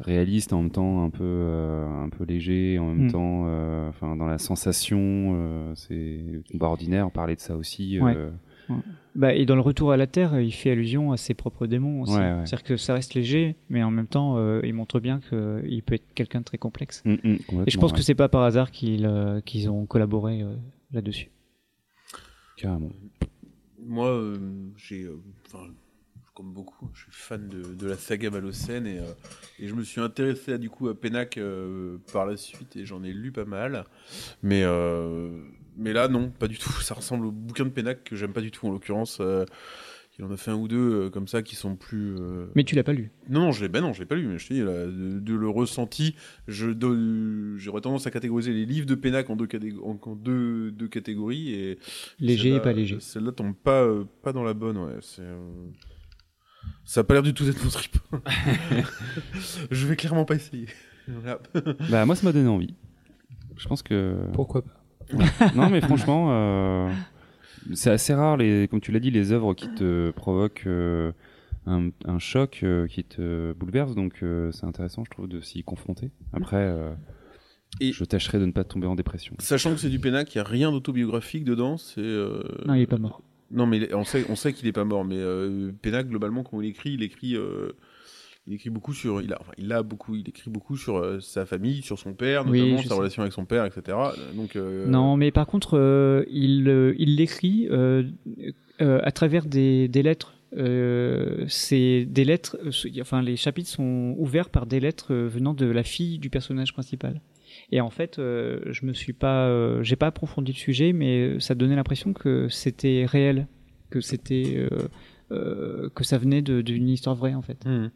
réaliste 0.00 0.52
en 0.52 0.62
même 0.62 0.72
temps 0.72 1.04
un 1.04 1.10
peu, 1.10 1.22
euh, 1.22 1.86
un 2.02 2.08
peu 2.08 2.24
léger, 2.24 2.80
en 2.80 2.86
même 2.92 3.06
Mm. 3.06 3.12
temps, 3.12 3.44
euh, 3.46 3.88
enfin 3.88 4.16
dans 4.16 4.26
la 4.26 4.38
sensation, 4.38 4.98
euh, 5.00 5.72
c'est 5.76 6.42
combat 6.50 6.66
ordinaire. 6.66 7.06
On 7.06 7.10
parlait 7.10 7.36
de 7.36 7.40
ça 7.40 7.56
aussi. 7.56 8.00
Ouais. 8.00 8.16
Euh, 8.70 8.74
Bah, 9.14 9.34
et 9.34 9.46
dans 9.46 9.54
le 9.54 9.60
retour 9.62 9.92
à 9.92 9.96
la 9.96 10.06
Terre, 10.06 10.40
il 10.40 10.52
fait 10.52 10.70
allusion 10.70 11.12
à 11.12 11.16
ses 11.16 11.34
propres 11.34 11.66
démons 11.66 12.02
aussi. 12.02 12.12
Ouais, 12.14 12.18
ouais. 12.20 12.46
C'est-à-dire 12.46 12.62
que 12.64 12.76
ça 12.76 12.94
reste 12.94 13.14
léger, 13.14 13.56
mais 13.70 13.82
en 13.82 13.90
même 13.90 14.06
temps, 14.08 14.36
euh, 14.38 14.60
il 14.64 14.74
montre 14.74 15.00
bien 15.00 15.20
qu'il 15.20 15.82
peut 15.84 15.94
être 15.94 16.12
quelqu'un 16.14 16.40
de 16.40 16.44
très 16.44 16.58
complexe. 16.58 17.02
mm, 17.04 17.14
mm, 17.24 17.36
Et 17.66 17.70
je 17.70 17.78
pense 17.78 17.92
ouais, 17.92 17.96
que 17.98 18.02
c'est 18.02 18.14
pas 18.14 18.28
par 18.28 18.42
hasard 18.42 18.70
qu'ils 18.70 19.06
euh, 19.06 19.40
qu'ils 19.40 19.70
ont 19.70 19.86
collaboré 19.86 20.42
euh, 20.42 20.54
là-dessus. 20.92 21.30
carrément. 22.56 22.90
Moi, 23.78 24.08
euh, 24.08 24.36
j'ai, 24.76 25.04
euh, 25.04 25.18
comme 26.34 26.52
beaucoup, 26.52 26.90
je 26.92 27.02
suis 27.04 27.12
fan 27.12 27.48
de, 27.48 27.62
de 27.74 27.86
la 27.86 27.96
saga 27.96 28.30
Malocène 28.30 28.86
et, 28.86 28.98
euh, 28.98 29.04
et 29.60 29.68
je 29.68 29.74
me 29.74 29.82
suis 29.84 30.00
intéressé 30.00 30.52
à, 30.54 30.58
du 30.58 30.68
coup 30.68 30.88
à 30.88 30.94
Pénac 30.98 31.38
euh, 31.38 31.98
par 32.12 32.26
la 32.26 32.36
suite 32.36 32.76
et 32.76 32.84
j'en 32.84 33.02
ai 33.04 33.12
lu 33.12 33.32
pas 33.32 33.44
mal. 33.46 33.84
Mais, 34.42 34.62
euh, 34.64 35.30
mais 35.76 35.92
là, 35.92 36.08
non, 36.08 36.30
pas 36.30 36.48
du 36.48 36.58
tout. 36.58 36.70
Ça 36.82 36.94
ressemble 36.94 37.26
au 37.26 37.32
bouquin 37.32 37.64
de 37.64 37.70
Pénac 37.70 38.04
que 38.04 38.16
j'aime 38.16 38.32
pas 38.32 38.40
du 38.40 38.50
tout 38.50 38.66
en 38.66 38.70
l'occurrence. 38.70 39.18
euh, 39.20 39.44
il 40.18 40.24
en 40.24 40.30
a 40.30 40.36
fait 40.38 40.50
un 40.50 40.54
ou 40.56 40.66
deux 40.66 40.78
euh, 41.06 41.10
comme 41.10 41.28
ça 41.28 41.42
qui 41.42 41.56
sont 41.56 41.76
plus. 41.76 42.14
euh, 42.18 42.46
Mais 42.54 42.64
tu 42.64 42.74
l'as 42.74 42.82
pas 42.82 42.94
lu. 42.94 43.10
Non, 43.28 43.40
non, 43.40 43.52
je 43.52 43.60
l'ai, 43.62 43.68
ben 43.68 43.82
non, 43.82 43.92
je 43.92 44.00
l'ai 44.00 44.06
pas 44.06 44.14
lu, 44.14 44.26
mais 44.26 44.38
je 44.38 44.48
te 44.48 44.54
dis, 44.54 44.60
là, 44.60 44.86
de, 44.86 45.20
de 45.20 45.34
le 45.34 45.46
ressenti, 45.50 46.14
j'aurais 46.48 47.80
tendance 47.82 48.06
à 48.06 48.10
catégoriser 48.10 48.52
les 48.54 48.64
livres 48.64 48.86
de 48.86 48.94
Pénac 48.94 49.28
en 49.28 49.36
deux, 49.36 49.44
catég- 49.46 49.78
en, 49.84 49.98
en 50.02 50.14
deux, 50.16 50.70
deux 50.70 50.88
catégories 50.88 51.52
et 51.52 51.78
Léger 52.18 52.54
et 52.54 52.60
pas 52.60 52.72
léger. 52.72 52.96
Celle-là 52.98 53.32
tombe 53.32 53.54
pas, 53.54 53.82
euh, 53.82 54.04
pas 54.22 54.32
dans 54.32 54.42
la 54.42 54.54
bonne, 54.54 54.78
ouais. 54.78 54.94
C'est, 55.02 55.20
euh, 55.20 55.36
Ça 56.86 57.00
a 57.00 57.04
pas 57.04 57.12
l'air 57.12 57.22
du 57.22 57.34
tout 57.34 57.44
d'être 57.44 57.62
mon 57.62 57.68
trip. 57.68 57.96
je 59.70 59.86
vais 59.86 59.96
clairement 59.96 60.24
pas 60.24 60.34
essayer. 60.36 60.66
Voilà. 61.08 61.38
Bah 61.88 62.04
moi, 62.04 62.16
ça 62.16 62.26
m'a 62.26 62.32
donné 62.32 62.48
envie. 62.48 62.74
Je 63.56 63.68
pense 63.68 63.80
que. 63.82 64.16
Pourquoi 64.32 64.62
pas? 64.62 64.75
Non, 65.54 65.70
mais 65.70 65.80
franchement, 65.80 66.28
euh, 66.30 66.90
c'est 67.74 67.90
assez 67.90 68.14
rare, 68.14 68.36
les, 68.36 68.68
comme 68.68 68.80
tu 68.80 68.92
l'as 68.92 69.00
dit, 69.00 69.10
les 69.10 69.32
œuvres 69.32 69.54
qui 69.54 69.68
te 69.74 70.10
provoquent 70.10 70.64
euh, 70.66 71.12
un, 71.66 71.88
un 72.04 72.18
choc, 72.18 72.60
euh, 72.62 72.86
qui 72.86 73.04
te 73.04 73.52
bouleverse. 73.54 73.94
Donc, 73.94 74.22
euh, 74.22 74.50
c'est 74.52 74.66
intéressant, 74.66 75.04
je 75.04 75.10
trouve, 75.10 75.28
de 75.28 75.40
s'y 75.40 75.62
confronter. 75.62 76.10
Après, 76.32 76.56
euh, 76.64 76.92
Et- 77.80 77.92
je 77.92 78.04
tâcherai 78.04 78.38
de 78.38 78.46
ne 78.46 78.52
pas 78.52 78.64
tomber 78.64 78.86
en 78.86 78.94
dépression. 78.94 79.34
Sachant 79.38 79.72
que 79.72 79.80
c'est 79.80 79.88
du 79.90 79.98
Pénac, 79.98 80.34
il 80.34 80.38
n'y 80.38 80.42
a 80.42 80.44
rien 80.48 80.70
d'autobiographique 80.72 81.44
dedans. 81.44 81.76
C'est, 81.76 82.00
euh, 82.00 82.42
Non, 82.66 82.74
il 82.74 82.82
est 82.82 82.86
pas 82.86 82.98
mort. 82.98 83.22
Non, 83.50 83.66
mais 83.66 83.92
on 83.94 84.02
sait, 84.04 84.24
on 84.28 84.34
sait 84.34 84.52
qu'il 84.52 84.66
est 84.66 84.72
pas 84.72 84.84
mort, 84.84 85.04
mais 85.04 85.18
euh, 85.18 85.70
Pénac, 85.82 86.08
globalement, 86.08 86.42
quand 86.42 86.60
il 86.60 86.68
écrit, 86.68 86.94
il 86.94 87.02
écrit, 87.02 87.36
euh, 87.36 87.72
il 88.46 88.54
écrit 88.54 88.70
beaucoup 88.70 88.94
sur, 88.94 89.20
il 89.22 89.32
a, 89.32 89.38
enfin, 89.40 89.52
il 89.58 89.72
a 89.72 89.82
beaucoup, 89.82 90.14
il 90.14 90.28
écrit 90.28 90.50
beaucoup 90.50 90.76
sur 90.76 90.96
euh, 90.98 91.20
sa 91.20 91.46
famille, 91.46 91.82
sur 91.82 91.98
son 91.98 92.14
père, 92.14 92.44
notamment 92.44 92.78
sa 92.78 92.88
sais. 92.88 92.94
relation 92.94 93.22
avec 93.22 93.32
son 93.32 93.44
père, 93.44 93.64
etc. 93.64 93.96
Donc 94.34 94.56
euh, 94.56 94.86
Non, 94.86 95.16
mais 95.16 95.30
par 95.32 95.46
contre, 95.46 95.76
euh, 95.78 96.24
il 96.30 96.68
euh, 96.68 96.94
il 96.98 97.16
l'écrit 97.16 97.66
euh, 97.70 98.04
euh, 98.80 99.00
à 99.02 99.10
travers 99.12 99.44
des, 99.46 99.88
des 99.88 100.02
lettres. 100.02 100.34
Euh, 100.56 101.44
c'est 101.48 102.04
des 102.08 102.24
lettres. 102.24 102.56
euh, 102.64 103.00
Enfin, 103.00 103.20
les 103.20 103.36
chapitres 103.36 103.68
sont 103.68 104.14
ouverts 104.16 104.48
par 104.50 104.66
des 104.66 104.80
lettres 104.80 105.12
euh, 105.12 105.26
venant 105.28 105.52
de 105.54 105.66
la 105.66 105.82
fille 105.82 106.18
du 106.18 106.30
personnage 106.30 106.72
principal. 106.72 107.20
Et 107.72 107.80
en 107.80 107.90
fait, 107.90 108.18
euh, 108.18 108.60
je 108.70 108.86
me 108.86 108.92
suis 108.92 109.12
pas, 109.12 109.48
euh, 109.48 109.82
j'ai 109.82 109.96
pas 109.96 110.06
approfondi 110.06 110.52
le 110.52 110.56
sujet, 110.56 110.92
mais 110.92 111.40
ça 111.40 111.54
donnait 111.54 111.74
l'impression 111.76 112.12
que 112.12 112.48
c'était 112.48 113.06
réel, 113.06 113.48
que 113.90 114.00
c'était, 114.00 114.54
euh, 114.56 114.68
euh, 115.32 115.88
que 115.94 116.04
ça 116.04 116.16
venait 116.18 116.42
d'une 116.42 116.88
histoire 116.88 117.16
vraie 117.16 117.34
en 117.34 117.42
fait. 117.42 117.64
Mhm. 117.66 117.90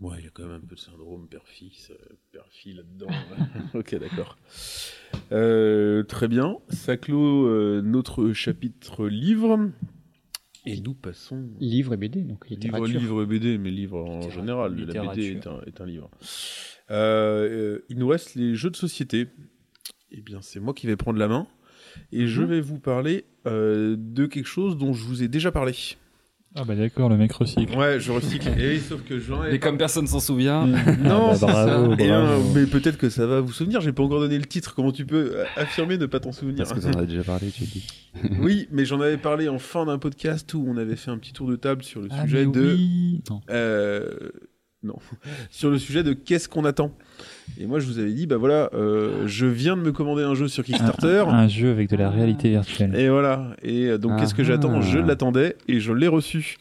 Ouais, 0.00 0.16
il 0.18 0.24
y 0.24 0.28
a 0.28 0.30
quand 0.30 0.44
même 0.44 0.52
un 0.52 0.66
peu 0.66 0.74
de 0.74 0.80
syndrome 0.80 1.28
père-fils, 1.28 1.90
euh, 1.90 2.16
père-fille 2.32 2.72
là-dedans. 2.74 3.08
ok, 3.74 3.96
d'accord. 3.96 4.38
Euh, 5.32 6.02
très 6.04 6.26
bien. 6.26 6.56
Ça 6.70 6.96
clôt 6.96 7.46
euh, 7.46 7.82
notre 7.82 8.32
chapitre 8.32 9.06
livre. 9.06 9.70
Et 10.66 10.80
nous 10.80 10.94
passons. 10.94 11.50
Livre 11.58 11.94
et 11.94 11.96
BD, 11.96 12.22
donc 12.22 12.48
Livre, 12.48 12.62
littérature. 12.62 13.00
livre 13.00 13.24
BD, 13.24 13.58
mais 13.58 13.70
livre 13.70 13.98
en 13.98 14.30
général. 14.30 14.74
La 14.74 15.14
BD 15.14 15.32
est 15.32 15.46
un, 15.46 15.60
est 15.66 15.80
un 15.80 15.86
livre. 15.86 16.10
Euh, 16.90 17.48
euh, 17.48 17.84
il 17.88 17.98
nous 17.98 18.08
reste 18.08 18.34
les 18.34 18.54
jeux 18.54 18.70
de 18.70 18.76
société. 18.76 19.28
Eh 20.10 20.20
bien, 20.20 20.40
c'est 20.42 20.60
moi 20.60 20.74
qui 20.74 20.86
vais 20.86 20.96
prendre 20.96 21.18
la 21.18 21.28
main. 21.28 21.46
Et 22.12 22.26
je 22.26 22.42
vais 22.42 22.60
vous 22.60 22.78
parler 22.78 23.24
euh, 23.46 23.96
de 23.98 24.26
quelque 24.26 24.46
chose 24.46 24.76
dont 24.76 24.92
je 24.92 25.04
vous 25.04 25.22
ai 25.22 25.28
déjà 25.28 25.50
parlé. 25.52 25.74
Ah 26.56 26.64
bah 26.64 26.74
d'accord, 26.74 27.08
le 27.08 27.16
mec 27.16 27.32
recycle. 27.32 27.76
Ouais, 27.76 28.00
je 28.00 28.10
recycle. 28.10 28.48
Et 28.58 28.70
oui, 28.70 28.80
sauf 28.80 29.02
que 29.04 29.20
j'en 29.20 29.44
ai 29.44 29.52
Mais 29.52 29.58
comme 29.60 29.78
personne 29.78 30.08
s'en 30.08 30.18
souvient, 30.18 30.66
Non, 30.66 30.74
Ah 30.74 31.30
bah 31.30 31.34
c'est 31.36 31.46
bravo, 31.46 31.96
ça. 31.96 32.02
Et, 32.02 32.42
mais 32.54 32.66
peut-être 32.66 32.98
que 32.98 33.08
ça 33.08 33.24
va 33.26 33.40
vous 33.40 33.52
souvenir. 33.52 33.80
J'ai 33.80 33.92
pas 33.92 34.02
encore 34.02 34.18
donné 34.18 34.36
le 34.36 34.46
titre. 34.46 34.74
Comment 34.74 34.90
tu 34.90 35.06
peux 35.06 35.36
affirmer 35.56 35.96
ne 35.96 36.06
pas 36.06 36.18
t'en 36.18 36.32
souvenir? 36.32 36.66
Parce 36.66 36.72
que 36.84 36.90
t'en 36.92 36.98
as 36.98 37.06
déjà 37.06 37.22
parlé, 37.22 37.50
tu 37.50 37.62
dis. 37.64 37.86
Oui, 38.40 38.66
mais 38.72 38.84
j'en 38.84 39.00
avais 39.00 39.16
parlé 39.18 39.48
en 39.48 39.60
fin 39.60 39.86
d'un 39.86 39.98
podcast 39.98 40.52
où 40.54 40.64
on 40.68 40.76
avait 40.76 40.96
fait 40.96 41.12
un 41.12 41.18
petit 41.18 41.32
tour 41.32 41.48
de 41.48 41.54
table 41.54 41.84
sur 41.84 42.00
le 42.00 42.08
Ah, 42.10 42.22
sujet 42.22 42.46
de 42.46 42.72
oui. 42.74 43.22
Non. 43.30 43.40
euh, 43.50 44.10
non 44.82 44.96
sur 45.50 45.70
le 45.70 45.78
sujet 45.78 46.02
de 46.02 46.12
qu'est-ce 46.14 46.48
qu'on 46.48 46.64
attend. 46.64 46.96
Et 47.58 47.66
moi, 47.66 47.78
je 47.78 47.86
vous 47.86 47.98
avais 47.98 48.12
dit, 48.12 48.26
bah 48.26 48.36
voilà, 48.38 48.70
euh, 48.74 49.24
je 49.26 49.46
viens 49.46 49.76
de 49.76 49.82
me 49.82 49.92
commander 49.92 50.22
un 50.22 50.34
jeu 50.34 50.48
sur 50.48 50.64
Kickstarter. 50.64 51.24
Un 51.28 51.48
jeu 51.48 51.70
avec 51.70 51.90
de 51.90 51.96
la 51.96 52.08
réalité 52.10 52.50
virtuelle. 52.50 52.94
Et 52.94 53.08
voilà. 53.08 53.48
Et 53.62 53.86
euh, 53.88 53.98
donc, 53.98 54.18
qu'est-ce 54.18 54.34
que 54.34 54.42
Ah. 54.42 54.46
j'attends? 54.46 54.80
Je 54.80 54.98
l'attendais 54.98 55.56
et 55.68 55.80
je 55.80 55.92
l'ai 55.92 56.08
reçu. 56.08 56.56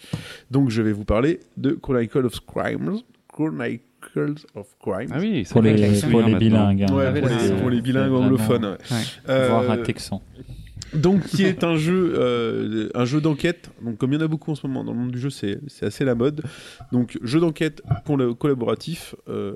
Donc, 0.51 0.69
je 0.69 0.81
vais 0.81 0.91
vous 0.91 1.05
parler 1.05 1.39
de 1.57 1.71
Chronicle 1.71 2.25
of 2.25 2.39
Crimes. 2.45 2.97
Chronicles 3.31 4.35
of 4.55 4.67
Crimes. 4.81 5.09
Ah 5.11 5.17
oui, 5.19 5.43
c'est 5.45 5.53
Pour 5.53 5.61
vrai 5.61 5.73
les, 5.75 6.01
pour 6.01 6.21
les 6.21 6.35
bilingues. 6.35 6.83
hein. 6.89 6.93
Ouais, 6.93 7.19
pour, 7.21 7.29
les, 7.29 7.51
pour 7.61 7.69
les 7.69 7.81
bilingues 7.81 8.11
anglophones. 8.13 8.65
ouais. 8.65 8.97
Euh, 9.29 9.47
Voir 9.49 9.71
un 9.71 9.77
texan. 9.77 10.21
donc, 10.93 11.23
qui 11.27 11.43
est 11.43 11.63
un 11.63 11.77
jeu, 11.77 12.13
euh, 12.17 12.89
un 12.95 13.05
jeu 13.05 13.21
d'enquête. 13.21 13.69
Donc, 13.85 13.97
comme 13.97 14.11
il 14.11 14.19
y 14.19 14.21
en 14.21 14.25
a 14.25 14.27
beaucoup 14.27 14.51
en 14.51 14.55
ce 14.55 14.67
moment 14.67 14.83
dans 14.83 14.91
le 14.91 14.99
monde 14.99 15.11
du 15.11 15.19
jeu, 15.19 15.29
c'est 15.29 15.59
assez 15.81 16.03
la 16.03 16.15
mode. 16.15 16.41
Donc, 16.91 17.17
jeu 17.23 17.39
d'enquête 17.39 17.81
colla- 18.05 18.33
collaboratif 18.33 19.15
euh, 19.29 19.53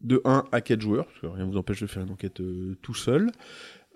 de 0.00 0.20
1 0.24 0.44
à 0.52 0.60
4 0.60 0.80
joueurs, 0.80 1.06
parce 1.06 1.20
que 1.20 1.26
rien 1.26 1.46
ne 1.46 1.50
vous 1.50 1.58
empêche 1.58 1.80
de 1.80 1.86
faire 1.86 2.02
une 2.02 2.10
enquête 2.10 2.40
euh, 2.40 2.76
tout 2.82 2.94
seul, 2.94 3.30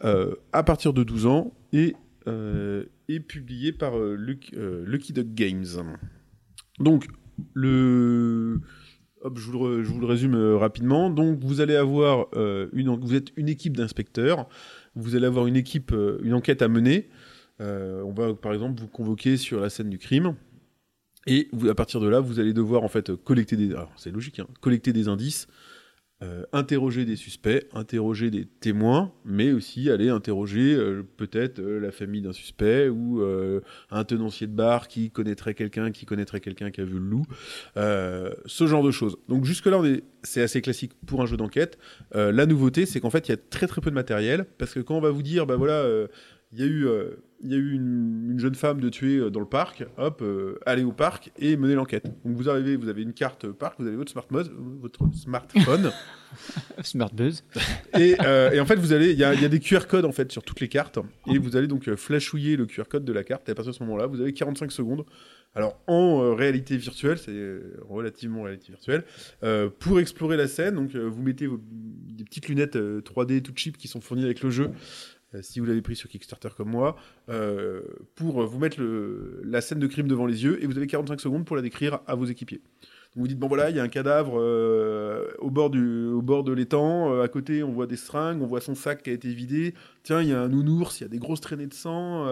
euh, 0.04 0.34
à 0.52 0.62
partir 0.62 0.92
de 0.92 1.02
12 1.02 1.26
ans 1.26 1.54
et 1.72 1.94
euh, 2.26 2.84
est 3.08 3.20
publié 3.20 3.72
par 3.72 3.98
euh, 3.98 4.14
Lucky, 4.14 4.52
euh, 4.56 4.84
Lucky 4.86 5.12
Duck 5.12 5.34
Games. 5.34 5.66
Donc, 6.78 7.06
le. 7.52 8.60
Hop, 9.22 9.38
je, 9.38 9.50
vous 9.50 9.66
le, 9.66 9.82
je 9.82 9.90
vous 9.90 10.00
le 10.00 10.06
résume 10.06 10.34
euh, 10.34 10.56
rapidement. 10.56 11.08
Donc, 11.08 11.38
vous 11.40 11.60
allez 11.60 11.76
avoir 11.76 12.26
euh, 12.34 12.68
une, 12.72 12.94
vous 12.94 13.14
êtes 13.14 13.28
une 13.36 13.48
équipe 13.48 13.76
d'inspecteurs. 13.76 14.48
Vous 14.94 15.16
allez 15.16 15.26
avoir 15.26 15.46
une 15.46 15.56
équipe, 15.56 15.92
euh, 15.92 16.18
une 16.22 16.34
enquête 16.34 16.60
à 16.60 16.68
mener. 16.68 17.08
Euh, 17.60 18.02
on 18.02 18.12
va, 18.12 18.34
par 18.34 18.52
exemple, 18.52 18.80
vous 18.80 18.88
convoquer 18.88 19.36
sur 19.36 19.60
la 19.60 19.70
scène 19.70 19.88
du 19.88 19.98
crime. 19.98 20.34
Et 21.26 21.48
vous, 21.52 21.70
à 21.70 21.74
partir 21.74 22.00
de 22.00 22.08
là, 22.08 22.20
vous 22.20 22.38
allez 22.38 22.52
devoir 22.52 22.82
en 22.82 22.88
fait 22.88 23.14
collecter 23.16 23.56
des, 23.56 23.74
c'est 23.96 24.10
logique, 24.10 24.40
hein, 24.40 24.46
collecter 24.60 24.92
des 24.92 25.08
indices, 25.08 25.46
euh, 26.24 26.44
interroger 26.52 27.04
des 27.04 27.16
suspects, 27.16 27.66
interroger 27.74 28.30
des 28.30 28.46
témoins, 28.46 29.12
mais 29.24 29.52
aussi 29.52 29.90
aller 29.90 30.08
interroger 30.08 30.74
euh, 30.74 31.02
peut-être 31.16 31.58
euh, 31.58 31.78
la 31.78 31.90
famille 31.90 32.22
d'un 32.22 32.32
suspect 32.32 32.88
ou 32.88 33.22
un 33.90 34.04
tenancier 34.04 34.46
de 34.46 34.52
bar 34.52 34.88
qui 34.88 35.10
connaîtrait 35.10 35.54
quelqu'un, 35.54 35.90
qui 35.90 36.06
connaîtrait 36.06 36.40
quelqu'un 36.40 36.70
qui 36.70 36.80
a 36.80 36.84
vu 36.84 36.94
le 36.94 37.06
loup, 37.06 37.24
ce 37.76 38.66
genre 38.66 38.82
de 38.82 38.90
choses. 38.90 39.16
Donc 39.28 39.44
jusque 39.44 39.66
là, 39.66 39.78
on 39.78 39.84
est, 39.84 40.02
c'est 40.22 40.42
assez 40.42 40.62
classique 40.62 40.92
pour 41.06 41.22
un 41.22 41.26
jeu 41.26 41.36
d'enquête. 41.36 41.78
La 42.12 42.46
nouveauté, 42.46 42.86
c'est 42.86 43.00
qu'en 43.00 43.10
fait, 43.10 43.28
il 43.28 43.32
y 43.32 43.34
a 43.34 43.38
très 43.38 43.66
très 43.66 43.80
peu 43.80 43.90
de 43.90 43.94
matériel, 43.94 44.46
parce 44.58 44.72
que 44.74 44.80
quand 44.80 44.96
on 44.96 45.00
va 45.00 45.10
vous 45.10 45.22
dire, 45.22 45.46
bah 45.46 45.56
voilà. 45.56 45.84
Euh, 46.54 46.56
il 46.56 46.60
y 46.60 46.62
a 46.62 46.66
eu, 46.66 46.88
il 47.42 47.50
y 47.50 47.54
a 47.54 47.58
eu 47.58 47.72
une, 47.72 48.30
une 48.30 48.38
jeune 48.38 48.54
femme 48.54 48.80
de 48.80 48.88
tuer 48.88 49.16
euh, 49.16 49.30
dans 49.30 49.40
le 49.40 49.46
parc. 49.46 49.84
Hop, 49.96 50.22
euh, 50.22 50.58
allez 50.66 50.84
au 50.84 50.92
parc 50.92 51.30
et 51.38 51.56
menez 51.56 51.74
l'enquête. 51.74 52.04
Donc 52.24 52.36
vous 52.36 52.48
arrivez, 52.48 52.76
vous 52.76 52.88
avez 52.88 53.02
une 53.02 53.12
carte 53.12 53.46
parc, 53.48 53.76
vous 53.78 53.86
avez 53.86 53.96
votre 53.96 54.12
smartphone, 54.12 54.48
votre 54.80 55.00
smartphone, 55.14 55.92
Smart 56.82 57.12
Buzz. 57.12 57.44
et, 57.98 58.16
et 58.52 58.60
en 58.60 58.66
fait 58.66 58.76
vous 58.76 58.92
allez, 58.92 59.12
il 59.12 59.18
y 59.18 59.24
a, 59.24 59.34
il 59.34 59.42
y 59.42 59.44
a 59.44 59.48
des 59.48 59.60
QR 59.60 59.86
codes 59.88 60.04
en 60.04 60.12
fait 60.12 60.30
sur 60.32 60.42
toutes 60.42 60.60
les 60.60 60.68
cartes, 60.68 60.98
et 61.26 61.38
vous 61.38 61.56
allez 61.56 61.66
donc 61.66 61.92
flashouiller 61.94 62.56
le 62.56 62.66
QR 62.66 62.84
code 62.88 63.04
de 63.04 63.12
la 63.12 63.24
carte. 63.24 63.48
Et 63.48 63.52
à 63.52 63.54
partir 63.54 63.72
de 63.72 63.76
ce 63.76 63.82
moment-là, 63.84 64.06
vous 64.06 64.20
avez 64.20 64.32
45 64.32 64.72
secondes. 64.72 65.04
Alors 65.54 65.80
en 65.86 66.20
euh, 66.20 66.32
réalité 66.32 66.76
virtuelle, 66.76 67.18
c'est 67.18 67.30
euh, 67.30 67.78
relativement 67.88 68.42
réalité 68.42 68.72
virtuelle, 68.72 69.04
euh, 69.44 69.68
pour 69.78 70.00
explorer 70.00 70.36
la 70.36 70.48
scène. 70.48 70.74
Donc 70.74 70.94
vous 70.96 71.22
mettez 71.22 71.46
vos, 71.46 71.60
des 71.62 72.24
petites 72.24 72.48
lunettes 72.48 72.76
euh, 72.76 73.00
3D 73.00 73.40
tout 73.42 73.52
cheap 73.54 73.76
qui 73.76 73.86
sont 73.86 74.00
fournies 74.00 74.24
avec 74.24 74.42
le 74.42 74.50
jeu. 74.50 74.70
Euh, 75.34 75.42
Si 75.42 75.60
vous 75.60 75.66
l'avez 75.66 75.82
pris 75.82 75.96
sur 75.96 76.08
Kickstarter 76.08 76.48
comme 76.56 76.70
moi, 76.70 76.96
euh, 77.28 77.82
pour 78.14 78.44
vous 78.44 78.58
mettre 78.58 78.78
la 79.44 79.60
scène 79.60 79.78
de 79.78 79.86
crime 79.86 80.08
devant 80.08 80.26
les 80.26 80.44
yeux, 80.44 80.62
et 80.62 80.66
vous 80.66 80.76
avez 80.76 80.86
45 80.86 81.20
secondes 81.20 81.44
pour 81.44 81.56
la 81.56 81.62
décrire 81.62 82.00
à 82.06 82.14
vos 82.14 82.24
équipiers. 82.24 82.60
Donc 83.14 83.22
vous 83.22 83.28
dites 83.28 83.38
bon 83.38 83.46
voilà, 83.46 83.70
il 83.70 83.76
y 83.76 83.78
a 83.78 83.82
un 83.84 83.88
cadavre 83.88 84.40
euh, 84.40 85.30
au 85.38 85.50
bord 85.50 85.70
de 85.70 86.52
l'étang. 86.52 87.20
à 87.20 87.28
côté, 87.28 87.62
on 87.62 87.70
voit 87.70 87.86
des 87.86 87.96
seringues, 87.96 88.42
on 88.42 88.46
voit 88.46 88.60
son 88.60 88.74
sac 88.74 89.04
qui 89.04 89.10
a 89.10 89.12
été 89.12 89.32
vidé. 89.32 89.74
Tiens, 90.02 90.20
il 90.20 90.30
y 90.30 90.32
a 90.32 90.40
un 90.40 90.48
nounours, 90.48 91.00
il 91.00 91.04
y 91.04 91.06
a 91.06 91.08
des 91.08 91.18
grosses 91.18 91.40
traînées 91.40 91.68
de 91.68 91.74
sang. 91.74 92.24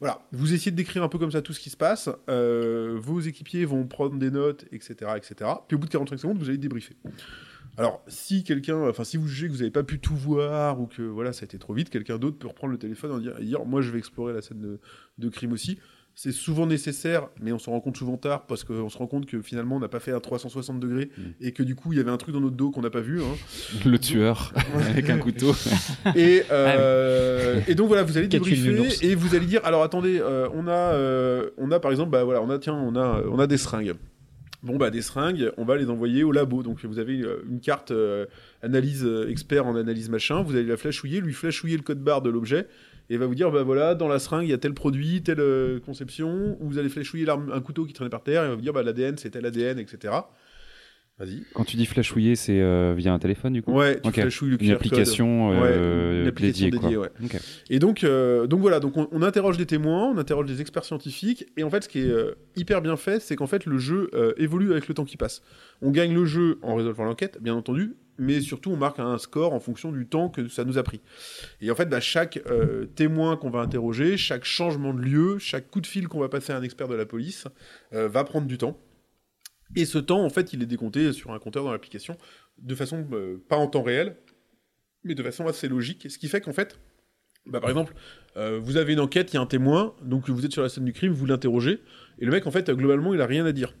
voilà, 0.00 0.20
vous 0.32 0.52
essayez 0.52 0.70
de 0.70 0.76
décrire 0.76 1.02
un 1.02 1.08
peu 1.08 1.18
comme 1.18 1.32
ça 1.32 1.40
tout 1.40 1.54
ce 1.54 1.60
qui 1.60 1.70
se 1.70 1.78
passe. 1.78 2.10
vos 2.28 3.20
équipiers 3.20 3.64
vont 3.64 3.86
prendre 3.86 4.16
des 4.16 4.30
notes, 4.30 4.66
etc., 4.70 5.12
etc. 5.16 5.50
Puis 5.66 5.76
au 5.76 5.78
bout 5.78 5.86
de 5.86 5.92
45 5.92 6.18
secondes, 6.18 6.38
vous 6.38 6.48
allez 6.48 6.58
débriefer. 6.58 6.94
Alors, 7.78 8.02
si 8.06 8.44
quelqu'un, 8.44 8.76
enfin, 8.88 9.04
si 9.04 9.16
vous 9.16 9.26
jugez 9.26 9.46
que 9.48 9.52
vous 9.52 9.58
n'avez 9.58 9.70
pas 9.70 9.82
pu 9.82 9.98
tout 9.98 10.14
voir 10.14 10.80
ou 10.80 10.86
que 10.86 11.02
voilà, 11.02 11.32
ça 11.32 11.42
a 11.42 11.46
été 11.46 11.58
trop 11.58 11.72
vite, 11.72 11.88
quelqu'un 11.90 12.18
d'autre 12.18 12.38
peut 12.38 12.48
reprendre 12.48 12.72
le 12.72 12.78
téléphone 12.78 13.18
et 13.18 13.22
dire, 13.22 13.34
dire, 13.40 13.64
moi, 13.64 13.80
je 13.80 13.90
vais 13.90 13.98
explorer 13.98 14.32
la 14.34 14.42
scène 14.42 14.60
de, 14.60 14.78
de 15.18 15.28
crime 15.30 15.52
aussi. 15.52 15.78
C'est 16.14 16.32
souvent 16.32 16.66
nécessaire, 16.66 17.28
mais 17.40 17.52
on 17.52 17.58
s'en 17.58 17.70
rend 17.70 17.80
compte 17.80 17.96
souvent 17.96 18.18
tard 18.18 18.44
parce 18.46 18.64
qu'on 18.64 18.90
se 18.90 18.98
rend 18.98 19.06
compte 19.06 19.24
que 19.24 19.40
finalement, 19.40 19.76
on 19.76 19.80
n'a 19.80 19.88
pas 19.88 19.98
fait 20.00 20.12
un 20.12 20.20
360 20.20 20.78
degrés 20.78 21.08
Mm. 21.16 21.22
et 21.40 21.52
que 21.52 21.62
du 21.62 21.74
coup, 21.74 21.94
il 21.94 21.96
y 21.96 22.00
avait 22.02 22.10
un 22.10 22.18
truc 22.18 22.34
dans 22.34 22.40
notre 22.42 22.54
dos 22.54 22.70
qu'on 22.70 22.82
n'a 22.82 22.90
pas 22.90 23.00
vu. 23.00 23.22
hein. 23.22 23.34
Le 23.86 23.98
tueur 23.98 24.52
avec 24.90 25.08
un 25.08 25.16
couteau. 25.16 25.54
Et, 26.14 26.42
euh, 26.50 27.62
et 27.66 27.74
donc 27.74 27.88
voilà, 27.88 28.02
vous 28.02 28.18
allez 28.18 28.28
débriefer 28.28 29.06
et 29.06 29.14
vous 29.14 29.34
allez 29.34 29.46
dire 29.46 29.62
alors 29.64 29.82
attendez, 29.82 30.18
euh, 30.20 30.48
on 30.52 30.66
a 30.66 30.72
euh, 30.72 31.48
on 31.56 31.70
a 31.70 31.80
par 31.80 31.90
exemple 31.90 32.10
bah 32.10 32.24
voilà, 32.24 32.42
on 32.42 32.50
a 32.50 32.58
tiens, 32.58 32.74
on 32.74 32.94
a 32.96 33.22
on 33.30 33.38
a 33.38 33.46
des 33.46 33.56
seringues. 33.56 33.94
Bon 34.62 34.76
bah 34.76 34.90
des 34.90 35.02
seringues, 35.02 35.50
on 35.56 35.64
va 35.64 35.76
les 35.76 35.90
envoyer 35.90 36.22
au 36.22 36.30
labo. 36.30 36.62
Donc 36.62 36.84
vous 36.84 37.00
avez 37.00 37.20
euh, 37.20 37.42
une 37.50 37.58
carte 37.58 37.90
euh, 37.90 38.26
analyse 38.62 39.04
euh, 39.04 39.28
expert 39.28 39.66
en 39.66 39.74
analyse 39.74 40.08
machin, 40.08 40.40
vous 40.42 40.54
allez 40.54 40.66
la 40.66 40.76
flashouiller, 40.76 41.20
lui 41.20 41.32
flashouiller 41.32 41.76
le 41.76 41.82
code 41.82 41.98
barre 41.98 42.22
de 42.22 42.30
l'objet 42.30 42.68
et 43.10 43.16
va 43.16 43.26
vous 43.26 43.34
dire 43.34 43.50
bah 43.50 43.64
voilà, 43.64 43.96
dans 43.96 44.06
la 44.06 44.20
seringue, 44.20 44.44
il 44.44 44.50
y 44.50 44.52
a 44.52 44.58
tel 44.58 44.72
produit, 44.72 45.20
telle 45.24 45.80
conception, 45.84 46.56
ou 46.60 46.68
vous 46.68 46.78
allez 46.78 46.88
flashouiller 46.88 47.28
un 47.28 47.60
couteau 47.60 47.84
qui 47.84 47.92
traînait 47.92 48.08
par 48.08 48.22
terre 48.22 48.44
et 48.44 48.48
va 48.48 48.54
vous 48.54 48.60
dire 48.60 48.72
bah 48.72 48.84
l'ADN, 48.84 49.18
c'est 49.18 49.30
tel 49.30 49.44
ADN, 49.44 49.80
etc. 49.80 50.14
Vas-y. 51.24 51.44
Quand 51.54 51.64
tu 51.64 51.76
dis 51.76 51.86
flashouiller, 51.86 52.34
c'est 52.34 52.60
euh, 52.60 52.94
via 52.96 53.12
un 53.12 53.18
téléphone 53.20 53.52
du 53.52 53.62
coup 53.62 53.72
Ouais, 53.72 54.00
tu 54.00 54.08
Ok. 54.08 54.14
flashouilles 54.14 54.50
le 54.50 54.56
QR 54.56 54.64
Une 54.64 54.68
code. 54.70 54.76
application 54.76 55.52
euh, 55.52 55.60
Ouais, 56.16 56.20
une 56.22 56.26
application 56.26 56.68
dédiée, 56.68 56.96
ouais. 56.96 57.08
Et 57.70 57.78
donc, 57.78 58.02
euh, 58.02 58.46
donc 58.48 58.60
voilà, 58.60 58.80
donc 58.80 58.96
on, 58.96 59.08
on 59.12 59.22
interroge 59.22 59.56
des 59.56 59.66
témoins, 59.66 60.10
on 60.12 60.18
interroge 60.18 60.46
des 60.46 60.60
experts 60.60 60.84
scientifiques, 60.84 61.46
et 61.56 61.62
en 61.62 61.70
fait, 61.70 61.84
ce 61.84 61.88
qui 61.88 62.00
est 62.00 62.08
euh, 62.10 62.32
hyper 62.56 62.82
bien 62.82 62.96
fait, 62.96 63.20
c'est 63.20 63.36
qu'en 63.36 63.46
fait, 63.46 63.66
le 63.66 63.78
jeu 63.78 64.10
euh, 64.14 64.32
évolue 64.36 64.72
avec 64.72 64.88
le 64.88 64.94
temps 64.94 65.04
qui 65.04 65.16
passe. 65.16 65.42
On 65.80 65.90
gagne 65.90 66.12
le 66.12 66.24
jeu 66.24 66.58
en 66.62 66.74
résolvant 66.74 67.04
l'enquête, 67.04 67.38
bien 67.40 67.54
entendu, 67.54 67.94
mais 68.18 68.40
surtout, 68.40 68.70
on 68.72 68.76
marque 68.76 68.98
un 68.98 69.16
score 69.18 69.52
en 69.54 69.60
fonction 69.60 69.92
du 69.92 70.06
temps 70.06 70.28
que 70.28 70.48
ça 70.48 70.64
nous 70.64 70.76
a 70.76 70.82
pris. 70.82 71.00
Et 71.60 71.70
en 71.70 71.74
fait, 71.76 71.86
bah, 71.88 72.00
chaque 72.00 72.40
euh, 72.50 72.86
témoin 72.96 73.36
qu'on 73.36 73.50
va 73.50 73.60
interroger, 73.60 74.16
chaque 74.16 74.44
changement 74.44 74.92
de 74.92 75.00
lieu, 75.00 75.38
chaque 75.38 75.70
coup 75.70 75.80
de 75.80 75.86
fil 75.86 76.08
qu'on 76.08 76.20
va 76.20 76.28
passer 76.28 76.52
à 76.52 76.56
un 76.56 76.62
expert 76.62 76.88
de 76.88 76.94
la 76.96 77.06
police, 77.06 77.46
euh, 77.94 78.08
va 78.08 78.24
prendre 78.24 78.46
du 78.48 78.58
temps. 78.58 78.76
Et 79.76 79.84
ce 79.84 79.98
temps, 79.98 80.24
en 80.24 80.30
fait, 80.30 80.52
il 80.52 80.62
est 80.62 80.66
décompté 80.66 81.12
sur 81.12 81.32
un 81.32 81.38
compteur 81.38 81.64
dans 81.64 81.72
l'application, 81.72 82.16
de 82.58 82.74
façon 82.74 83.06
euh, 83.12 83.42
pas 83.48 83.56
en 83.56 83.66
temps 83.66 83.82
réel, 83.82 84.16
mais 85.04 85.14
de 85.14 85.22
façon 85.22 85.46
assez 85.46 85.68
logique. 85.68 86.10
Ce 86.10 86.18
qui 86.18 86.28
fait 86.28 86.40
qu'en 86.40 86.52
fait, 86.52 86.78
bah, 87.46 87.60
par 87.60 87.70
exemple, 87.70 87.94
euh, 88.36 88.58
vous 88.62 88.76
avez 88.76 88.92
une 88.92 89.00
enquête, 89.00 89.32
il 89.32 89.36
y 89.36 89.38
a 89.38 89.40
un 89.40 89.46
témoin, 89.46 89.94
donc 90.02 90.28
vous 90.28 90.44
êtes 90.44 90.52
sur 90.52 90.62
la 90.62 90.68
scène 90.68 90.84
du 90.84 90.92
crime, 90.92 91.12
vous 91.12 91.26
l'interrogez, 91.26 91.80
et 92.18 92.24
le 92.24 92.30
mec, 92.30 92.46
en 92.46 92.50
fait, 92.50 92.68
euh, 92.68 92.74
globalement, 92.74 93.14
il 93.14 93.20
a 93.20 93.26
rien 93.26 93.46
à 93.46 93.52
dire. 93.52 93.74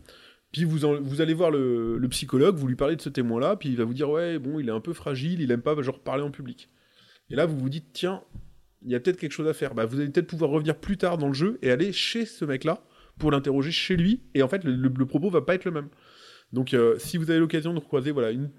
Puis 0.50 0.64
vous, 0.64 0.78
vous 1.02 1.20
allez 1.22 1.34
voir 1.34 1.50
le, 1.50 1.96
le 1.96 2.08
psychologue, 2.08 2.56
vous 2.56 2.68
lui 2.68 2.76
parlez 2.76 2.96
de 2.96 3.00
ce 3.00 3.08
témoin-là, 3.08 3.56
puis 3.56 3.70
il 3.70 3.76
va 3.76 3.84
vous 3.84 3.94
dire 3.94 4.10
ouais 4.10 4.38
bon 4.38 4.60
il 4.60 4.68
est 4.68 4.72
un 4.72 4.80
peu 4.80 4.92
fragile, 4.92 5.40
il 5.40 5.50
aime 5.50 5.62
pas 5.62 5.80
genre 5.80 5.98
parler 5.98 6.22
en 6.22 6.30
public. 6.30 6.68
Et 7.30 7.36
là 7.36 7.46
vous 7.46 7.58
vous 7.58 7.70
dites 7.70 7.86
tiens 7.94 8.22
il 8.84 8.90
y 8.90 8.94
a 8.94 9.00
peut-être 9.00 9.16
quelque 9.16 9.32
chose 9.32 9.48
à 9.48 9.54
faire. 9.54 9.74
Bah, 9.74 9.86
vous 9.86 9.98
allez 9.98 10.10
peut-être 10.10 10.26
pouvoir 10.26 10.50
revenir 10.50 10.76
plus 10.76 10.96
tard 10.96 11.18
dans 11.18 11.28
le 11.28 11.34
jeu 11.34 11.58
et 11.62 11.70
aller 11.70 11.92
chez 11.92 12.26
ce 12.26 12.44
mec-là 12.44 12.82
pour 13.22 13.30
l'interroger 13.30 13.70
chez 13.70 13.96
lui. 13.96 14.20
Et 14.34 14.42
en 14.42 14.48
fait 14.48 14.64
le, 14.64 15.06
propos 15.06 15.30
va 15.30 15.42
pas 15.42 15.54
être 15.54 15.64
le 15.64 15.70
même. 15.70 15.88
Donc 16.52 16.74
euh, 16.74 16.96
si 16.98 17.16
vous 17.16 17.30
avez 17.30 17.38
l'occasion 17.38 17.72
de 17.72 17.78
croiser 17.78 18.10
voilà 18.10 18.32
une 18.32 18.50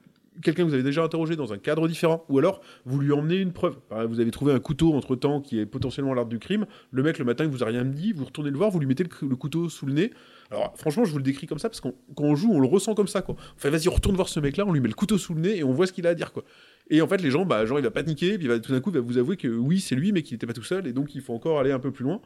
quelqu'un 0.42 0.64
que 0.64 0.68
vous 0.70 0.74
avez 0.74 0.82
déjà 0.82 1.04
interrogé 1.04 1.36
dans 1.36 1.54
un 1.54 1.60
cadre 1.60 1.88
différent, 1.88 2.26
ou 2.28 2.40
alors 2.40 2.62
vous 2.86 3.00
lui 3.00 3.12
emmenez 3.12 3.36
une 3.36 3.52
preuve. 3.54 3.76
Vous 4.08 4.20
avez 4.20 4.32
trouvé 4.32 4.52
un 4.52 4.60
couteau 4.60 4.94
entre 4.94 5.16
temps 5.16 5.42
qui 5.42 5.60
est 5.60 5.68
potentiellement 5.68 6.16
l'arme 6.16 6.30
du 6.30 6.40
crime. 6.40 6.66
Le 6.92 7.04
mec 7.04 7.20
le 7.20 7.26
matin 7.26 7.44
il 7.44 7.52
vous 7.52 7.62
a 7.62 7.68
rien 7.68 7.84
dit, 7.86 8.14
vous 8.14 8.26
retournez 8.26 8.50
le 8.50 8.58
voir, 8.58 8.72
vous 8.72 8.80
lui 8.80 8.88
mettez 8.88 9.04
le, 9.04 9.10
cou- 9.10 9.28
le 9.28 9.36
couteau 9.36 9.70
sous 9.70 9.86
le 9.86 9.94
nez. 9.94 10.12
Alors 10.50 10.74
franchement, 10.78 11.06
je 11.06 11.12
vous 11.12 11.18
le 11.18 11.24
décris 11.24 11.46
comme 11.46 11.60
ça 11.60 11.70
parce 11.70 11.82
qu'on 11.82 12.36
joue, 12.36 12.52
on 12.52 12.60
le 12.62 12.68
ressent 12.68 12.96
comme 12.96 13.08
ça 13.08 13.22
quoi. 13.22 13.36
Enfin 13.58 13.70
vas-y, 13.70 13.90
retourne 13.90 14.16
voir 14.16 14.30
ce 14.30 14.40
mec-là, 14.40 14.66
on 14.66 14.72
lui 14.72 14.80
met 14.80 14.88
le 14.88 14.94
couteau 14.96 15.18
sous 15.18 15.34
le 15.34 15.42
nez 15.42 15.58
et 15.58 15.64
on 15.64 15.74
voit 15.74 15.88
ce 15.88 15.94
qu'il 15.94 16.08
a 16.08 16.12
à 16.12 16.16
dire 16.16 16.32
quoi. 16.32 16.44
Et 16.90 17.02
en 17.02 17.08
fait, 17.08 17.22
les 17.22 17.30
gens, 17.30 17.46
bah 17.46 17.66
genre 17.66 17.80
il 17.80 17.84
va 17.84 17.92
paniquer, 17.92 18.38
puis 18.38 18.46
il 18.46 18.50
va 18.50 18.60
tout 18.60 18.72
d'un 18.72 18.80
coup 18.80 18.90
il 18.90 18.96
va 18.96 19.02
vous 19.02 19.18
avouer 19.20 19.38
que 19.38 19.48
oui 19.48 19.80
c'est 19.80 19.96
lui, 19.96 20.14
mais 20.14 20.24
qu'il 20.24 20.34
n'était 20.36 20.48
pas 20.48 20.54
tout 20.54 20.64
seul 20.64 20.88
et 20.88 20.94
donc 20.94 21.14
il 21.16 21.22
faut 21.22 21.34
encore 21.34 21.60
aller 21.60 21.72
un 21.72 21.80
peu 21.80 21.92
plus 21.92 22.04
loin. 22.06 22.22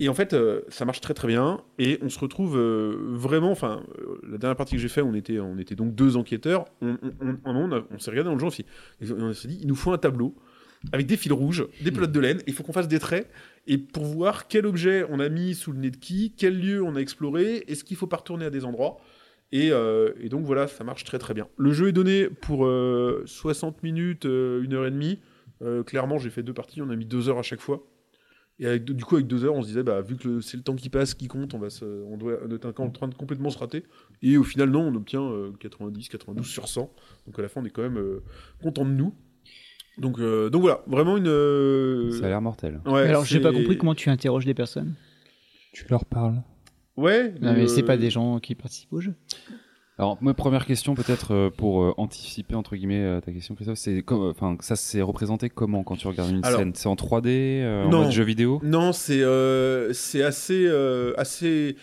Et 0.00 0.08
en 0.08 0.14
fait, 0.14 0.32
euh, 0.32 0.62
ça 0.68 0.86
marche 0.86 1.02
très 1.02 1.12
très 1.12 1.28
bien. 1.28 1.60
Et 1.78 1.98
on 2.00 2.08
se 2.08 2.18
retrouve 2.18 2.56
euh, 2.56 2.96
vraiment. 3.10 3.50
Enfin, 3.50 3.84
euh, 3.98 4.18
la 4.28 4.38
dernière 4.38 4.56
partie 4.56 4.74
que 4.74 4.80
j'ai 4.80 4.88
fait, 4.88 5.02
on 5.02 5.14
était, 5.14 5.38
on 5.38 5.54
donc 5.54 5.94
deux 5.94 6.16
enquêteurs. 6.16 6.64
On, 6.80 6.96
on, 7.20 7.36
on, 7.44 7.70
on, 7.70 7.84
on 7.90 7.98
s'est 7.98 8.10
regardé 8.10 8.28
dans 8.28 8.34
le 8.34 8.40
jeu 8.40 8.46
aussi. 8.46 8.64
Et 9.02 9.12
on 9.12 9.32
s'est 9.34 9.46
dit, 9.46 9.58
il 9.60 9.68
nous 9.68 9.76
faut 9.76 9.92
un 9.92 9.98
tableau 9.98 10.34
avec 10.92 11.06
des 11.06 11.18
fils 11.18 11.32
rouges, 11.32 11.66
des 11.82 11.92
pelotes 11.92 12.12
de 12.12 12.20
laine. 12.20 12.40
Il 12.46 12.54
faut 12.54 12.62
qu'on 12.62 12.72
fasse 12.72 12.88
des 12.88 12.98
traits. 12.98 13.30
Et 13.66 13.76
pour 13.76 14.04
voir 14.04 14.48
quel 14.48 14.64
objet 14.64 15.04
on 15.10 15.20
a 15.20 15.28
mis 15.28 15.54
sous 15.54 15.72
le 15.72 15.78
nez 15.78 15.90
de 15.90 15.98
qui, 15.98 16.32
quel 16.34 16.58
lieu 16.58 16.82
on 16.82 16.96
a 16.96 17.00
exploré, 17.00 17.64
est-ce 17.68 17.84
qu'il 17.84 17.98
faut 17.98 18.06
pas 18.06 18.16
retourner 18.16 18.46
à 18.46 18.50
des 18.50 18.64
endroits. 18.64 18.96
Et, 19.52 19.70
donc 20.30 20.46
voilà, 20.46 20.66
ça 20.66 20.82
marche 20.82 21.04
très 21.04 21.18
très 21.18 21.34
bien. 21.34 21.46
Le 21.58 21.72
jeu 21.72 21.88
est 21.88 21.92
donné 21.92 22.30
pour 22.30 22.64
euh, 22.64 23.22
60 23.26 23.82
minutes, 23.82 24.24
euh, 24.24 24.62
une 24.62 24.72
heure 24.72 24.86
et 24.86 24.90
demie. 24.90 25.20
Clairement, 25.84 26.16
j'ai 26.16 26.30
fait 26.30 26.42
deux 26.42 26.54
parties, 26.54 26.80
on 26.80 26.88
a 26.88 26.96
mis 26.96 27.04
deux 27.04 27.28
heures 27.28 27.38
à 27.38 27.42
chaque 27.42 27.60
fois. 27.60 27.84
Et 28.60 28.66
avec, 28.66 28.84
du 28.84 29.04
coup, 29.04 29.16
avec 29.16 29.26
deux 29.26 29.44
heures, 29.44 29.54
on 29.54 29.62
se 29.62 29.68
disait, 29.68 29.82
bah, 29.82 30.02
vu 30.02 30.16
que 30.16 30.40
c'est 30.40 30.56
le 30.58 30.62
temps 30.62 30.76
qui 30.76 30.90
passe 30.90 31.14
qui 31.14 31.26
compte, 31.28 31.54
on, 31.54 31.58
va 31.58 31.70
se, 31.70 31.84
on 31.84 32.16
doit 32.18 32.34
on 32.46 32.50
est 32.54 32.64
en 32.66 32.90
train 32.90 33.08
de 33.08 33.14
complètement 33.14 33.48
se 33.50 33.58
rater. 33.58 33.84
Et 34.22 34.36
au 34.36 34.44
final, 34.44 34.68
non, 34.70 34.82
on 34.88 34.94
obtient 34.94 35.22
euh, 35.22 35.50
90, 35.58 36.08
92 36.10 36.46
sur 36.46 36.68
100. 36.68 36.92
Donc 37.26 37.38
à 37.38 37.42
la 37.42 37.48
fin, 37.48 37.62
on 37.62 37.64
est 37.64 37.70
quand 37.70 37.82
même 37.82 37.96
euh, 37.98 38.22
content 38.62 38.84
de 38.84 38.90
nous. 38.90 39.14
Donc, 39.98 40.18
euh, 40.18 40.50
donc 40.50 40.60
voilà, 40.62 40.82
vraiment 40.86 41.16
une. 41.16 41.26
euh, 41.26 42.10
Ça 42.12 42.26
a 42.26 42.28
l'air 42.28 42.40
mortel. 42.42 42.80
ouais, 42.86 43.02
Alors, 43.02 43.24
j'ai 43.24 43.40
pas 43.40 43.50
compris 43.52 43.76
comment 43.78 43.94
tu 43.94 44.08
interroges 44.10 44.44
des 44.44 44.54
personnes. 44.54 44.94
Tu 45.72 45.84
leur 45.88 46.04
parles. 46.04 46.42
Ouais, 46.96 47.32
Non, 47.40 47.54
mais 47.54 47.66
c'est 47.66 47.82
euh, 47.82 47.86
pas 47.86 47.96
des 47.96 48.10
gens 48.10 48.40
qui 48.40 48.54
participent 48.54 48.92
au 48.92 49.00
jeu. 49.00 49.14
Alors, 50.00 50.16
ma 50.22 50.32
première 50.32 50.64
question, 50.64 50.94
peut-être 50.94 51.34
euh, 51.34 51.50
pour 51.50 51.82
euh, 51.82 51.92
anticiper 51.98 52.54
entre 52.54 52.74
guillemets 52.74 53.04
euh, 53.04 53.20
ta 53.20 53.32
question, 53.32 53.54
Christophe, 53.54 53.76
c'est 53.76 54.02
enfin, 54.08 54.56
ça 54.60 54.74
c'est 54.74 55.02
représenté 55.02 55.50
comment 55.50 55.82
quand 55.82 55.96
tu 55.96 56.06
regardes 56.08 56.30
une 56.30 56.40
Alors- 56.42 56.58
scène? 56.58 56.72
C'est 56.74 56.88
en 56.88 56.94
3D, 56.94 57.26
euh, 57.60 57.84
en 57.84 57.90
Non. 57.90 58.02
mode 58.04 58.10
jeu 58.10 58.24
vidéo? 58.24 58.62
Non, 58.64 58.94
c'est 58.94 59.22
c'est 59.92 60.22
assez, 60.22 60.66
assez. 61.18 61.76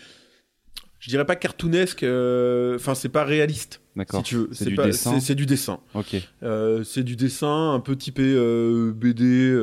Je 0.98 1.10
dirais 1.10 1.24
pas 1.26 1.36
cartoonesque. 1.36 2.02
Enfin, 2.02 2.96
c'est 2.96 3.08
pas 3.08 3.22
réaliste. 3.22 3.74
Si 3.92 3.98
D'accord. 3.98 4.22
tu 4.24 4.34
veux. 4.34 4.48
C'est 4.50 4.64
du 4.64 4.74
du 5.36 5.46
dessin. 5.46 5.78
Ok. 5.94 6.16
C'est 6.84 7.04
du 7.04 7.14
dessin 7.14 7.72
un 7.74 7.78
peu 7.78 7.94
typé 7.94 8.34
BD. 8.96 9.56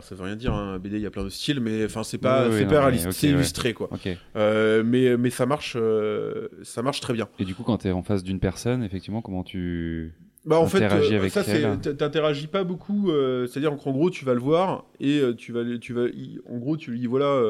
Ça 0.00 0.14
veut 0.14 0.22
rien 0.24 0.36
dire, 0.36 0.54
hein, 0.54 0.78
BD, 0.78 0.96
il 0.96 1.02
y 1.02 1.06
a 1.06 1.10
plein 1.10 1.24
de 1.24 1.28
styles, 1.28 1.60
mais 1.60 1.84
enfin, 1.84 2.02
c'est 2.04 2.18
pas, 2.18 2.44
Oui, 2.44 2.48
oui, 2.52 2.58
c'est 2.58 2.64
non, 2.64 2.70
pas 2.70 2.80
réaliste, 2.82 3.10
c'est 3.12 3.26
ouais. 3.28 3.32
illustré, 3.34 3.74
quoi. 3.74 3.88
Euh, 4.36 4.82
mais, 4.84 5.16
mais 5.16 5.30
ça 5.30 5.46
marche, 5.46 5.76
euh, 5.78 6.48
ça 6.62 6.82
marche 6.82 7.00
très 7.00 7.12
bien. 7.14 7.28
Et 7.38 7.44
du 7.44 7.54
coup, 7.54 7.62
quand 7.64 7.78
tu 7.78 7.88
es 7.88 7.92
en 7.92 8.02
face 8.02 8.22
d'une 8.22 8.38
personne, 8.40 8.82
effectivement, 8.84 9.20
comment 9.22 9.42
tu 9.42 10.12
Bah, 10.44 10.58
en 10.58 10.66
fait, 10.66 10.84
Interagis 10.84 11.14
euh, 11.14 11.18
avec 11.18 11.32
ça, 11.32 11.42
c'est, 11.42 11.96
t'interagis 11.96 12.46
pas 12.46 12.62
beaucoup. 12.64 13.10
euh, 13.10 13.46
c'est-à-dire 13.46 13.76
qu'en 13.76 13.90
gros, 13.92 14.10
tu 14.10 14.24
vas 14.24 14.34
le 14.34 14.40
voir 14.40 14.84
et 15.00 15.18
euh, 15.18 15.34
tu 15.34 15.52
vas, 15.52 15.62
tu 15.80 15.92
vas, 15.92 16.06
y- 16.08 16.38
en 16.48 16.56
gros, 16.58 16.76
tu 16.76 16.90
lui 16.92 17.00
dis 17.00 17.06
voilà, 17.06 17.40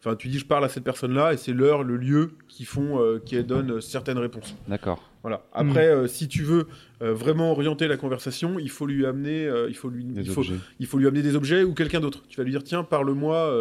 enfin, 0.00 0.16
tu 0.16 0.28
dis 0.28 0.38
je 0.38 0.46
parle 0.46 0.64
à 0.64 0.68
cette 0.68 0.84
personne-là 0.84 1.32
et 1.34 1.36
c'est 1.36 1.52
l'heure, 1.52 1.82
le 1.84 1.96
lieu 1.96 2.32
qui 2.48 2.64
font, 2.64 3.00
qui 3.24 3.42
donnent 3.44 3.80
certaines 3.80 4.18
réponses. 4.18 4.54
D'accord. 4.68 5.02
Voilà. 5.28 5.44
Après, 5.52 5.88
euh, 5.88 6.06
si 6.06 6.28
tu 6.28 6.44
veux 6.44 6.68
euh, 7.02 7.12
vraiment 7.12 7.50
orienter 7.50 7.88
la 7.88 7.96
conversation, 7.96 8.60
il 8.60 8.70
faut 8.70 8.86
lui 8.86 9.04
amener, 9.04 9.44
euh, 9.44 9.66
il 9.68 9.74
faut 9.74 9.90
lui, 9.90 10.04
Des 10.04 10.20
il 10.20 10.30
faut, 10.30 10.42
objets. 10.42 10.54
il 10.78 10.86
faut 10.86 10.98
lui 10.98 11.08
amener 11.08 11.20
des 11.22 11.34
objets 11.34 11.64
ou 11.64 11.74
quelqu'un 11.74 11.98
d'autre. 11.98 12.22
Tu 12.28 12.36
vas 12.36 12.44
lui 12.44 12.52
dire 12.52 12.62
tiens, 12.62 12.84
parle-moi. 12.84 13.52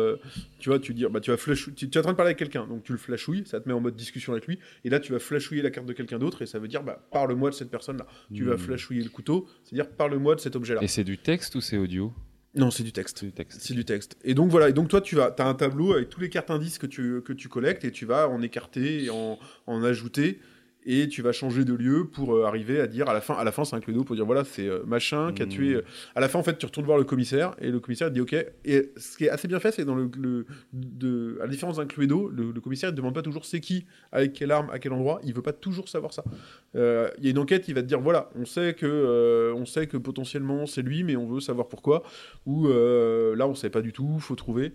tu 0.60 0.70
vois, 0.70 0.78
tu 0.78 0.94
dis 0.94 1.06
bah 1.10 1.20
tu 1.22 1.32
vas 1.32 1.38
flash, 1.38 1.70
tu, 1.76 1.90
tu 1.90 1.98
es 1.98 1.98
en 1.98 2.04
train 2.04 2.12
de 2.12 2.18
parler 2.18 2.30
avec 2.30 2.38
quelqu'un, 2.38 2.68
donc 2.68 2.84
tu 2.84 2.92
le 2.92 3.00
flashouilles, 3.00 3.44
ça 3.48 3.60
te 3.60 3.68
met 3.68 3.74
en 3.74 3.82
mode 3.82 3.96
discussion 3.96 4.32
avec 4.34 4.46
lui, 4.46 4.60
et 4.84 4.90
là 4.92 5.00
tu 5.00 5.12
vas 5.12 5.18
flashouiller 5.18 5.64
la 5.64 5.72
carte 5.72 5.88
de 5.88 5.94
quelqu'un 5.94 6.20
d'autre 6.20 6.44
et 6.44 6.46
ça 6.46 6.60
veut 6.60 6.68
dire 6.68 6.84
bah 6.84 7.00
parle-moi 7.12 7.50
de 7.50 7.56
cette 7.56 7.72
personne-là. 7.72 8.06
Tu 8.32 8.44
vas 8.44 8.54
Hmm. 8.54 8.60
flashouiller 8.60 9.02
le 9.04 9.10
couteau, 9.10 9.48
c'est-à-dire 9.64 9.90
parle-moi 9.90 10.36
de 10.36 10.42
cet 10.42 10.56
objet-là. 10.56 10.84
Et 10.84 10.88
c'est 10.88 11.04
du 11.04 11.18
texte 11.18 11.56
ou 11.56 11.62
c'est 11.62 11.78
audio? 11.78 12.14
Non, 12.54 12.72
c'est 12.72 12.84
du 12.84 12.94
texte. 12.94 13.18
C'est 13.20 13.26
du 13.26 13.32
texte. 13.34 13.60
C'est 13.62 13.74
du 13.74 13.84
texte. 13.84 14.18
Et 14.24 14.34
donc 14.34 14.50
voilà, 14.52 14.70
et 14.70 14.74
donc 14.74 14.88
toi 14.88 15.02
tu 15.02 15.16
vas, 15.16 15.36
as 15.38 15.44
un 15.48 15.56
tableau 15.56 15.94
avec 15.94 16.10
tous 16.10 16.22
les 16.22 16.30
cartes 16.30 16.52
indices 16.52 16.78
que 16.78 16.86
tu, 16.88 17.22
que 17.24 17.34
tu 17.34 17.50
collectes 17.50 17.84
et 17.86 17.92
tu 17.92 18.06
vas 18.06 18.30
en 18.30 18.42
écarter 18.44 19.04
et 19.06 19.10
en, 19.10 19.38
en 19.68 19.84
ajouter 19.84 20.40
et 20.86 21.08
tu 21.08 21.22
vas 21.22 21.32
changer 21.32 21.66
de 21.66 21.74
lieu 21.74 22.06
pour 22.06 22.36
euh, 22.36 22.44
arriver 22.46 22.80
à 22.80 22.88
dire 22.88 23.10
à 23.10 23.14
la 23.14 23.22
fin, 23.22 23.34
à 23.34 23.44
la 23.44 23.52
fin 23.52 23.66
c'est 23.66 23.76
un 23.76 23.80
cluedo 23.80 24.04
pour 24.04 24.16
dire 24.16 24.26
voilà 24.26 24.44
c'est 24.44 24.68
euh, 24.68 24.84
machin 24.86 25.34
qui 25.34 25.42
a 25.42 25.46
tué. 25.48 25.74
euh. 25.76 25.82
À 26.16 26.20
la 26.20 26.30
fin 26.30 26.38
en 26.40 26.44
fait 26.44 26.58
tu 26.58 26.66
retournes 26.66 26.86
voir 26.86 26.98
le 26.98 27.04
commissaire 27.04 27.56
et 27.60 27.72
le 27.72 27.80
commissaire 27.80 28.10
il 28.10 28.14
dit 28.14 28.22
ok. 28.22 28.36
Et 28.66 28.92
ce 28.98 29.18
qui 29.18 29.26
est 29.26 29.30
assez 29.30 29.48
bien 29.48 29.60
fait 29.60 29.72
c'est 29.72 29.86
dans 29.86 29.96
le, 29.96 30.10
le- 30.18 30.46
de, 30.74 31.38
à 31.42 31.46
la 31.46 31.50
différence 31.52 31.78
d'un 31.78 31.86
cluedo, 31.88 32.30
le, 32.30 32.52
le 32.52 32.62
commissaire 32.62 32.90
il 32.92 32.96
demande 32.96 33.14
pas 33.16 33.22
toujours 33.24 33.46
c'est 33.46 33.60
qui, 33.60 33.86
avec 34.12 34.34
quelle 34.34 34.52
arme, 34.52 34.70
à 34.72 34.80
quel 34.80 34.94
endroit, 34.94 35.20
il 35.24 35.34
veut 35.34 35.42
pas 35.42 35.54
toujours 35.54 35.90
savoir 35.90 36.14
ça. 36.14 36.24
Euh, 36.76 37.10
Il 37.18 37.24
y 37.26 37.28
a 37.28 37.32
une 37.32 37.40
enquête, 37.40 37.68
il 37.68 37.74
va 37.74 37.82
te 37.82 37.88
dire 37.88 38.00
voilà, 38.00 38.30
on 38.36 38.46
sait 38.46 38.74
que, 38.76 39.54
on 39.56 39.66
sait 39.66 39.88
que 39.88 39.98
potentiellement 39.98 40.66
c'est 40.68 40.82
lui, 40.84 41.04
mais 41.04 41.16
on 41.16 41.26
veut 41.26 41.40
savoir 41.40 41.68
pourquoi. 41.68 42.04
Ou 42.46 42.68
là 42.68 43.48
on 43.48 43.56
sait 43.56 43.70
pas 43.70 43.82
du 43.82 43.92
tout, 43.94 44.20
faut 44.20 44.36
trouver. 44.36 44.74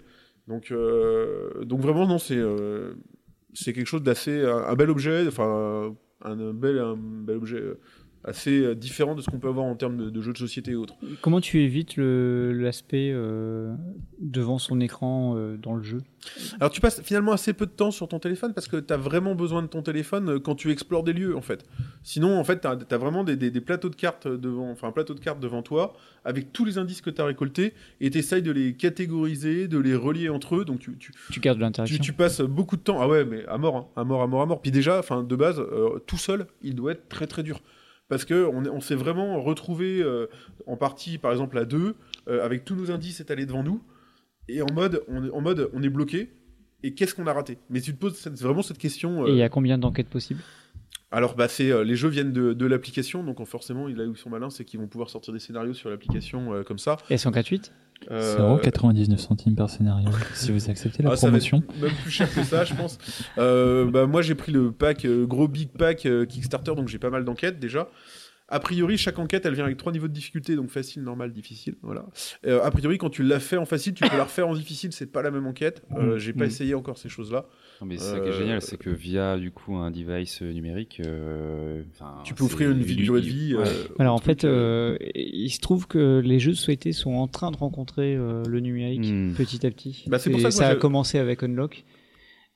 Donc, 0.48 0.72
donc 1.62 1.80
vraiment 1.80 2.06
non, 2.06 2.18
c'est 2.18 2.40
c'est 3.54 3.72
quelque 3.72 3.86
chose 3.86 4.02
d'assez 4.02 4.44
un, 4.44 4.74
bel 4.74 4.90
objet, 4.90 5.26
enfin 5.26 5.94
un, 6.22 6.30
un 6.30 6.52
bel 6.52 6.78
un 6.78 6.96
bel 6.96 7.36
objet 7.36 7.60
euh, 7.60 7.80
assez 8.24 8.60
euh, 8.60 8.74
différent 8.74 9.14
de 9.14 9.22
ce 9.22 9.30
qu'on 9.30 9.38
peut 9.38 9.48
avoir 9.48 9.64
en 9.66 9.74
termes 9.76 9.96
de, 9.96 10.10
de 10.10 10.20
jeux 10.20 10.32
de 10.32 10.38
société 10.38 10.72
et 10.72 10.74
autres. 10.74 10.94
Comment 11.22 11.40
tu 11.40 11.60
évites 11.60 11.96
l'aspect 11.96 13.10
euh, 13.12 13.74
devant 14.20 14.58
son 14.58 14.80
écran 14.80 15.34
euh, 15.36 15.56
dans 15.56 15.74
le 15.74 15.82
jeu? 15.82 16.02
Alors 16.60 16.70
tu 16.70 16.80
passes 16.82 17.00
finalement 17.02 17.32
assez 17.32 17.52
peu 17.54 17.64
de 17.64 17.70
temps 17.70 17.90
sur 17.90 18.06
ton 18.08 18.18
téléphone 18.18 18.52
parce 18.52 18.68
que 18.68 18.76
tu 18.76 18.92
as 18.92 18.96
vraiment 18.98 19.34
besoin 19.34 19.62
de 19.62 19.68
ton 19.68 19.80
téléphone 19.82 20.38
quand 20.38 20.54
tu 20.54 20.70
explores 20.70 21.02
des 21.02 21.14
lieux 21.14 21.34
en 21.34 21.40
fait. 21.40 21.64
Sinon 22.02 22.38
en 22.38 22.44
fait 22.44 22.60
tu 22.60 22.66
as, 22.94 22.98
vraiment 22.98 23.24
des, 23.24 23.36
des- 23.36 23.50
des 23.50 23.60
plateaux 23.62 23.88
de 23.88 23.96
cartes 23.96 24.28
devant 24.28 24.70
enfin 24.70 24.88
un 24.88 24.92
plateau 24.92 25.14
de 25.14 25.20
cartes 25.20 25.40
devant 25.40 25.62
toi 25.62 25.94
avec 26.26 26.52
tous 26.52 26.66
les 26.66 26.76
indices 26.76 27.00
que 27.00 27.08
tu 27.10 27.22
as 27.22 27.24
récoltés 27.24 27.72
et 28.02 28.10
tu 28.10 28.18
essayes 28.18 28.42
de 28.42 28.52
les 28.52 28.74
catégoriser, 28.74 29.66
de 29.66 29.78
les 29.78 29.94
relier 29.94 30.28
entre 30.28 30.56
eux 30.56 30.64
donc 30.66 30.80
tu, 30.80 30.94
tu, 30.98 31.12
Tu 31.32 31.40
gardes 31.40 31.56
de 31.56 31.60
tu, 31.62 31.64
l'interaction. 31.64 31.98
tu 32.02 32.12
passes 32.12 32.42
beaucoup 32.42 32.76
de 32.76 32.82
temps 32.82 33.00
ah 33.00 33.08
ouais 33.08 33.24
mais 33.24 33.46
à 33.46 33.56
mort 33.56 33.76
hein, 33.76 33.86
à 33.96 34.04
mort 34.04 34.20
à 34.22 34.26
mort 34.26 34.42
à 34.42 34.46
mort 34.46 34.60
puis 34.60 34.70
déjà 34.70 34.98
enfin 34.98 35.22
de 35.22 35.36
base 35.36 35.58
euh, 35.58 35.98
tout 36.06 36.18
seul 36.18 36.46
il 36.62 36.74
doit 36.74 36.92
être 36.92 37.08
très 37.08 37.26
très 37.26 37.42
dur 37.42 37.60
parce 38.10 38.26
que 38.26 38.44
on, 38.52 38.64
est- 38.64 38.68
on 38.68 38.80
s'est 38.82 38.94
vraiment 38.94 39.40
retrouvé 39.42 40.02
euh, 40.02 40.26
en 40.66 40.76
partie 40.76 41.16
par 41.16 41.32
exemple 41.32 41.56
à 41.56 41.64
deux 41.64 41.94
euh, 42.28 42.44
avec 42.44 42.66
tous 42.66 42.74
nos 42.74 42.90
indices 42.90 43.20
étalés 43.20 43.46
devant 43.46 43.62
nous 43.62 43.80
et 44.48 44.60
en 44.60 44.66
mode 44.74 45.02
on 45.08 45.24
est, 45.24 45.30
en 45.30 45.40
mode 45.40 45.70
on 45.72 45.82
est 45.82 45.88
bloqué 45.88 46.30
et 46.82 46.92
qu'est-ce 46.94 47.14
qu'on 47.14 47.26
a 47.26 47.32
raté? 47.32 47.58
Mais 47.70 47.80
tu 47.80 47.92
te 47.94 47.98
poses 47.98 48.16
cette- 48.16 48.38
vraiment 48.40 48.62
cette 48.62 48.78
question 48.78 49.24
euh, 49.24 49.28
Et 49.28 49.30
il 49.32 49.36
y 49.38 49.42
a 49.42 49.48
combien 49.48 49.78
d'enquêtes 49.78 50.08
possibles? 50.10 50.40
Alors 51.12 51.34
bah 51.34 51.48
c'est 51.48 51.70
euh, 51.72 51.82
les 51.84 51.96
jeux 51.96 52.08
viennent 52.08 52.32
de, 52.32 52.52
de 52.52 52.66
l'application 52.66 53.24
donc 53.24 53.42
forcément 53.46 53.86
là 53.88 54.04
où 54.04 54.12
ils 54.12 54.16
sont 54.16 54.30
malins 54.30 54.50
c'est 54.50 54.64
qu'ils 54.64 54.78
vont 54.80 54.86
pouvoir 54.88 55.08
sortir 55.10 55.32
des 55.32 55.40
scénarios 55.40 55.74
sur 55.74 55.88
l'application 55.90 56.52
euh, 56.54 56.62
comme 56.62 56.78
ça. 56.78 56.96
Et 57.10 57.14
elles 57.14 57.18
sont 57.18 57.30
gratuites 57.30 57.72
Euh, 58.10 58.56
0,99 58.58 59.18
centimes 59.18 59.54
par 59.54 59.68
scénario. 59.68 60.08
si 60.34 60.50
vous 60.52 60.70
acceptez 60.70 61.02
la 61.02 61.10
Ah, 61.12 61.16
promotion. 61.16 61.62
même 61.80 61.92
plus 62.02 62.10
cher 62.10 62.32
que 62.34 62.42
ça, 62.42 62.64
je 62.64 62.74
pense. 62.74 62.98
Euh, 63.38 63.90
bah, 63.90 64.06
moi, 64.06 64.22
j'ai 64.22 64.34
pris 64.34 64.52
le 64.52 64.72
pack, 64.72 65.04
euh, 65.04 65.26
gros 65.26 65.48
big 65.48 65.68
pack 65.68 66.06
euh, 66.06 66.24
Kickstarter, 66.24 66.74
donc 66.74 66.88
j'ai 66.88 66.98
pas 66.98 67.10
mal 67.10 67.24
d'enquêtes 67.24 67.58
déjà. 67.60 67.88
A 68.52 68.58
priori, 68.58 68.98
chaque 68.98 69.18
enquête, 69.20 69.46
elle 69.46 69.54
vient 69.54 69.64
avec 69.64 69.76
trois 69.76 69.92
niveaux 69.92 70.08
de 70.08 70.12
difficulté, 70.12 70.56
donc 70.56 70.70
facile, 70.70 71.02
normal, 71.02 71.32
difficile. 71.32 71.76
Voilà. 71.82 72.04
Euh, 72.46 72.60
a 72.64 72.70
priori, 72.72 72.98
quand 72.98 73.08
tu 73.10 73.22
l'as 73.22 73.38
fait 73.38 73.56
en 73.56 73.64
facile, 73.64 73.94
tu 73.94 74.02
peux 74.02 74.16
la 74.16 74.24
refaire 74.24 74.48
en 74.48 74.54
difficile, 74.54 74.90
c'est 74.92 75.06
pas 75.10 75.22
la 75.22 75.30
même 75.30 75.46
enquête. 75.46 75.84
Euh, 75.96 76.18
j'ai 76.18 76.32
pas 76.32 76.44
Mm. 76.44 76.48
essayé 76.48 76.74
encore 76.74 76.98
ces 76.98 77.08
choses-là. 77.08 77.46
Non, 77.80 77.86
mais 77.86 77.96
c'est 77.96 78.10
ça 78.10 78.18
qui 78.20 78.28
est 78.28 78.32
Euh, 78.32 78.38
génial, 78.38 78.60
c'est 78.60 78.76
que 78.76 78.90
via 78.90 79.38
du 79.38 79.52
coup 79.52 79.76
un 79.76 79.90
device 79.92 80.42
euh, 80.42 80.52
numérique, 80.52 81.00
euh, 81.06 81.84
Tu 82.24 82.34
peux 82.34 82.44
offrir 82.44 82.70
une 82.72 82.82
vie- 82.82 82.96
durée 82.96 83.20
de 83.20 83.26
vie. 83.26 83.54
ouais. 83.54 83.62
euh, 83.66 83.84
Alors 84.00 84.14
en 84.16 84.18
fait, 84.18 84.42
il 85.14 85.50
se 85.50 85.60
trouve 85.60 85.86
que 85.86 86.20
les 86.24 86.40
jeux 86.40 86.54
souhaités 86.54 86.92
sont 86.92 87.12
en 87.14 87.28
train 87.28 87.50
de 87.52 87.56
rencontrer 87.56 88.16
euh, 88.16 88.42
le 88.48 88.60
numérique 88.60 89.06
Hmm. 89.06 89.32
petit 89.34 89.64
à 89.66 89.70
petit. 89.70 90.04
Bah, 90.08 90.18
c'est 90.18 90.28
pour 90.30 90.40
Et 90.40 90.42
ça 90.42 90.48
que 90.50 90.54
moi, 90.54 90.62
ça 90.64 90.68
a 90.70 90.74
commencé 90.76 91.18
avec 91.18 91.42
Unlock 91.44 91.84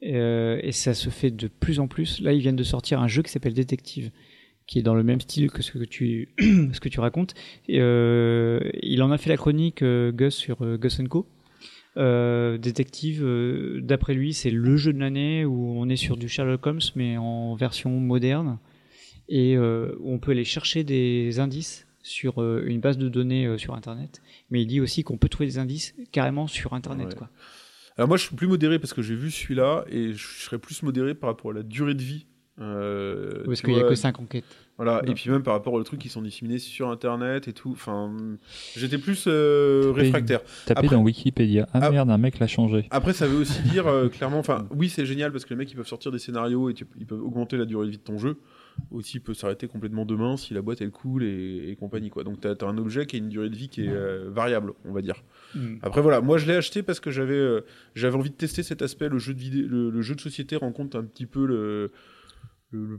euh, 0.03 0.59
et 0.63 0.73
ça 0.73 0.93
se 0.93 1.09
fait 1.09 1.31
de 1.31 1.49
plus 1.49 1.79
en 1.81 1.87
plus. 1.89 2.21
Là, 2.21 2.33
ils 2.33 2.41
viennent 2.41 2.57
de 2.57 2.65
sortir 2.65 3.01
un 3.01 3.09
jeu 3.09 3.23
qui 3.23 3.31
s'appelle 3.31 3.55
Détective, 3.55 4.11
qui 4.67 4.79
est 4.79 4.83
dans 4.83 4.95
le 4.95 5.03
même 5.03 5.21
style 5.21 5.51
que 5.51 5.63
ce 5.63 5.73
que 5.73 5.85
tu 5.85 6.29
ce 6.39 6.81
que 6.81 6.89
tu 6.89 7.01
racontes. 7.01 7.35
Et, 7.69 7.81
euh, 7.81 8.61
il 8.83 9.03
en 9.03 9.11
a 9.11 9.19
fait 9.19 9.31
la 9.31 9.37
chronique 9.37 9.83
euh, 9.83 10.13
Gus 10.13 10.35
sur 10.35 10.63
euh, 10.63 10.77
Gus 10.77 11.01
Co. 11.09 11.27
Euh, 11.97 12.59
détective, 12.59 13.25
d'après 13.81 14.15
lui, 14.15 14.35
c'est 14.35 14.51
le 14.51 14.77
jeu 14.77 14.93
de 14.93 14.99
l'année 14.99 15.45
où 15.45 15.79
on 15.79 15.89
est 15.89 15.97
sur 15.97 16.17
du 16.17 16.29
Sherlock 16.29 16.67
Holmes 16.67 16.81
mais 16.97 17.17
en 17.17 17.55
version 17.55 17.91
moderne 18.01 18.59
et 19.29 19.57
où 19.57 20.13
on 20.13 20.19
peut 20.19 20.33
aller 20.33 20.45
chercher 20.45 20.83
des 20.83 21.39
indices 21.39 21.87
sur 22.03 22.43
une 22.43 22.81
base 22.81 22.99
de 22.99 23.09
données 23.09 23.57
sur 23.59 23.75
Internet. 23.75 24.23
Mais 24.51 24.61
il 24.61 24.67
dit 24.67 24.81
aussi 24.81 25.05
qu'on 25.05 25.17
peut 25.17 25.29
trouver 25.29 25.47
des 25.47 25.59
indices 25.59 25.95
carrément 26.11 26.49
sur 26.49 26.73
Internet. 26.73 27.11
Ouais. 27.11 27.15
Quoi. 27.15 27.31
Alors 27.97 28.09
moi, 28.09 28.17
je 28.17 28.27
suis 28.27 28.35
plus 28.35 28.49
modéré 28.49 28.81
parce 28.81 28.93
que 28.93 29.03
j'ai 29.03 29.15
vu 29.15 29.31
celui-là 29.31 29.85
et 29.89 30.15
je 30.15 30.27
serais 30.43 30.59
plus 30.59 30.83
modéré 30.83 31.15
par 31.15 31.31
rapport 31.31 31.53
à 31.53 31.55
la 31.55 31.63
durée 31.63 31.95
de 31.95 32.03
vie. 32.03 32.27
Euh, 32.61 33.43
Parce 33.47 33.63
qu'il 33.63 33.75
n'y 33.75 33.81
a 33.81 33.89
que 33.89 33.95
5 33.97 34.21
enquêtes. 34.21 34.45
Voilà, 34.77 35.03
et 35.07 35.15
puis 35.15 35.31
même 35.31 35.43
par 35.45 35.55
rapport 35.55 35.73
aux 35.73 35.83
trucs 35.85 36.01
qui 36.01 36.09
sont 36.09 36.23
disséminés 36.23 36.59
sur 36.59 36.89
Internet 36.89 37.47
et 37.47 37.53
tout. 37.53 37.71
Enfin, 37.73 38.13
j'étais 38.77 38.99
plus 38.99 39.25
euh, 39.29 39.93
réfractaire. 39.95 40.41
Tapez 40.67 40.79
Après- 40.87 40.97
dans 40.97 41.03
Wikipédia. 41.03 41.69
Ah, 41.73 41.79
Ah. 41.83 41.91
merde, 41.91 42.11
un 42.11 42.19
mec 42.19 42.41
l'a 42.41 42.49
changé. 42.49 42.87
Après, 42.91 43.13
ça 43.13 43.27
veut 43.29 43.37
aussi 43.39 43.63
dire 43.71 43.87
euh, 43.87 44.09
clairement, 44.09 44.39
enfin, 44.41 44.67
oui, 44.75 44.89
c'est 44.89 45.07
génial 45.07 45.31
parce 45.31 45.45
que 45.45 45.51
les 45.51 45.57
mecs 45.59 45.71
ils 45.71 45.77
peuvent 45.77 45.87
sortir 45.87 46.11
des 46.11 46.19
scénarios 46.19 46.71
et 46.71 46.75
tu- 46.75 46.87
ils 46.99 47.07
peuvent 47.07 47.23
augmenter 47.23 47.57
la 47.57 47.67
durée 47.67 47.87
de 47.87 47.91
vie 47.93 47.99
de 47.99 48.03
ton 48.03 48.19
jeu. 48.19 48.39
Aussi, 48.91 49.19
il 49.19 49.21
peut 49.21 49.35
s'arrêter 49.35 49.69
complètement 49.69 50.05
demain 50.05 50.37
si 50.37 50.55
la 50.55 50.61
boîte 50.63 50.81
elle 50.81 50.91
coule 50.91 51.23
et, 51.23 51.71
et 51.71 51.77
compagnie 51.77 52.11
quoi. 52.11 52.25
Donc, 52.25 52.41
t'as 52.41 52.55
as 52.61 52.65
un 52.69 52.77
objet 52.79 53.07
qui 53.07 53.15
a 53.15 53.19
une 53.21 53.29
durée 53.29 53.51
de 53.51 53.55
vie 53.57 53.69
qui 53.69 53.85
est 53.85 53.89
euh, 53.91 54.29
variable, 54.33 54.73
on 54.85 54.93
va 54.93 55.03
dire. 55.03 55.23
Mm. 55.55 55.77
Après, 55.83 56.03
voilà, 56.03 56.21
moi 56.21 56.37
je 56.39 56.47
l'ai 56.47 56.57
acheté 56.57 56.83
parce 56.83 56.99
que 56.99 57.13
j'avais 57.13 57.35
euh, 57.35 57.61
j'avais 57.95 58.17
envie 58.17 58.31
de 58.31 58.35
tester 58.37 58.65
cet 58.65 58.83
aspect. 58.83 59.09
Le 59.09 59.19
jeu 59.19 59.35
de 59.35 59.39
vidéo, 59.39 59.69
le, 59.69 59.91
le 59.91 60.03
jeu 60.03 60.17
de 60.17 60.21
société 60.21 60.57
rencontre 60.57 60.97
un 60.99 61.05
petit 61.05 61.27
peu 61.27 61.47
le 61.47 61.93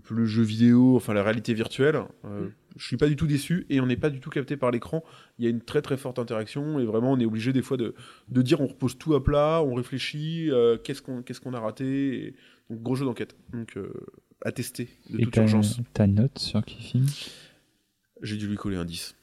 le, 0.09 0.25
jeu 0.25 0.43
vidéo, 0.43 0.95
enfin 0.95 1.13
la 1.13 1.23
réalité 1.23 1.53
virtuelle. 1.53 2.01
Euh, 2.25 2.47
Je 2.77 2.85
suis 2.85 2.97
pas 2.97 3.07
du 3.07 3.15
tout 3.15 3.27
déçu 3.27 3.65
et 3.69 3.79
on 3.79 3.85
n'est 3.85 3.95
pas 3.97 4.09
du 4.09 4.19
tout 4.19 4.29
capté 4.29 4.57
par 4.57 4.71
l'écran. 4.71 5.03
Il 5.39 5.45
y 5.45 5.47
a 5.47 5.51
une 5.51 5.61
très 5.61 5.81
très 5.81 5.97
forte 5.97 6.19
interaction 6.19 6.79
et 6.79 6.85
vraiment 6.85 7.11
on 7.13 7.19
est 7.19 7.25
obligé 7.25 7.53
des 7.53 7.61
fois 7.61 7.77
de, 7.77 7.93
de 8.29 8.41
dire 8.41 8.61
on 8.61 8.67
repose 8.67 8.97
tout 8.97 9.15
à 9.15 9.23
plat, 9.23 9.61
on 9.63 9.73
réfléchit, 9.75 10.49
euh, 10.51 10.77
qu'est-ce 10.83 11.01
qu'on 11.01 11.21
qu'est-ce 11.21 11.39
qu'on 11.41 11.53
a 11.53 11.59
raté. 11.59 12.27
et- 12.27 12.35
donc 12.69 12.81
gros 12.81 12.95
jeu 12.95 13.05
d'enquête. 13.05 13.35
Donc 13.53 13.77
euh, 13.77 13.91
à 14.43 14.51
tester 14.51 14.87
de 15.09 15.19
Et 15.19 15.23
toute 15.23 15.33
ta, 15.35 15.41
urgence. 15.41 15.79
ta 15.93 16.07
note 16.07 16.37
sur 16.39 16.63
qui 16.65 16.81
film 16.81 17.05
J'ai 18.21 18.37
dû 18.37 18.47
lui 18.47 18.55
coller 18.55 18.77
un 18.77 18.85
10. 18.85 19.15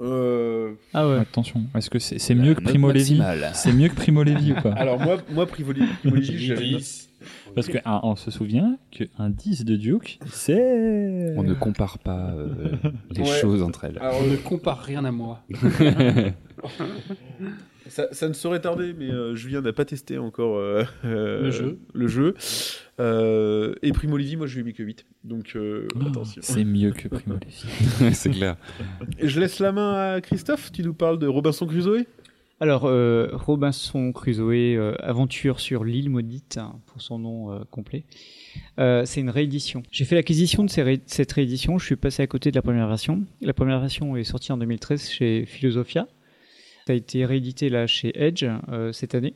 Euh, 0.00 0.74
Ah 0.92 1.08
ouais. 1.08 1.16
Attention, 1.18 1.66
est-ce 1.74 1.88
que 1.88 1.98
c'est 1.98 2.18
c'est 2.18 2.34
mieux 2.34 2.54
que 2.54 2.62
Primo 2.62 2.90
Levi? 2.90 3.20
C'est 3.54 3.72
mieux 3.72 3.88
que 3.88 3.94
Primo 3.94 4.22
Levi 4.22 4.52
ou 4.52 4.60
pas? 4.60 4.72
Alors 4.76 4.98
moi, 5.00 5.18
moi 5.30 5.46
Privoli, 5.46 5.86
Privoli, 6.00 6.38
j'avais- 6.38 6.78
Parce 7.54 7.68
que 7.68 7.78
ah, 7.84 8.00
on 8.04 8.16
se 8.16 8.30
souvient 8.30 8.78
qu'un 8.90 9.30
10 9.30 9.64
de 9.64 9.76
Duke, 9.76 10.18
c'est. 10.26 11.34
On 11.36 11.42
ne 11.42 11.54
compare 11.54 11.98
pas 11.98 12.30
euh, 12.34 12.48
les 13.10 13.22
Ouais. 13.22 13.40
choses 13.40 13.62
entre 13.62 13.84
elles. 13.84 13.98
Alors, 14.00 14.20
On 14.22 14.26
ne 14.26 14.36
compare 14.36 14.80
rien 14.82 15.04
à 15.04 15.10
moi. 15.10 15.42
Ça, 17.86 18.08
ça 18.12 18.28
ne 18.28 18.32
saurait 18.32 18.60
tarder, 18.62 18.94
mais 18.98 19.10
euh, 19.10 19.34
Julien 19.34 19.60
n'a 19.60 19.74
pas 19.74 19.84
testé 19.84 20.16
encore 20.16 20.56
euh, 20.56 20.84
euh, 21.04 21.42
Le 21.42 21.50
jeu. 21.50 21.78
Le 21.92 22.08
jeu. 22.08 22.34
Euh, 22.98 23.74
et 23.82 23.92
Primo 23.92 24.16
Levi, 24.16 24.36
moi 24.36 24.46
je 24.46 24.54
lui 24.54 24.62
ai 24.62 24.64
mis 24.64 24.72
que 24.72 24.82
8. 24.82 25.04
Donc 25.22 25.52
euh, 25.54 25.86
Oh, 25.94 26.06
attention. 26.08 26.40
C'est 26.42 26.64
mieux 26.64 26.92
que 26.92 27.08
Primo 27.08 27.34
Levi. 27.34 28.14
c'est 28.14 28.30
clair. 28.30 28.56
Et 29.18 29.28
je 29.28 29.38
laisse 29.38 29.58
la 29.58 29.72
main 29.72 30.14
à 30.14 30.20
Christophe, 30.22 30.72
tu 30.72 30.82
nous 30.82 30.94
parles 30.94 31.18
de 31.18 31.26
Robinson 31.26 31.66
Crusoe? 31.66 32.04
Alors, 32.60 32.84
euh, 32.84 33.30
Robinson 33.32 34.12
Crusoe, 34.12 34.76
euh, 34.76 34.94
Aventure 35.00 35.58
sur 35.58 35.82
l'île 35.82 36.08
maudite, 36.08 36.56
hein, 36.58 36.76
pour 36.86 37.02
son 37.02 37.18
nom 37.18 37.52
euh, 37.52 37.60
complet, 37.70 38.04
c'est 38.78 39.20
une 39.20 39.30
réédition. 39.30 39.82
J'ai 39.90 40.04
fait 40.04 40.14
l'acquisition 40.14 40.64
de 40.64 40.70
cette 40.70 41.32
réédition, 41.32 41.78
je 41.78 41.84
suis 41.84 41.96
passé 41.96 42.22
à 42.22 42.26
côté 42.28 42.50
de 42.50 42.56
la 42.56 42.62
première 42.62 42.86
version. 42.86 43.22
La 43.40 43.52
première 43.52 43.80
version 43.80 44.16
est 44.16 44.24
sortie 44.24 44.52
en 44.52 44.56
2013 44.56 45.10
chez 45.10 45.46
Philosophia. 45.46 46.06
Ça 46.86 46.92
a 46.92 46.96
été 46.96 47.24
réédité 47.24 47.70
là 47.70 47.86
chez 47.86 48.12
Edge 48.14 48.44
cette 48.92 49.14
année. 49.14 49.34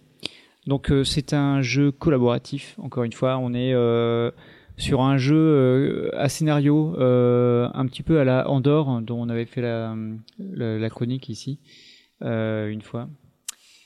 Donc 0.67 0.93
c'est 1.05 1.33
un 1.33 1.63
jeu 1.63 1.91
collaboratif, 1.91 2.77
encore 2.79 3.05
une 3.05 3.13
fois, 3.13 3.39
on 3.39 3.55
est 3.55 3.73
sur 4.77 5.03
un 5.03 5.19
jeu 5.19 6.11
à 6.15 6.29
scénario 6.29 6.95
un 6.99 7.87
petit 7.87 8.03
peu 8.03 8.21
à 8.21 8.25
la 8.25 8.49
Andorre, 8.51 9.01
dont 9.03 9.21
on 9.21 9.29
avait 9.29 9.47
fait 9.47 9.63
la, 9.63 10.91
chronique 10.91 11.29
ici 11.29 11.59
une 12.23 12.83
fois. 12.83 13.09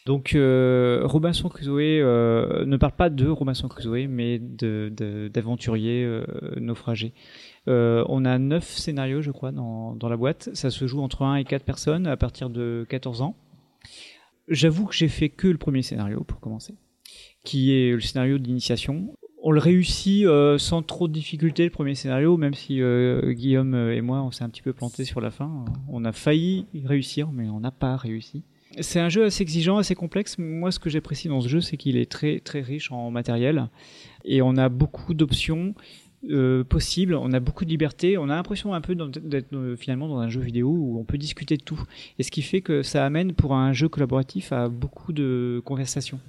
Donc 0.04 0.34
euh, 0.34 1.02
Robinson 1.04 1.48
Crusoe 1.48 1.78
euh, 1.78 2.64
ne 2.64 2.76
parle 2.76 2.92
pas 2.96 3.08
de 3.08 3.28
Robinson 3.28 3.68
Crusoe, 3.68 4.08
mais 4.08 4.40
de- 4.40 4.92
de- 4.96 5.28
d'aventuriers 5.32 6.02
euh, 6.04 6.24
naufragés. 6.56 7.12
Euh, 7.68 8.04
on 8.08 8.24
a 8.24 8.36
neuf 8.38 8.64
scénarios, 8.64 9.22
je 9.22 9.30
crois, 9.30 9.52
dans, 9.52 9.94
dans 9.94 10.08
la 10.08 10.16
boîte. 10.16 10.50
Ça 10.54 10.70
se 10.70 10.86
joue 10.88 11.00
entre 11.00 11.22
1 11.22 11.36
et 11.36 11.44
4 11.44 11.64
personnes 11.64 12.08
à 12.08 12.16
partir 12.16 12.50
de 12.50 12.84
14 12.88 13.22
ans. 13.22 13.36
J'avoue 14.48 14.86
que 14.86 14.94
j'ai 14.94 15.06
fait 15.08 15.28
que 15.28 15.46
le 15.46 15.56
premier 15.58 15.82
scénario 15.82 16.24
pour 16.24 16.40
commencer, 16.40 16.74
qui 17.44 17.72
est 17.72 17.92
le 17.92 18.00
scénario 18.00 18.38
d'initiation. 18.38 19.14
On 19.44 19.50
le 19.50 19.58
réussit 19.58 20.24
euh, 20.24 20.56
sans 20.56 20.82
trop 20.82 21.08
de 21.08 21.12
difficulté 21.12 21.64
le 21.64 21.70
premier 21.70 21.96
scénario, 21.96 22.36
même 22.36 22.54
si 22.54 22.80
euh, 22.80 23.32
Guillaume 23.32 23.74
et 23.74 24.00
moi 24.00 24.22
on 24.22 24.30
s'est 24.30 24.44
un 24.44 24.48
petit 24.48 24.62
peu 24.62 24.72
planté 24.72 25.04
sur 25.04 25.20
la 25.20 25.32
fin. 25.32 25.64
On 25.88 26.04
a 26.04 26.12
failli 26.12 26.66
réussir, 26.84 27.32
mais 27.32 27.48
on 27.48 27.58
n'a 27.58 27.72
pas 27.72 27.96
réussi. 27.96 28.44
C'est 28.80 29.00
un 29.00 29.08
jeu 29.08 29.24
assez 29.24 29.42
exigeant, 29.42 29.78
assez 29.78 29.96
complexe. 29.96 30.38
Moi, 30.38 30.70
ce 30.70 30.78
que 30.78 30.88
j'apprécie 30.88 31.28
dans 31.28 31.40
ce 31.40 31.48
jeu, 31.48 31.60
c'est 31.60 31.76
qu'il 31.76 31.96
est 31.96 32.10
très 32.10 32.38
très 32.38 32.60
riche 32.60 32.92
en 32.92 33.10
matériel 33.10 33.68
et 34.24 34.42
on 34.42 34.56
a 34.56 34.68
beaucoup 34.68 35.12
d'options 35.12 35.74
euh, 36.30 36.62
possibles. 36.62 37.14
On 37.16 37.32
a 37.32 37.40
beaucoup 37.40 37.64
de 37.64 37.70
liberté. 37.70 38.16
On 38.18 38.28
a 38.28 38.36
l'impression 38.36 38.74
un 38.74 38.80
peu 38.80 38.94
d'être 38.94 39.74
finalement 39.76 40.06
dans 40.06 40.18
un 40.18 40.28
jeu 40.28 40.40
vidéo 40.40 40.68
où 40.68 41.00
on 41.00 41.04
peut 41.04 41.18
discuter 41.18 41.56
de 41.56 41.64
tout. 41.64 41.82
Et 42.20 42.22
ce 42.22 42.30
qui 42.30 42.42
fait 42.42 42.60
que 42.60 42.84
ça 42.84 43.04
amène 43.04 43.32
pour 43.32 43.54
un 43.54 43.72
jeu 43.72 43.88
collaboratif 43.88 44.52
à 44.52 44.68
beaucoup 44.68 45.12
de 45.12 45.60
conversations. 45.64 46.20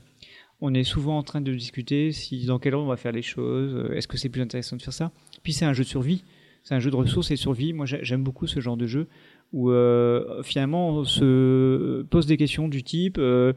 On 0.66 0.74
est 0.74 0.86
souvent 0.86 1.18
en 1.18 1.24
train 1.24 1.42
de 1.42 1.54
discuter 1.54 2.14
si 2.14 2.46
dans 2.46 2.58
quel 2.58 2.74
ordre 2.74 2.86
on 2.86 2.90
va 2.90 2.96
faire 2.96 3.12
les 3.12 3.22
choses. 3.22 3.74
euh, 3.76 3.94
Est-ce 3.96 4.08
que 4.08 4.18
c'est 4.18 4.30
plus 4.30 4.42
intéressant 4.42 4.78
de 4.78 4.82
faire 4.82 4.94
ça? 4.94 5.12
Puis 5.44 5.52
c'est 5.52 5.66
un 5.66 5.74
jeu 5.74 5.84
de 5.84 5.90
survie. 5.90 6.24
C'est 6.64 6.74
un 6.74 6.80
jeu 6.80 6.90
de 6.90 6.96
ressources 6.96 7.32
et 7.32 7.34
de 7.34 7.40
survie. 7.40 7.74
Moi, 7.74 7.86
j'ai- 7.86 8.00
j'aime 8.04 8.24
beaucoup 8.24 8.48
ce 8.48 8.62
genre 8.62 8.78
de 8.78 8.88
jeu 8.88 9.08
où 9.52 9.72
euh, 9.72 10.42
finalement 10.42 10.90
on 10.92 11.04
se 11.04 12.04
pose 12.04 12.26
des 12.28 12.38
questions 12.38 12.70
du 12.70 12.82
type 12.82 13.18
euh, 13.20 13.52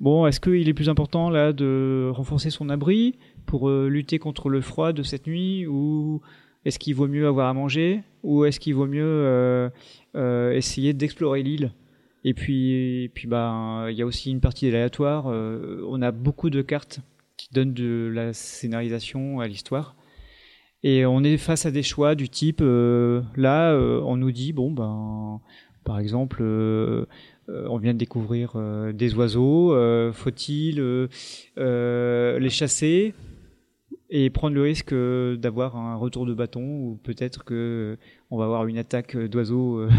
bon, 0.00 0.26
est-ce 0.26 0.40
qu'il 0.40 0.66
est 0.68 0.74
plus 0.74 0.88
important 0.88 1.28
là 1.28 1.52
de 1.52 2.08
renforcer 2.14 2.48
son 2.48 2.70
abri 2.70 3.14
pour 3.44 3.68
lutter 3.70 4.18
contre 4.18 4.48
le 4.48 4.62
froid 4.62 4.92
de 4.94 5.02
cette 5.02 5.26
nuit 5.26 5.66
ou 5.66 6.22
est-ce 6.64 6.78
qu'il 6.78 6.94
vaut 6.94 7.08
mieux 7.08 7.26
avoir 7.28 7.48
à 7.48 7.52
manger 7.54 8.00
ou 8.22 8.46
est-ce 8.46 8.58
qu'il 8.58 8.74
vaut 8.74 8.86
mieux 8.86 9.70
essayer 10.54 10.92
d'explorer 10.94 11.42
l'île? 11.42 11.72
Et 12.28 12.34
puis, 12.34 13.10
puis 13.14 13.26
bah, 13.26 13.86
il 13.88 13.96
y 13.96 14.02
a 14.02 14.06
aussi 14.06 14.30
une 14.30 14.42
partie 14.42 14.68
aléatoire. 14.68 15.28
euh, 15.28 15.82
on 15.88 16.02
a 16.02 16.10
beaucoup 16.10 16.50
de 16.50 16.60
cartes 16.60 17.00
qui 17.38 17.48
donnent 17.54 17.72
de 17.72 18.10
la 18.12 18.34
scénarisation 18.34 19.40
à 19.40 19.48
l'histoire. 19.48 19.96
Et 20.82 21.06
on 21.06 21.24
est 21.24 21.38
face 21.38 21.64
à 21.64 21.70
des 21.70 21.82
choix 21.82 22.14
du 22.14 22.28
type, 22.28 22.60
euh, 22.60 23.22
là, 23.34 23.72
euh, 23.72 24.02
on 24.04 24.18
nous 24.18 24.30
dit, 24.30 24.52
bon, 24.52 24.70
ben, 24.70 25.40
par 25.84 25.98
exemple, 25.98 26.42
on 27.48 27.78
vient 27.78 27.94
de 27.94 27.98
découvrir 27.98 28.56
des 28.92 29.14
oiseaux, 29.14 29.74
faut-il 30.12 31.08
les 31.56 32.50
chasser? 32.50 33.14
Et 34.10 34.30
prendre 34.30 34.54
le 34.54 34.62
risque 34.62 34.92
euh, 34.92 35.36
d'avoir 35.36 35.76
un 35.76 35.94
retour 35.96 36.24
de 36.26 36.32
bâton 36.34 36.62
ou 36.62 36.98
peut-être 37.02 37.44
que 37.44 37.54
euh, 37.54 37.96
on 38.30 38.38
va 38.38 38.44
avoir 38.44 38.66
une 38.66 38.78
attaque 38.78 39.16
d'oiseaux 39.16 39.78
euh, 39.80 39.90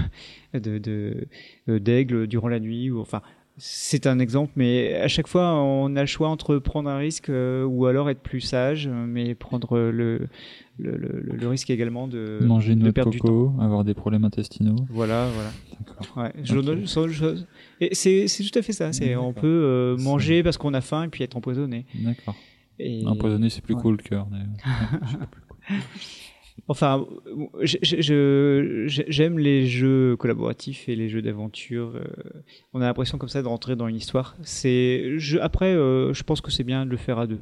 de 0.54 0.78
de- 0.80 1.78
d'aigles 1.78 2.26
durant 2.28 2.48
la 2.48 2.60
nuit 2.60 2.90
ou 2.90 3.00
enfin 3.02 3.22
c'est 3.62 4.08
un 4.08 4.20
exemple 4.20 4.54
mais 4.56 4.96
à 4.96 5.10
chaque 5.10 5.28
fois 5.28 5.54
on 5.62 5.96
a 5.98 6.02
le 6.02 6.08
choix 6.08 6.30
entre 6.30 6.58
prendre 6.60 6.90
un 6.90 6.98
risque 6.98 7.30
ou 7.30 7.86
alors 7.88 8.10
être 8.10 8.22
plus 8.22 8.40
sage 8.40 8.88
mais 8.88 9.36
prendre 9.36 9.78
le 9.78 10.28
le, 10.82 10.96
le, 10.96 11.22
le 11.36 11.48
risque 11.50 11.70
également 11.70 12.08
de 12.08 12.40
Manger 12.42 12.72
une 12.72 12.80
de 12.80 12.86
de 12.86 12.92
perdre 12.92 13.12
du 13.12 13.20
temps. 13.20 13.28
coco, 13.28 13.52
avoir 13.62 13.84
des 13.84 13.94
problèmes 13.94 14.24
intestinaux. 14.24 14.78
Voilà, 14.90 15.28
voilà. 15.36 15.50
Ouais, 16.16 16.32
c'est 17.94 18.26
tout 18.50 18.58
à 18.58 18.62
fait 18.62 18.72
ça. 18.72 18.94
C'est 18.94 19.16
on 19.18 19.34
peut 19.34 19.96
manger 20.00 20.42
parce 20.42 20.58
qu'on 20.58 20.74
a 20.74 20.80
faim 20.80 21.04
et 21.04 21.08
puis 21.10 21.24
être 21.26 21.36
empoisonné. 21.36 21.86
D'accord. 21.96 22.36
Et 22.80 23.06
Empoisonné, 23.06 23.50
c'est 23.50 23.62
plus 23.62 23.76
Ouais. 23.76 23.82
cool 23.82 23.98
que 23.98 24.10
cœur. 24.10 24.28
d'ailleurs. 24.28 24.48
Enfin, 26.68 27.06
je- 27.62 28.86
j'aime 29.08 29.40
les 29.40 29.66
jeux 29.66 30.16
collaboratifs 30.18 30.88
et 30.90 30.96
les 30.96 31.10
jeux 31.10 31.22
d'aventure. 31.22 31.94
euh, 31.96 32.04
on 32.74 32.82
a 32.82 32.86
l'impression 32.86 33.18
comme 33.18 33.30
ça 33.30 33.42
de 33.42 33.48
rentrer 33.48 33.76
dans 33.76 33.88
une 33.88 33.96
histoire. 33.96 34.36
C'est 34.44 35.18
je- 35.18 35.40
après, 35.40 35.74
euh, 35.74 36.14
je 36.14 36.22
pense 36.24 36.42
que 36.42 36.52
c'est 36.52 36.64
bien 36.66 36.86
de 36.86 36.92
le 36.92 36.98
faire 36.98 37.18
à 37.18 37.28
deux. 37.28 37.40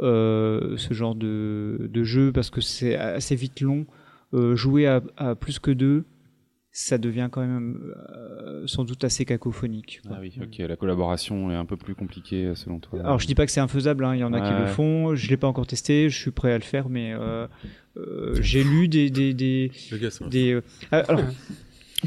Euh, 0.00 0.76
ce 0.78 0.94
genre 0.94 1.14
de, 1.14 1.90
de 1.92 2.04
jeu 2.04 2.32
parce 2.32 2.48
que 2.50 2.60
c'est 2.62 2.94
assez 2.94 3.34
vite 3.36 3.60
long. 3.60 3.84
Euh, 4.32 4.56
jouer 4.56 4.86
à, 4.86 5.02
à 5.18 5.34
plus 5.34 5.58
que 5.58 5.70
deux, 5.70 6.04
ça 6.74 6.96
devient 6.96 7.28
quand 7.30 7.42
même 7.42 7.92
euh, 8.16 8.66
sans 8.66 8.84
doute 8.84 9.04
assez 9.04 9.24
cacophonique. 9.26 10.00
quoi. 10.06 10.16
Ah 10.16 10.20
oui, 10.22 10.32
ok, 10.40 10.58
la 10.66 10.76
collaboration 10.76 11.50
est 11.50 11.54
un 11.54 11.66
peu 11.66 11.76
plus 11.76 11.94
compliquée 11.94 12.46
euh, 12.46 12.54
selon 12.54 12.78
toi. 12.80 12.98
Alors 13.00 13.18
je 13.18 13.26
dis 13.26 13.34
pas 13.34 13.44
que 13.44 13.52
c'est 13.52 13.60
infaisable, 13.60 14.04
hein, 14.06 14.14
il 14.14 14.20
y 14.20 14.24
en 14.24 14.32
a 14.32 14.40
qui 14.40 14.52
Ouais. 14.52 14.60
le 14.60 14.66
font, 14.66 15.14
je 15.14 15.28
l'ai 15.28 15.36
pas 15.36 15.46
encore 15.48 15.66
testé, 15.66 16.08
je 16.08 16.18
suis 16.18 16.30
prêt 16.30 16.52
à 16.52 16.56
le 16.58 16.64
faire, 16.64 16.88
mais 16.88 17.12
euh, 17.12 17.46
euh, 17.98 18.34
j'ai 18.40 18.64
lu 18.64 18.88
des, 18.88 19.10
des, 19.10 19.34
des, 19.34 19.70
Le 19.90 19.98
gars, 19.98 20.08
des, 20.30 20.52
euh, 20.52 20.62
ah, 20.90 21.04
alors, 21.08 21.24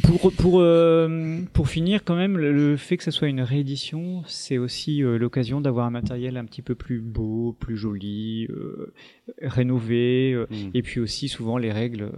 Pour, 0.04 0.34
pour, 0.34 0.60
euh, 0.60 1.40
pour 1.54 1.70
finir, 1.70 2.04
quand 2.04 2.18
même, 2.18 2.38
le, 2.38 2.76
fait 2.76 2.98
que 2.98 3.04
ça 3.04 3.12
soit 3.12 3.30
une 3.30 3.40
réédition, 3.40 4.24
c'est 4.28 4.58
aussi 4.58 5.02
euh, 5.02 5.18
l'occasion 5.18 5.62
d'avoir 5.62 5.86
un 5.86 5.90
matériel 5.90 6.36
un 6.36 6.44
petit 6.44 6.62
peu 6.62 6.76
plus 6.76 7.00
beau, 7.00 7.56
plus 7.62 7.78
joli, 7.78 8.46
euh, 8.50 8.94
rénové. 9.42 10.34
euh, 10.34 10.48
Mm. 10.50 10.72
Et 10.74 10.82
puis 10.82 11.00
aussi, 11.00 11.30
souvent, 11.30 11.58
les 11.58 11.72
règles 11.72 12.04
euh, 12.04 12.12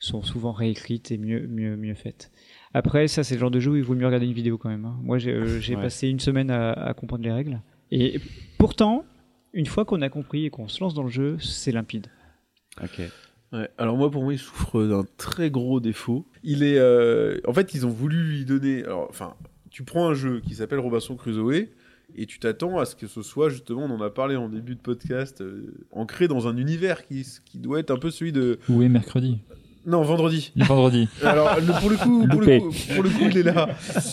sont 0.00 0.22
souvent 0.22 0.50
réécrites 0.52 1.12
et 1.12 1.18
mieux, 1.18 1.46
mieux, 1.46 1.76
mieux 1.76 1.94
faites. 1.94 2.32
Après, 2.74 3.06
ça, 3.06 3.22
c'est 3.22 3.34
le 3.34 3.40
genre 3.40 3.50
de 3.50 3.60
jeu 3.60 3.70
où 3.72 3.76
il 3.76 3.82
vaut 3.84 3.94
mieux 3.94 4.06
regarder 4.06 4.26
une 4.26 4.32
vidéo 4.32 4.58
quand 4.58 4.68
même. 4.70 4.84
hein. 4.84 4.96
Moi, 5.02 5.18
j'ai 5.18 5.32
euh, 5.32 5.60
Ouais. 5.68 5.76
passé 5.76 6.08
une 6.08 6.20
semaine 6.20 6.50
à, 6.50 6.72
à 6.72 6.94
comprendre 6.94 7.22
les 7.22 7.30
règles. 7.32 7.60
Et 7.92 8.18
pourtant, 8.58 9.04
une 9.52 9.66
fois 9.66 9.84
qu'on 9.84 10.00
a 10.02 10.08
compris 10.08 10.46
et 10.46 10.50
qu'on 10.50 10.68
se 10.68 10.82
lance 10.82 10.94
dans 10.94 11.02
le 11.04 11.08
jeu, 11.10 11.36
c'est 11.38 11.70
limpide. 11.72 12.06
Ok. 12.82 13.00
Ouais, 13.52 13.68
alors 13.78 13.96
moi 13.96 14.08
pour 14.12 14.22
moi 14.22 14.32
il 14.32 14.38
souffre 14.38 14.84
d'un 14.84 15.04
très 15.16 15.50
gros 15.50 15.80
défaut. 15.80 16.24
Il 16.44 16.62
est, 16.62 16.78
euh, 16.78 17.40
en 17.48 17.52
fait 17.52 17.74
ils 17.74 17.84
ont 17.84 17.90
voulu 17.90 18.22
lui 18.22 18.44
donner, 18.44 18.84
alors 18.84 19.08
enfin 19.10 19.34
tu 19.70 19.82
prends 19.82 20.08
un 20.08 20.14
jeu 20.14 20.38
qui 20.40 20.54
s'appelle 20.54 20.78
Robinson 20.78 21.16
Crusoe 21.16 21.66
et 22.14 22.26
tu 22.26 22.38
t'attends 22.38 22.78
à 22.78 22.84
ce 22.84 22.94
que 22.94 23.08
ce 23.08 23.22
soit 23.22 23.48
justement, 23.48 23.86
on 23.86 23.90
en 23.90 24.00
a 24.02 24.10
parlé 24.10 24.36
en 24.36 24.48
début 24.48 24.76
de 24.76 24.80
podcast, 24.80 25.40
euh, 25.40 25.74
ancré 25.90 26.28
dans 26.28 26.46
un 26.46 26.56
univers 26.58 27.04
qui, 27.08 27.26
qui 27.44 27.58
doit 27.58 27.80
être 27.80 27.90
un 27.90 27.98
peu 27.98 28.12
celui 28.12 28.30
de, 28.30 28.60
Où 28.68 28.82
est 28.82 28.88
mercredi? 28.88 29.38
Non 29.86 30.02
vendredi. 30.02 30.52
Vendredi. 30.56 31.08
Alors 31.24 31.56
le- 31.60 31.80
pour 31.80 31.90
le 31.90 31.96
coup, 31.96 32.26
pour 32.28 32.40
le 32.40 32.46
Loupé. 32.46 32.58
coup, 32.60 32.74
pour 32.94 33.02
le 33.02 33.10
coup 33.10 33.24
il 33.30 33.38
est 33.38 33.42
là. 33.42 33.68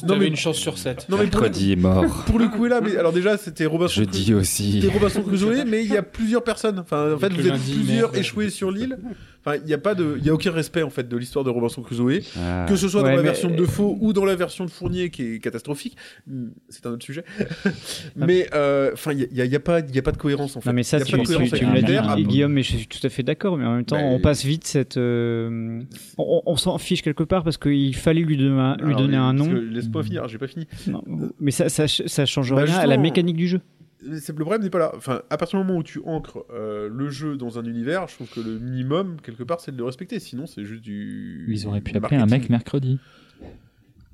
Non 0.07 0.15
mais 0.18 0.27
une 0.27 0.35
chance 0.35 0.57
sur 0.57 0.77
7. 0.77 1.07
non 1.10 1.18
mais 1.18 1.26
pour 1.27 1.41
le, 1.41 1.48
Mercredi 1.49 1.73
est 1.73 1.76
mort. 1.76 2.06
pour 2.26 2.39
le 2.39 2.48
coup 2.48 2.65
il 2.65 2.68
est 2.68 2.76
là, 2.76 2.81
mais 2.81 2.95
alors 2.98 3.11
déjà 3.11 3.38
c'était 3.38 3.65
Robinson 3.65 3.94
Jeudi 4.02 4.23
Crusoe. 4.26 4.39
aussi. 4.39 4.81
C'était 4.81 4.94
Robinson 4.94 5.22
Crusoe, 5.23 5.65
mais 5.68 5.84
il 5.84 5.91
y 5.91 5.98
a 5.98 6.03
plusieurs 6.03 6.44
personnes. 6.44 6.80
Enfin, 6.80 7.14
en 7.14 7.18
fait, 7.18 7.34
vous 7.34 7.41
êtes 7.41 7.48
lundi, 7.53 7.73
plusieurs 7.73 8.11
merde. 8.11 8.18
échoués 8.18 8.49
sur 8.49 8.72
l'île. 8.72 8.98
Enfin, 9.46 9.58
il 9.64 9.66
n'y 9.68 9.74
a 9.74 9.78
pas 9.78 9.96
de, 9.96 10.16
il 10.20 10.26
y 10.26 10.30
a 10.30 10.34
aucun 10.34 10.52
respect 10.52 10.84
en 10.84 10.90
fait 10.90 11.08
de 11.08 11.16
l'histoire 11.18 11.46
de 11.46 11.50
Robinson 11.50 11.82
Crusoe. 11.82 12.20
Ah. 12.38 12.66
Que 12.68 12.76
ce 12.76 12.88
soit 12.90 13.02
Ouais, 13.02 13.10
dans 13.12 13.16
la 13.16 13.22
mais- 13.22 13.30
version 13.30 13.50
de 13.50 13.64
Faux 13.66 13.98
ou 14.02 14.12
dans 14.14 14.26
la 14.26 14.36
version 14.36 14.66
de 14.66 14.70
Fournier 14.70 15.10
qui 15.10 15.36
est 15.36 15.40
catastrophique, 15.40 15.96
Hmm, 16.28 16.48
c'est 16.70 16.86
un 16.86 16.92
autre 16.92 17.06
sujet. 17.06 17.24
mais 18.16 18.48
euh, 18.54 18.92
enfin, 18.94 19.14
il 19.14 19.28
n'y 19.32 19.42
a, 19.42 19.46
y 19.46 19.56
a 19.56 19.60
pas, 19.60 19.80
il 19.80 19.96
y 19.96 20.00
a 20.00 20.02
pas 20.02 20.12
de 20.12 20.18
cohérence 20.18 20.56
en 20.58 20.62
fait. 20.62 20.70
Non 20.70 20.74
mais 20.74 20.84
ça, 20.84 20.98
Il 20.98 21.00
y 21.00 21.04
a 21.04 21.06
tu, 21.06 21.12
pas 21.12 21.18
de 21.18 21.22
tu- 21.24 21.28
cohérence 21.28 21.52
tu 21.52 21.66
me 21.66 21.74
l'as 21.74 22.16
dit, 22.16 22.24
Guillaume, 22.26 22.52
mais 22.54 22.64
je 22.64 22.76
suis 22.78 22.88
tout 22.88 23.00
à 23.06 23.10
fait 23.10 23.24
d'accord. 23.24 23.58
Mais 23.58 23.66
en 23.66 23.76
même 23.76 23.86
temps, 23.86 24.00
on 24.02 24.20
passe 24.20 24.44
vite 24.44 24.66
cette. 24.66 24.98
euh, 24.98 25.82
on 26.18 26.42
on 26.46 26.56
s'en 26.58 26.78
fiche 26.78 27.02
quelque 27.02 27.24
part 27.24 27.44
parce 27.44 27.58
qu'il 27.58 27.96
fallait 27.96 28.22
lui 28.22 28.38
donner 28.38 28.60
un, 28.60 28.76
lui 28.78 28.86
Alors, 28.88 29.02
donner 29.02 29.18
un 29.18 29.34
nom. 29.34 29.52
Laisse-moi 29.52 30.04
finir, 30.04 30.28
j'ai 30.28 30.38
pas 30.38 30.48
fini. 30.48 30.68
Non, 30.88 31.04
mais 31.40 31.52
ça, 31.52 31.70
ça, 31.70 31.88
ça 31.88 32.26
change 32.26 32.54
Bah, 32.54 32.64
rien 32.64 32.76
à 32.78 32.86
la 32.86 32.98
mécanique 32.98 33.38
du 33.38 33.48
jeu. 33.48 33.62
Le 34.08 34.34
problème 34.44 34.62
n'est 34.62 34.70
pas 34.70 34.80
là. 34.80 34.92
Enfin, 34.96 35.22
à 35.30 35.38
partir 35.38 35.60
du 35.60 35.66
moment 35.66 35.80
où 35.80 35.84
tu 35.84 36.00
ancres 36.06 36.46
euh, 36.54 36.90
le 36.92 37.10
jeu 37.10 37.38
dans 37.38 37.60
un 37.60 37.66
univers, 37.66 38.08
je 38.08 38.16
trouve 38.16 38.30
que 38.30 38.40
le 38.40 38.58
minimum 38.60 39.18
quelque 39.22 39.44
part, 39.44 39.60
c'est 39.60 39.72
de 39.72 39.78
le 39.78 39.84
respecter. 39.84 40.20
Sinon, 40.20 40.48
c'est 40.48 40.66
juste 40.66 40.84
du. 40.84 41.46
Ils 41.50 41.68
auraient 41.68 41.82
pu 41.82 41.92
du 41.92 41.98
appeler 41.98 42.18
un 42.18 42.26
mec 42.26 42.50
mercredi. 42.50 43.00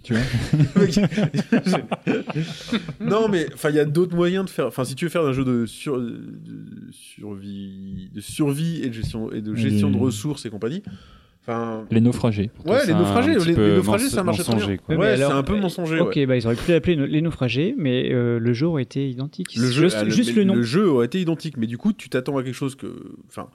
Tu 0.03 0.13
vois 0.13 0.21
non, 2.99 3.27
mais 3.29 3.47
enfin, 3.53 3.69
il 3.69 3.75
y 3.75 3.79
a 3.79 3.85
d'autres 3.85 4.15
moyens 4.15 4.45
de 4.45 4.49
faire. 4.49 4.67
Enfin, 4.67 4.83
si 4.83 4.95
tu 4.95 5.05
veux 5.05 5.09
faire 5.09 5.23
un 5.23 5.33
jeu 5.33 5.45
de, 5.45 5.65
sur- 5.65 5.99
de 5.99 6.19
survie, 6.91 8.09
de 8.13 8.21
survie 8.21 8.81
et 8.83 8.89
de 8.89 8.93
gestion 8.93 9.31
et 9.31 9.41
de 9.41 9.55
gestion 9.55 9.89
de 9.89 9.97
ressources 9.97 10.45
et 10.45 10.49
compagnie. 10.49 10.83
Enfin, 11.45 11.85
Les 11.91 11.99
naufragés. 11.99 12.51
ouais, 12.65 12.79
C'est 12.79 12.87
les 12.87 12.93
un 12.93 12.99
naufragés, 12.99 13.31
les, 13.31 13.75
naufragés, 13.75 14.09
bien. 14.09 14.23
mensonger, 14.23 14.77
quoi. 14.77 14.95
Ouais, 14.95 15.17
c'est 15.17 15.23
un 15.23 15.43
peu 15.43 15.59
mensonger. 15.59 15.99
Ok, 15.99 16.15
ouais. 16.15 16.25
bah 16.25 16.37
ils 16.37 16.45
auraient 16.45 16.55
pu 16.55 16.71
l'appeler 16.71 16.95
les 16.95 17.21
naufragés, 17.21 17.75
mais 17.77 18.13
euh, 18.13 18.39
le 18.39 18.53
jeu 18.53 18.67
aurait 18.67 18.83
été 18.83 19.09
identique. 19.09 19.53
Le 19.57 19.67
jeu, 19.69 19.83
juste, 19.83 19.97
ah, 19.99 20.07
juste 20.09 20.35
le 20.35 20.45
nom. 20.45 20.55
Le 20.55 20.63
jeu 20.63 20.87
aurait 20.89 21.05
été 21.07 21.19
identique, 21.19 21.57
mais 21.57 21.67
du 21.67 21.77
coup, 21.77 21.91
tu 21.91 22.07
t'attends 22.07 22.37
à 22.37 22.43
quelque 22.43 22.53
chose 22.55 22.75
que, 22.75 22.87
enfin. 23.27 23.49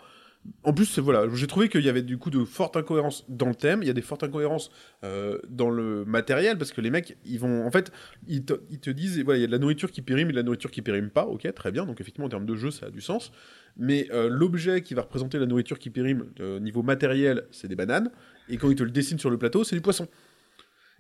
En 0.62 0.72
plus, 0.72 0.98
voilà, 0.98 1.26
j'ai 1.34 1.46
trouvé 1.46 1.68
qu'il 1.68 1.84
y 1.84 1.88
avait 1.88 2.02
du 2.02 2.16
coup 2.16 2.30
de 2.30 2.44
fortes 2.44 2.76
incohérences 2.76 3.24
dans 3.28 3.48
le 3.48 3.54
thème. 3.54 3.82
Il 3.82 3.86
y 3.86 3.90
a 3.90 3.94
des 3.94 4.02
fortes 4.02 4.22
incohérences 4.22 4.70
euh, 5.04 5.38
dans 5.48 5.70
le 5.70 6.04
matériel 6.04 6.56
parce 6.56 6.72
que 6.72 6.80
les 6.80 6.90
mecs, 6.90 7.18
ils 7.24 7.38
vont, 7.38 7.66
en 7.66 7.70
fait, 7.70 7.92
ils 8.26 8.44
te 8.44 8.90
disent, 8.90 9.22
voilà, 9.22 9.38
il 9.38 9.42
y 9.42 9.44
a 9.44 9.46
de 9.46 9.52
la 9.52 9.58
nourriture 9.58 9.90
qui 9.90 10.00
périme 10.00 10.28
et 10.28 10.32
de 10.32 10.36
la 10.36 10.42
nourriture 10.42 10.70
qui 10.70 10.80
périme 10.80 11.10
pas. 11.10 11.26
Ok, 11.26 11.52
très 11.54 11.70
bien. 11.70 11.84
Donc 11.84 12.00
effectivement, 12.00 12.26
en 12.26 12.30
termes 12.30 12.46
de 12.46 12.54
jeu, 12.54 12.70
ça 12.70 12.86
a 12.86 12.90
du 12.90 13.00
sens. 13.00 13.30
Mais 13.76 14.08
euh, 14.12 14.28
l'objet 14.28 14.82
qui 14.82 14.94
va 14.94 15.02
représenter 15.02 15.38
la 15.38 15.46
nourriture 15.46 15.78
qui 15.78 15.90
périme 15.90 16.26
euh, 16.40 16.58
niveau 16.60 16.82
matériel, 16.82 17.44
c'est 17.50 17.68
des 17.68 17.76
bananes. 17.76 18.10
Et 18.48 18.56
quand 18.56 18.70
ils 18.70 18.76
te 18.76 18.82
le 18.82 18.90
dessinent 18.90 19.18
sur 19.18 19.30
le 19.30 19.38
plateau, 19.38 19.64
c'est 19.64 19.76
du 19.76 19.82
poisson. 19.82 20.08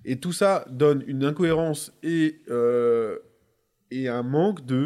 Et 0.04 0.16
tout 0.16 0.32
ça 0.32 0.64
donne 0.70 1.02
une 1.06 1.24
incohérence 1.24 1.92
et 2.02 2.40
euh, 2.50 3.18
et 3.90 4.08
un 4.08 4.22
manque 4.22 4.64
de. 4.64 4.76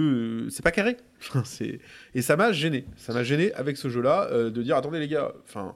euh, 0.47 0.51
C'est 0.51 0.63
pas 0.63 0.71
carré. 0.71 0.97
Et 2.15 2.23
ça 2.23 2.37
m'a 2.37 2.53
gêné. 2.53 2.87
Ça 2.97 3.13
m'a 3.13 3.23
gêné 3.23 3.53
avec 3.55 3.77
ce 3.77 3.89
jeu-là 3.89 4.29
euh, 4.31 4.51
de 4.51 4.63
dire 4.63 4.77
attendez 4.77 4.99
les 5.01 5.09
gars, 5.09 5.33
enfin. 5.45 5.75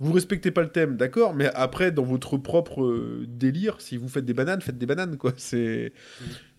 Vous 0.00 0.12
respectez 0.12 0.50
pas 0.50 0.62
le 0.62 0.70
thème, 0.70 0.96
d'accord, 0.96 1.34
mais 1.34 1.46
après, 1.54 1.92
dans 1.92 2.02
votre 2.02 2.36
propre 2.36 2.82
euh, 2.82 3.24
délire, 3.28 3.80
si 3.80 3.96
vous 3.96 4.08
faites 4.08 4.24
des 4.24 4.34
bananes, 4.34 4.60
faites 4.60 4.76
des 4.76 4.86
bananes, 4.86 5.16
quoi. 5.16 5.32
C'est 5.36 5.92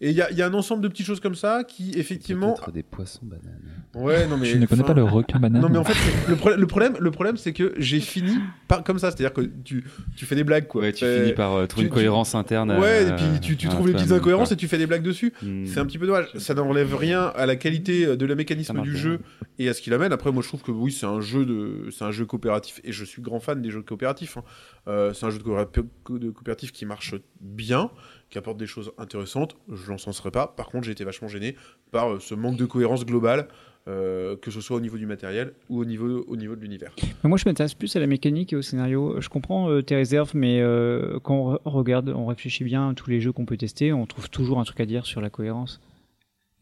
et 0.01 0.09
il 0.09 0.15
y 0.15 0.21
a, 0.21 0.29
il 0.31 0.37
y 0.37 0.41
a 0.41 0.47
un 0.47 0.53
ensemble 0.53 0.81
de 0.83 0.87
petites 0.89 1.05
choses 1.05 1.19
comme 1.21 1.35
ça 1.35 1.63
qui, 1.63 1.91
effectivement, 1.95 2.53
Peut-être 2.53 2.71
des 2.71 2.83
poissons 2.83 3.21
bananes. 3.23 3.61
ouais, 3.95 4.27
non 4.27 4.35
mais 4.37 4.45
Je 4.45 4.57
ne 4.57 4.65
connais 4.65 4.83
pas 4.83 4.93
le 4.93 5.03
requin 5.03 5.39
banane. 5.39 5.61
non 5.61 5.69
mais 5.69 5.77
en 5.77 5.83
fait 5.85 5.95
le, 6.29 6.35
problème- 6.35 6.59
le 6.59 6.67
problème 6.67 6.93
le 6.99 7.11
problème 7.11 7.37
c'est 7.37 7.53
que 7.53 7.73
j'ai 7.77 7.99
fini 8.01 8.37
par 8.67 8.83
comme 8.83 8.99
ça 8.99 9.09
c'est 9.11 9.17
à 9.25 9.29
dire 9.29 9.33
que 9.33 9.41
tu, 9.63 9.85
tu 10.17 10.25
fais 10.25 10.35
des 10.35 10.43
blagues 10.43 10.67
quoi 10.67 10.81
Ouais, 10.81 10.91
tu 10.91 11.05
Fais- 11.05 11.21
finis 11.21 11.33
par 11.33 11.53
euh, 11.53 11.65
trouver 11.65 11.83
tu- 11.85 11.87
une 11.89 11.93
cohérence 11.93 12.35
interne. 12.35 12.71
ouais 12.71 13.05
euh, 13.05 13.09
et 13.09 13.15
puis 13.15 13.39
tu, 13.41 13.55
tu 13.57 13.67
à 13.67 13.69
trouves 13.69 13.87
les 13.87 13.93
petites 13.93 14.11
incohérences 14.11 14.49
quoi. 14.49 14.53
et 14.55 14.57
tu 14.57 14.67
fais 14.67 14.77
des 14.77 14.85
blagues 14.87 15.03
dessus 15.03 15.31
Hmm. 15.41 15.65
c'est 15.65 15.79
un 15.79 15.85
petit 15.85 15.97
peu 15.97 16.07
dommage 16.07 16.27
ça 16.37 16.53
n'enlève 16.53 16.93
rien 16.95 17.31
à 17.35 17.45
la 17.45 17.55
qualité 17.55 18.05
euh, 18.05 18.15
de 18.17 18.25
la 18.25 18.35
mécanisme 18.35 18.81
du 18.81 18.95
jeu 18.97 19.19
et 19.59 19.69
à 19.69 19.73
ce 19.73 19.81
qu'il 19.81 19.93
amène 19.93 20.11
après 20.11 20.31
moi 20.31 20.43
je 20.43 20.47
trouve 20.49 20.61
que 20.61 20.71
oui 20.71 20.91
c'est 20.91 21.05
un 21.05 21.21
jeu 21.21 21.45
de 21.45 21.87
c'est 21.91 22.03
un 22.03 22.11
jeu 22.11 22.25
coopératif 22.25 22.81
et 22.83 22.91
je 22.91 23.05
suis 23.05 23.21
grand 23.21 23.39
fan 23.39 23.61
des 23.61 23.69
jeux 23.71 23.81
coopératifs 23.81 24.35
hein. 24.37 24.43
Euh, 24.87 25.13
c'est 25.13 25.25
un 25.25 25.31
jeu 25.31 25.39
de 25.39 25.43
coopératif 26.31 26.71
qui 26.71 26.85
marche 26.85 27.15
bien 27.41 27.89
qui 28.35 28.39
apporte 28.39 28.57
des 28.57 28.67
choses 28.67 28.91
intéressantes 28.97 29.55
je 29.71 29.89
l'encenserai 29.89 30.29
pas 30.29 30.45
par 30.47 30.67
contre 30.67 30.83
j'ai 30.83 30.91
été 30.91 31.05
vachement 31.05 31.29
gêné 31.29 31.55
par 31.91 32.11
euh, 32.15 32.19
ce 32.19 32.35
manque 32.35 32.57
de 32.57 32.65
cohérence 32.65 33.05
globale 33.05 33.47
euh, 33.87 34.35
que 34.35 34.51
ce 34.51 34.59
soit 34.59 34.75
au 34.75 34.81
niveau 34.81 34.97
du 34.97 35.05
matériel 35.05 35.53
ou 35.69 35.79
au 35.79 35.85
niveau, 35.85 36.25
au 36.27 36.35
niveau 36.35 36.55
de 36.55 36.61
l'univers. 36.61 36.91
Moi, 37.23 37.37
je 37.37 37.43
m'intéresse 37.47 37.75
plus 37.75 37.95
à 37.95 37.99
la 37.99 38.07
mécanique 38.07 38.51
et 38.51 38.55
au 38.55 38.63
scénario. 38.63 39.21
Je 39.21 39.29
comprends 39.29 39.69
euh, 39.69 39.83
tes 39.83 39.95
réserves, 39.95 40.31
mais 40.33 40.59
quand 41.21 41.35
on 41.35 41.53
re- 41.53 41.59
regarde, 41.65 42.09
on 42.09 42.25
réfléchit 42.25 42.63
bien 42.63 42.89
à 42.89 42.93
tous 42.95 43.11
les 43.11 43.21
jeux 43.21 43.31
qu'on 43.31 43.45
peut 43.45 43.57
tester, 43.57 43.93
on 43.93 44.07
trouve 44.07 44.27
toujours 44.31 44.59
un 44.59 44.63
truc 44.63 44.79
à 44.79 44.87
dire 44.87 45.05
sur 45.05 45.21
la 45.21 45.29
cohérence. 45.29 45.79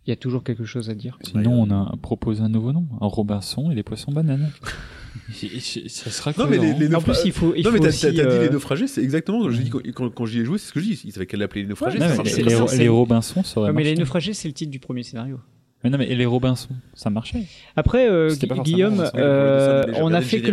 Il 0.05 0.09
y 0.09 0.13
a 0.13 0.17
toujours 0.17 0.43
quelque 0.43 0.65
chose 0.65 0.89
à 0.89 0.95
dire. 0.95 1.17
Sinon, 1.21 1.61
on 1.61 1.71
a 1.71 1.95
proposé 2.01 2.41
un 2.41 2.49
nouveau 2.49 2.73
nom, 2.73 2.85
un 2.99 3.07
Robinson 3.07 3.71
et 3.71 3.75
les 3.75 3.84
poissons 3.84 4.11
bananes. 4.11 4.51
Ça 5.31 6.09
sera 6.09 6.31
Non, 6.38 6.47
mais 6.49 6.57
les- 6.57 6.73
les 6.73 6.95
En 6.95 7.01
plus, 7.01 7.15
il 7.25 7.31
faut, 7.31 7.53
il 7.55 7.63
non, 7.63 7.71
mais 7.71 7.77
faut 7.77 7.84
t'as 7.85 8.09
dit 8.11 8.19
euh, 8.19 8.43
les 8.45 8.49
naufragés, 8.49 8.88
c'est 8.88 9.01
exactement. 9.03 9.49
Je 9.49 9.61
dis, 9.61 9.69
quand, 9.69 9.80
quand, 9.93 10.09
quand 10.09 10.25
j'y 10.25 10.39
ai 10.39 10.45
joué, 10.45 10.57
c'est 10.57 10.67
ce 10.69 10.73
que 10.73 10.80
je 10.80 10.85
dis. 10.85 11.01
Ils 11.05 11.11
savaient 11.11 11.27
qu'elle 11.27 11.39
l'appelait 11.39 11.61
les 11.61 11.67
naufragés. 11.67 11.99
Ouais, 11.99 12.15
ça 12.15 12.23
les, 12.23 12.77
les 12.77 12.88
Robinson, 12.89 13.43
ça 13.43 13.59
aurait 13.59 13.69
ouais, 13.69 13.75
mais 13.75 13.84
les 13.84 13.95
naufragés, 13.95 14.34
c'est 14.34 14.47
le 14.47 14.53
titre 14.53 14.71
du 14.71 14.80
premier 14.80 15.03
scénario. 15.03 15.39
Mais 15.84 15.89
non, 15.89 15.97
mais 15.97 16.07
et 16.10 16.15
les 16.15 16.26
Robinson, 16.26 16.69
ça 16.93 17.10
marchait. 17.10 17.43
Après, 17.76 18.07
euh, 18.10 18.30
Guillaume, 18.64 19.03
euh, 19.15 19.84
on 19.97 20.14
a 20.14 20.22
fait 20.22 20.39
que 20.39 20.51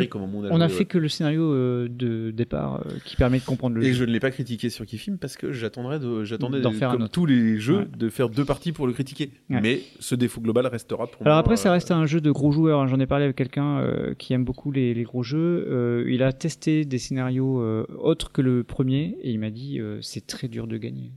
on 0.50 0.60
a 0.60 0.68
fait 0.68 0.92
le 0.94 1.08
scénario 1.08 1.52
euh, 1.54 1.88
de 1.88 2.32
départ 2.32 2.80
euh, 2.84 2.90
qui 3.04 3.14
permet 3.14 3.38
de 3.38 3.44
comprendre 3.44 3.76
le 3.76 3.82
Et 3.84 3.92
jeu. 3.92 4.00
je 4.00 4.04
ne 4.04 4.10
l'ai 4.12 4.18
pas 4.18 4.32
critiqué 4.32 4.70
sur 4.70 4.84
Kifim 4.86 5.18
parce 5.18 5.36
que 5.36 5.52
j'attendrais 5.52 6.00
de, 6.00 6.24
j'attendais 6.24 6.60
D'en 6.60 6.72
faire 6.72 6.90
un 6.90 6.94
comme 6.94 7.02
autre. 7.02 7.12
tous 7.12 7.26
les 7.26 7.58
jeux 7.58 7.78
Ouais. 7.78 7.86
de 7.96 8.08
faire 8.08 8.28
deux 8.28 8.44
parties 8.44 8.72
pour 8.72 8.86
le 8.88 8.92
critiquer. 8.92 9.30
Ouais. 9.50 9.60
Mais 9.60 9.80
ce 10.00 10.16
défaut 10.16 10.40
global 10.40 10.66
restera 10.66 11.06
pour 11.06 11.22
Alors 11.22 11.34
moi, 11.36 11.40
après, 11.40 11.56
ça 11.56 11.70
reste 11.70 11.92
un 11.92 12.06
jeu 12.06 12.20
de 12.20 12.30
gros 12.32 12.50
joueurs. 12.50 12.80
hein. 12.80 12.86
J'en 12.88 12.98
ai 12.98 13.06
parlé 13.06 13.24
avec 13.26 13.36
quelqu'un 13.36 13.78
euh, 13.78 14.14
qui 14.14 14.32
aime 14.32 14.44
beaucoup 14.44 14.72
les, 14.72 14.94
les 14.94 15.04
gros 15.04 15.22
jeux. 15.22 15.66
Euh, 15.70 16.04
il 16.08 16.24
a 16.24 16.32
testé 16.32 16.84
des 16.84 16.98
scénarios 16.98 17.60
euh, 17.60 17.86
autres 17.98 18.32
que 18.32 18.42
le 18.42 18.64
premier 18.64 19.16
et 19.22 19.30
il 19.30 19.38
m'a 19.38 19.50
dit 19.50 19.78
euh, 19.80 19.98
c'est 20.02 20.26
très 20.26 20.48
dur 20.48 20.66
de 20.66 20.76
gagner. 20.76 21.12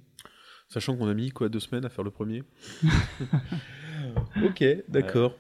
Sachant 0.69 0.95
qu'on 0.98 1.07
a 1.07 1.14
mis 1.14 1.30
quoi 1.30 1.49
deux 1.49 1.60
semaines 1.60 1.85
à 1.85 1.90
faire 1.90 2.03
le 2.03 2.10
premier. 2.11 2.44
ok, 4.44 4.64
d'accord. 4.88 5.36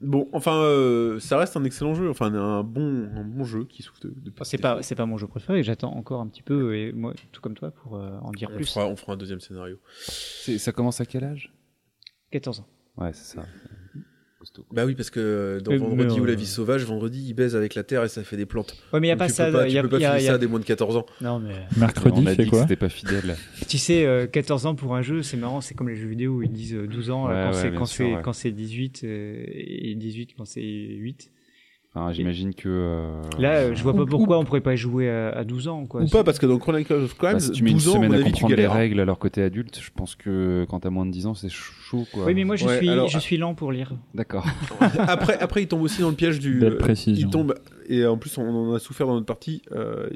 Bon, 0.00 0.28
enfin, 0.32 0.54
euh, 0.62 1.18
ça 1.18 1.38
reste 1.38 1.56
un 1.56 1.64
excellent 1.64 1.94
jeu, 1.94 2.08
enfin 2.08 2.32
un 2.32 2.62
bon, 2.62 3.08
un 3.14 3.24
bon 3.24 3.44
jeu 3.44 3.64
qui 3.64 3.82
souffre 3.82 4.00
de. 4.00 4.10
de 4.10 4.32
c'est 4.42 4.58
pas 4.58 4.80
c'est 4.82 4.94
pas 4.94 5.06
mon 5.06 5.18
jeu 5.18 5.26
préféré. 5.26 5.62
J'attends 5.64 5.92
encore 5.94 6.20
un 6.20 6.28
petit 6.28 6.42
peu 6.42 6.76
et 6.76 6.92
moi 6.92 7.14
tout 7.32 7.40
comme 7.40 7.54
toi 7.54 7.72
pour 7.72 7.96
euh, 7.96 8.18
en 8.20 8.30
dire 8.30 8.48
On 8.52 8.56
plus. 8.56 8.72
fera, 8.72 8.86
on 8.86 8.94
fera 8.96 9.14
un 9.14 9.16
deuxième 9.16 9.40
scénario. 9.40 9.78
Ça 9.88 10.72
commence 10.72 11.00
à 11.00 11.04
quel 11.06 11.24
âge? 11.24 11.52
14 12.30 12.60
ans. 12.60 12.66
Ouais, 12.96 13.12
c'est 13.12 13.36
ça. 13.36 13.44
Costaud. 14.38 14.64
Bah 14.72 14.84
oui, 14.86 14.94
parce 14.94 15.10
que 15.10 15.58
dans 15.64 15.72
Mais- 15.72 15.78
Vendredi 15.78 16.14
mais, 16.14 16.20
ou 16.20 16.24
la 16.24 16.32
euh, 16.32 16.36
vie 16.36 16.46
sauvage, 16.46 16.84
Vendredi, 16.84 17.24
il 17.26 17.34
baise 17.34 17.56
avec 17.56 17.74
la 17.74 17.82
terre 17.82 18.04
et 18.04 18.08
ça 18.08 18.22
fait 18.22 18.36
des 18.36 18.46
plantes. 18.46 18.76
Ouais, 18.92 19.00
mais 19.00 19.08
il 19.08 19.10
y 19.10 19.12
a 19.12 19.14
Donc 19.16 19.18
pas 19.18 19.26
tu 19.26 19.32
ça. 19.34 19.50
Pas, 19.50 19.64
tu 19.66 19.72
y 19.72 19.78
a- 19.78 19.82
peux 19.82 19.88
pas 19.88 19.98
y 19.98 20.04
a- 20.04 20.10
filer 20.12 20.20
il 20.22 20.24
y 20.24 20.26
ça 20.28 20.34
à 20.34 20.38
des 20.38 20.46
moins 20.46 20.60
de 20.60 20.64
14 20.64 20.96
ans. 20.96 21.06
Non 21.20 21.40
mais 21.40 21.54
Mercredi, 21.76 22.20
On 22.22 22.26
a 22.26 22.34
fait 22.34 22.44
dit 22.44 22.50
quoi 22.50 22.60
que 22.60 22.62
c'était 22.64 22.76
pas 22.76 22.88
fidèle. 22.88 23.36
tu 23.68 23.78
sais, 23.78 24.06
euh, 24.06 24.26
14 24.28 24.66
ans 24.66 24.74
pour 24.76 24.94
un 24.94 25.02
jeu, 25.02 25.22
c'est 25.22 25.36
marrant. 25.36 25.60
C'est 25.60 25.74
comme 25.74 25.88
les 25.88 25.96
jeux 25.96 26.06
vidéo 26.08 26.34
où 26.36 26.42
ils 26.42 26.52
disent 26.52 26.74
euh, 26.74 26.86
12 26.86 27.10
ans 27.10 27.28
euh, 27.28 27.30
Ouais, 27.30 27.42
quand 27.42 27.56
ouais, 27.56 27.62
c'est 27.62 27.70
bien 27.70 27.78
quand 27.80 27.86
sûr, 27.86 28.06
c'est 28.06 28.14
ouais. 28.16 28.22
quand 28.22 28.32
c'est 28.32 28.52
18 28.52 29.00
euh, 29.04 29.44
et 29.48 29.94
18 29.96 30.34
quand 30.36 30.44
c'est 30.44 30.60
8. 30.62 31.30
Enfin, 31.98 32.12
j'imagine 32.12 32.54
que. 32.54 32.68
euh, 32.68 33.20
Là, 33.38 33.74
je 33.74 33.82
vois 33.82 33.94
pas 33.94 34.02
Ou- 34.02 34.06
pourquoi 34.06 34.38
on 34.38 34.44
pourrait 34.44 34.60
pas 34.60 34.76
jouer 34.76 35.10
à, 35.10 35.30
à 35.30 35.44
12 35.44 35.68
ans. 35.68 35.86
Quoi. 35.86 36.02
Ou 36.02 36.08
pas, 36.08 36.24
parce 36.24 36.38
que 36.38 36.46
dans 36.46 36.58
Chronicles 36.58 36.92
of 36.92 37.16
Crimes, 37.16 37.32
bah, 37.34 37.40
si 37.40 37.50
tu 37.50 37.62
mets 37.64 37.70
une 37.70 37.76
12 37.78 37.88
ans, 37.88 37.90
à 37.92 37.94
semaine 37.96 38.08
mon 38.10 38.14
à 38.14 38.20
avis, 38.20 38.30
comprendre 38.32 38.54
les 38.56 38.64
hein. 38.64 38.70
règles 38.72 39.00
alors 39.00 39.18
que 39.18 39.28
t'es 39.28 39.42
adulte, 39.42 39.80
je 39.82 39.90
pense 39.94 40.14
que 40.14 40.66
quand 40.68 40.80
t'as 40.80 40.90
moins 40.90 41.06
de 41.06 41.10
10 41.10 41.26
ans, 41.26 41.34
c'est 41.34 41.48
chaud 41.50 42.06
quoi. 42.12 42.24
Oui, 42.26 42.34
mais 42.34 42.44
moi 42.44 42.56
je, 42.56 42.66
Ouais, 42.66 42.78
suis, 42.78 42.88
alors- 42.88 43.08
je 43.08 43.18
suis 43.18 43.36
lent 43.36 43.54
pour 43.54 43.72
lire. 43.72 43.92
D'accord. 44.14 44.46
après, 45.08 45.38
après, 45.38 45.62
il 45.62 45.68
tombe 45.68 45.82
aussi 45.82 46.00
dans 46.00 46.10
le 46.10 46.14
piège 46.16 46.38
du. 46.38 46.62
Il 47.06 47.28
tombe, 47.30 47.54
et 47.88 48.04
en 48.06 48.16
plus, 48.18 48.36
on 48.38 48.48
en 48.48 48.74
a 48.74 48.78
souffert 48.78 49.06
dans 49.06 49.14
notre 49.14 49.26
partie. 49.26 49.62
euh, 49.72 50.08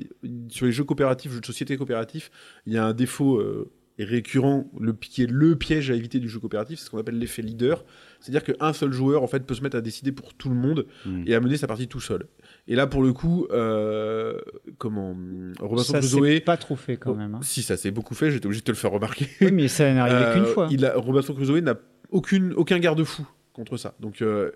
sur 0.49 0.67
les 0.67 0.73
jeux 0.73 0.85
coopératifs, 0.85 1.33
jeux 1.33 1.41
de 1.41 1.47
société 1.47 1.77
coopératifs, 1.77 2.31
il 2.67 2.73
y 2.73 2.79
a 2.79 2.85
un 2.85 2.93
défaut 2.93 3.37
euh, 3.39 3.71
récurrent, 3.99 4.65
le, 4.81 4.93
qui 4.95 5.23
est 5.23 5.31
le 5.31 5.57
piège 5.57 5.91
à 5.91 5.95
éviter 5.95 6.19
du 6.19 6.29
jeu 6.29 6.39
coopératif, 6.41 6.79
c'est 6.79 6.87
ce 6.87 6.91
qu'on 6.91 6.99
appelle 6.99 7.19
l'effet 7.19 7.43
leader. 7.43 7.85
C'est-à-dire 8.23 8.45
qu'un 8.45 8.73
seul 8.73 8.93
joueur, 8.93 9.23
en 9.23 9.27
fait, 9.27 9.41
peut 9.45 9.55
se 9.55 9.63
mettre 9.63 9.77
à 9.77 9.81
décider 9.81 10.13
pour 10.13 10.33
tout 10.35 10.49
le 10.49 10.55
monde 10.55 10.87
Mm. 11.05 11.25
et 11.27 11.35
à 11.35 11.41
mener 11.41 11.57
sa 11.57 11.67
partie 11.67 11.89
tout 11.89 12.01
seul. 12.01 12.27
Et 12.69 12.75
là, 12.77 12.87
pour 12.87 13.03
le 13.03 13.13
coup, 13.13 13.47
euh, 13.51 14.39
comment. 14.79 15.17
Robinson 15.61 15.93
Ça 15.95 16.03
s'est 16.03 16.17
Crusoe. 16.17 16.41
pas 16.41 16.57
trop 16.57 16.77
fait 16.77 16.97
quand 16.97 17.13
Oh, 17.13 17.15
même. 17.17 17.35
hein. 17.35 17.41
Si, 17.43 17.63
ça 17.63 17.77
s'est 17.77 17.91
beaucoup 17.91 18.15
fait, 18.15 18.31
j'étais 18.31 18.47
obligé 18.47 18.61
de 18.61 18.65
te 18.67 18.71
le 18.71 18.77
faire 18.77 18.91
remarquer. 18.93 19.27
Oui, 19.41 19.53
mais 19.53 19.69
ça 19.69 19.93
n'arrivait 19.93 20.17
Euh, 20.25 20.35
qu'une 20.35 20.47
fois. 20.47 20.69
Il 20.71 20.85
a, 20.87 20.95
Robinson 20.97 21.35
Crusoe 21.35 21.61
n'a 21.61 21.75
aucune, 22.11 22.53
aucun 22.55 22.79
garde-fou 22.79 23.27
contre 23.53 23.77
ça. 23.77 23.95
Donc, 24.01 24.23
euh, 24.23 24.53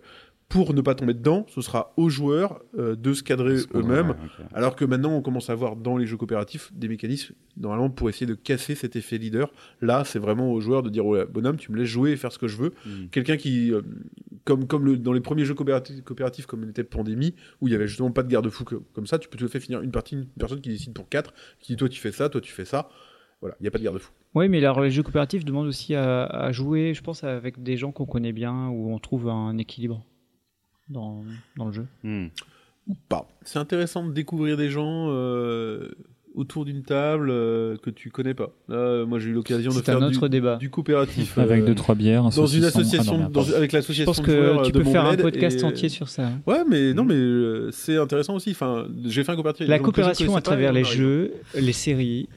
pour 0.48 0.74
ne 0.74 0.80
pas 0.80 0.94
tomber 0.94 1.14
dedans, 1.14 1.44
ce 1.48 1.60
sera 1.60 1.92
aux 1.96 2.08
joueurs 2.08 2.60
euh, 2.78 2.94
de 2.94 3.12
se 3.12 3.22
cadrer 3.22 3.56
eux-mêmes. 3.74 4.14
Alors 4.54 4.76
que 4.76 4.84
maintenant, 4.84 5.12
on 5.12 5.20
commence 5.20 5.50
à 5.50 5.54
voir 5.54 5.74
dans 5.74 5.96
les 5.96 6.06
jeux 6.06 6.16
coopératifs 6.16 6.72
des 6.72 6.88
mécanismes, 6.88 7.34
normalement, 7.56 7.90
pour 7.90 8.08
essayer 8.08 8.26
de 8.26 8.34
casser 8.34 8.76
cet 8.76 8.94
effet 8.94 9.18
leader. 9.18 9.52
Là, 9.80 10.04
c'est 10.04 10.20
vraiment 10.20 10.52
aux 10.52 10.60
joueurs 10.60 10.82
de 10.82 10.88
dire 10.88 11.04
ouais, 11.04 11.26
bonhomme, 11.26 11.56
tu 11.56 11.72
me 11.72 11.76
laisses 11.76 11.88
jouer 11.88 12.12
et 12.12 12.16
faire 12.16 12.30
ce 12.30 12.38
que 12.38 12.46
je 12.46 12.56
veux. 12.56 12.72
Mm. 12.86 13.06
Quelqu'un 13.10 13.36
qui, 13.36 13.72
euh, 13.72 13.82
comme, 14.44 14.66
comme 14.68 14.84
le, 14.84 14.96
dans 14.96 15.12
les 15.12 15.20
premiers 15.20 15.44
jeux 15.44 15.54
coopératifs, 15.54 16.02
coopératifs 16.02 16.46
comme 16.46 16.68
était 16.68 16.84
Pandémie, 16.84 17.34
où 17.60 17.66
il 17.66 17.72
y 17.72 17.74
avait 17.74 17.88
justement 17.88 18.12
pas 18.12 18.22
de 18.22 18.28
garde-fou 18.28 18.64
comme 18.64 19.06
ça, 19.06 19.18
tu 19.18 19.28
peux 19.28 19.36
tout 19.38 19.46
à 19.46 19.48
fait 19.48 19.60
finir 19.60 19.80
une 19.82 19.90
partie, 19.90 20.14
une 20.14 20.26
personne 20.38 20.60
qui 20.60 20.68
décide 20.68 20.92
pour 20.92 21.08
quatre, 21.08 21.34
qui 21.58 21.72
dit 21.72 21.76
toi 21.76 21.88
tu 21.88 22.00
fais 22.00 22.12
ça, 22.12 22.28
toi 22.28 22.40
tu 22.40 22.52
fais 22.52 22.64
ça. 22.64 22.88
Voilà, 23.40 23.56
il 23.60 23.64
n'y 23.64 23.68
a 23.68 23.70
pas 23.70 23.78
de 23.78 23.84
garde-fou. 23.84 24.10
Oui, 24.34 24.48
mais 24.48 24.58
alors, 24.58 24.80
les 24.80 24.90
jeux 24.90 25.02
coopératifs 25.02 25.44
demandent 25.44 25.66
aussi 25.66 25.94
à, 25.94 26.24
à 26.24 26.52
jouer, 26.52 26.94
je 26.94 27.02
pense, 27.02 27.24
avec 27.24 27.62
des 27.62 27.76
gens 27.76 27.92
qu'on 27.92 28.06
connaît 28.06 28.32
bien, 28.32 28.68
où 28.68 28.92
on 28.92 28.98
trouve 28.98 29.28
un 29.28 29.58
équilibre 29.58 30.04
dans, 30.88 31.22
dans 31.56 31.66
le 31.66 31.72
jeu. 31.72 31.86
Mm. 32.02 32.26
ou 32.88 32.94
pas. 33.08 33.26
C'est 33.42 33.58
intéressant 33.58 34.06
de 34.06 34.12
découvrir 34.12 34.56
des 34.56 34.70
gens 34.70 35.06
euh, 35.10 35.90
autour 36.34 36.64
d'une 36.66 36.82
table 36.82 37.30
euh, 37.30 37.76
que 37.78 37.88
tu 37.90 38.10
connais 38.10 38.34
pas. 38.34 38.50
Là, 38.68 38.76
euh, 38.76 39.06
moi, 39.06 39.18
j'ai 39.18 39.30
eu 39.30 39.32
l'occasion 39.32 39.72
de 39.72 39.80
faire 39.80 39.96
un 40.02 40.10
du, 40.10 40.16
autre 40.16 40.28
débat. 40.28 40.56
du 40.56 40.68
coopératif 40.70 41.36
Avec 41.38 41.62
euh, 41.62 41.66
deux 41.66 41.74
trois 41.74 41.94
bières. 41.94 42.26
un 42.26 42.28
dans 42.28 42.46
une. 42.46 42.62
Ah 42.64 42.66
non, 42.74 42.80
association, 42.80 43.18
dans- 43.18 43.30
pardon. 43.30 43.52
avec 43.56 43.70
Je 43.72 43.76
l'association 43.76 44.12
pense 44.12 44.20
de 44.22 44.30
joueurs 44.32 44.60
que 44.62 44.66
tu 44.66 44.72
peux 44.72 44.84
faire 44.84 45.04
un 45.06 45.16
podcast 45.16 45.60
et- 45.60 45.64
entier 45.64 45.88
sur 45.88 46.08
ça. 46.08 46.26
hein. 46.26 46.40
Ouais, 46.46 46.62
mais 46.68 46.92
non, 46.94 47.04
mais 47.04 47.14
euh, 47.14 47.70
c'est 47.72 47.96
intéressant 47.96 48.34
aussi. 48.36 48.50
Enfin, 48.50 48.86
j'ai 49.06 49.24
fait 49.24 49.32
un 49.32 49.36
coopératif. 49.36 49.66
La 49.66 49.78
je 49.78 49.82
coopération 49.82 50.36
à 50.36 50.40
travers 50.42 50.72
les 50.72 50.84
jeux, 50.84 51.32
les 51.54 51.72
séries. 51.72 52.28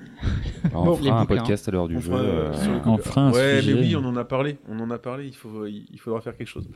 Alors, 0.63 0.83
on 0.87 0.91
les 0.91 0.97
fera 1.09 1.19
un 1.19 1.21
bouquins. 1.25 1.35
podcast 1.37 1.67
à 1.67 1.71
l'heure 1.71 1.87
du 1.89 1.97
On 1.97 1.99
jeu. 1.99 2.09
fera, 2.11 2.21
euh, 2.21 2.51
euh, 2.53 2.79
On 2.85 2.97
fera 2.97 3.21
un 3.27 3.31
Ouais, 3.33 3.61
sujet. 3.61 3.73
mais 3.75 3.79
oui, 3.81 3.95
on 3.97 4.05
en 4.05 4.15
a 4.15 4.23
parlé. 4.23 4.57
On 4.69 4.79
en 4.79 4.89
a 4.91 4.97
parlé. 4.97 5.27
Il 5.27 5.35
faut, 5.35 5.65
il 5.67 5.99
faudra 5.99 6.21
faire 6.21 6.35
quelque 6.37 6.47
chose. 6.47 6.67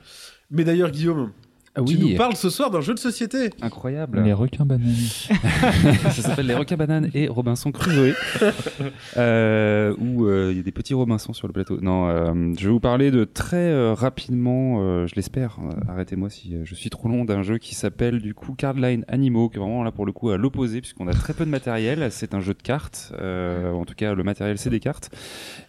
Mais 0.52 0.64
d'ailleurs, 0.66 0.92
Guillaume, 0.92 1.32
Ah 1.76 1.82
tu 1.84 1.98
nous 1.98 2.16
parles 2.16 2.36
ce 2.36 2.50
soir 2.52 2.70
d'un 2.70 2.82
jeu 2.82 2.94
de 2.94 3.00
société. 3.00 3.50
incroyable. 3.62 4.22
Les 4.22 4.32
requins 4.34 4.66
bananes. 4.66 4.86
ça 6.04 6.12
s'appelle 6.12 6.46
les 6.46 6.54
requins 6.54 6.76
bananes 6.78 7.10
et 7.16 7.28
Robinson 7.28 7.72
Crusoe, 7.72 8.14
euh, 9.18 9.96
où 9.98 10.26
euh, 10.26 10.50
il 10.52 10.58
y 10.58 10.60
a 10.60 10.64
des 10.64 10.72
petits 10.72 10.94
Robinson 10.94 11.34
sur 11.34 11.48
le 11.48 11.54
plateau. 11.54 11.80
Non, 11.82 12.08
euh, 12.10 12.54
je 12.58 12.66
vais 12.68 12.72
vous 12.72 12.80
parler 12.80 13.12
de 13.12 13.24
très 13.24 13.58
euh, 13.58 13.94
rapidement, 13.94 14.78
euh, 14.82 15.08
je 15.08 15.16
l'espère. 15.16 15.58
euh, 15.64 15.92
Arrêtez-moi 15.92 16.30
si 16.30 16.56
euh, 16.56 16.62
je 16.64 16.76
suis 16.76 16.90
trop 16.90 17.08
long 17.10 17.26
d'un 17.26 17.42
jeu 17.44 17.58
qui 17.58 17.76
s'appelle 17.76 18.20
du 18.22 18.34
coup 18.34 18.54
Cardline 18.54 19.04
Animaux, 19.08 19.50
qui 19.50 19.58
est 19.58 19.60
vraiment 19.60 19.84
là 19.84 19.92
pour 19.92 20.06
le 20.06 20.12
coup 20.12 20.30
à 20.30 20.38
l'opposé 20.38 20.80
puisqu'on 20.82 21.08
a 21.08 21.14
très 21.14 21.34
peu 21.34 21.46
de 21.46 21.50
matériel. 21.50 22.08
C'est 22.12 22.34
un 22.34 22.40
jeu 22.40 22.54
de 22.54 22.62
cartes, 22.62 23.14
euh, 23.20 23.72
en 23.74 23.86
tout 23.86 23.96
cas 23.96 24.14
le 24.14 24.24
matériel 24.24 24.58
c'est 24.58 24.70
des 24.70 24.80
cartes 24.80 25.10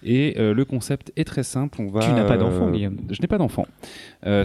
et 0.03 0.35
euh, 0.39 0.53
le 0.55 0.65
concept 0.65 1.13
est 1.17 1.25
très 1.25 1.43
simple. 1.43 1.81
On 1.81 1.89
va. 1.91 2.01
Tu 2.01 2.11
n'as 2.11 2.25
pas 2.25 2.35
euh, 2.35 2.39
d'enfant, 2.39 2.71
Guillaume. 2.71 2.99
Je 3.11 3.21
n'ai 3.21 3.29
pas 3.29 3.39
d'enfant. 3.39 3.67
Euh, 4.27 4.45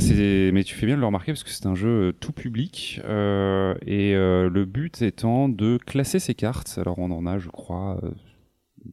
mais 0.54 0.64
tu 0.64 0.76
fais 0.76 0.86
bien 0.86 0.96
de 0.96 1.00
le 1.02 1.06
remarquer 1.06 1.32
parce 1.32 1.44
que 1.44 1.49
c'est 1.50 1.66
un 1.66 1.76
jeu 1.76 2.10
euh, 2.10 2.12
tout 2.12 2.32
public 2.32 3.02
euh, 3.06 3.76
et 3.86 4.16
euh, 4.16 4.50
le 4.50 4.66
but 4.66 5.02
étant 5.02 5.50
de 5.50 5.78
classer 5.78 6.20
ces 6.20 6.36
cartes. 6.36 6.78
Alors 6.80 7.00
on 7.00 7.12
en 7.12 7.26
a, 7.26 7.38
je 7.38 7.50
crois, 7.50 8.00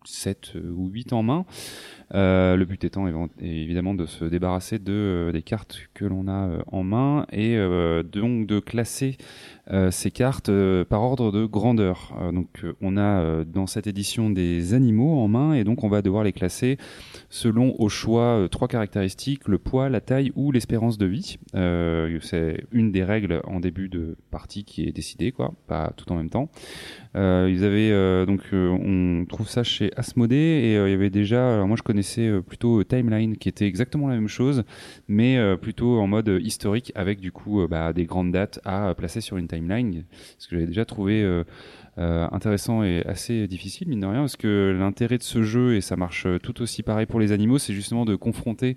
7 0.04 0.54
ou 0.74 0.88
8 0.88 1.12
en 1.12 1.22
main. 1.22 1.44
Le 2.12 2.64
but 2.64 2.84
étant 2.84 3.06
évidemment 3.40 3.94
de 3.94 4.06
se 4.06 4.24
débarrasser 4.24 4.78
de 4.78 5.30
des 5.32 5.42
cartes 5.42 5.88
que 5.94 6.04
l'on 6.04 6.28
a 6.28 6.58
en 6.66 6.82
main 6.82 7.26
et 7.32 7.56
donc 8.04 8.46
de 8.46 8.60
classer 8.60 9.16
euh, 9.72 9.90
ces 9.90 10.12
cartes 10.12 10.48
euh, 10.48 10.84
par 10.84 11.02
ordre 11.02 11.32
de 11.32 11.44
grandeur. 11.44 12.16
Euh, 12.20 12.30
donc 12.30 12.64
on 12.80 12.96
a 12.96 13.44
dans 13.44 13.66
cette 13.66 13.88
édition 13.88 14.30
des 14.30 14.74
animaux 14.74 15.18
en 15.18 15.26
main 15.26 15.54
et 15.54 15.64
donc 15.64 15.82
on 15.82 15.88
va 15.88 16.02
devoir 16.02 16.22
les 16.22 16.32
classer 16.32 16.78
selon 17.30 17.74
au 17.80 17.88
choix 17.88 18.46
trois 18.50 18.68
caractéristiques 18.68 19.48
le 19.48 19.58
poids, 19.58 19.88
la 19.88 20.00
taille 20.00 20.30
ou 20.36 20.52
l'espérance 20.52 20.98
de 20.98 21.06
vie. 21.06 21.38
C'est 21.52 22.64
une 22.72 22.92
des 22.92 23.04
règles 23.04 23.40
en 23.44 23.60
début 23.60 23.88
de 23.88 24.16
partie 24.30 24.64
qui 24.64 24.84
est 24.88 24.92
décidée 24.92 25.32
quoi, 25.32 25.52
pas 25.66 25.92
tout 25.96 26.10
en 26.12 26.16
même 26.16 26.30
temps. 26.30 26.48
Ils 27.14 27.64
avaient 27.64 28.26
donc 28.26 28.42
on 28.52 29.24
trouve 29.28 29.48
ça 29.48 29.62
chez 29.62 29.90
Asmodée 29.96 30.36
et 30.36 30.74
il 30.74 30.90
y 30.90 30.94
avait 30.94 31.10
déjà 31.10 31.64
moi 31.64 31.76
je 31.76 31.82
connaissais 31.82 32.40
plutôt 32.46 32.84
Timeline 32.84 33.36
qui 33.36 33.48
était 33.48 33.66
exactement 33.66 34.08
la 34.08 34.14
même 34.14 34.28
chose 34.28 34.64
mais 35.08 35.38
plutôt 35.60 35.98
en 35.98 36.06
mode 36.06 36.40
historique 36.42 36.92
avec 36.94 37.20
du 37.20 37.32
coup 37.32 37.66
bah, 37.68 37.92
des 37.92 38.04
grandes 38.04 38.32
dates 38.32 38.60
à 38.64 38.94
placer 38.94 39.20
sur 39.20 39.36
une 39.36 39.48
timeline 39.48 39.55
ce 40.38 40.48
que 40.48 40.56
j'avais 40.56 40.66
déjà 40.66 40.84
trouvé 40.84 41.22
euh, 41.22 41.44
euh, 41.98 42.26
intéressant 42.32 42.82
et 42.82 43.02
assez 43.06 43.46
difficile 43.46 43.88
mine 43.88 44.00
de 44.00 44.06
rien 44.06 44.20
parce 44.20 44.36
que 44.36 44.76
l'intérêt 44.78 45.18
de 45.18 45.22
ce 45.22 45.42
jeu 45.42 45.76
et 45.76 45.80
ça 45.80 45.96
marche 45.96 46.26
euh, 46.26 46.38
tout 46.38 46.60
aussi 46.62 46.82
pareil 46.82 47.06
pour 47.06 47.20
les 47.20 47.32
animaux 47.32 47.58
c'est 47.58 47.72
justement 47.72 48.04
de 48.04 48.16
confronter 48.16 48.76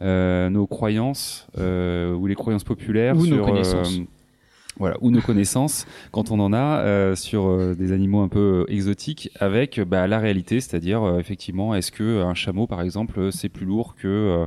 nos 0.00 0.66
croyances 0.66 1.46
ou 1.56 2.26
les 2.26 2.34
croyances 2.34 2.64
populaires 2.64 3.16
Ou 3.16 3.26
nos 3.26 3.44
connaissances. 3.44 4.00
Euh, 4.76 4.78
voilà, 4.78 4.96
ou 5.00 5.10
nos 5.10 5.20
connaissances 5.20 5.86
quand 6.12 6.30
on 6.30 6.38
en 6.40 6.52
a 6.52 6.80
euh, 6.80 7.14
sur 7.16 7.46
euh, 7.46 7.74
des 7.74 7.92
animaux 7.92 8.20
un 8.20 8.28
peu 8.28 8.64
euh, 8.68 8.72
exotiques 8.72 9.30
avec 9.40 9.80
bah, 9.80 10.06
la 10.06 10.18
réalité, 10.18 10.60
c'est-à-dire 10.60 11.02
euh, 11.02 11.18
effectivement 11.18 11.74
est-ce 11.74 11.90
que 11.92 12.22
un 12.22 12.34
chameau 12.34 12.66
par 12.66 12.82
exemple 12.82 13.18
euh, 13.18 13.30
c'est 13.30 13.48
plus 13.48 13.66
lourd 13.66 13.94
que 13.96 14.06
euh, 14.08 14.46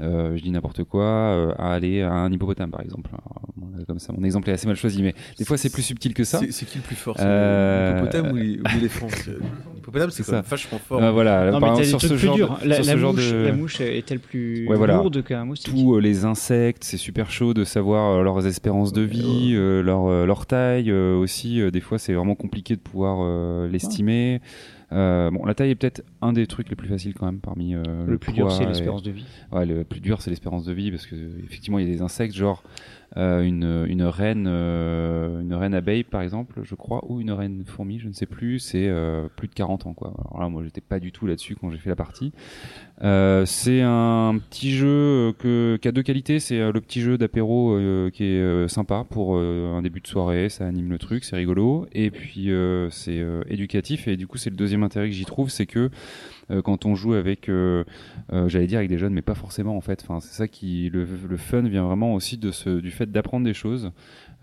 euh, 0.00 0.36
je 0.36 0.42
dis 0.42 0.50
n'importe 0.50 0.84
quoi 0.84 1.04
euh, 1.04 1.52
à 1.58 1.72
aller 1.72 2.02
à 2.02 2.12
un 2.12 2.32
hippopotame 2.32 2.70
par 2.70 2.80
exemple. 2.80 3.10
Alors, 3.12 3.86
comme 3.86 3.98
ça, 3.98 4.12
mon 4.12 4.24
exemple 4.24 4.48
est 4.50 4.52
assez 4.52 4.66
mal 4.66 4.76
choisi, 4.76 5.02
mais 5.02 5.14
des 5.38 5.44
fois 5.44 5.56
c'est 5.56 5.70
plus 5.70 5.82
subtil 5.82 6.14
que 6.14 6.24
ça. 6.24 6.40
C'est 6.50 6.64
qui 6.66 6.78
le 6.78 6.84
plus 6.84 6.96
fort 6.96 7.16
Euh, 7.20 7.94
L'hippopotame 7.94 8.32
ou 8.32 8.36
l'éléphant 8.36 9.08
C'est- 9.84 9.90
L'hippopotame, 9.90 10.10
c'est 10.10 10.22
ça. 10.22 10.40
vachement 10.42 10.78
fort. 10.78 11.02
Euh, 11.02 11.10
voilà, 11.10 11.50
Non, 11.50 11.60
par 11.60 11.78
exemple, 11.78 12.00
sur 12.00 12.00
ce 12.00 12.14
plus 12.14 12.18
genre, 12.18 12.36
de, 12.62 12.68
La, 12.68 12.76
sur 12.76 12.84
ce 12.84 12.90
la 12.90 12.96
genre 12.96 13.12
mouche, 13.14 13.30
de 13.32 13.36
la 13.36 13.52
mouche 13.52 13.80
est-elle 13.80 14.20
plus 14.20 14.66
Ouais, 14.68 14.76
voilà. 14.76 14.94
lourde 14.96 15.22
qu'un 15.22 15.44
moustique 15.44 15.72
tous 15.74 15.94
euh, 15.96 16.00
les 16.00 16.24
insectes, 16.24 16.84
c'est 16.84 16.96
super 16.96 17.30
chaud 17.30 17.54
de 17.54 17.64
savoir 17.64 18.18
euh, 18.18 18.22
leurs 18.22 18.46
espérances 18.46 18.92
de 18.92 19.02
vie, 19.02 19.52
euh, 19.54 19.82
leur, 19.82 20.06
euh, 20.06 20.26
leur 20.26 20.46
taille 20.46 20.90
euh, 20.90 21.16
aussi. 21.16 21.60
euh, 21.60 21.70
des 21.70 21.80
fois, 21.80 21.98
c'est 21.98 22.14
vraiment 22.14 22.34
compliqué 22.34 22.74
de 22.76 22.80
pouvoir 22.80 23.18
euh, 23.20 23.68
l'estimer. 23.68 24.40
Euh, 24.92 25.30
bon, 25.30 25.44
la 25.44 25.54
taille 25.54 25.70
est 25.70 25.74
peut-être 25.74 26.02
un 26.24 26.32
des 26.32 26.46
trucs 26.46 26.68
les 26.70 26.76
plus 26.76 26.88
faciles 26.88 27.14
quand 27.14 27.26
même 27.26 27.40
parmi 27.40 27.74
euh, 27.74 27.82
le, 28.06 28.12
Le 28.12 28.18
plus 28.18 28.32
dur, 28.32 28.50
c'est 28.50 28.64
et- 28.64 28.66
l'espérance 28.66 29.02
de 29.02 29.10
vie. 29.10 29.26
Ouais, 29.52 29.66
le 29.66 29.84
plus 29.84 30.00
dur, 30.00 30.20
c'est 30.22 30.30
l'espérance 30.30 30.64
de 30.64 30.72
vie 30.72 30.90
parce 30.90 31.06
que 31.06 31.14
effectivement, 31.44 31.78
il 31.78 31.86
y 31.86 31.90
a 31.90 31.94
des 31.94 32.02
insectes 32.02 32.34
genre 32.34 32.62
euh, 33.16 33.42
une, 33.42 33.84
une 33.88 34.02
reine, 34.02 34.46
euh, 34.48 35.40
une 35.40 35.54
reine 35.54 35.74
abeille 35.74 36.02
par 36.02 36.22
exemple, 36.22 36.60
je 36.64 36.74
crois, 36.74 37.04
ou 37.08 37.20
une 37.20 37.30
reine 37.30 37.62
fourmi, 37.64 38.00
je 38.00 38.08
ne 38.08 38.12
sais 38.12 38.26
plus. 38.26 38.58
C'est 38.58 38.90
plus 39.36 39.46
de 39.48 39.54
40 39.54 39.86
ans 39.86 39.94
quoi. 39.94 40.12
Alors 40.30 40.40
là, 40.42 40.48
moi, 40.48 40.62
j'étais 40.64 40.80
pas 40.80 40.98
du 40.98 41.12
tout 41.12 41.26
là-dessus 41.26 41.54
quand 41.54 41.70
j'ai 41.70 41.78
fait 41.78 41.90
la 41.90 41.96
partie. 41.96 42.32
C'est 43.00 43.82
un 43.82 44.38
petit 44.50 44.72
jeu 44.72 45.32
que, 45.38 45.78
qui 45.80 45.88
a 45.88 45.92
deux 45.92 46.02
qualités. 46.02 46.40
C'est 46.40 46.58
le 46.72 46.80
petit 46.80 47.00
jeu 47.00 47.18
d'apéro 47.18 47.78
qui 48.12 48.24
est 48.24 48.68
sympa 48.68 49.04
pour 49.08 49.36
un 49.38 49.82
début 49.82 50.00
de 50.00 50.06
soirée, 50.06 50.48
ça 50.48 50.66
anime 50.66 50.90
le 50.90 50.98
truc, 50.98 51.24
c'est 51.24 51.36
rigolo. 51.36 51.86
Et 51.92 52.10
puis 52.10 52.50
c'est 52.90 53.24
éducatif. 53.48 54.08
Et 54.08 54.16
du 54.16 54.26
coup, 54.26 54.38
c'est 54.38 54.50
le 54.50 54.56
deuxième 54.56 54.82
intérêt 54.82 55.08
que 55.08 55.14
j'y 55.14 55.24
trouve, 55.24 55.50
c'est 55.50 55.66
que 55.66 55.90
quand 56.64 56.86
on 56.86 56.94
joue 56.94 57.14
avec, 57.14 57.48
euh, 57.48 57.84
euh, 58.32 58.48
j'allais 58.48 58.66
dire 58.66 58.78
avec 58.78 58.88
des 58.88 58.98
jeunes, 58.98 59.14
mais 59.14 59.22
pas 59.22 59.34
forcément 59.34 59.76
en 59.76 59.80
fait. 59.80 60.02
Enfin, 60.02 60.20
c'est 60.20 60.34
ça 60.34 60.48
qui 60.48 60.90
le, 60.92 61.06
fun 61.36 61.62
vient 61.62 61.84
vraiment 61.84 62.14
aussi 62.14 62.38
de 62.38 62.50
ce, 62.50 62.80
du 62.80 62.90
fait 62.90 63.10
d'apprendre 63.10 63.44
des 63.44 63.54
choses. 63.54 63.92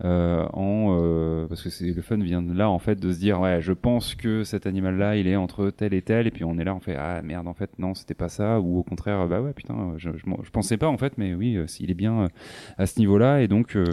Euh, 0.04 0.46
en 0.52 0.88
euh, 0.90 1.46
parce 1.46 1.62
que 1.62 1.70
c'est 1.70 1.92
le 1.92 2.02
fun 2.02 2.16
vient 2.16 2.42
de 2.42 2.52
là 2.52 2.68
en 2.68 2.80
fait 2.80 2.98
de 2.98 3.12
se 3.12 3.20
dire 3.20 3.40
ouais 3.40 3.60
je 3.60 3.72
pense 3.72 4.16
que 4.16 4.42
cet 4.42 4.66
animal 4.66 4.96
là 4.96 5.16
il 5.16 5.28
est 5.28 5.36
entre 5.36 5.70
tel 5.70 5.94
et 5.94 6.02
tel 6.02 6.26
et 6.26 6.32
puis 6.32 6.42
on 6.44 6.58
est 6.58 6.64
là 6.64 6.74
on 6.74 6.80
fait 6.80 6.96
ah 6.96 7.22
merde 7.22 7.46
en 7.46 7.54
fait 7.54 7.78
non 7.78 7.94
c'était 7.94 8.14
pas 8.14 8.28
ça 8.28 8.58
ou 8.58 8.78
au 8.78 8.82
contraire 8.82 9.28
bah 9.28 9.40
ouais 9.40 9.52
putain 9.52 9.92
je, 9.98 10.10
je, 10.16 10.50
pensais 10.50 10.76
pas 10.76 10.88
en 10.88 10.96
fait 10.96 11.18
mais 11.18 11.34
oui 11.34 11.56
euh, 11.56 11.66
il 11.78 11.90
est 11.90 11.94
bien 11.94 12.22
euh, 12.22 12.28
à 12.78 12.86
ce 12.86 12.98
niveau 12.98 13.16
là 13.16 13.42
et 13.42 13.48
donc 13.48 13.76
euh, 13.76 13.84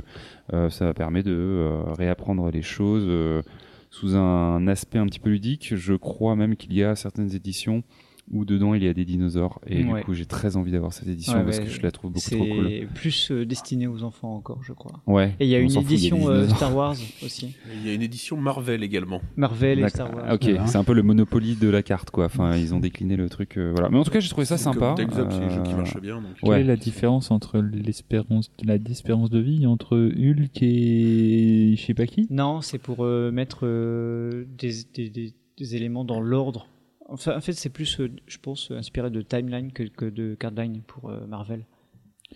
euh, 0.54 0.70
ça 0.70 0.94
permet 0.96 1.22
de 1.22 1.32
euh, 1.32 1.84
réapprendre 1.94 2.50
les 2.50 2.64
choses 2.64 3.06
euh, 3.08 3.44
sous 3.90 4.16
un 4.16 4.68
aspect 4.68 5.00
un 5.00 5.06
petit 5.06 5.20
peu 5.20 5.30
ludique 5.30 5.76
je 5.76 5.94
crois 5.94 6.36
même 6.36 6.56
qu'il 6.56 6.74
y 6.74 6.84
a 6.84 6.96
certaines 6.96 7.34
éditions 7.34 7.84
où 8.32 8.46
dedans 8.46 8.74
il 8.74 8.84
y 8.84 8.88
a 8.88 8.94
des 8.94 9.06
dinosaures. 9.06 9.60
Et 9.68 9.84
Ouais. 9.84 10.00
du 10.00 10.06
coup, 10.06 10.14
j'ai 10.14 10.26
très 10.26 10.56
envie 10.56 10.72
d'avoir 10.72 10.94
cette 10.94 11.08
édition 11.08 11.34
Ouais, 11.34 11.44
parce 11.44 11.58
ouais. 11.60 11.64
que 11.66 11.70
je 11.70 11.82
la 11.82 11.92
trouve 11.92 12.12
beaucoup 12.12 12.30
trop 12.30 12.46
cool. 12.46 12.68
C'est 12.70 12.88
plus 12.94 13.32
euh, 13.32 13.46
destiné 13.46 13.88
aux 13.88 14.04
enfants 14.04 14.36
encore, 14.36 14.64
je 14.64 14.74
crois. 14.74 15.02
Ouais. 15.08 15.36
Et 15.40 15.46
il 15.46 15.50
y 15.50 15.56
a 15.56 15.60
une 15.60 15.70
fout, 15.70 15.78
a 15.80 15.82
édition 15.82 16.30
euh. 16.30 16.48
Star 16.48 16.76
Wars 16.76 16.96
aussi. 17.24 17.56
Il 17.82 17.88
y 17.88 17.90
a 17.90 17.94
une 17.94 18.02
édition 18.02 18.38
Marvel 18.38 18.84
également. 18.84 19.22
Marvel 19.36 19.80
et. 19.80 19.90
Star 19.90 20.14
Wars. 20.14 20.26
Ah, 20.28 20.34
Ok, 20.36 20.44
Voilà. 20.44 20.68
c'est 20.68 20.78
un 20.78 20.84
peu 20.84 20.94
le 20.94 21.02
Monopoly 21.04 21.56
de 21.56 21.70
la 21.70 21.82
carte, 21.84 22.12
quoi. 22.12 22.26
Enfin, 22.26 22.56
ils 22.56 22.74
ont 22.76 22.80
décliné 22.80 23.16
le 23.16 23.30
truc. 23.30 23.58
euh, 23.58 23.72
voilà. 23.74 23.90
Mais 23.90 23.98
en 23.98 24.04
tout 24.04 24.12
cas, 24.12 24.20
j'ai 24.20 24.30
trouvé 24.30 24.46
ça 24.46 24.58
sympa. 24.58 24.96
C'est 24.98 25.06
des 25.06 25.56
jeux 25.56 25.64
qui 25.64 25.74
marchent 25.74 26.00
bien. 26.02 26.16
Donc. 26.18 26.26
Ouais. 26.44 26.58
Quelle 26.58 26.60
est 26.62 26.64
la 26.68 26.76
différence 26.76 27.32
entre 27.32 27.60
l'espérance, 27.60 28.52
la 28.64 28.76
espérance 28.76 29.30
de 29.30 29.40
vie 29.40 29.66
entre 29.66 29.98
Hulk 29.98 30.62
et 30.62 31.76
je 31.78 31.84
sais 31.86 31.94
pas 31.94 32.06
qui? 32.06 32.28
Non, 32.30 32.62
c'est 32.62 32.78
pour 32.78 33.04
euh, 33.06 33.32
mettre 33.32 33.60
euh, 33.64 34.46
des, 34.58 34.72
des- 34.94 35.10
des- 35.10 35.34
des 35.58 35.76
éléments 35.76 36.06
dans 36.06 36.22
l'ordre. 36.22 36.68
Enfin, 37.12 37.36
en 37.38 37.42
fait, 37.42 37.54
c'est 37.54 37.70
plus, 37.70 38.00
euh, 38.00 38.10
je 38.28 38.38
pense, 38.38 38.72
inspiré 38.72 39.10
de 39.10 39.22
timeline 39.22 39.72
que, 39.72 39.84
que 39.84 40.06
de 40.06 40.36
cardline 40.36 40.82
pour 40.86 41.10
euh, 41.10 41.26
Marvel. 41.28 41.66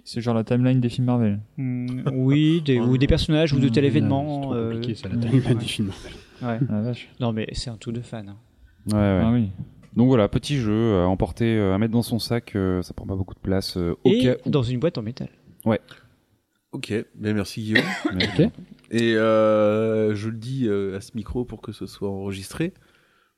C'est 0.03 0.21
genre 0.21 0.33
la 0.33 0.43
timeline 0.43 0.81
des 0.81 0.89
films 0.89 1.05
Marvel. 1.05 1.39
Hmm, 1.57 2.01
oui, 2.13 2.61
des, 2.65 2.79
ou 2.79 2.97
des 2.97 3.05
personnages 3.07 3.53
ou 3.53 3.59
de 3.59 3.69
tel 3.69 3.85
événement. 3.85 4.51
C'est 4.51 4.57
euh, 4.57 4.71
compliqué, 4.73 4.95
ça, 4.95 5.09
la 5.09 5.15
ouais. 5.15 5.21
timeline 5.29 5.57
des 5.59 5.65
films. 5.65 5.91
Ouais. 6.41 6.59
Ah, 6.67 6.71
la 6.71 6.81
vache. 6.81 7.09
Non, 7.19 7.31
mais 7.31 7.47
c'est 7.53 7.69
un 7.69 7.77
tout 7.77 7.91
de 7.91 8.01
fan. 8.01 8.29
hein. 8.29 8.37
Ouais, 8.87 8.95
ouais. 8.95 9.21
Ah 9.23 9.31
oui. 9.31 9.49
Donc 9.95 10.07
voilà, 10.07 10.27
petit 10.27 10.57
jeu 10.57 10.95
à 11.01 11.07
emporter, 11.07 11.55
euh, 11.55 11.75
à 11.75 11.77
mettre 11.77 11.93
dans 11.93 12.01
son 12.01 12.17
sac. 12.17 12.55
euh, 12.55 12.81
ça 12.81 12.95
prend 12.95 13.05
pas 13.05 13.15
beaucoup 13.15 13.35
de 13.35 13.39
place. 13.39 13.77
euh, 13.77 13.95
au 14.03 14.09
Et 14.09 14.19
cas 14.23 14.35
où. 14.45 14.49
dans 14.49 14.63
une 14.63 14.79
boîte 14.79 14.97
en 14.97 15.03
métal. 15.03 15.29
Ok, 16.71 16.91
ben 17.13 17.35
merci 17.35 17.61
Guillaume. 17.61 17.83
Et 18.89 19.15
euh, 19.15 20.15
je 20.15 20.29
le 20.29 20.37
dis 20.37 20.67
euh, 20.67 20.97
à 20.97 21.01
ce 21.01 21.11
micro 21.15 21.45
pour 21.45 21.61
que 21.61 21.71
ce 21.71 21.85
soit 21.85 22.09
enregistré. 22.09 22.73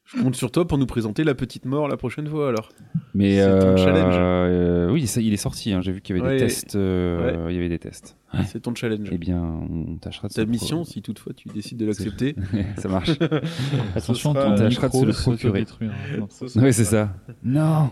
Je 0.05 0.21
compte 0.21 0.35
sur 0.35 0.51
toi 0.51 0.67
pour 0.67 0.77
nous 0.77 0.85
présenter 0.85 1.23
la 1.23 1.33
petite 1.33 1.65
mort 1.65 1.87
la 1.87 1.97
prochaine 1.97 2.27
fois 2.27 2.49
alors. 2.49 2.69
Mais 3.15 3.37
C'est 3.37 3.59
ton 3.59 3.65
euh, 3.69 3.77
challenge. 3.77 4.15
euh, 4.17 4.91
oui, 4.91 5.07
ça, 5.07 5.19
il 5.19 5.33
est 5.33 5.37
sorti. 5.37 5.73
hein, 5.73 5.81
J'ai 5.81 5.91
vu 5.91 6.01
qu'il 6.01 6.15
y 6.15 6.19
avait 6.19 6.27
Ouais. 6.29 6.35
des 6.35 6.43
tests. 6.43 6.75
euh, 6.75 7.47
Il 7.49 7.55
y 7.55 7.57
avait 7.57 7.69
des 7.69 7.79
tests. 7.79 8.15
C'est 8.47 8.59
ton 8.61 8.75
challenge. 8.75 9.07
Eh 9.11 9.17
bien, 9.17 9.41
on 9.41 9.97
tâchera 9.97 10.27
de 10.27 10.33
Ta 10.33 10.45
mission, 10.45 10.77
pro- 10.83 10.85
si 10.85 11.01
toutefois 11.01 11.33
tu 11.33 11.47
décides 11.49 11.77
de 11.79 11.85
l'accepter. 11.87 12.35
ça 12.77 12.87
marche. 12.87 13.11
Attention, 13.95 14.31
on 14.31 14.55
tâchera 14.55 14.89
de 14.89 14.93
se 14.93 15.05
le 15.05 15.11
se 15.13 15.21
procurer. 15.23 15.59
détruire. 15.61 15.91
Non. 16.19 16.27
oui, 16.57 16.73
c'est 16.73 16.83
ça. 16.85 17.15
Non. 17.43 17.91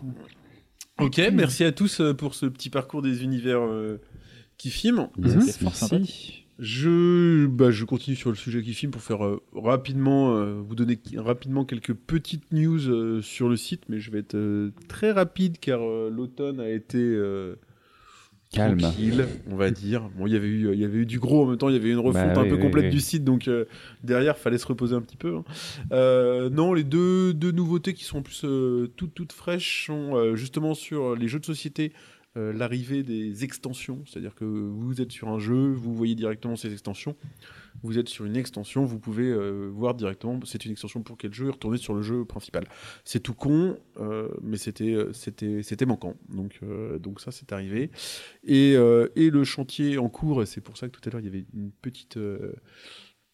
Ok, 0.99 1.19
merci 1.33 1.63
à 1.63 1.71
tous 1.71 1.99
pour 2.17 2.35
ce 2.35 2.45
petit 2.45 2.69
parcours 2.69 3.01
des 3.01 3.23
univers 3.23 3.61
euh, 3.61 3.99
qui 4.57 4.69
filment. 4.69 5.07
Merci. 5.17 6.42
Je, 6.59 7.47
bah, 7.47 7.71
je 7.71 7.83
continue 7.83 8.15
sur 8.15 8.29
le 8.29 8.35
sujet 8.35 8.61
qui 8.61 8.73
filme 8.73 8.91
pour 8.91 9.01
faire 9.01 9.25
euh, 9.25 9.41
rapidement, 9.53 10.35
euh, 10.37 10.61
vous 10.61 10.75
donner 10.75 10.99
rapidement 11.17 11.65
quelques 11.65 11.93
petites 11.93 12.51
news 12.51 12.87
euh, 12.89 13.21
sur 13.21 13.49
le 13.49 13.57
site, 13.57 13.83
mais 13.89 13.99
je 13.99 14.11
vais 14.11 14.19
être 14.19 14.37
très 14.87 15.11
rapide 15.11 15.57
car 15.59 15.79
l'automne 15.79 16.59
a 16.59 16.69
été 16.69 17.17
Calme. 18.51 18.77
tranquille, 18.77 19.25
on 19.49 19.55
va 19.55 19.71
dire. 19.71 20.07
Bon, 20.15 20.27
il 20.27 20.33
y 20.33 20.35
avait 20.35 20.47
eu, 20.47 20.71
il 20.73 20.79
y 20.79 20.85
avait 20.85 20.99
eu 20.99 21.05
du 21.07 21.19
gros 21.19 21.43
en 21.43 21.47
même 21.47 21.57
temps, 21.57 21.69
il 21.69 21.73
y 21.73 21.77
avait 21.79 21.89
eu 21.89 21.93
une 21.93 21.97
refonte 21.97 22.33
Bah 22.35 22.41
un 22.41 22.43
oui, 22.43 22.49
peu 22.49 22.57
complète 22.57 22.85
oui. 22.85 22.91
du 22.91 22.99
site, 22.99 23.23
donc 23.23 23.49
derrière, 24.03 24.37
fallait 24.37 24.59
se 24.59 24.67
reposer 24.67 24.95
un 24.95 25.01
petit 25.01 25.17
peu. 25.17 25.35
hein. 25.91 26.49
Non, 26.51 26.73
les 26.73 26.83
deux, 26.83 27.33
deux 27.33 27.51
nouveautés 27.51 27.95
qui 27.95 28.03
sont 28.03 28.19
en 28.19 28.21
plus 28.21 28.45
toutes 28.95 29.15
toutes 29.15 29.33
fraîches 29.33 29.87
sont 29.87 30.35
justement 30.35 30.75
sur 30.75 31.15
les 31.15 31.27
jeux 31.27 31.39
de 31.39 31.45
société. 31.45 31.93
Euh, 32.35 32.51
l'arrivée 32.53 33.03
des 33.03 33.43
extensions, 33.43 34.03
c'est-à-dire 34.05 34.33
que 34.35 34.45
vous 34.45 35.01
êtes 35.01 35.11
sur 35.11 35.27
un 35.29 35.37
jeu, 35.39 35.71
vous 35.73 35.93
voyez 35.93 36.15
directement 36.15 36.55
ces 36.55 36.71
extensions, 36.71 37.15
vous 37.83 37.97
êtes 37.99 38.09
sur 38.09 38.25
une 38.25 38.35
extension, 38.35 38.85
vous 38.85 38.99
pouvez 38.99 39.29
euh, 39.29 39.67
voir 39.71 39.93
directement 39.93 40.39
c'est 40.45 40.65
une 40.65 40.71
extension 40.71 41.03
pour 41.03 41.17
quel 41.17 41.33
jeu 41.33 41.47
et 41.47 41.51
retourner 41.51 41.77
sur 41.77 41.93
le 41.93 42.01
jeu 42.01 42.25
principal. 42.25 42.65
C'est 43.05 43.19
tout 43.19 43.33
con, 43.35 43.77
euh, 43.99 44.29
mais 44.41 44.57
c'était 44.57 44.95
c'était 45.13 45.61
c'était 45.63 45.85
manquant. 45.85 46.15
Donc 46.29 46.59
donc 46.99 47.19
ça 47.21 47.31
c'est 47.31 47.51
arrivé 47.51 47.91
et 48.43 48.73
et 49.15 49.29
le 49.29 49.43
chantier 49.43 49.97
en 49.97 50.09
cours, 50.09 50.45
c'est 50.47 50.61
pour 50.61 50.77
ça 50.77 50.87
que 50.89 50.97
tout 50.99 51.07
à 51.07 51.11
l'heure 51.11 51.21
il 51.21 51.25
y 51.25 51.29
avait 51.29 51.45
une 51.53 51.71
petite 51.71 52.17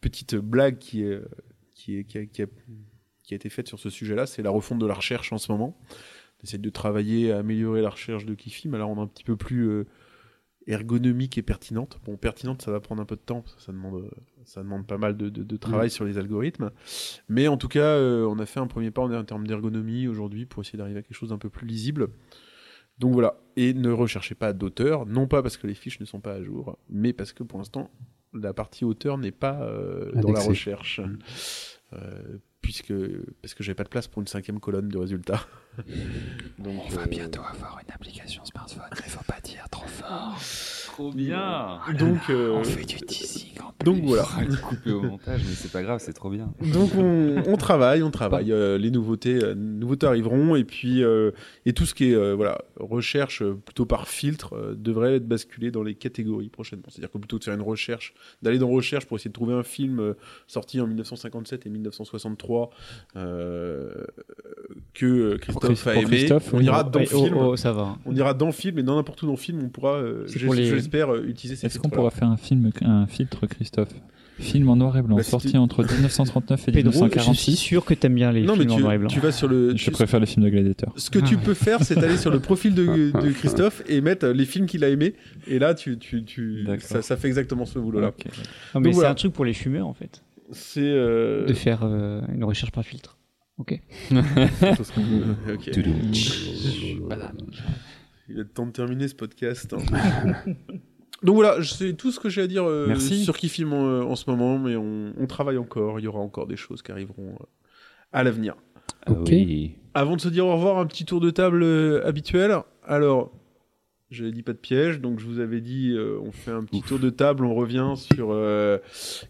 petite 0.02 0.36
blague 0.36 0.78
qui 0.78 1.06
qui 1.76 1.98
est 1.98 2.04
qui 2.04 2.18
a- 2.42 2.48
qui 3.24 3.34
a 3.34 3.36
été 3.36 3.50
faite 3.50 3.68
sur 3.68 3.78
ce 3.80 3.92
sujet-là, 3.92 4.26
c'est 4.26 4.42
la 4.42 4.50
refonte 4.50 4.80
de 4.80 4.88
la 4.88 4.96
recherche 4.96 5.32
en 5.32 5.38
ce 5.38 5.52
moment. 5.52 5.78
On 6.42 6.44
essaie 6.48 6.58
de 6.58 6.70
travailler 6.70 7.32
à 7.32 7.40
améliorer 7.40 7.82
la 7.82 7.90
recherche 7.90 8.26
de 8.26 8.34
Kifi, 8.34 8.68
mais 8.70 8.78
là 8.78 8.88
on 8.88 8.96
est 8.98 9.02
un 9.02 9.08
petit 9.08 9.24
peu 9.24 9.36
plus 9.36 9.68
euh, 9.70 9.86
ergonomique 10.68 11.38
et 11.38 11.42
pertinente. 11.42 12.00
Bon, 12.06 12.16
pertinente, 12.18 12.62
ça 12.62 12.72
va 12.72 12.80
prendre 12.80 13.02
un 13.02 13.06
peu 13.06 13.16
de 13.16 13.22
temps, 13.22 13.42
parce 13.42 13.56
que 13.56 13.62
ça 13.62 13.72
demande, 13.72 14.04
euh, 14.04 14.10
ça 14.46 14.62
demande 14.62 14.86
pas 14.86 14.98
mal 14.98 15.18
de, 15.18 15.30
de- 15.30 15.44
de 15.44 15.58
travail 15.58 15.90
sur 15.90 16.06
les 16.06 16.18
algorithmes. 16.18 16.72
Mais 17.28 17.48
en 17.48 17.58
tout 17.58 17.68
cas, 17.68 17.82
euh, 17.96 18.26
on 18.26 18.38
a 18.40 18.46
fait 18.46 18.60
un 18.60 18.68
premier 18.68 18.92
pas 18.92 19.02
en, 19.02 19.24
termes 19.24 19.48
d'ergonomie 19.48 20.08
aujourd'hui 20.08 20.46
pour 20.46 20.62
essayer 20.62 20.78
d'arriver 20.78 21.00
à 21.00 21.02
quelque 21.02 21.16
chose 21.18 21.30
d'un 21.30 21.38
peu 21.38 21.50
plus 21.50 21.66
lisible. 21.68 22.10
Donc 23.00 23.14
voilà, 23.14 23.36
et 23.56 23.74
ne 23.74 23.92
recherchez 23.92 24.36
pas 24.36 24.52
d'auteur, 24.54 25.06
non 25.06 25.26
pas 25.28 25.42
parce 25.42 25.56
que 25.58 25.68
les 25.68 25.74
fiches 25.74 26.00
ne 26.02 26.06
sont 26.06 26.20
pas 26.20 26.34
à 26.34 26.44
jour, 26.44 26.78
mais 26.90 27.14
parce 27.14 27.32
que 27.34 27.44
pour 27.44 27.58
l'instant, 27.58 27.90
la 28.34 28.54
partie 28.54 28.84
auteur 28.86 29.18
n'est 29.18 29.32
pas 29.32 29.62
euh, 29.64 30.12
dans 30.22 30.32
la 30.34 30.40
recherche. 30.50 31.02
Euh, 31.94 32.38
puisque 32.62 32.94
parce 33.42 33.54
que 33.54 33.64
j'avais 33.64 33.76
pas 33.76 33.84
de 33.84 33.90
place 33.90 34.08
pour 34.08 34.22
une 34.22 34.28
cinquième 34.28 34.60
colonne 34.60 34.90
de 34.90 34.98
résultats. 34.98 35.46
Donc, 36.60 36.82
euh, 36.92 37.26
avoir 37.38 37.80
une 37.86 37.94
application 37.94 38.44
smartphone, 38.44 38.90
mais 38.92 39.10
faut 39.10 39.24
pas 39.26 39.40
dire 39.42 39.68
trop 39.70 39.88
fort. 39.88 40.38
Trop 40.88 41.12
bien. 41.14 41.80
donc, 41.98 42.30
euh, 42.30 42.62
du 42.86 42.98
teasing 42.98 43.62
en 43.62 43.70
donc 43.84 44.04
voilà. 44.04 44.28
Coupé 44.62 44.92
au 44.92 45.02
montage, 45.02 45.42
mais 45.46 45.54
c'est 45.54 45.72
pas 45.72 45.82
grave, 45.82 46.02
c'est 46.04 46.12
trop 46.14 46.30
bien. 46.30 46.54
Donc 46.74 46.92
on, 46.98 47.42
on 47.48 47.58
travaille, 47.58 48.04
on 48.04 48.12
travaille. 48.12 48.52
Euh, 48.52 48.78
les 48.78 48.92
nouveautés, 48.92 49.42
euh, 49.42 49.56
nouveautés 49.56 50.06
arriveront 50.06 50.56
et 50.56 50.66
puis 50.66 51.02
euh, 51.02 51.32
et 51.66 51.72
tout 51.72 51.86
ce 51.86 51.94
qui 51.94 52.12
est 52.12 52.16
euh, 52.16 52.36
voilà 52.36 52.60
recherche 52.78 53.42
plutôt 53.44 53.86
par 53.86 54.10
filtre 54.10 54.54
euh, 54.54 54.76
devrait 54.76 55.16
être 55.16 55.28
basculé 55.28 55.72
dans 55.72 55.84
les 55.84 55.96
catégories 55.96 56.50
prochainement. 56.50 56.88
C'est-à-dire 56.90 57.12
que 57.12 57.18
plutôt 57.18 57.38
que 57.38 57.40
de 57.40 57.46
faire 57.46 57.54
une 57.54 57.62
recherche, 57.62 58.14
d'aller 58.42 58.60
dans 58.60 58.70
recherche 58.70 59.06
pour 59.06 59.16
essayer 59.16 59.30
de 59.30 59.34
trouver 59.34 59.54
un 59.54 59.64
film 59.64 60.00
euh, 60.00 60.14
sorti 60.48 60.82
en 60.82 60.88
1957 60.88 61.66
et 61.66 61.70
1963 61.70 62.49
euh, 63.16 63.90
que 64.94 65.06
euh, 65.06 65.38
Christophe 65.38 65.64
Christ- 65.84 65.88
a 65.88 65.96
aimé, 65.96 66.06
Christophe, 66.18 66.54
on 66.54 66.60
ira 66.60 66.84
dans 66.84 67.00
oh, 67.02 67.06
film. 67.06 67.36
oh, 67.38 67.56
ça 67.56 67.72
va. 67.72 67.98
On 68.06 68.16
ira 68.16 68.34
dans 68.34 68.48
le 68.48 68.52
film 68.52 68.80
et 68.80 68.84
dans 68.84 68.96
n'importe 68.96 69.22
où 69.24 69.26
dans 69.26 69.34
le 69.34 69.38
film, 69.38 69.62
on 69.64 69.70
pourra, 69.70 69.94
euh, 69.96 70.24
C'est 70.28 70.40
j'es- 70.40 70.46
pour 70.46 70.56
les- 70.56 70.66
je 70.66 70.76
l'espère, 70.76 71.16
utiliser 71.16 71.56
ces 71.56 71.68
Est-ce 71.68 71.80
qu'on 71.80 71.90
pourra 71.90 72.12
faire 72.12 72.30
un 72.30 72.38
film, 72.38 72.72
un 72.82 73.08
filtre 73.08 73.48
Christophe? 73.48 73.94
Film 74.42 74.70
en 74.70 74.78
noir 74.78 74.96
et 74.98 75.02
blanc, 75.02 75.18
Bah, 75.18 75.24
sorti 75.24 75.58
entre 75.58 75.84
1939 75.84 76.70
et 76.70 76.72
Pedro, 76.72 76.92
je 76.94 76.96
suis 76.98 77.04
1946. 77.08 77.56
sûr 77.58 77.84
que 77.84 77.94
t'aimes 77.94 78.16
bien 78.16 78.32
les 78.32 78.44
Non, 78.44 78.56
films 78.56 78.72
en 78.72 78.80
noir 78.80 78.94
et 78.94 78.98
blanc. 78.98 79.10
tu 79.10 79.20
vas 79.20 79.34
sur 79.34 79.50
le. 79.50 79.72
Je 79.76 79.84
tu- 79.84 79.92
préfère 79.92 80.22
les 80.22 80.26
films 80.28 80.46
de 80.46 80.50
gladiateurs. 80.50 80.94
Ce 80.96 81.10
que 81.10 81.20
tu 81.20 81.36
peux 81.36 81.54
faire, 81.54 81.84
c'est 81.84 81.98
aller 81.98 82.16
sur 82.16 82.32
le 82.32 82.40
profil 82.40 82.74
de, 82.74 83.12
de 83.12 83.32
Christophe 83.34 83.84
et 83.90 84.00
mettre 84.00 84.28
les 84.28 84.46
films 84.46 84.66
qu'il 84.66 84.86
a 84.86 84.88
aimés. 84.90 85.16
Et 85.48 85.60
là, 85.60 85.74
tu, 85.74 85.98
tu, 86.00 86.66
ça, 86.80 87.02
ça 87.02 87.18
fait 87.18 87.28
exactement 87.28 87.66
ce 87.66 87.80
boulot-là. 87.80 88.14
Mais 88.76 88.84
c'est 88.86 88.90
voilà. 88.92 89.10
un 89.10 89.16
truc 89.16 89.34
pour 89.34 89.44
les 89.44 89.52
fumeurs 89.54 89.88
en 89.88 89.94
fait, 89.94 90.22
C'est. 90.52 90.82
Euh... 90.82 91.46
de 91.46 91.54
faire 91.54 91.82
euh, 91.84 92.22
une 92.34 92.44
recherche 92.44 92.72
par 92.72 92.84
filtre. 92.84 93.18
Ok. 93.58 93.80
ok. 94.12 95.70
Voilà. 97.02 97.32
Il 98.30 98.40
est 98.40 98.46
temps 98.46 98.66
de 98.66 98.72
terminer 98.72 99.08
ce 99.08 99.16
podcast. 99.16 99.74
hein. 99.74 100.34
Donc 101.24 101.36
voilà, 101.36 101.62
c'est 101.64 101.94
tout 101.94 102.12
ce 102.14 102.20
que 102.20 102.30
j'ai 102.30 102.44
à 102.44 102.48
dire 102.48 102.64
euh, 102.64 102.86
Merci. 102.88 103.26
sur 103.26 103.38
qui 103.38 103.50
filme 103.50 103.74
en, 103.74 104.00
en 104.10 104.16
ce 104.16 104.30
moment, 104.30 104.58
mais 104.58 104.78
on, 104.78 105.14
on 105.20 105.28
travaille 105.28 105.58
encore. 105.58 106.00
Il 106.00 106.04
y 106.04 106.08
aura 106.08 106.20
encore 106.20 106.48
des 106.48 106.56
choses 106.56 106.82
qui 106.82 106.92
arriveront 106.92 107.34
euh, 107.42 107.46
à 108.14 108.24
l'avenir. 108.24 108.56
Ok. 109.08 109.28
Oui. 109.30 109.76
Avant 109.94 110.16
de 110.16 110.22
se 110.22 110.30
dire 110.30 110.46
au 110.46 110.54
revoir, 110.56 110.78
un 110.78 110.86
petit 110.86 111.04
tour 111.04 111.20
de 111.20 111.30
table 111.30 111.62
euh, 111.64 112.06
habituel. 112.08 112.56
Alors, 112.86 113.34
je 114.12 114.26
n'ai 114.26 114.32
dit 114.32 114.42
pas 114.42 114.54
de 114.54 114.58
piège, 114.58 115.02
donc 115.02 115.20
je 115.20 115.26
vous 115.28 115.40
avais 115.40 115.62
dit, 115.62 115.92
euh, 115.92 116.18
on 116.24 116.32
fait 116.32 116.50
un 116.50 116.64
petit 116.64 116.82
tour 116.82 116.98
de 116.98 117.12
table, 117.12 117.46
on 117.46 117.54
revient 117.54 117.94
sur 117.96 118.30
euh, 118.32 118.80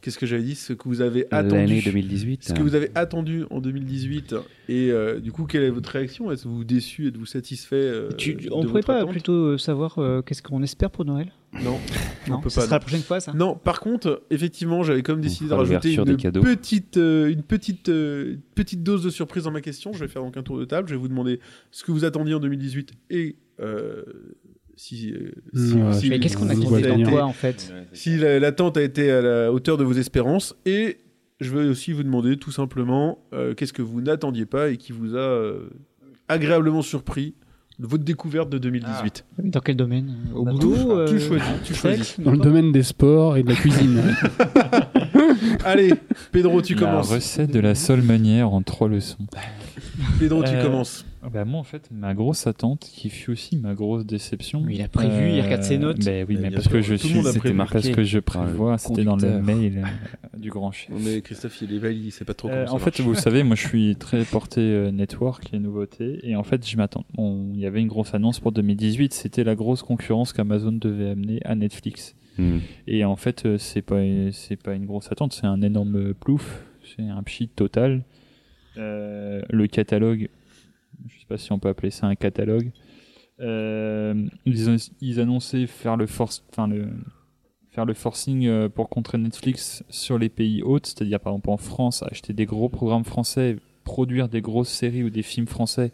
qu'est-ce 0.01 0.17
que 0.17 0.25
j'avais 0.25 0.43
dit, 0.43 0.55
ce 0.55 0.71
que 0.71 0.87
vous 0.87 1.01
avez 1.01 1.25
L'année 1.31 1.63
attendu, 1.63 1.81
2018. 1.81 2.43
ce 2.45 2.53
que 2.53 2.61
vous 2.61 2.75
avez 2.75 2.89
attendu 2.95 3.43
en 3.49 3.59
2018, 3.59 4.35
et 4.69 4.89
euh, 4.91 5.19
du 5.19 5.33
coup, 5.33 5.43
quelle 5.45 5.63
est 5.63 5.69
votre 5.69 5.89
réaction? 5.89 6.31
Êtes-vous 6.31 6.63
déçu? 6.63 7.07
Êtes-vous 7.09 7.25
satisfait 7.25 7.75
euh, 7.75 8.09
Tu- 8.17 8.35
de 8.35 8.47
on 8.53 8.61
pourrait 8.63 8.81
votre 8.81 8.87
pas 8.87 9.05
plutôt 9.05 9.57
savoir 9.57 9.99
euh, 9.99 10.21
qu'est-ce 10.21 10.41
qu'on 10.41 10.63
espère 10.63 10.91
pour 10.91 11.03
Noël? 11.03 11.31
Non, 11.61 11.77
on 12.27 12.31
Non, 12.31 12.39
peut 12.39 12.49
ça 12.49 12.61
pas. 12.61 12.67
sera 12.67 12.75
non. 12.75 12.75
la 12.75 12.79
prochaine 12.79 13.01
fois 13.01 13.19
ça. 13.19 13.33
Non, 13.33 13.55
par 13.55 13.81
contre, 13.81 14.21
effectivement, 14.29 14.83
j'avais 14.83 15.01
quand 15.03 15.11
même 15.13 15.21
décidé 15.21 15.49
de 15.49 15.55
rajouter 15.55 15.93
une 15.93 16.05
petite, 16.41 16.95
euh, 16.95 17.29
une 17.29 17.43
petite, 17.43 17.89
euh, 17.89 18.33
une 18.35 18.41
petite 18.55 18.81
dose 18.83 19.03
de 19.03 19.09
surprise 19.09 19.43
dans 19.43 19.51
ma 19.51 19.59
question. 19.61 19.91
Je 19.91 19.99
vais 19.99 20.07
faire 20.07 20.21
donc 20.21 20.37
un 20.37 20.43
tour 20.43 20.57
de 20.57 20.63
table. 20.63 20.87
Je 20.87 20.93
vais 20.93 20.99
vous 21.01 21.07
demander 21.09 21.41
ce 21.71 21.83
que 21.83 21.91
vous 21.91 22.05
attendiez 22.05 22.33
en 22.35 22.39
2018 22.39 22.91
et 23.09 23.35
euh, 23.59 24.03
si, 24.81 25.11
euh, 25.11 25.31
si, 25.53 25.73
Ouais, 25.73 25.93
si- 25.93 26.09
Mais 26.09 26.19
qu'est-ce 26.21 26.37
qu'on 26.37 26.47
attendait 26.49 26.81
venir. 26.89 27.09
quoi 27.09 27.23
en 27.25 27.33
fait 27.33 27.73
si 27.91 28.17
la- 28.17 28.39
l'attente 28.39 28.77
a 28.77 28.81
été 28.81 29.11
à 29.11 29.21
la 29.21 29.51
hauteur 29.51 29.75
de 29.77 29.83
vos 29.83 29.91
espérances 29.91 30.55
et 30.65 30.99
je 31.41 31.53
vais 31.53 31.65
aussi 31.67 31.91
vous 31.91 32.03
demander 32.03 32.37
tout 32.37 32.51
simplement 32.51 33.19
euh, 33.33 33.53
qu'est-ce 33.53 33.73
que 33.73 33.81
vous 33.81 33.99
n'attendiez 33.99 34.45
pas 34.45 34.69
et 34.69 34.77
qui 34.77 34.93
vous 34.93 35.15
a 35.15 35.19
euh, 35.19 35.69
agréablement 36.29 36.81
surpris 36.81 37.33
de 37.77 37.87
votre 37.87 38.03
découverte 38.05 38.49
de 38.49 38.57
2018. 38.57 39.25
Dans 39.39 39.59
quel 39.61 39.75
domaine 39.75 40.13
Au 40.33 40.43
Tout- 40.49 40.69
boulot 40.75 41.05
tu 41.07 41.15
euh, 41.15 41.19
choisis, 41.19 41.47
tu 41.65 41.73
sexe, 41.73 41.81
choisis. 41.81 42.19
Dans 42.21 42.31
le 42.31 42.37
domaine 42.37 42.71
des 42.71 42.83
sports 42.83 43.35
et 43.37 43.43
de 43.43 43.49
la 43.49 43.55
cuisine. 43.55 44.01
Allez, 45.65 45.93
Pedro, 46.31 46.61
tu 46.61 46.75
La 46.75 46.79
commences. 46.81 47.11
recette 47.11 47.51
de 47.51 47.59
la 47.59 47.75
seule 47.75 48.01
manière 48.01 48.53
en 48.53 48.61
trois 48.61 48.87
leçons. 48.87 49.25
Pedro, 50.19 50.43
tu 50.43 50.49
Euh, 50.51 50.61
commences. 51.19 51.33
Bah 51.33 51.45
moi 51.45 51.59
en 51.59 51.63
fait 51.63 51.89
ma 51.91 52.13
grosse 52.13 52.47
attente 52.47 52.79
qui 52.81 53.09
fut 53.09 53.31
aussi 53.31 53.57
ma 53.57 53.73
grosse 53.75 54.05
déception. 54.05 54.61
Mais 54.61 54.75
il 54.75 54.81
a 54.81 54.87
prévu, 54.87 55.31
il 55.31 55.41
regarde 55.41 55.63
ses 55.63 55.77
notes. 55.77 56.03
Bah 56.03 56.11
oui 56.27 56.37
Mais 56.41 56.49
parce 56.51 56.63
sûr, 56.63 56.71
que 56.71 56.81
je 56.81 56.95
suis 56.95 57.09
c'était 57.23 57.53
parce 57.53 57.89
que 57.89 58.03
je 58.03 58.19
prévois 58.19 58.77
c'était 58.77 59.03
dans 59.03 59.15
le 59.15 59.41
mail 59.41 59.83
euh, 59.85 60.37
du 60.37 60.49
grand 60.49 60.71
chef. 60.71 60.89
Mais 61.03 61.21
Christophe, 61.21 61.61
il 61.61 61.73
est 61.73 61.79
valide, 61.79 62.05
il 62.05 62.11
sait 62.11 62.25
pas 62.25 62.33
trop 62.33 62.47
Euh, 62.49 62.63
comment 62.65 62.75
en 62.75 62.79
ça 62.79 62.85
fait, 62.91 62.99
marche. 62.99 63.01
vous 63.01 63.15
savez, 63.15 63.43
moi 63.43 63.55
je 63.55 63.67
suis 63.67 63.95
très 63.97 64.23
porté 64.23 64.61
euh, 64.61 64.91
network 64.91 65.53
et 65.53 65.59
nouveautés. 65.59 66.19
Et 66.23 66.35
en 66.35 66.43
fait, 66.43 66.67
je 66.67 66.77
m'attends. 66.77 67.05
on- 67.17 67.51
Il 67.53 67.59
y 67.59 67.65
avait 67.65 67.81
une 67.81 67.87
grosse 67.87 68.13
annonce 68.13 68.39
pour 68.39 68.51
2018. 68.51 69.13
C'était 69.13 69.43
la 69.43 69.55
grosse 69.55 69.83
concurrence 69.83 70.33
qu'Amazon 70.33 70.71
devait 70.71 71.09
amener 71.09 71.39
à 71.45 71.55
Netflix. 71.55 72.15
Hmm. 72.37 72.59
Et 72.87 73.03
en 73.03 73.17
fait, 73.17 73.45
euh, 73.45 73.57
c'est 73.57 73.81
pas 73.81 73.99
c'est 74.31 74.55
pas 74.55 74.73
une 74.73 74.85
grosse 74.85 75.11
attente, 75.11 75.33
c'est 75.33 75.45
un 75.47 75.61
énorme 75.61 76.13
plouf, 76.13 76.63
c'est 76.95 77.03
un 77.03 77.21
pchit 77.23 77.49
total. 77.49 78.03
Euh, 78.77 79.41
le 79.49 79.67
catalogue, 79.67 80.29
pas 81.29 81.37
si 81.37 81.51
on 81.53 81.59
peut 81.59 81.69
appeler 81.69 81.91
ça 81.91 82.07
un 82.07 82.15
catalogue. 82.15 82.71
Euh, 83.39 84.27
ils, 84.45 84.69
ont- 84.69 84.91
ils 84.99 85.19
annonçaient 85.19 85.65
faire 85.67 85.95
le 85.95 86.07
force, 86.07 86.43
enfin 86.51 86.67
le 86.67 86.89
faire 87.71 87.85
le 87.85 87.93
forcing 87.93 88.47
euh, 88.47 88.67
pour 88.67 88.89
contrer 88.89 89.17
Netflix 89.17 89.83
sur 89.89 90.17
les 90.17 90.27
pays 90.29 90.61
hôtes, 90.63 90.87
c'est-à-dire 90.87 91.19
par 91.19 91.33
exemple 91.33 91.51
en 91.51 91.57
France, 91.57 92.03
acheter 92.03 92.33
des 92.33 92.45
gros 92.45 92.67
programmes 92.67 93.05
français, 93.05 93.57
produire 93.85 94.27
des 94.27 94.41
grosses 94.41 94.69
séries 94.69 95.03
ou 95.03 95.09
des 95.09 95.21
films 95.23 95.47
français. 95.47 95.91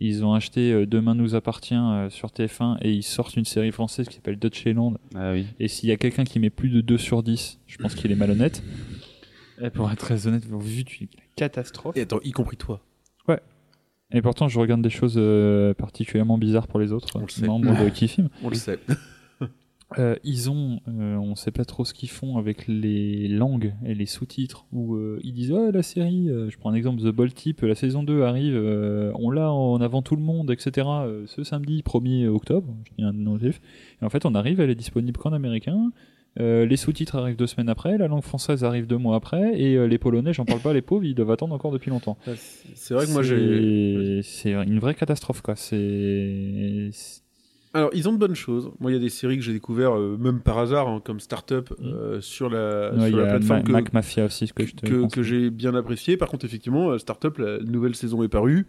Ils 0.00 0.24
ont 0.24 0.34
acheté 0.34 0.72
euh, 0.72 0.86
Demain 0.86 1.14
nous 1.14 1.34
appartient 1.36 1.74
euh, 1.76 2.10
sur 2.10 2.30
TF1 2.30 2.78
et 2.82 2.90
ils 2.90 3.02
sortent 3.04 3.36
une 3.36 3.44
série 3.44 3.70
française 3.70 4.08
qui 4.08 4.16
s'appelle 4.16 4.38
Dutchland 4.38 4.98
Ah 5.14 5.32
oui. 5.32 5.46
et 5.60 5.68
s'il 5.68 5.88
y 5.88 5.92
a 5.92 5.96
quelqu'un 5.96 6.24
qui 6.24 6.40
met 6.40 6.50
plus 6.50 6.70
de 6.70 6.80
2 6.80 6.98
sur 6.98 7.22
10, 7.22 7.60
je 7.66 7.76
pense 7.78 7.94
qu'il 7.94 8.10
est 8.10 8.16
malhonnête. 8.16 8.62
Et 9.62 9.70
pour 9.70 9.88
être 9.92 9.98
très 9.98 10.26
honnête, 10.26 10.44
vu 10.46 10.82
du 10.82 11.08
catastrophe. 11.36 11.96
Et 11.96 12.00
attends, 12.00 12.18
y 12.24 12.32
compris 12.32 12.56
toi. 12.56 12.80
Et 14.14 14.22
pourtant, 14.22 14.48
je 14.48 14.58
regarde 14.58 14.80
des 14.80 14.90
choses 14.90 15.16
euh, 15.18 15.74
particulièrement 15.74 16.38
bizarres 16.38 16.68
pour 16.68 16.78
les 16.80 16.92
autres 16.92 17.08
On 17.16 17.20
le 17.20 17.28
sait. 17.28 17.46
membres 17.46 17.84
de 17.84 17.88
Kifim. 17.94 18.28
On 18.42 18.48
le 18.48 18.54
sait. 18.54 18.78
Euh, 19.98 20.16
ils 20.24 20.50
ont, 20.50 20.80
euh, 20.88 21.14
on 21.16 21.36
sait 21.36 21.52
pas 21.52 21.64
trop 21.64 21.84
ce 21.84 21.94
qu'ils 21.94 22.08
font 22.08 22.36
avec 22.36 22.66
les 22.66 23.28
langues 23.28 23.74
et 23.84 23.94
les 23.94 24.06
sous-titres. 24.06 24.66
Où 24.72 24.96
euh, 24.96 25.20
ils 25.22 25.32
disent, 25.34 25.52
ouais, 25.52 25.70
la 25.70 25.82
série, 25.84 26.28
euh, 26.30 26.50
je 26.50 26.58
prends 26.58 26.70
un 26.70 26.74
exemple, 26.74 27.00
The 27.00 27.14
Bold 27.14 27.32
Tip, 27.34 27.60
la 27.60 27.76
saison 27.76 28.02
2 28.02 28.22
arrive, 28.22 28.56
euh, 28.56 29.12
on 29.14 29.30
l'a 29.30 29.52
en 29.52 29.80
avant 29.80 30.02
tout 30.02 30.16
le 30.16 30.22
monde, 30.22 30.50
etc. 30.50 30.88
euh, 30.88 31.24
ce 31.26 31.44
samedi 31.44 31.82
1er 31.82 32.26
octobre, 32.26 32.74
je 32.86 32.92
dis 32.98 33.04
un 33.04 33.12
nom 33.12 33.36
vif. 33.36 33.60
Et 34.02 34.04
en 34.04 34.10
fait, 34.10 34.24
on 34.26 34.34
arrive, 34.34 34.58
elle 34.58 34.70
est 34.70 34.74
disponible 34.74 35.20
qu'en 35.20 35.32
américain. 35.32 35.92
Euh, 36.40 36.66
les 36.66 36.76
sous-titres 36.76 37.16
arrivent 37.16 37.36
deux 37.36 37.46
semaines 37.46 37.68
après, 37.68 37.96
la 37.96 38.08
langue 38.08 38.22
française 38.24 38.64
arrive 38.64 38.86
deux 38.88 38.96
mois 38.98 39.14
après, 39.16 39.52
et 39.60 39.76
euh, 39.76 39.86
les 39.86 39.98
Polonais, 39.98 40.32
j'en 40.32 40.44
parle 40.44 40.60
pas, 40.60 40.72
les 40.72 40.82
pauvres, 40.82 41.04
ils 41.04 41.14
doivent 41.14 41.30
attendre 41.30 41.54
encore 41.54 41.70
depuis 41.70 41.90
longtemps. 41.90 42.18
C'est 42.74 42.94
vrai 42.94 43.06
que 43.06 43.12
moi 43.12 43.22
j'ai. 43.22 44.20
C'est 44.24 44.52
une 44.52 44.80
vraie 44.80 44.94
catastrophe, 44.94 45.42
quoi. 45.42 45.54
C'est. 45.56 46.90
Alors, 47.76 47.90
ils 47.92 48.08
ont 48.08 48.12
de 48.12 48.18
bonnes 48.18 48.36
choses. 48.36 48.70
Moi, 48.78 48.92
il 48.92 48.94
y 48.94 48.96
a 48.96 49.00
des 49.00 49.08
séries 49.08 49.36
que 49.36 49.42
j'ai 49.42 49.52
découvert 49.52 49.96
euh, 49.98 50.16
même 50.16 50.40
par 50.40 50.58
hasard, 50.58 50.86
hein, 50.88 51.00
comme 51.04 51.18
Startup, 51.18 51.68
Mm. 51.70 51.84
euh, 51.84 52.20
sur 52.20 52.48
la, 52.48 52.92
Ouais, 52.94 53.08
il 53.08 53.10
sur 53.10 53.18
y 53.18 53.22
la 53.22 53.26
plateforme 53.30 53.58
Ma- 53.60 53.64
que, 53.64 53.72
Mac 53.72 53.92
Mafia 53.92 54.24
aussi, 54.26 54.46
ce 54.46 54.52
que 54.52 54.64
je 54.64 54.74
te 54.76 54.86
que, 54.86 55.08
que 55.12 55.22
j'ai 55.24 55.50
bien 55.50 55.74
apprécié. 55.74 56.16
Par 56.16 56.28
contre, 56.28 56.44
effectivement, 56.44 56.96
Startup, 56.98 57.36
la 57.38 57.58
nouvelle 57.58 57.96
saison 57.96 58.22
est 58.22 58.28
parue. 58.28 58.66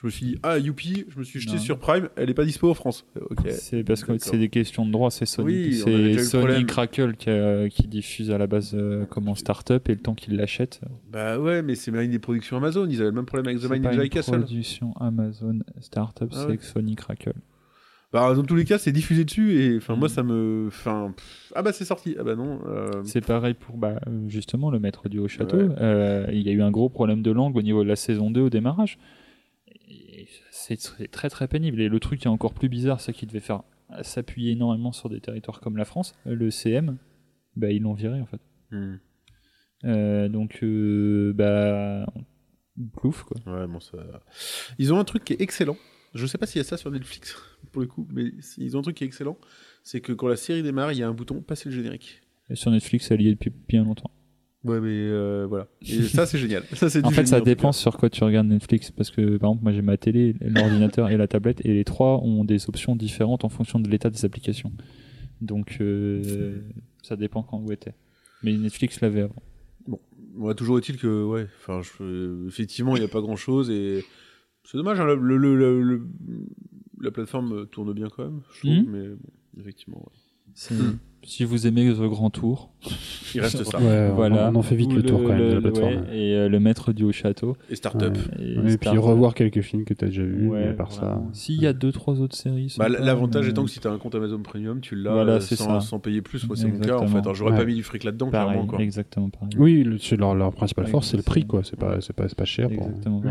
Je 0.00 0.06
me 0.06 0.10
suis 0.10 0.24
dit, 0.26 0.36
ah, 0.42 0.56
youpi, 0.58 1.04
je 1.10 1.18
me 1.18 1.24
suis 1.24 1.40
jeté 1.40 1.56
Non. 1.56 1.60
sur 1.60 1.78
Prime, 1.78 2.08
elle 2.16 2.30
est 2.30 2.34
pas 2.34 2.46
dispo 2.46 2.70
en 2.70 2.74
France. 2.74 3.04
Euh. 3.18 3.20
C'est 3.50 3.84
parce 3.84 4.02
que 4.02 4.16
c'est 4.16 4.38
des 4.38 4.48
questions 4.48 4.86
de 4.86 4.90
droit, 4.90 5.10
c'est 5.10 5.26
Sony. 5.26 5.46
Oui, 5.46 5.74
c'est 5.74 6.18
Sony. 6.24 6.64
Crackle 6.64 7.16
qui, 7.16 7.28
a- 7.28 7.68
qui 7.68 7.86
diffuse 7.86 8.30
à 8.30 8.38
la 8.38 8.46
base 8.46 8.72
euh, 8.74 9.04
comme 9.04 9.28
en 9.28 9.34
start-up 9.34 9.90
et 9.90 9.92
le 9.92 10.00
temps 10.00 10.14
qu'ils 10.14 10.36
l'achètent. 10.36 10.80
Bah 11.12 11.38
ouais, 11.38 11.60
mais 11.60 11.74
c'est 11.74 11.90
une 11.90 12.10
des 12.10 12.18
productions 12.18 12.56
Amazon. 12.56 12.86
Ils 12.88 12.96
avaient 13.02 13.10
le 13.10 13.16
même 13.16 13.26
problème 13.26 13.46
avec 13.54 13.60
The 13.60 13.70
Mind 13.70 13.84
une 14.02 14.08
Castle. 14.08 14.38
production 14.38 14.94
Amazon 14.98 15.58
Startup, 15.80 16.28
Ah 16.32 16.34
c'est 16.34 16.46
ouais. 16.48 16.58
Sony 16.62 16.96
Crackle. 16.96 17.34
Bah, 18.12 18.34
dans 18.34 18.42
tous 18.42 18.56
les 18.56 18.64
cas, 18.64 18.78
c'est 18.78 18.90
diffusé 18.92 19.24
dessus 19.24 19.60
et 19.62 19.76
enfin, 19.76 19.94
moi, 19.96 20.08
Mm. 20.08 20.10
ça 20.12 20.22
me. 20.22 20.64
Enfin. 20.68 21.14
Ah 21.54 21.60
bah, 21.62 21.72
c'est 21.72 21.84
sorti. 21.84 22.16
Ah 22.18 22.24
bah 22.24 22.34
non. 22.36 22.58
euh, 22.66 22.88
C'est 23.04 23.24
pareil 23.24 23.52
pour 23.54 23.76
bah, 23.76 24.00
euh, 24.08 24.28
justement 24.28 24.70
le 24.70 24.80
maître 24.80 25.08
du 25.10 25.18
haut 25.18 25.28
château. 25.28 25.58
Ouais. 25.58 25.68
Euh, 25.78 26.26
il 26.32 26.40
y 26.40 26.48
a 26.48 26.52
eu 26.52 26.62
un 26.62 26.70
gros 26.70 26.88
problème 26.88 27.20
de 27.22 27.30
langue 27.30 27.54
au 27.56 27.62
niveau 27.62 27.84
de 27.84 27.88
la 27.88 27.96
saison 27.96 28.30
2 28.30 28.40
au 28.40 28.50
démarrage. 28.50 28.98
C'est 30.68 31.10
très 31.10 31.30
très 31.30 31.48
pénible. 31.48 31.80
Et 31.80 31.88
le 31.88 32.00
truc 32.00 32.20
qui 32.20 32.26
est 32.26 32.30
encore 32.30 32.54
plus 32.54 32.68
bizarre, 32.68 33.00
c'est 33.00 33.12
qu'il 33.12 33.28
devait 33.28 33.40
faire 33.40 33.62
s'appuyer 34.02 34.52
énormément 34.52 34.92
sur 34.92 35.08
des 35.08 35.20
territoires 35.20 35.60
comme 35.60 35.76
la 35.76 35.84
France. 35.84 36.14
Le 36.24 36.50
CM, 36.50 36.98
bah, 37.56 37.70
ils 37.70 37.82
l'ont 37.82 37.94
viré 37.94 38.20
en 38.20 38.26
fait. 38.26 38.40
hmm. 38.70 38.96
Euh, 39.84 40.28
donc, 40.28 40.58
euh, 40.62 41.32
bah, 41.34 42.06
plouf 42.98 43.22
quoi. 43.22 43.38
Ouais, 43.46 43.66
bon, 43.66 43.80
ça. 43.80 43.98
Ils 44.78 44.92
ont 44.92 44.98
un 44.98 45.04
truc 45.04 45.24
qui 45.24 45.32
est 45.32 45.40
excellent. 45.40 45.76
Je 46.14 46.26
sais 46.26 46.38
pas 46.38 46.46
s'il 46.46 46.58
y 46.58 46.60
a 46.60 46.64
ça 46.64 46.76
sur 46.76 46.90
Netflix, 46.90 47.36
pour 47.72 47.80
le 47.80 47.88
coup, 47.88 48.06
mais 48.12 48.32
ils 48.58 48.76
ont 48.76 48.80
un 48.80 48.82
truc 48.82 48.96
qui 48.96 49.04
est 49.04 49.06
excellent. 49.06 49.38
C'est 49.82 50.00
que 50.00 50.12
quand 50.12 50.28
la 50.28 50.36
série 50.36 50.62
démarre, 50.62 50.92
il 50.92 50.98
y 50.98 51.02
a 51.02 51.08
un 51.08 51.14
bouton 51.14 51.40
passer 51.40 51.70
le 51.70 51.74
générique. 51.74 52.20
Et 52.50 52.56
sur 52.56 52.70
Netflix, 52.70 53.08
y 53.08 53.28
est 53.28 53.30
depuis 53.30 53.52
bien 53.68 53.84
longtemps. 53.84 54.10
Ouais, 54.62 54.78
mais 54.80 54.88
euh, 54.90 55.46
voilà. 55.48 55.66
Et 55.82 56.02
ça, 56.02 56.26
c'est 56.26 56.38
génial. 56.38 56.64
Ça, 56.74 56.90
c'est 56.90 57.04
En 57.04 57.10
fait, 57.10 57.26
ça 57.26 57.40
dépend 57.40 57.72
sur 57.72 57.96
quoi 57.96 58.10
tu 58.10 58.22
regardes 58.24 58.46
Netflix. 58.48 58.90
Parce 58.90 59.10
que, 59.10 59.38
par 59.38 59.50
exemple, 59.50 59.62
moi 59.62 59.72
j'ai 59.72 59.80
ma 59.82 59.96
télé, 59.96 60.34
l'ordinateur 60.40 61.08
et 61.10 61.16
la 61.16 61.26
tablette, 61.28 61.64
et 61.64 61.72
les 61.72 61.84
trois 61.84 62.18
ont 62.22 62.44
des 62.44 62.68
options 62.68 62.94
différentes 62.96 63.44
en 63.44 63.48
fonction 63.48 63.80
de 63.80 63.88
l'état 63.88 64.10
des 64.10 64.24
applications. 64.24 64.72
Donc, 65.40 65.78
euh, 65.80 66.60
ça 67.02 67.16
dépend 67.16 67.42
quand 67.42 67.58
vous 67.58 67.72
était. 67.72 67.94
Mais 68.42 68.54
Netflix 68.56 69.00
l'avait 69.00 69.22
avant. 69.22 69.42
Ouais, 70.36 70.54
toujours 70.54 70.78
est-il 70.78 70.96
que, 70.98 71.24
ouais, 71.24 71.46
enfin, 71.60 71.80
je- 71.82 72.46
effectivement, 72.46 72.96
il 72.96 73.00
n'y 73.00 73.04
a 73.04 73.08
pas 73.08 73.20
grand-chose 73.20 73.70
et 73.70 74.04
c'est 74.64 74.76
dommage. 74.76 75.00
hein, 75.00 75.04
le, 75.06 75.16
le- 75.16 75.56
le- 75.56 75.82
le- 75.82 76.06
la 77.00 77.10
plateforme 77.10 77.66
tourne 77.66 77.92
bien 77.94 78.08
quand 78.14 78.24
même, 78.24 78.40
je 78.54 78.58
trouve, 78.60 78.72
Mhm. 78.72 78.86
mais 78.90 79.08
bon, 79.08 79.60
effectivement, 79.60 79.98
ouais. 79.98 80.18
Hmm. 80.70 80.96
Si 81.22 81.44
vous 81.44 81.66
aimez 81.66 81.92
The 81.92 82.00
Grand 82.08 82.30
Tour, 82.30 82.70
il 83.34 83.42
reste 83.42 83.62
ça. 83.62 83.78
Ouais, 83.78 84.10
voilà. 84.10 84.50
on 84.52 84.56
en 84.56 84.62
fait 84.62 84.74
vite 84.74 84.92
le 84.94 85.02
tour 85.02 85.20
quand 85.22 85.28
même 85.28 85.38
de 85.38 85.44
la 85.44 85.54
le- 85.56 85.60
plateforme. 85.60 85.94
ouais, 86.08 86.18
et 86.18 86.34
euh, 86.34 86.48
le 86.48 86.60
maître 86.60 86.92
du 86.94 87.04
haut 87.04 87.12
château. 87.12 87.58
Et 87.68 87.74
Startup. 87.76 88.16
Ouais. 88.16 88.44
Et, 88.66 88.72
Et 88.72 88.78
puis 88.78 88.88
revoir 88.96 89.34
quelques 89.34 89.60
films 89.60 89.84
que 89.84 89.92
tu 89.92 90.02
as 90.06 90.08
déjà 90.08 90.22
vus, 90.24 90.50
à 90.56 90.72
part 90.72 90.88
voilà. 90.90 91.14
ça. 91.16 91.22
S'il 91.34 91.60
y 91.60 91.66
a 91.66 91.74
deux, 91.74 91.92
trois 91.92 92.20
autres 92.22 92.34
séries. 92.36 92.74
Bah, 92.78 92.88
L'avantage 92.88 93.44
mais- 93.44 93.50
étant 93.50 93.64
que 93.64 93.70
si 93.70 93.80
tu 93.80 93.86
as 93.86 93.90
un 93.90 93.98
compte 93.98 94.14
Amazon 94.14 94.40
Premium, 94.42 94.80
tu 94.80 94.96
l'as 94.96 95.12
Voilà, 95.12 95.32
euh, 95.34 95.40
c'est 95.40 95.56
sans, 95.56 95.80
sans 95.80 95.98
payer 95.98 96.22
plus. 96.22 96.46
Moi, 96.46 96.56
c'est 96.56 96.68
mon 96.68 96.78
cas 96.80 96.96
en 96.96 97.06
fait. 97.06 97.18
Alors, 97.18 97.34
j'aurais 97.34 97.54
pas 97.56 97.66
mis 97.66 97.74
du 97.74 97.82
fric 97.82 98.02
là-dedans, 98.02 98.30
clairement. 98.30 98.66
Quoi. 98.66 98.80
exactement 98.80 99.28
pareil. 99.28 99.50
Oui, 99.58 99.84
leur, 100.18 100.34
leur 100.34 100.52
principale 100.54 100.86
Ouais, 100.86 100.90
force, 100.90 101.08
c'est 101.10 101.16
le 101.18 101.22
prix, 101.22 101.46
quoi. 101.46 101.62
C'est 101.64 101.78
pas, 101.78 102.00
c'est 102.00 102.14
pas, 102.14 102.28
c'est 102.28 102.36
pas 102.38 102.44
cher. 102.46 102.70
Exactement. 102.72 103.22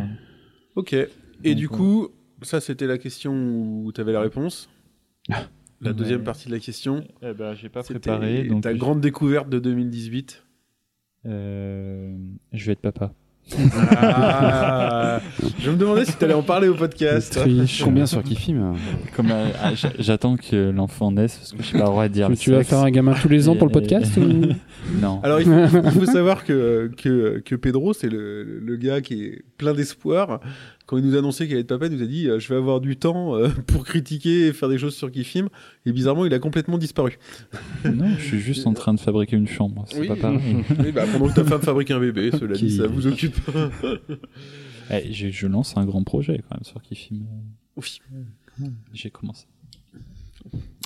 Ok. 0.75 0.95
Et 1.43 1.55
du 1.55 1.67
coup, 1.67 2.09
ça, 2.43 2.61
c'était 2.61 2.85
la 2.87 2.99
question 2.99 3.33
où 3.33 3.91
tu 3.91 3.99
avais 3.99 4.13
la 4.13 4.21
réponse? 4.21 4.69
La 5.81 5.91
Ouais. 5.91 5.95
deuxième 5.95 6.23
partie 6.23 6.47
de 6.47 6.53
la 6.53 6.59
question. 6.59 7.03
Eh 7.21 7.33
ben, 7.33 7.53
j'ai 7.53 7.69
pas 7.69 7.83
préparé. 7.83 8.43
Donc 8.43 8.63
ta 8.63 8.73
je- 8.73 8.77
grande 8.77 8.99
découverte 9.01 9.49
de 9.49 9.59
2018. 9.59 10.43
Euh, 11.25 12.15
je 12.53 12.65
vais 12.65 12.73
être 12.73 12.81
papa. 12.81 13.13
Ah, 14.01 15.19
je 15.59 15.71
me 15.71 15.75
demandais 15.75 16.05
si 16.05 16.15
tu 16.15 16.23
allais 16.23 16.33
en 16.33 16.43
parler 16.43 16.67
au 16.67 16.75
podcast. 16.75 17.33
Triche. 17.33 17.83
Combien 17.83 18.05
sur 18.05 18.21
qui 18.23 18.35
film 18.35 18.75
Comme 19.15 19.31
euh, 19.31 19.49
ah, 19.61 19.71
j'attends 19.97 20.35
que 20.37 20.69
l'enfant 20.69 21.11
naisse 21.11 21.37
parce 21.37 21.51
que 21.53 21.63
je 21.63 21.73
n'ai 21.73 21.79
pas 21.79 21.85
le 21.85 21.91
droit 21.91 22.07
de 22.07 22.13
dire. 22.13 22.29
Tu, 22.37 22.51
vas 22.51 22.63
faire 22.63 22.79
un 22.79 22.91
gamin 22.91 23.13
tous 23.13 23.29
les 23.29 23.49
ans 23.49 23.55
pour 23.55 23.67
le 23.67 23.71
podcast 23.73 24.17
ou... 24.17 24.53
Non. 25.01 25.19
Alors, 25.23 25.41
il 25.41 25.45
faut, 25.47 25.77
il 25.83 25.91
faut 25.91 26.05
savoir 26.05 26.43
que, 26.45 26.91
que, 26.97 27.39
que 27.43 27.55
Pedro, 27.55 27.93
c'est 27.93 28.09
le, 28.09 28.59
le 28.59 28.75
gars 28.75 29.01
qui 29.01 29.23
est 29.25 29.43
plein 29.57 29.73
d'espoir. 29.73 30.39
Quand 30.89 30.97
il 30.97 31.05
nous 31.05 31.15
a 31.15 31.19
annoncé 31.19 31.45
qu'il 31.45 31.53
allait 31.53 31.61
être 31.61 31.67
papa, 31.67 31.85
il 31.85 31.91
nous 31.95 32.01
a 32.01 32.07
dit 32.07 32.27
euh, 32.27 32.39
Je 32.39 32.49
vais 32.49 32.55
avoir 32.55 32.81
du 32.81 32.97
temps 32.97 33.35
euh, 33.35 33.47
pour 33.67 33.85
critiquer 33.85 34.47
et 34.47 34.53
faire 34.53 34.69
des 34.69 34.79
choses 34.79 34.95
sur 34.95 35.11
qui 35.11 35.23
filme. 35.23 35.49
Et 35.85 35.91
bizarrement, 35.91 36.25
il 36.25 36.33
a 36.33 36.39
complètement 36.39 36.79
disparu. 36.79 37.19
non, 37.85 38.09
je 38.17 38.23
suis 38.25 38.39
juste 38.39 38.65
en 38.65 38.73
train 38.73 38.95
de 38.95 38.99
fabriquer 38.99 39.35
une 39.35 39.47
chambre. 39.47 39.85
C'est 39.87 40.07
pas 40.07 40.15
pareil. 40.15 40.63
Oui, 40.79 40.91
bah, 40.91 41.05
pendant 41.11 41.27
que 41.29 41.35
ta 41.35 41.43
femme 41.45 41.61
fabrique 41.61 41.91
un 41.91 41.99
bébé, 41.99 42.31
cela 42.31 42.55
dit, 42.55 42.75
ça 42.77 42.87
vous 42.87 43.05
occupe. 43.05 43.37
Eh, 44.91 45.13
je, 45.13 45.29
je 45.29 45.45
lance 45.45 45.77
un 45.77 45.85
grand 45.85 46.03
projet 46.03 46.41
quand 46.49 46.55
même 46.55 46.63
sur 46.63 46.81
qui 46.81 46.95
filme. 46.95 47.27
Oui. 47.77 47.99
J'ai 48.91 49.11
commencé. 49.11 49.45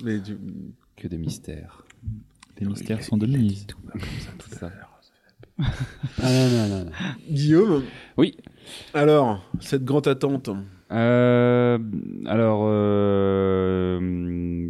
Mais 0.03 0.19
du- 0.19 0.38
Que 0.97 1.07
de 1.07 1.15
mystères. 1.15 1.85
Les 2.59 2.67
mystères 2.67 3.01
sont 3.01 3.15
de 3.15 3.25
mise. 3.27 3.65
Tout 3.65 4.49
ça. 4.59 4.69
Ah 5.57 5.63
non, 6.23 6.49
non, 6.49 6.67
non. 6.67 6.85
non. 6.85 6.91
Guillaume? 7.30 7.84
Oui. 8.17 8.35
Alors, 8.94 9.44
cette 9.60 9.84
grande 9.84 10.07
attente. 10.07 10.49
Euh, 10.91 11.80
alors, 12.27 12.65
euh, 12.68 13.99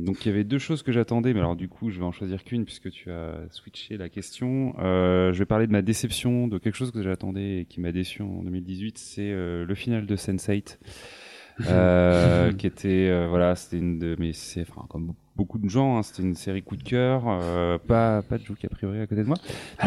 donc 0.05 0.25
il 0.25 0.29
y 0.29 0.31
avait 0.31 0.45
deux 0.45 0.59
choses 0.59 0.81
que 0.81 0.91
j'attendais, 0.91 1.33
mais 1.33 1.39
alors 1.39 1.55
du 1.55 1.67
coup, 1.67 1.89
je 1.89 1.99
vais 1.99 2.05
en 2.05 2.11
choisir 2.11 2.43
qu'une 2.43 2.63
puisque 2.65 2.89
tu 2.91 3.11
as 3.11 3.35
switché 3.49 3.97
la 3.97 4.09
question. 4.09 4.75
Euh, 4.79 5.33
je 5.33 5.39
vais 5.39 5.45
parler 5.45 5.67
de 5.67 5.71
ma 5.71 5.81
déception, 5.81 6.47
de 6.47 6.57
quelque 6.59 6.75
chose 6.75 6.91
que 6.91 7.03
j'attendais 7.03 7.59
et 7.61 7.65
qui 7.65 7.81
m'a 7.81 7.91
déçu 7.91 8.21
en 8.21 8.43
2018, 8.43 8.97
c'est 8.97 9.31
euh, 9.31 9.65
le 9.65 9.75
final 9.75 10.05
de 10.05 10.15
Sense8. 10.15 10.77
Euh, 11.67 12.51
qui 12.57 12.65
était 12.65 13.09
euh, 13.09 13.27
voilà 13.29 13.53
c'était 13.53 13.77
une 13.77 13.99
de 13.99 14.15
mes 14.17 14.33
c'est 14.33 14.61
enfin 14.61 14.87
comme 14.89 15.13
beaucoup 15.35 15.57
de 15.57 15.69
gens. 15.69 15.97
hein. 15.97 16.03
C'était 16.03 16.23
une 16.23 16.35
série 16.35 16.61
coup 16.61 16.75
de 16.77 16.83
cœur, 16.83 17.23
euh, 17.27 17.77
pas 17.77 18.21
pas 18.21 18.37
de 18.37 18.43
Jouk 18.43 18.63
a 18.65 18.69
priori 18.69 18.99
à 18.99 19.07
côté 19.07 19.23
de 19.23 19.27
moi, 19.27 19.37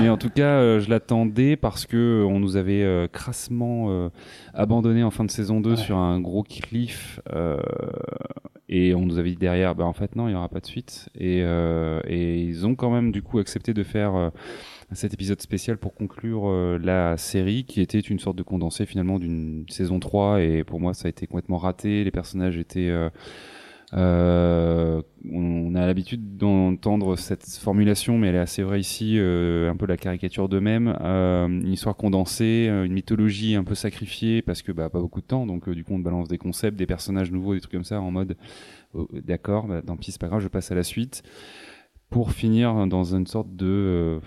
mais 0.01 0.09
en 0.09 0.17
tout 0.17 0.31
cas, 0.31 0.59
euh, 0.59 0.81
je 0.81 0.91
l'attendais 0.91 1.57
parce 1.57 1.87
que 1.87 2.25
on 2.29 2.41
nous 2.41 2.57
avait 2.57 2.83
euh, 2.83 3.07
crassement 3.09 3.87
euh, 3.91 4.09
abandonné 4.55 5.03
en 5.03 5.11
fin 5.11 5.25
de 5.25 5.31
saison 5.31 5.61
2 5.61 5.71
Ouais. 5.71 5.77
sur 5.77 5.97
un 5.99 6.21
gros 6.21 6.43
cliff. 6.43 7.21
euh, 7.33 7.57
et 8.69 8.95
on 8.97 9.03
nous 9.07 9.19
avait 9.19 9.31
dit 9.31 9.37
derrière, 9.37 9.77
bah 9.77 9.85
en 9.85 9.93
fait 9.93 10.17
non, 10.17 10.27
il 10.29 10.33
y 10.33 10.35
aura 10.35 10.49
pas 10.49 10.59
de 10.59 10.67
suite. 10.67 11.09
Et, 11.15 11.43
euh, 11.45 12.01
et 12.09 12.41
ils 12.41 12.67
ont 12.67 12.75
quand 12.75 12.91
même 12.91 13.13
du 13.13 13.23
coup 13.23 13.39
accepté 13.39 13.73
de 13.73 13.85
faire 13.85 14.17
euh, 14.17 14.31
cet 14.93 15.15
épisode 15.15 15.41
spécial 15.41 15.77
pour 15.79 15.95
conclure 15.95 16.49
euh, 16.49 16.77
la 16.83 17.17
série, 17.17 17.65
qui 17.65 17.81
était 17.81 18.01
une 18.01 18.19
sorte 18.19 18.37
de 18.37 18.43
condensé 18.43 18.85
finalement 18.85 19.21
d'une 19.21 19.65
saison 19.69 20.01
3. 20.01 20.43
Et 20.43 20.65
pour 20.65 20.81
moi, 20.81 20.95
ça 20.95 21.07
a 21.07 21.11
été 21.11 21.29
complètement 21.29 21.59
raté. 21.59 22.03
Les 22.03 22.11
personnages 22.11 22.57
étaient 22.59 22.89
euh, 22.91 23.09
euh, 23.95 25.01
on 25.31 25.75
a 25.75 25.87
l'habitude 25.87 26.37
d'entendre 26.37 27.17
cette 27.17 27.47
formulation, 27.47 28.19
mais 28.19 28.29
elle 28.29 28.35
est 28.35 28.41
assez 28.41 28.63
vraie 28.63 28.81
ici, 28.81 29.15
euh, 29.19 29.71
un 29.71 29.77
peu 29.77 29.87
la 29.87 29.97
caricature 29.97 30.49
d'eux-mêmes. 30.49 30.97
Euh, 31.01 31.47
une 31.47 31.73
histoire 31.73 31.97
condensée, 31.97 32.67
euh, 32.69 32.85
une 32.85 32.93
mythologie 32.93 33.55
un 33.55 33.65
peu 33.65 33.75
sacrifiée, 33.75 34.43
parce 34.43 34.63
que 34.63 34.73
bah, 34.73 34.89
pas 34.89 35.01
beaucoup 35.01 35.21
de 35.21 35.27
temps, 35.27 35.47
donc 35.47 35.69
du 35.71 35.85
coup 35.85 35.95
on 35.95 35.99
balance 35.99 36.29
des 36.29 36.39
concepts, 36.39 36.77
des 36.77 36.87
personnages 36.87 37.31
nouveaux, 37.31 37.55
des 37.55 37.61
trucs 37.61 37.73
comme 37.73 37.85
ça, 37.85 38.01
en 38.01 38.11
mode 38.11 38.37
oh, 38.95 39.09
d'accord, 39.13 39.69
bah, 39.69 39.83
tant 39.83 39.97
pis, 39.97 40.13
c'est 40.13 40.21
pas 40.21 40.29
grave, 40.29 40.41
je 40.41 40.49
passe 40.49 40.73
à 40.73 40.75
la 40.75 40.83
suite. 40.83 41.23
Pour 42.11 42.33
finir 42.33 42.87
dans 42.87 43.15
une 43.17 43.27
sorte 43.27 43.55
de 43.57 44.21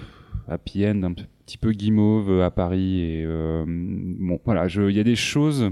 happy 0.49 0.86
end, 0.86 1.03
un 1.03 1.14
petit 1.14 1.57
peu 1.57 1.72
guimauve 1.72 2.41
à 2.41 2.52
Paris. 2.52 3.23
Bon, 3.26 4.38
voilà, 4.44 4.68
il 4.68 4.91
y 4.91 4.99
a 4.99 5.03
des 5.06 5.15
choses 5.15 5.72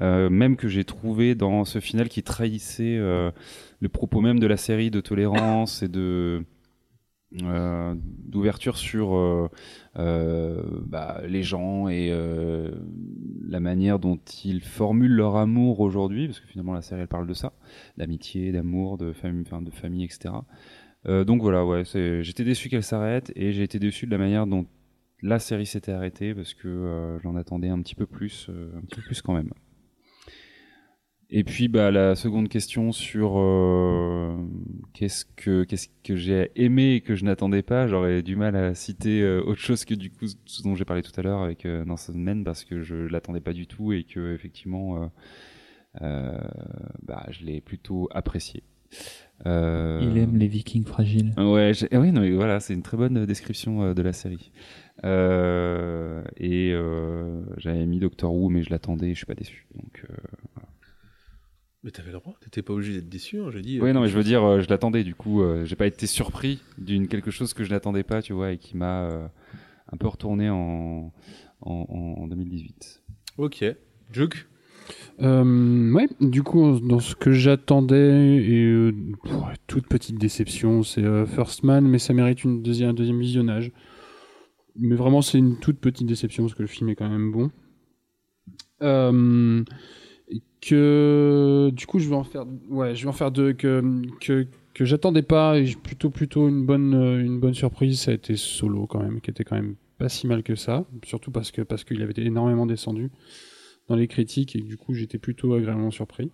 même 0.00 0.56
que 0.56 0.68
j'ai 0.68 0.84
trouvé 0.84 1.34
dans 1.34 1.64
ce 1.64 1.80
final 1.80 2.08
qui 2.08 2.22
trahissait 2.22 2.96
euh, 2.98 3.30
le 3.80 3.88
propos 3.88 4.20
même 4.20 4.38
de 4.38 4.46
la 4.46 4.56
série 4.56 4.90
de 4.90 5.00
tolérance 5.00 5.82
et 5.82 5.88
de 5.88 6.44
euh, 7.42 7.94
d'ouverture 8.24 8.76
sur 8.76 9.16
euh, 9.16 9.48
euh, 9.98 10.62
bah, 10.86 11.20
les 11.26 11.42
gens 11.42 11.88
et 11.88 12.08
euh, 12.10 12.70
la 13.48 13.60
manière 13.60 13.98
dont 13.98 14.18
ils 14.44 14.62
formulent 14.62 15.14
leur 15.14 15.36
amour 15.36 15.80
aujourd'hui, 15.80 16.28
parce 16.28 16.40
que 16.40 16.46
finalement 16.46 16.72
la 16.72 16.82
série 16.82 17.00
elle 17.02 17.08
parle 17.08 17.26
de 17.26 17.34
ça, 17.34 17.52
d'amitié, 17.96 18.52
d'amour, 18.52 18.96
de 18.98 19.12
famille, 19.12 20.04
etc. 20.04 20.34
Euh, 21.08 21.24
donc 21.24 21.40
voilà, 21.42 21.82
j'étais 21.84 22.44
déçu 22.44 22.68
qu'elle 22.68 22.82
s'arrête 22.82 23.32
et 23.36 23.52
j'ai 23.52 23.62
été 23.62 23.78
déçu 23.78 24.06
de 24.06 24.10
la 24.10 24.18
manière 24.18 24.46
dont 24.46 24.66
la 25.22 25.38
série 25.38 25.66
s'était 25.66 25.92
arrêtée 25.92 26.34
parce 26.34 26.54
que 26.54 26.68
euh, 26.68 27.18
j'en 27.20 27.36
attendais 27.36 27.68
un 27.68 27.80
petit 27.80 27.94
peu 27.94 28.06
plus, 28.06 28.48
euh, 28.50 28.70
un 28.76 28.80
petit 28.82 28.96
peu 28.96 29.02
plus 29.02 29.22
quand 29.22 29.34
même. 29.34 29.50
Et 31.28 31.42
puis 31.42 31.66
bah 31.66 31.90
la 31.90 32.14
seconde 32.14 32.48
question 32.48 32.92
sur 32.92 33.32
euh, 33.36 34.36
qu'est-ce 34.92 35.24
que 35.24 35.64
qu'est-ce 35.64 35.88
que 36.04 36.14
j'ai 36.14 36.52
aimé 36.54 36.92
et 36.94 37.00
que 37.00 37.16
je 37.16 37.24
n'attendais 37.24 37.62
pas, 37.62 37.88
j'aurais 37.88 38.22
du 38.22 38.36
mal 38.36 38.54
à 38.54 38.76
citer 38.76 39.22
euh, 39.22 39.42
autre 39.42 39.60
chose 39.60 39.84
que 39.84 39.94
du 39.94 40.10
coup 40.12 40.26
ce 40.44 40.62
dont 40.62 40.76
j'ai 40.76 40.84
parlé 40.84 41.02
tout 41.02 41.10
à 41.18 41.22
l'heure 41.22 41.42
avec 41.42 41.66
euh, 41.66 41.84
Nancy 41.84 42.12
Men 42.16 42.44
parce 42.44 42.64
que 42.64 42.80
je 42.82 42.94
l'attendais 42.94 43.40
pas 43.40 43.52
du 43.52 43.66
tout 43.66 43.92
et 43.92 44.04
que 44.04 44.34
effectivement 44.34 45.10
euh, 46.00 46.38
bah, 47.02 47.26
je 47.30 47.44
l'ai 47.44 47.60
plutôt 47.60 48.08
apprécié. 48.12 48.62
Il 49.44 50.16
aime 50.18 50.36
les 50.36 50.46
Vikings 50.46 50.84
fragiles. 50.84 51.32
Ouais, 51.36 51.72
j'ai- 51.74 51.88
oui, 51.98 52.12
non, 52.12 52.20
mais 52.20 52.30
voilà, 52.30 52.60
c'est 52.60 52.72
une 52.72 52.82
très 52.82 52.96
bonne 52.96 53.26
description 53.26 53.92
de 53.92 54.02
la 54.02 54.12
série. 54.12 54.52
Et 55.02 56.72
j'avais 57.58 57.84
mis 57.84 57.98
Doctor 57.98 58.32
Who, 58.32 58.48
mais 58.48 58.62
je 58.62 58.70
l'attendais, 58.70 59.10
je 59.10 59.16
suis 59.16 59.26
pas 59.26 59.34
déçu. 59.34 59.66
Donc, 59.74 60.06
euh, 60.08 60.14
Mais 61.86 61.92
t'avais 61.92 62.10
le 62.10 62.18
droit, 62.18 62.34
t'étais 62.40 62.62
pas 62.62 62.72
obligé 62.72 62.94
d'être 62.94 63.08
déçu, 63.08 63.38
hein, 63.38 63.48
j'ai 63.52 63.62
dit. 63.62 63.80
oui, 63.80 63.92
non, 63.92 64.00
mais 64.00 64.08
je 64.08 64.16
veux 64.16 64.24
dire, 64.24 64.42
euh, 64.42 64.60
je 64.60 64.68
l'attendais. 64.68 65.04
Du 65.04 65.14
coup, 65.14 65.40
euh, 65.40 65.64
j'ai 65.64 65.76
pas 65.76 65.86
été 65.86 66.08
surpris 66.08 66.60
d'une 66.78 67.06
quelque 67.06 67.30
chose 67.30 67.54
que 67.54 67.62
je 67.62 67.70
n'attendais 67.70 68.02
pas, 68.02 68.22
tu 68.22 68.32
vois, 68.32 68.50
et 68.50 68.58
qui 68.58 68.76
m'a 68.76 69.04
euh, 69.04 69.28
un 69.92 69.96
peu 69.96 70.08
retourné 70.08 70.50
en, 70.50 71.12
en, 71.60 71.72
en 71.72 72.26
2018. 72.26 73.04
Ok. 73.38 73.64
Juk 74.10 74.48
Euh, 75.22 75.92
ouais, 75.92 76.08
du 76.20 76.42
coup, 76.42 76.80
dans 76.80 76.98
ce 76.98 77.14
que 77.14 77.30
j'attendais, 77.30 78.36
et 78.44 78.64
euh, 78.64 78.92
pff, 79.22 79.32
toute 79.68 79.86
petite 79.86 80.18
déception, 80.18 80.82
c'est 80.82 81.04
euh, 81.04 81.24
First 81.24 81.62
Man, 81.62 81.86
mais 81.86 82.00
ça 82.00 82.12
mérite 82.14 82.42
une 82.42 82.64
deuxième, 82.64 82.90
un 82.90 82.94
deuxième 82.94 83.20
visionnage. 83.20 83.70
Mais 84.74 84.96
vraiment, 84.96 85.22
c'est 85.22 85.38
une 85.38 85.60
toute 85.60 85.78
petite 85.78 86.08
déception 86.08 86.42
parce 86.42 86.54
que 86.54 86.62
le 86.62 86.68
film 86.68 86.88
est 86.88 86.96
quand 86.96 87.08
même 87.08 87.30
bon. 87.30 87.52
Que 90.60 91.70
du 91.72 91.86
coup, 91.86 92.00
je 92.00 92.08
vais 92.08 92.16
en 92.16 92.24
faire, 92.24 92.44
ouais, 92.68 92.96
je 92.96 93.02
vais 93.02 93.08
en 93.08 93.12
faire 93.12 93.30
deux 93.30 93.52
que 93.52 93.82
que 94.76 94.84
j'attendais 94.84 95.22
pas 95.22 95.58
et 95.58 95.74
plutôt 95.74 96.10
plutôt 96.10 96.50
une 96.50 96.66
bonne 96.66 96.94
euh, 96.94 97.24
une 97.24 97.40
bonne 97.40 97.54
surprise. 97.54 98.00
Ça 98.00 98.10
a 98.10 98.14
été 98.14 98.36
Solo 98.36 98.86
quand 98.86 99.02
même, 99.02 99.22
qui 99.22 99.30
était 99.30 99.42
quand 99.42 99.56
même 99.56 99.76
pas 99.96 100.10
si 100.10 100.26
mal 100.26 100.42
que 100.42 100.54
ça, 100.54 100.84
surtout 101.02 101.30
parce 101.30 101.50
que 101.50 101.62
parce 101.62 101.82
qu'il 101.82 102.02
avait 102.02 102.10
été 102.10 102.22
énormément 102.22 102.66
descendu 102.66 103.10
dans 103.88 103.96
les 103.96 104.06
critiques 104.06 104.54
et 104.54 104.60
du 104.60 104.76
coup 104.76 104.92
j'étais 104.92 105.16
plutôt 105.16 105.54
agréablement 105.54 105.90
surpris. 105.90 106.30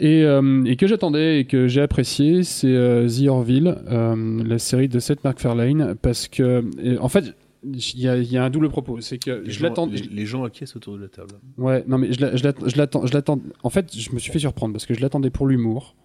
Et, 0.00 0.22
euh, 0.22 0.62
et 0.64 0.76
que 0.76 0.86
j'attendais 0.86 1.40
et 1.40 1.44
que 1.44 1.66
j'ai 1.66 1.80
apprécié, 1.80 2.44
c'est 2.44 2.68
euh, 2.68 3.08
The 3.08 3.26
Orville, 3.26 3.76
la 3.88 4.58
série 4.60 4.88
de 4.88 5.00
Seth 5.00 5.24
MacFarlane, 5.24 5.96
parce 6.00 6.28
que 6.28 6.64
en 7.00 7.08
fait 7.08 7.34
il 7.64 8.00
y, 8.00 8.08
a- 8.08 8.16
il 8.16 8.30
y 8.30 8.36
a 8.36 8.44
un 8.44 8.50
double 8.50 8.68
propos, 8.68 9.00
c'est 9.00 9.18
que 9.18 9.30
les 9.30 9.50
je 9.50 9.58
gens- 9.58 9.64
l'attends. 9.64 9.86
Les, 9.86 10.00
les 10.00 10.26
gens 10.26 10.44
acquiescent 10.44 10.76
autour 10.76 10.96
de 10.96 11.02
la 11.02 11.08
table. 11.08 11.34
Ouais, 11.56 11.84
non 11.88 11.98
mais 11.98 12.12
je 12.12 12.20
la- 12.20 12.36
je 12.36 12.42
l'attends, 12.76 13.06
je. 13.06 13.18
En 13.62 13.70
fait, 13.70 13.96
je 13.96 14.12
me 14.12 14.18
suis 14.18 14.32
fait 14.32 14.38
surprendre 14.38 14.72
parce 14.72 14.86
que 14.86 14.94
je 14.94 15.00
l'attendais 15.00 15.30
pour 15.30 15.46
l'humour 15.46 15.96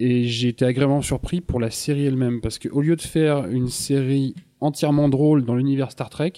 et 0.00 0.24
j'ai 0.24 0.48
été 0.48 0.64
agréablement 0.64 1.02
surpris 1.02 1.40
pour 1.40 1.60
la 1.60 1.70
série 1.70 2.04
elle-même 2.06 2.40
parce 2.40 2.58
que 2.58 2.68
au 2.68 2.80
lieu 2.80 2.96
de 2.96 3.02
faire 3.02 3.46
une 3.48 3.68
série 3.68 4.34
entièrement 4.60 5.08
drôle 5.08 5.44
dans 5.44 5.54
l'univers 5.54 5.90
Star 5.92 6.10
Trek, 6.10 6.32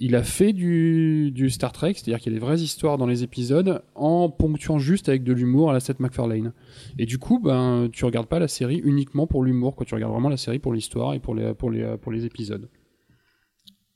il 0.00 0.14
a 0.14 0.22
fait 0.22 0.52
du, 0.52 1.32
du 1.32 1.50
Star 1.50 1.72
Trek, 1.72 1.94
c'est-à-dire 1.96 2.20
qu'il 2.20 2.32
y 2.32 2.36
a 2.36 2.38
des 2.38 2.44
vraies 2.44 2.60
histoires 2.60 2.98
dans 2.98 3.06
les 3.06 3.24
épisodes 3.24 3.82
en 3.96 4.30
ponctuant 4.30 4.78
juste 4.78 5.08
avec 5.08 5.24
de 5.24 5.32
l'humour 5.32 5.70
à 5.70 5.72
la 5.72 5.80
Seth 5.80 5.98
MacFarlane. 5.98 6.52
Et 7.00 7.04
du 7.06 7.18
coup, 7.18 7.40
ben, 7.40 7.88
tu 7.92 8.04
regardes 8.04 8.28
pas 8.28 8.38
la 8.38 8.46
série 8.46 8.80
uniquement 8.84 9.26
pour 9.26 9.42
l'humour, 9.42 9.74
quoi. 9.74 9.84
Tu 9.84 9.96
regardes 9.96 10.12
vraiment 10.12 10.28
la 10.28 10.36
série 10.36 10.60
pour 10.60 10.72
l'histoire 10.72 11.14
et 11.14 11.18
pour 11.18 11.34
les, 11.34 11.52
pour 11.52 11.72
les, 11.72 11.96
pour 12.00 12.12
les 12.12 12.24
épisodes. 12.26 12.68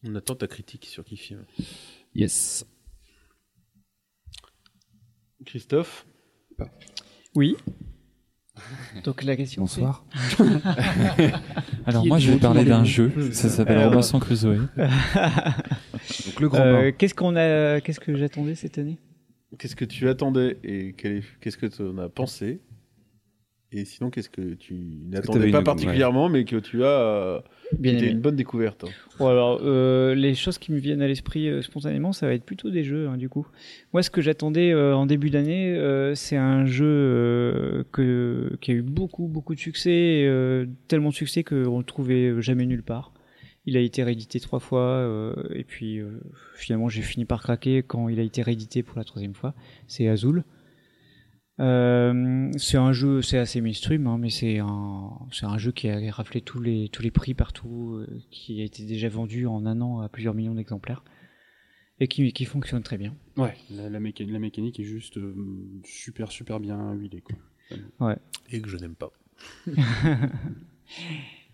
On 0.05 0.15
attend 0.15 0.35
ta 0.35 0.47
critique 0.47 0.87
sur 0.87 1.05
qui 1.05 1.17
film. 1.17 1.45
Yes. 2.15 2.67
Christophe 5.47 6.07
Oui. 7.35 7.57
Donc 9.05 9.23
la 9.25 9.35
question 9.37 9.63
Bonsoir. 9.63 10.05
Alors 11.87 12.07
moi 12.07 12.19
je 12.19 12.33
vais 12.33 12.39
parler 12.39 12.65
d'un 12.65 12.85
jeu, 12.85 13.11
ça 13.33 13.49
s'appelle 13.49 13.79
Alors- 13.79 13.91
Robinson 13.93 14.21
Crusoe. 14.21 14.57
Donc 14.77 16.41
le 16.41 16.49
grand 16.49 16.59
Euh, 16.61 16.93
qu'est-ce 16.97 17.15
qu'on 17.15 17.35
a 17.37 17.81
qu'est-ce 17.81 17.99
que 18.01 18.15
j'attendais 18.17 18.55
cette 18.55 18.79
année? 18.79 18.99
Qu'est-ce 19.59 19.77
que 19.77 19.85
tu 19.85 20.09
attendais 20.09 20.59
et 20.65 20.93
qu'est-ce 20.95 21.57
que 21.57 21.67
tu 21.67 21.83
en 21.83 21.99
as 21.99 22.09
pensé? 22.09 22.61
Et 23.75 23.85
sinon, 23.87 24.11
qu'est-ce 24.11 24.29
que 24.29 24.53
tu 24.55 24.75
n'attendais 24.75 25.51
pas 25.51 25.59
une- 25.59 25.65
particulièrement, 25.65 26.29
mais 26.29 26.45
que 26.45 26.57
tu 26.57 26.85
as. 26.85 27.43
Bien 27.79 27.97
aimé. 27.97 28.09
une 28.11 28.21
bonne 28.21 28.37
découverte. 28.37 28.85
hein. 28.85 28.89
Bon, 29.19 29.29
alors, 29.29 29.61
euh, 29.63 30.15
les 30.15 30.35
choses 30.35 30.59
qui 30.59 30.73
me 30.73 30.79
viennent 30.79 31.03
à 31.03 31.07
l'esprit 31.09 31.49
euh, 31.49 31.63
spontanément, 31.63 32.13
ça 32.13 32.27
va 32.27 32.35
être 32.35 32.45
plutôt 32.45 32.71
des 32.71 32.85
jeux, 32.85 33.09
hein, 33.09 33.17
du 33.17 33.29
coup. 33.29 33.47
Moi, 33.93 34.03
ce 34.03 34.11
que 34.11 34.21
j'attendais 34.21 34.73
euh, 34.73 34.95
en 34.97 35.07
début 35.07 35.31
d'année, 35.31 35.75
euh, 35.77 36.15
c'est 36.15 36.37
un 36.37 36.67
jeu 36.67 36.87
euh, 36.87 37.85
que, 37.93 38.57
qui 38.61 38.71
a 38.73 38.75
eu 38.75 38.83
beaucoup, 38.83 39.27
beaucoup 39.29 39.55
de 39.55 39.61
succès, 39.61 40.25
euh, 40.27 40.67
tellement 40.89 41.11
de 41.11 41.15
succès 41.15 41.45
qu'on 41.45 41.79
le 41.79 41.85
trouvait 41.85 42.41
jamais 42.41 42.67
nulle 42.67 42.83
part. 42.83 43.13
Il 43.65 43.77
a 43.77 43.81
été 43.81 44.03
réédité 44.03 44.41
trois 44.41 44.59
fois, 44.59 44.81
euh, 44.89 45.35
et 45.55 45.63
puis 45.63 45.99
euh, 46.01 46.21
finalement, 46.57 46.89
j'ai 46.89 47.03
fini 47.03 47.25
par 47.25 47.41
craquer 47.43 47.85
quand 47.85 48.09
il 48.09 48.19
a 48.19 48.23
été 48.23 48.43
réédité 48.43 48.83
pour 48.83 48.99
la 48.99 49.05
troisième 49.05 49.35
fois. 49.35 49.55
C'est 49.87 50.09
Azul. 50.09 50.43
Euh, 51.63 52.51
c'est 52.59 52.77
un 52.77 52.93
jeu, 52.93 53.23
c'est 53.23 53.39
assez 53.39 53.61
mainstream, 53.61 54.07
hein, 54.09 54.19
mais 54.19 54.31
c'est 54.31 54.59
un, 54.59 55.11
c'est 55.31 55.47
un 55.47 55.57
jeu 55.59 55.71
qui 55.73 55.89
a 55.89 55.99
raflé 56.11 56.41
tous 56.41 56.61
les, 56.61 56.89
tous 56.89 57.03
les 57.03 57.11
prix 57.13 57.35
partout, 57.35 57.95
euh, 58.01 58.07
qui 58.31 58.61
a 58.61 58.65
été 58.65 58.85
déjà 58.85 59.09
vendu 59.09 59.47
en 59.47 59.65
un 59.65 59.81
an 59.81 60.01
à 60.01 60.09
plusieurs 60.09 60.35
millions 60.35 60.55
d'exemplaires, 60.55 61.05
et 62.01 62.09
qui, 62.09 62.33
qui 62.33 62.45
fonctionne 62.47 62.83
très 62.83 62.99
bien. 62.99 63.15
Ouais, 63.37 63.55
la, 63.71 63.89
la, 63.89 64.01
méca- 64.01 64.29
la 64.29 64.39
mécanique 64.41 64.81
est 64.81 64.85
juste 64.85 65.19
euh, 65.19 65.35
super, 65.85 66.33
super 66.33 66.59
bien 66.59 66.93
huilée, 66.95 67.21
quoi. 67.23 67.37
Et 68.51 68.61
que 68.61 68.69
je 68.69 68.77
n'aime 68.79 68.95
pas. 68.97 69.13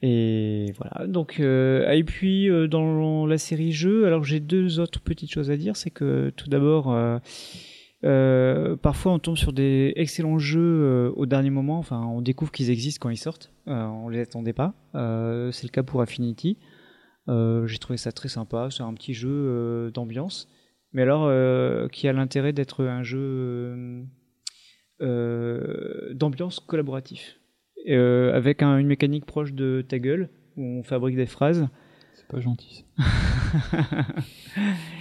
Et 0.01 0.73
voilà. 0.79 1.07
Donc, 1.09 1.41
euh, 1.41 1.91
et 1.91 2.05
puis 2.05 2.49
euh, 2.49 2.69
dans 2.69 3.27
la 3.27 3.37
série 3.37 3.73
jeux, 3.73 4.07
alors 4.07 4.23
j'ai 4.23 4.39
deux 4.39 4.79
autres 4.79 5.01
petites 5.01 5.33
choses 5.33 5.51
à 5.51 5.57
dire. 5.57 5.77
C'est 5.77 5.91
que 5.91 6.31
tout 6.37 6.49
d'abord, 6.49 6.93
euh, 8.05 8.77
parfois 8.77 9.13
on 9.13 9.19
tombe 9.19 9.37
sur 9.37 9.53
des 9.53 9.93
excellents 9.97 10.39
jeux 10.39 10.61
euh, 10.61 11.13
au 11.17 11.27
dernier 11.27 11.51
moment. 11.51 11.79
Enfin, 11.79 12.01
on 12.03 12.21
découvre 12.23 12.53
qu'ils 12.53 12.71
existent 12.71 13.01
quand 13.03 13.11
ils 13.11 13.17
sortent. 13.17 13.53
Euh, 13.67 13.85
on 13.87 14.09
les 14.09 14.21
attendait 14.21 14.53
pas. 14.53 14.75
Euh, 14.95 15.51
c'est 15.53 15.65
le 15.67 15.71
cas 15.73 15.83
pour 15.83 16.01
Affinity. 16.03 16.59
J'ai 17.29 17.79
trouvé 17.79 17.99
ça 17.99 18.11
très 18.13 18.29
sympa. 18.29 18.69
C'est 18.71 18.83
un 18.83 18.95
petit 18.95 19.13
jeu 19.13 19.91
d'ambiance, 19.93 20.49
mais 20.95 21.03
alors 21.03 21.31
qui 21.91 22.09
a 22.09 22.13
l'intérêt 22.15 22.55
d'être 22.55 22.85
un 22.87 23.03
jeu 23.03 24.03
d'ambiance 26.15 26.61
collaboratif, 26.61 27.39
avec 27.87 28.63
un- 28.63 28.79
une 28.79 28.87
mécanique 28.87 29.27
proche 29.27 29.53
de 29.53 29.85
ta 29.87 29.99
gueule, 29.99 30.31
où 30.57 30.63
on 30.79 30.83
fabrique 30.83 31.17
des 31.17 31.27
phrases. 31.27 31.69
C'est 32.15 32.27
pas 32.29 32.41
gentil. 32.41 32.87
ça. 32.97 33.05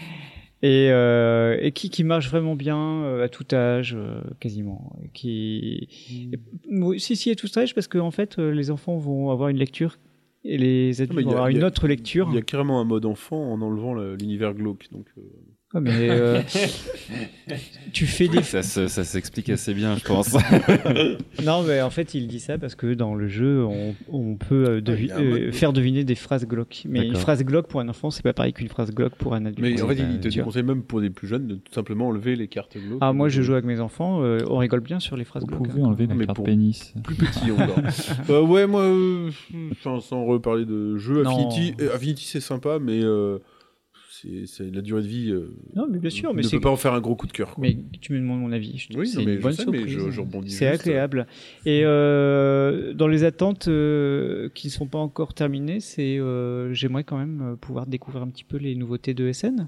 et, 0.64 0.90
euh, 0.92 1.58
et 1.62 1.72
qui, 1.72 1.90
qui 1.90 2.04
marche 2.04 2.30
vraiment 2.30 2.56
bien 2.56 3.04
euh, 3.04 3.24
à 3.24 3.30
tout 3.30 3.46
âge, 3.54 3.96
euh, 3.98 4.22
quasiment. 4.40 4.96
Qui, 5.14 5.88
et- 6.34 6.40
oui, 6.72 7.00
si, 7.00 7.16
si, 7.16 7.30
à 7.32 7.36
tout 7.36 7.48
âge, 7.58 7.74
parce 7.76 7.88
qu'en 7.88 8.08
en 8.08 8.12
fait, 8.12 8.40
euh, 8.40 8.52
les 8.52 8.72
enfants 8.72 8.98
vont 8.98 9.30
avoir 9.30 9.50
une 9.50 9.58
lecture 9.58 9.98
et 10.44 10.58
les 10.58 11.02
adultes 11.02 11.20
il 11.20 11.22
y 11.22 11.26
vont 11.26 11.30
a- 11.32 11.34
avoir 11.34 11.48
une 11.50 11.64
a- 11.64 11.68
autre 11.68 11.88
lecture. 11.88 12.28
Il 12.32 12.36
y 12.36 12.40
a 12.40 12.42
carrément 12.42 12.80
un 12.80 12.86
mode 12.86 13.06
enfant 13.06 13.52
en 13.54 13.62
enlevant 13.62 13.94
le- 13.94 14.16
l'univers 14.16 14.54
glauque. 14.54 14.88
Donc, 14.92 15.08
euh, 15.18 15.22
mais 15.74 16.10
euh, 16.10 16.42
tu 17.94 18.06
fais 18.06 18.28
des. 18.28 18.42
Ça, 18.42 18.64
se- 18.64 18.88
ça 18.88 19.04
s'explique 19.04 19.50
assez 19.50 19.74
bien, 19.74 19.98
je 19.98 20.04
pense. 20.06 20.36
Non, 21.44 21.64
mais 21.64 21.82
en 21.82 21.90
fait, 21.90 22.14
il 22.14 22.28
dit 22.28 22.40
ça 22.40 22.58
parce 22.58 22.76
que 22.76 22.94
dans 22.94 23.16
le 23.16 23.28
jeu, 23.28 23.64
on, 23.64 23.96
on 24.10 24.36
peut 24.36 24.66
euh, 24.70 24.82
devi- 24.82 25.08
Ouais, 25.08 25.08
il 25.08 25.08
y 25.08 25.12
a 25.12 25.18
un 25.18 25.24
mode- 25.30 25.42
euh, 25.42 25.52
faire 25.52 25.74
deviner 25.74 26.04
des 26.04 26.16
phrases 26.16 26.46
glauques. 26.48 26.84
Mais 26.88 27.00
une 27.00 27.06
D'accord. 27.08 27.22
phrase 27.22 27.44
glauque 27.44 27.68
pour 27.68 27.80
un 27.80 27.90
enfant, 27.90 28.12
c'est 28.12 28.24
pas 28.24 28.34
pareil 28.34 28.54
qu'une 28.54 28.68
phrase 28.70 28.92
glauque 28.92 29.16
pour 29.16 29.34
un 29.36 29.46
adulte. 29.46 29.60
Mais 29.60 29.82
en 29.82 29.88
fait, 29.88 29.96
il- 29.96 30.12
il 30.16 30.20
te 30.20 30.28
tu 30.30 30.42
vois. 30.42 30.64
même 30.64 30.84
pour 30.84 31.02
des 31.02 31.10
plus 31.10 31.28
jeunes 31.28 31.48
de 31.48 31.56
tout 31.56 31.74
simplement 31.74 32.08
enlever 32.08 32.36
les 32.36 32.48
cartes 32.48 32.78
glauques. 32.78 33.00
Ah, 33.02 33.14
moi, 33.14 33.30
je 33.30 33.42
joue 33.42 33.54
avec 33.54 33.66
mes 33.66 33.80
enfants, 33.80 34.22
euh, 34.24 34.40
on 34.50 34.58
rigole 34.58 34.82
bien 34.82 35.00
sur 35.00 35.16
les 35.18 35.24
phrases 35.26 35.44
Vous 35.44 35.48
glauques. 35.50 35.68
pouvez 35.68 35.82
hein. 35.82 35.86
enlever 35.86 36.06
Ah, 36.06 36.14
la 36.14 36.16
mais 36.16 36.26
carte 36.26 36.36
pour- 36.38 36.46
pénis. 36.46 36.94
plus 37.04 37.16
petit 37.16 37.52
encore. 37.52 37.80
Euh, 38.30 38.42
ouais, 38.42 38.68
moi, 38.68 38.82
euh, 38.84 39.30
enfin, 39.72 40.00
sans 40.02 40.26
reparler 40.26 40.66
de 40.66 40.98
Non. 41.24 41.30
Affinity, 41.30 41.74
euh, 41.82 41.94
Affinity 41.96 42.26
c'est 42.26 42.40
sympa, 42.42 42.80
mais 42.82 43.02
euh, 43.04 43.38
c'est 44.46 44.72
la 44.72 44.82
durée 44.82 45.02
de 45.02 45.08
vie. 45.08 45.30
euh, 45.32 45.56
Non, 45.76 45.88
mais 45.90 46.00
bien 46.00 46.10
sûr, 46.10 46.34
mais 46.34 46.42
ne 46.42 46.50
peut 46.50 46.60
pas 46.60 46.70
en 46.70 46.76
faire 46.76 46.94
un 46.94 47.02
gros 47.02 47.16
coup 47.16 47.28
de 47.28 47.32
cœur. 47.32 47.56
quoi. 47.56 47.62
Mais 47.62 47.78
tu 48.02 48.14
me 48.14 48.20
demandes 48.20 48.40
mon 48.42 48.52
avis. 48.52 48.78
Je 48.78 48.98
Oui, 48.98 49.08
c'est 49.08 49.24
une 49.24 49.40
bonne 49.40 49.54
sais, 49.54 49.64
surprise. 49.64 49.84
C'est 50.48 50.70
juste. 50.70 50.82
agréable. 50.82 51.28
Et 51.66 51.82
euh, 51.84 52.94
dans 52.94 53.08
les 53.08 53.24
attentes 53.24 53.68
euh, 53.68 54.50
qui 54.56 54.68
ne 54.68 54.72
sont 54.72 54.88
pas 54.88 55.00
encore 55.00 55.34
terminées, 55.34 55.80
c'est 55.80 56.18
euh, 56.20 56.74
j'aimerais 56.74 57.04
quand 57.04 57.18
même 57.18 57.42
euh, 57.42 57.56
pouvoir 57.56 57.86
découvrir 57.88 58.24
un 58.24 58.30
petit 58.30 58.44
peu 58.44 58.58
les 58.58 58.76
nouveautés 58.76 59.14
de 59.14 59.32
SN. 59.32 59.68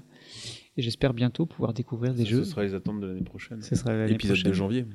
Et 0.76 0.82
j'espère 0.82 1.12
bientôt 1.14 1.46
pouvoir 1.46 1.72
découvrir 1.74 2.14
des 2.14 2.24
Ça, 2.24 2.30
jeux. 2.30 2.44
Ce 2.44 2.50
sera 2.50 2.62
les 2.62 2.74
attentes 2.74 3.00
de 3.00 3.06
l'année 3.06 3.22
prochaine. 3.22 3.60
Ce 3.62 3.74
sera 3.74 3.92
l'année 3.92 4.12
Épisode 4.12 4.36
prochaine. 4.36 4.50
de 4.50 4.56
janvier. 4.56 4.86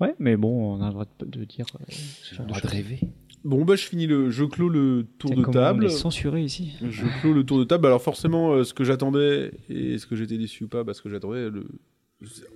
Ouais, 0.00 0.14
mais 0.18 0.36
bon, 0.36 0.74
on 0.74 0.80
a 0.82 0.86
le 0.86 0.92
droit 0.92 1.06
de, 1.20 1.24
de 1.26 1.44
dire 1.44 1.66
euh, 1.80 1.84
ce 1.88 2.34
genre 2.34 2.46
de 2.46 2.52
rêver. 2.66 2.98
Bon, 3.44 3.64
bah, 3.64 3.76
je 3.76 3.84
finis 3.84 4.06
le. 4.06 4.30
Je 4.30 4.44
clôt 4.44 4.68
le 4.70 5.06
tour 5.18 5.30
de 5.30 5.42
table. 5.52 5.84
On 5.84 5.86
est 5.86 5.90
censuré 5.90 6.42
ici. 6.42 6.72
Je 6.82 7.04
clôt 7.20 7.32
le 7.34 7.44
tour 7.44 7.58
de 7.58 7.64
table. 7.64 7.86
Alors 7.86 8.00
forcément, 8.02 8.52
euh, 8.52 8.64
ce 8.64 8.72
que 8.74 8.84
j'attendais 8.84 9.52
et 9.68 9.98
ce 9.98 10.06
que 10.06 10.16
j'étais 10.16 10.38
déçu 10.38 10.64
ou 10.64 10.68
pas, 10.68 10.82
bah, 10.82 10.94
ce 10.94 11.02
que 11.02 11.10
j'attendais. 11.10 11.50
Le... 11.50 11.66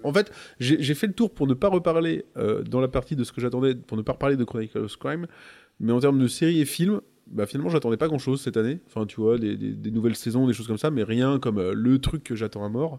En 0.02 0.12
fait, 0.14 0.32
j'ai 0.60 0.94
fait 0.94 1.06
le 1.08 1.12
tour 1.12 1.34
pour 1.34 1.46
ne 1.46 1.52
pas 1.54 1.68
reparler 1.68 2.24
euh, 2.38 2.62
dans 2.62 2.80
la 2.80 2.88
partie 2.88 3.16
de 3.16 3.24
ce 3.24 3.32
que 3.32 3.40
j'attendais, 3.42 3.74
pour 3.74 3.98
ne 3.98 4.02
pas 4.02 4.12
reparler 4.12 4.36
de 4.36 4.44
Chronicles 4.44 4.78
of 4.78 4.96
Crime. 4.96 5.26
Mais 5.78 5.92
en 5.92 6.00
termes 6.00 6.18
de 6.18 6.26
séries 6.26 6.60
et 6.60 6.64
films, 6.64 7.02
bah, 7.26 7.44
finalement, 7.46 7.68
j'attendais 7.68 7.98
pas 7.98 8.08
grand-chose 8.08 8.40
cette 8.40 8.56
année. 8.56 8.78
Enfin, 8.86 9.04
tu 9.04 9.20
vois, 9.20 9.36
des, 9.38 9.56
des- 9.58 9.74
des 9.74 9.90
nouvelles 9.90 10.16
saisons, 10.16 10.46
des 10.46 10.54
choses 10.54 10.66
comme 10.66 10.78
ça, 10.78 10.90
mais 10.90 11.02
rien 11.02 11.38
comme 11.38 11.58
euh, 11.58 11.74
le 11.74 11.98
truc 11.98 12.24
que 12.24 12.34
j'attends 12.34 12.64
à 12.64 12.70
mort. 12.70 12.98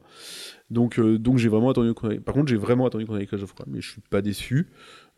Donc, 0.69 0.99
euh, 0.99 1.17
donc 1.17 1.39
j'ai 1.39 1.49
vraiment 1.49 1.71
attendu. 1.71 1.91
Par 2.23 2.35
contre, 2.35 2.47
j'ai 2.49 2.55
vraiment 2.55 2.85
attendu 2.85 3.05
Chronicles 3.05 3.41
of 3.41 3.55
Crime, 3.55 3.65
mais 3.73 3.81
je 3.81 3.89
suis 3.89 4.01
pas 4.11 4.21
déçu. 4.21 4.67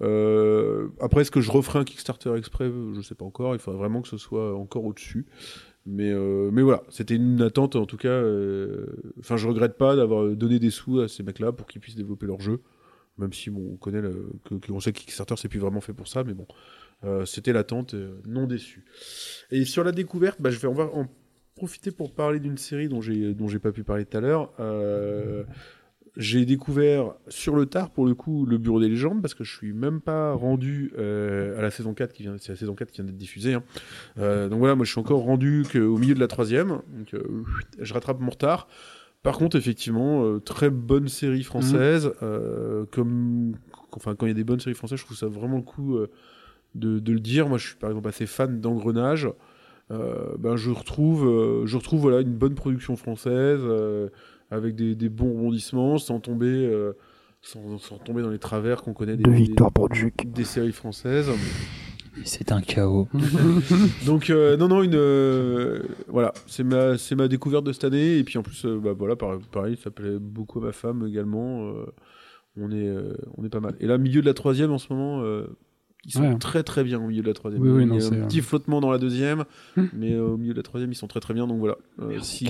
Euh, 0.02 0.88
après, 1.00 1.22
est-ce 1.22 1.32
que 1.32 1.42
je 1.42 1.52
referai 1.52 1.80
un 1.80 1.84
Kickstarter 1.84 2.36
exprès? 2.36 2.72
Je 2.94 3.02
sais 3.02 3.16
pas 3.16 3.26
encore. 3.26 3.56
Il 3.56 3.60
faudrait 3.60 3.80
vraiment 3.80 4.02
que 4.02 4.08
ce 4.08 4.18
soit 4.18 4.56
encore 4.56 4.86
au-dessus. 4.86 5.26
Mais, 5.86 6.12
euh, 6.12 6.50
voilà, 6.52 6.84
c'était 6.90 7.16
une 7.16 7.42
attente 7.42 7.76
en 7.76 7.86
tout 7.86 7.98
cas. 7.98 8.10
euh, 8.10 8.86
Enfin, 9.20 9.38
je 9.38 9.48
regrette 9.48 9.78
pas 9.78 9.96
d'avoir 9.96 10.28
donné 10.36 10.60
des 10.60 10.70
sous 10.70 11.00
à 11.00 11.08
ces 11.08 11.24
mecs-là 11.24 11.52
pour 11.52 11.68
qu'ils 11.68 11.82
puissent 11.82 11.96
développer 11.96 12.28
leur 12.28 12.40
jeu. 12.40 12.62
Même 13.18 13.34
si 13.34 13.50
bon, 13.50 13.72
on 13.74 13.76
connaît 13.76 14.02
le, 14.02 14.32
on 14.70 14.80
sait 14.80 14.94
que 14.94 15.00
Kickstarter 15.00 15.36
c'est 15.38 15.50
plus 15.50 15.60
vraiment 15.60 15.82
fait 15.82 15.94
pour 15.94 16.08
ça, 16.08 16.24
mais 16.24 16.34
bon, 16.34 16.48
euh, 17.04 17.26
c'était 17.26 17.52
l'attente, 17.52 17.94
euh, 17.94 18.22
non 18.26 18.48
déçu. 18.48 18.86
Et 19.52 19.66
sur 19.66 19.84
la 19.84 19.92
découverte, 19.92 20.42
bah, 20.42 20.50
je 20.50 20.58
vais 20.60 20.68
en 20.68 21.08
profiter 21.56 21.92
pour 21.92 22.14
parler 22.14 22.40
d'une 22.40 22.58
série 22.58 22.88
dont 22.88 23.02
j'ai 23.02 23.34
dont 23.34 23.48
j'ai 23.48 23.60
pas 23.60 23.72
pu 23.72 23.84
parler 23.84 24.06
tout 24.06 24.18
à 24.18 24.22
l'heure. 24.22 24.54
Euh, 24.60 25.44
j'ai 26.18 26.46
découvert 26.46 27.14
sur 27.30 27.56
le 27.56 27.66
tard 27.66 27.90
pour 27.90 28.06
le 28.06 28.14
coup 28.14 28.46
le 28.46 28.58
Bureau 28.58 28.82
des 28.82 28.90
légendes 28.90 29.22
parce 29.22 29.34
que 29.34 29.46
je 29.46 29.56
suis 29.56 29.72
même 29.72 30.02
pas 30.02 30.34
rendu 30.34 30.92
euh, 30.98 31.58
à 31.58 31.62
la 31.62 31.72
saison 31.72 31.94
4 31.94 32.12
qui 32.12 32.24
vient 32.24 32.36
c'est 32.38 32.52
la 32.52 32.58
saison 32.58 32.76
4 32.76 32.92
qui 32.92 32.98
vient 32.98 33.06
d'être 33.06 33.18
diffusée 33.18 33.54
hein. 33.54 33.64
Euh, 34.20 34.50
donc 34.50 34.60
voilà 34.60 34.76
moi 34.76 34.86
je 34.86 34.92
suis 34.92 35.00
encore 35.00 35.22
rendu 35.22 35.64
qu'au 35.72 35.98
milieu 35.98 36.14
de 36.14 36.20
la 36.20 36.28
troisième. 36.28 36.82
Donc 36.98 37.14
euh, 37.14 37.44
je 37.80 37.94
rattrape 37.94 38.20
mon 38.20 38.32
retard. 38.32 38.68
Par 39.24 39.38
contre 39.38 39.56
effectivement 39.56 40.40
très 40.40 40.70
bonne 40.70 41.08
série 41.08 41.44
française 41.44 42.12
euh, 42.24 42.86
comme 42.92 43.54
enfin 43.92 44.16
quand 44.16 44.26
il 44.26 44.30
y 44.30 44.32
a 44.32 44.36
des 44.36 44.44
bonnes 44.44 44.60
séries 44.60 44.76
françaises 44.76 45.00
je 45.00 45.06
trouve 45.06 45.18
ça 45.18 45.28
vraiment 45.28 45.58
le 45.58 45.64
coup 45.64 45.98
de, 46.76 47.00
de 47.00 47.14
le 47.14 47.20
dire. 47.20 47.48
Moi 47.48 47.58
je 47.58 47.68
suis 47.68 47.76
par 47.76 47.90
exemple 47.90 48.10
assez 48.10 48.26
fan 48.26 48.60
d'engrenage. 48.60 49.30
Ben 49.90 50.56
je 50.56 50.72
retrouve 50.72 51.66
je 51.66 51.78
retrouve 51.78 52.02
voilà 52.02 52.22
une 52.22 52.34
bonne 52.34 52.56
production 52.56 52.96
française 52.96 53.62
avec 54.52 54.76
des, 54.76 54.94
des 54.96 55.10
bons 55.10 55.32
rebondissements 55.34 55.98
sans 55.98 56.20
tomber 56.20 56.46
euh, 56.48 56.94
sans, 57.42 57.78
sans 57.80 57.98
tomber 57.98 58.22
dans 58.22 58.30
les 58.30 58.38
travers 58.40 58.84
qu'on 58.84 58.94
connaît 58.94 59.18
des, 59.18 59.24
pour 59.74 59.90
Duke. 59.90 60.32
des 60.32 60.44
séries 60.44 60.72
françaises 60.74 61.30
C'est 62.26 62.52
un 62.52 62.62
chaos. 62.62 63.08
donc 64.06 64.30
euh, 64.30 64.58
non 64.58 64.68
non 64.68 64.84
une 64.84 64.96
euh, 64.96 65.82
voilà 66.10 66.34
c'est 66.46 66.64
ma 66.64 66.98
c'est 66.98 67.16
ma 67.16 67.28
découverte 67.28 67.64
de 67.64 67.72
cette 67.72 67.86
année 67.86 68.18
et 68.18 68.24
puis 68.24 68.38
en 68.38 68.44
plus 68.44 68.66
euh, 68.66 68.78
bah 68.78 68.92
voilà 68.98 69.16
par- 69.16 69.40
pareil 69.52 69.78
ça 69.82 69.90
plaît 69.92 70.20
beaucoup 70.20 70.60
à 70.60 70.64
ma 70.66 70.72
femme 70.74 71.06
également 71.08 71.70
euh, 71.70 71.86
on 72.58 72.70
est 72.72 72.88
euh, 72.88 73.14
on 73.38 73.46
est 73.46 73.50
pas 73.50 73.62
mal 73.62 73.76
et 73.80 73.88
là 73.88 73.98
milieu 73.98 74.22
de 74.22 74.26
la 74.26 74.34
troisième 74.34 74.72
en 74.72 74.78
ce 74.78 74.92
moment 74.92 75.22
euh, 75.24 75.48
ils 76.06 76.12
sont 76.12 76.22
Ouais. 76.24 76.38
très 76.40 76.64
très 76.64 76.84
bien 76.84 77.00
au 77.00 77.08
milieu 77.08 77.22
de 77.22 77.28
la 77.28 77.34
troisième 77.34 77.62
Oui, 77.62 77.70
oui, 77.70 77.84
il 77.84 77.88
non, 77.88 78.00
y 78.00 78.02
a 78.02 78.06
un 78.08 78.14
euh, 78.14 78.26
petit 78.28 78.42
flottement 78.42 78.82
dans 78.82 78.90
la 78.92 78.98
deuxième 78.98 79.44
Hmm. 79.78 79.86
mais 79.94 80.14
euh, 80.14 80.24
au 80.34 80.38
milieu 80.38 80.54
de 80.54 80.58
la 80.58 80.64
troisième 80.64 80.92
ils 80.92 80.96
sont 80.96 81.08
très 81.08 81.20
très 81.20 81.34
bien 81.34 81.46
donc 81.48 81.60
voilà 81.60 81.76
Euh, 82.02 82.08
Merci, 82.10 82.50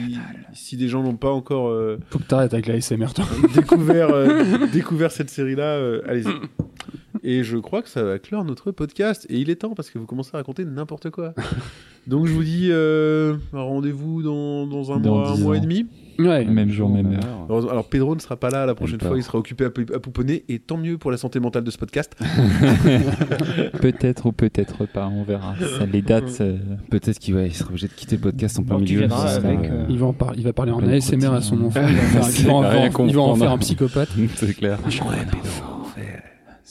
si, 0.54 0.78
des 0.78 0.88
gens 0.88 1.04
n'ont 1.04 1.18
pas 1.18 1.32
encore 1.32 1.68
euh, 1.70 1.98
Faut 2.10 2.20
que 2.20 2.24
t'arrêtes 2.24 2.54
avec 2.54 2.68
la 2.68 2.80
SMR, 2.80 3.14
toi. 3.14 3.26
découvert, 3.54 4.10
euh, 4.12 4.68
découvert 4.72 5.12
cette 5.12 5.30
série-là, 5.30 5.76
euh, 5.76 6.02
allez-y. 6.08 6.28
Et 7.24 7.44
je 7.44 7.58
crois 7.58 7.82
que 7.82 7.90
ça 7.90 8.04
va 8.04 8.18
clore 8.20 8.44
notre 8.46 8.72
podcast. 8.72 9.26
Et 9.30 9.38
il 9.40 9.50
est 9.50 9.56
temps 9.58 9.74
parce 9.76 9.90
que 9.90 10.00
vous 10.00 10.06
commencez 10.06 10.32
à 10.34 10.38
raconter 10.38 10.66
n'importe 10.66 11.10
quoi. 11.12 11.34
Donc 12.08 12.26
je 12.26 12.34
vous 12.34 12.44
dis 12.44 12.70
euh, 12.72 13.36
rendez-vous 13.54 14.24
dans, 14.24 14.66
dans 14.66 14.92
un 14.92 15.00
Dans 15.00 15.18
mois, 15.20 15.30
un 15.32 15.38
mois 15.38 15.52
ans. 15.52 15.54
et 15.54 15.60
demi. 15.60 15.86
Ouais. 16.18 16.46
Même 16.46 16.72
jour, 16.72 16.90
même 16.90 17.14
heure. 17.14 17.46
Alors, 17.48 17.72
alors, 17.72 17.90
Pedro 17.90 18.16
ne 18.16 18.20
sera 18.20 18.36
pas 18.38 18.50
là 18.50 18.66
la 18.66 18.74
prochaine 18.76 19.00
fois, 19.00 19.18
il 19.18 19.24
sera 19.24 19.38
occupé 19.38 19.66
à, 19.66 19.70
pou- 19.70 19.86
à 19.94 20.00
pouponner. 20.00 20.44
Et 20.50 20.58
tant 20.60 20.78
mieux 20.78 20.98
pour 20.98 21.12
la 21.12 21.18
santé 21.18 21.40
mentale 21.40 21.64
de 21.64 21.70
ce 21.72 21.78
podcast. 21.78 22.16
peut-être 23.82 24.26
ou 24.26 24.32
peut-être 24.32 24.86
pas, 24.88 25.08
on 25.08 25.24
verra. 25.24 25.54
Ça, 25.78 25.86
les 25.86 26.02
dates. 26.02 26.42
euh, 26.42 26.58
Peut-être 26.90 27.20
qu'il 27.20 27.36
va, 27.36 27.44
il 27.44 27.54
sera 27.54 27.70
obligé 27.70 27.88
de 27.88 27.94
quitter 27.94 28.16
le 28.16 28.22
podcast 28.24 28.60
en 28.60 28.64
plein 28.64 28.76
Bon, 28.76 28.82
milieu. 28.82 29.04
avec, 29.12 29.60
euh, 29.70 29.86
Il 29.90 30.00
va, 30.00 30.08
en 30.08 30.14
par- 30.14 30.34
il 30.36 30.44
va 30.44 30.54
parler 30.54 30.72
en 30.72 30.82
ASMR 30.88 31.28
à 31.34 31.42
son 31.42 31.64
enfant. 31.66 31.82
Il 31.88 31.96
va, 31.96 32.02
faire- 32.02 32.22
il 32.28 32.32
C'est 32.32 32.44
va 32.48 32.54
en, 32.54 32.60
rien 32.62 32.72
il 32.72 32.82
va 32.82 32.86
en 32.88 32.92
comprendre. 32.92 33.38
faire 33.38 33.52
un 33.52 33.58
psychopathe. 33.60 34.10
C'est 34.36 34.54
clair. 34.56 34.80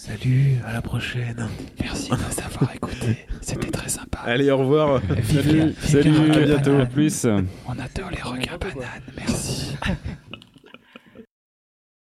Salut, 0.03 0.57
à 0.67 0.73
la 0.73 0.81
prochaine. 0.81 1.47
Merci 1.79 2.09
de 2.09 2.17
nous 2.17 2.43
avoir 2.43 2.75
écoutés. 2.75 3.27
C'était 3.43 3.71
très 3.71 3.91
sympa. 3.91 4.21
Allez, 4.25 4.51
au 4.51 4.57
revoir. 4.57 5.03
Salut, 5.31 5.75
Salut, 5.79 6.31
à 6.33 6.39
bientôt. 6.39 6.79
À 6.79 6.87
plus. 6.87 7.27
On 7.27 7.73
adore 7.73 8.11
les 8.11 8.23
requins 8.23 8.57
bananes. 8.57 9.03
Merci. 9.15 9.77